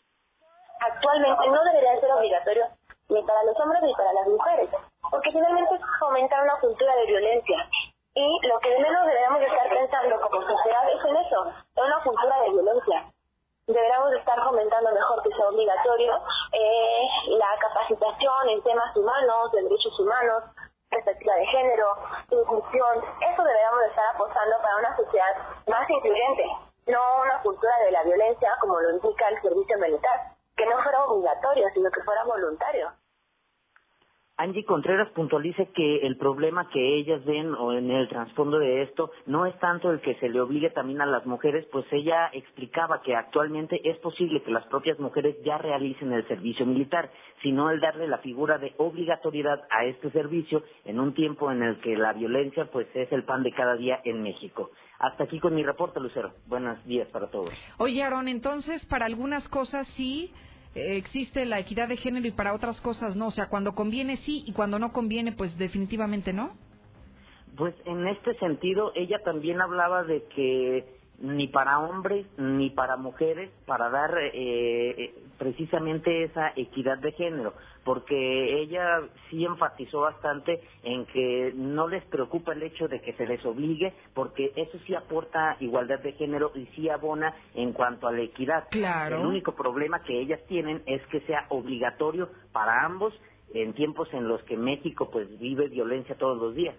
Actualmente 0.80 1.48
no 1.48 1.64
debería 1.64 2.00
ser 2.00 2.12
obligatorio 2.12 2.66
ni 3.10 3.22
para 3.24 3.44
los 3.44 3.60
hombres 3.60 3.82
ni 3.84 3.94
para 3.94 4.14
las 4.14 4.28
mujeres, 4.28 4.70
porque 5.10 5.32
finalmente 5.32 5.80
fomentar 6.00 6.44
una 6.44 6.60
cultura 6.60 6.96
de 6.96 7.06
violencia. 7.06 7.70
Y 8.16 8.48
lo 8.48 8.60
que 8.60 8.80
menos 8.80 9.06
deberíamos 9.06 9.42
estar 9.42 9.70
pensando 9.70 10.22
como 10.22 10.42
sociedad 10.42 10.90
es 10.90 11.06
en 11.06 11.16
eso, 11.18 11.46
en 11.76 11.84
una 11.84 12.02
cultura 12.02 12.42
de 12.42 12.50
violencia. 12.50 13.12
Deberíamos 13.68 14.14
estar 14.14 14.42
fomentando 14.44 14.92
mejor 14.92 15.22
que 15.24 15.36
sea 15.36 15.50
obligatorio 15.50 16.14
eh, 16.54 17.08
la 17.30 17.58
capacitación 17.60 18.50
en 18.50 18.64
temas 18.64 18.96
humanos, 18.96 19.52
de 19.52 19.64
derechos 19.64 20.00
humanos, 20.00 20.44
perspectiva 20.96 21.36
de 21.36 21.46
género, 21.48 21.88
inclusión, 22.30 23.04
eso 23.20 23.44
deberíamos 23.44 23.84
estar 23.90 24.16
apostando 24.16 24.56
para 24.62 24.78
una 24.78 24.96
sociedad 24.96 25.36
más 25.68 25.90
incluyente, 25.90 26.44
no 26.88 27.00
una 27.22 27.42
cultura 27.42 27.74
de 27.84 27.92
la 27.92 28.04
violencia 28.04 28.50
como 28.62 28.80
lo 28.80 28.92
indica 28.92 29.28
el 29.28 29.42
servicio 29.42 29.78
militar, 29.78 30.32
que 30.56 30.66
no 30.66 30.82
fuera 30.82 31.04
obligatorio, 31.04 31.68
sino 31.74 31.92
que 31.92 32.04
fuera 32.04 32.24
voluntario. 32.24 32.92
Angie 34.38 34.66
Contreras 34.66 35.10
puntualiza 35.12 35.64
que 35.74 36.00
el 36.00 36.18
problema 36.18 36.68
que 36.70 36.98
ellas 36.98 37.24
ven 37.24 37.54
o 37.54 37.72
en 37.72 37.90
el 37.90 38.10
trasfondo 38.10 38.60
de 38.60 38.82
esto 38.82 39.12
no 39.28 39.46
es 39.46 39.58
tanto 39.60 39.92
el 39.92 40.02
que 40.02 40.16
se 40.16 40.28
le 40.28 40.42
obligue 40.42 40.72
también 40.72 41.00
a 41.00 41.06
las 41.06 41.26
mujeres, 41.26 41.66
pues 41.72 41.86
ella 41.92 42.30
explicaba 42.34 43.02
que 43.02 43.16
actualmente 43.16 43.80
es 43.90 43.98
posible 44.00 44.44
que 44.44 44.52
las 44.52 44.66
propias 44.66 45.00
mujeres 45.00 45.38
ya 45.46 45.58
realicen 45.58 46.12
el 46.12 46.28
servicio 46.28 46.66
militar, 46.66 47.12
sino 47.42 47.70
el 47.70 47.80
darle 47.80 48.10
la 48.10 48.18
figura 48.18 48.58
de 48.58 48.74
obligatoriedad 48.76 49.62
a 49.70 49.86
este 49.86 50.12
servicio 50.12 50.64
en 50.84 51.00
un 51.00 51.14
tiempo 51.14 51.50
en 51.50 51.64
el 51.64 51.80
que 51.80 51.96
la 51.96 52.12
violencia 52.12 52.70
pues 52.70 52.88
es 52.94 53.10
el 53.14 53.24
pan 53.24 53.42
de 53.42 53.54
cada 53.54 53.78
día 53.78 54.02
en 54.04 54.22
México. 54.22 54.70
Hasta 55.00 55.24
aquí 55.24 55.40
con 55.40 55.56
mi 55.56 55.64
reporte, 55.64 56.02
Lucero. 56.02 56.34
Buenos 56.48 56.84
días 56.86 57.08
para 57.08 57.28
todos. 57.28 57.52
Oye, 57.78 58.04
Aaron, 58.04 58.28
entonces 58.28 58.86
para 58.86 59.06
algunas 59.06 59.48
cosas 59.48 59.88
sí 59.96 60.34
existe 60.76 61.46
la 61.46 61.60
equidad 61.60 61.88
de 61.88 61.98
género 61.98 62.28
y 62.28 62.32
para 62.32 62.54
otras 62.54 62.80
cosas 62.82 63.16
no. 63.16 63.28
O 63.28 63.32
sea, 63.32 63.48
cuando 63.48 63.74
conviene 63.74 64.18
sí 64.18 64.44
y 64.46 64.52
cuando 64.52 64.78
no 64.78 64.92
conviene, 64.92 65.32
pues 65.32 65.58
definitivamente 65.58 66.34
no. 66.34 66.54
Pues 67.58 67.74
en 67.86 68.08
este 68.08 68.38
sentido, 68.38 68.92
ella 68.96 69.20
también 69.24 69.62
hablaba 69.62 70.04
de 70.04 70.24
que 70.36 70.86
ni 71.20 71.48
para 71.48 71.80
hombres 71.80 72.26
ni 72.38 72.70
para 72.70 72.98
mujeres, 72.98 73.50
para 73.66 73.90
dar 73.90 74.12
eh, 74.34 75.14
precisamente 75.38 76.24
esa 76.24 76.52
equidad 76.56 76.98
de 76.98 77.12
género, 77.14 77.54
porque 77.84 78.62
ella 78.62 79.02
sí 79.30 79.46
enfatizó 79.46 80.02
bastante 80.02 80.62
en 80.84 81.06
que 81.06 81.54
no 81.56 81.88
les 81.88 82.04
preocupa 82.06 82.54
el 82.54 82.64
hecho 82.64 82.88
de 82.88 83.02
que 83.02 83.14
se 83.14 83.26
les 83.26 83.46
obligue, 83.46 83.94
porque 84.14 84.52
eso 84.56 84.78
sí 84.86 84.96
aporta 84.96 85.58
igualdad 85.60 86.00
de 86.00 86.14
género 86.14 86.52
y 86.56 86.66
sí 86.76 86.90
abona 86.90 87.34
en 87.54 87.74
cuanto 87.74 88.08
a 88.08 88.12
la 88.12 88.22
equidad. 88.22 88.66
Claro. 88.72 89.18
El 89.18 89.26
único 89.26 89.56
problema 89.56 90.04
que 90.04 90.20
ellas 90.20 90.40
tienen 90.48 90.82
es 90.86 91.06
que 91.08 91.22
sea 91.22 91.46
obligatorio 91.50 92.30
para 92.52 92.86
ambos 92.86 93.14
en 93.54 93.74
tiempos 93.74 94.10
en 94.14 94.28
los 94.28 94.42
que 94.44 94.58
México 94.58 95.10
pues 95.12 95.40
vive 95.40 95.68
violencia 95.68 96.16
todos 96.16 96.38
los 96.38 96.56
días. 96.56 96.76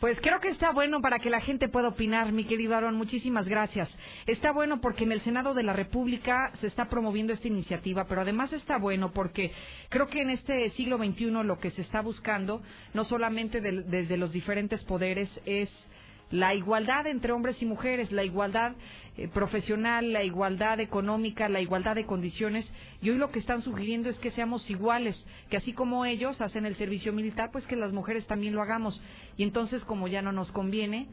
Pues 0.00 0.18
creo 0.20 0.40
que 0.40 0.50
está 0.50 0.72
bueno 0.72 1.00
para 1.00 1.20
que 1.20 1.30
la 1.30 1.40
gente 1.40 1.70
pueda 1.70 1.88
opinar, 1.88 2.30
mi 2.30 2.44
querido 2.44 2.76
Aaron. 2.76 2.96
Muchísimas 2.96 3.48
gracias. 3.48 3.88
Está 4.26 4.52
bueno 4.52 4.82
porque 4.82 5.04
en 5.04 5.12
el 5.12 5.22
Senado 5.22 5.54
de 5.54 5.62
la 5.62 5.72
República 5.72 6.52
se 6.60 6.66
está 6.66 6.90
promoviendo 6.90 7.32
esta 7.32 7.48
iniciativa, 7.48 8.04
pero 8.04 8.20
además 8.20 8.52
está 8.52 8.76
bueno 8.76 9.12
porque 9.12 9.52
creo 9.88 10.06
que 10.08 10.20
en 10.20 10.28
este 10.28 10.68
siglo 10.72 10.98
XXI 10.98 11.30
lo 11.44 11.58
que 11.58 11.70
se 11.70 11.80
está 11.80 12.02
buscando, 12.02 12.60
no 12.92 13.04
solamente 13.04 13.62
desde 13.62 14.18
los 14.18 14.32
diferentes 14.32 14.84
poderes, 14.84 15.30
es 15.46 15.70
la 16.30 16.54
igualdad 16.54 17.06
entre 17.06 17.32
hombres 17.32 17.60
y 17.62 17.66
mujeres, 17.66 18.10
la 18.10 18.24
igualdad 18.24 18.72
eh, 19.16 19.28
profesional, 19.28 20.12
la 20.12 20.24
igualdad 20.24 20.80
económica, 20.80 21.48
la 21.48 21.60
igualdad 21.60 21.94
de 21.94 22.06
condiciones. 22.06 22.70
Y 23.00 23.10
hoy 23.10 23.18
lo 23.18 23.30
que 23.30 23.38
están 23.38 23.62
sugiriendo 23.62 24.10
es 24.10 24.18
que 24.18 24.32
seamos 24.32 24.68
iguales, 24.68 25.24
que 25.50 25.56
así 25.56 25.72
como 25.72 26.04
ellos 26.04 26.40
hacen 26.40 26.66
el 26.66 26.76
servicio 26.76 27.12
militar, 27.12 27.50
pues 27.52 27.64
que 27.66 27.76
las 27.76 27.92
mujeres 27.92 28.26
también 28.26 28.54
lo 28.54 28.62
hagamos. 28.62 29.00
Y 29.36 29.44
entonces, 29.44 29.84
como 29.84 30.08
ya 30.08 30.20
no 30.20 30.32
nos 30.32 30.50
conviene, 30.50 31.06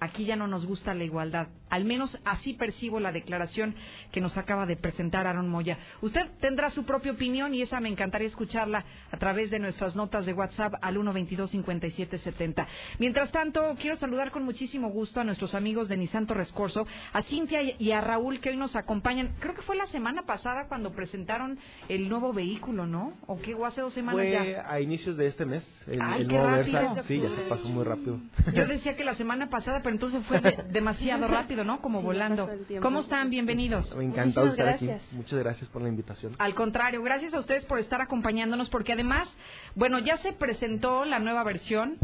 aquí 0.00 0.24
ya 0.24 0.36
no 0.36 0.46
nos 0.46 0.66
gusta 0.66 0.94
la 0.94 1.04
igualdad. 1.04 1.48
Al 1.70 1.84
menos 1.84 2.16
así 2.24 2.54
percibo 2.54 3.00
la 3.00 3.10
declaración 3.10 3.74
que 4.12 4.20
nos 4.20 4.36
acaba 4.36 4.66
de 4.66 4.76
presentar 4.76 5.26
Aaron 5.26 5.48
Moya. 5.48 5.78
Usted 6.02 6.26
tendrá 6.40 6.70
su 6.70 6.84
propia 6.84 7.12
opinión 7.12 7.52
y 7.54 7.62
esa 7.62 7.80
me 7.80 7.88
encantaría 7.88 8.28
escucharla 8.28 8.84
a 9.10 9.16
través 9.16 9.50
de 9.50 9.58
nuestras 9.58 9.96
notas 9.96 10.26
de 10.26 10.32
WhatsApp 10.32 10.74
al 10.82 10.96
122-5770. 10.96 12.66
Mientras 12.98 13.32
tanto, 13.32 13.74
quiero 13.80 13.96
saludar 13.96 14.30
con 14.30 14.44
muchísimo 14.44 14.90
gusto 14.90 15.20
a 15.20 15.24
nuestros 15.24 15.54
amigos 15.54 15.88
de 15.88 15.96
Nisanto 15.96 16.34
Rescorso, 16.34 16.86
a 17.12 17.22
Cintia 17.22 17.62
y 17.62 17.90
a 17.90 18.00
Raúl 18.00 18.40
que 18.40 18.50
hoy 18.50 18.56
nos 18.56 18.76
acompañan. 18.76 19.34
Creo 19.40 19.54
que 19.54 19.62
fue 19.62 19.76
la 19.76 19.86
semana 19.86 20.22
pasada 20.22 20.66
cuando 20.68 20.92
presentaron 20.92 21.58
el 21.88 22.08
nuevo 22.08 22.32
vehículo, 22.32 22.86
¿no? 22.86 23.14
¿O 23.26 23.40
qué? 23.40 23.54
¿O 23.54 23.66
hace 23.66 23.80
dos 23.80 23.94
semanas 23.94 24.20
fue 24.20 24.30
ya? 24.30 24.64
a 24.68 24.80
inicios 24.80 25.16
de 25.16 25.26
este 25.26 25.44
mes, 25.44 25.64
el, 25.86 26.00
Ay, 26.00 26.22
el 26.22 26.28
qué 26.28 26.34
nuevo 26.34 26.50
rápido. 26.50 26.94
Versa. 26.94 27.02
Sí, 27.08 27.20
ya 27.20 27.28
se 27.30 27.42
pasó 27.48 27.68
muy 27.68 27.84
rápido. 27.84 28.20
Yo 28.52 28.66
decía 28.66 28.96
que 28.96 29.04
la 29.04 29.14
semana 29.14 29.48
pasada, 29.48 29.82
pero 29.84 29.94
entonces 29.94 30.26
fue 30.26 30.40
de- 30.40 30.64
demasiado 30.70 31.28
rápido, 31.28 31.62
¿no? 31.62 31.80
Como 31.80 32.00
Sí, 32.00 32.06
volando. 32.06 32.50
¿Cómo 32.82 33.00
están? 33.00 33.30
Bienvenidos. 33.30 33.94
Encantado 34.00 34.46
de 34.46 34.52
estar 34.52 34.68
aquí. 34.70 34.90
Muchas 35.12 35.38
gracias 35.38 35.68
por 35.68 35.82
la 35.82 35.88
invitación. 35.88 36.34
Al 36.38 36.54
contrario, 36.54 37.02
gracias 37.02 37.32
a 37.34 37.38
ustedes 37.38 37.64
por 37.66 37.78
estar 37.78 38.00
acompañándonos, 38.00 38.68
porque 38.70 38.94
además, 38.94 39.28
bueno, 39.76 40.00
ya 40.00 40.16
se 40.18 40.32
presentó 40.32 41.04
la 41.04 41.20
nueva 41.20 41.44
versión 41.44 41.98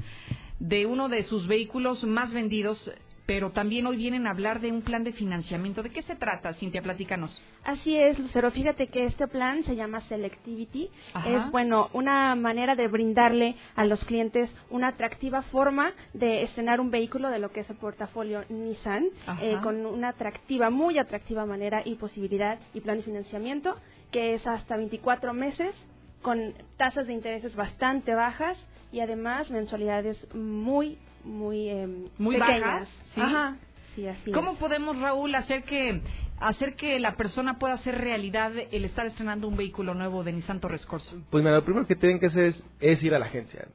de 0.60 0.84
uno 0.86 1.08
de 1.08 1.24
sus 1.24 1.48
vehículos 1.48 2.04
más 2.04 2.30
vendidos, 2.32 2.92
pero 3.30 3.52
también 3.52 3.86
hoy 3.86 3.96
vienen 3.96 4.26
a 4.26 4.30
hablar 4.30 4.60
de 4.60 4.72
un 4.72 4.82
plan 4.82 5.04
de 5.04 5.12
financiamiento. 5.12 5.84
¿De 5.84 5.90
qué 5.90 6.02
se 6.02 6.16
trata, 6.16 6.52
Cintia? 6.54 6.82
Platícanos. 6.82 7.40
Así 7.62 7.96
es, 7.96 8.18
Lucero. 8.18 8.50
Fíjate 8.50 8.88
que 8.88 9.04
este 9.04 9.28
plan 9.28 9.62
se 9.62 9.76
llama 9.76 10.00
Selectivity. 10.08 10.90
Ajá. 11.14 11.30
Es, 11.30 11.50
bueno, 11.52 11.90
una 11.92 12.34
manera 12.34 12.74
de 12.74 12.88
brindarle 12.88 13.54
a 13.76 13.84
los 13.84 14.04
clientes 14.04 14.52
una 14.68 14.88
atractiva 14.88 15.42
forma 15.42 15.92
de 16.12 16.42
estrenar 16.42 16.80
un 16.80 16.90
vehículo 16.90 17.30
de 17.30 17.38
lo 17.38 17.52
que 17.52 17.60
es 17.60 17.70
el 17.70 17.76
portafolio 17.76 18.42
Nissan, 18.48 19.04
eh, 19.40 19.58
con 19.62 19.86
una 19.86 20.08
atractiva, 20.08 20.68
muy 20.70 20.98
atractiva 20.98 21.46
manera 21.46 21.82
y 21.84 21.94
posibilidad 21.94 22.58
y 22.74 22.80
plan 22.80 22.96
de 22.96 23.04
financiamiento, 23.04 23.76
que 24.10 24.34
es 24.34 24.44
hasta 24.44 24.76
24 24.76 25.34
meses, 25.34 25.72
con 26.20 26.52
tasas 26.76 27.06
de 27.06 27.12
intereses 27.12 27.54
bastante 27.54 28.12
bajas 28.12 28.58
y 28.90 28.98
además 28.98 29.50
mensualidades 29.50 30.26
muy, 30.34 30.98
muy, 31.24 31.68
em, 31.68 32.04
Muy 32.18 32.36
pequeñas. 32.38 32.60
bajas, 32.60 32.88
¿sí? 33.14 33.20
Ajá. 33.20 33.56
Sí, 33.94 34.06
así 34.06 34.30
¿Cómo 34.30 34.52
es. 34.52 34.58
podemos, 34.58 34.98
Raúl, 35.00 35.34
hacer 35.34 35.64
que 35.64 36.00
hacer 36.38 36.74
que 36.74 36.98
la 37.00 37.16
persona 37.16 37.58
pueda 37.58 37.74
hacer 37.74 37.98
realidad 37.98 38.52
el 38.70 38.84
estar 38.86 39.04
estrenando 39.04 39.46
un 39.46 39.56
vehículo 39.58 39.92
nuevo 39.92 40.24
de 40.24 40.32
Nissan 40.32 40.58
Torres 40.60 40.86
Corso? 40.86 41.20
Pues 41.28 41.42
mira, 41.44 41.56
lo 41.56 41.64
primero 41.64 41.86
que 41.86 41.96
tienen 41.96 42.18
que 42.18 42.26
hacer 42.26 42.44
es, 42.44 42.64
es 42.78 43.02
ir 43.02 43.14
a 43.14 43.18
la 43.18 43.26
agencia. 43.26 43.66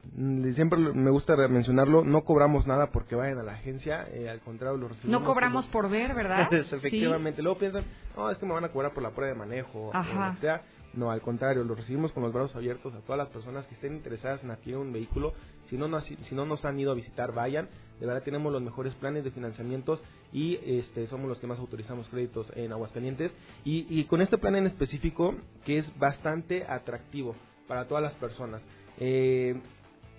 Siempre 0.54 0.76
me 0.78 1.10
gusta 1.10 1.36
mencionarlo, 1.48 2.02
no 2.02 2.24
cobramos 2.24 2.66
nada 2.66 2.90
porque 2.90 3.14
vayan 3.14 3.38
a 3.38 3.42
la 3.44 3.52
agencia, 3.52 4.08
eh, 4.10 4.28
al 4.28 4.40
contrario, 4.40 4.78
lo 4.78 4.88
recibimos. 4.88 5.20
No 5.20 5.26
cobramos 5.26 5.66
como- 5.66 5.72
por 5.72 5.90
ver, 5.90 6.14
¿verdad? 6.14 6.48
Efectivamente. 6.52 7.40
Luego 7.42 7.58
piensan, 7.58 7.84
no, 8.16 8.30
es 8.30 8.38
que 8.38 8.46
me 8.46 8.54
van 8.54 8.64
a 8.64 8.70
cobrar 8.70 8.92
por 8.94 9.02
la 9.02 9.10
prueba 9.10 9.32
de 9.32 9.38
manejo 9.38 9.90
Ajá. 9.94 10.10
o 10.10 10.28
lo 10.30 10.34
que 10.34 10.40
sea. 10.40 10.62
No, 10.94 11.10
al 11.10 11.20
contrario, 11.20 11.62
lo 11.62 11.74
recibimos 11.74 12.10
con 12.12 12.22
los 12.22 12.32
brazos 12.32 12.56
abiertos 12.56 12.94
a 12.94 13.00
todas 13.00 13.18
las 13.18 13.28
personas 13.28 13.66
que 13.66 13.74
estén 13.74 13.94
interesadas 13.94 14.42
en 14.42 14.50
adquirir 14.50 14.78
un 14.78 14.92
vehículo. 14.92 15.34
Si 15.68 15.76
no, 15.76 15.88
nos, 15.88 16.04
si 16.04 16.34
no 16.34 16.46
nos 16.46 16.64
han 16.64 16.78
ido 16.78 16.92
a 16.92 16.94
visitar, 16.94 17.32
vayan. 17.32 17.68
De 18.00 18.06
verdad 18.06 18.22
tenemos 18.22 18.52
los 18.52 18.62
mejores 18.62 18.94
planes 18.94 19.24
de 19.24 19.30
financiamientos 19.30 20.02
y 20.32 20.58
este, 20.64 21.06
somos 21.06 21.28
los 21.28 21.40
que 21.40 21.46
más 21.46 21.58
autorizamos 21.58 22.08
créditos 22.08 22.52
en 22.54 22.72
Aguascalientes. 22.72 23.32
Y, 23.64 23.86
y 23.88 24.04
con 24.04 24.20
este 24.20 24.38
plan 24.38 24.56
en 24.56 24.66
específico, 24.66 25.34
que 25.64 25.78
es 25.78 25.98
bastante 25.98 26.64
atractivo 26.64 27.34
para 27.66 27.86
todas 27.86 28.02
las 28.02 28.14
personas. 28.14 28.62
Eh, 28.98 29.54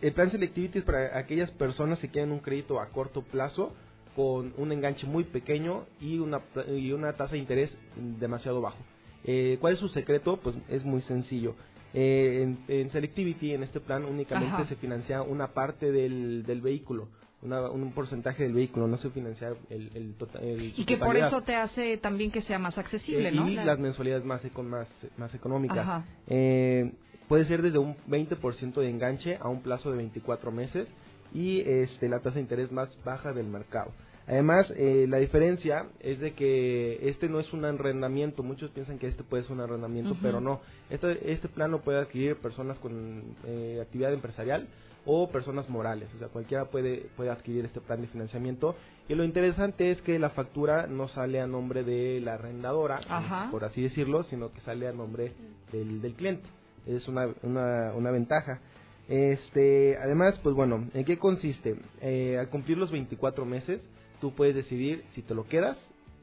el 0.01 0.13
plan 0.13 0.29
Selectivity 0.29 0.79
es 0.79 0.85
para 0.85 1.17
aquellas 1.17 1.49
personas 1.51 1.99
que 1.99 2.09
quieren 2.09 2.31
un 2.31 2.39
crédito 2.39 2.79
a 2.79 2.89
corto 2.89 3.23
plazo 3.23 3.73
con 4.15 4.53
un 4.57 4.71
enganche 4.71 5.05
muy 5.07 5.23
pequeño 5.23 5.85
y 5.99 6.19
una, 6.19 6.41
y 6.67 6.91
una 6.91 7.13
tasa 7.13 7.33
de 7.33 7.39
interés 7.39 7.75
demasiado 7.95 8.61
bajo. 8.61 8.77
Eh, 9.23 9.57
¿Cuál 9.59 9.73
es 9.73 9.79
su 9.79 9.89
secreto? 9.89 10.37
Pues 10.37 10.55
es 10.69 10.83
muy 10.83 11.01
sencillo. 11.01 11.55
Eh, 11.93 12.41
en, 12.43 12.59
en 12.67 12.91
Selectivity, 12.91 13.53
en 13.53 13.63
este 13.63 13.79
plan, 13.79 14.05
únicamente 14.05 14.53
Ajá. 14.55 14.65
se 14.65 14.75
financia 14.75 15.21
una 15.21 15.53
parte 15.53 15.91
del, 15.91 16.43
del 16.43 16.61
vehículo, 16.61 17.07
una- 17.41 17.69
un 17.69 17.91
porcentaje 17.93 18.43
del 18.43 18.53
vehículo, 18.53 18.87
no 18.87 18.97
se 18.97 19.09
financia 19.11 19.53
el, 19.69 19.91
el 19.95 20.13
total. 20.15 20.43
el- 20.43 20.73
Y 20.75 20.85
que 20.85 20.97
por 20.97 21.15
eso 21.15 21.41
te 21.41 21.55
hace 21.55 21.97
también 21.97 22.31
que 22.31 22.41
sea 22.41 22.59
más 22.59 22.77
accesible, 22.77 23.29
Eh, 23.29 23.31
¿no? 23.31 23.49
Y 23.49 23.55
las 23.55 23.79
mensualidades 23.79 24.25
más, 24.25 24.43
eco- 24.43 24.63
más, 24.63 24.87
más 25.17 25.33
económicas. 25.33 26.03
Eh, 26.27 26.91
puede 27.27 27.45
ser 27.45 27.61
desde 27.61 27.77
un 27.79 27.95
20% 28.07 28.81
de 28.81 28.89
enganche 28.89 29.37
a 29.39 29.47
un 29.47 29.61
plazo 29.61 29.91
de 29.91 29.97
24 29.97 30.51
meses 30.51 30.87
y 31.33 31.61
este, 31.61 32.09
la 32.09 32.19
tasa 32.19 32.35
de 32.35 32.41
interés 32.41 32.71
más 32.71 32.89
baja 33.03 33.33
del 33.33 33.47
mercado. 33.47 33.91
Además, 34.27 34.71
eh, 34.75 35.05
la 35.07 35.17
diferencia 35.17 35.85
es 36.01 36.19
de 36.19 36.33
que 36.33 36.99
este 37.09 37.29
no 37.29 37.39
es 37.39 37.53
un 37.53 37.63
arrendamiento. 37.63 38.43
Muchos 38.43 38.71
piensan 38.71 38.99
que 38.99 39.07
este 39.07 39.23
puede 39.23 39.43
ser 39.43 39.53
un 39.53 39.61
arrendamiento, 39.61 40.17
pero 40.21 40.41
no. 40.41 40.59
Este, 40.89 41.31
este 41.31 41.47
plan 41.47 41.71
lo 41.71 41.81
puede 41.81 41.99
adquirir 41.99 42.35
personas 42.35 42.77
con 42.79 43.23
eh, 43.45 43.79
actividad 43.81 44.11
empresarial 44.13 44.67
o 45.05 45.29
personas 45.29 45.69
morales. 45.69 46.13
O 46.13 46.19
sea, 46.19 46.27
cualquiera 46.27 46.65
puede, 46.65 47.07
puede 47.15 47.29
adquirir 47.29 47.63
este 47.63 47.79
plan 47.79 48.01
de 48.01 48.07
financiamiento. 48.07 48.75
Y 49.07 49.15
lo 49.15 49.23
interesante 49.23 49.91
es 49.91 50.01
que 50.01 50.19
la 50.19 50.31
factura 50.31 50.87
no 50.87 51.07
sale 51.07 51.39
a 51.39 51.47
nombre 51.47 51.83
de 51.85 52.19
la 52.19 52.33
arrendadora, 52.33 52.99
Ajá. 53.07 53.47
por 53.49 53.63
así 53.63 53.81
decirlo, 53.81 54.23
sino 54.23 54.51
que 54.51 54.59
sale 54.61 54.89
a 54.89 54.91
nombre 54.91 55.31
del, 55.71 56.01
del 56.01 56.13
cliente. 56.15 56.45
Es 56.85 57.07
una, 57.07 57.29
una, 57.43 57.93
una 57.95 58.11
ventaja. 58.11 58.59
Este, 59.07 59.97
además, 59.97 60.37
pues 60.43 60.53
bueno, 60.53 60.89
¿en 60.93 61.05
qué 61.05 61.17
consiste? 61.17 61.77
Eh, 62.01 62.37
al 62.37 62.49
cumplir 62.49 62.77
los 62.77 62.91
24 62.91 63.45
meses, 63.45 63.81
tú 64.21 64.33
puedes 64.33 64.55
decidir 64.55 65.03
si 65.13 65.21
te 65.21 65.33
lo 65.35 65.45
quedas, 65.47 65.77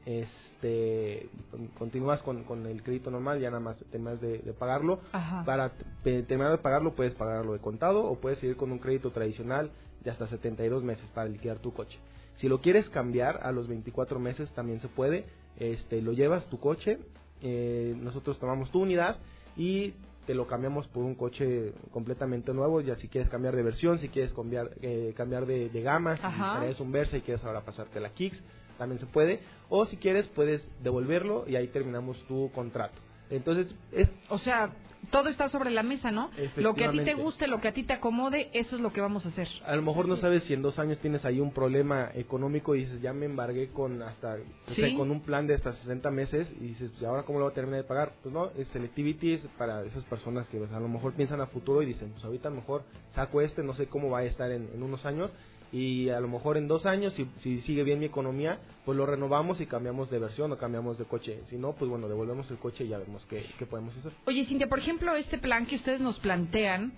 este, 0.05 1.29
con- 1.51 1.67
continúas 1.67 2.21
con, 2.21 2.43
con 2.43 2.65
el 2.65 2.83
crédito 2.83 3.11
normal, 3.11 3.39
ya 3.39 3.49
nada 3.49 3.59
más 3.61 3.77
terminas 3.91 4.19
de, 4.21 4.39
de 4.39 4.53
pagarlo. 4.53 4.99
Ajá. 5.11 5.43
Para 5.45 5.69
te- 6.03 6.23
terminar 6.23 6.51
de 6.51 6.57
pagarlo, 6.59 6.95
puedes 6.95 7.13
pagarlo 7.15 7.53
de 7.53 7.59
contado 7.59 8.03
o 8.05 8.15
puedes 8.19 8.39
seguir 8.39 8.55
con 8.55 8.71
un 8.71 8.79
crédito 8.79 9.11
tradicional 9.11 9.71
de 10.03 10.11
hasta 10.11 10.27
72 10.27 10.83
meses 10.83 11.05
para 11.13 11.29
liquidar 11.29 11.59
tu 11.59 11.73
coche. 11.73 11.97
Si 12.37 12.47
lo 12.47 12.59
quieres 12.61 12.89
cambiar 12.89 13.39
a 13.43 13.51
los 13.51 13.67
24 13.67 14.19
meses, 14.19 14.51
también 14.51 14.79
se 14.79 14.87
puede. 14.89 15.25
Este, 15.57 16.01
lo 16.01 16.11
llevas 16.11 16.45
tu 16.49 16.59
coche, 16.59 16.99
eh, 17.41 17.95
nosotros 17.97 18.37
tomamos 18.39 18.71
tu 18.71 18.81
unidad 18.81 19.17
y 19.57 19.93
te 20.25 20.33
lo 20.33 20.47
cambiamos 20.47 20.87
por 20.87 21.03
un 21.03 21.15
coche 21.15 21.73
completamente 21.91 22.53
nuevo, 22.53 22.81
ya 22.81 22.95
si 22.97 23.07
quieres 23.07 23.29
cambiar 23.29 23.55
de 23.55 23.63
versión, 23.63 23.99
si 23.99 24.09
quieres 24.09 24.33
cambiar, 24.33 24.71
eh, 24.81 25.13
cambiar 25.15 25.45
de, 25.45 25.69
de 25.69 25.81
gama, 25.81 26.15
si 26.17 26.21
traes 26.21 26.79
un 26.79 26.91
Versa 26.91 27.17
y 27.17 27.21
quieres 27.21 27.43
ahora 27.43 27.61
pasarte 27.61 27.99
la 27.99 28.09
Kicks, 28.09 28.41
también 28.77 28.99
se 28.99 29.05
puede, 29.05 29.39
o 29.69 29.85
si 29.85 29.97
quieres 29.97 30.27
puedes 30.27 30.61
devolverlo 30.83 31.45
y 31.47 31.55
ahí 31.55 31.67
terminamos 31.67 32.17
tu 32.27 32.51
contrato. 32.53 32.95
Entonces, 33.29 33.73
es 33.91 34.09
O 34.29 34.37
sea, 34.37 34.71
todo 35.11 35.29
está 35.29 35.49
sobre 35.49 35.71
la 35.71 35.83
mesa, 35.83 36.11
¿no? 36.11 36.29
Lo 36.57 36.73
que 36.73 36.85
a 36.85 36.91
ti 36.91 36.99
te 36.99 37.13
guste, 37.13 37.47
lo 37.47 37.61
que 37.61 37.67
a 37.67 37.73
ti 37.73 37.83
te 37.83 37.93
acomode, 37.93 38.49
eso 38.53 38.75
es 38.75 38.81
lo 38.81 38.91
que 38.93 39.01
vamos 39.01 39.25
a 39.25 39.29
hacer. 39.29 39.47
a 39.65 39.75
lo 39.75 39.81
mejor 39.81 40.07
no 40.07 40.17
sabes 40.17 40.43
si 40.43 40.53
en 40.53 40.61
dos 40.61 40.79
años 40.79 40.99
tienes 40.99 41.23
ahí 41.25 41.39
un 41.39 41.51
problema 41.53 42.09
económico 42.13 42.75
y 42.75 42.81
dices, 42.85 43.01
ya 43.01 43.13
me 43.13 43.25
embargué 43.25 43.69
con 43.69 44.01
hasta, 44.01 44.35
o 44.67 44.71
sea, 44.73 44.89
Sí. 44.89 44.95
con 44.95 45.11
un 45.11 45.21
plan 45.21 45.47
de 45.47 45.53
hasta 45.55 45.73
60 45.73 46.11
meses 46.11 46.47
y 46.59 46.67
dices, 46.67 46.91
"¿Y 46.99 47.05
ahora 47.05 47.23
cómo 47.23 47.39
lo 47.39 47.45
voy 47.45 47.51
a 47.51 47.55
terminar 47.55 47.81
de 47.81 47.87
pagar? 47.87 48.13
Pues 48.21 48.33
no, 48.33 48.51
es 48.57 48.67
selectivity 48.69 49.33
es 49.33 49.41
para 49.57 49.83
esas 49.83 50.03
personas 50.05 50.47
que 50.47 50.57
pues, 50.57 50.71
a 50.71 50.79
lo 50.79 50.87
mejor 50.87 51.13
piensan 51.13 51.41
a 51.41 51.47
futuro 51.47 51.81
y 51.81 51.85
dicen, 51.85 52.09
pues 52.11 52.23
ahorita 52.25 52.47
a 52.47 52.51
lo 52.51 52.57
mejor 52.57 52.83
saco 53.13 53.41
este, 53.41 53.63
no 53.63 53.73
sé 53.73 53.87
cómo 53.87 54.09
va 54.09 54.19
a 54.19 54.23
estar 54.23 54.51
en, 54.51 54.69
en 54.73 54.83
unos 54.83 55.05
años 55.05 55.31
y 55.75 56.09
a 56.09 56.21
lo 56.21 56.29
mejor 56.29 56.55
en 56.55 56.69
dos 56.69 56.85
años, 56.85 57.11
si, 57.15 57.27
si 57.41 57.59
sigue 57.63 57.83
bien 57.83 57.99
mi 57.99 58.05
economía, 58.05 58.59
pues 58.85 58.97
lo 58.97 59.05
renovamos 59.05 59.59
y 59.59 59.65
cambiamos 59.65 60.09
de 60.09 60.19
versión 60.19 60.49
o 60.53 60.57
cambiamos 60.57 60.97
de 60.97 61.03
coche. 61.03 61.41
Si 61.49 61.57
no, 61.57 61.73
pues 61.73 61.91
bueno, 61.91 62.07
devolvemos 62.07 62.49
el 62.49 62.57
coche 62.57 62.85
y 62.85 62.87
ya 62.87 62.97
vemos 62.97 63.25
qué, 63.29 63.43
qué 63.59 63.65
podemos 63.65 63.93
hacer. 63.97 64.13
Oye, 64.25 64.45
Cintia, 64.45 64.69
por 64.69 64.79
ejemplo, 64.79 65.13
este 65.17 65.37
plan 65.37 65.65
que 65.65 65.75
ustedes 65.75 65.99
nos 65.99 66.17
plantean, 66.19 66.93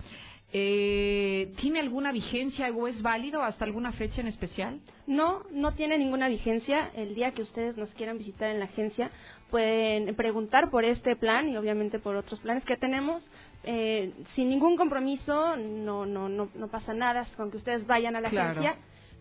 eh, 0.53 1.51
¿tiene 1.59 1.79
alguna 1.79 2.11
vigencia 2.11 2.69
o 2.69 2.87
es 2.87 3.01
válido 3.01 3.41
hasta 3.41 3.65
alguna 3.65 3.93
fecha 3.93 4.21
en 4.21 4.27
especial? 4.27 4.79
No, 5.07 5.41
no 5.49 5.73
tiene 5.73 5.97
ninguna 5.97 6.29
vigencia. 6.29 6.91
El 6.95 7.15
día 7.15 7.31
que 7.31 7.41
ustedes 7.41 7.77
nos 7.77 7.91
quieran 7.95 8.19
visitar 8.19 8.51
en 8.51 8.59
la 8.59 8.65
agencia, 8.65 9.09
pueden 9.49 10.15
preguntar 10.15 10.69
por 10.69 10.85
este 10.85 11.15
plan 11.15 11.49
y 11.49 11.57
obviamente 11.57 11.97
por 11.97 12.15
otros 12.15 12.39
planes 12.41 12.63
que 12.63 12.77
tenemos. 12.77 13.27
Eh, 13.69 14.13
sin 14.33 14.47
ningún 14.49 14.77
compromiso, 14.77 15.57
no, 15.57 16.05
no, 16.05 16.29
no, 16.29 16.47
no 16.55 16.67
pasa 16.69 16.93
nada 16.93 17.27
con 17.35 17.51
que 17.51 17.57
ustedes 17.57 17.85
vayan 17.85 18.15
a 18.15 18.21
la 18.21 18.29
Claro. 18.29 18.61
agencia, 18.61 18.77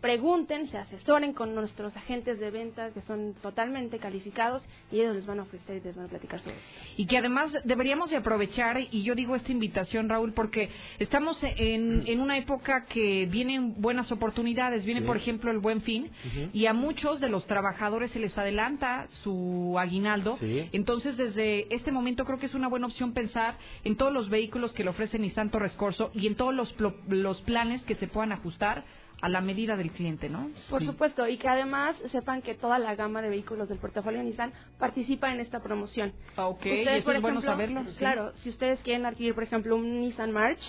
pregunten, 0.06 0.68
se 0.68 0.78
asesoren 0.78 1.32
con 1.32 1.52
nuestros 1.56 1.96
agentes 1.96 2.38
de 2.38 2.52
venta 2.52 2.92
que 2.92 3.00
son 3.00 3.34
totalmente 3.42 3.98
calificados 3.98 4.64
y 4.92 5.00
ellos 5.00 5.16
les 5.16 5.26
van 5.26 5.40
a 5.40 5.42
ofrecer 5.42 5.78
y 5.78 5.80
les 5.80 5.96
van 5.96 6.04
a 6.06 6.08
platicar 6.08 6.38
sobre 6.38 6.54
esto. 6.54 6.68
Y 6.96 7.06
que 7.06 7.18
además 7.18 7.50
deberíamos 7.64 8.10
de 8.10 8.16
aprovechar, 8.18 8.78
y 8.78 9.02
yo 9.02 9.16
digo 9.16 9.34
esta 9.34 9.50
invitación, 9.50 10.08
Raúl, 10.08 10.32
porque 10.32 10.70
estamos 11.00 11.36
en, 11.42 12.04
en 12.06 12.20
una 12.20 12.38
época 12.38 12.84
que 12.84 13.26
vienen 13.26 13.80
buenas 13.82 14.12
oportunidades. 14.12 14.84
Viene, 14.84 15.00
Sí. 15.00 15.06
por 15.06 15.16
ejemplo, 15.16 15.50
el 15.50 15.58
buen 15.58 15.82
fin, 15.82 16.08
y 16.52 16.66
a 16.66 16.72
muchos 16.72 17.20
de 17.20 17.28
los 17.28 17.44
trabajadores 17.48 18.12
se 18.12 18.20
les 18.20 18.38
adelanta 18.38 19.08
su 19.24 19.74
aguinaldo. 19.76 20.36
Sí. 20.38 20.68
Entonces, 20.72 21.16
desde 21.16 21.66
este 21.74 21.90
momento 21.90 22.24
creo 22.24 22.38
que 22.38 22.46
es 22.46 22.54
una 22.54 22.68
buena 22.68 22.86
opción 22.86 23.12
pensar 23.12 23.56
en 23.82 23.96
todos 23.96 24.12
los 24.12 24.30
vehículos 24.30 24.72
que 24.72 24.84
le 24.84 24.90
ofrecen 24.90 25.22
Nissan 25.22 25.50
Torres 25.50 25.72
Corso 25.72 26.12
y 26.14 26.28
en 26.28 26.36
todos 26.36 26.54
los, 26.54 26.72
los 27.08 27.40
planes 27.40 27.82
que 27.82 27.96
se 27.96 28.06
puedan 28.06 28.30
ajustar 28.30 28.84
a 29.20 29.28
la 29.28 29.40
medida 29.40 29.76
del 29.76 29.90
cliente, 29.90 30.28
¿no? 30.28 30.50
Por 30.68 30.84
supuesto, 30.84 31.26
y 31.26 31.38
que 31.38 31.48
además 31.48 31.96
sepan 32.12 32.42
que 32.42 32.54
toda 32.54 32.78
la 32.78 32.94
gama 32.94 33.22
de 33.22 33.30
vehículos 33.30 33.68
del 33.68 33.78
portafolio 33.78 34.22
Nissan 34.22 34.52
participa 34.78 35.32
en 35.32 35.40
esta 35.40 35.60
promoción. 35.62 36.12
ok, 36.36 36.66
y 36.66 36.88
eso 36.88 37.12
es 37.12 37.22
bueno 37.22 37.40
saberlo, 37.40 37.84
sí. 37.88 37.96
Claro, 37.98 38.32
si 38.36 38.50
ustedes 38.50 38.78
quieren 38.80 39.06
adquirir, 39.06 39.34
por 39.34 39.44
ejemplo, 39.44 39.76
un 39.76 40.00
Nissan 40.00 40.32
March, 40.32 40.60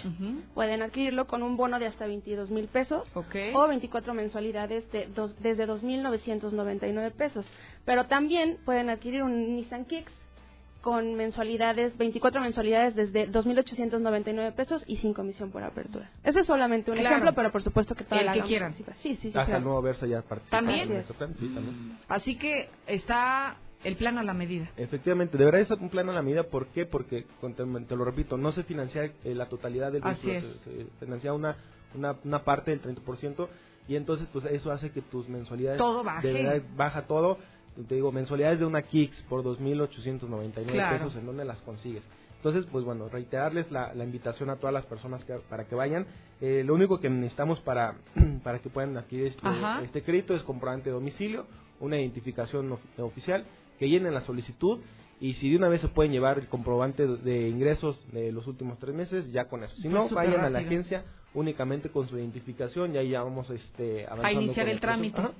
pueden 0.53 0.81
adquirirlo 0.81 1.27
con 1.27 1.43
un 1.43 1.57
bono 1.57 1.79
de 1.79 1.87
hasta 1.87 2.07
22 2.07 2.49
mil 2.49 2.67
pesos 2.67 3.09
o 3.13 3.67
24 3.67 4.13
mensualidades 4.13 4.89
de 4.91 5.07
dos, 5.07 5.35
desde 5.41 5.67
2.999 5.67 7.11
pesos. 7.11 7.45
Pero 7.85 8.05
también 8.05 8.57
pueden 8.65 8.89
adquirir 8.89 9.23
un 9.23 9.55
Nissan 9.55 9.85
Kicks 9.85 10.13
con 10.81 11.15
mensualidades, 11.15 11.97
24 11.97 12.39
mensualidades 12.41 12.95
desde 12.95 13.27
2.899 13.29 14.53
pesos 14.53 14.83
y 14.87 14.97
sin 14.97 15.13
comisión 15.13 15.51
por 15.51 15.63
apertura. 15.63 16.09
Eso 16.23 16.39
es 16.39 16.45
solamente 16.47 16.91
un 16.91 16.97
Claro. 16.97 17.15
ejemplo, 17.15 17.33
pero 17.35 17.51
por 17.51 17.63
supuesto 17.63 17.95
que 17.95 18.03
toda 18.03 18.21
El 18.21 18.27
la 18.27 18.33
que 18.33 18.41
quieran. 18.43 18.71
participa. 18.71 18.93
Sí, 19.01 19.15
sí, 19.15 19.21
sí. 19.23 19.27
Hasta 19.29 19.45
claro. 19.45 19.57
el 19.57 19.63
nuevo 19.65 19.81
verso 19.81 20.05
ya 20.05 20.21
participa 20.21 20.57
¿También? 20.57 20.91
en 20.91 20.97
este 20.97 21.13
plan. 21.13 21.33
Sí, 21.35 21.47
también. 21.53 21.97
Así 22.07 22.35
que 22.37 22.69
está 22.85 23.57
el 23.83 23.95
plan 23.95 24.17
a 24.17 24.23
la 24.23 24.33
medida. 24.33 24.69
Efectivamente, 24.77 25.37
deberá 25.37 25.63
ser 25.65 25.77
un 25.79 25.89
plan 25.89 26.09
a 26.09 26.13
la 26.13 26.21
medida. 26.21 26.43
¿Por 26.43 26.67
qué? 26.67 26.85
Porque, 26.85 27.25
con- 27.41 27.53
te, 27.53 27.63
te 27.65 27.95
lo 27.95 28.05
repito, 28.05 28.37
no 28.37 28.51
se 28.51 28.63
financia 28.63 29.03
eh, 29.05 29.35
la 29.35 29.47
totalidad 29.49 29.91
del 29.91 30.03
Así 30.05 30.27
vehículo, 30.27 30.51
es. 30.53 30.59
se, 30.61 30.77
se 30.77 30.85
financia 30.99 31.33
una, 31.33 31.57
una, 31.95 32.15
una 32.23 32.43
parte 32.43 32.71
del 32.71 32.81
30% 32.81 33.47
y 33.87 33.95
entonces 33.95 34.27
pues 34.33 34.45
eso 34.45 34.71
hace 34.71 34.91
que 34.91 35.01
tus 35.01 35.29
mensualidades... 35.29 35.77
Todo 35.77 36.03
baje. 36.03 36.27
de 36.27 36.33
verdad, 36.43 36.61
baja 36.75 37.07
todo. 37.07 37.37
Te 37.87 37.95
digo, 37.95 38.11
mensualidades 38.11 38.59
de 38.59 38.65
una 38.65 38.81
Kicks 38.81 39.21
por 39.23 39.43
2.899 39.43 40.71
Claro. 40.71 40.95
pesos, 40.97 41.15
¿en 41.15 41.25
dónde 41.25 41.45
las 41.45 41.61
consigues? 41.61 42.03
Entonces, 42.37 42.65
pues 42.71 42.85
bueno, 42.85 43.09
reiterarles 43.09 43.71
la, 43.71 43.93
la 43.93 44.03
invitación 44.03 44.49
a 44.49 44.57
todas 44.57 44.73
las 44.73 44.85
personas 44.85 45.23
que, 45.25 45.33
para 45.49 45.65
que 45.65 45.75
vayan. 45.75 46.05
Eh, 46.39 46.63
lo 46.65 46.75
único 46.75 46.99
que 46.99 47.09
necesitamos 47.09 47.59
para, 47.61 47.95
para 48.43 48.59
que 48.59 48.69
puedan 48.69 48.95
adquirir 48.97 49.27
este, 49.27 49.47
Ajá. 49.47 49.81
este 49.83 50.03
crédito 50.03 50.35
es 50.35 50.43
comprobante 50.43 50.89
de 50.89 50.93
domicilio, 50.93 51.45
una 51.79 51.99
identificación 51.99 52.71
of- 52.71 52.99
oficial, 52.99 53.45
que 53.79 53.89
llenen 53.89 54.13
la 54.13 54.21
solicitud 54.21 54.79
y 55.19 55.33
si 55.35 55.49
de 55.49 55.57
una 55.57 55.67
vez 55.67 55.81
se 55.81 55.87
pueden 55.87 56.11
llevar 56.11 56.37
el 56.37 56.47
comprobante 56.47 57.07
de, 57.07 57.49
ingresos 57.49 57.99
de 58.11 58.31
los 58.31 58.45
últimos 58.47 58.77
tres 58.79 58.95
meses, 58.95 59.31
ya 59.31 59.45
con 59.45 59.63
eso. 59.63 59.75
Si 59.77 59.83
Pues 59.89 59.93
no, 59.93 60.09
vayan 60.15 60.41
a 60.45 60.49
la 60.49 60.59
agencia 60.59 61.05
únicamente 61.33 61.89
con 61.89 62.07
su 62.07 62.17
identificación 62.17 62.93
y 62.93 62.97
ahí 62.99 63.09
ya 63.09 63.23
vamos 63.23 63.49
este, 63.49 64.05
avanzando. 64.05 64.27
A 64.39 64.43
iniciar 64.43 64.69
el 64.69 64.79
trámite. 64.79 65.19
Ajá. 65.19 65.31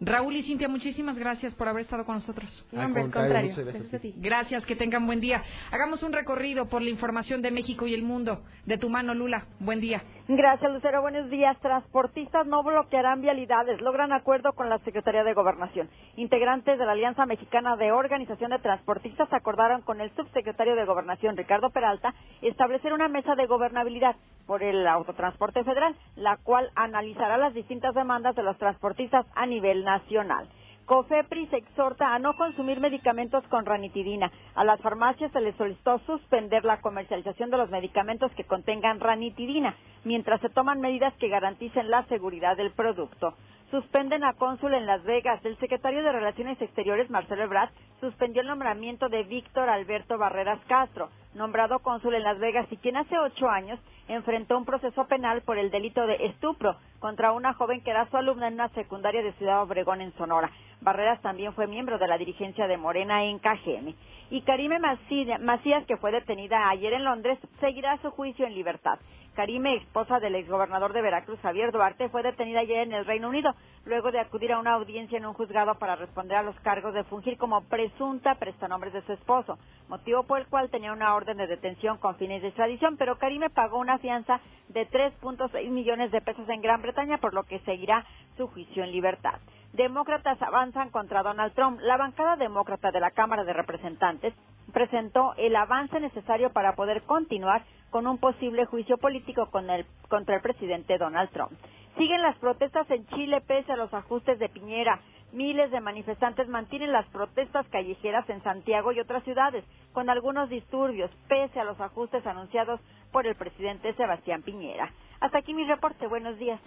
Raúl 0.00 0.34
y 0.34 0.42
Cintia, 0.42 0.66
muchísimas 0.66 1.18
gracias 1.18 1.54
por 1.54 1.68
haber 1.68 1.82
estado 1.82 2.06
con 2.06 2.14
nosotros. 2.14 2.64
No, 2.72 2.82
hombre, 2.82 3.02
al 3.02 3.10
contrario, 3.10 3.50
contrario. 3.50 3.50
muchas 3.50 3.64
gracias 3.66 3.94
a 3.94 3.98
ti. 3.98 4.14
Gracias, 4.16 4.64
que 4.64 4.74
tengan 4.74 5.06
buen 5.06 5.20
día. 5.20 5.42
Hagamos 5.70 6.02
un 6.02 6.12
recorrido 6.12 6.68
por 6.68 6.80
la 6.80 6.88
información 6.88 7.42
de 7.42 7.50
México 7.50 7.86
y 7.86 7.92
el 7.92 8.02
mundo. 8.02 8.42
De 8.64 8.78
tu 8.78 8.88
mano, 8.88 9.14
Lula. 9.14 9.46
Buen 9.58 9.80
día. 9.80 10.02
Gracias, 10.32 10.70
Lucero. 10.70 11.02
Buenos 11.02 11.28
días. 11.28 11.58
Transportistas 11.58 12.46
no 12.46 12.62
bloquearán 12.62 13.20
vialidades. 13.20 13.80
Logran 13.80 14.12
acuerdo 14.12 14.52
con 14.52 14.68
la 14.68 14.78
Secretaría 14.78 15.24
de 15.24 15.34
Gobernación. 15.34 15.90
Integrantes 16.14 16.78
de 16.78 16.86
la 16.86 16.92
Alianza 16.92 17.26
Mexicana 17.26 17.74
de 17.74 17.90
Organización 17.90 18.52
de 18.52 18.60
Transportistas 18.60 19.26
acordaron 19.32 19.82
con 19.82 20.00
el 20.00 20.14
subsecretario 20.14 20.76
de 20.76 20.84
Gobernación, 20.84 21.36
Ricardo 21.36 21.70
Peralta, 21.70 22.14
establecer 22.42 22.92
una 22.92 23.08
mesa 23.08 23.34
de 23.34 23.46
gobernabilidad 23.46 24.14
por 24.46 24.62
el 24.62 24.86
autotransporte 24.86 25.64
federal, 25.64 25.96
la 26.14 26.36
cual 26.36 26.70
analizará 26.76 27.36
las 27.36 27.52
distintas 27.52 27.92
demandas 27.96 28.36
de 28.36 28.44
los 28.44 28.56
transportistas 28.56 29.26
a 29.34 29.46
nivel 29.46 29.82
nacional. 29.82 30.48
COFEPRIS 30.90 31.52
exhorta 31.52 32.12
a 32.12 32.18
no 32.18 32.34
consumir 32.34 32.80
medicamentos 32.80 33.44
con 33.44 33.64
ranitidina. 33.64 34.32
A 34.56 34.64
las 34.64 34.80
farmacias 34.80 35.30
se 35.30 35.40
les 35.40 35.54
solicitó 35.54 36.00
suspender 36.00 36.64
la 36.64 36.80
comercialización 36.80 37.48
de 37.48 37.58
los 37.58 37.70
medicamentos 37.70 38.32
que 38.32 38.42
contengan 38.42 38.98
ranitidina, 38.98 39.76
mientras 40.02 40.40
se 40.40 40.48
toman 40.48 40.80
medidas 40.80 41.14
que 41.20 41.28
garanticen 41.28 41.90
la 41.90 42.02
seguridad 42.06 42.56
del 42.56 42.72
producto. 42.72 43.36
Suspenden 43.70 44.24
a 44.24 44.32
cónsul 44.32 44.74
en 44.74 44.86
Las 44.86 45.04
Vegas. 45.04 45.44
El 45.44 45.56
secretario 45.58 46.02
de 46.02 46.10
Relaciones 46.10 46.60
Exteriores, 46.60 47.08
Marcelo 47.08 47.44
Ebrard, 47.44 47.70
suspendió 48.00 48.42
el 48.42 48.48
nombramiento 48.48 49.08
de 49.08 49.22
Víctor 49.22 49.68
Alberto 49.68 50.18
Barreras 50.18 50.58
Castro, 50.66 51.08
nombrado 51.34 51.78
cónsul 51.78 52.14
en 52.14 52.24
Las 52.24 52.38
Vegas 52.40 52.66
y 52.70 52.76
quien 52.78 52.96
hace 52.96 53.16
ocho 53.16 53.48
años 53.48 53.78
enfrentó 54.08 54.58
un 54.58 54.64
proceso 54.64 55.06
penal 55.06 55.42
por 55.42 55.56
el 55.56 55.70
delito 55.70 56.04
de 56.04 56.16
estupro 56.26 56.76
contra 56.98 57.30
una 57.30 57.54
joven 57.54 57.80
que 57.82 57.90
era 57.90 58.10
su 58.10 58.16
alumna 58.16 58.48
en 58.48 58.54
una 58.54 58.68
secundaria 58.70 59.22
de 59.22 59.32
Ciudad 59.34 59.62
Obregón 59.62 60.00
en 60.00 60.12
Sonora. 60.14 60.50
Barreras 60.80 61.20
también 61.22 61.52
fue 61.52 61.68
miembro 61.68 61.98
de 61.98 62.08
la 62.08 62.18
dirigencia 62.18 62.66
de 62.66 62.76
Morena 62.76 63.22
en 63.24 63.38
KGM. 63.38 63.94
Y 64.30 64.40
Karime 64.42 64.78
Macía- 64.80 65.38
Macías, 65.38 65.84
que 65.86 65.96
fue 65.98 66.10
detenida 66.10 66.68
ayer 66.70 66.92
en 66.94 67.04
Londres, 67.04 67.38
seguirá 67.60 67.98
su 67.98 68.10
juicio 68.10 68.46
en 68.46 68.54
libertad. 68.54 68.98
Karime, 69.34 69.76
esposa 69.76 70.18
del 70.18 70.34
exgobernador 70.34 70.92
de 70.92 71.02
Veracruz, 71.02 71.38
Javier 71.40 71.70
Duarte, 71.72 72.08
fue 72.08 72.22
detenida 72.22 72.60
ayer 72.60 72.78
en 72.78 72.92
el 72.92 73.06
Reino 73.06 73.28
Unido, 73.28 73.54
luego 73.84 74.10
de 74.10 74.18
acudir 74.18 74.52
a 74.52 74.58
una 74.58 74.72
audiencia 74.72 75.18
en 75.18 75.24
un 75.24 75.34
juzgado 75.34 75.76
para 75.76 75.96
responder 75.96 76.36
a 76.36 76.42
los 76.42 76.58
cargos 76.60 76.94
de 76.94 77.04
fungir 77.04 77.38
como 77.38 77.62
presunta 77.62 78.34
prestanombres 78.34 78.92
de 78.92 79.02
su 79.02 79.12
esposo, 79.12 79.58
motivo 79.88 80.24
por 80.24 80.40
el 80.40 80.46
cual 80.48 80.68
tenía 80.68 80.92
una 80.92 81.14
orden 81.14 81.36
de 81.36 81.46
detención 81.46 81.98
con 81.98 82.16
fines 82.16 82.42
de 82.42 82.48
extradición, 82.48 82.96
pero 82.96 83.18
Karime 83.18 83.50
pagó 83.50 83.78
una 83.78 83.98
fianza 83.98 84.40
de 84.68 84.88
3.6 84.88 85.70
millones 85.70 86.10
de 86.10 86.20
pesos 86.20 86.48
en 86.48 86.60
Gran 86.60 86.82
Bretaña, 86.82 87.18
por 87.18 87.32
lo 87.32 87.44
que 87.44 87.60
seguirá 87.60 88.04
su 88.36 88.48
juicio 88.48 88.82
en 88.82 88.92
libertad. 88.92 89.38
Demócratas 89.72 90.40
avanzan 90.42 90.90
contra 90.90 91.22
Donald 91.22 91.54
Trump. 91.54 91.80
La 91.82 91.96
bancada 91.96 92.36
demócrata 92.36 92.90
de 92.90 93.00
la 93.00 93.12
Cámara 93.12 93.44
de 93.44 93.52
Representantes 93.52 94.34
presentó 94.72 95.34
el 95.36 95.54
avance 95.56 95.98
necesario 96.00 96.50
para 96.52 96.74
poder 96.74 97.02
continuar 97.02 97.62
con 97.90 98.06
un 98.06 98.18
posible 98.18 98.66
juicio 98.66 98.98
político 98.98 99.50
con 99.50 99.68
el- 99.70 99.86
contra 100.08 100.36
el 100.36 100.42
presidente 100.42 100.98
Donald 100.98 101.30
Trump. 101.30 101.52
Siguen 101.98 102.22
las 102.22 102.36
protestas 102.38 102.88
en 102.90 103.06
Chile 103.08 103.40
pese 103.46 103.72
a 103.72 103.76
los 103.76 103.92
ajustes 103.94 104.38
de 104.38 104.48
Piñera. 104.48 105.00
Miles 105.32 105.70
de 105.70 105.80
manifestantes 105.80 106.48
mantienen 106.48 106.92
las 106.92 107.06
protestas 107.08 107.66
callejeras 107.68 108.28
en 108.30 108.42
Santiago 108.42 108.92
y 108.92 109.00
otras 109.00 109.22
ciudades, 109.24 109.64
con 109.92 110.08
algunos 110.10 110.48
disturbios, 110.48 111.10
pese 111.28 111.60
a 111.60 111.64
los 111.64 111.80
ajustes 111.80 112.26
anunciados 112.26 112.80
por 113.12 113.26
el 113.26 113.36
presidente 113.36 113.92
Sebastián 113.94 114.42
Piñera. 114.42 114.90
Hasta 115.20 115.38
aquí 115.38 115.54
mi 115.54 115.64
reporte. 115.64 116.06
Buenos 116.08 116.38
días. 116.38 116.60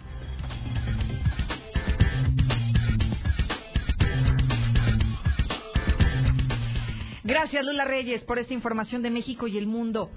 Gracias, 7.24 7.64
Lula 7.64 7.86
Reyes, 7.86 8.22
por 8.24 8.38
esta 8.38 8.52
información 8.52 9.00
de 9.02 9.08
México 9.08 9.46
y 9.46 9.56
el 9.56 9.66
mundo. 9.66 10.10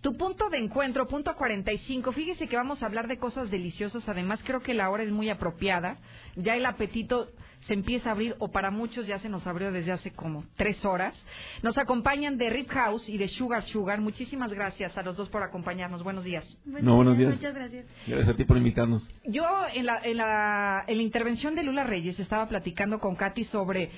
Tu 0.00 0.16
punto 0.16 0.48
de 0.48 0.58
encuentro, 0.58 1.08
punto 1.08 1.34
45. 1.34 2.12
Fíjese 2.12 2.46
que 2.46 2.56
vamos 2.56 2.82
a 2.82 2.86
hablar 2.86 3.08
de 3.08 3.18
cosas 3.18 3.50
deliciosas. 3.50 4.08
Además, 4.08 4.38
creo 4.44 4.60
que 4.60 4.72
la 4.72 4.88
hora 4.88 5.02
es 5.02 5.10
muy 5.10 5.28
apropiada. 5.28 5.96
Ya 6.36 6.54
el 6.54 6.64
apetito 6.64 7.30
se 7.66 7.74
empieza 7.74 8.08
a 8.08 8.12
abrir, 8.12 8.36
o 8.38 8.50
para 8.50 8.70
muchos 8.70 9.06
ya 9.06 9.18
se 9.18 9.28
nos 9.28 9.46
abrió 9.46 9.72
desde 9.72 9.90
hace 9.90 10.12
como 10.12 10.44
tres 10.56 10.84
horas. 10.84 11.14
Nos 11.62 11.78
acompañan 11.78 12.36
de 12.36 12.50
Rip 12.50 12.68
House 12.70 13.08
y 13.08 13.18
de 13.18 13.28
Sugar 13.28 13.64
Sugar. 13.64 14.00
Muchísimas 14.00 14.52
gracias 14.52 14.96
a 14.96 15.02
los 15.02 15.16
dos 15.16 15.28
por 15.28 15.42
acompañarnos. 15.42 16.02
Buenos 16.04 16.22
días. 16.22 16.44
No, 16.64 16.96
buenos 16.96 17.18
días. 17.18 17.34
Muchas 17.34 17.54
gracias. 17.54 17.86
Gracias 18.06 18.28
a 18.28 18.36
ti 18.36 18.44
por 18.44 18.56
invitarnos. 18.56 19.08
Yo 19.24 19.44
en 19.72 19.86
la, 19.86 20.00
en 20.02 20.16
la, 20.16 20.84
en 20.86 20.96
la 20.96 21.02
intervención 21.02 21.56
de 21.56 21.64
Lula 21.64 21.84
Reyes 21.84 22.18
estaba 22.20 22.48
platicando 22.48 23.00
con 23.00 23.16
Katy 23.16 23.44
sobre 23.46 23.90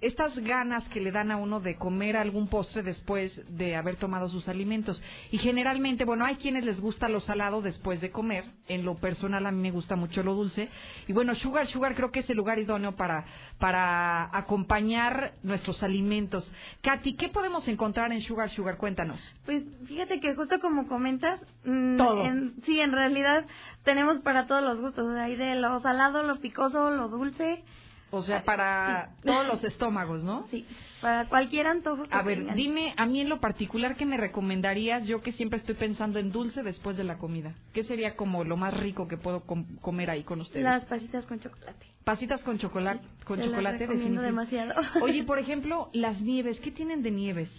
estas 0.00 0.38
ganas 0.38 0.86
que 0.90 1.00
le 1.00 1.10
dan 1.10 1.30
a 1.30 1.36
uno 1.36 1.60
de 1.60 1.76
comer 1.76 2.16
algún 2.16 2.48
postre 2.48 2.82
después 2.82 3.32
de 3.56 3.74
haber 3.76 3.96
tomado 3.96 4.28
sus 4.28 4.48
alimentos. 4.48 5.02
Y 5.32 5.38
generalmente, 5.38 6.04
bueno, 6.04 6.24
hay 6.24 6.36
quienes 6.36 6.64
les 6.64 6.80
gusta 6.80 7.08
lo 7.08 7.20
salado 7.20 7.62
después 7.62 8.00
de 8.00 8.10
comer. 8.10 8.44
En 8.68 8.84
lo 8.84 8.96
personal 8.96 9.44
a 9.46 9.50
mí 9.50 9.60
me 9.60 9.70
gusta 9.70 9.96
mucho 9.96 10.22
lo 10.22 10.34
dulce. 10.34 10.68
Y 11.08 11.12
bueno, 11.12 11.34
Sugar 11.34 11.66
Sugar 11.66 11.94
creo 11.94 12.10
que 12.12 12.20
es 12.20 12.30
el 12.30 12.36
lugar 12.36 12.58
idóneo 12.58 12.94
para, 12.96 13.24
para 13.58 14.36
acompañar 14.36 15.32
nuestros 15.42 15.82
alimentos. 15.82 16.50
Katy, 16.82 17.16
¿qué 17.16 17.28
podemos 17.28 17.66
encontrar 17.68 18.12
en 18.12 18.20
Sugar 18.22 18.50
Sugar? 18.50 18.76
Cuéntanos. 18.76 19.20
Pues 19.44 19.62
fíjate 19.86 20.20
que 20.20 20.34
justo 20.34 20.60
como 20.60 20.86
comentas, 20.86 21.40
mm, 21.64 21.96
Todo. 21.96 22.24
en- 22.24 22.54
sí, 22.64 22.80
en 22.80 22.92
realidad 22.92 23.44
tenemos 23.84 24.18
para 24.20 24.46
todos 24.46 24.62
los 24.62 24.80
gustos, 24.80 25.08
hay 25.16 25.36
de 25.36 25.56
lo 25.56 25.80
salado, 25.80 26.22
lo 26.22 26.36
picoso, 26.40 26.90
lo 26.90 27.08
dulce. 27.08 27.62
O 28.10 28.22
sea, 28.22 28.42
para 28.44 29.10
todos 29.22 29.46
los 29.48 29.64
estómagos, 29.64 30.24
¿no? 30.24 30.46
Sí, 30.50 30.66
para 31.02 31.28
cualquier 31.28 31.66
antojo 31.66 32.04
que 32.04 32.14
A 32.14 32.22
ver, 32.22 32.38
tengan. 32.38 32.56
dime 32.56 32.94
a 32.96 33.04
mí 33.06 33.20
en 33.20 33.28
lo 33.28 33.38
particular 33.40 33.96
qué 33.96 34.06
me 34.06 34.16
recomendarías, 34.16 35.06
yo 35.06 35.20
que 35.20 35.32
siempre 35.32 35.58
estoy 35.58 35.74
pensando 35.74 36.18
en 36.18 36.32
dulce 36.32 36.62
después 36.62 36.96
de 36.96 37.04
la 37.04 37.18
comida. 37.18 37.54
¿Qué 37.74 37.84
sería 37.84 38.16
como 38.16 38.44
lo 38.44 38.56
más 38.56 38.72
rico 38.74 39.08
que 39.08 39.18
puedo 39.18 39.40
com- 39.40 39.76
comer 39.82 40.08
ahí 40.10 40.22
con 40.24 40.40
ustedes? 40.40 40.64
Las 40.64 40.84
pasitas 40.86 41.26
con 41.26 41.38
chocolate. 41.40 41.86
Pasitas 42.04 42.42
con 42.42 42.58
chocolate, 42.58 43.04
con 43.26 43.42
chocolate 43.42 43.86
recomiendo 43.86 44.22
demasiado. 44.22 44.74
Oye, 45.02 45.24
por 45.24 45.38
ejemplo, 45.38 45.90
las 45.92 46.18
nieves, 46.22 46.58
¿qué 46.60 46.70
tienen 46.70 47.02
de 47.02 47.10
nieves? 47.10 47.50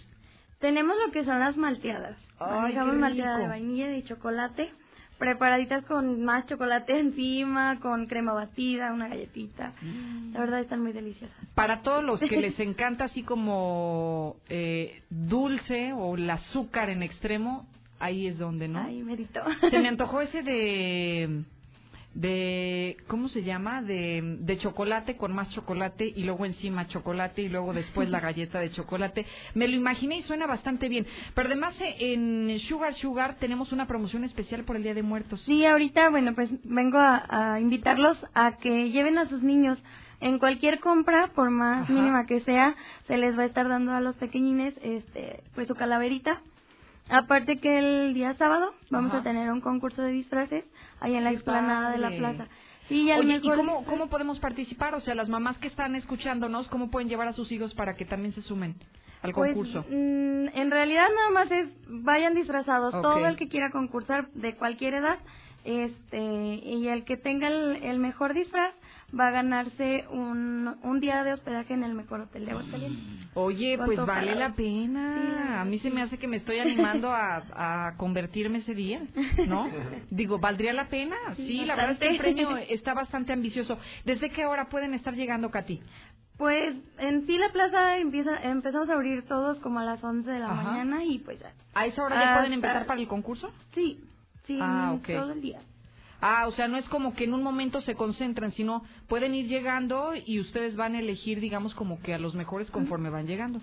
Tenemos 0.58 0.96
lo 1.06 1.12
que 1.12 1.24
son 1.24 1.38
las 1.38 1.56
malteadas. 1.56 2.18
Ay, 2.40 2.50
Manejamos 2.60 2.94
qué 2.94 3.00
malteada 3.00 3.38
de 3.38 3.46
vainilla 3.48 3.86
y 3.90 3.92
de 3.92 4.04
chocolate, 4.04 4.70
preparaditas 5.20 5.84
con 5.84 6.24
más 6.24 6.46
chocolate 6.46 6.98
encima, 6.98 7.78
con 7.78 8.06
crema 8.06 8.32
batida, 8.32 8.92
una 8.92 9.06
galletita. 9.06 9.74
Mm. 9.80 10.32
La 10.32 10.40
verdad 10.40 10.60
están 10.60 10.82
muy 10.82 10.92
deliciosas. 10.92 11.36
Para 11.54 11.82
todos 11.82 12.02
los 12.02 12.18
que 12.18 12.40
les 12.40 12.58
encanta 12.60 13.04
así 13.04 13.22
como 13.22 14.36
eh, 14.48 15.02
dulce 15.10 15.92
o 15.92 16.16
el 16.16 16.28
azúcar 16.28 16.90
en 16.90 17.04
extremo, 17.04 17.68
ahí 18.00 18.26
es 18.26 18.38
donde, 18.38 18.66
¿no? 18.66 18.80
Ahí 18.80 19.02
merito. 19.02 19.40
Se 19.70 19.78
me 19.78 19.88
antojó 19.94 20.22
ese 20.22 20.42
de 20.42 21.44
de 22.14 22.96
¿cómo 23.06 23.28
se 23.28 23.42
llama? 23.44 23.82
De, 23.82 24.20
de 24.40 24.58
chocolate 24.58 25.16
con 25.16 25.34
más 25.34 25.48
chocolate 25.50 26.04
y 26.04 26.24
luego 26.24 26.44
encima 26.44 26.88
chocolate 26.88 27.42
y 27.42 27.48
luego 27.48 27.72
después 27.72 28.08
la 28.10 28.20
galleta 28.28 28.58
de 28.58 28.72
chocolate. 28.72 29.26
Me 29.54 29.68
lo 29.68 29.76
imaginé 29.76 30.18
y 30.18 30.22
suena 30.22 30.46
bastante 30.46 30.88
bien. 30.88 31.06
Pero 31.34 31.46
además 31.46 31.74
eh, 31.80 31.96
en 32.14 32.58
Sugar 32.68 32.94
Sugar 32.94 33.36
tenemos 33.38 33.72
una 33.72 33.86
promoción 33.86 34.24
especial 34.24 34.64
por 34.64 34.76
el 34.76 34.82
Día 34.82 34.94
de 34.94 35.02
Muertos. 35.02 35.40
Sí, 35.46 35.64
ahorita, 35.64 36.10
bueno, 36.10 36.34
pues 36.34 36.50
vengo 36.64 36.98
a, 36.98 37.54
a 37.54 37.60
invitarlos 37.60 38.18
a 38.34 38.56
que 38.58 38.90
lleven 38.90 39.16
a 39.18 39.28
sus 39.28 39.42
niños 39.42 39.78
En 40.22 40.38
cualquier 40.38 40.80
compra, 40.80 41.28
por 41.34 41.48
más 41.50 41.84
Ajá. 41.84 41.92
mínima 41.94 42.26
que 42.26 42.40
sea, 42.40 42.74
se 43.06 43.16
les 43.16 43.38
va 43.38 43.42
a 43.44 43.46
estar 43.46 43.66
dando 43.68 43.92
a 43.92 44.00
los 44.02 44.16
pequeñines 44.16 44.74
este, 44.82 45.42
pues 45.54 45.66
su 45.66 45.74
calaverita. 45.74 46.42
Aparte 47.08 47.58
que 47.58 47.78
el 47.78 48.12
día 48.14 48.34
sábado 48.34 48.74
vamos 48.90 49.12
Ajá. 49.12 49.20
a 49.20 49.22
tener 49.22 49.50
un 49.50 49.60
concurso 49.62 50.02
de 50.02 50.12
disfraces 50.12 50.64
ahí 51.00 51.14
en 51.16 51.24
la 51.24 51.32
explanada 51.32 51.90
de 51.90 51.98
la 51.98 52.10
plaza. 52.10 52.46
Sí, 52.88 53.02
y 53.02 53.10
al 53.10 53.20
Oye, 53.20 53.40
¿y 53.42 53.48
mejor 53.48 53.84
cómo, 53.86 54.08
podemos 54.08 54.40
participar? 54.40 54.94
O 54.94 55.00
sea, 55.00 55.14
las 55.14 55.28
mamás 55.28 55.56
que 55.58 55.68
están 55.68 55.94
escuchándonos, 55.94 56.66
¿cómo 56.68 56.90
pueden 56.90 57.08
llevar 57.08 57.28
a 57.28 57.32
sus 57.32 57.50
hijos 57.52 57.72
para 57.74 57.94
que 57.94 58.04
también 58.04 58.34
se 58.34 58.42
sumen 58.42 58.74
al 59.22 59.32
Pues, 59.32 59.54
concurso? 59.54 59.84
mm, 59.88 60.48
en 60.54 60.70
realidad 60.70 61.06
nada 61.14 61.30
más 61.30 61.50
es 61.52 61.68
vayan 61.86 62.34
disfrazados 62.34 62.92
todo 63.00 63.26
el 63.26 63.36
que 63.36 63.48
quiera 63.48 63.70
concursar 63.70 64.28
de 64.32 64.56
cualquier 64.56 64.94
edad 64.94 65.18
este 65.64 66.18
y 66.18 66.88
el 66.88 67.04
que 67.04 67.16
tenga 67.16 67.48
el, 67.48 67.76
el 67.82 67.98
mejor 67.98 68.34
disfraz 68.34 68.74
va 69.18 69.28
a 69.28 69.30
ganarse 69.30 70.06
un, 70.10 70.76
un 70.82 71.00
día 71.00 71.24
de 71.24 71.32
hospedaje 71.32 71.74
en 71.74 71.82
el 71.84 71.94
mejor 71.94 72.20
hotel 72.20 72.44
de 72.46 72.50
Aguascalientes. 72.52 73.28
Oye, 73.34 73.78
pues 73.84 74.04
vale 74.04 74.34
la 74.34 74.54
pena. 74.54 75.60
A 75.60 75.64
mí 75.64 75.78
se 75.80 75.90
me 75.90 76.02
hace 76.02 76.18
que 76.18 76.26
me 76.28 76.36
estoy 76.38 76.58
animando 76.60 77.10
a, 77.12 77.88
a 77.88 77.96
convertirme 77.96 78.58
ese 78.58 78.74
día, 78.74 79.02
¿no? 79.46 79.68
Digo, 80.10 80.38
¿valdría 80.38 80.72
la 80.72 80.88
pena? 80.88 81.16
Sí, 81.36 81.46
Sí, 81.46 81.64
la 81.64 81.76
verdad 81.76 81.92
es 81.92 81.98
que 81.98 82.08
el 82.08 82.18
premio 82.18 82.56
está 82.68 82.94
bastante 82.94 83.32
ambicioso. 83.32 83.78
¿Desde 84.04 84.30
qué 84.30 84.46
hora 84.46 84.68
pueden 84.68 84.94
estar 84.94 85.14
llegando, 85.14 85.50
Katy? 85.50 85.80
Pues 86.38 86.74
en 86.98 87.26
sí 87.26 87.36
la 87.36 87.50
plaza 87.50 87.98
empieza 87.98 88.36
empezamos 88.42 88.88
a 88.88 88.94
abrir 88.94 89.26
todos 89.26 89.58
como 89.58 89.78
a 89.80 89.84
las 89.84 90.02
11 90.02 90.30
de 90.30 90.38
la 90.38 90.50
Ajá. 90.50 90.62
mañana 90.62 91.04
y 91.04 91.18
pues 91.18 91.38
ya. 91.38 91.52
¿A 91.74 91.84
esa 91.86 92.02
hora 92.02 92.14
ya 92.16 92.20
Hasta- 92.22 92.34
pueden 92.38 92.52
empezar 92.54 92.86
para 92.86 92.98
el 93.00 93.06
concurso? 93.08 93.50
Sí, 93.74 94.00
sí, 94.44 94.58
Ah, 94.60 94.96
todo 95.06 95.32
el 95.32 95.42
día. 95.42 95.60
Ah, 96.20 96.46
o 96.46 96.52
sea, 96.52 96.68
no 96.68 96.76
es 96.76 96.84
como 96.86 97.14
que 97.14 97.24
en 97.24 97.34
un 97.34 97.42
momento 97.42 97.80
se 97.80 97.94
concentran, 97.94 98.52
sino 98.52 98.82
pueden 99.08 99.34
ir 99.34 99.46
llegando 99.46 100.12
y 100.14 100.38
ustedes 100.40 100.76
van 100.76 100.94
a 100.94 101.00
elegir, 101.00 101.40
digamos, 101.40 101.74
como 101.74 102.00
que 102.02 102.12
a 102.12 102.18
los 102.18 102.34
mejores 102.34 102.70
conforme 102.70 103.08
van 103.08 103.26
llegando. 103.26 103.60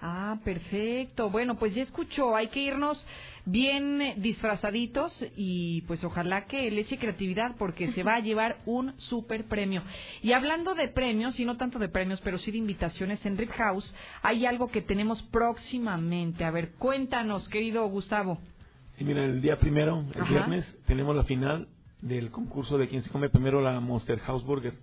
Ah, 0.00 0.38
perfecto. 0.44 1.30
Bueno, 1.30 1.56
pues 1.56 1.74
ya 1.74 1.82
escuchó, 1.82 2.36
hay 2.36 2.48
que 2.48 2.60
irnos 2.60 3.04
bien 3.46 4.14
disfrazaditos 4.18 5.24
y 5.34 5.82
pues 5.82 6.04
ojalá 6.04 6.44
que 6.44 6.70
le 6.70 6.82
eche 6.82 6.98
creatividad 6.98 7.56
porque 7.56 7.90
se 7.92 8.02
va 8.02 8.16
a 8.16 8.20
llevar 8.20 8.58
un 8.66 8.92
super 9.00 9.44
premio. 9.44 9.82
Y 10.22 10.32
hablando 10.32 10.74
de 10.74 10.88
premios, 10.88 11.40
y 11.40 11.46
no 11.46 11.56
tanto 11.56 11.78
de 11.78 11.88
premios, 11.88 12.20
pero 12.20 12.38
sí 12.38 12.50
de 12.50 12.58
invitaciones 12.58 13.24
en 13.24 13.38
Rip 13.38 13.50
House, 13.52 13.94
hay 14.22 14.44
algo 14.44 14.68
que 14.68 14.82
tenemos 14.82 15.22
próximamente. 15.24 16.44
A 16.44 16.50
ver, 16.50 16.72
cuéntanos, 16.72 17.48
querido 17.48 17.86
Gustavo. 17.88 18.38
Sí, 18.98 19.04
mira, 19.04 19.24
el 19.24 19.40
día 19.40 19.58
primero, 19.58 20.04
el 20.14 20.20
Ajá. 20.20 20.30
viernes, 20.30 20.76
tenemos 20.86 21.16
la 21.16 21.24
final 21.24 21.68
del 22.00 22.30
concurso 22.30 22.78
de 22.78 22.88
quién 22.88 23.02
se 23.02 23.10
come 23.10 23.28
primero 23.28 23.60
la 23.60 23.80
Monster 23.80 24.18
House 24.20 24.44
Burger. 24.44 24.74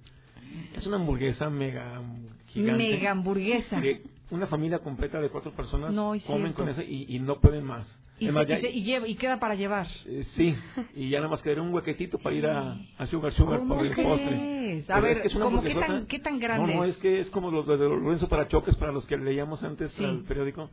Es 0.76 0.86
una 0.88 0.98
hamburguesa 0.98 1.50
mega 1.50 2.02
gigante. 2.48 2.78
Mega 2.84 3.12
hamburguesa. 3.12 3.82
que 3.82 4.02
una 4.32 4.48
familia 4.48 4.80
completa 4.80 5.20
de 5.22 5.30
cuatro 5.30 5.52
personas 5.52 5.94
No, 5.94 6.16
es 6.16 6.24
comen 6.24 6.54
con 6.54 6.68
esa 6.70 6.84
y, 6.84 7.06
y 7.10 7.20
no 7.20 7.40
pueden 7.40 7.64
más. 7.64 7.88
Y, 8.18 8.26
Es 8.26 8.30
se- 8.30 8.32
más, 8.32 8.48
ya- 8.48 8.58
y 8.58 8.62
se- 8.62 8.70
y 8.72 8.84
lleva- 8.84 9.08
y 9.08 9.16
queda 9.16 9.40
para 9.40 9.56
llevar. 9.56 9.88
eh, 10.06 10.26
sí, 10.36 10.56
y 10.96 11.10
ya 11.10 11.18
nada 11.20 11.30
más 11.30 11.42
quedaría 11.42 11.62
un 11.64 11.74
huequetito 11.74 12.18
para 12.18 12.36
ir 12.36 12.48
a, 12.48 12.78
a 12.98 13.06
Sugar 13.08 13.34
Sugar 13.34 13.60
¿Cómo 13.60 13.76
por 13.76 13.86
el 13.86 13.94
postre. 13.94 14.84
A 14.88 14.94
Pero 14.96 15.02
ver, 15.02 15.18
es 15.18 15.22
que 15.22 15.28
es 15.28 15.36
una 15.36 15.46
¿cómo 15.46 15.62
qué 15.62 15.76
tan- 15.76 16.06
qué 16.08 16.20
tan 16.20 16.40
grande 16.40 16.74
No, 16.74 16.80
no, 16.80 16.84
es? 16.86 16.96
es 16.96 17.02
que 17.02 17.20
es 17.20 17.30
como 17.30 17.52
los 17.52 17.68
de 17.68 17.78
Lorenzo 17.78 18.28
para 18.30 18.48
choques 18.48 18.76
para 18.78 18.92
los 18.94 19.06
que 19.06 19.18
leíamos 19.18 19.62
antes 19.64 19.92
Sí. 19.94 20.04
al 20.06 20.24
periódico. 20.24 20.70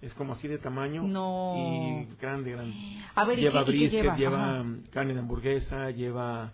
Es 0.00 0.12
como 0.14 0.34
así 0.34 0.46
de 0.46 0.58
tamaño 0.58 1.02
No. 1.04 1.54
y 1.56 2.08
grande, 2.20 2.52
grande. 2.52 2.74
A 3.14 3.24
ver, 3.24 3.38
¿y 3.38 3.42
lleva 3.42 3.62
y 3.62 3.64
qué 3.64 3.70
brisket, 3.70 4.16
lleva? 4.16 4.64
carne 4.92 5.14
de 5.14 5.20
hamburguesa, 5.20 5.90
lleva 5.90 6.52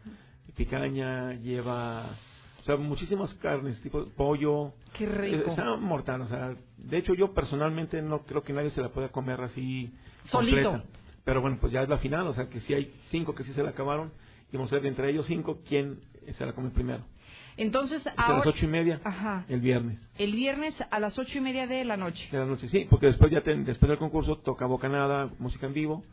picaña, 0.57 1.33
lleva 1.35 2.05
o 2.61 2.65
sea, 2.65 2.77
muchísimas 2.77 3.35
carnes, 3.35 3.81
tipo 3.83 4.07
pollo. 4.17 4.73
Qué 4.97 5.07
rico. 5.07 5.51
Está 5.51 5.77
mortal, 5.77 6.21
o 6.23 6.27
sea, 6.29 6.55
de 6.77 6.97
hecho 6.99 7.15
yo 7.15 7.35
personalmente 7.35 8.01
no 8.01 8.21
creo 8.25 8.43
que 8.45 8.53
nadie 8.53 8.71
se 8.71 8.81
la 8.81 8.91
pueda 8.91 9.09
comer 9.09 9.41
así 9.41 9.93
Solito. 10.27 10.71
completa. 10.71 10.99
Pero 11.25 11.41
bueno, 11.41 11.59
pues 11.61 11.73
ya 11.73 11.83
es 11.83 11.89
la 11.89 11.99
final, 11.99 12.27
o 12.29 12.35
sea, 12.35 12.49
que 12.49 12.61
si 12.61 12.75
hay 12.75 12.93
cinco 13.11 13.35
que 13.35 13.43
sí 13.45 13.53
se 13.53 13.63
la 13.63 13.71
acabaron, 13.71 14.13
y 14.53 14.57
vamos 14.57 14.73
a 14.73 14.77
ver 14.77 14.87
entre 14.87 15.11
ellos 15.11 15.27
cinco 15.27 15.59
quién 15.69 16.01
se 16.33 16.47
la 16.47 16.53
come 16.53 16.71
primero. 16.71 17.05
Entonces, 17.57 18.01
Es 18.01 18.07
a 18.07 18.15
las 18.17 18.31
ahora, 18.31 18.51
ocho 18.51 18.65
y 18.65 18.69
media, 18.69 19.01
Ajá. 19.05 19.45
el 19.49 19.61
viernes 19.61 19.99
el 20.19 20.33
viernes 20.35 20.75
a 20.91 21.01
las 21.01 21.19
ocho 21.19 21.39
y 21.39 21.41
media 21.41 21.67
de 21.67 21.85
la 21.85 21.97
noche. 21.97 22.29
de 22.31 22.39
la 22.39 22.47
noche. 22.47 22.69
Sí, 22.69 22.87
porque 22.89 23.07
después 23.07 23.31
ya 23.33 23.43
ten- 23.43 23.65
después 23.65 23.89
del 23.89 23.99
concurso 23.99 24.37
toca 24.39 24.67
bocanada, 24.67 25.31
música 25.39 25.67
en 25.67 25.75
vivo. 25.75 26.05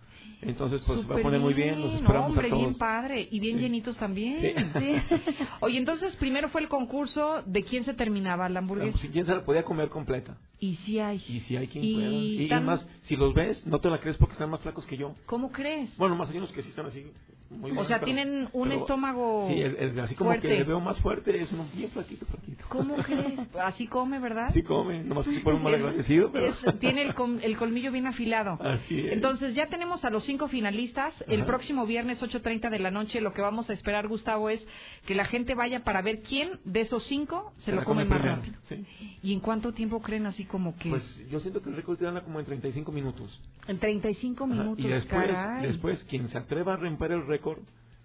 Entonces, 0.41 0.81
pues 0.87 1.01
va 1.09 1.17
a 1.17 1.21
poner 1.21 1.39
muy 1.41 1.53
bien, 1.53 1.81
los 1.81 1.93
esperamos 1.93 2.29
hombre, 2.31 2.47
a 2.47 2.49
todos. 2.49 2.61
bien 2.63 2.77
padre 2.77 3.27
y 3.29 3.39
bien 3.41 3.59
llenitos 3.59 3.97
también. 3.97 4.39
Sí. 4.73 4.95
Oye, 5.59 5.77
entonces 5.77 6.15
primero 6.15 6.47
fue 6.47 6.61
el 6.61 6.69
concurso 6.69 7.43
de 7.45 7.63
quién 7.63 7.83
se 7.83 7.93
terminaba 7.93 8.47
la 8.47 8.59
hamburguesa. 8.59 8.97
Si 8.99 9.09
quién 9.09 9.25
se 9.25 9.33
la 9.35 9.43
podía 9.43 9.63
comer 9.63 9.89
completa. 9.89 10.37
Y 10.59 10.75
si 10.77 10.97
hay. 10.99 11.17
Y 11.27 11.41
si 11.41 11.57
hay 11.57 11.67
quien 11.67 11.83
Y 11.83 11.93
pueda. 11.95 12.07
Y, 12.09 12.43
y 12.43 12.47
tan- 12.49 12.65
más, 12.65 12.87
si 13.03 13.17
los 13.17 13.33
ves, 13.33 13.65
no 13.65 13.79
te 13.79 13.89
la 13.89 13.99
crees 13.99 14.15
porque 14.17 14.33
están 14.33 14.49
más 14.49 14.61
flacos 14.61 14.85
que 14.85 14.95
yo. 14.97 15.13
¿Cómo 15.25 15.51
crees? 15.51 15.95
Bueno, 15.97 16.15
más 16.15 16.29
hay 16.29 16.37
unos 16.37 16.51
que 16.53 16.61
sí 16.63 16.69
están 16.69 16.85
así. 16.85 17.05
Muy 17.49 17.71
O 17.71 17.73
buenos, 17.73 17.87
sea, 17.87 17.97
pero- 17.99 18.05
tienen 18.05 18.47
un 18.53 18.69
pero- 18.69 18.81
estómago 18.81 19.47
Sí, 19.49 19.59
el- 19.59 19.75
el- 19.77 19.99
así 19.99 20.13
como 20.15 20.29
fuerte. 20.29 20.47
que 20.47 20.57
le 20.59 20.63
veo 20.63 20.79
más 20.79 20.99
fuerte, 20.99 21.41
es 21.41 21.51
uno 21.51 21.65
bien 21.75 21.89
flaquito, 21.89 22.25
flaquito. 22.27 22.65
¿Cómo 22.69 22.95
crees? 22.97 23.39
Así 23.63 23.87
come, 23.87 24.19
¿verdad? 24.19 24.51
Sí 24.53 24.61
come, 24.61 25.03
nomás 25.03 25.27
que 25.27 25.39
fuera 25.39 25.57
un 25.57 25.63
mal 25.63 25.73
agradecido, 25.73 26.31
pero... 26.31 26.47
es- 26.49 26.79
tiene 26.79 27.01
el, 27.01 27.15
com- 27.15 27.39
el 27.41 27.57
colmillo 27.57 27.91
bien 27.91 28.05
afilado. 28.05 28.59
Así 28.61 28.99
es. 28.99 29.13
Entonces 29.13 29.55
ya 29.55 29.65
tenemos 29.67 30.05
a 30.05 30.11
los 30.11 30.23
cinco 30.25 30.47
finalistas. 30.47 31.13
El 31.27 31.39
Ajá. 31.41 31.47
próximo 31.47 31.87
viernes 31.87 32.21
8.30 32.21 32.69
de 32.69 32.77
la 32.79 32.91
noche 32.91 33.19
lo 33.21 33.33
que 33.33 33.41
vamos 33.41 33.67
a 33.71 33.73
esperar, 33.73 34.07
Gustavo, 34.07 34.51
es 34.51 34.63
que 35.07 35.15
la 35.15 35.25
gente 35.25 35.55
vaya 35.55 35.83
para 35.83 36.03
ver 36.03 36.21
quién 36.21 36.59
de 36.65 36.81
esos 36.81 37.03
cinco 37.07 37.53
se, 37.57 37.71
lo 37.71 37.77
la 37.77 37.83
come, 37.85 38.03
come 38.05 38.15
más 38.15 38.21
rápido. 38.23 38.55
sí. 38.69 38.85
¿Y 39.23 39.33
en 39.33 39.39
cuánto 39.39 39.73
tiempo 39.73 39.99
creen 40.01 40.27
así 40.27 40.45
como 40.45 40.75
que? 40.77 40.89
Pues 40.91 41.03
yo 41.31 41.39
siento 41.39 41.63
que 41.63 41.69
el 41.69 41.75
récord 41.75 41.97
te 41.97 42.05
anda 42.05 42.21
como 42.21 42.39
en 42.39 42.45
35 42.45 42.91
minutos. 42.91 43.41
en 43.67 43.79
35 43.79 44.43
Ajá, 44.43 44.53
minutos, 44.53 44.85
Y 44.85 44.87
después, 44.87 45.25
caray. 45.25 45.65
después, 45.67 46.03
quien 46.05 46.29
se 46.29 46.37
atreva 46.37 46.73
a 46.73 46.77
romper 46.77 47.11
el 47.13 47.25
récord, 47.25 47.38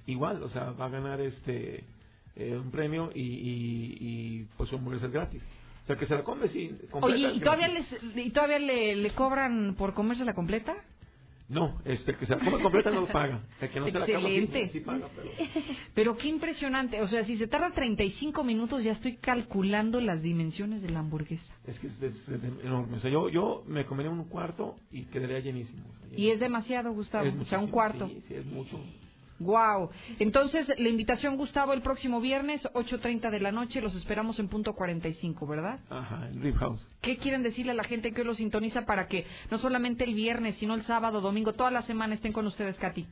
igual, 0.07 0.43
o 0.43 0.49
sea, 0.49 0.71
va 0.73 0.87
a 0.87 0.91
ganar 0.91 1.21
este 1.21 1.85
eh, 2.37 2.57
un 2.57 2.71
premio 2.71 3.11
y, 3.15 3.21
y, 3.23 3.97
y 4.01 4.47
pues 4.57 4.69
su 4.71 4.77
hamburguesa 4.77 5.07
es 5.07 5.13
gratis. 5.13 5.43
O 5.85 5.87
sea, 5.87 5.97
que 5.97 6.07
se 6.07 6.15
la 6.15 6.23
come, 6.25 6.49
sí. 6.49 6.69
completa, 6.91 7.05
Oye, 7.29 7.33
¿y 7.37 7.41
todavía, 7.41 7.69
les, 7.69 7.87
¿y 8.17 8.31
todavía 8.31 8.59
le, 8.59 8.97
le 8.97 9.11
cobran 9.11 9.75
por 9.77 9.93
comerse 9.95 10.25
la 10.25 10.33
completa? 10.35 10.75
No, 11.47 11.79
este, 11.85 12.13
el 12.13 12.17
que 12.17 12.25
se 12.25 12.35
la 12.35 12.43
come 12.43 12.63
completa 12.63 12.91
no 12.91 13.03
lo 13.03 13.07
paga. 13.09 13.43
El 13.61 13.69
que 13.69 13.79
no 13.79 13.85
se 13.87 13.93
la 13.93 14.05
acaba, 14.07 14.21
sí- 14.21 14.35
Excelente. 14.35 14.69
sí 14.71 14.81
paga, 14.81 15.09
pero... 15.15 15.29
Pero 15.95 16.17
qué 16.17 16.29
impresionante. 16.29 17.03
O 17.03 17.07
sea, 17.07 17.27
si 17.27 17.37
se 17.37 17.47
tarda 17.47 17.71
35 17.75 18.43
minutos, 18.45 18.83
ya 18.83 18.93
estoy 18.93 19.17
calculando 19.19 20.01
las 20.01 20.23
dimensiones 20.23 20.81
de 20.81 20.89
la 20.89 21.01
hamburguesa. 21.01 21.53
Es 21.67 21.79
que 21.79 21.89
es, 21.89 22.03
es- 22.03 22.29
es 22.31 22.43
enorme. 22.65 22.97
O 22.97 23.01
sea, 23.01 23.11
yo, 23.11 23.29
yo 23.29 23.63
me 23.67 23.85
comería 23.85 24.11
un 24.11 24.25
cuarto 24.25 24.77
y 24.91 25.03
quedaría 25.05 25.41
llenísimo. 25.41 25.85
O 25.95 26.09
sea, 26.09 26.19
Y 26.19 26.31
es 26.31 26.41
demasiado, 26.41 26.93
Gustavo. 26.95 27.27
es 27.27 27.35
o 27.39 27.45
sea, 27.45 27.59
un 27.59 27.69
cuarto. 27.69 28.09
Sí, 28.09 28.23
sí, 28.27 28.35
es 28.37 28.47
mucho. 28.47 28.81
Wow. 29.41 29.91
Entonces, 30.19 30.67
la 30.79 30.89
invitación, 30.89 31.37
Gustavo, 31.37 31.73
el 31.73 31.83
próximo 31.83 32.21
viernes, 32.21 32.63
8.30 32.75 33.31
de 33.31 33.41
la 33.41 33.53
noche. 33.53 33.81
Los 33.81 33.95
esperamos 33.97 34.39
en 34.39 34.49
punto 34.49 34.75
45, 34.75 35.47
¿verdad? 35.47 35.81
Ajá, 35.91 36.29
en 36.29 36.41
Rip 36.41 36.57
House. 36.57 36.87
¿Qué 37.01 37.17
quieren 37.19 37.43
decirle 37.43 37.73
a 37.73 37.75
la 37.75 37.85
gente 37.85 38.13
que 38.13 38.21
hoy 38.21 38.27
lo 38.27 38.35
sintoniza 38.35 38.87
para 38.87 39.09
que 39.09 39.27
no 39.51 39.59
solamente 39.59 40.05
el 40.05 40.15
viernes, 40.15 40.57
sino 40.59 40.75
el 40.75 40.85
sábado, 40.85 41.21
domingo, 41.21 41.53
toda 41.53 41.71
la 41.71 41.83
semana 41.83 42.15
estén 42.15 42.33
con 42.33 42.47
ustedes, 42.47 42.77
Katy? 42.77 43.07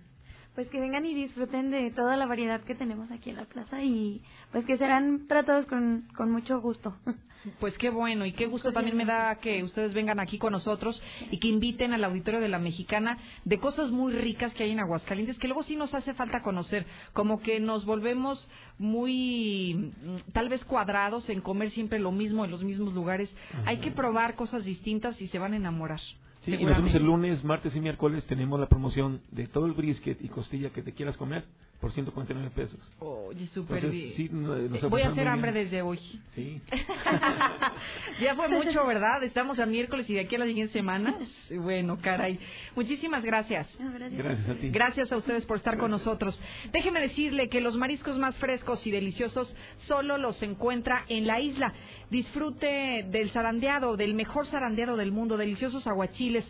Pues 0.54 0.68
que 0.68 0.80
vengan 0.80 1.06
y 1.06 1.14
disfruten 1.14 1.70
de 1.70 1.90
toda 1.90 2.16
la 2.16 2.26
variedad 2.26 2.60
que 2.60 2.74
tenemos 2.74 3.10
aquí 3.10 3.30
en 3.30 3.36
la 3.36 3.46
plaza 3.46 3.82
y 3.82 4.20
pues 4.50 4.64
que 4.66 4.76
serán 4.76 5.26
tratados 5.26 5.66
con, 5.66 6.06
con 6.14 6.30
mucho 6.30 6.60
gusto. 6.60 6.96
Pues 7.58 7.76
qué 7.76 7.90
bueno 7.90 8.24
y 8.24 8.32
qué 8.32 8.46
gusto 8.46 8.72
también 8.72 8.96
me 8.96 9.04
da 9.04 9.34
que 9.36 9.64
ustedes 9.64 9.94
vengan 9.94 10.20
aquí 10.20 10.38
con 10.38 10.52
nosotros 10.52 11.02
y 11.30 11.38
que 11.38 11.48
inviten 11.48 11.92
al 11.92 12.04
auditorio 12.04 12.40
de 12.40 12.48
la 12.48 12.60
Mexicana 12.60 13.18
de 13.44 13.58
cosas 13.58 13.90
muy 13.90 14.12
ricas 14.12 14.54
que 14.54 14.62
hay 14.62 14.70
en 14.70 14.78
Aguascalientes 14.78 15.38
que 15.38 15.48
luego 15.48 15.64
sí 15.64 15.74
nos 15.74 15.92
hace 15.92 16.14
falta 16.14 16.42
conocer, 16.42 16.86
como 17.12 17.40
que 17.40 17.58
nos 17.58 17.84
volvemos 17.84 18.48
muy 18.78 19.74
mm, 19.74 20.32
tal 20.32 20.48
vez 20.48 20.64
cuadrados 20.64 21.28
en 21.30 21.40
comer 21.40 21.70
siempre 21.72 21.98
lo 21.98 22.12
mismo 22.12 22.44
en 22.44 22.52
los 22.52 22.62
mismos 22.62 22.94
lugares. 22.94 23.28
Hay 23.64 23.78
que 23.78 23.90
probar 23.90 24.36
cosas 24.36 24.64
distintas 24.64 25.20
y 25.20 25.26
se 25.26 25.40
van 25.40 25.54
a 25.54 25.56
enamorar. 25.56 26.00
Sí, 26.44 26.54
y 26.54 26.64
nosotros 26.64 26.94
el 26.94 27.04
lunes, 27.04 27.44
martes 27.44 27.74
y 27.76 27.80
miércoles 27.80 28.26
tenemos 28.26 28.58
la 28.58 28.66
promoción 28.66 29.20
de 29.30 29.46
todo 29.46 29.66
el 29.66 29.72
brisket 29.72 30.20
y 30.22 30.28
costilla 30.28 30.70
que 30.70 30.82
te 30.82 30.92
quieras 30.92 31.16
comer 31.16 31.44
por 31.82 31.90
149 31.92 32.50
pesos. 32.54 32.92
Oye, 33.00 33.46
súper 33.48 33.90
bien. 33.90 34.12
sí, 34.16 34.28
no- 34.30 34.56
nos 34.56 34.84
Eh, 34.84 34.86
Voy 34.86 35.02
a 35.02 35.08
hacer 35.08 35.26
hambre 35.26 35.50
bien. 35.50 35.64
desde 35.64 35.82
hoy. 35.82 35.98
Sí. 36.36 36.62
ya 38.20 38.36
fue 38.36 38.48
mucho, 38.48 38.86
¿verdad? 38.86 39.22
Estamos 39.24 39.58
a 39.58 39.66
miércoles 39.66 40.08
y 40.08 40.14
de 40.14 40.20
aquí 40.20 40.36
a 40.36 40.38
la 40.38 40.46
siguiente 40.46 40.72
semana. 40.72 41.18
Bueno, 41.60 41.98
caray. 42.00 42.38
Muchísimas 42.76 43.24
gracias. 43.24 43.68
Gracias 44.12 44.48
a 44.48 44.54
ti. 44.54 44.70
Gracias 44.70 45.10
a 45.10 45.16
ustedes 45.16 45.44
por 45.44 45.56
estar 45.56 45.76
con 45.76 45.90
nosotros. 45.90 46.40
Déjeme 46.72 47.00
decirle 47.00 47.48
que 47.48 47.60
los 47.60 47.76
mariscos 47.76 48.16
más 48.16 48.36
frescos 48.36 48.86
y 48.86 48.92
deliciosos 48.92 49.52
solo 49.88 50.18
los 50.18 50.40
encuentra 50.42 51.04
en 51.08 51.26
la 51.26 51.40
isla. 51.40 51.74
Disfrute 52.10 53.06
del 53.10 53.30
zarandeado, 53.30 53.96
del 53.96 54.14
mejor 54.14 54.46
zarandeado 54.46 54.96
del 54.96 55.10
mundo, 55.10 55.36
deliciosos 55.36 55.84
aguachiles. 55.88 56.44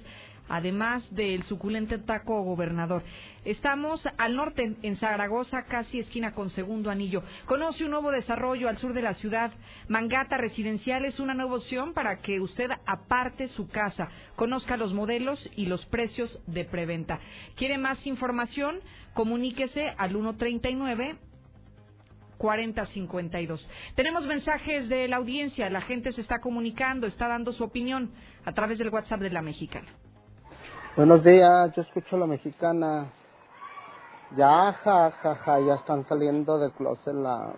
Además 0.49 1.05
del 1.11 1.43
suculente 1.45 1.99
taco 1.99 2.43
gobernador. 2.43 3.03
Estamos 3.45 4.07
al 4.19 4.37
norte, 4.37 4.77
en 4.83 4.97
Zaragoza, 4.97 5.65
casi 5.65 5.99
esquina 5.99 6.33
con 6.33 6.51
segundo 6.51 6.91
anillo. 6.91 7.23
Conoce 7.47 7.85
un 7.85 7.91
nuevo 7.91 8.11
desarrollo 8.11 8.69
al 8.69 8.79
sur 8.79 8.93
de 8.93 9.03
la 9.03 9.15
ciudad. 9.15 9.53
Mangata 9.89 10.37
Residencial 10.37 11.05
es 11.05 11.19
una 11.19 11.35
nueva 11.35 11.57
opción 11.57 11.93
para 11.93 12.21
que 12.21 12.41
usted 12.41 12.71
aparte 12.87 13.49
su 13.49 13.69
casa, 13.69 14.09
conozca 14.37 14.77
los 14.77 14.93
modelos 14.93 15.51
y 15.57 15.67
los 15.67 15.85
precios 15.87 16.41
de 16.47 16.65
preventa. 16.65 17.19
¿Quiere 17.57 17.79
más 17.79 18.07
información? 18.07 18.81
Comuníquese 19.15 19.93
al 19.99 20.11
139 20.11 21.17
4052. 22.43 23.69
Tenemos 23.95 24.27
mensajes 24.27 24.89
de 24.89 25.07
la 25.07 25.17
audiencia, 25.17 25.71
la 25.71 25.81
gente 25.81 26.11
se 26.11 26.21
está 26.21 26.41
comunicando, 26.41 27.07
está 27.07 27.29
dando 27.29 27.53
su 27.53 27.63
opinión 27.63 28.11
a 28.45 28.53
través 28.53 28.79
del 28.79 28.89
WhatsApp 28.89 29.21
de 29.21 29.31
la 29.31 29.43
mexicana. 29.43 29.87
Buenos 30.95 31.25
días, 31.25 31.75
yo 31.75 31.81
escucho 31.81 32.19
la 32.19 32.27
mexicana. 32.27 33.11
Ya, 34.37 34.75
ja, 34.75 35.11
ja, 35.11 35.37
ja, 35.37 35.59
ya 35.59 35.77
están 35.77 36.05
saliendo 36.05 36.59
del 36.59 36.71
closet 36.73 37.15
las 37.15 37.57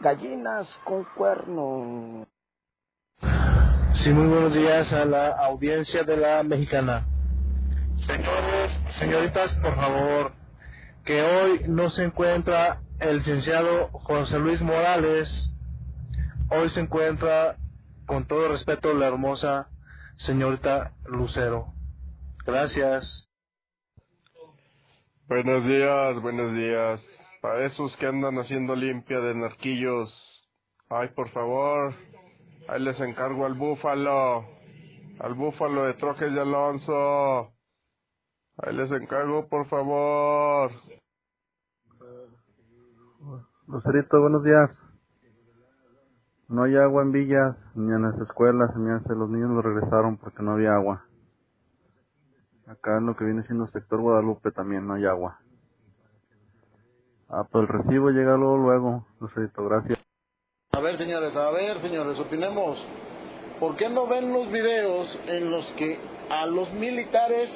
gallinas 0.00 0.74
con 0.84 1.04
cuerno. 1.14 2.26
Sí, 3.92 4.10
muy 4.14 4.26
buenos 4.28 4.54
días 4.54 4.90
a 4.94 5.04
la 5.04 5.32
audiencia 5.32 6.02
de 6.02 6.16
la 6.16 6.42
mexicana. 6.42 7.06
Señores, 7.98 8.72
señoritas, 8.98 9.52
por 9.56 9.74
favor, 9.74 10.32
que 11.04 11.20
hoy 11.20 11.64
no 11.68 11.90
se 11.90 12.04
encuentra 12.04 12.80
el 13.00 13.18
licenciado 13.18 13.90
José 13.92 14.38
Luis 14.38 14.62
Morales, 14.62 15.54
hoy 16.48 16.70
se 16.70 16.80
encuentra, 16.80 17.58
con 18.06 18.26
todo 18.26 18.48
respeto, 18.48 18.94
la 18.94 19.08
hermosa 19.08 19.68
señorita 20.16 20.92
Lucero. 21.06 21.74
Gracias. 22.46 23.28
Buenos 25.26 25.64
días, 25.66 26.20
buenos 26.20 26.54
días. 26.54 27.02
Para 27.40 27.64
esos 27.66 27.96
que 27.96 28.06
andan 28.06 28.38
haciendo 28.38 28.76
limpia 28.76 29.20
de 29.20 29.34
narquillos, 29.34 30.10
ay, 30.90 31.08
por 31.14 31.30
favor, 31.30 31.94
ahí 32.68 32.80
les 32.82 33.00
encargo 33.00 33.46
al 33.46 33.54
búfalo, 33.54 34.46
al 35.20 35.34
búfalo 35.34 35.84
de 35.84 35.94
Trojes 35.94 36.32
de 36.34 36.40
Alonso. 36.40 37.52
Ahí 38.58 38.74
les 38.74 38.92
encargo, 38.92 39.48
por 39.48 39.66
favor. 39.66 40.70
Lucerito, 43.66 44.20
buenos 44.20 44.44
días. 44.44 44.83
No 46.48 46.64
hay 46.64 46.76
agua 46.76 47.02
en 47.02 47.12
villas 47.12 47.56
ni 47.74 47.92
en 47.92 48.02
las 48.02 48.18
escuelas, 48.20 48.76
me 48.76 48.92
hace. 48.92 49.14
Los 49.14 49.30
niños 49.30 49.50
lo 49.50 49.62
regresaron 49.62 50.18
porque 50.18 50.42
no 50.42 50.52
había 50.52 50.74
agua. 50.74 51.06
Acá 52.66 52.98
en 52.98 53.06
lo 53.06 53.16
que 53.16 53.24
viene 53.24 53.42
siendo 53.44 53.64
el 53.64 53.70
sector 53.70 54.00
Guadalupe 54.00 54.50
también 54.50 54.86
no 54.86 54.94
hay 54.94 55.06
agua. 55.06 55.38
Ah, 57.28 57.44
pues 57.50 57.62
el 57.62 57.68
recibo 57.68 58.10
llega 58.10 58.36
luego, 58.36 58.58
luego. 58.58 59.06
Lucerito, 59.20 59.64
gracias. 59.64 59.98
A 60.72 60.80
ver, 60.80 60.98
señores, 60.98 61.34
a 61.34 61.50
ver, 61.50 61.80
señores, 61.80 62.18
opinemos. 62.18 62.84
¿Por 63.58 63.76
qué 63.76 63.88
no 63.88 64.06
ven 64.06 64.32
los 64.32 64.50
videos 64.50 65.18
en 65.26 65.50
los 65.50 65.66
que 65.72 65.98
a 66.28 66.46
los 66.46 66.72
militares, 66.74 67.50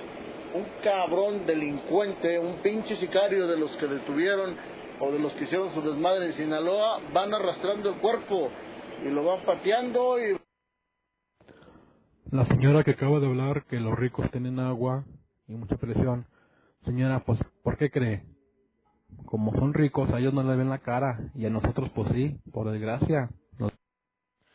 un 0.55 0.65
cabrón 0.83 1.44
delincuente, 1.47 2.39
un 2.39 2.62
pinche 2.62 2.97
sicario 2.97 3.47
de 3.47 3.58
los 3.58 3.76
que 3.76 3.86
detuvieron 3.86 4.57
o 5.00 5.10
de 5.10 5.18
los 5.18 5.33
que 5.34 5.44
hicieron 5.44 5.70
su 5.75 5.83
desmadre 5.83 6.26
en 6.26 6.33
Sinaloa, 6.33 7.00
van 7.12 7.34
arrastrando 7.34 7.91
el 7.91 7.97
cuerpo 7.97 8.50
y 9.05 9.10
lo 9.10 9.25
van 9.25 9.44
pateando 9.44 10.18
y... 10.18 10.39
La 12.31 12.44
señora 12.47 12.85
que 12.85 12.91
acaba 12.91 13.20
de 13.20 13.27
hablar 13.27 13.65
que 13.67 13.81
los 13.81 13.99
ricos 13.99 14.31
tienen 14.31 14.59
agua 14.59 15.05
y 15.47 15.55
mucha 15.55 15.77
presión. 15.77 16.27
Señora, 16.85 17.25
pues, 17.25 17.41
¿por 17.62 17.78
qué 17.78 17.91
cree? 17.91 18.25
Como 19.25 19.52
son 19.52 19.73
ricos, 19.73 20.10
a 20.10 20.18
ellos 20.18 20.35
no 20.35 20.43
les 20.43 20.57
ven 20.57 20.68
la 20.68 20.78
cara 20.78 21.31
y 21.35 21.47
a 21.47 21.51
nosotros 21.51 21.91
pues 21.94 22.12
sí, 22.12 22.39
por 22.52 22.70
desgracia. 22.70 23.31
Nos... 23.59 23.73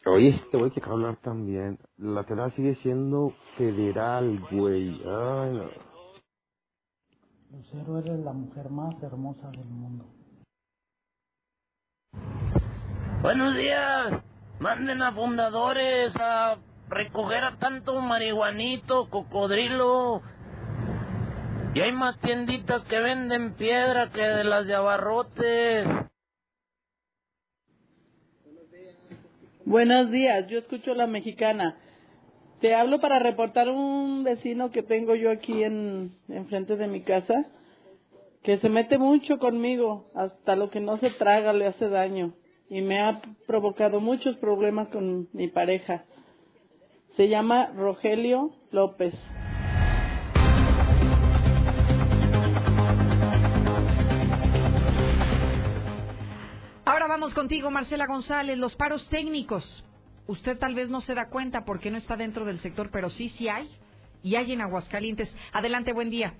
Oye, 0.05 0.29
este 0.29 0.57
güey 0.57 0.69
que 0.71 0.79
acaba 0.79 0.97
de 0.97 1.05
hablar 1.05 1.21
también. 1.21 1.79
La 1.97 2.21
lateral 2.21 2.51
sigue 2.53 2.75
siendo 2.75 3.33
federal, 3.57 4.39
güey. 4.51 5.01
Ay, 5.05 5.53
no. 5.53 5.93
Lucero, 7.51 7.99
eres 7.99 8.19
la 8.19 8.33
mujer 8.33 8.69
más 8.69 9.01
hermosa 9.01 9.49
del 9.49 9.69
mundo. 9.69 10.05
Buenos 13.21 13.55
días. 13.55 14.23
Manden 14.63 15.01
a 15.01 15.11
fundadores 15.11 16.15
a 16.15 16.55
recoger 16.87 17.43
a 17.43 17.57
tanto 17.57 17.99
marihuanito, 17.99 19.09
cocodrilo. 19.09 20.21
Y 21.75 21.81
hay 21.81 21.91
más 21.91 22.17
tienditas 22.21 22.81
que 22.85 22.97
venden 22.97 23.55
piedra 23.55 24.09
que 24.13 24.21
de 24.21 24.45
las 24.45 24.65
de 24.65 24.73
abarrotes. 24.73 25.85
Buenos 29.65 30.11
días, 30.11 30.47
yo 30.47 30.59
escucho 30.59 30.95
la 30.95 31.07
mexicana. 31.07 31.75
Te 32.61 32.73
hablo 32.73 33.01
para 33.01 33.19
reportar 33.19 33.67
un 33.67 34.23
vecino 34.23 34.71
que 34.71 34.81
tengo 34.81 35.13
yo 35.15 35.29
aquí 35.29 35.61
en 35.61 36.15
enfrente 36.29 36.77
de 36.77 36.87
mi 36.87 37.01
casa 37.01 37.47
que 38.43 38.59
se 38.59 38.69
mete 38.69 38.97
mucho 38.97 39.39
conmigo, 39.39 40.09
hasta 40.15 40.55
lo 40.55 40.69
que 40.69 40.79
no 40.79 40.95
se 40.99 41.09
traga 41.09 41.51
le 41.51 41.67
hace 41.67 41.89
daño 41.89 42.33
y 42.73 42.81
me 42.81 42.99
ha 42.99 43.21
provocado 43.45 43.99
muchos 43.99 44.35
problemas 44.37 44.87
con 44.87 45.29
mi 45.31 45.47
pareja. 45.47 46.05
Se 47.15 47.29
llama 47.29 47.67
Rogelio 47.75 48.49
López. 48.71 49.13
Ahora 56.83 57.05
vamos 57.07 57.35
contigo, 57.35 57.69
Marcela 57.69 58.07
González, 58.07 58.57
los 58.57 58.75
paros 58.75 59.07
técnicos. 59.09 59.63
Usted 60.25 60.57
tal 60.57 60.73
vez 60.73 60.89
no 60.89 61.01
se 61.01 61.13
da 61.13 61.29
cuenta 61.29 61.65
porque 61.65 61.91
no 61.91 61.99
está 61.99 62.17
dentro 62.17 62.43
del 62.43 62.59
sector, 62.61 62.89
pero 62.91 63.11
sí, 63.11 63.29
sí 63.37 63.49
hay. 63.49 63.69
Y 64.23 64.35
hay 64.35 64.51
en 64.51 64.61
Aguascalientes. 64.61 65.31
Adelante, 65.51 65.93
buen 65.93 66.09
día. 66.09 66.33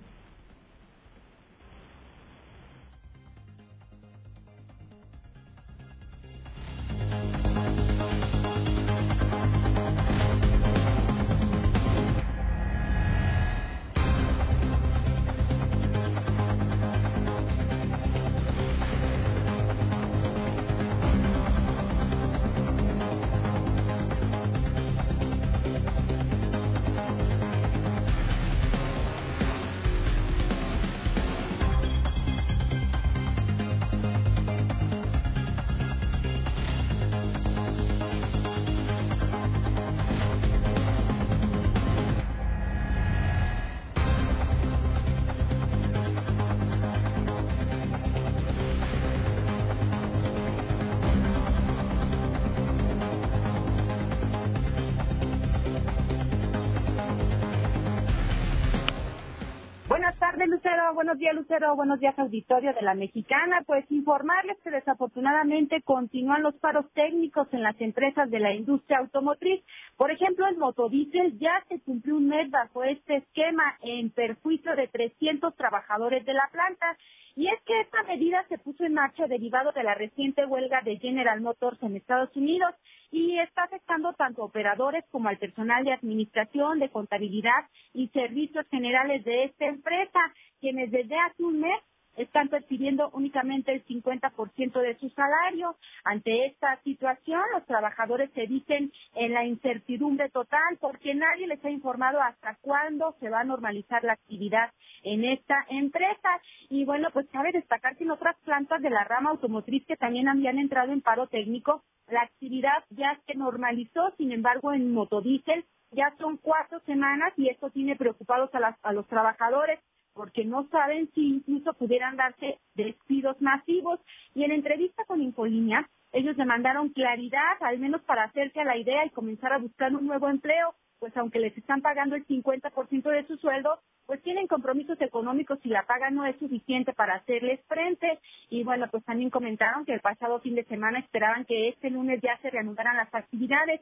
Buenos 61.14 61.26
días, 61.26 61.36
Lucero. 61.36 61.76
Buenos 61.76 62.00
días, 62.00 62.18
auditorio 62.18 62.74
de 62.74 62.82
la 62.82 62.96
Mexicana. 62.96 63.62
Pues 63.68 63.86
informarles 63.92 64.58
que 64.64 64.72
desafortunadamente 64.72 65.84
continúan 65.84 66.42
los 66.42 66.56
paros 66.56 66.92
técnicos 66.94 67.48
en 67.52 67.62
las 67.62 67.80
empresas 67.82 68.32
de 68.32 68.40
la 68.40 68.52
industria 68.52 68.98
automotriz. 68.98 69.64
Por 69.96 70.10
ejemplo, 70.10 70.48
el 70.48 70.58
motodiesel 70.58 71.38
ya 71.38 71.64
se 71.70 71.80
cumplió 71.82 72.16
un 72.16 72.30
mes 72.30 72.50
bajo 72.50 72.84
este 72.84 73.18
esquema 73.18 73.78
en 73.84 74.10
perjuicio 74.10 74.76
de 74.76 74.88
300 74.88 75.56
trabajadores 75.56 76.26
de 76.26 76.34
la 76.34 76.50
planta. 76.52 76.98
Y 77.36 77.48
es 77.48 77.62
que 77.62 77.82
esta 77.82 78.02
medida 78.04 78.44
se 78.50 78.58
puso 78.58 78.84
en 78.84 78.96
marcha 78.96 79.28
derivado 79.28 79.72
de 79.72 79.84
la 79.84 79.94
reciente 79.94 80.48
huelga 80.48 80.82
de 80.82 80.98
General 80.98 81.40
Motors 81.42 81.82
en 81.84 81.96
Estados 81.96 82.36
Unidos 82.36 82.74
y 83.14 83.40
está 83.40 83.66
afectando 83.66 84.14
tanto 84.14 84.42
a 84.42 84.46
operadores 84.46 85.06
como 85.12 85.30
al 85.30 85.38
personal 85.38 85.86
de 85.86 85.94
administración, 85.94 86.80
de 86.80 86.90
contabilidad 86.90 87.70
y 87.94 88.08
servicios 88.10 88.68
generales 88.70 89.24
de 89.24 89.46
esta 89.46 89.68
empresa, 89.68 90.20
quienes 90.60 90.90
desde 90.90 91.16
hace 91.20 91.44
un 91.44 91.62
mes 91.62 91.80
están 92.16 92.50
percibiendo 92.50 93.10
únicamente 93.14 93.74
el 93.74 93.86
50% 93.86 94.82
de 94.82 94.98
su 95.00 95.10
salario. 95.10 95.76
Ante 96.04 96.46
esta 96.46 96.80
situación, 96.84 97.42
los 97.54 97.66
trabajadores 97.66 98.30
se 98.34 98.48
dicen 98.48 98.92
en 99.16 99.34
la 99.34 99.46
incertidumbre 99.46 100.30
total 100.30 100.78
porque 100.80 101.16
nadie 101.16 101.48
les 101.48 101.64
ha 101.64 101.70
informado 101.70 102.22
hasta 102.22 102.56
cuándo 102.62 103.16
se 103.20 103.30
va 103.30 103.42
a 103.42 103.46
normalizar 103.46 104.04
la 104.04 104.14
actividad 104.14 104.72
en 105.04 105.26
esta 105.26 105.66
empresa. 105.70 106.30
Y 106.70 106.86
bueno, 106.86 107.10
pues 107.14 107.28
cabe 107.32 107.52
destacar 107.52 107.96
que 107.98 108.04
en 108.04 108.12
otras 108.12 108.36
plantas 108.44 108.82
de 108.82 108.90
la 108.90 109.04
rama 109.04 109.32
automotriz 109.32 109.86
que 109.86 109.98
también 109.98 110.28
habían 110.28 110.60
entrado 110.60 110.92
en 110.92 111.02
paro 111.02 111.28
técnico, 111.28 111.84
la 112.08 112.22
actividad 112.22 112.84
ya 112.90 113.20
se 113.26 113.36
normalizó, 113.36 114.12
sin 114.18 114.32
embargo, 114.32 114.74
en 114.74 114.94
motodiesel 114.94 115.66
ya 115.92 116.14
son 116.18 116.38
cuatro 116.38 116.80
semanas 116.82 117.34
y 117.38 117.50
esto 117.50 117.70
tiene 117.70 117.96
preocupados 117.96 118.50
a, 118.56 118.78
a 118.82 118.94
los 118.94 119.08
trabajadores 119.08 119.80
porque 120.14 120.46
no 120.46 120.68
saben 120.70 121.10
si 121.14 121.36
incluso 121.36 121.74
pudieran 121.74 122.16
darse 122.16 122.60
despidos 122.76 123.42
masivos. 123.42 124.00
Y 124.36 124.44
en 124.44 124.52
entrevista 124.52 125.04
con 125.06 125.22
Infolínea, 125.22 125.88
ellos 126.12 126.38
demandaron 126.38 126.90
claridad, 126.90 127.58
al 127.62 127.80
menos 127.80 128.02
para 128.04 128.26
hacerse 128.26 128.62
a 128.62 128.66
la 128.66 128.78
idea 128.78 129.06
y 129.06 129.10
comenzar 129.10 129.52
a 129.54 129.58
buscar 129.58 129.94
un 129.96 130.06
nuevo 130.06 130.30
empleo, 130.30 130.76
pues 131.00 131.16
aunque 131.18 131.40
les 131.40 131.58
están 131.58 131.82
pagando 131.82 132.16
el 132.16 132.26
50% 132.28 133.10
de 133.10 133.28
su 133.28 133.36
sueldo, 133.38 133.80
pues 134.06 134.22
tienen 134.22 134.48
compromisos 134.48 135.00
económicos 135.02 135.60
y 135.64 135.70
la 135.70 135.84
paga 135.84 136.10
no 136.12 136.26
es 136.26 136.38
suficiente 136.38 136.94
para 136.94 137.16
hacerles 137.16 137.60
frente. 137.68 138.20
Y 138.50 138.64
bueno, 138.64 138.88
pues 138.92 139.04
también 139.04 139.30
comentaron 139.30 139.86
que 139.86 139.94
el 139.94 140.02
pasado 140.02 140.40
fin 140.40 140.56
de 140.56 140.66
semana 140.66 141.00
esperaban 141.00 141.46
que 141.46 141.70
este 141.70 141.90
lunes 141.90 142.22
ya 142.22 142.38
se 142.42 142.50
reanudaran 142.50 142.98
las 142.98 143.14
actividades. 143.14 143.82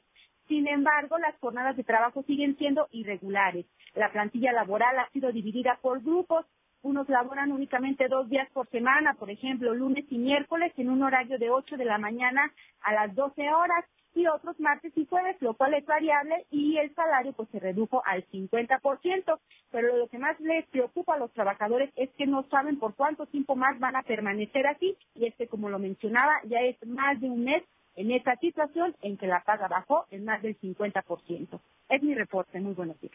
Sin 0.52 0.68
embargo, 0.68 1.18
las 1.18 1.40
jornadas 1.40 1.78
de 1.78 1.86
trabajo 1.86 2.24
siguen 2.24 2.58
siendo 2.58 2.90
irregulares. 2.92 3.66
La 3.94 4.12
plantilla 4.12 4.52
laboral 4.52 5.00
ha 5.00 5.10
sido 5.12 5.32
dividida 5.32 5.80
por 5.82 6.04
grupos. 6.04 6.46
Unos 6.82 7.08
laboran 7.08 7.54
únicamente 7.54 8.10
dos 8.10 8.28
días 8.28 8.50
por 8.52 8.68
semana, 8.68 9.14
por 9.14 9.30
ejemplo, 9.30 9.74
lunes 9.74 10.04
y 10.10 10.18
miércoles, 10.18 10.74
en 10.76 10.90
un 10.90 11.04
horario 11.04 11.40
de 11.40 11.50
8 11.50 11.78
de 11.78 11.86
la 11.86 11.98
mañana 11.98 12.52
a 12.82 12.92
las 12.92 13.16
12 13.16 13.50
horas 13.50 13.86
y 14.14 14.28
otros 14.28 14.60
martes 14.60 14.92
y 14.98 15.06
jueves, 15.06 15.38
lo 15.40 15.54
cual 15.54 15.74
es 15.74 15.86
variable 15.86 16.46
y 16.52 16.76
el 16.76 16.94
salario 16.96 17.32
pues 17.32 17.48
se 17.48 17.60
redujo 17.62 18.04
al 18.06 18.28
50%. 18.28 19.40
Pero 19.72 19.96
lo 19.96 20.10
que 20.10 20.20
más 20.20 20.38
les 20.42 20.68
preocupa 20.68 21.14
a 21.14 21.18
los 21.18 21.32
trabajadores 21.32 21.94
es 21.96 22.10
que 22.18 22.28
no 22.28 22.44
saben 22.50 22.78
por 22.78 22.94
cuánto 22.96 23.26
tiempo 23.26 23.56
más 23.56 23.80
van 23.80 23.96
a 23.96 24.04
permanecer 24.04 24.68
así 24.68 24.98
y 25.16 25.28
es 25.28 25.36
que 25.36 25.48
como 25.48 25.70
lo 25.70 25.80
mencionaba 25.80 26.42
ya 26.44 26.60
es 26.60 26.76
más 26.86 27.22
de 27.22 27.30
un 27.30 27.46
mes 27.46 27.64
en 27.96 28.12
esta 28.12 28.36
situación 28.38 28.96
en 29.02 29.18
que 29.18 29.28
la 29.28 29.44
paga 29.44 29.68
bajó 29.68 30.06
en 30.12 30.26
más 30.26 30.42
del 30.42 30.60
50%. 30.60 31.60
Es 31.90 32.04
mi 32.04 32.16
reporte. 32.16 32.60
Muy 32.60 32.74
buenos 32.74 33.00
días. 33.02 33.14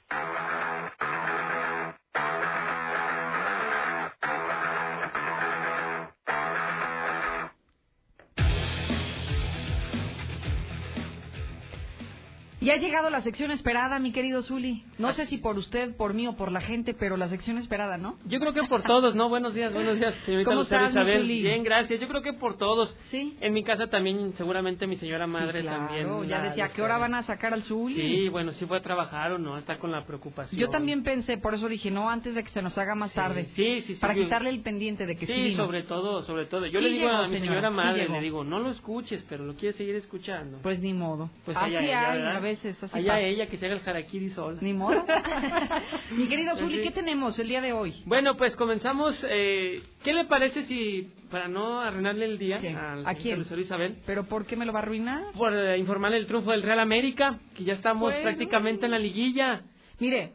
Ya 12.66 12.74
ha 12.74 12.78
llegado 12.78 13.10
la 13.10 13.22
sección 13.22 13.52
esperada, 13.52 14.00
mi 14.00 14.10
querido 14.10 14.42
Zuli. 14.42 14.82
No 14.98 15.12
sé 15.12 15.26
si 15.26 15.38
por 15.38 15.56
usted, 15.56 15.94
por 15.96 16.14
mí 16.14 16.26
o 16.26 16.34
por 16.34 16.50
la 16.50 16.60
gente, 16.60 16.94
pero 16.94 17.16
la 17.16 17.28
sección 17.28 17.58
esperada, 17.58 17.96
¿no? 17.96 18.18
Yo 18.24 18.40
creo 18.40 18.52
que 18.52 18.64
por 18.64 18.82
todos, 18.82 19.14
¿no? 19.14 19.28
Buenos 19.28 19.54
días, 19.54 19.72
buenos 19.72 20.00
días, 20.00 20.16
señorita 20.24 20.50
¿Cómo 20.50 20.62
estás, 20.62 20.90
Isabel. 20.90 21.20
Zuli? 21.20 21.42
Bien, 21.42 21.62
gracias. 21.62 22.00
Yo 22.00 22.08
creo 22.08 22.22
que 22.22 22.32
por 22.32 22.58
todos. 22.58 22.92
Sí. 23.12 23.36
En 23.40 23.52
mi 23.52 23.62
casa 23.62 23.86
también, 23.86 24.34
seguramente 24.36 24.88
mi 24.88 24.96
señora 24.96 25.28
madre 25.28 25.60
claro, 25.60 25.86
también. 25.86 26.28
ya 26.28 26.42
decía, 26.42 26.64
la 26.64 26.70
¿a 26.70 26.74
qué 26.74 26.82
hora 26.82 26.98
van 26.98 27.14
a 27.14 27.22
sacar 27.22 27.54
al 27.54 27.62
Zuli? 27.62 27.94
Sí, 27.94 28.28
bueno, 28.30 28.50
sí 28.54 28.66
fue 28.66 28.78
a 28.78 28.82
trabajar 28.82 29.30
o 29.30 29.38
no, 29.38 29.56
está 29.58 29.78
con 29.78 29.92
la 29.92 30.04
preocupación. 30.04 30.60
Yo 30.60 30.68
también 30.68 31.04
pensé, 31.04 31.38
por 31.38 31.54
eso 31.54 31.68
dije, 31.68 31.92
no, 31.92 32.10
antes 32.10 32.34
de 32.34 32.42
que 32.42 32.50
se 32.50 32.62
nos 32.62 32.76
haga 32.76 32.96
más 32.96 33.12
tarde. 33.12 33.46
Sí, 33.54 33.82
sí, 33.82 33.94
sí. 33.94 34.00
Para 34.00 34.14
quitarle 34.14 34.50
el 34.50 34.62
pendiente 34.62 35.06
de 35.06 35.14
que 35.14 35.26
sí, 35.26 35.32
Sí, 35.32 35.54
sobre 35.54 35.84
todo, 35.84 36.24
sobre 36.24 36.46
todo. 36.46 36.66
Yo 36.66 36.80
Sí 36.80 36.86
le 36.86 36.92
digo 36.94 37.06
llegó, 37.06 37.16
a 37.16 37.28
mi 37.28 37.38
señora, 37.38 37.60
señora 37.60 37.68
sí 37.68 37.76
madre, 37.76 38.08
le 38.08 38.20
digo, 38.20 38.42
no 38.42 38.58
lo 38.58 38.72
escuches, 38.72 39.24
pero 39.28 39.44
lo 39.44 39.54
quieres 39.54 39.76
seguir 39.76 39.94
escuchando. 39.94 40.58
Pues 40.64 40.80
ni 40.80 40.92
modo. 40.92 41.30
Pues 41.44 41.56
así 41.56 41.66
allá 41.76 41.86
ella, 41.86 42.10
hay 42.10 42.18
¿verdad? 42.18 42.36
a 42.36 42.40
veces, 42.40 42.55
así 42.64 42.68
Allá 42.92 43.06
pasa. 43.12 43.20
ella 43.20 43.46
que 43.48 43.56
se 43.58 43.66
haga 43.66 43.74
el 43.76 43.82
harakiri 43.88 44.30
sola. 44.30 44.58
Ni 44.60 44.72
modo. 44.72 45.04
Mi 46.12 46.26
querido 46.28 46.52
Pues 46.52 46.60
Zuli. 46.64 46.82
¿qué 46.82 46.90
tenemos 46.90 47.38
el 47.38 47.48
día 47.48 47.60
de 47.60 47.72
hoy? 47.72 48.02
Bueno, 48.06 48.36
pues 48.36 48.54
comenzamos. 48.56 49.14
Eh, 49.28 49.82
¿Qué 50.02 50.12
le 50.12 50.24
parece 50.26 50.64
si, 50.66 51.10
para 51.30 51.48
no 51.48 51.80
arruinarle 51.80 52.24
el 52.26 52.38
día 52.38 52.56
al 52.58 53.06
¿A 53.06 53.14
quién? 53.14 53.40
Isabel, 53.58 53.96
¿Pero 54.06 54.24
por 54.24 54.46
qué 54.46 54.56
me 54.56 54.64
lo 54.66 54.72
va 54.72 54.80
a 54.80 54.82
arruinar? 54.82 55.22
por 55.36 55.52
eh, 55.54 55.78
informarle 55.78 56.18
el 56.18 56.26
triunfo 56.26 56.50
del 56.50 56.62
Real 56.62 56.80
América, 56.80 57.38
que 57.56 57.64
ya 57.64 57.74
estamos 57.74 58.02
Bueno. 58.10 58.22
prácticamente 58.22 58.84
en 58.86 58.90
la 58.92 58.98
liguilla? 58.98 59.62
Mire, 59.98 60.32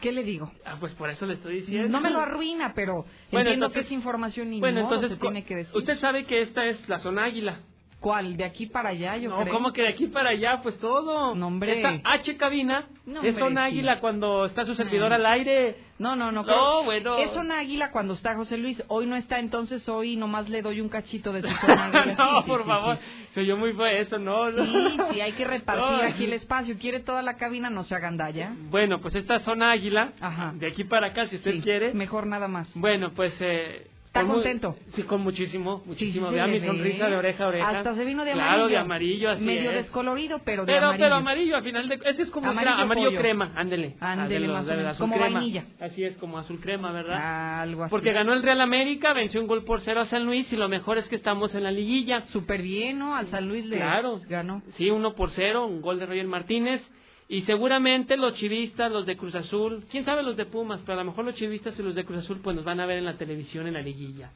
¿qué 0.00 0.12
le 0.12 0.22
digo? 0.22 0.50
Ah, 0.64 0.76
pues 0.80 0.92
por 0.94 1.10
eso 1.10 1.26
le 1.26 1.34
estoy 1.34 1.56
diciendo. 1.60 1.88
No 1.88 2.00
me 2.00 2.10
lo 2.10 2.20
arruina, 2.20 2.72
pero 2.74 3.04
Bueno, 3.30 3.50
entiendo 3.50 3.66
entonces- 3.66 3.82
que 3.82 3.86
es 3.86 3.92
información 3.92 4.52
y 4.52 4.60
Bueno, 4.60 4.80
entonces, 4.80 5.10
se 5.12 5.16
tiene 5.18 5.44
que 5.44 5.56
decir. 5.56 5.76
usted 5.76 5.98
sabe 5.98 6.24
que 6.24 6.42
esta 6.42 6.66
es 6.66 6.88
la 6.88 6.98
zona 7.00 7.24
águila. 7.24 7.60
¿Cuál? 8.04 8.36
¿De 8.36 8.44
aquí 8.44 8.66
para 8.66 8.90
allá, 8.90 9.16
yo 9.16 9.30
no, 9.30 9.40
creo? 9.40 9.54
¿cómo 9.54 9.72
que 9.72 9.80
de 9.80 9.88
aquí 9.88 10.08
para 10.08 10.28
allá? 10.28 10.60
Pues 10.62 10.78
todo. 10.78 11.34
No, 11.34 11.46
hombre. 11.46 11.78
Esta 11.78 12.00
H 12.04 12.36
cabina 12.36 12.84
No, 13.06 13.22
es 13.22 13.28
hombre, 13.30 13.38
zona 13.38 13.60
sí. 13.62 13.72
águila 13.72 13.98
cuando 14.00 14.44
está 14.44 14.66
su 14.66 14.74
servidor 14.74 15.08
No. 15.08 15.14
al 15.14 15.24
aire. 15.24 15.76
No, 15.98 16.14
no, 16.14 16.26
no. 16.30 16.42
No, 16.42 16.44
creo- 16.44 16.84
bueno. 16.84 17.16
Es 17.16 17.34
una 17.34 17.60
águila 17.60 17.90
cuando 17.92 18.12
está 18.12 18.34
José 18.34 18.58
Luis. 18.58 18.82
Hoy 18.88 19.06
no 19.06 19.16
está, 19.16 19.38
entonces 19.38 19.88
hoy 19.88 20.16
nomás 20.16 20.50
le 20.50 20.60
doy 20.60 20.82
un 20.82 20.90
cachito 20.90 21.32
de 21.32 21.40
su 21.40 21.48
águila. 21.66 22.14
no, 22.18 22.42
Sí, 22.42 22.48
por 22.48 22.60
sí, 22.62 22.68
favor. 22.68 22.98
Soy 23.32 23.46
yo 23.46 23.56
muy 23.56 23.72
fue 23.72 23.98
eso, 24.00 24.18
no. 24.18 24.50
Sí, 24.52 24.96
sí, 25.14 25.20
hay 25.22 25.32
que 25.32 25.44
repartir 25.46 26.04
aquí 26.04 26.24
el 26.26 26.34
espacio. 26.34 26.76
¿Quiere 26.78 27.00
toda 27.00 27.22
la 27.22 27.38
cabina? 27.38 27.70
No 27.70 27.84
se 27.84 27.94
hagan 27.94 28.18
ya. 28.34 28.52
Bueno, 28.68 29.00
pues 29.00 29.14
esta 29.14 29.38
zona 29.38 29.72
águila, 29.72 30.12
de 30.56 30.66
aquí 30.66 30.84
para 30.84 31.06
acá, 31.06 31.26
si 31.28 31.36
usted 31.36 31.62
quiere. 31.62 31.94
Mejor 31.94 32.26
nada 32.26 32.48
más. 32.48 32.68
Bueno, 32.74 33.12
pues... 33.16 33.34
Eh, 33.40 33.86
¿Está 34.14 34.32
contento? 34.32 34.76
Sí, 34.94 35.02
con 35.02 35.22
muchísimo, 35.22 35.82
muchísimo. 35.86 36.28
sí 36.28 36.34
Vea 36.34 36.46
mi 36.46 36.60
sonrisa 36.60 37.08
de 37.10 37.16
oreja 37.16 37.44
a 37.44 37.48
oreja. 37.48 37.68
Hasta 37.68 37.96
se 37.96 38.04
vino 38.04 38.24
de 38.24 38.30
Claro, 38.32 38.48
amarillo. 38.50 38.68
de 38.68 38.76
amarillo, 38.76 39.30
así 39.30 39.42
Medio 39.44 39.70
es. 39.70 39.76
descolorido, 39.78 40.40
pero 40.44 40.64
de 40.64 40.72
pero, 40.72 40.86
amarillo. 40.86 41.04
Pero 41.04 41.14
amarillo, 41.16 41.56
al 41.56 41.64
final 41.64 41.88
de... 41.88 42.00
Ese 42.04 42.22
es 42.22 42.30
como 42.30 42.48
Amarillo 42.48 43.18
crema, 43.18 43.50
ándele. 43.56 43.96
Ándele, 43.98 44.46
más 44.46 44.68
o 44.68 44.76
menos, 44.76 44.98
como 44.98 45.16
crema. 45.16 45.30
vainilla. 45.40 45.64
Así 45.80 46.04
es, 46.04 46.16
como 46.18 46.38
azul 46.38 46.60
crema, 46.60 46.92
¿verdad? 46.92 47.62
Algo 47.62 47.82
así. 47.82 47.90
Porque 47.90 48.12
ganó 48.12 48.34
el 48.34 48.42
Real 48.44 48.60
América, 48.60 49.12
venció 49.14 49.40
un 49.40 49.48
gol 49.48 49.64
por 49.64 49.80
cero 49.80 50.02
a 50.02 50.06
San 50.06 50.24
Luis 50.24 50.52
y 50.52 50.56
lo 50.56 50.68
mejor 50.68 50.96
es 50.98 51.08
que 51.08 51.16
estamos 51.16 51.52
en 51.56 51.64
la 51.64 51.72
liguilla. 51.72 52.24
Súper 52.26 52.62
bien, 52.62 53.00
¿no? 53.00 53.16
Al 53.16 53.26
San 53.30 53.48
Luis 53.48 53.66
le 53.66 53.76
Claro. 53.78 54.20
ganó. 54.28 54.62
Sí, 54.76 54.90
uno 54.90 55.14
por 55.14 55.30
cero, 55.32 55.66
un 55.66 55.80
gol 55.80 55.98
de 55.98 56.06
Roger 56.06 56.28
Martínez. 56.28 56.80
Y 57.28 57.42
seguramente 57.42 58.16
los 58.16 58.34
chivistas, 58.34 58.92
los 58.92 59.06
de 59.06 59.16
Cruz 59.16 59.34
Azul, 59.34 59.84
quién 59.90 60.04
sabe 60.04 60.22
los 60.22 60.36
de 60.36 60.44
Pumas, 60.44 60.80
pero 60.84 60.94
a 61.00 61.04
lo 61.04 61.10
mejor 61.10 61.24
los 61.24 61.34
chivistas 61.34 61.78
y 61.78 61.82
los 61.82 61.94
de 61.94 62.04
Cruz 62.04 62.18
Azul 62.18 62.40
pues 62.42 62.54
nos 62.54 62.64
van 62.64 62.80
a 62.80 62.86
ver 62.86 62.98
en 62.98 63.06
la 63.06 63.16
televisión 63.16 63.66
en 63.66 63.74
la 63.74 63.82
liguilla. 63.82 64.30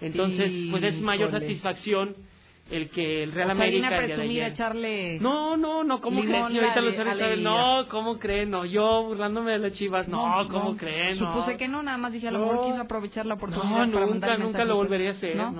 Entonces, 0.00 0.50
pues 0.70 0.82
es 0.84 1.00
mayor 1.00 1.28
Híjole. 1.30 1.44
satisfacción 1.46 2.14
el 2.70 2.90
que 2.90 3.22
el 3.22 3.32
Real 3.32 3.50
O 3.50 3.54
sea, 3.54 3.64
América 3.64 3.88
a 3.88 3.96
presumir, 3.96 4.42
a 4.42 4.46
echarle... 4.48 5.18
No, 5.20 5.56
no, 5.56 5.84
no, 5.84 6.00
¿cómo 6.02 6.20
señorita 6.22 6.80
Lucero 6.82 7.10
Isabel? 7.14 7.32
herida. 7.32 7.50
No, 7.50 7.88
¿cómo 7.88 8.18
creen? 8.18 8.50
No, 8.50 8.64
yo 8.66 9.04
burlándome 9.04 9.52
de 9.52 9.58
las 9.58 9.72
chivas, 9.72 10.06
no, 10.08 10.46
¿cómo 10.50 10.76
creen? 10.76 11.18
No. 11.18 11.32
Supuse 11.32 11.56
que 11.56 11.66
no, 11.66 11.82
nada 11.82 11.96
más 11.96 12.12
dije, 12.12 12.28
a 12.28 12.30
lo 12.30 12.40
No. 12.40 12.46
mejor 12.52 12.66
quiso 12.66 12.80
aprovechar 12.82 13.24
la 13.26 13.34
oportunidad 13.34 13.86
No, 13.86 13.92
para 13.92 14.06
nunca, 14.06 14.36
nunca 14.36 14.64
lo 14.64 14.76
volvería 14.76 15.10
a 15.10 15.12
hacer. 15.12 15.36
No, 15.36 15.50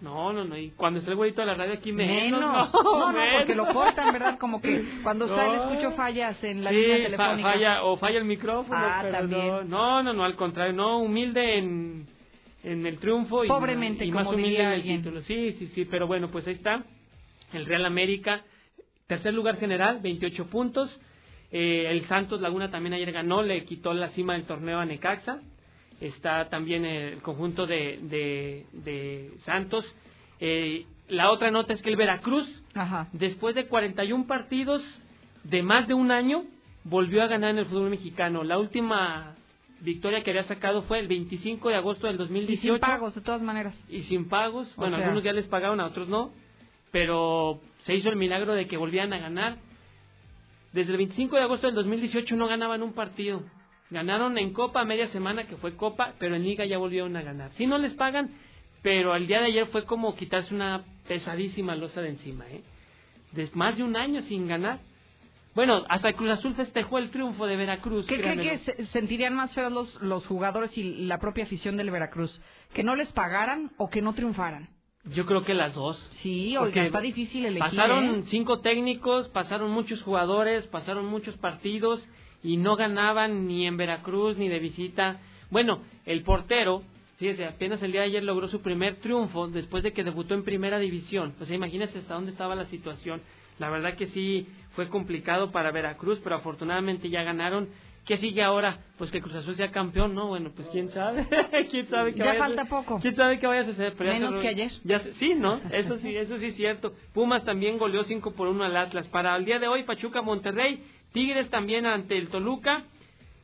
no, 0.00 0.32
no, 0.32 0.44
no. 0.44 0.56
Y 0.56 0.70
cuando 0.70 1.00
esté 1.00 1.10
el 1.10 1.16
güeyito 1.16 1.40
de 1.40 1.46
la 1.48 1.54
radio 1.54 1.74
aquí 1.74 1.92
menos. 1.92 2.14
Menos. 2.40 2.40
No, 2.72 2.82
No, 2.82 3.12
no, 3.12 3.18
porque 3.38 3.54
lo 3.56 3.66
cortan, 3.72 4.12
¿verdad? 4.12 4.38
Como 4.38 4.60
que 4.62 4.84
cuando 5.02 5.26
está 5.26 5.46
el 5.46 5.56
No. 5.56 5.64
escucho 5.70 5.90
fallas 5.92 6.42
en 6.44 6.62
la 6.62 6.70
Sí, 6.70 6.76
línea 6.76 6.96
fa- 6.98 7.02
telefónica. 7.04 7.50
falla, 7.52 7.82
o 7.84 7.96
falla 7.96 8.18
el 8.18 8.24
micrófono. 8.24 8.78
Ah, 8.80 8.98
pero 9.02 9.18
también. 9.18 9.46
No, 9.48 9.62
no, 9.64 10.02
no, 10.04 10.12
no, 10.12 10.24
al 10.24 10.36
contrario, 10.36 10.72
no, 10.74 10.98
humilde 11.00 11.58
en, 11.58 12.06
en 12.64 12.86
el 12.86 12.98
triunfo 12.98 13.44
y, 13.44 13.48
Pobremente, 13.48 14.04
y 14.04 14.12
más 14.12 14.24
como 14.24 14.36
humilde 14.36 14.50
diría 14.50 14.74
en 14.74 14.80
el 14.80 14.82
título. 14.98 15.22
Sí, 15.22 15.52
sí, 15.58 15.68
sí, 15.68 15.84
pero 15.84 16.06
bueno, 16.06 16.30
pues 16.30 16.46
ahí 16.46 16.54
está. 16.54 16.84
El 17.52 17.66
Real 17.66 17.84
América, 17.84 18.42
tercer 19.06 19.34
lugar 19.34 19.58
general, 19.58 20.00
28 20.02 20.46
puntos. 20.46 20.90
Eh, 21.50 21.86
el 21.90 22.06
Santos 22.06 22.40
Laguna 22.40 22.70
también 22.70 22.94
ayer 22.94 23.12
ganó, 23.12 23.42
le 23.42 23.64
quitó 23.64 23.92
la 23.92 24.08
cima 24.10 24.34
del 24.34 24.44
torneo 24.44 24.78
a 24.78 24.86
Necaxa. 24.86 25.40
Está 26.00 26.48
también 26.48 26.84
el 26.84 27.20
conjunto 27.20 27.66
de, 27.66 27.98
de, 28.02 28.66
de 28.72 29.30
Santos. 29.44 29.84
Eh, 30.40 30.86
la 31.08 31.30
otra 31.30 31.50
nota 31.50 31.74
es 31.74 31.82
que 31.82 31.90
el 31.90 31.96
Veracruz, 31.96 32.48
Ajá. 32.74 33.08
después 33.12 33.54
de 33.54 33.66
41 33.66 34.26
partidos 34.26 34.82
de 35.44 35.62
más 35.62 35.86
de 35.86 35.94
un 35.94 36.10
año, 36.10 36.44
volvió 36.84 37.22
a 37.22 37.26
ganar 37.26 37.50
en 37.50 37.58
el 37.58 37.66
fútbol 37.66 37.90
mexicano. 37.90 38.44
La 38.44 38.58
última 38.58 39.36
victoria 39.82 40.22
que 40.22 40.30
había 40.30 40.44
sacado 40.44 40.82
fue 40.82 40.98
el 41.00 41.08
25 41.08 41.68
de 41.68 41.74
agosto 41.76 42.06
del 42.06 42.16
Y 42.16 42.18
2018. 42.18 42.72
sin 42.74 42.78
pagos, 42.80 43.14
de 43.14 43.20
todas 43.20 43.42
maneras. 43.42 43.74
Y 43.88 44.02
sin 44.04 44.28
pagos. 44.28 44.66
O 44.76 44.80
Bueno, 44.80 44.96
sea- 44.96 45.06
algunos 45.06 45.24
ya 45.24 45.32
les 45.32 45.46
pagaron, 45.46 45.80
a 45.80 45.86
otros 45.86 46.08
no. 46.08 46.30
Pero 46.90 47.60
se 47.84 47.94
hizo 47.94 48.08
el 48.10 48.16
milagro 48.16 48.54
de 48.54 48.66
que 48.66 48.76
volvían 48.76 49.12
a 49.12 49.18
ganar. 49.18 49.56
Desde 50.72 50.92
el 50.92 50.98
25 50.98 51.36
de 51.36 51.42
agosto 51.42 51.66
del 51.66 51.74
2018 51.76 52.36
no 52.36 52.46
ganaban 52.48 52.82
un 52.82 52.92
partido. 52.92 53.42
Ganaron 53.90 54.38
en 54.38 54.52
Copa 54.54 54.84
media 54.84 55.08
semana, 55.08 55.44
que 55.46 55.56
fue 55.56 55.76
Copa, 55.76 56.14
pero 56.18 56.34
en 56.34 56.44
Liga 56.44 56.64
ya 56.64 56.78
volvieron 56.78 57.14
a 57.16 57.22
ganar. 57.22 57.50
Sí 57.56 57.66
no 57.66 57.76
les 57.76 57.92
pagan, 57.94 58.30
pero 58.82 59.14
el 59.14 59.26
día 59.26 59.40
de 59.40 59.46
ayer 59.46 59.66
fue 59.66 59.84
como 59.84 60.14
quitarse 60.16 60.54
una 60.54 60.82
pesadísima 61.08 61.74
losa 61.76 62.00
de 62.00 62.08
encima, 62.10 62.48
¿eh? 62.50 62.62
De 63.32 63.48
más 63.54 63.76
de 63.76 63.82
un 63.82 63.96
año 63.96 64.22
sin 64.22 64.48
ganar. 64.48 64.80
Bueno, 65.54 65.84
hasta 65.88 66.08
el 66.08 66.14
Cruz 66.14 66.30
Azul 66.30 66.54
festejó 66.54 66.98
el 66.98 67.10
triunfo 67.10 67.46
de 67.46 67.56
Veracruz. 67.56 68.06
¿Qué 68.06 68.14
cree 68.16 68.32
créamelo. 68.34 68.50
que 68.50 68.58
se- 68.58 68.86
sentirían 68.86 69.34
más 69.34 69.54
feos 69.54 69.70
los, 69.72 70.00
los 70.02 70.26
jugadores 70.26 70.76
y 70.78 71.04
la 71.06 71.18
propia 71.18 71.44
afición 71.44 71.76
del 71.76 71.90
Veracruz? 71.90 72.40
¿Que 72.72 72.82
no 72.82 72.96
les 72.96 73.12
pagaran 73.12 73.70
o 73.76 73.90
que 73.90 74.00
no 74.00 74.14
triunfaran? 74.14 74.70
Yo 75.04 75.26
creo 75.26 75.44
que 75.44 75.52
las 75.52 75.74
dos. 75.74 75.98
Sí, 76.22 76.56
oiga, 76.56 76.84
está 76.86 77.00
difícil 77.00 77.44
elegir. 77.44 77.70
Pasaron 77.70 78.04
¿eh? 78.20 78.24
cinco 78.30 78.60
técnicos, 78.60 79.28
pasaron 79.30 79.70
muchos 79.72 80.00
jugadores, 80.02 80.64
pasaron 80.68 81.06
muchos 81.06 81.36
partidos 81.38 82.02
y 82.42 82.56
no 82.56 82.76
ganaban 82.76 83.46
ni 83.46 83.66
en 83.66 83.76
Veracruz 83.76 84.36
ni 84.38 84.48
de 84.48 84.58
visita. 84.60 85.20
Bueno, 85.50 85.80
el 86.06 86.22
portero, 86.22 86.82
fíjese, 87.18 87.44
apenas 87.46 87.82
el 87.82 87.92
día 87.92 88.02
de 88.02 88.06
ayer 88.06 88.22
logró 88.22 88.48
su 88.48 88.62
primer 88.62 88.96
triunfo 89.00 89.48
después 89.48 89.82
de 89.82 89.92
que 89.92 90.04
debutó 90.04 90.34
en 90.34 90.44
primera 90.44 90.78
división. 90.78 91.34
O 91.40 91.44
sea, 91.44 91.56
imagínese 91.56 91.98
hasta 91.98 92.14
dónde 92.14 92.30
estaba 92.30 92.54
la 92.54 92.66
situación. 92.66 93.20
La 93.58 93.70
verdad 93.70 93.94
que 93.96 94.06
sí 94.08 94.46
fue 94.74 94.88
complicado 94.88 95.50
para 95.52 95.70
Veracruz, 95.70 96.20
pero 96.22 96.36
afortunadamente 96.36 97.08
ya 97.10 97.22
ganaron. 97.22 97.68
¿Qué 98.06 98.16
sigue 98.16 98.42
ahora? 98.42 98.78
Pues 98.98 99.12
que 99.12 99.20
Cruz 99.22 99.36
Azul 99.36 99.54
sea 99.56 99.70
campeón, 99.70 100.12
¿no? 100.12 100.26
Bueno, 100.26 100.50
pues 100.56 100.66
quién 100.72 100.90
sabe. 100.90 101.24
¿Quién 101.70 101.88
sabe 101.88 102.12
qué 102.12 102.18
Ya 102.18 102.24
vaya 102.26 102.38
falta 102.40 102.64
poco. 102.64 102.98
¿Quién 103.00 103.14
sabe 103.14 103.38
qué 103.38 103.46
vaya 103.46 103.60
a 103.60 103.66
suceder? 103.66 103.94
Pero 103.96 104.10
ya 104.12 104.18
Menos 104.18 104.34
se- 104.34 104.40
que 104.40 104.48
ayer. 104.48 104.72
ya 104.82 104.98
se- 104.98 105.14
sí, 105.14 105.34
¿no? 105.36 105.60
Eso 105.70 105.98
sí, 105.98 106.16
eso 106.16 106.36
sí 106.38 106.46
es 106.46 106.56
cierto. 106.56 106.94
Pumas 107.14 107.44
también 107.44 107.78
goleó 107.78 108.02
5 108.02 108.32
por 108.32 108.48
1 108.48 108.64
al 108.64 108.76
Atlas. 108.76 109.06
Para 109.06 109.36
el 109.36 109.44
día 109.44 109.60
de 109.60 109.68
hoy, 109.68 109.84
Pachuca 109.84 110.20
Monterrey, 110.20 110.82
Tigres 111.12 111.48
también 111.50 111.86
ante 111.86 112.18
el 112.18 112.28
Toluca 112.28 112.82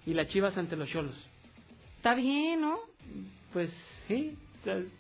y 0.07 0.15
las 0.15 0.27
Chivas 0.27 0.57
ante 0.59 0.75
los 0.75 0.89
Cholos. 0.89 1.15
Está 1.99 2.17
bien, 2.17 2.61
¿no? 2.61 2.79
Pues 3.53 3.71
sí, 4.09 4.37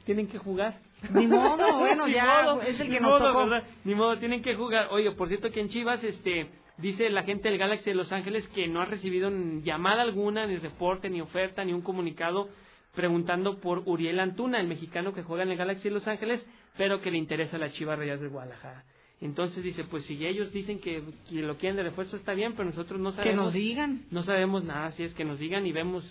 tienen 0.04 0.28
que 0.28 0.38
jugar. 0.38 0.78
Ni 1.12 1.26
modo, 1.26 1.56
bueno, 1.78 2.06
Ni 2.06 2.14
ya, 2.14 2.42
modo, 2.42 2.62
es 2.62 2.78
el 2.80 2.90
que 2.90 3.00
nos 3.00 3.10
modo, 3.20 3.28
tocó. 3.32 3.48
¿verdad? 3.48 3.68
Ni 3.84 3.94
modo, 3.94 4.18
tienen 4.18 4.42
que 4.42 4.54
jugar. 4.54 4.88
Oye, 4.90 5.10
por 5.12 5.28
cierto 5.28 5.50
que 5.50 5.60
en 5.60 5.68
Chivas, 5.68 6.02
este, 6.04 6.48
dice 6.78 7.08
la 7.10 7.22
gente 7.22 7.48
del 7.48 7.58
Galaxy 7.58 7.90
de 7.90 7.94
Los 7.96 8.12
Ángeles 8.12 8.46
que 8.48 8.68
no 8.68 8.80
ha 8.80 8.84
recibido 8.84 9.30
llamada 9.62 10.02
alguna, 10.02 10.46
ni 10.46 10.56
reporte, 10.56 11.08
ni 11.10 11.20
oferta, 11.20 11.64
ni 11.64 11.72
un 11.72 11.82
comunicado 11.82 12.48
preguntando 12.94 13.60
por 13.60 13.82
Uriel 13.86 14.18
Antuna, 14.18 14.60
el 14.60 14.66
mexicano 14.66 15.12
que 15.12 15.22
juega 15.22 15.44
en 15.44 15.50
el 15.50 15.56
Galaxy 15.56 15.84
de 15.88 15.94
Los 15.94 16.08
Ángeles, 16.08 16.44
pero 16.76 17.00
que 17.00 17.10
le 17.10 17.18
interesa 17.18 17.56
a 17.56 17.60
la 17.60 17.70
Chivas 17.70 17.98
Reyes 17.98 18.20
de 18.20 18.28
Guadalajara. 18.28 18.84
Entonces 19.20 19.62
dice, 19.64 19.84
pues 19.84 20.04
si 20.06 20.24
ellos 20.24 20.52
dicen 20.52 20.80
que, 20.80 21.02
que 21.28 21.36
lo 21.42 21.56
quieren 21.56 21.76
de 21.76 21.82
refuerzo 21.84 22.16
está 22.16 22.34
bien, 22.34 22.52
pero 22.52 22.64
nosotros 22.68 23.00
no 23.00 23.12
sabemos. 23.12 23.46
nos 23.46 23.52
digan. 23.54 24.02
No 24.10 24.22
sabemos 24.22 24.62
nada, 24.64 24.86
así 24.86 25.02
es 25.02 25.12
que 25.14 25.24
nos 25.24 25.38
digan 25.38 25.66
y 25.66 25.72
vemos. 25.72 26.04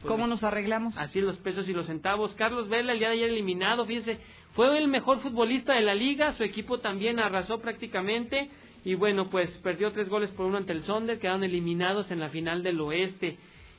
Pues, 0.00 0.04
¿Cómo 0.04 0.26
nos 0.26 0.42
arreglamos? 0.42 0.96
Así 0.98 1.20
los 1.20 1.36
pesos 1.38 1.68
y 1.68 1.72
los 1.72 1.86
centavos. 1.86 2.34
Carlos 2.34 2.68
Vela, 2.68 2.92
el 2.92 2.98
día 2.98 3.08
de 3.08 3.14
ayer 3.14 3.30
eliminado, 3.30 3.86
fíjense, 3.86 4.18
fue 4.54 4.76
el 4.78 4.88
mejor 4.88 5.20
futbolista 5.20 5.74
de 5.74 5.82
la 5.82 5.94
liga, 5.94 6.32
su 6.32 6.42
equipo 6.42 6.78
también 6.78 7.18
arrasó 7.18 7.60
prácticamente 7.60 8.50
y 8.84 8.94
bueno, 8.94 9.28
pues 9.30 9.50
perdió 9.58 9.90
tres 9.92 10.08
goles 10.08 10.30
por 10.30 10.46
uno 10.46 10.58
ante 10.58 10.72
el 10.72 10.84
Sonder, 10.84 11.18
quedaron 11.18 11.44
eliminados 11.44 12.10
en 12.10 12.20
la 12.20 12.28
final 12.28 12.62
del 12.62 12.80
oeste. 12.80 13.36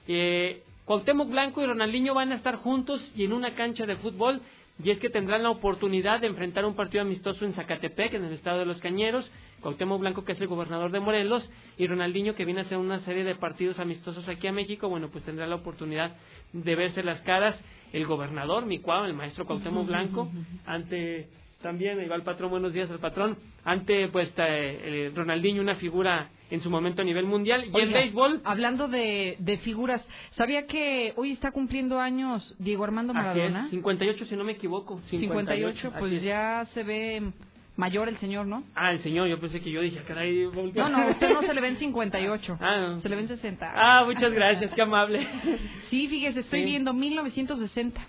Eh, 0.07 0.63
Cuauhtémoc 0.85 1.29
Blanco 1.29 1.61
y 1.61 1.65
Ronaldinho 1.65 2.13
van 2.13 2.31
a 2.31 2.35
estar 2.35 2.57
juntos 2.57 3.11
y 3.15 3.25
en 3.25 3.33
una 3.33 3.55
cancha 3.55 3.85
de 3.85 3.95
fútbol 3.95 4.41
y 4.83 4.91
es 4.91 4.99
que 4.99 5.09
tendrán 5.09 5.43
la 5.43 5.49
oportunidad 5.49 6.21
de 6.21 6.27
enfrentar 6.27 6.65
un 6.65 6.75
partido 6.75 7.01
amistoso 7.01 7.45
en 7.45 7.53
Zacatepec, 7.53 8.13
en 8.13 8.25
el 8.25 8.33
estado 8.33 8.59
de 8.59 8.65
Los 8.65 8.79
Cañeros. 8.79 9.29
Cuauhtémoc 9.61 9.99
Blanco, 9.99 10.23
que 10.23 10.33
es 10.33 10.41
el 10.41 10.47
gobernador 10.47 10.91
de 10.91 10.99
Morelos, 10.99 11.49
y 11.77 11.87
Ronaldinho, 11.87 12.35
que 12.35 12.45
viene 12.45 12.61
a 12.61 12.63
hacer 12.63 12.77
una 12.77 12.99
serie 13.01 13.23
de 13.23 13.35
partidos 13.35 13.79
amistosos 13.79 14.27
aquí 14.29 14.47
a 14.47 14.51
México, 14.51 14.87
bueno, 14.89 15.09
pues 15.09 15.23
tendrá 15.23 15.47
la 15.47 15.55
oportunidad 15.55 16.15
de 16.53 16.75
verse 16.75 17.03
las 17.03 17.21
caras 17.21 17.59
el 17.93 18.05
gobernador, 18.05 18.65
mi 18.65 18.79
cuau, 18.79 19.05
el 19.05 19.13
maestro 19.13 19.45
Cuauhtémoc 19.45 19.87
Blanco, 19.87 20.29
ante 20.65 21.27
también, 21.61 21.99
ahí 21.99 22.07
va 22.07 22.15
el 22.15 22.21
patrón, 22.21 22.51
buenos 22.51 22.71
días 22.71 22.89
al 22.91 22.99
patrón, 22.99 23.35
ante 23.65 24.07
pues 24.09 24.31
ta- 24.35 24.45
eh, 24.47 25.11
Ronaldinho, 25.15 25.61
una 25.61 25.75
figura 25.75 26.29
en 26.51 26.61
su 26.61 26.69
momento 26.69 27.01
a 27.01 27.05
nivel 27.05 27.25
mundial, 27.25 27.63
y 27.65 27.69
en 27.69 27.75
Oiga, 27.75 27.99
béisbol, 27.99 28.41
Hablando 28.45 28.87
de, 28.87 29.37
de 29.39 29.57
figuras, 29.57 30.05
¿sabía 30.31 30.67
que 30.67 31.13
hoy 31.15 31.31
está 31.31 31.51
cumpliendo 31.51 31.99
años 31.99 32.55
Diego 32.59 32.83
Armando 32.83 33.11
así 33.13 33.39
es, 33.39 33.51
Maradona? 33.51 33.69
58 33.69 34.25
si 34.25 34.35
no 34.35 34.43
me 34.43 34.51
equivoco, 34.53 35.01
58, 35.09 35.87
así 35.87 35.97
pues 35.99 36.11
es. 36.13 36.21
ya 36.23 36.65
se 36.73 36.83
ve 36.83 37.31
mayor 37.77 38.09
el 38.09 38.17
señor, 38.17 38.45
¿no? 38.47 38.63
Ah, 38.75 38.91
el 38.91 38.99
señor, 39.01 39.27
yo 39.27 39.39
pensé 39.39 39.61
que 39.61 39.71
yo 39.71 39.81
dije, 39.81 40.01
caray, 40.05 40.45
volteé. 40.45 40.81
No, 40.83 40.89
no, 40.89 41.07
usted 41.11 41.29
no 41.29 41.41
se 41.41 41.53
le 41.53 41.61
ve 41.61 41.69
en 41.69 41.77
58. 41.77 42.57
Ah, 42.59 42.77
no. 42.77 43.01
Se 43.01 43.07
le 43.07 43.15
ve 43.15 43.21
en 43.21 43.27
60. 43.29 43.71
Ah, 43.75 44.03
muchas 44.05 44.33
gracias, 44.33 44.73
qué 44.73 44.81
amable. 44.81 45.25
Sí, 45.89 46.07
fíjese, 46.09 46.41
estoy 46.41 46.59
Sí. 46.59 46.65
viendo 46.65 46.91
1960, 46.93 48.01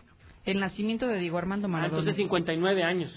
el 0.46 0.58
nacimiento 0.58 1.06
de 1.06 1.18
Diego 1.18 1.38
Armando 1.38 1.66
Ah, 1.66 1.70
Maradona. 1.70 1.98
entonces 2.00 2.16
59 2.16 2.82
años. 2.82 3.12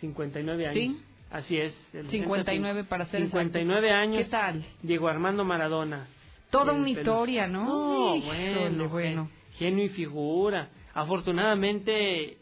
59 0.00 0.66
años. 0.66 0.74
Sí. 0.74 1.00
Así 1.30 1.58
es. 1.58 1.74
el 1.92 2.08
59 2.08 2.84
para 2.84 3.06
ser 3.06 3.22
59 3.22 3.90
años. 3.90 4.24
¿Qué 4.24 4.30
tal? 4.30 4.64
Diego 4.82 5.08
Armando 5.08 5.44
Maradona. 5.44 6.06
Toda 6.50 6.72
una 6.72 6.88
historia, 6.88 7.46
¿no? 7.48 7.64
No, 7.64 8.16
Híjole, 8.16 8.54
bueno, 8.58 8.88
bueno. 8.88 9.28
gen- 9.58 9.70
Genio 9.72 9.84
y 9.86 9.88
figura. 9.90 10.68
Afortunadamente 10.94 12.36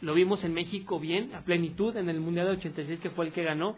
lo 0.00 0.14
vimos 0.14 0.44
en 0.44 0.54
México 0.54 1.00
bien, 1.00 1.34
a 1.34 1.42
plenitud, 1.42 1.96
en 1.96 2.08
el 2.08 2.20
Mundial 2.20 2.46
de 2.46 2.52
86 2.52 3.00
que 3.00 3.10
fue 3.10 3.26
el 3.26 3.32
que 3.32 3.44
ganó. 3.44 3.76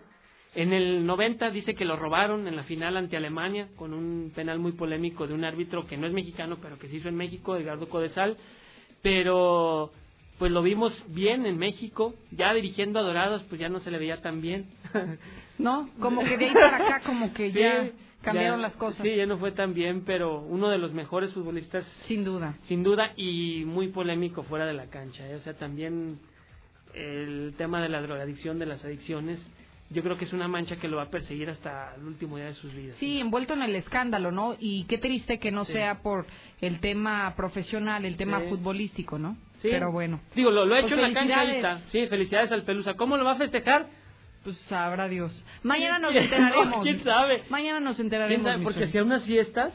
En 0.54 0.72
el 0.72 1.06
90 1.06 1.50
dice 1.50 1.74
que 1.74 1.84
lo 1.84 1.96
robaron 1.96 2.48
en 2.48 2.56
la 2.56 2.64
final 2.64 2.96
ante 2.96 3.16
Alemania 3.16 3.68
con 3.76 3.92
un 3.92 4.32
penal 4.34 4.58
muy 4.58 4.72
polémico 4.72 5.26
de 5.26 5.34
un 5.34 5.44
árbitro 5.44 5.86
que 5.86 5.96
no 5.96 6.06
es 6.06 6.12
mexicano, 6.12 6.58
pero 6.60 6.78
que 6.78 6.88
se 6.88 6.96
hizo 6.96 7.08
en 7.08 7.16
México, 7.16 7.56
Edgardo 7.56 7.88
Codesal. 7.88 8.36
Pero 9.02 9.92
pues 10.38 10.52
lo 10.52 10.62
vimos 10.62 10.92
bien 11.08 11.46
en 11.46 11.58
México, 11.58 12.14
ya 12.30 12.54
dirigiendo 12.54 12.98
a 13.00 13.02
Dorados, 13.02 13.42
pues 13.48 13.60
ya 13.60 13.68
no 13.68 13.80
se 13.80 13.90
le 13.90 13.98
veía 13.98 14.20
tan 14.20 14.40
bien. 14.40 14.66
No, 15.58 15.90
como 15.98 16.22
que 16.22 16.38
de 16.38 16.46
ahí 16.46 16.54
para 16.54 16.76
acá, 16.86 17.02
como 17.04 17.32
que 17.32 17.50
Sí, 17.50 17.58
ya 17.58 17.90
cambiaron 18.28 18.58
ya- 18.60 18.62
las 18.68 18.76
cosas. 18.76 19.02
Sí, 19.02 19.14
ya 19.16 19.26
no 19.26 19.38
fue 19.38 19.52
tan 19.52 19.74
bien, 19.74 20.02
pero 20.04 20.40
uno 20.40 20.68
de 20.68 20.78
los 20.78 20.92
mejores 20.92 21.32
futbolistas. 21.32 21.84
Sin 22.06 22.24
duda. 22.24 22.54
Sin 22.68 22.82
duda, 22.82 23.12
y 23.16 23.64
muy 23.66 23.88
polémico 23.88 24.42
fuera 24.44 24.66
de 24.66 24.74
la 24.74 24.86
cancha. 24.86 25.26
¿eh? 25.28 25.34
O 25.36 25.40
sea, 25.40 25.54
también 25.54 26.18
el 26.94 27.54
tema 27.56 27.82
de 27.82 27.88
la 27.88 28.00
drogadicción, 28.00 28.58
de 28.58 28.66
las 28.66 28.84
adicciones, 28.84 29.38
yo 29.90 30.02
creo 30.02 30.18
que 30.18 30.24
es 30.26 30.32
una 30.32 30.48
mancha 30.48 30.76
que 30.76 30.88
lo 30.88 30.98
va 30.98 31.04
a 31.04 31.10
perseguir 31.10 31.48
hasta 31.48 31.94
el 31.96 32.04
último 32.04 32.36
día 32.36 32.46
de 32.46 32.54
sus 32.54 32.74
vidas. 32.74 32.96
Sí, 32.98 33.20
envuelto 33.20 33.54
en 33.54 33.62
el 33.62 33.74
escándalo, 33.76 34.30
¿no? 34.32 34.56
Y 34.58 34.84
qué 34.84 34.98
triste 34.98 35.38
que 35.38 35.50
no 35.50 35.64
Sí. 35.64 35.72
sea 35.72 36.02
por 36.02 36.26
el 36.60 36.80
tema 36.80 37.34
profesional, 37.36 38.04
el 38.04 38.16
tema 38.16 38.40
Sí. 38.40 38.46
futbolístico, 38.50 39.18
¿no? 39.18 39.36
Sí. 39.62 39.68
Pero 39.70 39.90
bueno. 39.90 40.20
Digo, 40.34 40.50
lo, 40.50 40.64
lo 40.66 40.74
ha 40.74 40.80
Pues 40.80 40.92
hecho 40.92 41.00
en 41.00 41.08
la 41.08 41.12
cancha 41.18 41.40
ahí 41.40 41.46
felicidades. 41.48 41.78
está. 41.82 41.90
Sí, 41.90 42.06
felicidades 42.06 42.52
al 42.52 42.62
Pelusa. 42.64 42.94
¿Cómo 42.94 43.16
lo 43.16 43.24
va 43.24 43.32
a 43.32 43.36
festejar? 43.36 43.86
Pues 44.48 44.60
sabrá 44.70 45.08
Dios. 45.08 45.44
Mañana 45.62 45.98
nos 45.98 46.12
¿Quién- 46.12 46.24
enteraremos. 46.32 46.82
¿Quién 46.82 47.04
sabe? 47.04 47.42
Mañana 47.50 47.80
nos 47.80 47.96
¿Quién 47.96 48.06
enteraremos. 48.06 48.46
sabe? 48.46 48.64
Porque 48.64 48.84
hacía 48.84 49.02
unas 49.02 49.22
fiestas. 49.24 49.74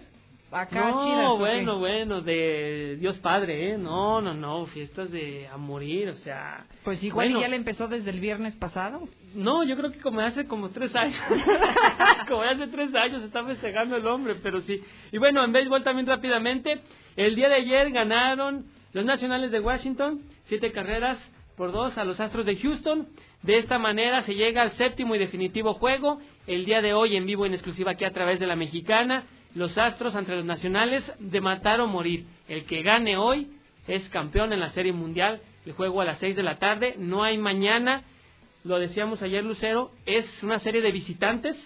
Acá 0.52 0.90
no, 0.90 1.38
bueno, 1.38 1.77
bueno, 1.77 2.22
de 2.22 2.98
Dios 3.00 3.18
Padre, 3.19 3.72
¿eh? 3.74 3.77
No, 3.77 4.19
no, 4.22 4.34
no, 4.34 4.66
fiestas 4.68 5.11
de 5.11 5.48
a 5.48 5.58
morir, 5.58 6.10
o 6.10 6.16
sea. 6.18 6.66
Pues 6.84 7.03
igual 7.03 7.27
bueno, 7.27 7.42
ya 7.42 7.48
le 7.50 7.56
empezó 7.56 7.88
desde 7.88 8.10
el 8.10 8.19
viernes 8.19 8.56
pasado. 8.56 9.08
No, 9.35 9.64
yo 9.64 9.76
creo 9.77 9.92
que 9.92 10.00
como 10.00 10.19
hace 10.22 10.45
como 10.48 10.69
tres 10.69 10.95
años. 10.95 11.16
como 12.27 12.42
hace 12.42 12.66
tres 12.68 12.93
años 12.95 13.22
está 13.24 13.43
festejando 13.43 13.95
el 13.95 14.08
hombre, 14.08 14.35
pero 14.42 14.61
sí. 14.61 14.82
Y 15.11 15.19
bueno, 15.19 15.43
en 15.43 15.52
béisbol 15.52 15.84
también 15.84 16.08
rápidamente. 16.08 16.82
El 17.16 17.35
día 17.35 17.48
de 17.50 17.56
ayer 17.56 17.92
ganaron 17.92 18.66
los 18.93 19.06
Nacionales 19.06 19.52
de 19.52 19.60
Washington, 19.60 20.22
siete 20.45 20.72
carreras 20.72 21.19
por 21.58 21.72
dos 21.72 21.95
a 22.00 22.03
los 22.06 22.19
Astros 22.19 22.45
de 22.48 22.56
Houston. 22.58 23.08
De 23.43 23.57
esta 23.57 23.77
manera 23.77 24.23
se 24.23 24.35
llega 24.35 24.61
al 24.61 24.72
séptimo 24.72 25.15
y 25.15 25.19
definitivo 25.19 25.75
juego. 25.75 26.19
El 26.47 26.65
día 26.65 26.81
de 26.81 26.93
hoy 26.93 27.15
en 27.15 27.25
vivo 27.25 27.45
en 27.45 27.53
exclusiva 27.53 27.91
aquí 27.91 28.05
a 28.05 28.13
través 28.13 28.39
de 28.39 28.47
la 28.47 28.55
mexicana. 28.55 29.25
Los 29.53 29.77
Astros 29.77 30.15
ante 30.15 30.35
los 30.35 30.45
Nacionales 30.45 31.03
de 31.19 31.41
matar 31.41 31.80
o 31.81 31.88
morir. 31.88 32.25
El 32.47 32.65
que 32.65 32.81
gane 32.81 33.17
hoy 33.17 33.49
es 33.88 34.07
campeón 34.09 34.51
en 34.53 34.59
la 34.59 34.72
Serie 34.72 34.93
Mundial. 34.93 35.41
El 35.65 35.73
juego 35.73 36.01
a 36.01 36.05
las 36.05 36.19
seis 36.19 36.35
de 36.35 36.43
la 36.43 36.57
tarde. 36.57 36.95
No 36.97 37.23
hay 37.23 37.38
mañana 37.38 38.03
lo 38.63 38.80
decíamos 38.80 39.22
ayer 39.22 39.43
Lucero, 39.43 39.91
es 40.05 40.25
una 40.41 40.59
serie 40.59 40.81
de 40.81 40.91
visitantes. 40.91 41.57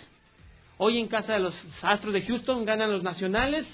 Hoy 0.78 0.98
en 0.98 1.08
casa 1.08 1.34
de 1.34 1.40
los 1.40 1.56
Astros 1.84 2.14
de 2.14 2.24
Houston 2.24 2.66
ganan 2.66 2.92
los 2.92 3.04
Nacionales, 3.04 3.68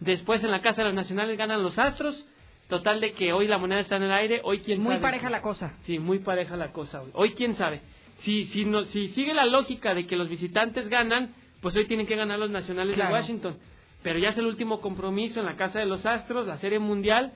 después 0.00 0.44
en 0.44 0.50
la 0.50 0.60
casa 0.60 0.82
de 0.82 0.88
los 0.88 0.94
Nacionales 0.94 1.38
ganan 1.38 1.62
los 1.62 1.78
Astros. 1.78 2.26
Total 2.68 3.00
de 3.00 3.12
que 3.12 3.32
hoy 3.32 3.46
la 3.46 3.58
moneda 3.58 3.80
está 3.80 3.96
en 3.96 4.02
el 4.04 4.12
aire, 4.12 4.40
hoy 4.42 4.58
quién 4.58 4.80
Muy 4.80 4.94
sabe. 4.94 5.02
pareja 5.02 5.30
la 5.30 5.40
cosa. 5.40 5.76
Sí, 5.84 5.98
muy 5.98 6.18
pareja 6.18 6.56
la 6.56 6.72
cosa 6.72 7.02
hoy. 7.02 7.10
Hoy 7.14 7.30
quién 7.32 7.54
sabe. 7.54 7.80
Si 8.20 8.46
si 8.46 8.64
no, 8.64 8.84
si 8.86 9.08
sigue 9.10 9.34
la 9.34 9.44
lógica 9.44 9.94
de 9.94 10.06
que 10.06 10.16
los 10.16 10.28
visitantes 10.28 10.88
ganan, 10.88 11.32
pues 11.60 11.76
hoy 11.76 11.86
tienen 11.86 12.06
que 12.06 12.16
ganar 12.16 12.38
los 12.38 12.50
Nacionales 12.50 12.94
Claro. 12.94 13.14
de 13.14 13.20
Washington. 13.20 13.56
Pero 14.02 14.18
ya 14.18 14.30
es 14.30 14.38
el 14.38 14.46
último 14.46 14.80
compromiso 14.80 15.40
en 15.40 15.46
la 15.46 15.56
casa 15.56 15.78
de 15.78 15.86
los 15.86 16.04
Astros, 16.06 16.46
la 16.46 16.58
Serie 16.58 16.78
Mundial. 16.78 17.32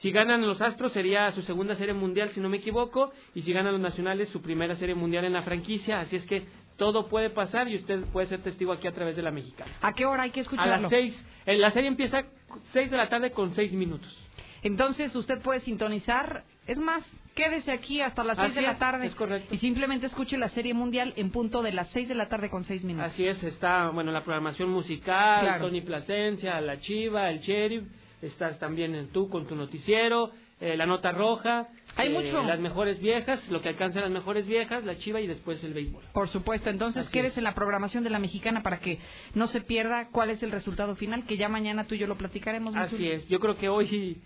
Si 0.00 0.10
ganan 0.12 0.46
los 0.46 0.60
Astros 0.60 0.92
sería 0.92 1.30
su 1.32 1.42
segunda 1.42 1.74
serie 1.74 1.92
mundial, 1.92 2.30
si 2.30 2.38
no 2.40 2.48
me 2.48 2.58
equivoco, 2.58 3.12
y 3.34 3.42
si 3.42 3.52
ganan 3.52 3.72
los 3.72 3.80
Nacionales 3.80 4.28
su 4.28 4.40
primera 4.40 4.76
serie 4.76 4.94
mundial 4.94 5.24
en 5.24 5.32
la 5.32 5.42
franquicia. 5.42 5.98
Así 6.00 6.14
es 6.16 6.24
que 6.26 6.44
todo 6.76 7.08
puede 7.08 7.30
pasar 7.30 7.68
y 7.68 7.74
usted 7.76 8.04
puede 8.12 8.28
ser 8.28 8.40
testigo 8.42 8.70
aquí 8.72 8.86
a 8.86 8.92
través 8.92 9.16
de 9.16 9.22
la 9.22 9.32
mexicana. 9.32 9.70
¿A 9.82 9.92
qué 9.94 10.06
hora 10.06 10.22
hay 10.22 10.30
que 10.30 10.40
A 10.40 10.42
escucharlo? 10.44 10.82
las 10.82 10.90
seis, 10.90 11.24
eh, 11.46 11.56
la 11.58 11.72
serie 11.72 11.88
empieza 11.88 12.24
seis 12.72 12.90
de 12.92 12.96
la 12.96 13.08
tarde 13.08 13.32
con 13.32 13.54
seis 13.56 13.72
minutos. 13.72 14.16
Entonces 14.62 15.14
usted 15.14 15.40
puede 15.42 15.60
sintonizar 15.60 16.44
Es 16.66 16.76
más, 16.76 17.02
quédese 17.34 17.70
aquí 17.72 18.02
hasta 18.02 18.22
las 18.22 18.36
6 18.36 18.48
Así 18.50 18.56
de 18.56 18.62
la 18.62 18.78
tarde. 18.78 19.06
es 19.06 19.14
correcto. 19.14 19.54
Y 19.54 19.58
simplemente 19.58 20.04
escuche 20.06 20.36
la 20.36 20.50
serie 20.50 20.74
mundial 20.74 21.14
en 21.16 21.30
punto 21.30 21.62
de 21.62 21.72
las 21.72 21.88
6 21.92 22.08
de 22.08 22.14
la 22.14 22.28
tarde 22.28 22.50
con 22.50 22.64
6 22.64 22.84
minutos. 22.84 23.10
Así 23.12 23.26
es, 23.26 23.42
está, 23.42 23.88
bueno, 23.88 24.12
la 24.12 24.22
programación 24.22 24.68
musical, 24.68 25.40
Claro. 25.40 25.64
Tony 25.66 25.80
Plasencia, 25.80 26.60
La 26.60 26.78
Chiva, 26.80 27.30
El 27.30 27.40
Sheriff, 27.40 27.84
estás 28.20 28.58
también 28.58 28.94
en 28.94 29.08
tú 29.12 29.30
con 29.30 29.46
tu 29.46 29.54
noticiero, 29.56 30.30
eh, 30.60 30.76
La 30.76 30.84
Nota 30.84 31.10
Roja, 31.12 31.68
Hay 31.96 32.08
eh, 32.08 32.12
mucho. 32.12 32.42
las 32.42 32.58
mejores 32.60 33.00
viejas, 33.00 33.40
lo 33.48 33.62
que 33.62 33.70
alcanzan 33.70 34.02
las 34.02 34.10
mejores 34.10 34.46
viejas, 34.46 34.84
La 34.84 34.98
Chiva 34.98 35.20
y 35.22 35.26
después 35.26 35.64
el 35.64 35.72
béisbol. 35.72 36.02
Por 36.12 36.28
supuesto, 36.28 36.68
entonces 36.68 37.04
Así 37.04 37.12
quédese 37.12 37.40
en 37.40 37.44
la 37.44 37.54
programación 37.54 38.04
de 38.04 38.10
la 38.10 38.18
mexicana 38.18 38.62
para 38.62 38.80
que 38.80 38.98
no 39.34 39.46
se 39.46 39.62
pierda 39.62 40.08
cuál 40.12 40.28
es 40.28 40.42
el 40.42 40.50
resultado 40.50 40.96
final, 40.96 41.24
que 41.24 41.38
ya 41.38 41.48
mañana 41.48 41.86
tú 41.86 41.94
y 41.94 41.98
yo 41.98 42.06
lo 42.06 42.18
platicaremos. 42.18 42.76
Así 42.76 43.08
es, 43.08 43.26
yo 43.28 43.38
creo 43.40 43.56
que 43.56 43.70
hoy, 43.70 44.18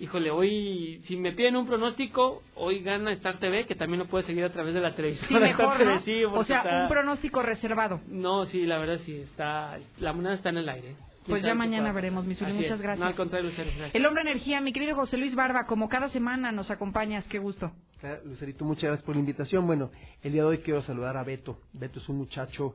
híjole, 0.00 0.30
hoy, 0.30 1.02
si 1.06 1.16
me 1.16 1.32
piden 1.32 1.56
un 1.56 1.66
pronóstico, 1.66 2.42
hoy 2.54 2.80
gana 2.82 3.12
Star 3.12 3.38
TV, 3.38 3.66
que 3.66 3.74
también 3.74 3.98
lo 4.00 4.06
puede 4.06 4.24
seguir 4.24 4.44
a 4.44 4.52
través 4.52 4.74
de 4.74 4.80
la 4.80 4.94
televisión. 4.94 5.28
Sí, 5.28 5.34
mejor, 5.34 5.84
¿no? 5.84 6.00
Sí, 6.00 6.20
porque 6.24 6.38
o 6.38 6.44
sea, 6.44 6.58
está- 6.58 6.82
un 6.82 6.88
pronóstico 6.88 7.42
reservado. 7.42 8.00
No, 8.08 8.46
sí, 8.46 8.64
la 8.66 8.78
verdad 8.78 8.98
sí, 9.04 9.16
está, 9.16 9.78
la 9.98 10.12
moneda 10.12 10.34
está 10.34 10.50
en 10.50 10.58
el 10.58 10.68
aire. 10.68 10.88
¿Quién 11.24 11.40
Pues 11.40 11.42
ya 11.42 11.54
mañana 11.54 11.92
veremos, 11.92 12.24
mi 12.24 12.34
muchas 12.34 12.48
es. 12.48 12.80
gracias. 12.80 12.98
No, 12.98 13.04
al 13.06 13.14
contrario, 13.14 13.50
Lucero, 13.50 13.68
gracias. 13.76 13.94
El 13.94 14.06
hombre 14.06 14.22
energía, 14.22 14.60
mi 14.62 14.72
querido 14.72 14.94
José 14.94 15.18
Luis 15.18 15.34
Barba, 15.34 15.66
como 15.66 15.88
cada 15.90 16.08
semana 16.08 16.52
nos 16.52 16.70
acompañas, 16.70 17.26
qué 17.26 17.38
gusto. 17.38 17.70
Ah, 18.02 18.16
Lucerito, 18.24 18.64
muchas 18.64 18.84
gracias 18.84 19.04
por 19.04 19.14
la 19.16 19.20
invitación. 19.20 19.66
Bueno, 19.66 19.90
el 20.22 20.32
día 20.32 20.42
de 20.42 20.48
hoy 20.48 20.58
quiero 20.58 20.80
saludar 20.82 21.16
a 21.18 21.24
Beto. 21.24 21.58
Beto 21.74 21.98
es 21.98 22.08
un 22.08 22.16
muchacho 22.16 22.74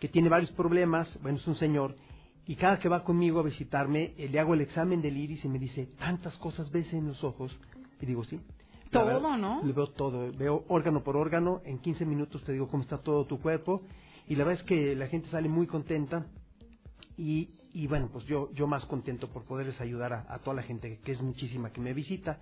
que 0.00 0.08
tiene 0.08 0.28
varios 0.28 0.50
problemas, 0.52 1.16
bueno, 1.22 1.38
es 1.38 1.46
un 1.46 1.54
señor, 1.54 1.94
y 2.46 2.56
cada 2.56 2.78
que 2.78 2.88
va 2.88 3.04
conmigo 3.04 3.40
a 3.40 3.42
visitarme, 3.42 4.14
eh, 4.18 4.28
le 4.30 4.38
hago 4.38 4.54
el 4.54 4.60
examen 4.60 5.00
del 5.00 5.16
iris 5.16 5.44
y 5.44 5.48
me 5.48 5.58
dice, 5.58 5.86
tantas 5.98 6.36
cosas 6.38 6.70
ves 6.70 6.92
en 6.92 7.06
los 7.06 7.24
ojos. 7.24 7.56
Y 8.00 8.06
digo, 8.06 8.24
sí. 8.24 8.40
Todo, 8.90 9.06
verdad, 9.06 9.38
¿no? 9.38 9.62
Le 9.64 9.72
veo 9.72 9.88
todo, 9.88 10.30
veo 10.32 10.64
órgano 10.68 11.02
por 11.02 11.16
órgano, 11.16 11.62
en 11.64 11.78
15 11.78 12.04
minutos 12.04 12.44
te 12.44 12.52
digo 12.52 12.68
cómo 12.68 12.82
está 12.82 12.98
todo 12.98 13.24
tu 13.26 13.40
cuerpo, 13.40 13.82
y 14.28 14.36
la 14.36 14.44
verdad 14.44 14.60
es 14.60 14.66
que 14.66 14.94
la 14.94 15.08
gente 15.08 15.28
sale 15.30 15.48
muy 15.48 15.66
contenta, 15.66 16.26
y, 17.16 17.50
y 17.72 17.86
bueno, 17.86 18.10
pues 18.12 18.24
yo, 18.26 18.52
yo 18.52 18.66
más 18.66 18.84
contento 18.86 19.28
por 19.28 19.44
poderles 19.44 19.80
ayudar 19.80 20.12
a, 20.12 20.26
a 20.28 20.38
toda 20.38 20.56
la 20.56 20.62
gente, 20.62 21.00
que, 21.02 21.12
es 21.12 21.22
muchísima, 21.22 21.72
que 21.72 21.80
me 21.80 21.94
visita. 21.94 22.40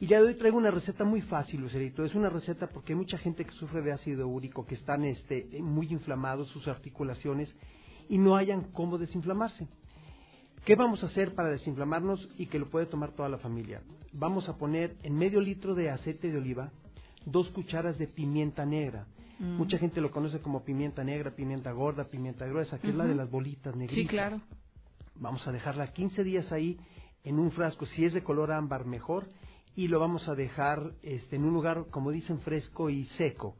Y 0.00 0.06
ya 0.06 0.20
hoy 0.20 0.34
traigo 0.34 0.56
una 0.56 0.70
receta 0.70 1.04
muy 1.04 1.20
fácil, 1.20 1.60
Lucerito. 1.60 2.04
Es 2.04 2.14
una 2.16 2.28
receta 2.28 2.68
porque 2.68 2.92
hay 2.92 2.98
mucha 2.98 3.16
gente 3.18 3.44
que 3.44 3.52
sufre 3.52 3.80
de 3.82 3.92
ácido 3.92 4.26
úrico, 4.26 4.66
que 4.66 4.74
están 4.74 5.04
este, 5.04 5.46
muy 5.60 5.86
inflamados 5.92 6.48
sus 6.48 6.66
articulaciones 6.66 7.54
y 8.08 8.18
no 8.18 8.36
hayan 8.36 8.72
cómo 8.72 8.98
desinflamarse. 8.98 9.68
¿Qué 10.64 10.76
vamos 10.76 11.02
a 11.02 11.06
hacer 11.06 11.34
para 11.34 11.50
desinflamarnos 11.50 12.28
y 12.38 12.46
que 12.46 12.58
lo 12.58 12.70
puede 12.70 12.86
tomar 12.86 13.12
toda 13.12 13.28
la 13.28 13.38
familia? 13.38 13.82
Vamos 14.12 14.48
a 14.48 14.56
poner 14.56 14.96
en 15.02 15.14
medio 15.14 15.40
litro 15.40 15.74
de 15.74 15.90
aceite 15.90 16.30
de 16.30 16.38
oliva 16.38 16.72
dos 17.26 17.50
cucharas 17.50 17.98
de 17.98 18.06
pimienta 18.06 18.64
negra. 18.64 19.06
Mm. 19.38 19.56
Mucha 19.56 19.78
gente 19.78 20.00
lo 20.00 20.10
conoce 20.10 20.40
como 20.40 20.64
pimienta 20.64 21.04
negra, 21.04 21.32
pimienta 21.32 21.72
gorda, 21.72 22.04
pimienta 22.04 22.46
gruesa, 22.46 22.78
que 22.78 22.88
es 22.88 22.94
la 22.94 23.04
de 23.04 23.14
las 23.14 23.30
bolitas 23.30 23.74
negritas. 23.74 24.02
Sí, 24.02 24.06
claro. 24.06 24.40
Vamos 25.16 25.46
a 25.46 25.52
dejarla 25.52 25.92
15 25.92 26.24
días 26.24 26.50
ahí 26.52 26.78
en 27.24 27.38
un 27.38 27.50
frasco, 27.50 27.86
si 27.86 28.04
es 28.04 28.12
de 28.12 28.22
color 28.22 28.52
ámbar 28.52 28.84
mejor, 28.84 29.28
y 29.76 29.88
lo 29.88 29.98
vamos 29.98 30.28
a 30.28 30.34
dejar 30.34 30.92
este, 31.02 31.36
en 31.36 31.44
un 31.44 31.54
lugar, 31.54 31.86
como 31.90 32.10
dicen, 32.10 32.40
fresco 32.40 32.90
y 32.90 33.06
seco. 33.16 33.56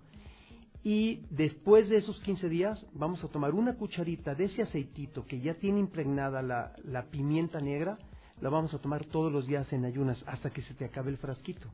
Y 0.85 1.23
después 1.31 1.89
de 1.89 1.97
esos 1.97 2.21
15 2.21 2.49
días 2.51 2.85
vamos 2.93 3.25
a 3.25 3.29
tomar 3.29 3.55
una 3.55 3.75
cucharita 3.77 4.35
de 4.35 4.45
ese 4.45 4.63
aceitito 4.63 5.25
que 5.27 5.41
ya 5.41 5.55
tiene 5.55 5.81
impregnada 5.81 6.43
la, 6.43 6.73
la 6.85 7.05
pimienta 7.07 7.59
negra, 7.61 7.99
la 8.41 8.51
vamos 8.51 8.75
a 8.75 8.79
tomar 8.79 9.07
todos 9.07 9.33
los 9.33 9.47
días 9.47 9.73
en 9.73 9.87
ayunas 9.87 10.23
hasta 10.27 10.51
que 10.51 10.61
se 10.61 10.75
te 10.75 10.85
acabe 10.85 11.11
el 11.11 11.17
frasquito. 11.17 11.69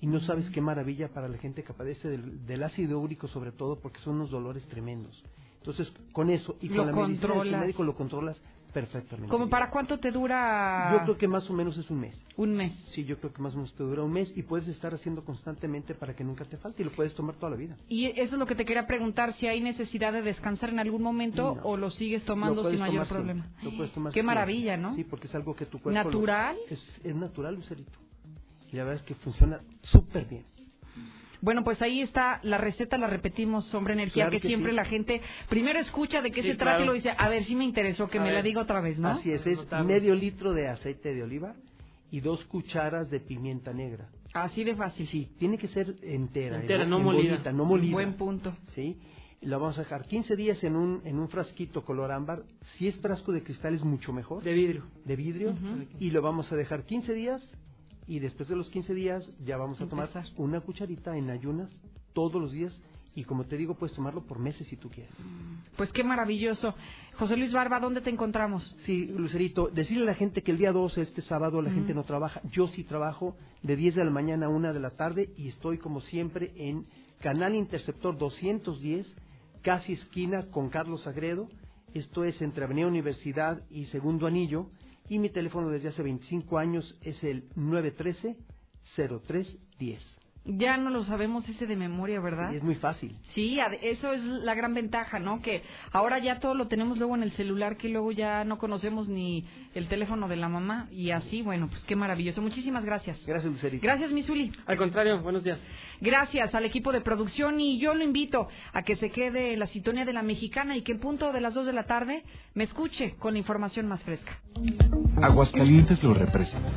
Y 0.00 0.06
no 0.06 0.20
sabes 0.20 0.48
qué 0.50 0.60
maravilla 0.60 1.08
para 1.08 1.28
la 1.28 1.38
gente 1.38 1.64
que 1.64 1.72
padece 1.72 2.08
del, 2.08 2.46
del 2.46 2.62
ácido 2.62 3.00
úrico 3.00 3.26
sobre 3.26 3.50
todo 3.50 3.80
porque 3.80 3.98
son 4.00 4.16
unos 4.16 4.30
dolores 4.30 4.64
tremendos. 4.68 5.22
Entonces, 5.58 5.92
con 6.12 6.30
eso 6.30 6.56
y 6.60 6.68
Lo 6.68 6.84
con 6.84 6.86
la 6.86 6.92
medicina 6.92 7.10
de 7.10 7.16
tu 7.16 7.28
controlas. 7.34 7.60
médico 7.60 7.82
lo 7.84 7.94
controlas 7.96 8.40
perfectamente. 8.72 9.30
¿Como 9.30 9.48
para 9.48 9.70
cuánto 9.70 9.98
te 9.98 10.10
dura? 10.10 10.90
Yo 10.92 11.02
creo 11.04 11.18
que 11.18 11.28
más 11.28 11.48
o 11.48 11.52
menos 11.52 11.76
es 11.78 11.88
un 11.90 12.00
mes. 12.00 12.18
Un 12.36 12.56
mes. 12.56 12.72
Sí, 12.94 13.04
yo 13.04 13.18
creo 13.18 13.32
que 13.32 13.42
más 13.42 13.52
o 13.54 13.56
menos 13.58 13.72
te 13.74 13.82
dura 13.82 14.02
un 14.02 14.12
mes 14.12 14.32
y 14.36 14.42
puedes 14.42 14.66
estar 14.68 14.94
haciendo 14.94 15.24
constantemente 15.24 15.94
para 15.94 16.14
que 16.16 16.24
nunca 16.24 16.44
te 16.44 16.56
falte 16.56 16.82
y 16.82 16.84
lo 16.86 16.92
puedes 16.92 17.14
tomar 17.14 17.36
toda 17.36 17.50
la 17.50 17.56
vida. 17.56 17.76
Y 17.88 18.06
eso 18.06 18.34
es 18.34 18.38
lo 18.38 18.46
que 18.46 18.54
te 18.54 18.64
quería 18.64 18.86
preguntar, 18.86 19.34
si 19.34 19.46
hay 19.46 19.60
necesidad 19.60 20.12
de 20.12 20.22
descansar 20.22 20.70
en 20.70 20.78
algún 20.78 21.02
momento 21.02 21.54
No. 21.56 21.62
o 21.62 21.76
lo 21.76 21.90
sigues 21.90 22.22
Lo 22.22 22.26
tomando 22.34 22.62
puedes 22.62 22.78
sin 22.78 22.86
mayor 22.86 23.06
problema. 23.08 23.46
lo 23.62 23.76
puedes 23.76 23.92
tomar 23.92 24.12
Qué 24.12 24.22
maravilla, 24.22 24.76
¿no? 24.76 24.94
Sí, 24.94 25.04
porque 25.04 25.26
es 25.26 25.34
algo 25.34 25.54
que 25.54 25.66
tu 25.66 25.80
cuerpo... 25.80 25.98
lo- 25.98 26.04
¿Natural? 26.04 26.56
es, 26.70 26.80
es 27.04 27.14
natural, 27.14 27.54
Lucerito. 27.54 27.98
Y 28.72 28.76
la 28.76 28.84
verdad 28.84 29.00
es 29.00 29.06
que 29.06 29.14
funciona 29.16 29.60
súper 29.82 30.24
bien. 30.26 30.44
Bueno, 31.42 31.64
pues 31.64 31.82
ahí 31.82 32.00
está 32.00 32.38
la 32.44 32.56
receta, 32.56 32.96
la 32.96 33.08
repetimos, 33.08 33.74
hombre 33.74 33.92
energía, 33.94 34.24
Claro 34.24 34.30
que, 34.30 34.40
que 34.40 34.48
siempre 34.48 34.70
sí. 34.70 34.76
la 34.76 34.84
gente 34.84 35.20
primero 35.48 35.78
escucha 35.80 36.22
de 36.22 36.30
qué 36.30 36.40
Sí, 36.42 36.52
se 36.52 36.54
trata 36.56 36.82
y 36.82 36.86
lo 36.86 36.92
dice, 36.94 37.12
a 37.18 37.28
ver, 37.28 37.44
si 37.44 37.54
me 37.56 37.64
interesó, 37.64 38.08
que 38.08 38.18
A 38.18 38.22
me 38.22 38.32
la 38.32 38.42
diga 38.42 38.62
otra 38.62 38.80
vez, 38.80 38.98
¿no? 38.98 39.08
Así 39.08 39.30
es, 39.32 39.46
es 39.46 39.58
medio 39.84 40.14
litro 40.14 40.52
de 40.54 40.68
aceite 40.68 41.12
de 41.14 41.22
oliva 41.22 41.54
y 42.10 42.20
dos 42.20 42.44
cucharas 42.44 43.10
de 43.10 43.20
pimienta 43.20 43.72
negra. 43.72 44.08
Así 44.32 44.64
de 44.64 44.74
fácil. 44.76 45.06
Sí, 45.08 45.28
tiene 45.38 45.58
que 45.58 45.68
ser 45.68 45.96
entera. 46.02 46.60
Entera, 46.60 46.84
en- 46.84 46.90
no 46.90 46.98
en 46.98 47.04
molida. 47.04 47.30
bolita, 47.32 47.52
no 47.52 47.64
molida. 47.66 47.92
Buen 47.92 48.14
punto. 48.14 48.56
Sí. 48.74 48.96
La 49.42 49.58
vamos 49.58 49.76
a 49.76 49.82
dejar 49.82 50.06
15 50.06 50.36
días 50.36 50.62
en 50.62 50.76
un, 50.76 51.02
en 51.04 51.18
un 51.18 51.28
frasquito 51.28 51.84
color 51.84 52.12
ámbar. 52.12 52.44
Si 52.78 52.86
es 52.86 52.96
frasco 52.98 53.32
de 53.32 53.42
cristal 53.42 53.74
es 53.74 53.82
mucho 53.82 54.12
mejor. 54.12 54.44
De 54.44 54.52
vidrio. 54.52 54.84
De 55.04 55.16
vidrio. 55.16 55.54
Y 55.98 56.10
lo 56.12 56.22
vamos 56.22 56.52
a 56.52 56.56
dejar 56.56 56.84
15 56.84 57.12
días. 57.12 57.42
Y 58.12 58.18
después 58.18 58.46
de 58.46 58.56
los 58.56 58.68
15 58.68 58.92
días 58.92 59.26
ya 59.42 59.56
vamos 59.56 59.80
a 59.80 59.86
tomar 59.86 60.08
Empezar. 60.08 60.26
una 60.36 60.60
cucharita 60.60 61.16
en 61.16 61.30
ayunas 61.30 61.70
todos 62.12 62.38
los 62.42 62.52
días. 62.52 62.78
Y 63.14 63.24
como 63.24 63.44
te 63.44 63.56
digo, 63.56 63.74
puedes 63.74 63.96
tomarlo 63.96 64.26
por 64.26 64.38
meses 64.38 64.68
si 64.68 64.76
tú 64.76 64.90
quieres. 64.90 65.14
Pues 65.78 65.90
qué 65.92 66.04
maravilloso. 66.04 66.74
José 67.16 67.38
Luis 67.38 67.52
Barba, 67.52 67.80
¿dónde 67.80 68.02
te 68.02 68.10
encontramos? 68.10 68.76
Sí, 68.84 69.06
Lucerito, 69.06 69.68
decirle 69.68 70.02
a 70.02 70.06
la 70.08 70.14
gente 70.14 70.42
que 70.42 70.50
el 70.50 70.58
día 70.58 70.72
12, 70.72 71.00
este 71.00 71.22
sábado, 71.22 71.62
la 71.62 71.70
gente 71.70 71.94
no 71.94 72.04
trabaja. 72.04 72.42
Yo 72.50 72.68
sí 72.68 72.84
trabajo 72.84 73.34
de 73.62 73.76
10 73.76 73.94
de 73.94 74.04
la 74.04 74.10
mañana 74.10 74.44
a 74.44 74.50
1 74.50 74.74
de 74.74 74.80
la 74.80 74.90
tarde 74.90 75.30
y 75.38 75.48
estoy 75.48 75.78
como 75.78 76.02
siempre 76.02 76.52
en 76.56 76.84
Canal 77.20 77.54
Interceptor 77.54 78.18
210, 78.18 79.10
casi 79.62 79.94
esquina 79.94 80.50
con 80.50 80.68
Carlos 80.68 81.06
Agredo. 81.06 81.48
Esto 81.94 82.24
es 82.24 82.42
entre 82.42 82.64
Avenida 82.64 82.88
Universidad 82.88 83.62
y 83.70 83.86
Segundo 83.86 84.26
Anillo. 84.26 84.66
Y 85.08 85.18
mi 85.18 85.30
teléfono 85.30 85.68
desde 85.68 85.88
hace 85.88 86.02
25 86.02 86.58
años 86.58 86.96
es 87.02 87.22
el 87.24 87.48
913-0310. 87.50 90.21
Ya 90.44 90.76
no 90.76 90.90
lo 90.90 91.04
sabemos 91.04 91.48
ese 91.48 91.66
de 91.66 91.76
memoria, 91.76 92.20
¿verdad? 92.20 92.52
Y 92.52 92.56
es 92.56 92.62
muy 92.64 92.74
fácil. 92.74 93.14
Sí, 93.32 93.60
ad- 93.60 93.74
eso 93.80 94.12
es 94.12 94.22
la 94.24 94.54
gran 94.54 94.74
ventaja, 94.74 95.20
¿no? 95.20 95.40
Que 95.40 95.62
ahora 95.92 96.18
ya 96.18 96.40
todo 96.40 96.54
lo 96.54 96.66
tenemos 96.66 96.98
luego 96.98 97.14
en 97.14 97.22
el 97.22 97.30
celular, 97.32 97.76
que 97.76 97.88
luego 97.88 98.10
ya 98.10 98.42
no 98.44 98.58
conocemos 98.58 99.08
ni 99.08 99.46
el 99.74 99.86
teléfono 99.86 100.26
de 100.26 100.34
la 100.36 100.48
mamá. 100.48 100.88
Y 100.90 101.10
así, 101.12 101.42
bueno, 101.42 101.68
pues 101.68 101.82
qué 101.84 101.94
maravilloso. 101.94 102.42
Muchísimas 102.42 102.84
gracias. 102.84 103.24
Gracias, 103.24 103.52
Lucerito. 103.52 103.82
Gracias, 103.84 104.10
Misuli. 104.10 104.50
Al 104.66 104.76
contrario, 104.76 105.22
buenos 105.22 105.44
días. 105.44 105.60
Gracias 106.00 106.52
al 106.56 106.64
equipo 106.64 106.90
de 106.90 107.00
producción 107.02 107.60
y 107.60 107.78
yo 107.78 107.94
lo 107.94 108.02
invito 108.02 108.48
a 108.72 108.82
que 108.82 108.96
se 108.96 109.10
quede 109.10 109.52
en 109.52 109.60
la 109.60 109.68
sintonía 109.68 110.04
de 110.04 110.12
la 110.12 110.22
mexicana 110.22 110.76
y 110.76 110.82
que 110.82 110.90
en 110.90 110.98
punto 110.98 111.32
de 111.32 111.40
las 111.40 111.54
2 111.54 111.66
de 111.66 111.72
la 111.72 111.84
tarde 111.84 112.24
me 112.54 112.64
escuche 112.64 113.14
con 113.20 113.34
la 113.34 113.38
información 113.38 113.86
más 113.86 114.02
fresca. 114.02 114.32
Aguascalientes 115.22 116.02
lo 116.02 116.14
representa. 116.14 116.68